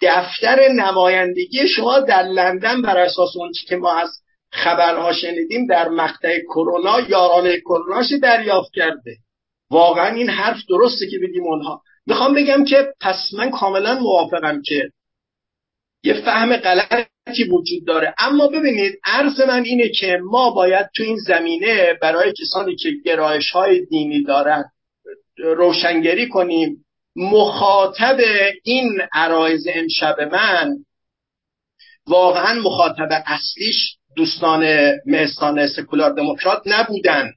دفتر 0.00 0.68
نمایندگی 0.68 1.68
شما 1.68 2.00
در 2.00 2.22
لندن 2.22 2.82
بر 2.82 2.98
اساس 2.98 3.36
اون 3.36 3.52
که 3.68 3.76
ما 3.76 3.94
از 3.94 4.10
خبرها 4.52 5.12
شنیدیم 5.12 5.66
در 5.66 5.88
مقطع 5.88 6.38
کرونا 6.40 7.00
یارانه 7.00 7.60
کروناش 7.60 8.12
دریافت 8.22 8.72
کرده؟ 8.74 9.16
واقعا 9.70 10.14
این 10.14 10.28
حرف 10.28 10.58
درسته 10.68 11.06
که 11.10 11.18
بگیم 11.18 11.42
اونها. 11.44 11.82
می‌خوام 12.06 12.34
بگم 12.34 12.64
که 12.64 12.94
پس 13.00 13.34
من 13.38 13.50
کاملا 13.50 13.98
موافقم 13.98 14.62
که 14.62 14.90
یه 16.04 16.14
فهم 16.14 16.56
غلطی 16.56 17.44
وجود 17.44 17.86
داره. 17.86 18.14
اما 18.18 18.48
ببینید 18.48 18.94
عرض 19.04 19.40
من 19.40 19.64
اینه 19.64 19.88
که 19.88 20.18
ما 20.22 20.50
باید 20.50 20.86
تو 20.96 21.02
این 21.02 21.16
زمینه 21.16 21.94
برای 22.02 22.32
کسانی 22.32 22.76
که 22.76 22.90
گرایش 23.04 23.50
های 23.50 23.86
دینی 23.86 24.22
دارن 24.22 24.64
روشنگری 25.36 26.28
کنیم. 26.28 26.84
مخاطب 27.16 28.16
این 28.64 28.90
عرایز 29.12 29.66
امشب 29.74 30.20
من 30.20 30.76
واقعا 32.06 32.60
مخاطب 32.60 33.08
اصلیش 33.26 33.96
دوستان 34.16 34.92
مهستان 35.06 35.66
سکولار 35.66 36.12
دموکرات 36.12 36.62
نبودن. 36.66 37.32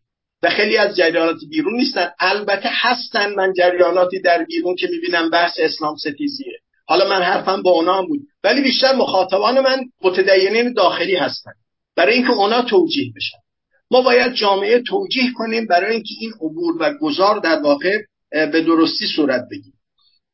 و 0.46 0.50
خیلی 0.50 0.78
از 0.78 0.96
جریانات 0.96 1.38
بیرون 1.50 1.74
نیستن. 1.74 2.12
البته 2.20 2.70
هستن 2.72 3.34
من 3.36 3.54
جریاناتی 3.54 4.20
در 4.20 4.44
بیرون 4.44 4.76
که 4.76 4.88
می‌بینم 4.92 5.30
بحث 5.30 5.60
اسلام 5.60 5.96
ستیزیه. 5.96 6.60
حالا 6.88 7.10
من 7.10 7.22
حرفم 7.22 7.62
با 7.62 7.72
اونا 7.72 7.98
هم 7.98 8.08
بود 8.08 8.20
ولی 8.44 8.62
بیشتر 8.62 8.96
مخاطبان 8.96 9.60
من 9.60 9.80
متدینین 10.02 10.74
داخلی 10.74 11.16
هستن. 11.16 11.52
برای 11.96 12.14
اینکه 12.14 12.32
اونا 12.32 12.62
توجیه 12.62 13.12
بشن. 13.16 13.38
ما 13.92 14.02
باید 14.02 14.34
جامعه 14.34 14.82
توجیه 14.82 15.32
کنیم 15.36 15.68
برای 15.68 15.94
اینکه 15.94 16.14
این 16.20 16.32
عبور 16.42 16.76
و 16.80 16.94
گذار 17.02 17.40
در 17.40 17.62
واقع 17.62 17.98
به 18.32 18.62
درستی 18.62 19.08
صورت 19.16 19.42
بگیره. 19.52 19.78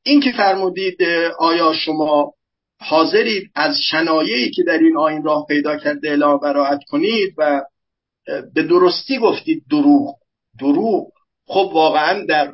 این 0.04 0.22
که 0.22 0.32
فرمودید 0.32 0.98
آیا 1.40 1.74
شما 1.74 2.34
حاضرید 2.82 3.52
از 3.56 3.78
شنایعی 3.82 4.52
که 4.52 4.64
در 4.64 4.78
این 4.78 4.98
آین 4.98 5.24
راه 5.24 5.46
پیدا 5.48 5.78
کرده 5.78 6.10
اعلام 6.10 6.40
براعت 6.40 6.80
کنید 6.88 7.34
و 7.38 7.62
به 8.26 8.64
درستی 8.64 9.18
گفتید 9.18 9.64
دروغ. 9.70 10.16
دروغ 10.60 11.12
خب 11.48 11.72
واقعا 11.74 12.26
در 12.26 12.54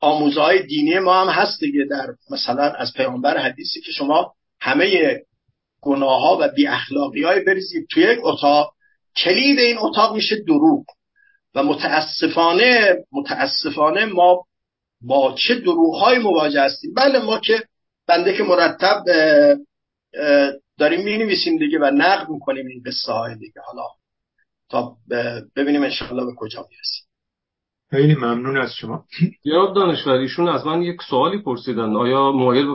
آموزهای 0.00 0.66
دینی 0.66 0.98
ما 0.98 1.20
هم 1.20 1.28
هست 1.28 1.60
دیگه 1.60 1.84
در 1.90 2.06
مثلا 2.30 2.62
از 2.62 2.92
پیامبر 2.92 3.38
حدیثی 3.38 3.80
که 3.80 3.92
شما 3.92 4.34
همه 4.60 5.20
گناه 5.80 6.20
ها 6.20 6.38
و 6.40 6.48
بی 6.48 6.66
اخلاقی 6.66 7.22
های 7.22 7.40
بریزید 7.40 7.86
توی 7.90 8.02
یک 8.02 8.18
اتاق 8.22 8.74
کلید 9.16 9.58
این 9.58 9.78
اتاق 9.78 10.14
میشه 10.14 10.36
دروغ. 10.36 10.84
و 11.54 11.62
متاسفانه 11.62 12.96
متاسفانه 13.12 14.04
ما 14.04 14.46
با 15.00 15.34
چه 15.38 15.54
دروغ 15.54 15.96
های 15.96 16.18
مواجه 16.18 16.62
هستیم؟ 16.62 16.94
بله 16.94 17.18
ما 17.18 17.38
که 17.38 17.62
بنده 18.06 18.36
که 18.36 18.42
مرتب 18.42 19.04
داریم 20.78 21.04
می 21.04 21.18
نویسیم 21.18 21.58
دیگه 21.58 21.78
و 21.78 21.84
نقد 21.84 22.28
می‌کنیم 22.28 22.66
این 22.66 22.82
قصه 22.86 23.12
های 23.12 23.34
دیگه. 23.34 23.60
حالا 23.66 23.82
تا 24.74 24.96
ببینیم 25.56 25.82
انشاءالله 25.82 26.24
به 26.24 26.32
کجا 26.36 26.66
می‌رسیم. 26.70 27.04
خیلی 27.90 28.14
ممنون 28.14 28.56
از 28.56 28.74
شما. 28.74 29.04
جناب 29.44 29.74
دانشوریشون 29.74 30.48
از 30.48 30.66
من 30.66 30.82
یک 30.82 30.96
سوالی 31.10 31.38
پرسیدن. 31.38 31.96
آیا 31.96 32.32
مایل 32.32 32.74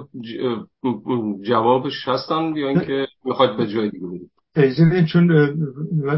جوابش 1.48 2.08
هستن 2.08 2.56
یا 2.56 2.70
اینکه 2.70 3.08
می‌خواید 3.24 3.58
به 3.58 3.68
جای 3.68 3.90
دیگه 3.90 4.08
برید؟ 4.56 5.06
چون 5.06 5.32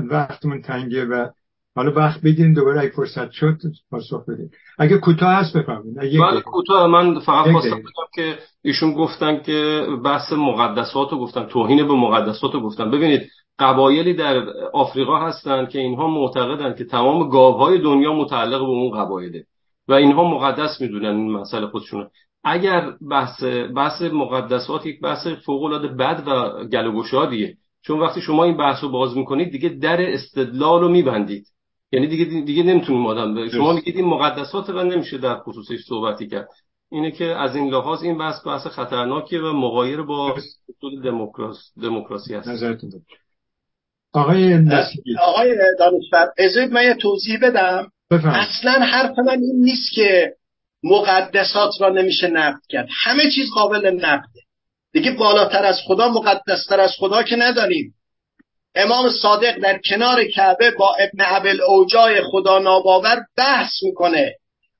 وقتمون 0.09 0.61
تنگه 0.61 1.05
و 1.05 1.27
حالا 1.75 1.91
وقت 1.91 2.21
بگیریم 2.21 2.53
دوباره 2.53 2.79
اگه 2.81 2.89
فرصت 2.89 3.31
شد 3.31 3.57
پاسخ 3.91 4.25
بدیم 4.25 4.51
اگه 4.77 4.97
کوتاه 4.97 5.33
هست 5.33 5.57
بفهمید 5.57 5.95
بله 5.95 6.41
کوتاه. 6.41 6.87
من 6.87 7.19
فقط 7.19 7.51
خواستم 7.51 7.79
بگم 7.79 8.07
که 8.15 8.37
ایشون 8.61 8.93
گفتن 8.93 9.43
که 9.43 9.87
بحث 10.05 10.33
مقدسات 10.33 11.11
رو 11.11 11.19
گفتن 11.19 11.45
توهین 11.45 11.87
به 11.87 11.93
مقدسات 11.93 12.53
رو 12.53 12.59
گفتن. 12.59 12.91
ببینید 12.91 13.21
قبایلی 13.61 14.13
در 14.13 14.49
آفریقا 14.73 15.17
هستند 15.17 15.69
که 15.69 15.79
اینها 15.79 16.07
معتقدند 16.07 16.77
که 16.77 16.85
تمام 16.85 17.29
گاوهای 17.29 17.81
دنیا 17.81 18.13
متعلق 18.13 18.59
به 18.59 18.65
اون 18.65 18.91
قبایله 18.91 19.45
و 19.87 19.93
اینها 19.93 20.23
مقدس 20.23 20.81
می‌دونن 20.81 21.15
این 21.15 21.31
مسئله 21.31 21.67
خودشون 21.67 22.07
اگر 22.43 22.93
بحث 23.11 23.43
بحث 23.75 24.01
مقدسات 24.01 24.85
یک 24.85 25.01
بحث 25.01 25.27
فوق 25.27 25.63
العاده 25.63 25.87
بد 25.87 26.23
و 26.27 26.63
گلوگشادیه 26.65 27.57
چون 27.81 27.99
وقتی 27.99 28.21
شما 28.21 28.43
این 28.43 28.57
بحث 28.57 28.83
رو 28.83 28.89
باز 28.89 29.17
می‌کنید 29.17 29.51
دیگه 29.51 29.69
در 29.69 30.13
استدلال 30.13 30.81
رو 30.81 30.89
میبندید. 30.89 31.45
یعنی 31.91 32.07
دیگه 32.07 32.25
دیگه 32.25 32.63
نمی‌تونیم 32.63 33.05
آدم 33.05 33.49
شما 33.49 33.73
میگید 33.73 33.95
این 33.95 34.05
مقدسات 34.05 34.69
و 34.69 34.83
نمیشه 34.83 35.17
در 35.17 35.39
خصوصش 35.39 35.79
صحبتی 35.87 36.27
کرد. 36.27 36.49
اینه 36.91 37.11
که 37.11 37.25
از 37.25 37.55
این 37.55 37.69
لحاظ 37.69 38.03
این 38.03 38.17
بحث 38.17 38.47
بحث 38.47 38.67
خطرناکیه 38.67 39.41
و 39.41 39.53
مغایر 39.53 40.01
با 40.01 40.35
اصول 40.69 41.01
دموکراس 41.01 41.57
دموکراسی 41.81 42.35
هست. 42.35 42.47
آقای 44.13 44.53
آقای 45.19 45.57
دانشور 45.79 46.27
ازید 46.37 46.71
من 46.71 46.83
یه 46.83 46.93
توضیح 46.93 47.39
بدم. 47.41 47.91
بفهم. 48.11 48.31
اصلا 48.31 48.71
حرف 48.71 49.19
من 49.19 49.39
این 49.41 49.55
نیست 49.63 49.91
که 49.93 50.33
مقدسات 50.83 51.71
را 51.79 51.89
نمیشه 51.89 52.27
نقد 52.27 52.59
کرد. 52.69 52.87
همه 53.03 53.31
چیز 53.31 53.49
قابل 53.55 53.87
نقده. 53.87 54.41
دیگه 54.93 55.11
بالاتر 55.11 55.65
از 55.65 55.79
خدا 55.87 56.09
مقدستر 56.09 56.79
از 56.79 56.91
خدا 56.97 57.23
که 57.23 57.35
نداریم. 57.35 57.93
امام 58.75 59.09
صادق 59.09 59.59
در 59.59 59.79
کنار 59.89 60.23
کعبه 60.23 60.71
با 60.71 60.95
ابن 60.99 61.23
عبل 61.23 61.61
اوجای 61.61 62.21
خدا 62.21 62.59
ناباور 62.59 63.25
بحث 63.37 63.71
می‌کنه. 63.83 64.35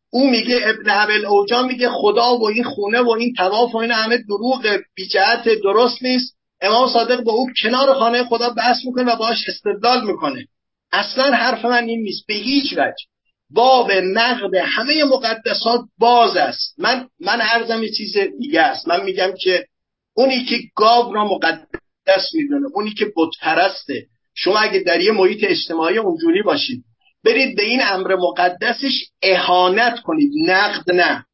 او 0.10 0.30
میگه 0.30 0.60
ابن 0.64 0.90
عبل 0.90 1.26
اوجا 1.26 1.64
میگه 1.64 1.90
خدا 1.90 2.38
و 2.38 2.48
این 2.48 2.64
خونه 2.64 3.02
و 3.02 3.10
این 3.10 3.34
تواف 3.38 3.76
و 3.76 3.78
این 3.78 3.92
همه 3.92 4.18
دروغ 4.18 4.80
بیجهت 4.96 5.50
درست 5.64 6.04
نیست. 6.04 6.38
امام 6.62 6.90
صادق 6.90 7.22
با 7.24 7.32
او 7.32 7.48
کنار 7.62 7.94
خانه 7.94 8.24
خدا 8.24 8.50
بحث 8.50 8.78
می‌کنه 8.86 9.14
و 9.14 9.16
باش 9.16 9.38
استدلال 9.48 10.08
می‌کنه. 10.08 10.48
اصلا 10.92 11.32
حرف 11.36 11.66
من 11.66 11.84
این 11.84 12.02
نیست 12.02 12.28
به 12.28 12.34
هیچ 12.34 12.74
وجه. 12.74 13.06
باب 13.50 13.92
نقد 13.92 14.56
همه 14.56 15.04
مقدسات 15.04 15.82
باز 15.98 16.38
است. 16.38 16.76
من 16.78 17.08
من 17.20 17.42
عرضم 17.42 17.84
یه 17.84 17.92
چیز 17.92 18.18
دیگه 18.40 18.62
است. 18.62 18.88
من 18.88 19.04
میگم 19.04 19.34
که 19.42 19.66
اونی 20.14 20.46
که 20.46 20.60
گاو 20.76 21.14
را 21.14 21.26
مقدس 21.26 22.34
می‌دونه 22.34 22.68
اونی 22.74 22.94
که 22.94 23.06
بت 23.06 23.30
پرسته 23.42 24.06
شما 24.36 24.60
اگه 24.60 24.80
در 24.80 25.02
یه 25.02 25.12
محیط 25.12 25.44
اجتماعی 25.44 25.98
اونجوری 25.98 26.42
باشید 26.42 26.84
برید 27.24 27.58
به 27.58 27.64
این 27.64 27.82
امر 27.84 28.16
مقدسش 28.16 29.06
اهانت 29.22 30.00
کنید. 30.00 30.32
نقد 30.48 30.92
نه. 30.94 31.26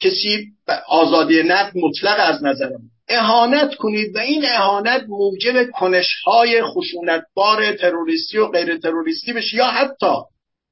کسی 0.00 0.46
آزادی 0.88 1.42
نقد 1.42 1.72
مطلق 1.76 2.16
از 2.18 2.44
نظرم 2.44 2.80
اهانت 3.08 3.74
کنید 3.74 4.16
و 4.16 4.18
این 4.18 4.44
اهانت 4.48 5.04
موجب 5.08 5.70
کنشهای 5.70 6.62
خشونتبار 6.62 7.72
تروریستی 7.72 8.38
و 8.38 8.46
غیر 8.46 8.78
تروریستی 8.78 9.32
بشه 9.32 9.56
یا 9.56 9.66
حتی 9.66 10.14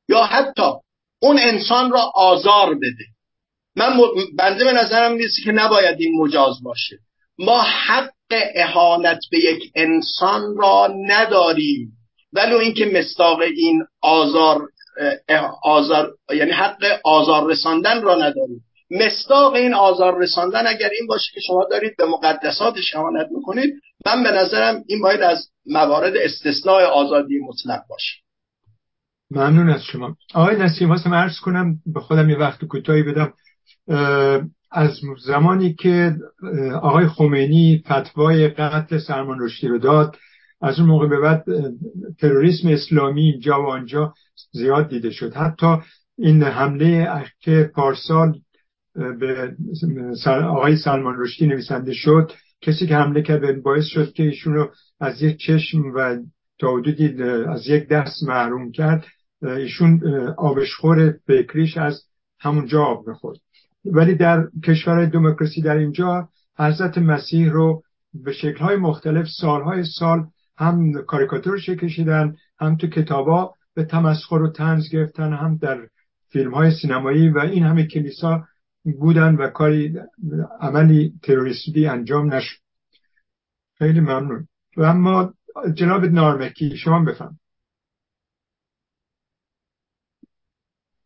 یا 0.09 0.25
حتی 0.25 0.71
اون 1.23 1.39
انسان 1.39 1.91
را 1.91 2.13
آزار 2.15 2.75
بده. 2.75 3.05
من 3.77 4.01
بنده 4.39 4.65
به 4.65 4.73
نظرم 4.73 5.13
نیست 5.13 5.45
که 5.45 5.53
نباید 5.53 6.01
این 6.01 6.23
مجاز 6.23 6.63
باشه. 6.63 6.99
ما 7.39 7.61
حق 7.61 8.13
اهانت 8.55 9.19
به 9.31 9.39
یک 9.39 9.73
انسان 9.75 10.57
را 10.57 10.95
نداریم 11.07 11.93
ولو 12.33 12.59
اینکه 12.59 12.87
مستاق 12.87 13.41
این 13.41 13.85
آزار 14.01 14.69
آزار 15.63 16.15
یعنی 16.35 16.51
حق 16.51 17.01
آزار 17.05 17.51
رساندن 17.51 18.03
را 18.03 18.15
نداریم. 18.15 18.65
مستاق 19.01 19.55
این 19.55 19.75
آزار 19.75 20.19
رساندن 20.19 20.67
اگر 20.67 20.89
این 20.99 21.07
باشه 21.09 21.31
که 21.35 21.41
شما 21.41 21.67
دارید 21.71 21.97
به 21.99 22.05
مقدسات 22.07 22.81
شهانت 22.81 23.27
می‌کنید 23.31 23.75
من 24.07 24.23
به 24.23 24.31
نظرم 24.31 24.85
این 24.87 25.03
باید 25.03 25.21
از 25.21 25.49
موارد 25.67 26.13
استثناء 26.17 26.85
آزادی 26.85 27.39
مطلق 27.39 27.81
باشه. 27.89 28.13
ممنون 29.31 29.71
از 29.71 29.85
شما. 29.85 30.17
آقای 30.35 30.57
نسیم 30.57 30.91
واسه 30.91 31.11
عرض 31.11 31.39
کنم 31.41 31.77
به 31.87 32.01
خودم 32.01 32.31
یه 32.31 32.37
وقت 32.37 32.65
کوتاهی 32.65 33.03
بدم. 33.03 33.33
از 34.71 35.01
زمانی 35.27 35.75
که 35.75 36.17
آقای 36.83 37.07
خمینی 37.07 37.85
فتوای 37.87 38.49
قتل 38.49 38.99
سلمان 38.99 39.41
رشدی 39.41 39.69
رو 39.69 39.79
داد 39.79 40.17
از 40.61 40.79
اون 40.79 40.89
موقع 40.89 41.09
به 41.09 41.21
بعد 41.21 41.45
تروریسم 42.21 42.69
اسلامی 42.69 43.23
اینجا 43.23 43.63
و 43.63 43.67
آنجا 43.67 44.15
زیاد 44.53 44.89
دیده 44.89 45.11
شد. 45.11 45.35
حتی 45.35 45.77
این 46.19 46.43
حمله 46.43 47.25
که 47.41 47.71
پارسال 47.75 48.35
به 48.95 49.57
آقای 50.27 50.77
سلمان 50.77 51.15
رشدی 51.19 51.47
نویسنده 51.47 51.93
شد. 51.93 52.33
کسی 52.61 52.87
که 52.87 52.97
حمله 52.97 53.23
کرد 53.23 53.63
باعث 53.63 53.85
شد 53.85 54.13
که 54.13 54.23
ایشون 54.23 54.55
رو 54.55 54.71
از 55.01 55.23
یک 55.23 55.37
چشم 55.37 55.83
و 55.95 56.19
تا 56.59 56.77
حدودی 56.77 57.23
از 57.49 57.69
یک 57.69 57.89
دست 57.89 58.23
محروم 58.23 58.73
کرد. 58.73 59.07
ایشون 59.43 60.01
آبشخور 60.39 61.15
فکریش 61.27 61.77
از 61.77 62.03
همونجا 62.41 62.83
آب 62.85 63.09
می‌خورد. 63.09 63.39
ولی 63.85 64.15
در 64.15 64.49
کشورهای 64.65 65.07
دموکراسی 65.07 65.63
در 65.63 65.77
اینجا 65.77 66.29
حضرت 66.59 66.99
مسیح 66.99 67.51
رو 67.51 67.83
به 68.15 68.33
شکلهای 68.33 68.77
مختلف 68.77 69.27
سالهای 69.29 69.85
سال 69.85 70.27
هم 70.59 70.93
کاریکاتورش 71.07 71.69
کشیدن 71.69 72.35
هم 72.61 72.77
تو 72.77 72.87
کتابا 72.87 73.55
به 73.75 73.85
تمسخر 73.85 74.43
و 74.43 74.51
تنز 74.51 74.89
گرفتن 74.93 75.33
هم 75.33 75.57
در 75.57 75.79
فیلم 76.29 76.55
های 76.55 76.71
سینمایی 76.71 77.29
و 77.29 77.39
این 77.39 77.63
همه 77.63 77.87
کلیسا 77.87 78.45
بودن 78.85 79.35
و 79.35 79.49
کاری 79.49 79.95
عملی 80.61 81.13
تروریستی 81.23 81.87
انجام 81.87 82.35
نشد. 82.35 82.59
خیلی 83.79 84.01
ممنون. 84.01 84.49
و 84.77 84.83
اما 84.83 85.35
جناب 85.75 86.05
نارمکی 86.05 86.77
شما 86.77 87.05
بفهم 87.05 87.39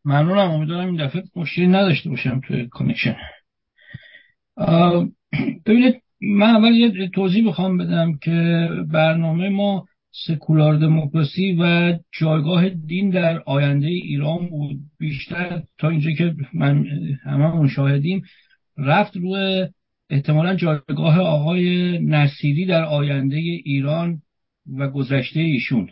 ممنونم. 0.05 0.51
امیدوارم 0.51 0.87
این 0.87 1.07
دفعه 1.07 1.23
مشکلی 1.37 1.67
نداشته 1.67 2.11
باشم 2.11 2.41
توی 2.41 2.69
کنیکشن 2.69 3.17
ببینید 5.67 6.03
من 6.21 6.57
اول 6.57 6.73
یه 6.73 7.11
توضیح 7.11 7.49
بخوام 7.49 7.79
بدم 7.79 8.19
که 8.23 8.69
برنامه 8.93 9.49
ما 9.49 9.89
سکولار 10.25 10.77
دموکراسی 10.77 11.57
و 11.61 11.95
جایگاه 12.21 12.69
دین 12.69 13.11
در 13.11 13.43
آینده 13.47 13.87
ایران 13.87 14.49
بود. 14.49 14.81
بیشتر 14.99 15.63
تا 15.79 15.89
اینجا 15.89 16.11
که 16.11 16.35
من 16.55 16.85
همه 17.25 17.69
شاهدیم 17.69 18.23
رفت 18.79 19.17
روی 19.17 19.67
احتمالا 20.11 20.55
جایگاه 20.55 21.21
آقای 21.21 21.99
نصیری 21.99 22.67
در 22.67 22.85
آینده 22.85 23.37
ایران 23.37 24.23
و 24.79 24.89
گذشته 24.89 25.41
ایشون. 25.41 25.91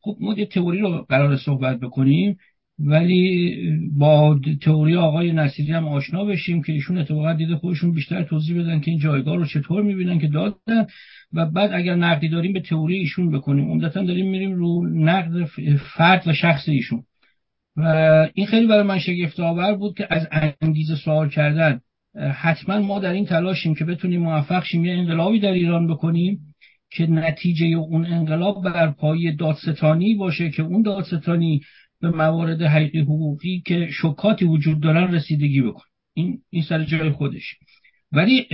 خب 0.00 0.16
ما 0.20 0.34
یه 0.34 0.46
تئوری 0.46 0.80
رو 0.80 1.06
قرار 1.08 1.36
صحبت 1.36 1.80
بکنیم. 1.80 2.36
ولی 2.78 3.56
با 3.96 4.40
تئوری 4.62 4.96
آقای 4.96 5.32
نصیری 5.32 5.72
هم 5.72 5.88
آشنا 5.88 6.24
بشیم 6.24 6.62
که 6.62 6.72
ایشون 6.72 6.98
اتفاقا 6.98 7.32
دیده 7.32 7.56
خودشون 7.56 7.92
بیشتر 7.92 8.22
توضیح 8.22 8.62
بدن 8.62 8.80
که 8.80 8.90
این 8.90 9.00
جایگاه 9.00 9.36
رو 9.36 9.46
چطور 9.46 9.82
می‌بینن 9.82 10.18
که 10.18 10.26
دادن 10.26 10.86
و 11.32 11.46
بعد 11.46 11.70
اگر 11.72 11.94
نقدی 11.94 12.28
داریم 12.28 12.52
به 12.52 12.60
تئوری 12.60 12.98
ایشون 12.98 13.30
بکنیم. 13.30 13.70
عمدتا 13.70 14.02
داریم 14.02 14.30
میریم 14.30 14.54
رو 14.54 14.88
نقد 14.88 15.44
فرد 15.96 16.28
و 16.28 16.32
شخص 16.32 16.68
ایشون. 16.68 17.02
و 17.76 17.82
این 18.34 18.46
خیلی 18.46 18.66
برای 18.66 18.82
من 18.82 18.98
شگفت 18.98 19.40
آور 19.40 19.74
بود 19.74 19.96
که 19.96 20.06
از 20.10 20.28
انگیزه 20.60 20.96
سوال 20.96 21.28
کردن. 21.28 21.80
حتما 22.34 22.78
ما 22.78 22.98
در 22.98 23.12
این 23.12 23.24
تلاشیم 23.24 23.74
که 23.74 23.84
بتونیم 23.84 24.20
موفق 24.20 24.64
شیم 24.64 24.84
یه 24.84 24.92
انقلابی 24.92 25.40
در 25.40 25.52
ایران 25.52 25.86
بکنیم 25.86 26.38
که 26.90 27.06
نتیجه 27.06 27.66
اون 27.66 28.06
انقلاب 28.06 28.64
بر 28.64 28.90
پای 28.90 29.32
دادستانی 29.32 30.14
باشه 30.14 30.50
که 30.50 30.62
اون 30.62 30.82
دادستانی 30.82 31.60
به 32.00 32.10
موارد 32.10 32.62
حقیقی 32.62 33.00
حقوقی 33.00 33.62
که 33.66 33.88
شکاتی 33.90 34.44
وجود 34.44 34.80
دارن 34.80 35.14
رسیدگی 35.14 35.62
بکن 35.62 35.84
این 36.14 36.38
این 36.50 36.62
سر 36.62 36.84
جای 36.84 37.10
خودش 37.10 37.54
ولی 38.12 38.46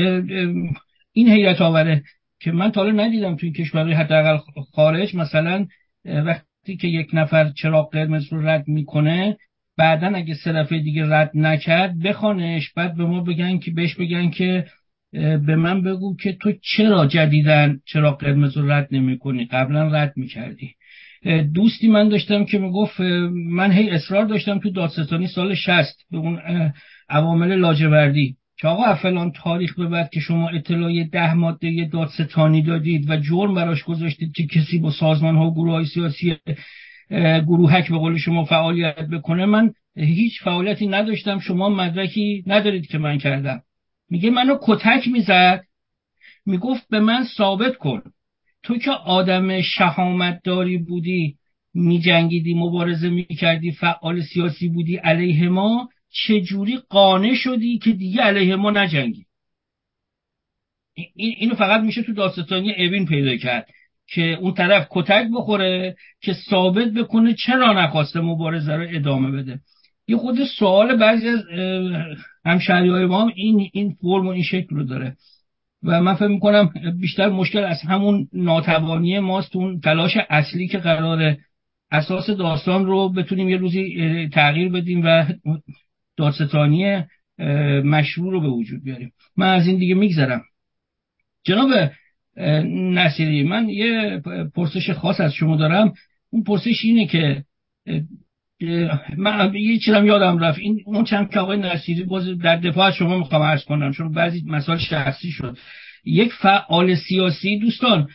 این 1.13 1.29
حیرت 1.29 1.61
آوره 1.61 2.03
که 2.41 2.53
من 2.53 2.71
تا 2.73 2.91
ندیدم 2.91 3.37
توی 3.37 3.53
کشورهای 3.53 3.95
حداقل 3.95 4.39
خارج 4.73 5.17
مثلا 5.17 5.67
وقتی 6.05 6.77
که 6.77 6.89
یک 6.89 7.11
نفر 7.13 7.51
چراغ 7.51 7.93
قرمز 7.93 8.33
رو 8.33 8.49
رد 8.49 8.69
می‌کنه 8.69 9.37
بعدا 9.77 10.07
اگه 10.07 10.35
سه 10.35 10.53
دفعه 10.53 10.79
دیگه 10.79 11.05
رد 11.09 11.31
نکرد 11.35 11.99
بخوانش 11.99 12.73
بعد 12.73 12.97
به 12.97 13.05
ما 13.05 13.21
بگن 13.21 13.59
که 13.59 13.71
بهش 13.71 13.95
بگن 13.95 14.31
که 14.31 14.67
به 15.13 15.57
من 15.57 15.83
بگو 15.83 16.17
که 16.17 16.33
تو 16.33 16.53
چرا 16.53 17.07
جدیدن 17.07 17.81
چراغ 17.85 18.21
قرمز 18.21 18.57
رو 18.57 18.71
رد 18.71 18.89
نمی 18.91 19.19
کنی 19.19 19.45
قبلا 19.45 19.89
رد 19.89 20.13
می‌کردی. 20.17 20.75
دوستی 21.55 21.89
من 21.89 22.09
داشتم 22.09 22.45
که 22.45 22.59
می‌گفت 22.59 23.01
من 23.51 23.73
هی 23.73 23.91
اصرار 23.91 24.25
داشتم 24.25 24.59
تو 24.59 24.71
دادستانی 24.71 25.27
سال 25.27 25.55
شست 25.55 26.07
به 26.11 26.19
اون 26.19 26.41
عوامل 27.09 27.57
لاجوردی 27.57 28.37
که 28.61 28.69
آقا 28.69 28.95
فلان 28.95 29.33
تاریخ 29.33 29.75
به 29.79 29.87
بعد 29.87 30.11
که 30.11 30.21
شما 30.21 30.49
اطلاعی 30.49 31.05
ده 31.05 31.35
ماده 31.35 31.89
دادستانی 31.93 32.63
دادید 32.63 33.11
و 33.11 33.17
جرم 33.17 33.55
براش 33.55 33.85
گذاشتید 33.85 34.33
که 34.37 34.47
کسی 34.47 34.79
با 34.79 34.91
سازمان 34.91 35.37
ها 35.37 35.47
و 35.47 35.55
گروه 35.55 35.73
های 35.73 35.85
سیاسی 35.85 36.37
گروهک 37.47 37.91
به 37.91 37.99
قول 37.99 38.19
شما 38.19 38.45
فعالیت 38.45 39.09
بکنه 39.13 39.47
من 39.47 39.73
هیچ 39.97 40.43
فعالیتی 40.43 40.87
نداشتم 40.87 41.39
شما 41.39 41.69
مدرکی 41.69 42.45
ندارید 42.47 42.87
که 42.87 42.99
من 42.99 43.19
کردم. 43.19 43.63
میگه 44.11 44.31
منو 44.31 44.59
کتک 44.63 45.09
می‌زد. 45.09 45.65
می‌گفت 46.47 46.89
به 46.91 47.01
من 47.01 47.25
ثابت 47.37 47.77
کن. 47.77 48.03
تو 48.65 48.79
که 48.79 48.91
آدم 48.91 49.61
شهامتداری 49.61 50.79
بودی 50.79 51.37
میجنگیدی 51.75 52.55
مبارزه 52.55 53.11
می‌کردی 53.11 53.73
فعال 53.73 54.23
سیاسی 54.23 54.69
بودی 54.69 54.97
علیه 54.97 55.49
ما 55.49 55.89
چجوری 56.11 56.79
قانع 56.89 57.35
شدی 57.35 57.79
که 57.79 57.93
دیگه 57.93 58.23
علیه 58.23 58.57
ما 58.57 58.71
نجنگی؟ 58.71 59.25
این 60.95 61.35
اینو 61.39 61.55
فقط 61.55 61.81
میشه 61.81 62.03
تو 62.03 62.13
داستانی 62.13 62.73
اوین 62.73 63.07
پیدا 63.07 63.37
کرد 63.37 63.67
که 64.07 64.23
اون 64.23 64.55
طرف 64.55 64.87
کتک 64.91 65.27
بخوره 65.35 65.97
که 66.21 66.33
ثابت 66.51 66.89
بکنه 66.93 67.35
چرا 67.35 67.73
نخواسته 67.73 68.21
مبارزه 68.21 68.73
رو 68.73 68.87
ادامه 68.91 69.31
بده. 69.31 69.61
یه 70.09 70.17
خود 70.17 70.45
سوال 70.59 70.97
بعضی 70.97 71.29
از 71.29 71.41
همشهری 72.45 72.89
های 72.89 73.07
ما 73.07 73.33
این 73.35 73.71
این 73.73 73.97
فرم 74.01 74.27
و 74.27 74.31
این 74.31 74.43
شکل 74.43 74.77
رو 74.77 74.85
داره. 74.85 75.17
و 75.85 76.03
من 76.03 76.15
فکر 76.15 76.29
می‌کنم 76.29 76.73
بیشتر 77.01 77.29
مشکل 77.29 77.65
از 77.65 77.83
همون 77.83 78.29
ناتوانی 78.33 79.19
ماست 79.19 79.57
اون 79.57 79.81
تلاش 79.81 80.17
اصلی 80.31 80.69
که 80.69 80.79
قراره 80.79 81.39
اساس 81.91 82.31
داستان 82.31 82.87
رو 82.87 83.09
بتونیم 83.09 83.49
یه 83.49 83.57
روزی 83.57 84.29
تغییر 84.33 84.73
بدیم 84.73 85.03
و 85.05 85.25
دادستانی 86.17 87.03
مشروع 87.85 88.33
رو 88.33 88.41
به 88.41 88.49
وجود 88.49 88.85
بیاریم. 88.85 89.13
من 89.37 89.55
از 89.55 89.67
این 89.67 89.79
دیگه 89.79 89.95
میگذرم. 89.95 90.43
جناب 91.45 91.71
نصیری 92.75 93.43
من 93.43 93.69
یه 93.69 94.23
پرسش 94.55 94.91
خاص 94.91 95.21
از 95.21 95.35
شما 95.35 95.57
دارم. 95.57 95.95
اون 96.31 96.43
پرسش 96.43 96.85
اینه 96.85 97.07
که 97.07 97.45
من 99.17 99.55
یه 99.55 99.79
چیزم 99.79 100.07
یادم 100.07 100.39
رفت. 100.39 100.59
این 100.59 100.81
اون 100.87 101.05
چند 101.05 101.31
که 101.31 101.41
آقای 101.41 101.59
نصیری 101.59 102.03
باز 102.03 102.39
در 102.39 102.57
دفاع 102.57 102.91
شما 102.91 103.19
می‌خوام 103.19 103.43
عرض 103.43 103.65
کنم. 103.65 103.93
چون 103.93 104.13
بعضی 104.13 104.43
مسائل 104.47 104.79
شخصی 104.79 105.31
شد. 105.31 105.59
یک 106.05 106.33
فعال 106.33 106.95
سیاسی 106.95 107.59
دوستان 107.59 108.09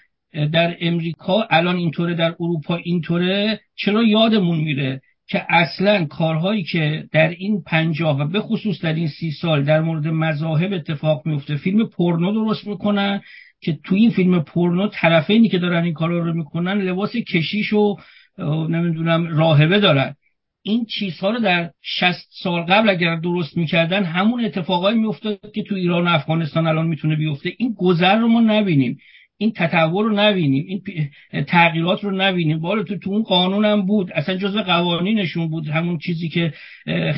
در 0.52 0.78
امریکا 0.82 1.48
الان 1.50 1.76
اینطوره 1.76 2.14
در 2.14 2.36
اروپا 2.40 2.76
اینطوره. 2.76 3.60
چرا 3.76 4.04
یادمون 4.04 4.58
میره 4.58 5.02
که 5.28 5.46
اصلا 5.50 6.06
کارهایی 6.06 6.64
که 6.64 7.04
در 7.12 7.30
این 7.30 7.64
پنجاه 7.68 8.20
و 8.20 8.28
به 8.28 8.40
خصوص 8.40 8.82
در 8.82 8.94
این 8.94 9.08
سی 9.08 9.32
سال 9.32 9.64
در 9.64 9.82
مورد 9.82 10.08
مذاهب 10.08 10.74
اتفاق 10.74 11.22
میفته 11.26 11.56
فیلم 11.56 11.88
پورنو 11.88 12.32
درست 12.32 12.68
می‌کنن 12.68 13.22
که 13.62 13.78
تو 13.86 13.96
این 13.96 14.10
فیلم 14.10 14.40
پورنو 14.44 14.88
طرفینی 14.88 15.50
که 15.50 15.60
دارن 15.60 15.84
این 15.84 15.94
کارا 15.94 16.20
رو 16.20 16.34
می‌کنن 16.34 16.82
لباس 16.82 17.16
کشیش 17.16 17.74
و 17.74 17.98
نمی‌دونم 18.70 19.28
راهبه 19.28 19.80
دارن. 19.80 20.16
این 20.62 20.86
چیزها 20.86 21.30
رو 21.30 21.40
در 21.40 21.72
60 21.82 22.28
سال 22.44 22.62
قبل 22.62 22.90
اگر 22.90 23.16
درست 23.16 23.58
می‌کردن 23.58 24.04
همون 24.04 24.46
اتفاقایی 24.46 24.98
میافتاد 24.98 25.52
که 25.56 25.64
تو 25.64 25.76
ایران 25.76 26.08
و 26.08 26.12
افغانستان 26.12 26.68
الان 26.68 26.88
می‌تونه 26.88 27.16
بیفته. 27.16 27.54
این 27.58 27.76
گذر 27.78 28.18
رو 28.18 28.28
ما 28.28 28.42
نبینیم. 28.42 28.98
این 29.38 29.52
تطور 29.52 30.06
رو 30.06 30.16
نبینیم. 30.16 30.66
این 30.68 31.44
تغییرات 31.44 32.04
رو 32.04 32.12
نبینیم. 32.12 32.60
بالا 32.60 32.84
تو 32.84 32.98
تو 32.98 33.10
اون 33.10 33.24
قانون 33.24 33.66
هم 33.66 33.86
بود. 33.86 34.12
اصلا 34.12 34.38
جزء 34.38 34.62
قوانینشون 34.62 35.48
بود. 35.48 35.68
همون 35.68 35.98
چیزی 35.98 36.30
که 36.30 36.54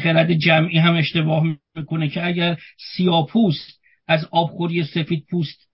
خرد 0.03 0.34
جمعی 0.34 0.78
هم 0.78 0.95
اشتباه 0.95 1.44
می‌کنه 1.76 2.08
که 2.10 2.26
اگر 2.26 2.58
سیاپوست 2.95 3.82
از 4.08 4.28
آبخوری 4.32 4.84
سفید 4.84 5.26
پوست 5.32 5.68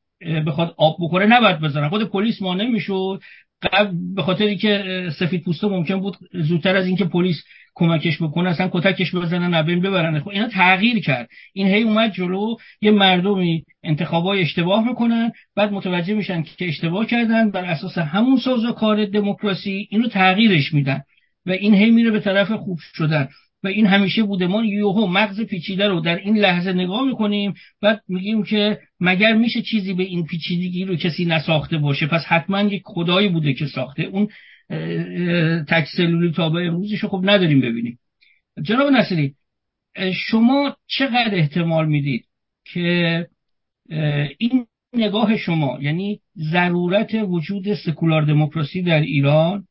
بخواد 0.48 0.76
آب 0.78 0.98
بخوره 1.02 1.26
نباید 1.26 1.60
بزنن 1.60 1.90
خود 1.90 2.04
پلیس 2.04 2.42
مانع 2.42 2.68
می‌شد. 2.68 3.22
قبل 3.64 3.92
به 4.16 4.22
خاطری 4.22 4.58
که 4.58 4.84
سفید 5.20 5.44
پوسته 5.44 5.68
ممکن 5.68 6.00
بود 6.00 6.18
زودتر 6.34 6.76
از 6.76 6.88
اینکه 6.88 7.06
پلیس 7.06 7.44
کمکش 7.76 8.22
بکنه 8.22 8.50
اصلا 8.50 8.70
کتکش 8.72 9.16
بزنن 9.16 9.54
نبین 9.54 9.82
ببرن 9.82 10.20
خب 10.20 10.30
اینا 10.30 10.48
تغییر 10.48 11.00
کرد. 11.00 11.30
این 11.54 11.68
هی 11.68 11.82
اومد 11.82 12.12
جلو 12.12 12.56
یه 12.82 12.92
مردمی 12.92 13.64
انتخابای 13.84 14.42
اشتباه 14.42 14.88
می‌کنن 14.88 15.32
بعد 15.56 15.72
متوجه 15.72 16.14
میشن 16.14 16.44
که 16.44 16.68
اشتباه 16.68 17.06
کردن 17.06 17.52
بر 17.52 17.66
اساس 17.66 17.98
همون 17.98 18.40
کار 18.78 19.06
دموکراسی 19.06 19.88
اینو 19.92 20.08
تغییرش 20.08 20.74
میدن. 20.74 21.02
و 21.46 21.52
این 21.52 21.74
هی 21.74 21.92
میره 21.92 22.12
به 22.12 22.20
طرف 22.20 22.52
خوب 22.52 22.78
شدن. 22.94 23.30
و 23.64 23.68
این 23.68 23.86
همیشه 23.86 24.24
بوده. 24.24 24.48
ما 24.48 24.66
یوهو 24.66 25.08
مغز 25.08 25.42
پیچیده 25.42 25.88
رو 25.88 26.00
در 26.00 26.16
این 26.16 26.38
لحظه 26.38 26.74
نگاه 26.74 27.06
می‌کنیم 27.06 27.54
بعد 27.82 28.02
میگیم 28.08 28.44
که 28.44 28.80
مگر 29.00 29.34
میشه 29.34 29.62
چیزی 29.62 29.94
به 29.94 30.04
این 30.04 30.26
پیچیدگی 30.26 30.86
رو 30.86 30.96
کسی 30.96 31.26
نساخته 31.26 31.78
باشه؟ 31.78 32.08
پس 32.08 32.26
حتما 32.26 32.62
یک 32.62 32.82
خدایی 32.86 33.30
بوده 33.30 33.54
که 33.54 33.66
ساخته. 33.66 34.04
اون 34.04 34.28
تک 35.64 35.86
سلولی 35.98 36.32
تا 36.32 36.50
به 36.50 36.68
امروزش 36.68 37.06
خب 37.06 37.22
نداریم 37.24 37.62
ببینیم. 37.62 38.00
جناب 38.62 38.92
نصری 38.92 39.36
شما 40.14 40.76
چقدر 40.88 41.36
احتمال 41.36 41.88
می‌دید 41.88 42.26
که 42.74 43.28
این 44.38 44.66
نگاه 44.94 45.38
شما 45.38 45.78
یعنی 45.82 46.20
ضرورت 46.38 47.16
وجود 47.16 47.74
سکولار 47.74 48.22
دموکراسی 48.22 48.82
در 48.82 49.02
ایران 49.02 49.67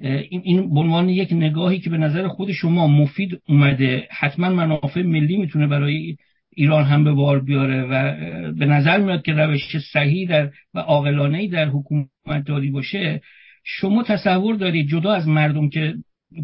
این 0.00 0.40
این 0.44 0.74
به 0.74 0.80
عنوان 0.80 1.08
یک 1.08 1.32
نگاهی 1.32 1.78
که 1.78 1.90
به 1.90 1.98
نظر 1.98 2.28
خود 2.28 2.52
شما 2.52 2.86
مفید 2.86 3.42
اومده 3.48 4.08
حتما 4.10 4.48
منافع 4.48 5.02
ملی 5.02 5.36
می‌تونه 5.36 5.66
برای 5.66 6.16
ایران 6.56 6.84
هم 6.84 7.04
به 7.04 7.12
بار 7.12 7.40
بیاره 7.40 7.82
و 7.82 8.14
به 8.52 8.66
نظر 8.66 8.98
میاد 8.98 9.22
که 9.22 9.32
روش 9.32 9.78
صحیح 9.92 10.28
در 10.28 10.50
و 10.74 10.78
عاقلانه 10.78 11.48
در 11.48 11.68
حکومت 11.68 12.46
داری 12.46 12.70
باشه 12.70 13.20
شما 13.64 14.02
تصور 14.02 14.56
دارید 14.56 14.88
جدا 14.88 15.12
از 15.12 15.28
مردم 15.28 15.68
که 15.68 15.94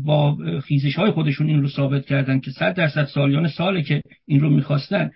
با 0.05 0.37
خیزش 0.61 0.95
های 0.97 1.11
خودشون 1.11 1.47
این 1.47 1.63
رو 1.63 1.69
ثابت 1.69 2.07
کردن 2.07 2.41
که 2.41 2.51
صد 2.51 2.75
درصد 2.75 3.05
سالیان 3.05 3.49
ساله 3.49 3.83
که 3.83 4.03
این 4.27 4.41
رو 4.41 4.51
می‌خواستن 4.51 5.11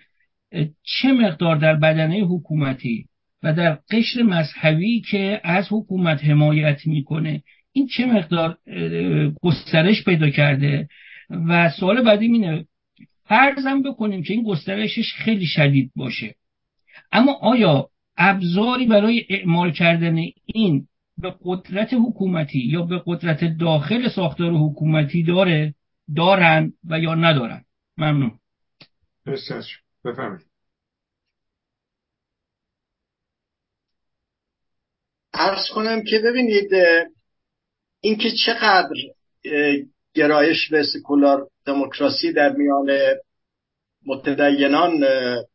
چه 0.83 1.11
مقدار 1.11 1.55
در 1.55 1.75
بدنه 1.75 2.19
حکومتی 2.19 3.05
و 3.43 3.53
در 3.53 3.79
قشر 3.91 4.21
مذهبی 4.21 5.01
که 5.01 5.41
از 5.43 5.67
حکومت 5.71 6.23
حمایت 6.23 6.87
می‌کنه 6.87 7.43
این 7.77 7.87
چه 7.87 8.05
مقدار 8.05 8.57
گسترش 9.41 10.03
پیدا 10.05 10.29
کرده؟ 10.29 10.89
و 11.29 11.69
سوال 11.69 12.03
بعدی 12.03 12.25
اینه 12.25 12.65
فرضم 13.23 13.81
بکنیم 13.81 14.23
که 14.23 14.33
این 14.33 14.43
گسترشش 14.43 15.13
خیلی 15.13 15.45
شدید 15.45 15.91
باشه. 15.95 16.35
اما 17.11 17.33
آیا 17.33 17.89
ابزاری 18.17 18.85
برای 18.85 19.25
اعمال 19.29 19.71
کردن 19.71 20.17
این 20.45 20.87
به 21.17 21.35
قدرت 21.41 21.93
حکومتی 21.93 22.59
یا 22.59 22.81
به 22.81 23.01
قدرت 23.05 23.43
داخل 23.59 24.09
ساختار 24.09 24.51
حکومتی 24.51 25.23
داره 25.23 25.73
دارن 26.15 26.73
و 26.89 26.99
یا 26.99 27.15
ندارن؟ 27.15 27.65
ممنون. 27.97 28.39
بفرمایید. 30.05 30.47
ارز 35.33 35.69
کنم 35.75 36.03
که 36.03 36.19
ببینید 36.25 36.69
اینکه 38.01 38.31
چقدر 38.45 38.95
گرایش 40.13 40.69
به 40.69 40.83
سکولار 40.83 41.47
دموکراسی 41.65 42.33
در 42.33 42.51
میان 42.51 42.97
متدینان 44.05 45.05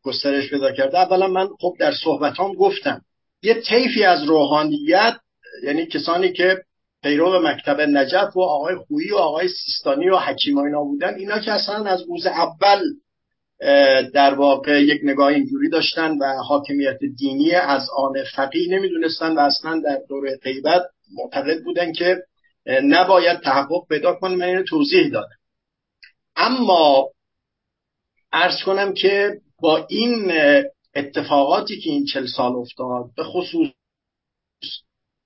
گسترش 0.03 0.49
پیدا 0.49 0.71
کرده. 0.71 0.99
اولا 0.99 1.27
من 1.27 1.47
خب 1.59 1.73
در 1.79 1.93
صحبتام 2.03 2.53
گفتم 2.53 3.01
یه 3.43 3.53
طیفی 3.53 4.03
از 4.03 4.23
روحانیت 4.23 5.15
یعنی 5.63 5.85
کسانی 5.85 6.31
که 6.31 6.63
پیرو 7.03 7.39
مکتب 7.39 7.81
نجف 7.81 8.37
و 8.37 8.41
آقای 8.41 8.75
خویی 8.75 9.11
و 9.11 9.15
آقای 9.15 9.47
سیستانی 9.47 10.09
و 10.09 10.17
حکیم 10.17 10.57
اینا 10.57 10.83
بودن 10.83 11.15
اینا 11.15 11.39
که 11.39 11.51
اصلا 11.51 11.85
از 11.85 12.01
روز 12.07 12.25
اول 12.25 12.79
در 14.13 14.33
واقع 14.33 14.83
یک 14.83 15.01
نگاه 15.03 15.27
اینجوری 15.27 15.69
داشتن 15.69 16.17
و 16.17 16.25
حاکمیت 16.47 16.97
دینی 17.17 17.51
از 17.51 17.89
آن 17.97 18.13
فقیه 18.35 18.77
نمی‌دونستن 18.77 19.35
و 19.35 19.39
اصلا 19.39 19.81
در 19.85 19.99
دوره 20.09 20.39
غیبت 20.43 20.81
معتقد 21.13 21.63
بودن 21.63 21.91
که 21.91 22.17
نباید 22.65 23.39
تحقق 23.39 23.87
پیدا 23.89 24.13
کنه 24.13 24.35
من 24.35 24.45
اینو 24.45 24.63
توضیح 24.63 25.09
دادم. 25.09 25.37
اما 26.35 27.09
ارز 28.31 28.63
کنم 28.65 28.93
که 28.93 29.41
با 29.59 29.85
این 29.89 30.31
اتفاقاتی 30.95 31.79
که 31.81 31.89
این 31.89 32.05
چل 32.05 32.25
سال 32.25 32.55
افتاد 32.55 33.05
به 33.17 33.23
خصوص 33.23 33.67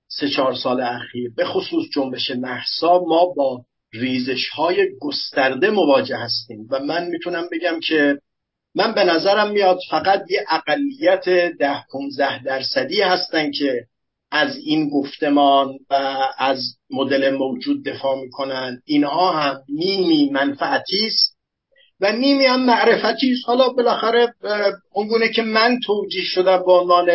سه 0.08 0.28
چهار 0.28 0.54
سال 0.54 0.80
اخیر 0.80 1.32
به 1.36 1.44
خصوص 1.44 1.84
جنبش 1.94 2.30
محسا 2.30 2.98
ما 2.98 3.26
با 3.36 3.64
ریزش 3.92 4.48
های 4.48 4.88
گسترده 5.00 5.70
مواجه 5.70 6.16
هستیم 6.16 6.68
و 6.70 6.78
من 6.78 7.06
می‌تونم 7.06 7.48
بگم 7.52 7.80
که 7.80 8.18
من 8.74 8.94
به 8.94 9.04
نظرم 9.04 9.50
میاد 9.50 9.78
فقط 9.90 10.24
یه 10.30 10.44
اقلیت 10.50 11.24
ده 11.58 11.84
15 11.92 12.42
درصدی 12.42 13.02
هستن 13.02 13.50
که 13.50 13.86
از 14.30 14.56
این 14.56 14.90
گفتمان 14.90 15.78
و 15.90 16.16
از 16.38 16.76
مدل 16.90 17.36
موجود 17.36 17.84
دفاع 17.84 18.20
می‌کنن. 18.20 18.82
اینها 18.84 19.32
هم 19.32 19.60
نیمی 19.68 20.30
منفعتی 20.32 21.06
است 21.06 21.38
و 22.00 22.12
نیمی 22.12 22.44
هم 22.44 22.64
معرفتی 22.64 23.32
است. 23.32 23.46
حالا 23.46 23.68
بالاخره 23.68 24.34
اونگونه 24.92 25.28
که 25.28 25.42
من 25.42 25.80
توجیه 25.86 26.24
شدم 26.24 26.62
به 26.66 26.72
عنوان 26.72 27.08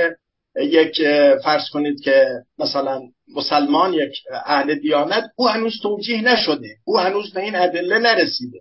یک 0.55 1.01
فرض 1.43 1.69
کنید 1.73 2.01
که 2.01 2.25
مثلا 2.57 3.01
مسلمان 3.35 3.93
یک 3.93 4.13
اهل 4.45 4.75
دیانت 4.75 5.23
او 5.35 5.49
هنوز 5.49 5.81
توجیه 5.81 6.21
نشده. 6.21 6.75
او 6.85 6.99
هنوز 6.99 7.33
به 7.33 7.41
این 7.41 7.55
ادله 7.55 7.99
نرسیده. 7.99 8.59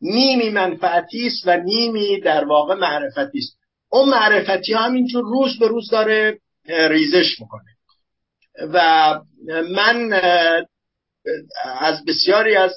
نیمی 0.00 0.50
منفعتی 0.50 1.26
است 1.26 1.42
و 1.46 1.56
نیمی 1.56 2.20
در 2.20 2.44
واقع 2.44 2.74
معرفتی 2.74 3.38
است. 3.38 3.58
اون 3.88 4.08
معرفتی 4.08 4.72
همینجور 4.72 5.22
روز 5.22 5.58
به 5.58 5.68
روز 5.68 5.90
داره 5.90 6.38
ریزش 6.68 7.40
می‌کنه. 7.40 7.73
و 8.58 9.20
من 9.70 10.12
از 11.64 12.04
بسیاری 12.04 12.56
از 12.56 12.72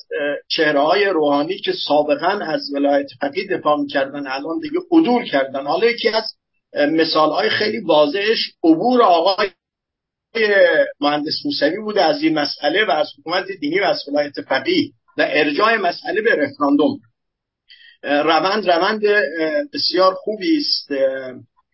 چهره 0.48 0.80
های 0.80 1.06
روحانی 1.06 1.60
که 1.60 1.74
سابقا 1.88 2.28
از 2.28 2.74
ولایت 2.74 3.08
فقیه 3.22 3.48
دفاع 3.48 3.78
می‌کردن 3.80 4.28
الان 4.28 4.60
دیگه 4.62 4.80
عدول 4.92 5.26
کردن. 5.26 5.66
حالا 5.66 5.88
یکی 5.88 6.10
از 6.10 6.24
مثال 6.74 7.30
های 7.30 7.50
خیلی 7.50 7.80
واضحش 7.80 8.52
عبور 8.64 9.02
آقای 9.02 9.50
مهندس 11.00 11.46
موسوی 11.46 11.80
بوده 11.80 12.04
از 12.04 12.22
این 12.24 12.40
مسئله 12.40 12.86
و 12.86 12.92
از 12.92 13.08
حکومت 13.20 13.46
دینی 13.60 13.80
و 13.80 13.84
از 13.84 14.04
ولایت 14.08 14.42
فقیه 14.42 14.92
و 15.18 15.26
ارجاع 15.30 15.78
مسئله 15.78 16.22
به 16.22 16.36
رفراندوم. 16.36 17.00
روند 18.04 18.70
روند 18.70 19.02
بسیار 19.74 20.14
خوبی 20.14 20.58
است. 20.58 20.92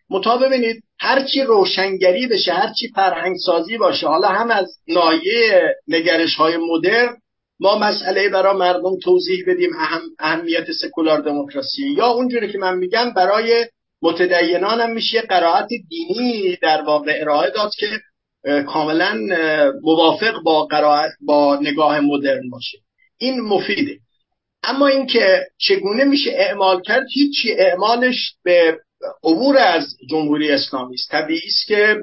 مطابق 0.10 0.48
ببینید 0.48 0.84
هرچی 1.04 1.42
روشنگری 1.42 2.28
بشه 2.28 2.54
هرچی 2.54 2.88
فرهنگ 2.96 3.36
سازی 3.46 3.78
باشه. 3.78 4.08
حالا 4.08 4.28
هم 4.28 4.52
از 4.52 4.78
نایه 4.88 5.76
نگرش 5.88 6.36
های 6.36 6.58
مدرن 6.58 7.18
ما 7.60 7.78
مسئله 7.78 8.30
برای 8.30 8.58
مردم 8.58 9.00
توضیح 9.04 9.44
بدیم 9.48 9.70
اهم، 9.80 10.02
اهمیت 10.20 10.72
سکولار 10.72 11.22
دموکراسی. 11.22 11.84
یا 11.98 12.08
اونجوری 12.08 12.52
که 12.52 12.58
من 12.58 12.78
میگم 12.78 13.14
برای 13.14 13.66
متدینان 14.02 14.82
هم 14.82 14.92
میشه 14.92 15.22
قرائت 15.22 15.68
دینی 15.90 16.58
در 16.62 16.82
واقع 16.82 17.18
ارائه 17.22 17.50
داد 17.50 17.72
که 17.76 17.88
کاملا 18.64 19.20
موافق 19.82 20.34
با 20.44 20.68
با 21.22 21.60
نگاه 21.62 22.00
مدرن 22.00 22.50
باشه. 22.50 22.78
این 23.18 23.42
مفیده. 23.42 23.98
اما 24.64 24.88
اینکه 24.88 25.40
چگونه 25.58 26.04
میشه 26.04 26.32
اعمال 26.34 26.82
کرد 26.82 27.06
هیچی 27.14 27.54
اعمالش 27.54 28.34
به 28.44 28.78
عبور 29.24 29.58
از 29.58 29.98
جمهوری 30.10 30.52
اسلامی 30.52 30.96
است. 30.96 31.12
طبیعی 31.12 31.48
است 31.48 31.68
که 31.68 32.02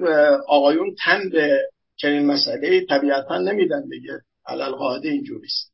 آقایون 0.49 0.95
تن 1.05 1.29
به 1.33 1.59
چنین 1.97 2.27
مسئله 2.27 2.87
طبیعتا 2.87 3.39
نمیدن 3.39 3.89
دیگه. 3.89 4.20
علل 4.47 4.70
قاعده 4.70 5.09
اینجوری 5.09 5.47
است. 5.47 5.73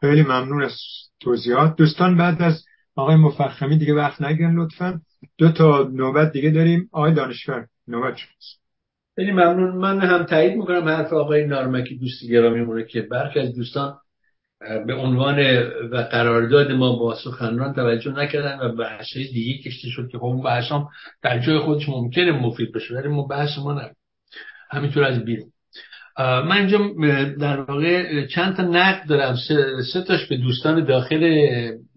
خیلی 0.00 0.22
ممنون 0.22 0.62
از 0.62 0.76
توضیحات. 1.20 1.76
دوستان 1.76 2.16
بعد 2.16 2.42
از 2.42 2.64
آقای 2.96 3.16
مفخمی 3.16 3.78
دیگه 3.78 3.94
وقت 3.94 4.22
نگیرن 4.22 4.58
لطفا. 4.58 5.00
دو 5.38 5.52
تا 5.52 5.82
نوبت 5.92 6.32
دیگه 6.32 6.50
داریم. 6.50 6.88
آقای 6.92 7.14
دانشور 7.14 7.66
نوبت 7.88 8.16
شماست. 8.16 8.60
خیلی 9.16 9.32
ممنون. 9.32 9.76
من 9.76 10.00
هم 10.00 10.24
تایید 10.24 10.56
می‌کنم 10.56 10.88
حرف 10.88 11.12
آقای 11.12 11.46
نارمکی 11.46 11.98
دوست 11.98 12.24
گرامی 12.30 12.86
که 12.86 13.02
برخی 13.02 13.40
از 13.40 13.54
دوستان 13.54 13.98
به 14.60 14.94
عنوان 14.94 15.38
و 15.90 15.96
قرارداد 15.96 16.72
ما 16.72 16.96
با 16.96 17.14
سخنران 17.14 17.74
توجه 17.74 18.12
نکردن 18.12 18.58
و 18.60 18.76
بحث 18.76 19.14
دیگه 19.14 19.62
کشته 19.62 19.88
شد 19.88 20.08
که 20.12 20.18
خب 20.18 20.24
اون 20.24 20.42
بحث 20.42 20.72
هم 20.72 20.88
در 21.22 21.38
جای 21.38 21.58
خودش 21.58 21.88
ممکنه 21.88 22.32
مفید 22.32 22.72
بشه 22.72 22.94
ولی 22.94 23.08
ما 23.08 23.22
بحث 23.22 23.58
ما 23.58 23.72
نه 23.72 23.90
همینطور 24.70 25.04
از 25.04 25.24
بیرون. 25.24 25.52
من 26.18 26.52
اینجا 26.52 26.78
در 27.40 27.60
واقع 27.60 28.26
چند 28.26 28.56
تا 28.56 28.62
نقد 28.62 29.08
دارم. 29.08 29.36
سه, 29.92 30.02
تاش 30.02 30.26
به 30.26 30.36
دوستان 30.36 30.84
داخل 30.84 31.24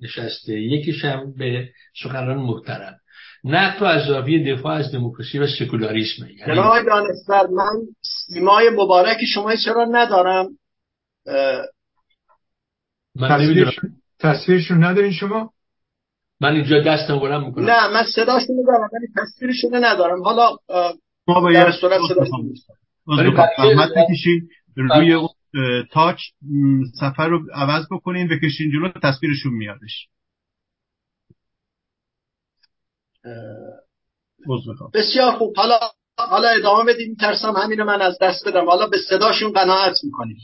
نشسته. 0.01 0.61
یکیش 0.61 1.05
هم 1.05 1.33
به 1.37 1.69
سخنران 2.03 2.37
محترم. 2.37 2.97
نقد 3.43 3.79
تو 3.79 3.85
از 3.85 4.07
زاویه 4.07 4.55
دفاع 4.55 4.73
از 4.73 4.91
دموکراسی 4.91 5.39
و 5.39 5.47
سکولاریسم. 5.47 6.27
یعنی 6.37 6.61
دانشور 6.85 7.47
من 7.47 7.81
سیمای 8.01 8.69
مبارک 8.69 9.17
شما 9.33 9.55
چرا 9.55 9.87
ندارم؟ 9.91 10.47
من 13.15 13.71
تصویرشون 14.19 14.83
ندارین 14.83 15.11
شما؟ 15.11 15.53
من 16.41 16.53
اینجا 16.53 16.81
دستم 16.81 17.19
بلند 17.19 17.45
می‌کنم. 17.45 17.65
نه 17.65 17.93
من 17.93 18.03
صداشون 18.15 18.55
میدارم 18.55 18.89
ولی 18.93 19.07
تصویرشون 19.17 19.85
ندارم. 19.85 20.23
حالا 20.23 20.57
ما 21.27 21.41
باید 21.41 21.69
زحمت 23.57 23.89
بکشین 23.97 24.49
روی 24.75 25.27
تاچ 25.91 26.19
سفر 26.99 27.27
رو 27.27 27.39
عوض 27.53 27.85
بکنین 27.91 28.27
بکشین 28.27 28.71
جلو 28.71 28.91
تصویرشون 29.03 29.53
میادش. 29.53 30.07
بسیار 34.93 35.31
خوب. 35.31 35.53
حالا 35.57 35.79
حالا 36.17 36.47
ادامه 36.47 36.93
بدیم 36.93 37.15
ترسم 37.15 37.53
همینو 37.57 37.85
من 37.85 38.01
از 38.01 38.17
دست 38.21 38.47
بدم. 38.47 38.65
حالا 38.65 38.87
به 38.87 38.97
صداشون 39.09 39.51
قناعت 39.51 39.95
می‌کنیم. 40.03 40.37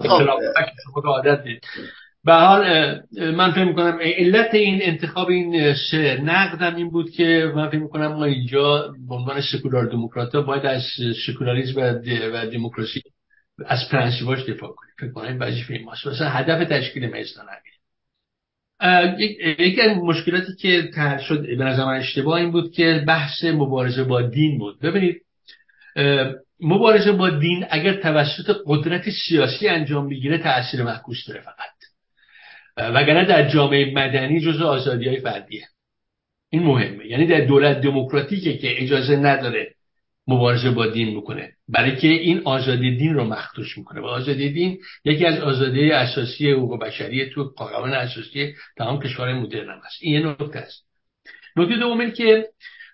خب. 0.00 1.06
عادت 1.06 1.44
به 2.24 2.32
حال 2.32 2.64
من 3.12 3.52
فکر 3.52 3.64
می‌کنم 3.64 3.98
علت 4.02 4.54
این 4.54 4.78
انتخاب 4.82 5.28
این 5.28 5.74
سه 5.90 6.20
نقدم 6.22 6.76
این 6.76 6.90
بود 6.90 7.10
که 7.10 7.52
من 7.54 7.68
فکر 7.68 7.78
می‌کنم 7.78 8.06
ما 8.06 8.24
اینجا 8.24 8.94
به 9.08 9.14
عنوان 9.14 9.40
سکولار 9.40 9.86
دموکرات 9.86 10.36
باید 10.36 10.66
از 10.66 10.82
سکولاریسم 11.26 11.80
و 12.32 12.46
دموکراسی 12.46 13.02
از 13.66 13.78
پرنسیباش 13.90 14.38
دفاع 14.48 14.70
کنیم. 14.70 14.92
فکر 14.98 15.12
کنم 15.12 15.36
وظیفه 15.40 15.80
ماست. 15.84 16.06
مثلا 16.06 16.28
هدف 16.28 16.68
تشکیل 16.68 17.06
میزان 17.06 17.46
یکی 19.58 19.80
از 19.80 19.96
مشکلاتی 19.96 20.56
که 20.60 20.90
تر 20.94 21.18
شد 21.18 21.42
به 21.42 21.64
نظر 21.64 21.84
من 21.84 21.96
اشتباه 21.96 22.40
این 22.40 22.50
بود 22.50 22.72
که 22.72 23.04
بحث 23.08 23.44
مبارزه 23.44 24.04
با 24.04 24.22
دین 24.22 24.58
بود. 24.58 24.80
ببینید 24.80 25.22
مبارزه 26.62 27.12
با 27.12 27.30
دین 27.30 27.66
اگر 27.70 27.94
توسط 27.94 28.56
قدرت 28.66 29.10
سیاسی 29.10 29.68
انجام 29.68 30.08
بگیره 30.08 30.38
تاثیر 30.38 30.82
معکوس 30.82 31.26
داره 31.28 31.40
فقط. 31.40 31.70
وگرنه 32.76 33.24
در 33.24 33.48
جامعه 33.48 33.94
مدنی 33.94 34.40
جزء 34.40 34.64
آزادی 34.64 35.08
های 35.08 35.20
فردیه. 35.20 35.66
این 36.50 36.62
مهمه. 36.62 37.06
یعنی 37.06 37.26
در 37.26 37.40
دولت 37.40 37.80
دموکراتیکه 37.80 38.58
که 38.58 38.82
اجازه 38.82 39.16
نداره 39.16 39.74
مبارزه 40.26 40.70
با 40.70 40.86
دین 40.86 41.20
بکنه. 41.20 41.52
برای 41.68 41.96
که 41.96 42.08
این 42.08 42.42
آزادی 42.44 42.96
دین 42.96 43.14
رو 43.14 43.24
مخدوش 43.24 43.78
می‌کنه. 43.78 44.00
و 44.00 44.04
آزادی 44.04 44.50
دین 44.52 44.78
یکی 45.04 45.26
از 45.26 45.40
آزادی 45.40 45.90
اساسی 45.90 46.50
حقوق 46.50 46.80
بشری 46.82 47.30
تو 47.30 47.44
قانون 47.44 47.92
اساسی 47.92 48.54
تمام 48.76 49.00
کشورهای 49.02 49.34
مدرن 49.34 49.80
هست. 49.84 49.96
این 50.00 50.14
یه 50.14 50.26
نکته 50.26 50.58
است. 50.58 50.84
نکته 51.56 51.76
دوم 51.76 52.10
که 52.10 52.48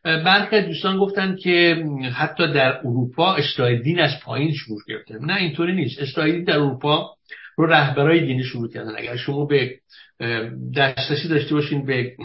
برخی 0.07 0.63
دوستان 0.63 0.99
گفتن 0.99 1.37
که 1.37 1.85
حتی 2.15 2.53
در 2.53 2.79
اروپا 2.79 3.35
اصلاح 3.35 3.75
دین 3.75 4.01
از 4.01 4.21
پایین 4.25 4.55
شروع 4.55 4.79
گرفته. 4.89 5.19
نه 5.21 5.37
اینطوری 5.37 5.75
نیست. 5.75 6.19
دین 6.19 6.45
در 6.45 6.57
اروپا 6.57 7.15
رو 7.57 7.67
رهبرای 7.67 8.27
دینی 8.27 8.45
شروع 8.45 8.73
کردن. 8.73 8.93
اگر 8.99 9.17
شما 9.17 9.45
به 9.45 9.75
دسترسی 10.77 11.29
داشته 11.29 11.55
باشین 11.55 11.87
به 11.87 12.17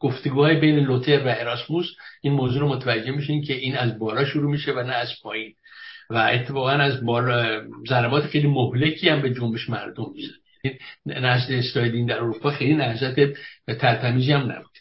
گفتگوهای 0.00 0.60
بین 0.60 0.78
لوتر 0.78 1.26
و 1.26 1.34
اراسموس 1.38 1.86
این 2.22 2.32
موضوع 2.32 2.60
رو 2.60 2.68
متوجه 2.68 3.10
میشین 3.10 3.42
که 3.42 3.54
این 3.54 3.76
از 3.76 3.98
بالا 3.98 4.24
شروع 4.24 4.50
میشه 4.50 4.72
و 4.72 4.82
نه 4.82 4.92
از 4.92 5.08
پایین. 5.22 5.52
و 6.10 6.16
اتفاقا 6.16 6.70
از 6.70 7.04
بار 7.04 7.56
ضربات 7.88 8.26
خیلی 8.26 8.48
مهلکی 8.48 9.08
هم 9.08 9.22
به 9.22 9.34
جنبش 9.34 9.70
مردم 9.70 10.06
نهضت 11.06 11.50
اصلاح 11.50 11.88
دین 11.88 12.06
در 12.06 12.16
اروپا 12.16 12.50
خیلی 12.50 12.74
نهضت 12.74 13.14
ترتمیزی 13.66 14.32
هم 14.32 14.52
نبود 14.52 14.79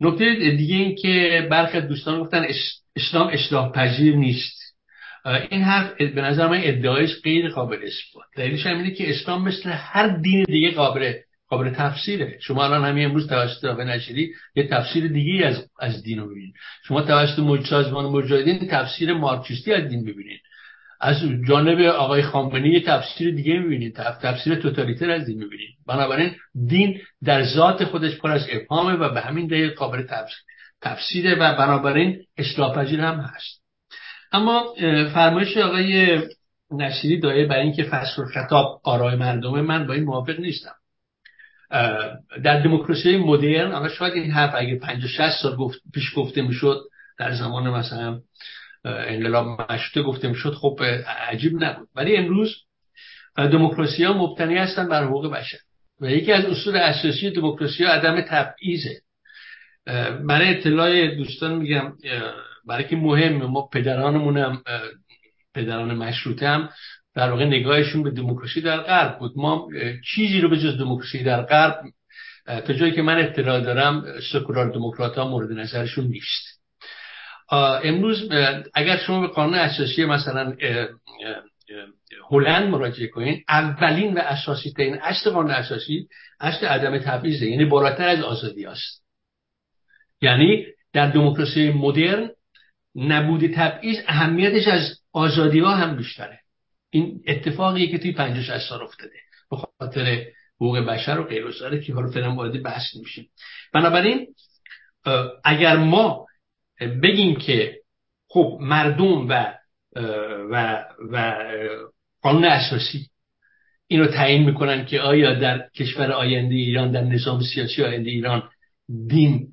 نکته 0.00 0.34
دیگه 0.34 0.76
این 0.76 0.94
که 0.94 1.46
برخی 1.50 1.80
دوستان 1.80 2.20
گفتن 2.20 2.46
اسلام 2.96 3.28
اصلاح 3.28 3.72
پذیر 3.72 4.16
نیست 4.16 4.58
این 5.50 5.62
حرف 5.62 5.96
به 5.96 6.20
نظر 6.20 6.48
من 6.48 6.60
ادعایش 6.62 7.10
غیر 7.24 7.48
قابل 7.48 7.76
اثبات 7.76 8.24
دلیلش 8.36 8.66
هم 8.66 8.76
اینه 8.76 8.90
که 8.90 9.10
اسلام 9.10 9.48
مثل 9.48 9.70
هر 9.70 10.08
دین 10.08 10.44
دیگه 10.44 10.70
قابل 10.70 11.12
قابل 11.48 11.70
تفسیره. 11.70 12.38
شما 12.40 12.64
الان 12.64 12.84
همین 12.84 13.04
امروز 13.04 13.28
توسط 13.28 13.64
آقای 13.64 13.86
نشری 13.86 14.32
یه 14.54 14.68
تفسیر 14.68 15.08
دیگه 15.08 15.46
از 15.46 15.68
از 15.80 16.02
دین 16.02 16.18
رو 16.18 16.30
ببینید 16.30 16.54
شما 16.84 17.02
توسط 17.02 17.38
مج... 17.38 17.66
سازمان 17.66 18.04
مجاهدین 18.04 18.68
تفسیر 18.68 19.12
مارکسیستی 19.12 19.72
از 19.72 19.88
دین 19.88 20.04
ببینید. 20.04 20.40
از 21.00 21.16
جانب 21.48 21.80
آقای 21.80 22.22
خامنه‌ای 22.22 22.80
تفسیر 22.80 23.34
دیگه 23.34 23.58
می‌بینید. 23.58 23.96
تفسیر 23.96 24.54
توتالیتر 24.54 25.10
از 25.10 25.26
دین 25.26 25.38
می‌بینید. 25.38 25.74
بنابراین 25.86 26.34
دین 26.68 27.00
در 27.24 27.44
ذات 27.44 27.84
خودش 27.84 28.16
پر 28.16 28.30
از 28.30 28.46
ابهامه 28.52 28.92
و 28.92 29.14
به 29.14 29.20
همین 29.20 29.46
دلیل 29.46 29.70
قابل 29.70 30.02
تفسیر 30.02 30.38
تفسیره 30.82 31.34
و 31.34 31.54
بنابراین 31.58 32.24
اصلاح 32.38 32.78
هم 32.78 33.20
هست. 33.20 33.62
اما 34.32 34.74
فرمایش 35.14 35.56
آقای 35.56 36.20
نشیری 36.70 37.20
دایه 37.20 37.46
برای 37.46 37.62
اینکه 37.62 37.84
فصل 37.84 38.24
خطاب 38.24 38.80
آرای 38.84 39.16
مردم 39.16 39.60
من 39.60 39.86
با 39.86 39.94
این 39.94 40.04
موافق 40.04 40.40
نیستم. 40.40 40.74
در 42.44 42.60
دموکراسی 42.62 43.16
مدرن 43.16 43.72
حالا 43.72 43.88
شاید 43.88 44.12
این 44.12 44.30
حرف 44.30 44.54
اگه 44.56 44.78
50 44.78 45.08
60 45.08 45.42
سال 45.42 45.56
گفت 45.56 45.80
پیش 45.94 46.04
گفته 46.16 46.42
می‌شد 46.42 46.80
در 47.18 47.34
زمان 47.34 47.70
مثلا 47.70 48.20
انقلاب 48.88 49.46
مشروطه 49.46 50.02
گفته 50.02 50.28
می‌شد 50.28 50.54
خب 50.54 50.80
عجیب 51.28 51.64
نبود. 51.64 51.88
ولی 51.94 52.16
امروز 52.16 52.54
دموکراسی 53.36 54.04
ها 54.04 54.12
مبتنی 54.12 54.58
هستن 54.58 54.88
بر 54.88 55.04
حقوق 55.04 55.32
بشر. 55.32 55.58
و 56.00 56.10
یکی 56.10 56.32
از 56.32 56.44
اصول 56.44 56.76
اساسی 56.76 57.30
دموکراسی 57.30 57.84
ها 57.84 57.92
عدم 57.92 58.20
تبعیضه. 58.20 59.00
برای 60.28 60.58
اطلاع 60.58 61.14
دوستان 61.14 61.54
میگم 61.54 61.92
برای 62.66 62.84
که 62.84 62.96
مهم 62.96 63.46
ما 63.46 63.68
پدرانمون 63.72 64.38
هم 64.38 64.62
پدران 65.54 65.94
مشروطه 65.94 66.48
هم 66.48 66.68
در 67.14 67.30
واقع 67.30 67.44
نگاهشون 67.44 68.02
به 68.02 68.10
دموکراسی 68.10 68.60
در 68.60 68.76
غرب 68.76 69.18
بود. 69.18 69.32
ما 69.36 69.68
چیزی 70.14 70.40
رو 70.40 70.48
به 70.48 70.58
جز 70.58 70.78
دموکراسی 70.78 71.22
در 71.24 71.42
غرب 71.42 71.80
تا 72.46 72.72
جایی 72.72 72.92
که 72.92 73.02
من 73.02 73.18
اطلاع 73.18 73.60
دارم 73.60 74.04
سکولار 74.32 74.70
دموکرات 74.70 75.18
ها 75.18 75.28
مورد 75.28 75.52
نظرشون 75.52 76.06
نیست. 76.06 76.57
امروز 77.50 78.30
اگر 78.74 78.96
شما 78.96 79.20
به 79.20 79.26
قانون 79.26 79.54
اساسی 79.54 80.04
مثلا 80.04 80.56
هلند 82.30 82.68
مراجعه 82.68 83.08
کنین 83.08 83.44
اولین 83.48 84.14
و 84.14 84.18
اساسی 84.18 84.72
ترین 84.72 84.98
اصل 85.02 85.30
قانون 85.30 85.50
اساسی 85.50 86.08
اصل 86.40 86.66
عدم 86.66 86.98
تبعیضه. 86.98 87.46
یعنی 87.46 87.64
بالاتر 87.64 88.08
از 88.08 88.20
آزادی 88.20 88.66
است 88.66 89.04
یعنی 90.20 90.66
در 90.92 91.10
دموکراسی 91.10 91.70
مدرن 91.70 92.30
نبود 92.94 93.46
تبعیض 93.54 93.96
اهمیتش 94.06 94.68
از 94.68 94.98
آزادی 95.12 95.58
ها 95.58 95.74
هم 95.74 95.96
بیشتره. 95.96 96.40
این 96.90 97.22
اتفاقیه 97.26 97.90
که 97.90 97.98
توی 97.98 98.12
50 98.12 98.58
سال 98.58 98.82
افتاده. 98.82 99.16
به 99.50 99.56
خاطر 99.56 100.24
حقوق 100.56 100.78
بشر 100.78 101.20
و 101.20 101.24
غیر 101.24 101.80
که 101.80 101.94
حالا 101.94 102.10
فعلا 102.10 102.34
وارد 102.34 102.62
بحث 102.62 102.96
نمیشیم. 102.96 103.28
بنابراین 103.74 104.26
اگر 105.44 105.76
ما 105.76 106.27
بگیم 106.80 107.36
که 107.36 107.78
خب 108.28 108.58
مردم 108.60 109.28
و 109.28 109.54
و 110.50 110.84
و 111.12 111.34
قانون 112.22 112.44
اساسی 112.44 113.08
اینو 113.86 114.06
تعیین 114.06 114.44
می‌کنن 114.44 114.86
که 114.86 115.00
آیا 115.00 115.34
در 115.34 115.68
کشور 115.76 116.12
آینده 116.12 116.54
ایران 116.54 116.90
در 116.90 117.00
نظام 117.00 117.40
سیاسی 117.54 117.82
آینده 117.84 118.10
ایران 118.10 118.42
دین 119.08 119.52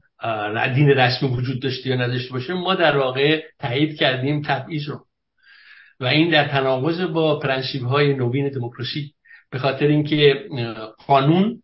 دین 0.75 0.89
رسمی 0.89 1.29
وجود 1.29 1.61
داشته 1.61 1.89
یا 1.89 1.95
نداشته 1.95 2.33
باشه 2.33 2.53
ما 2.53 2.75
در 2.75 2.97
واقع 2.97 3.43
تایید 3.59 3.99
کردیم 3.99 4.41
تبعیض 4.41 4.89
رو. 4.89 5.05
و 5.99 6.05
این 6.05 6.29
در 6.29 6.47
تناقض 6.47 7.01
با 7.01 7.39
پرنسیب 7.39 7.83
های 7.83 8.13
نوین 8.13 8.49
دموکراسی. 8.49 9.13
به 9.51 9.59
خاطر 9.59 9.87
اینکه 9.87 10.49
قانون 11.07 11.61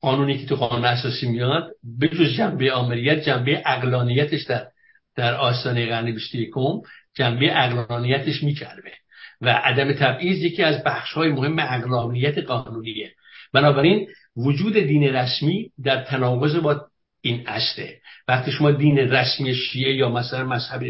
قانونی 0.00 0.38
که 0.38 0.46
تو 0.46 0.56
قانون 0.56 0.84
اساسی 0.84 1.28
میاد 1.28 1.70
به 1.98 2.08
جز 2.08 2.36
جنبه 2.36 2.72
آمریت 2.72 3.20
جنبه 3.20 3.62
اقلانیتش 3.66 4.42
در 4.42 4.66
در 5.16 5.34
آستانه 5.34 5.86
قرن 5.86 6.14
21 6.14 6.50
جنبه 7.14 7.64
اقلانیتش 7.64 8.42
می‌کرده 8.42 8.92
و 9.40 9.48
عدم 9.48 9.92
تبعیض 9.92 10.38
یکی 10.38 10.62
از 10.62 10.84
بخش 10.84 11.12
های 11.12 11.28
مهم 11.28 11.58
اقلانیت 11.58 12.38
قانونیه. 12.38 13.12
بنابراین 13.52 14.08
وجود 14.36 14.72
دین 14.72 15.02
رسمی 15.04 15.70
در 15.84 16.04
تناقض 16.04 16.56
با 16.56 16.86
این 17.20 17.48
اصله. 17.48 17.98
وقتی 18.28 18.52
شما 18.52 18.70
دین 18.70 18.98
رسمی 18.98 19.54
شیعه 19.54 19.94
یا 19.94 20.08
مثلا 20.08 20.44
مذهب 20.44 20.82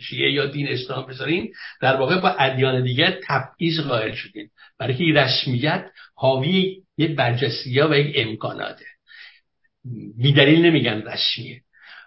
شیعه 0.00 0.32
یا 0.32 0.46
دین 0.46 0.68
اسلام 0.68 1.06
بذارین 1.06 1.52
در 1.80 1.96
واقع 1.96 2.20
با 2.20 2.28
ادیان 2.28 2.82
دیگر 2.82 3.18
تبعیض 3.28 3.80
قائل 3.80 4.14
شدین. 4.14 4.48
برای 4.78 4.94
که 4.94 5.20
رسمیت 5.20 5.84
حاوی 6.14 6.82
یک 6.98 7.10
برجسته 7.10 7.86
و 7.86 7.94
یک 7.94 8.14
امکاناته. 8.18 8.84
بیدلیل 10.16 10.66
نمیگن 10.66 11.02
رسمیه. 11.02 11.60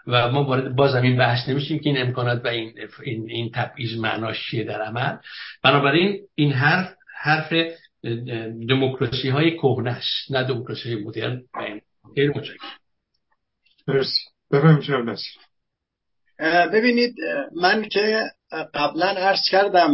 و 0.07 0.31
ما 0.31 0.43
وارد 0.43 0.75
باز 0.75 0.95
این 0.95 1.17
بحث 1.17 1.49
نمیشیم 1.49 1.79
که 1.79 1.89
این 1.89 2.01
امکانات 2.01 2.45
و 2.45 2.47
این 2.47 2.73
این, 3.03 3.29
این 3.29 3.51
تبعیض 3.51 3.99
معناش 3.99 4.49
چیه 4.49 4.63
در 4.63 4.81
عمل. 4.81 5.17
بنابراین 5.63 6.21
این 6.35 6.51
حرف 6.51 6.95
حرف 7.21 7.53
دموکراسی 8.69 9.29
های 9.29 9.57
کهنه 9.57 9.91
است 9.91 10.31
نه 10.31 10.43
دموکراسی 10.43 10.95
مدرن 10.95 11.41
خیلی 12.15 12.27
متشکرم 12.27 12.69
ببینید 16.73 17.15
من 17.61 17.89
که 17.89 18.23
قبلا 18.73 19.07
عرض 19.07 19.41
کردم 19.51 19.91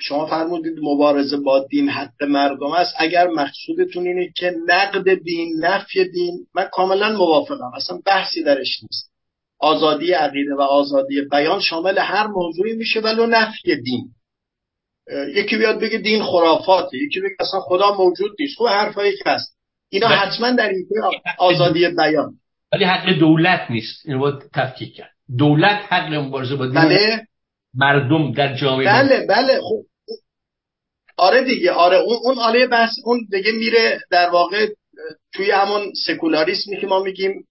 شما 0.00 0.26
فرمودید 0.26 0.78
مبارزه 0.82 1.36
با 1.36 1.66
دین 1.70 1.88
حق 1.88 2.22
مردم 2.22 2.72
است. 2.72 2.94
اگر 2.98 3.26
مقصودتون 3.26 4.06
اینه 4.06 4.32
که 4.36 4.52
نقد 4.66 5.14
دین 5.14 5.52
نفی 5.60 6.04
دین 6.04 6.46
من 6.54 6.64
کاملا 6.72 7.12
موافقم. 7.12 7.70
اصلا 7.76 7.98
بحثی 8.06 8.42
درش 8.42 8.82
نیست. 8.82 9.10
آزادی 9.58 10.12
عقیده 10.12 10.54
و 10.54 10.60
آزادی 10.60 11.22
بیان 11.30 11.60
شامل 11.60 11.98
هر 11.98 12.26
موضوعی 12.26 12.72
میشه 12.72 13.00
ولو 13.00 13.26
نفی 13.26 13.76
دین. 13.76 14.08
یکی 15.34 15.56
بیاد 15.56 15.80
بگه 15.80 15.98
دین 15.98 16.22
خرافاته 16.22 16.96
یکی 16.96 17.20
بگه 17.20 17.36
اصلا 17.40 17.60
خدا 17.60 17.94
موجود 17.94 18.30
نیست. 18.40 18.58
خب 18.58 18.66
حرفایی 18.66 19.12
که 19.16 19.30
هست. 19.30 19.56
اینا 19.88 20.08
بله. 20.08 20.16
حتما 20.16 20.50
در 20.50 20.68
این 20.68 20.86
آزادی 21.38 21.88
بیان. 21.88 22.34
ولی 22.72 22.84
حق 22.84 23.18
دولت 23.18 23.70
نیست. 23.70 24.06
اینو 24.06 24.20
باید 24.20 24.34
تفکیک 24.54 24.94
کرد. 24.94 25.10
دولت 25.38 25.80
حق 25.88 26.12
مبارزه 26.14 26.56
با 26.56 26.66
بله. 26.66 27.26
مردم 27.74 28.32
در 28.32 28.54
جامعه 28.54 28.86
بله 28.86 29.26
بله 29.26 29.60
خب. 29.60 29.84
آره 31.16 31.44
دیگه 31.44 31.72
آره. 31.72 31.96
اون 31.96 32.16
اون 32.24 32.38
آله 32.38 32.66
بحث 32.66 32.92
اون 33.04 33.26
دیگه 33.30 33.52
میره 33.52 34.00
در 34.10 34.30
واقع 34.30 34.66
توی 35.32 35.50
همون 35.50 35.92
سکولاریسمی 36.06 36.80
که 36.80 36.86
ما 36.86 37.02
میگیم 37.02 37.46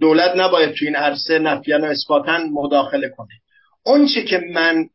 دولت 0.00 0.36
نباید 0.36 0.72
توی 0.72 0.88
این 0.88 0.96
عرصه 0.96 1.38
نفیان 1.38 1.80
و 1.80 1.84
اثباتا 1.84 2.38
مداخله 2.38 3.08
کنه. 3.08 3.34
اون 3.82 4.06
چه 4.06 4.24
که 4.24 4.40
من 4.54 4.88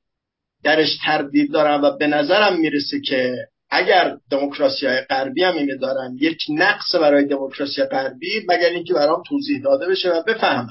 درش 0.63 0.97
تردید 1.05 1.53
دارم 1.53 1.83
و 1.83 1.97
به 1.97 2.07
نظرم 2.07 2.59
می‌رسه 2.59 3.01
که 3.01 3.35
اگر 3.69 4.17
دموکراسی 4.31 4.87
های 4.87 5.01
غربی 5.01 5.43
هم 5.43 5.55
اینه 5.55 5.75
دارن 5.75 6.17
یک 6.19 6.37
نقص 6.49 6.95
برای 6.95 7.25
دموکراسی 7.25 7.83
غربی 7.83 8.45
مگر 8.49 8.69
اینکه 8.69 8.93
برام 8.93 9.23
توضیح 9.27 9.61
داده 9.63 9.87
بشه 9.87 10.09
و 10.09 10.23
بفهمم. 10.23 10.67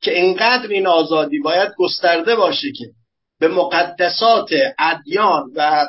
که 0.00 0.18
اینقدر 0.18 0.68
این 0.68 0.86
آزادی 0.86 1.38
باید 1.38 1.72
گسترده 1.78 2.36
باشه 2.36 2.72
که 2.72 2.84
به 3.40 3.48
مقدسات 3.48 4.50
ادیان 4.78 5.50
و 5.56 5.86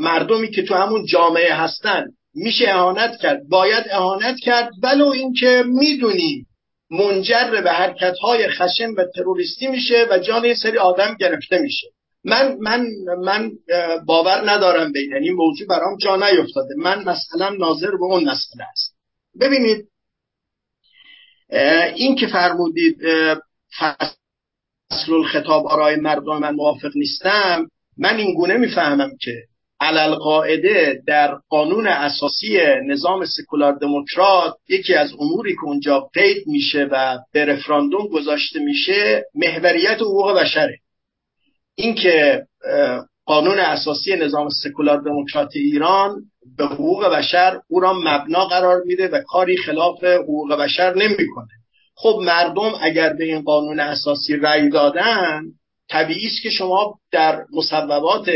مردمی 0.00 0.50
که 0.50 0.62
تو 0.62 0.74
همون 0.74 1.06
جامعه 1.06 1.54
هستن 1.54 2.04
میشه 2.34 2.68
اهانت 2.68 3.16
کرد. 3.22 3.48
باید 3.48 3.84
اهانت 3.90 4.36
کرد 4.40 4.70
ولو 4.82 5.06
اینکه 5.08 5.64
می‌دونیم 5.66 6.46
منجر 6.90 7.60
به 7.64 7.70
حرکت 7.70 8.14
های 8.22 8.48
خشن 8.48 8.90
و 8.90 9.04
تروریستی 9.14 9.66
میشه 9.66 10.06
و 10.10 10.18
جان 10.18 10.44
یه 10.44 10.54
سری 10.54 10.78
آدم 10.78 11.16
گرفته 11.20 11.58
میشه. 11.58 11.86
من 12.24 12.56
من 12.60 12.86
من 13.24 13.50
باور 14.06 14.50
ندارم 14.50 14.92
به 14.92 14.98
این. 14.98 15.10
یعنی 15.12 15.30
موضوع 15.30 15.66
برام 15.66 15.96
جا 15.96 16.16
نیفتاده. 16.16 16.74
من 16.78 17.04
مثلا 17.04 17.48
ناظر 17.48 17.90
به 17.90 18.04
اون 18.04 18.24
مسئله 18.24 18.64
است. 18.72 18.94
ببینید 19.40 19.88
این 21.94 22.16
که 22.16 22.26
فرمودید 22.26 22.96
فصل 23.78 25.12
الخطاب 25.12 25.66
آرای 25.66 25.96
مردم 25.96 26.38
من 26.38 26.54
موافق 26.54 26.90
نیستم 26.94 27.66
من 27.98 28.16
این 28.16 28.34
گونه 28.34 28.56
می‌فهمم 28.56 29.10
که 29.20 29.32
علل 29.80 30.14
قاعده 30.14 31.02
در 31.06 31.34
قانون 31.48 31.86
اساسی 31.86 32.58
نظام 32.86 33.24
سکولار 33.24 33.72
دموکرات 33.72 34.54
یکی 34.68 34.94
از 34.94 35.12
اموری 35.20 35.54
که 35.54 35.64
اونجا 35.64 36.00
قید 36.00 36.46
میشه 36.46 36.88
و 36.90 37.18
به 37.32 37.44
رفراندوم 37.44 38.08
گذاشته 38.08 38.58
میشه 38.58 39.24
محوریت 39.34 40.00
حقوق 40.00 40.38
بشره. 40.40 40.78
اینکه 41.74 42.46
قانون 43.24 43.58
اساسی 43.58 44.16
نظام 44.16 44.48
سکولار 44.48 45.00
دموکرات 45.00 45.50
ایران 45.54 46.22
به 46.56 46.64
حقوق 46.64 47.04
بشر 47.04 47.60
او 47.68 47.80
را 47.80 47.92
مبنا 47.92 48.44
قرار 48.44 48.82
میده 48.84 49.08
و 49.08 49.22
کاری 49.26 49.56
خلاف 49.56 50.04
حقوق 50.04 50.52
بشر 50.52 50.94
نمی‌کنه. 50.94 51.48
خب 51.98 52.18
مردم 52.22 52.72
اگر 52.80 53.12
به 53.12 53.24
این 53.24 53.42
قانون 53.42 53.80
اساسی 53.80 54.36
رأی 54.36 54.68
دادن 54.70 55.42
طبیعی 55.90 56.26
است 56.26 56.42
که 56.42 56.50
شما 56.50 56.94
در 57.12 57.44
مصوبات 57.52 58.30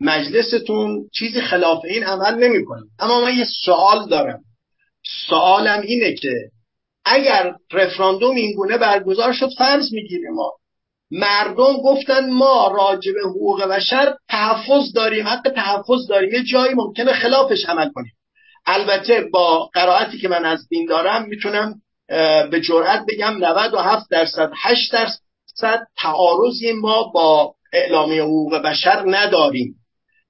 مجلستون 0.00 1.08
چیزی 1.12 1.40
خلاف 1.40 1.84
این 1.84 2.04
عمل 2.04 2.34
نمی‌کنید. 2.34 2.90
اما 2.98 3.20
من 3.20 3.38
یه 3.38 3.46
سوال 3.64 4.08
دارم. 4.08 4.40
سوالم 5.28 5.80
اینه 5.80 6.14
که 6.14 6.34
اگر 7.04 7.54
رفراندوم 7.72 8.36
این 8.36 8.54
گونه 8.54 8.78
برگزار 8.78 9.32
شد 9.32 9.50
فرض 9.58 9.92
می‌گیریم 9.92 10.34
ما. 10.34 10.52
مردم 11.10 11.76
گفتن 11.84 12.30
ما 12.30 12.74
راجع 12.76 13.12
به 13.12 13.20
حقوق 13.30 13.64
بشر 13.64 14.14
تحفظ 14.28 14.92
داریم 14.94 15.26
حق 15.26 15.52
تحفظ 15.56 16.06
داریم. 16.08 16.32
یه 16.32 16.42
جایی 16.42 16.74
ممکنه 16.74 17.12
خلافش 17.12 17.64
عمل 17.64 17.90
کنیم. 17.94 18.12
البته 18.66 19.20
با 19.32 19.70
قرائتی 19.74 20.18
که 20.18 20.28
من 20.28 20.44
از 20.44 20.68
دین 20.68 20.86
دارم 20.86 21.24
می‌تونم 21.28 21.74
به 22.50 22.60
جرئت 22.68 23.04
بگم 23.08 23.36
97 23.38 24.10
درصد 24.10 24.52
8 24.62 24.92
درصد 24.92 25.86
تعارضی 25.96 26.72
ما 26.72 27.02
با 27.02 27.54
اعلامیه 27.72 28.22
حقوق 28.22 28.56
بشر 28.56 29.04
نداریم. 29.06 29.74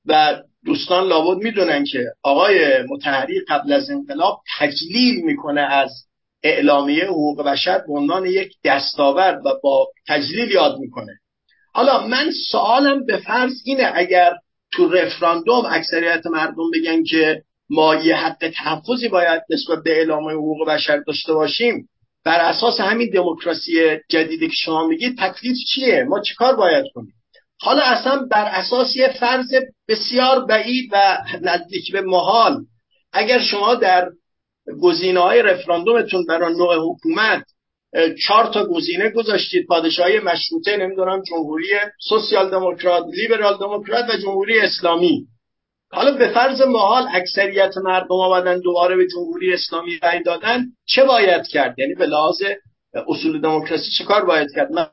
و 0.06 0.42
دوستان 0.64 1.08
لابد 1.08 1.42
می‌دونن 1.42 1.84
که 1.84 2.04
آقای 2.22 2.82
متحری 2.82 3.40
قبل 3.48 3.72
از 3.72 3.90
انقلاب 3.90 4.40
تجلیل 4.58 5.24
می‌کنه 5.24 5.60
از 5.60 5.90
اعلامیه 6.42 7.04
حقوق 7.04 7.42
بشر 7.42 7.78
به 7.78 7.92
عنوان 7.92 8.26
یک 8.26 8.52
دستاورد 8.64 9.46
و 9.46 9.50
با 9.62 9.88
تجلیل 10.08 10.50
یاد 10.50 10.78
می‌کنه. 10.78 11.12
حالا 11.72 12.06
من 12.06 12.30
سوالم 12.50 13.06
به 13.06 13.16
فرض 13.16 13.52
اینه 13.64 13.92
اگر 13.94 14.32
تو 14.72 14.88
رفراندوم 14.88 15.64
اکثریت 15.70 16.26
مردم 16.26 16.70
بگن 16.74 17.04
که 17.04 17.42
ما 17.70 17.94
یه 17.94 18.16
حق 18.16 18.52
تحفظی 18.54 19.08
باید 19.08 19.42
نسبت 19.50 19.82
به 19.84 19.98
اعلامیه 19.98 20.36
حقوق 20.36 20.68
بشر 20.68 20.96
داشته 21.06 21.34
باشیم. 21.34 21.88
بر 22.24 22.40
اساس 22.40 22.80
همین 22.80 23.10
دموکراسی 23.10 23.98
جدیدی 24.08 24.48
که 24.48 24.54
شما 24.56 24.86
میگید 24.86 25.18
تکلیف 25.18 25.56
چیه؟ 25.74 26.04
ما 26.08 26.20
چیکار 26.20 26.56
باید 26.56 26.84
کنیم؟ 26.94 27.14
حالا 27.60 27.82
اصلا 27.82 28.26
بر 28.30 28.44
اساس 28.44 28.96
یه 28.96 29.08
فرض 29.20 29.54
بسیار 29.88 30.44
بعید 30.44 30.90
و 30.92 31.18
نزدیک 31.42 31.92
به 31.92 32.00
محال 32.00 32.64
اگر 33.12 33.38
شما 33.38 33.74
در 33.74 34.08
گزینه 34.82 35.20
های 35.20 35.42
رفراندومتون 35.42 36.24
برای 36.28 36.54
نوع 36.54 36.76
حکومت 36.76 37.44
چهار 38.26 38.52
تا 38.52 38.66
گزینه 38.66 39.10
گذاشتید. 39.10 39.66
پادشاهی 39.66 40.18
مشروطه 40.18 40.76
نمی‌دونم 40.76 41.22
جمهوری 41.22 41.68
سوسیال 42.08 42.50
دموکرات 42.50 43.04
لیبرال 43.12 43.58
دموکرات 43.58 44.04
و 44.10 44.16
جمهوری 44.16 44.60
اسلامی. 44.60 45.26
حالا 45.94 46.16
به 46.16 46.28
فرض 46.34 46.60
محال 46.60 47.04
اکثریت 47.12 47.76
مردم 47.84 48.14
آمدن 48.14 48.60
دوباره 48.60 48.96
به 48.96 49.06
جمهوری 49.06 49.54
اسلامی 49.54 49.98
رأی 50.02 50.22
دادن 50.22 50.64
چه 50.86 51.04
باید 51.04 51.46
کرد؟ 51.46 51.78
یعنی 51.78 51.94
به 51.94 52.06
لحاظ 52.06 52.42
اصول 53.08 53.40
دموکراسی 53.40 53.90
چه 53.98 54.04
کار 54.04 54.24
باید 54.24 54.48
کرد؟ 54.56 54.72
من 54.72 54.86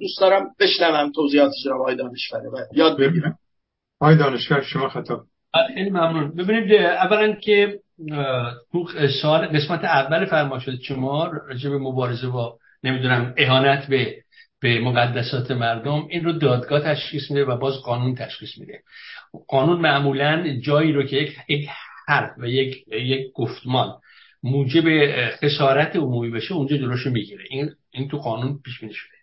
دوست 0.00 0.20
دارم 0.20 0.46
بشنوم 0.60 1.12
توضیحات 1.12 1.50
جناب 1.64 1.80
آقای 1.80 1.96
دانشوره 1.96 2.48
و 2.48 2.56
یاد 2.72 2.98
بگیرم. 2.98 3.38
آقای 4.00 4.16
دانشور 4.16 4.62
شما 4.62 4.88
خطاب. 4.88 5.20
خیلی 5.74 5.90
ممنون. 5.90 6.34
ببینید 6.36 6.72
اولا 6.72 7.32
که 7.32 7.78
تو 8.72 8.86
سال 9.22 9.46
قسمت 9.46 9.84
اول 9.84 10.24
فرما 10.24 10.58
شده 10.58 10.76
شما 10.82 11.30
راجع 11.48 11.70
به 11.70 11.78
مبارزه 11.78 12.28
با 12.28 12.58
نمی‌دونم 12.84 13.34
اهانت 13.38 13.86
به 13.86 14.16
به 14.60 14.80
مقدسات 14.80 15.50
مردم 15.50 16.06
این 16.10 16.24
رو 16.24 16.32
دادگاه 16.32 16.80
تشخیص 16.80 17.30
میده 17.30 17.44
و 17.44 17.56
باز 17.56 17.74
قانون 17.84 18.14
تشخیص 18.14 18.58
میده. 18.58 18.80
قانون 19.48 19.80
معمولا 19.80 20.60
جایی 20.60 20.92
رو 20.92 21.02
که 21.02 21.16
یک, 21.16 21.36
یک 21.48 21.68
حرف 22.08 22.30
و 22.38 22.46
یک 22.46 22.88
یک 22.88 23.32
گفتمان 23.34 23.94
موجب 24.42 24.84
خسارت 25.30 25.96
عمومی 25.96 26.30
بشه 26.30 26.54
اونجا 26.54 26.76
جلوشو 26.76 27.10
می‌گیره. 27.10 27.44
این 27.50 27.70
این 27.90 28.08
تو 28.08 28.18
قانون 28.18 28.58
پیش 28.64 28.80
بینی 28.80 28.92
شده. 28.94 29.16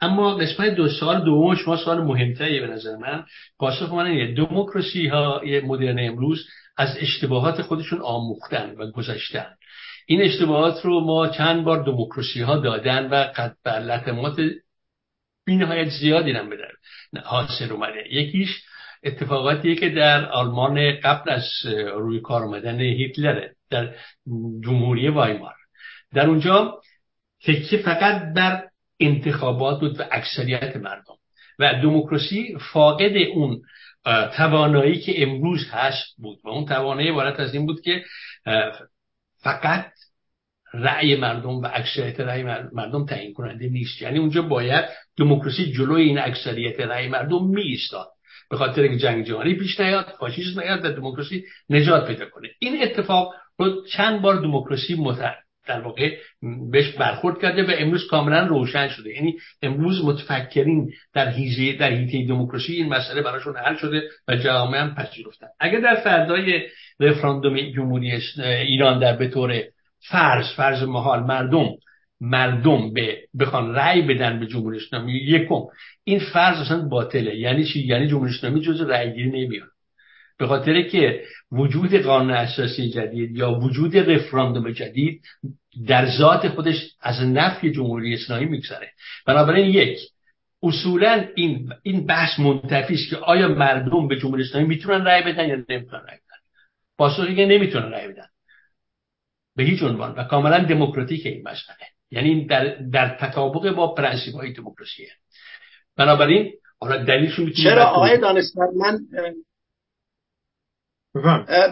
اما 0.00 0.34
قسمت 0.34 0.74
دو 0.74 0.88
سال 0.88 1.24
دوم 1.24 1.54
شما 1.54 1.76
سوال 1.76 2.02
مهمتری 2.02 2.60
به 2.60 2.66
نظر 2.66 2.96
من. 2.96 3.24
پاسخ 3.58 3.92
من 3.92 4.06
اینه 4.06 4.34
دموکراسی 4.34 5.06
ها 5.06 5.40
مدرن 5.64 5.98
امروز 5.98 6.46
از 6.76 6.96
اشتباهات 7.00 7.62
خودشون 7.62 8.00
آموختن 8.00 8.74
و 8.78 8.90
گذشتن. 8.90 9.46
این 10.06 10.22
اشتباهات 10.22 10.84
رو 10.84 11.00
ما 11.00 11.28
چند 11.28 11.64
بار 11.64 11.84
دموکراسی 11.84 12.40
ها 12.40 12.58
دادن 12.58 13.06
و 13.06 13.14
قد 13.14 13.68
لطمات 13.68 14.40
بینهایت 15.46 15.88
زیادی 15.88 16.32
هم 16.32 16.50
بدن 16.50 17.20
حاصل 17.24 17.72
اومده. 17.72 18.04
یکیش 18.10 18.48
اتفاقاتیه 19.04 19.76
که 19.76 19.88
در 19.88 20.30
آلمان 20.30 21.00
قبل 21.00 21.30
از 21.30 21.44
روی 21.94 22.20
کار 22.20 22.42
آمدن 22.42 22.80
هیتلره 22.80 23.54
در 23.70 23.94
جمهوری 24.64 25.08
وایمار. 25.08 25.54
در 26.14 26.26
اونجا 26.26 26.80
تکیه 27.44 27.82
فقط 27.82 28.34
بر 28.36 28.64
انتخابات 29.00 29.80
بود 29.80 30.00
و 30.00 30.04
اکثریت 30.10 30.76
مردم 30.76 31.14
و 31.58 31.74
دموکراسی 31.82 32.56
فاقد 32.72 33.16
اون 33.34 33.62
توانایی 34.36 35.00
که 35.00 35.22
امروز 35.22 35.70
هست 35.70 36.16
بود 36.18 36.38
و 36.44 36.48
اون 36.48 36.66
توانایی 36.66 37.08
عبارت 37.08 37.40
از 37.40 37.54
این 37.54 37.66
بود 37.66 37.80
که 37.80 38.04
فقط 39.42 39.86
رأی 40.74 41.16
مردم 41.16 41.60
و 41.60 41.68
اکثریت 41.72 42.20
رأی 42.20 42.42
مردم 42.72 43.06
تعیین 43.06 43.32
کننده 43.32 43.68
نیست. 43.68 44.02
یعنی 44.02 44.18
اونجا 44.18 44.42
باید 44.42 44.84
دموکراسی 45.16 45.72
جلوی 45.72 46.02
این 46.02 46.18
اکثریت 46.18 46.80
رأی 46.80 47.08
مردم 47.08 47.46
می 47.46 47.62
ایستاد 47.62 48.13
به 48.50 48.56
خاطر 48.56 48.82
اینکه 48.82 48.98
جنگ 48.98 49.24
جهانی 49.24 49.54
پیش 49.54 49.80
نیاد 49.80 50.14
فاشیسم 50.20 50.60
نیاد 50.60 50.84
و 50.84 50.92
دموکراسی 50.92 51.44
نجات 51.70 52.06
پیدا 52.06 52.28
کنه. 52.28 52.48
این 52.58 52.82
اتفاق 52.82 53.34
رو 53.58 53.86
چند 53.86 54.22
بار 54.22 54.36
دموکراسی 54.36 54.96
در 55.66 55.80
واقع 55.80 56.16
بهش 56.70 56.90
برخورد 56.90 57.40
کرده 57.42 57.62
و 57.62 57.70
امروز 57.78 58.06
کاملا 58.10 58.46
روشن 58.46 58.88
شده. 58.88 59.14
یعنی 59.14 59.38
امروز 59.62 60.04
متفکرین 60.04 60.90
در 61.14 61.28
حیزه 61.28 61.72
در 61.72 61.90
حیطه 61.90 62.28
دموکراسی 62.28 62.72
این 62.72 62.88
مسئله 62.88 63.22
براشون 63.22 63.56
حل 63.56 63.76
شده 63.76 64.02
و 64.28 64.36
جامعه 64.36 64.80
هم 64.80 64.94
پذیرفتن. 64.94 65.46
اگر 65.60 65.80
در 65.80 65.94
فردای 65.94 66.62
رفراندوم 67.00 67.56
جمهوری 67.70 68.20
ایران 68.44 68.98
در 68.98 69.16
به 69.16 69.28
طور 69.28 69.62
فرض 70.10 70.44
فرض 70.56 70.82
محال 70.82 71.20
مردم 71.20 71.68
مردم 72.20 72.92
به 72.92 73.18
بخوان 73.40 73.74
رأی 73.74 74.02
بدن 74.02 74.40
به 74.40 74.46
جمهوری 74.46 74.78
اسلامی. 74.78 75.12
یکم. 75.12 75.60
این 76.04 76.18
فرض 76.18 76.60
اصلا 76.60 76.88
باطله. 76.88 77.36
یعنی 77.36 77.64
چی؟ 77.64 77.86
یعنی 77.86 78.08
جمهوری 78.08 78.34
اسلامی 78.34 78.60
جز 78.60 78.80
رأی 78.80 79.12
گیری 79.12 79.28
نمیاد. 79.28 79.68
به 80.38 80.46
خاطر 80.46 80.82
که 80.82 81.24
وجود 81.52 81.94
قانون 81.94 82.30
اساسی 82.30 82.90
جدید 82.90 83.36
یا 83.36 83.52
وجود 83.52 83.96
رفراندوم 83.96 84.70
جدید 84.70 85.22
در 85.86 86.06
ذات 86.18 86.48
خودش 86.48 86.76
از 87.00 87.22
نفی 87.22 87.70
جمهوری 87.70 88.14
اسلامی 88.14 88.46
میگذره. 88.46 88.90
بنابراین 89.26 89.66
یک 89.66 89.98
اصولا 90.62 91.24
این 91.34 91.72
این 91.82 92.06
بحث 92.06 92.38
منتفی 92.38 92.94
است 92.94 93.10
که 93.10 93.16
آیا 93.16 93.48
مردم 93.48 94.08
به 94.08 94.16
جمهوری 94.16 94.42
اسلامی 94.42 94.66
می‌تونن 94.66 95.04
رأی 95.04 95.22
بدن 95.22 95.48
یا 95.48 95.54
نمی‌تونن 95.54 96.02
رأی 96.02 96.16
بدن. 96.16 96.38
پاسخی 96.98 97.34
که 97.34 97.46
نمی‌تونن 97.46 97.90
رأی 97.90 98.08
بدن. 98.08 98.26
به 99.56 99.64
هیچ 99.64 99.82
عنوان. 99.82 100.14
و 100.14 100.24
کاملا 100.24 100.58
دموکراتیک 100.58 101.26
این 101.26 101.48
مسئله. 101.48 101.93
یعنی 102.14 102.46
در 102.46 102.76
در 102.92 103.16
تطابق 103.20 103.70
با 103.70 103.94
پرنسیپ 103.94 104.34
های 104.34 104.52
دموکراسیه. 104.52 105.10
بنابراین 105.96 106.52
حالا 106.80 107.04
دلیلشو 107.04 107.50
چرا؟ 107.50 107.84
آقای 107.84 108.18
دانشمند 108.18 108.74
من 108.76 108.98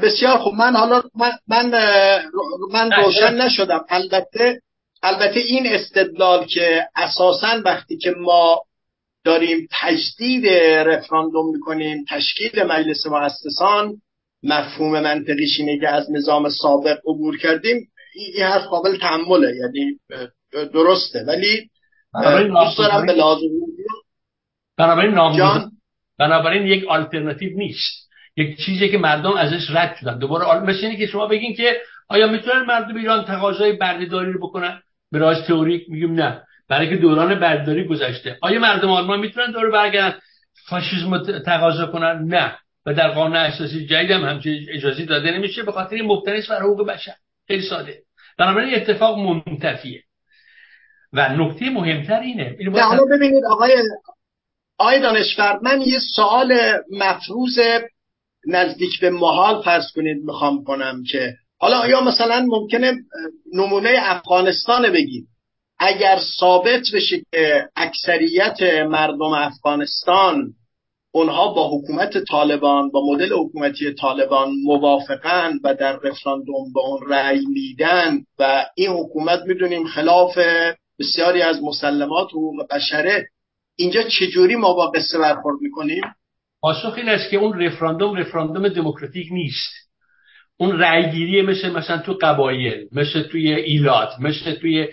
بسیار 0.03 0.39
خوب. 0.39 0.55
من 0.55 0.77
حالا 0.77 1.03
من 1.15 1.33
من, 1.49 1.71
من 2.73 2.93
روشن 2.93 3.35
نشدم. 3.35 3.85
البته 3.89 4.61
البته 5.03 5.41
این 5.41 5.67
استدلال 5.67 6.47
که 6.47 6.89
اساسا 6.97 7.63
وقتی 7.65 7.97
که 7.97 8.11
ما 8.11 8.63
داریم 9.25 9.69
تجدید 9.81 10.47
رفراندوم 10.89 11.53
می‌کنیم 11.53 12.05
تشکیل 12.11 12.63
مجلس 12.63 13.07
مؤسسان 13.07 14.03
مفهوم 14.43 15.01
منطقیش 15.01 15.61
اینه 15.61 15.81
که 15.81 15.89
از 15.89 16.11
نظام 16.11 16.49
سابق 16.49 16.99
عبور 17.07 17.39
کردیم 17.39 17.92
این 18.15 18.47
حرف 18.47 18.67
قابل 18.67 18.99
تحمله 18.99 19.57
یعنی 19.57 19.99
درسته 20.73 21.25
ولی 21.29 21.71
دوست 22.49 22.79
دارم 22.79 23.07
به 23.07 23.13
لازم 23.13 23.47
بنابراین 24.77 25.15
بنابراین 26.19 26.67
یک 26.67 26.85
آلترناتیو 26.89 27.57
نیست. 27.57 28.09
یک 28.37 28.57
چیزی 28.57 28.89
که 28.89 28.99
مردم 28.99 29.33
ازش 29.33 29.71
رد 29.71 29.97
شدن. 30.01 30.19
دوباره 30.19 30.61
مثل 30.61 30.87
اینه 30.87 30.97
که 30.97 31.07
شما 31.07 31.27
بگین 31.27 31.55
که 31.55 31.81
آیا 32.09 32.27
می‌تونن 32.27 32.63
مردم 32.63 32.97
ایران 32.97 33.25
تقاضای 33.25 33.73
بردهداری 33.73 34.33
رو 34.33 34.49
بکنن؟ 34.49 34.83
به 35.13 35.19
راز 35.19 35.47
تئوریک 35.47 35.91
میگیم 35.91 36.15
نه. 36.15 36.43
برای 36.69 36.89
که 36.89 36.97
دوران 36.97 37.41
بردهداری 37.41 37.85
گذشته. 37.85 38.39
آیا 38.43 38.61
مردم 38.61 38.91
آلمان 38.91 39.21
می‌تونن 39.21 39.51
دور 39.51 39.71
برگردن 39.71 40.19
فاشیسم 40.69 41.23
تقاضا 41.47 41.87
کنن؟ 41.87 42.25
نه. 42.29 42.59
و 42.87 42.95
در 42.95 43.09
قانون 43.09 43.37
اساسی 43.37 43.87
جدید 43.87 44.11
هم 44.11 44.25
همچین 44.25 44.67
اجازه 44.71 45.05
داده 45.05 45.31
نمیشه 45.31 45.63
به 45.63 45.73
خاطر 45.73 46.03
مبتنی 46.03 46.43
بر 46.51 46.61
حقوق 46.61 46.87
بشر. 46.87 47.15
خیلی 47.53 47.69
ساده. 47.69 48.03
بنابراین 48.39 48.75
اتفاق 48.75 49.19
منتفیه. 49.19 50.03
و 51.13 51.37
نکته 51.37 51.71
مهمتر 51.71 52.21
اینه 52.21 52.57
حالا 52.81 53.05
ببینید 53.17 53.45
آقای 53.45 53.83
آقای 54.79 55.01
دانشور 55.01 55.59
من 55.63 55.81
یه 55.81 55.99
سوال 56.17 56.79
مفروض 56.91 57.59
نزدیک 58.47 59.01
به 59.01 59.11
محال 59.11 59.63
فرض 59.63 59.93
کنید 59.95 60.25
می‌خوام 60.25 60.65
کنم 60.65 61.03
که 61.11 61.35
حالا 61.59 61.79
آیا 61.79 62.01
مثلا 62.01 62.47
ممکنه 62.49 62.93
نمونه 63.53 63.91
افغانستان 63.99 64.93
بگید 64.93 65.27
اگر 65.79 66.19
ثابت 66.41 66.83
بشه 66.95 67.23
که 67.33 67.69
اکثریت 67.77 68.63
مردم 68.87 69.33
افغانستان 69.33 70.53
اونها 71.15 71.53
با 71.55 71.71
حکومت 71.71 72.25
طالبان 72.25 72.91
با 72.91 73.13
مدل 73.13 73.33
حکومتی 73.33 73.95
طالبان 73.95 74.53
موافقن 74.65 75.53
و 75.65 75.75
در 75.75 75.93
رفراندوم 75.93 76.73
به 76.75 76.81
اون 76.81 77.01
رأی 77.09 77.47
میدن 77.47 78.19
و 78.39 78.65
این 78.75 78.91
حکومت 78.91 79.41
می‌دونیم 79.47 79.87
خلاف 79.87 80.39
بسیاری 80.99 81.43
از 81.43 81.63
مسلمات 81.63 82.29
حقوق 82.29 82.67
بشره. 82.71 83.29
اینجا 83.77 84.03
چجوری 84.03 84.57
ما 84.57 84.75
با 84.75 84.91
قصه 84.91 85.19
برخورد 85.19 85.57
می‌کنیم؟ 85.61 86.03
پاسخ 86.61 86.95
این 86.97 87.09
است 87.09 87.31
که 87.31 87.37
اون 87.37 87.61
رفراندوم 87.61 88.17
رفراندوم 88.17 88.69
دموکراتیک 88.69 89.27
نیست. 89.33 89.73
اون 90.57 90.79
رأیگیری 90.79 91.43
مثل 91.43 91.71
مثلا 91.71 91.99
تو 91.99 92.19
قبایل 92.23 92.89
مثل 92.93 93.23
توی 93.23 93.55
ایلات 93.55 94.09
مثل 94.21 94.55
توی 94.55 94.89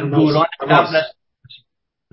دوران 0.00 0.46
قبل 0.60 1.00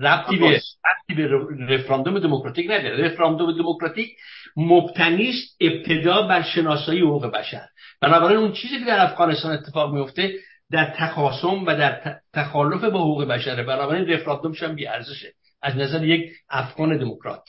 ربطی 0.00 0.36
به 0.36 0.46
ربطی 0.46 1.14
به 1.14 1.28
رفراندوم 1.74 2.18
دموکراتیک 2.18 2.70
نداره. 2.70 3.04
رفراندوم 3.06 3.52
دموکراتیک 3.52 4.16
مبتنی 4.56 5.28
است 5.28 5.56
ابتدا 5.60 6.22
بر 6.22 6.42
شناسایی 6.42 7.00
حقوق 7.00 7.26
بشر. 7.26 7.66
بنابراین 8.00 8.38
اون 8.38 8.52
چیزی 8.52 8.78
که 8.78 8.84
در 8.84 9.04
افغانستان 9.04 9.52
اتفاق 9.52 9.94
میفته 9.94 10.34
در 10.70 10.94
تخاصم 10.96 11.64
و 11.66 11.76
در 11.76 12.20
تخالف 12.34 12.84
با 12.84 13.00
حقوق 13.00 13.24
بشره. 13.24 13.62
بنابراین 13.62 14.08
رفراندومش 14.08 14.62
هم 14.62 14.76
ارزشه 14.88 15.32
از 15.62 15.76
نظر 15.76 16.04
یک 16.04 16.30
افغان 16.50 16.98
دموکرات. 16.98 17.44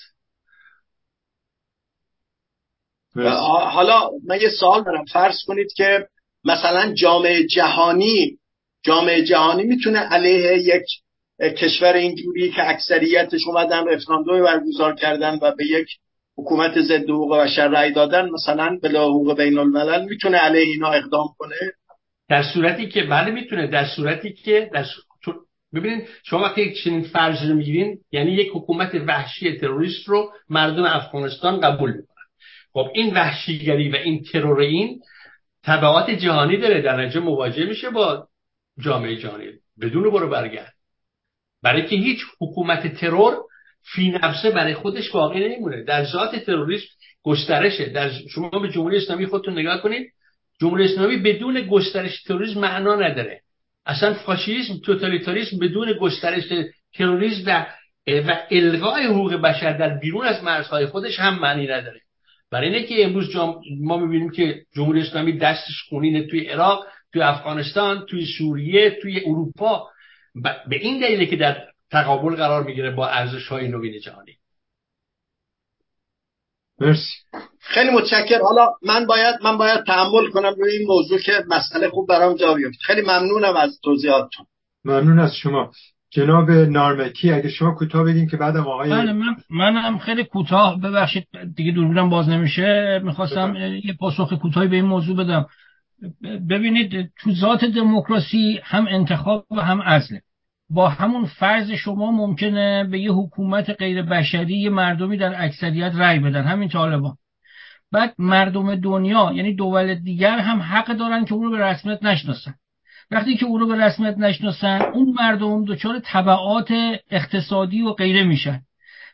حالا 3.15 4.09
من 4.27 4.41
یه 4.41 4.49
سوال 4.59 4.83
دارم. 4.83 5.05
فرض 5.05 5.35
کنید 5.47 5.73
که 5.75 6.07
مثلا 6.43 6.93
جامعه 6.93 7.47
جهانی 7.47 8.37
جامعه 8.83 9.23
جهانی 9.23 9.63
می‌تونه 9.63 9.99
علیه 9.99 10.57
یک 10.57 10.85
کشور 11.39 11.93
اینجوری 11.93 12.51
که 12.51 12.69
اکثریتش 12.69 13.41
اومدن 13.47 13.87
رفراندوم 13.87 14.41
برگزار 14.43 14.95
کردن 14.95 15.39
و 15.41 15.51
به 15.57 15.65
یک 15.65 15.87
حکومت 16.37 16.81
ضد 16.81 17.09
حقوق 17.09 17.37
بشر 17.37 17.67
رأی 17.67 17.91
دادن 17.91 18.29
مثلا 18.29 18.79
بلا 18.83 19.07
حقوق 19.07 19.37
بین 19.37 19.57
الملل 19.57 20.05
می‌تونه 20.05 20.37
علیه 20.37 20.61
اینا 20.61 20.91
اقدام 20.91 21.27
کنه. 21.37 21.55
در 22.29 22.43
صورتی 22.43 22.87
که 22.89 23.03
بله 23.03 23.31
می‌تونه 23.31 23.67
در 23.67 23.85
صورتی 23.95 24.33
که 24.33 24.69
در 24.73 24.85
ببینید 25.73 26.07
شما 26.23 26.39
وقتی 26.39 26.61
یک 26.61 26.83
چنین 26.83 27.01
فرض 27.01 27.49
رو 27.49 27.55
می‌گیرین 27.55 27.99
یعنی 28.11 28.31
یک 28.31 28.49
حکومت 28.53 28.95
وحشی 29.07 29.57
تروریست 29.57 30.09
رو 30.09 30.31
مردم 30.49 30.83
افغانستان 30.83 31.59
قبول 31.59 31.89
می‌کنن. 31.89 32.25
خب 32.73 32.87
این 32.95 33.13
وحشیگری 33.13 33.89
و 33.89 33.95
این 33.95 34.23
ترور 34.23 34.59
این 34.59 34.99
تبعات 35.63 36.09
جهانی 36.09 36.57
داره. 36.57 36.81
در 36.81 37.01
نتیجه 37.01 37.19
مواجه 37.19 37.65
میشه 37.65 37.89
با 37.89 38.27
جامعه 38.79 39.15
جهانی. 39.15 39.45
بدون 39.81 40.11
برو 40.11 40.29
برگرد. 40.29 40.73
برای 41.63 41.85
که 41.87 41.95
هیچ 41.95 42.19
حکومت 42.41 42.95
ترور 42.95 43.37
فی 43.83 44.11
نفسه 44.11 44.51
برای 44.51 44.73
خودش 44.73 45.11
باقی 45.11 45.39
نمیمونه. 45.39 45.83
در 45.83 46.05
ذات 46.05 46.35
تروریسم 46.35 46.87
گسترشه. 47.23 47.85
در 47.85 48.11
شما 48.29 48.49
به 48.49 48.69
جمهوری 48.69 48.97
اسلامی 48.97 49.25
خودتون 49.25 49.59
نگاه 49.59 49.81
کنید. 49.81 50.07
جمهوری 50.61 50.85
اسلامی 50.85 51.17
بدون 51.17 51.61
گسترش 51.61 52.23
تروریسم 52.23 52.59
معنا 52.59 52.95
نداره. 52.95 53.41
اصلا 53.85 54.13
فاشیسم 54.13 54.73
توتالیتاریسم 54.85 55.57
بدون 55.59 55.93
گسترش 55.93 56.43
تروریسم 56.93 57.43
و 57.45 57.65
و 58.07 58.37
الغای 58.51 59.05
حقوق 59.05 59.33
بشر 59.33 59.77
در 59.77 59.97
بیرون 59.97 60.25
از 60.25 60.43
مرزهای 60.43 60.85
خودش 60.85 61.19
هم 61.19 61.39
معنی 61.39 61.67
نداره. 61.67 62.01
برای 62.51 62.67
اینه 62.67 62.83
که 62.83 63.05
امروز 63.05 63.35
ما 63.81 63.97
می‌بینیم 63.97 64.31
که 64.31 64.61
جمهوری 64.75 65.01
اسلامی 65.01 65.37
دستش 65.37 65.83
خونینه 65.89 66.27
توی 66.27 66.47
عراق 66.47 66.87
توی 67.13 67.21
افغانستان 67.21 68.05
توی 68.05 68.25
سوریه 68.37 68.97
توی 69.01 69.21
اروپا. 69.25 69.87
به 70.69 70.75
این 70.75 70.99
دلیله 70.99 71.25
که 71.25 71.35
در 71.35 71.57
تقابل 71.91 72.35
قرار 72.35 72.63
می‌گیره 72.63 72.91
با 72.91 73.07
ارزش 73.07 73.47
های 73.47 73.67
نوین 73.67 73.99
جهانی. 73.99 74.35
مرسی. 76.79 77.13
خیلی 77.59 77.89
متشکر 77.89 78.39
حالا 78.41 78.67
من 78.81 79.05
باید 79.05 79.35
من 79.43 79.57
باید 79.57 79.83
تحمل 79.83 80.29
کنم 80.33 80.53
روی 80.57 80.71
این 80.71 80.87
موضوع 80.87 81.19
که 81.19 81.31
مسئله 81.47 81.89
خوب 81.89 82.09
برام 82.09 82.35
جا 82.35 82.53
بیفته. 82.53 82.79
خیلی 82.81 83.01
ممنونم 83.01 83.55
از 83.55 83.79
توضیحاتتون. 83.83 84.45
ممنون 84.85 85.19
از 85.19 85.35
شما. 85.35 85.71
جناب 86.11 86.51
نارمکی 86.51 87.31
اگه 87.31 87.49
شما 87.49 87.71
کوتاه 87.71 88.03
بگین 88.03 88.27
که 88.27 88.37
بعد 88.37 88.57
آقای 88.57 88.89
بله 88.89 89.13
من 89.13 89.35
منم 89.49 89.97
خیلی 89.97 90.23
کوتاه. 90.23 90.81
ببخشید 90.81 91.27
دیگه 91.55 91.71
دوربینم 91.71 92.09
باز 92.09 92.29
نمیشه. 92.29 93.01
می‌خواستم 93.03 93.55
یه 93.83 93.93
پاسخ 93.99 94.33
کوتاهی 94.33 94.67
به 94.67 94.75
این 94.75 94.85
موضوع 94.85 95.17
بدم. 95.17 95.45
ببینید 96.49 97.11
تو 97.17 97.31
ذات 97.31 97.65
دموکراسی 97.65 98.59
هم 98.63 98.87
انتخاب 98.87 99.45
و 99.51 99.61
هم 99.61 99.81
ازله 99.81 100.21
با 100.69 100.89
همون 100.89 101.25
فرض 101.25 101.71
شما 101.71 102.11
ممکنه 102.11 102.83
به 102.83 102.99
یه 102.99 103.11
حکومت 103.11 103.69
غیر 103.69 104.01
بشری 104.01 104.57
یه 104.57 104.69
مردمی 104.69 105.17
در 105.17 105.43
اکثریت 105.43 105.91
رأی 105.95 106.19
بدن. 106.19 106.43
همین 106.43 106.69
طالبان. 106.69 107.15
بعد 107.91 108.15
مردم 108.17 108.75
دنیا 108.75 109.31
یعنی 109.35 109.55
دول 109.55 109.95
دیگر 109.95 110.39
هم 110.39 110.61
حق 110.61 110.93
دارن 110.93 111.25
که 111.25 111.33
او 111.33 111.43
رو 111.43 111.51
به 111.51 111.57
رسمیت 111.57 112.03
نشناسن. 112.03 112.53
وقتی 113.11 113.37
که 113.37 113.45
او 113.45 113.57
رو 113.57 113.67
به 113.67 113.75
رسمیت 113.85 114.17
نشناسن 114.17 114.81
اون 114.81 115.15
مردم 115.19 115.65
دچار 115.65 115.99
طبعات 115.99 116.73
اقتصادی 117.11 117.81
و 117.81 117.93
غیره 117.93 118.23
میشن. 118.23 118.61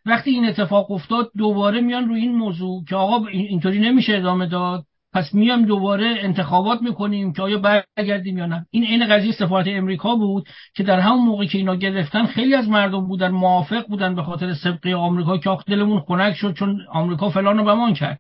وقتی 0.06 0.32
این 0.32 0.46
اتفاق 0.46 0.92
افتاد 0.92 1.32
دوباره 1.38 1.82
میان 1.82 2.08
روی 2.08 2.22
این 2.22 2.36
موضوع 2.36 2.86
که 2.86 2.96
آقا 2.96 3.28
اینطوری 3.28 3.80
نمیشه 3.80 4.18
ادامه 4.18 4.46
داد. 4.46 4.86
پس 5.16 5.34
میام 5.34 5.66
دوباره 5.66 6.16
انتخابات 6.20 6.82
می‌کنیم 6.82 7.34
که 7.34 7.42
آیا 7.42 7.58
برگردیم 7.58 8.38
یا 8.38 8.46
نه. 8.46 8.66
این 8.72 8.86
عین 8.86 9.08
قضیه 9.08 9.32
سفارت 9.32 9.68
امریکا 9.68 10.16
بود 10.16 10.48
که 10.76 10.84
در 10.84 11.00
همون 11.00 11.26
موقع 11.26 11.46
که 11.46 11.58
اینا 11.58 11.76
گرفتن 11.76 12.26
خیلی 12.26 12.56
از 12.56 12.70
مردم 12.70 13.08
بودن 13.08 13.32
موافق 13.32 13.88
بودن 13.88 14.16
به 14.16 14.24
خاطر 14.24 14.54
سبقی 14.54 14.94
آمریکا 14.94 15.38
که 15.38 15.50
دلمون 15.68 16.00
خنک 16.00 16.34
شد 16.36 16.54
چون 16.54 16.78
آمریکا 16.92 17.30
فلان 17.30 17.58
رو 17.58 17.64
بمان 17.64 17.94
کرد. 17.94 18.20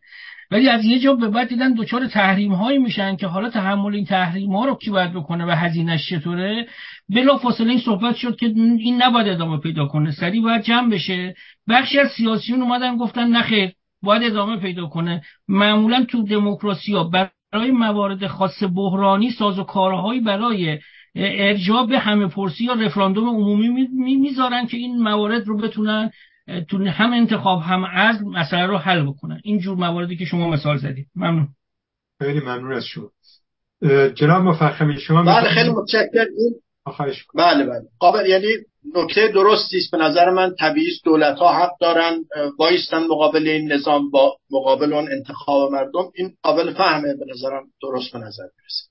ولی 0.52 0.70
از 0.70 0.86
یه 0.86 1.00
جا 1.00 1.14
به 1.14 1.28
بعد 1.30 1.48
دیدن 1.48 1.74
دچار 1.74 2.08
تحریم 2.08 2.54
هایی 2.54 2.80
میشن 2.80 3.16
که 3.16 3.28
حالا 3.28 3.50
تحمل 3.50 3.96
این 3.96 4.06
تحریم 4.06 4.56
ها 4.56 4.66
رو 4.66 4.76
کی 4.76 4.92
باید 4.92 5.14
بکنه 5.14 5.46
و 5.46 5.52
هزینهش 5.52 6.10
چطوره؟ 6.10 6.68
بلا 7.10 7.38
فاصله 7.38 7.70
این 7.70 7.80
صحبت 7.80 8.16
شد 8.16 8.36
که 8.36 8.46
این 8.46 9.04
نباید 9.04 9.28
ادامه 9.28 9.58
پیدا 9.58 9.86
کنه. 9.86 10.12
سریع 10.12 10.42
باید 10.42 10.64
جمع 10.64 10.90
بشه. 10.90 11.36
بخشی 11.70 12.00
از 12.00 12.12
سیاسیون 12.12 12.62
اومدن 12.62 12.98
گفتن 12.98 13.28
نخیر 13.28 13.72
باید 14.06 14.24
ادامه 14.24 14.58
پیدا 14.58 14.86
کنه. 14.86 15.22
معمولا 15.48 16.06
تو 16.10 16.24
دموکراسی 16.24 16.94
ها 16.94 17.04
برای 17.04 17.72
موارد 17.72 18.28
خاص 18.28 18.64
بحرانی 18.76 19.32
ساز 19.32 19.60
و 19.60 19.64
کارهایی 19.64 20.20
برای 20.20 20.80
ارجاع 21.16 21.86
به 21.88 22.00
همه 22.00 22.28
پرسی 22.28 22.66
یا 22.66 22.74
رفراندوم 22.74 23.30
عمومی 23.30 23.88
می‌ذارن 24.18 24.68
که 24.68 24.78
این 24.78 25.04
موارد 25.04 25.48
رو 25.48 25.58
بتونن 25.58 26.12
تو 26.70 26.86
هم 26.86 27.14
انتخاب 27.14 27.62
هم 27.62 27.84
از 27.84 28.24
مسئله 28.24 28.66
رو 28.66 28.78
حل 28.78 29.04
بکنن. 29.04 29.42
این 29.44 29.60
جور 29.60 29.78
مواردی 29.78 30.18
که 30.18 30.26
شما 30.26 30.50
مثال 30.50 30.78
زدید. 30.78 31.08
ممنون. 31.16 31.48
خیلی 32.20 32.40
ممنون 32.40 32.74
از 32.74 32.86
شما. 32.86 33.10
جناب 34.16 34.44
مفخمی 34.44 35.00
شما 35.00 35.24
بله 35.24 35.50
خیلی 35.50 35.70
متشکرم. 35.70 36.26
بله 37.36 37.66
بله. 37.66 37.82
قابل 38.00 38.26
یعنی 38.26 38.48
نکته 38.96 39.28
درستی 39.28 39.78
است. 39.78 39.92
به 39.92 39.98
نظر 39.98 40.30
من 40.30 40.56
طبیعی 40.60 41.00
دولت 41.04 41.38
ها 41.38 41.54
حق 41.54 41.72
دارن 41.80 42.24
وایستن 42.60 43.04
مقابل 43.04 43.48
این 43.48 43.72
نظام 43.72 44.12
با 44.12 44.38
مقابل 44.52 44.94
اون 44.94 45.12
انتخاب 45.12 45.72
مردم. 45.72 46.12
این 46.16 46.34
قابل 46.42 46.74
فهمه. 46.74 47.16
به 47.16 47.26
نظرم 47.34 47.64
درست 47.82 48.14
به 48.14 48.20
نظر 48.20 48.44
می‌رسه. 48.44 48.90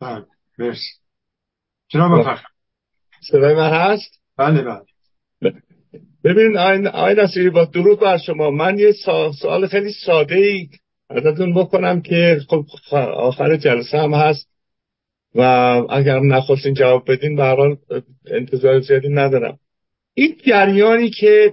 بله. 0.00 0.24
مرسی. 0.58 0.92
جناب 1.88 2.10
مفخر 2.10 2.46
صدای 3.30 3.54
من 3.54 3.70
هست؟ 3.70 4.20
بله 4.36 4.62
بله. 4.62 4.82
ببینید 6.24 6.56
آین 6.56 7.20
نصیری 7.20 7.50
با 7.50 7.64
درود 7.64 8.00
بر 8.00 8.18
شما. 8.18 8.50
من 8.50 8.78
یه 8.78 8.92
سوال 9.40 9.66
خیلی 9.66 9.92
ساده 9.92 10.34
ای 10.34 10.68
ازتون 11.10 11.54
بکنم 11.54 12.02
که 12.02 12.40
خب 12.48 12.64
آخر 12.96 13.56
جلسه 13.56 13.98
هم 13.98 14.14
هست. 14.14 14.51
و 15.34 15.40
اگر 15.90 16.20
نخواستین 16.20 16.74
جواب 16.74 17.12
بدین 17.12 17.36
به 17.36 17.44
حال 17.44 17.76
انتظار 18.26 18.80
زیادی 18.80 19.08
ندارم. 19.08 19.58
این 20.14 20.36
جریانی 20.46 21.10
که 21.10 21.52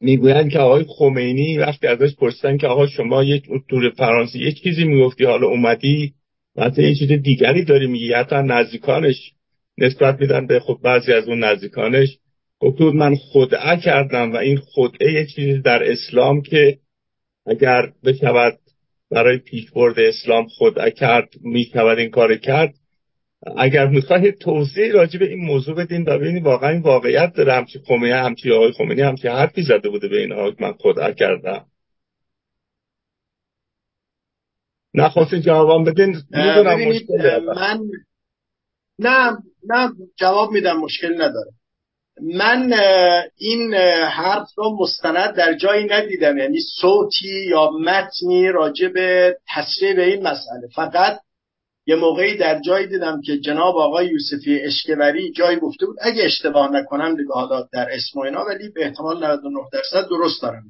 می‌گویند 0.00 0.50
که 0.50 0.58
آقای 0.58 0.84
خمینی 0.88 1.58
وقتی 1.58 1.86
ازش 1.86 2.14
پرسیدن 2.14 2.56
که 2.56 2.66
آقا 2.66 2.86
شما 2.86 3.24
یک 3.24 3.44
دور 3.68 3.90
فرانسه 3.90 4.38
یک 4.38 4.62
چیزی 4.62 4.84
می‌گفتی 4.84 5.24
حالا 5.24 5.46
اومدی؟ 5.46 6.14
مثلا 6.56 6.84
یه 6.84 6.94
چیز 6.94 7.12
دیگری 7.12 7.64
داری 7.64 7.86
میگی 7.86 8.12
حتی 8.12 8.36
نزدیکانش 8.36 9.32
نسبت 9.78 10.20
میدن 10.20 10.46
به 10.46 10.60
خب 10.60 10.78
بعضی 10.82 11.12
از 11.12 11.28
اون 11.28 11.44
نزدیکانش. 11.44 12.18
گفت 12.60 12.80
من 12.80 13.14
خدعه 13.16 13.76
کردم 13.76 14.32
و 14.32 14.36
این 14.36 14.56
خدعه 14.56 15.12
یه 15.12 15.26
چیزی 15.26 15.60
در 15.60 15.90
اسلام 15.90 16.42
که 16.42 16.78
اگر 17.46 17.92
بشود 18.04 18.58
برای 19.10 19.38
پیشبرد 19.38 19.98
اسلام 19.98 20.46
خدعه 20.58 20.90
کرد 20.90 21.28
می 21.40 21.64
شود 21.64 21.98
این 21.98 22.10
کار 22.10 22.36
کرد. 22.36 22.74
اگر 23.56 23.86
می‌خواهید 23.86 24.38
توضیح 24.38 24.92
راجع 24.92 25.18
به 25.18 25.28
این 25.28 25.44
موضوع 25.44 25.74
بدین 25.74 26.02
و 26.02 26.18
ببینید 26.18 26.44
واقعا 26.44 26.70
این 26.70 26.82
واقعیت 26.82 27.32
داره 27.34 27.52
همچی 27.52 27.78
خمینی 27.78 28.10
همچی 28.10 28.52
آقای 28.52 28.72
خمینی 28.72 29.00
همچی 29.00 29.28
حرفی 29.28 29.62
زده 29.62 29.88
بوده 29.88 30.08
به 30.08 30.20
این 30.20 30.32
من 30.60 30.72
خدا 30.72 31.12
کردم. 31.12 31.66
نخواستین 34.94 35.40
جوابم 35.40 35.84
بدین. 35.84 36.16
من 37.46 37.80
نه 38.98 39.36
نه 39.68 39.92
جواب 40.16 40.50
میدم 40.50 40.80
مشکل 40.80 41.14
نداره. 41.14 41.57
من 42.22 42.72
این 43.36 43.74
حرف 44.04 44.48
رو 44.56 44.76
مستند 44.80 45.34
در 45.34 45.54
جایی 45.54 45.84
ندیدم. 45.84 46.38
یعنی 46.38 46.60
صوتی 46.80 47.44
یا 47.48 47.70
متنی 47.70 48.48
راجع 48.48 48.88
به 48.88 49.36
تصریح 49.54 49.98
این 49.98 50.22
مسئله. 50.22 50.68
فقط 50.74 51.20
یه 51.86 51.96
موقعی 51.96 52.36
در 52.36 52.60
جایی 52.60 52.86
دیدم 52.86 53.20
که 53.20 53.38
جناب 53.38 53.76
آقای 53.76 54.06
یوسفی 54.06 54.60
اشکوری 54.60 55.32
جایی 55.32 55.56
گفته 55.56 55.86
بود 55.86 55.96
اگه 56.00 56.24
اشتباه 56.24 56.72
نکنم 56.72 57.16
دیگه 57.16 57.32
حالا 57.32 57.68
در 57.72 57.88
اسم 57.92 58.20
و 58.20 58.22
اینا 58.22 58.44
ولی 58.44 58.68
به 58.68 58.84
احتمال 58.84 59.24
99 59.24 59.58
درصد 59.72 60.08
درست 60.08 60.42
دارم. 60.42 60.62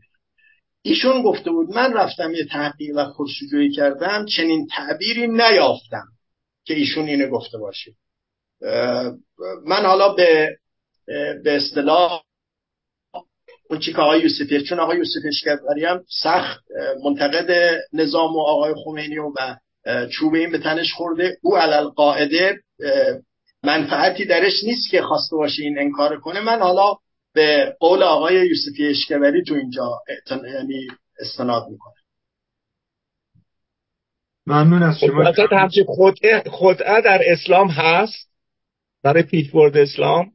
ایشون 0.83 1.23
گفته 1.23 1.51
بود 1.51 1.71
من 1.71 1.93
رفتم 1.93 2.35
یه 2.35 2.45
تحقیق 2.45 2.97
و 2.97 3.05
خودشجویی 3.05 3.71
کردم 3.71 4.27
چنین 4.27 4.67
تعبیری 4.67 5.27
نیافتم 5.27 6.05
که 6.65 6.75
ایشون 6.75 7.07
اینو 7.07 7.29
گفته 7.29 7.59
باشه. 7.59 7.93
من 9.67 9.83
حالا 9.85 10.09
به 10.09 10.57
به 11.45 11.57
اصطلاح 11.57 12.23
اون 13.71 13.81
چی 13.81 13.93
که 13.93 13.99
آقای 13.99 14.21
یوسفی 14.21 14.63
چون 14.63 14.81
آقای 14.81 14.99
یوسفی 14.99 15.29
اشکبری 15.29 15.85
هم 15.85 16.05
سخت 16.23 16.65
منتقد 17.05 17.81
نظام 17.93 18.37
و 18.37 18.41
آقای 18.41 18.75
خمینی 18.85 19.19
و 19.19 19.33
چوب 20.11 20.35
این 20.35 20.53
به 20.53 20.59
تنش 20.59 20.93
خورده. 20.93 21.39
او 21.43 21.57
علل 21.57 21.89
قاعده 21.89 22.63
منفعتی 23.63 24.25
درش 24.25 24.65
نیست 24.65 24.91
که 24.91 25.03
خواسته 25.03 25.37
باشه 25.37 25.63
این 25.63 25.79
انکار 25.79 26.21
کنه. 26.21 26.41
من 26.41 26.59
حالا 26.59 26.95
به 27.35 27.77
قول 27.81 28.03
آقای 28.03 28.49
یوسفی 28.49 28.87
اشکبری 28.87 29.45
تو 29.45 29.55
اینجا 29.55 30.01
یعنی 30.31 30.87
استناد 31.21 31.69
می‌کنه 31.69 31.95
ممنون 34.47 34.83
از 34.83 34.99
شما. 34.99 35.33
خود 35.87 36.19
خدعه 36.51 37.01
در 37.01 37.21
اسلام 37.27 37.69
هست 37.69 38.29
برای 39.03 39.23
پیشبرد 39.23 39.77
اسلام. 39.77 40.33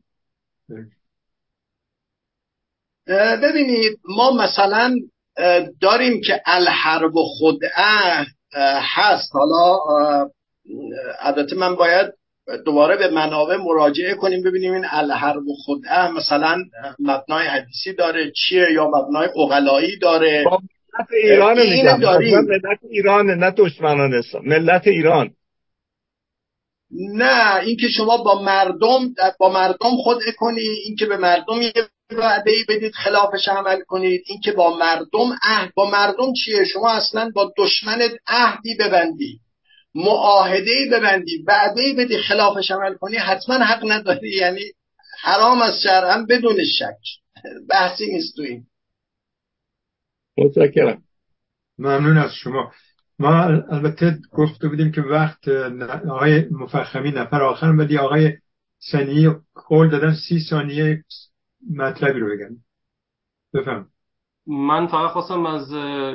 ببینید 3.43 3.99
ما 4.17 4.31
مثلا 4.31 4.95
داریم 5.81 6.21
که 6.21 6.41
الحرب 6.45 7.15
و 7.15 7.25
خدعه 7.39 8.25
هست. 8.95 9.31
حالا 9.33 9.77
البته 11.19 11.55
من 11.55 11.75
باید 11.75 12.13
دوباره 12.65 12.97
به 12.97 13.07
منابع 13.07 13.55
مراجعه 13.55 14.13
کنیم 14.13 14.43
ببینیم 14.43 14.73
این 14.73 14.85
الحرب 14.91 15.47
و 15.47 15.55
خدعه 15.65 16.11
مثلا 16.11 16.63
مبنای 16.99 17.47
حدیثی 17.47 17.93
داره 17.93 18.31
چیه 18.31 18.71
یا 18.71 18.87
مبنای 18.87 19.27
اقلایی 19.27 19.99
داره؟ 19.99 20.45
ملت 20.99 21.07
ایران 21.23 21.57
ملت 21.57 22.79
ایران 22.89 23.25
نه 23.25 23.51
دشمنان 23.57 24.13
اسلام 24.13 24.47
ملت 24.47 24.87
ایران. 24.87 25.29
نه 26.95 27.55
اینکه 27.55 27.87
شما 27.87 28.17
با 28.17 28.41
مردم 28.41 29.13
با 29.39 29.49
مردم 29.49 29.97
خود 30.03 30.23
کنی 30.37 30.61
اینکه 30.61 31.05
به 31.05 31.17
مردم 31.17 31.61
یه 31.61 31.73
وعده 32.11 32.51
ای 32.51 32.63
بدید 32.69 32.93
خلافش 32.93 33.47
عمل 33.47 33.81
کنید. 33.81 34.23
اینکه 34.27 34.51
با 34.51 34.77
مردم 34.77 35.37
عهد. 35.43 35.73
با 35.75 35.89
مردم 35.89 36.33
چیه؟ 36.33 36.65
شما 36.65 36.91
اصلا 36.91 37.31
با 37.35 37.53
دشمنت 37.57 38.11
عهدی 38.27 38.75
ببندی. 38.79 39.39
معاهده 39.95 40.71
ای 40.71 40.89
ببندی. 40.89 41.43
وعده 41.47 41.81
ای 41.81 41.93
بدی 41.93 42.17
خلافش 42.17 42.71
عمل 42.71 42.93
کنی. 42.93 43.17
حتما 43.17 43.55
حق 43.55 43.91
نداری. 43.91 44.31
یعنی 44.31 44.61
حرام 45.21 45.61
از 45.61 45.81
شرعا 45.83 46.25
بدون 46.29 46.57
شک. 46.79 47.23
بحثی 47.69 48.07
نیست 48.07 48.35
تو 48.35 48.41
این. 48.41 48.65
متشکرم. 50.37 51.03
ممنون 51.77 52.17
از 52.17 52.31
شما. 52.33 52.71
ما 53.23 53.43
البته 53.43 54.19
گفته 54.31 54.67
بودیم 54.67 54.91
که 54.91 55.01
وقت 55.01 55.47
آقای 56.09 56.45
مفخمی 56.51 57.11
نفر 57.11 57.41
آخر 57.41 57.67
ولی 57.67 57.97
آقای 57.97 58.33
سنی 58.79 59.29
قول 59.67 59.89
دادن 59.89 60.13
سی 60.13 60.39
ثانیه 60.49 61.03
مطلبی 61.75 62.19
رو 62.19 62.27
بگن 62.27 62.57
بفهم 63.53 63.87
من 64.47 64.87
فقط 64.87 65.11
خواستم 65.11 65.45
از 65.45 65.69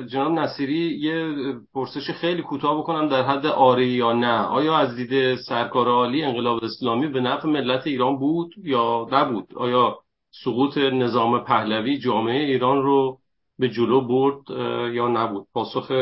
جناب 0.09 0.33
نصیری 0.33 0.99
یه 0.99 1.35
پرسش 1.75 2.11
خیلی 2.11 2.43
کوتاه 2.43 2.79
بکنم 2.79 3.09
در 3.09 3.23
حد 3.23 3.47
آره 3.47 3.87
یا 3.87 4.13
نه. 4.13 4.41
آیا 4.41 4.77
از 4.79 4.97
دید 4.97 5.35
سرکار 5.37 5.89
عالی 5.89 6.23
انقلاب 6.23 6.65
اسلامی 6.65 7.09
به 7.09 7.21
نفع 7.21 7.49
ملت 7.49 7.87
ایران 7.87 8.19
بود 8.19 8.55
یا 8.59 9.07
نبود؟ 9.13 9.55
آیا 9.57 9.99
سقوط 10.45 10.79
نظام 10.79 11.45
پهلوی 11.45 11.99
جامعه 11.99 12.45
ایران 12.45 12.83
رو 12.83 13.19
به 13.59 13.69
جلو 13.69 14.01
برد 14.01 14.51
یا 14.95 15.09
نبود؟ 15.09 15.47
پاسخ 15.55 15.93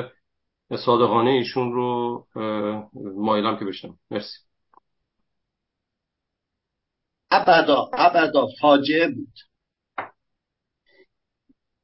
صادقانه 0.71 1.31
ایشون 1.31 1.73
رو 1.73 2.27
مایلم 3.17 3.59
که 3.59 3.65
بشنم. 3.65 3.99
مرسی. 4.11 4.39
ابدا 7.31 7.91
ابدا 7.93 8.47
فاجعه 8.61 9.09
بود. 9.09 9.33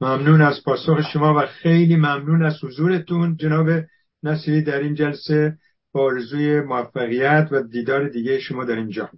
ممنون 0.00 0.42
از 0.42 0.62
پاسخ 0.64 1.00
شما 1.12 1.34
و 1.34 1.46
خیلی 1.46 1.96
ممنون 1.96 2.44
از 2.44 2.64
حضورتون. 2.64 3.36
جناب 3.36 3.66
نصیری 4.22 4.62
در 4.62 4.78
این 4.78 4.94
جلسه 4.94 5.58
با 5.92 6.00
آرزوی 6.00 6.60
موفقیت 6.60 7.48
و 7.50 7.62
دیدار 7.62 8.08
دیگه 8.08 8.40
شما 8.40 8.64
در 8.64 8.76
اینجا. 8.76 9.10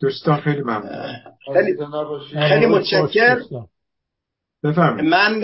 دوستان 0.00 0.40
خیلی 0.40 0.60
ممنون. 0.60 1.14
خیلی, 1.54 1.76
خیلی 2.48 2.66
متشکر 2.66 3.40
بفرمایید. 4.62 5.10
من 5.10 5.42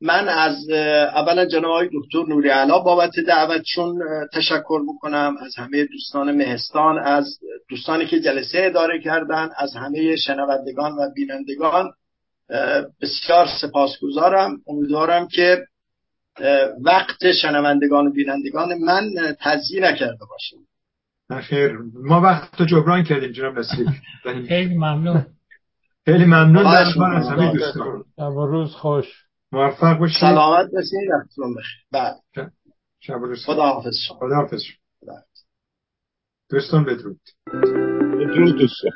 من 0.00 0.28
از 0.28 0.70
اولا 1.14 1.46
جناب 1.46 1.64
آقای 1.64 1.88
دکتر 1.94 2.24
نوری 2.28 2.48
علا 2.48 2.78
بابت 2.78 3.10
دعوتشون 3.26 4.02
تشکر 4.32 4.82
بکنم 4.88 5.36
از 5.40 5.56
همه 5.56 5.84
دوستان 5.84 6.36
مهستان 6.36 6.98
از 6.98 7.38
دوستانی 7.68 8.06
که 8.06 8.20
جلسه 8.20 8.58
اداره 8.62 9.00
کردن 9.00 9.48
از 9.58 9.74
همه 9.74 10.16
شنوندگان 10.16 10.92
و 10.92 11.10
بینندگان 11.14 11.92
بسیار 13.02 13.46
سپاسگزارم. 13.60 14.56
امیدوارم 14.66 15.28
که 15.28 15.66
وقت 16.84 17.32
شنوندگان 17.42 18.06
و 18.06 18.12
بینندگان 18.12 18.78
من 18.78 19.10
تضییع 19.40 19.90
نکرده 19.90 20.24
باشیم. 20.30 20.68
خیر 21.42 21.78
ما 21.94 22.20
وقت 22.20 22.62
جبران 22.62 23.04
کردیم 23.04 23.32
جناب 23.32 23.58
نصیب 23.58 23.86
خیلی 24.48 24.74
ممنون. 24.74 25.26
خیلی 26.04 26.24
ممنون. 26.24 26.66
از 26.66 27.28
همه 27.28 27.52
دوستان. 27.52 28.04
روز 28.18 28.72
خوش. 28.72 29.25
موفق 29.52 29.98
باشید. 29.98 30.20
سلامت 30.20 30.70
باشید 30.72 31.10
وقتتون 31.12 31.54
بخیر. 31.54 31.86
بعد 31.92 32.16
شب 33.00 33.14
روز 33.14 33.44
خدا 33.46 33.62
حافظ 33.62 33.94
خدا 34.08 34.34
حافظ 34.34 34.62
دوستان 36.50 36.84
بدرود. 36.84 37.20
بدرود 37.46 38.58
دوستان. 38.58 38.90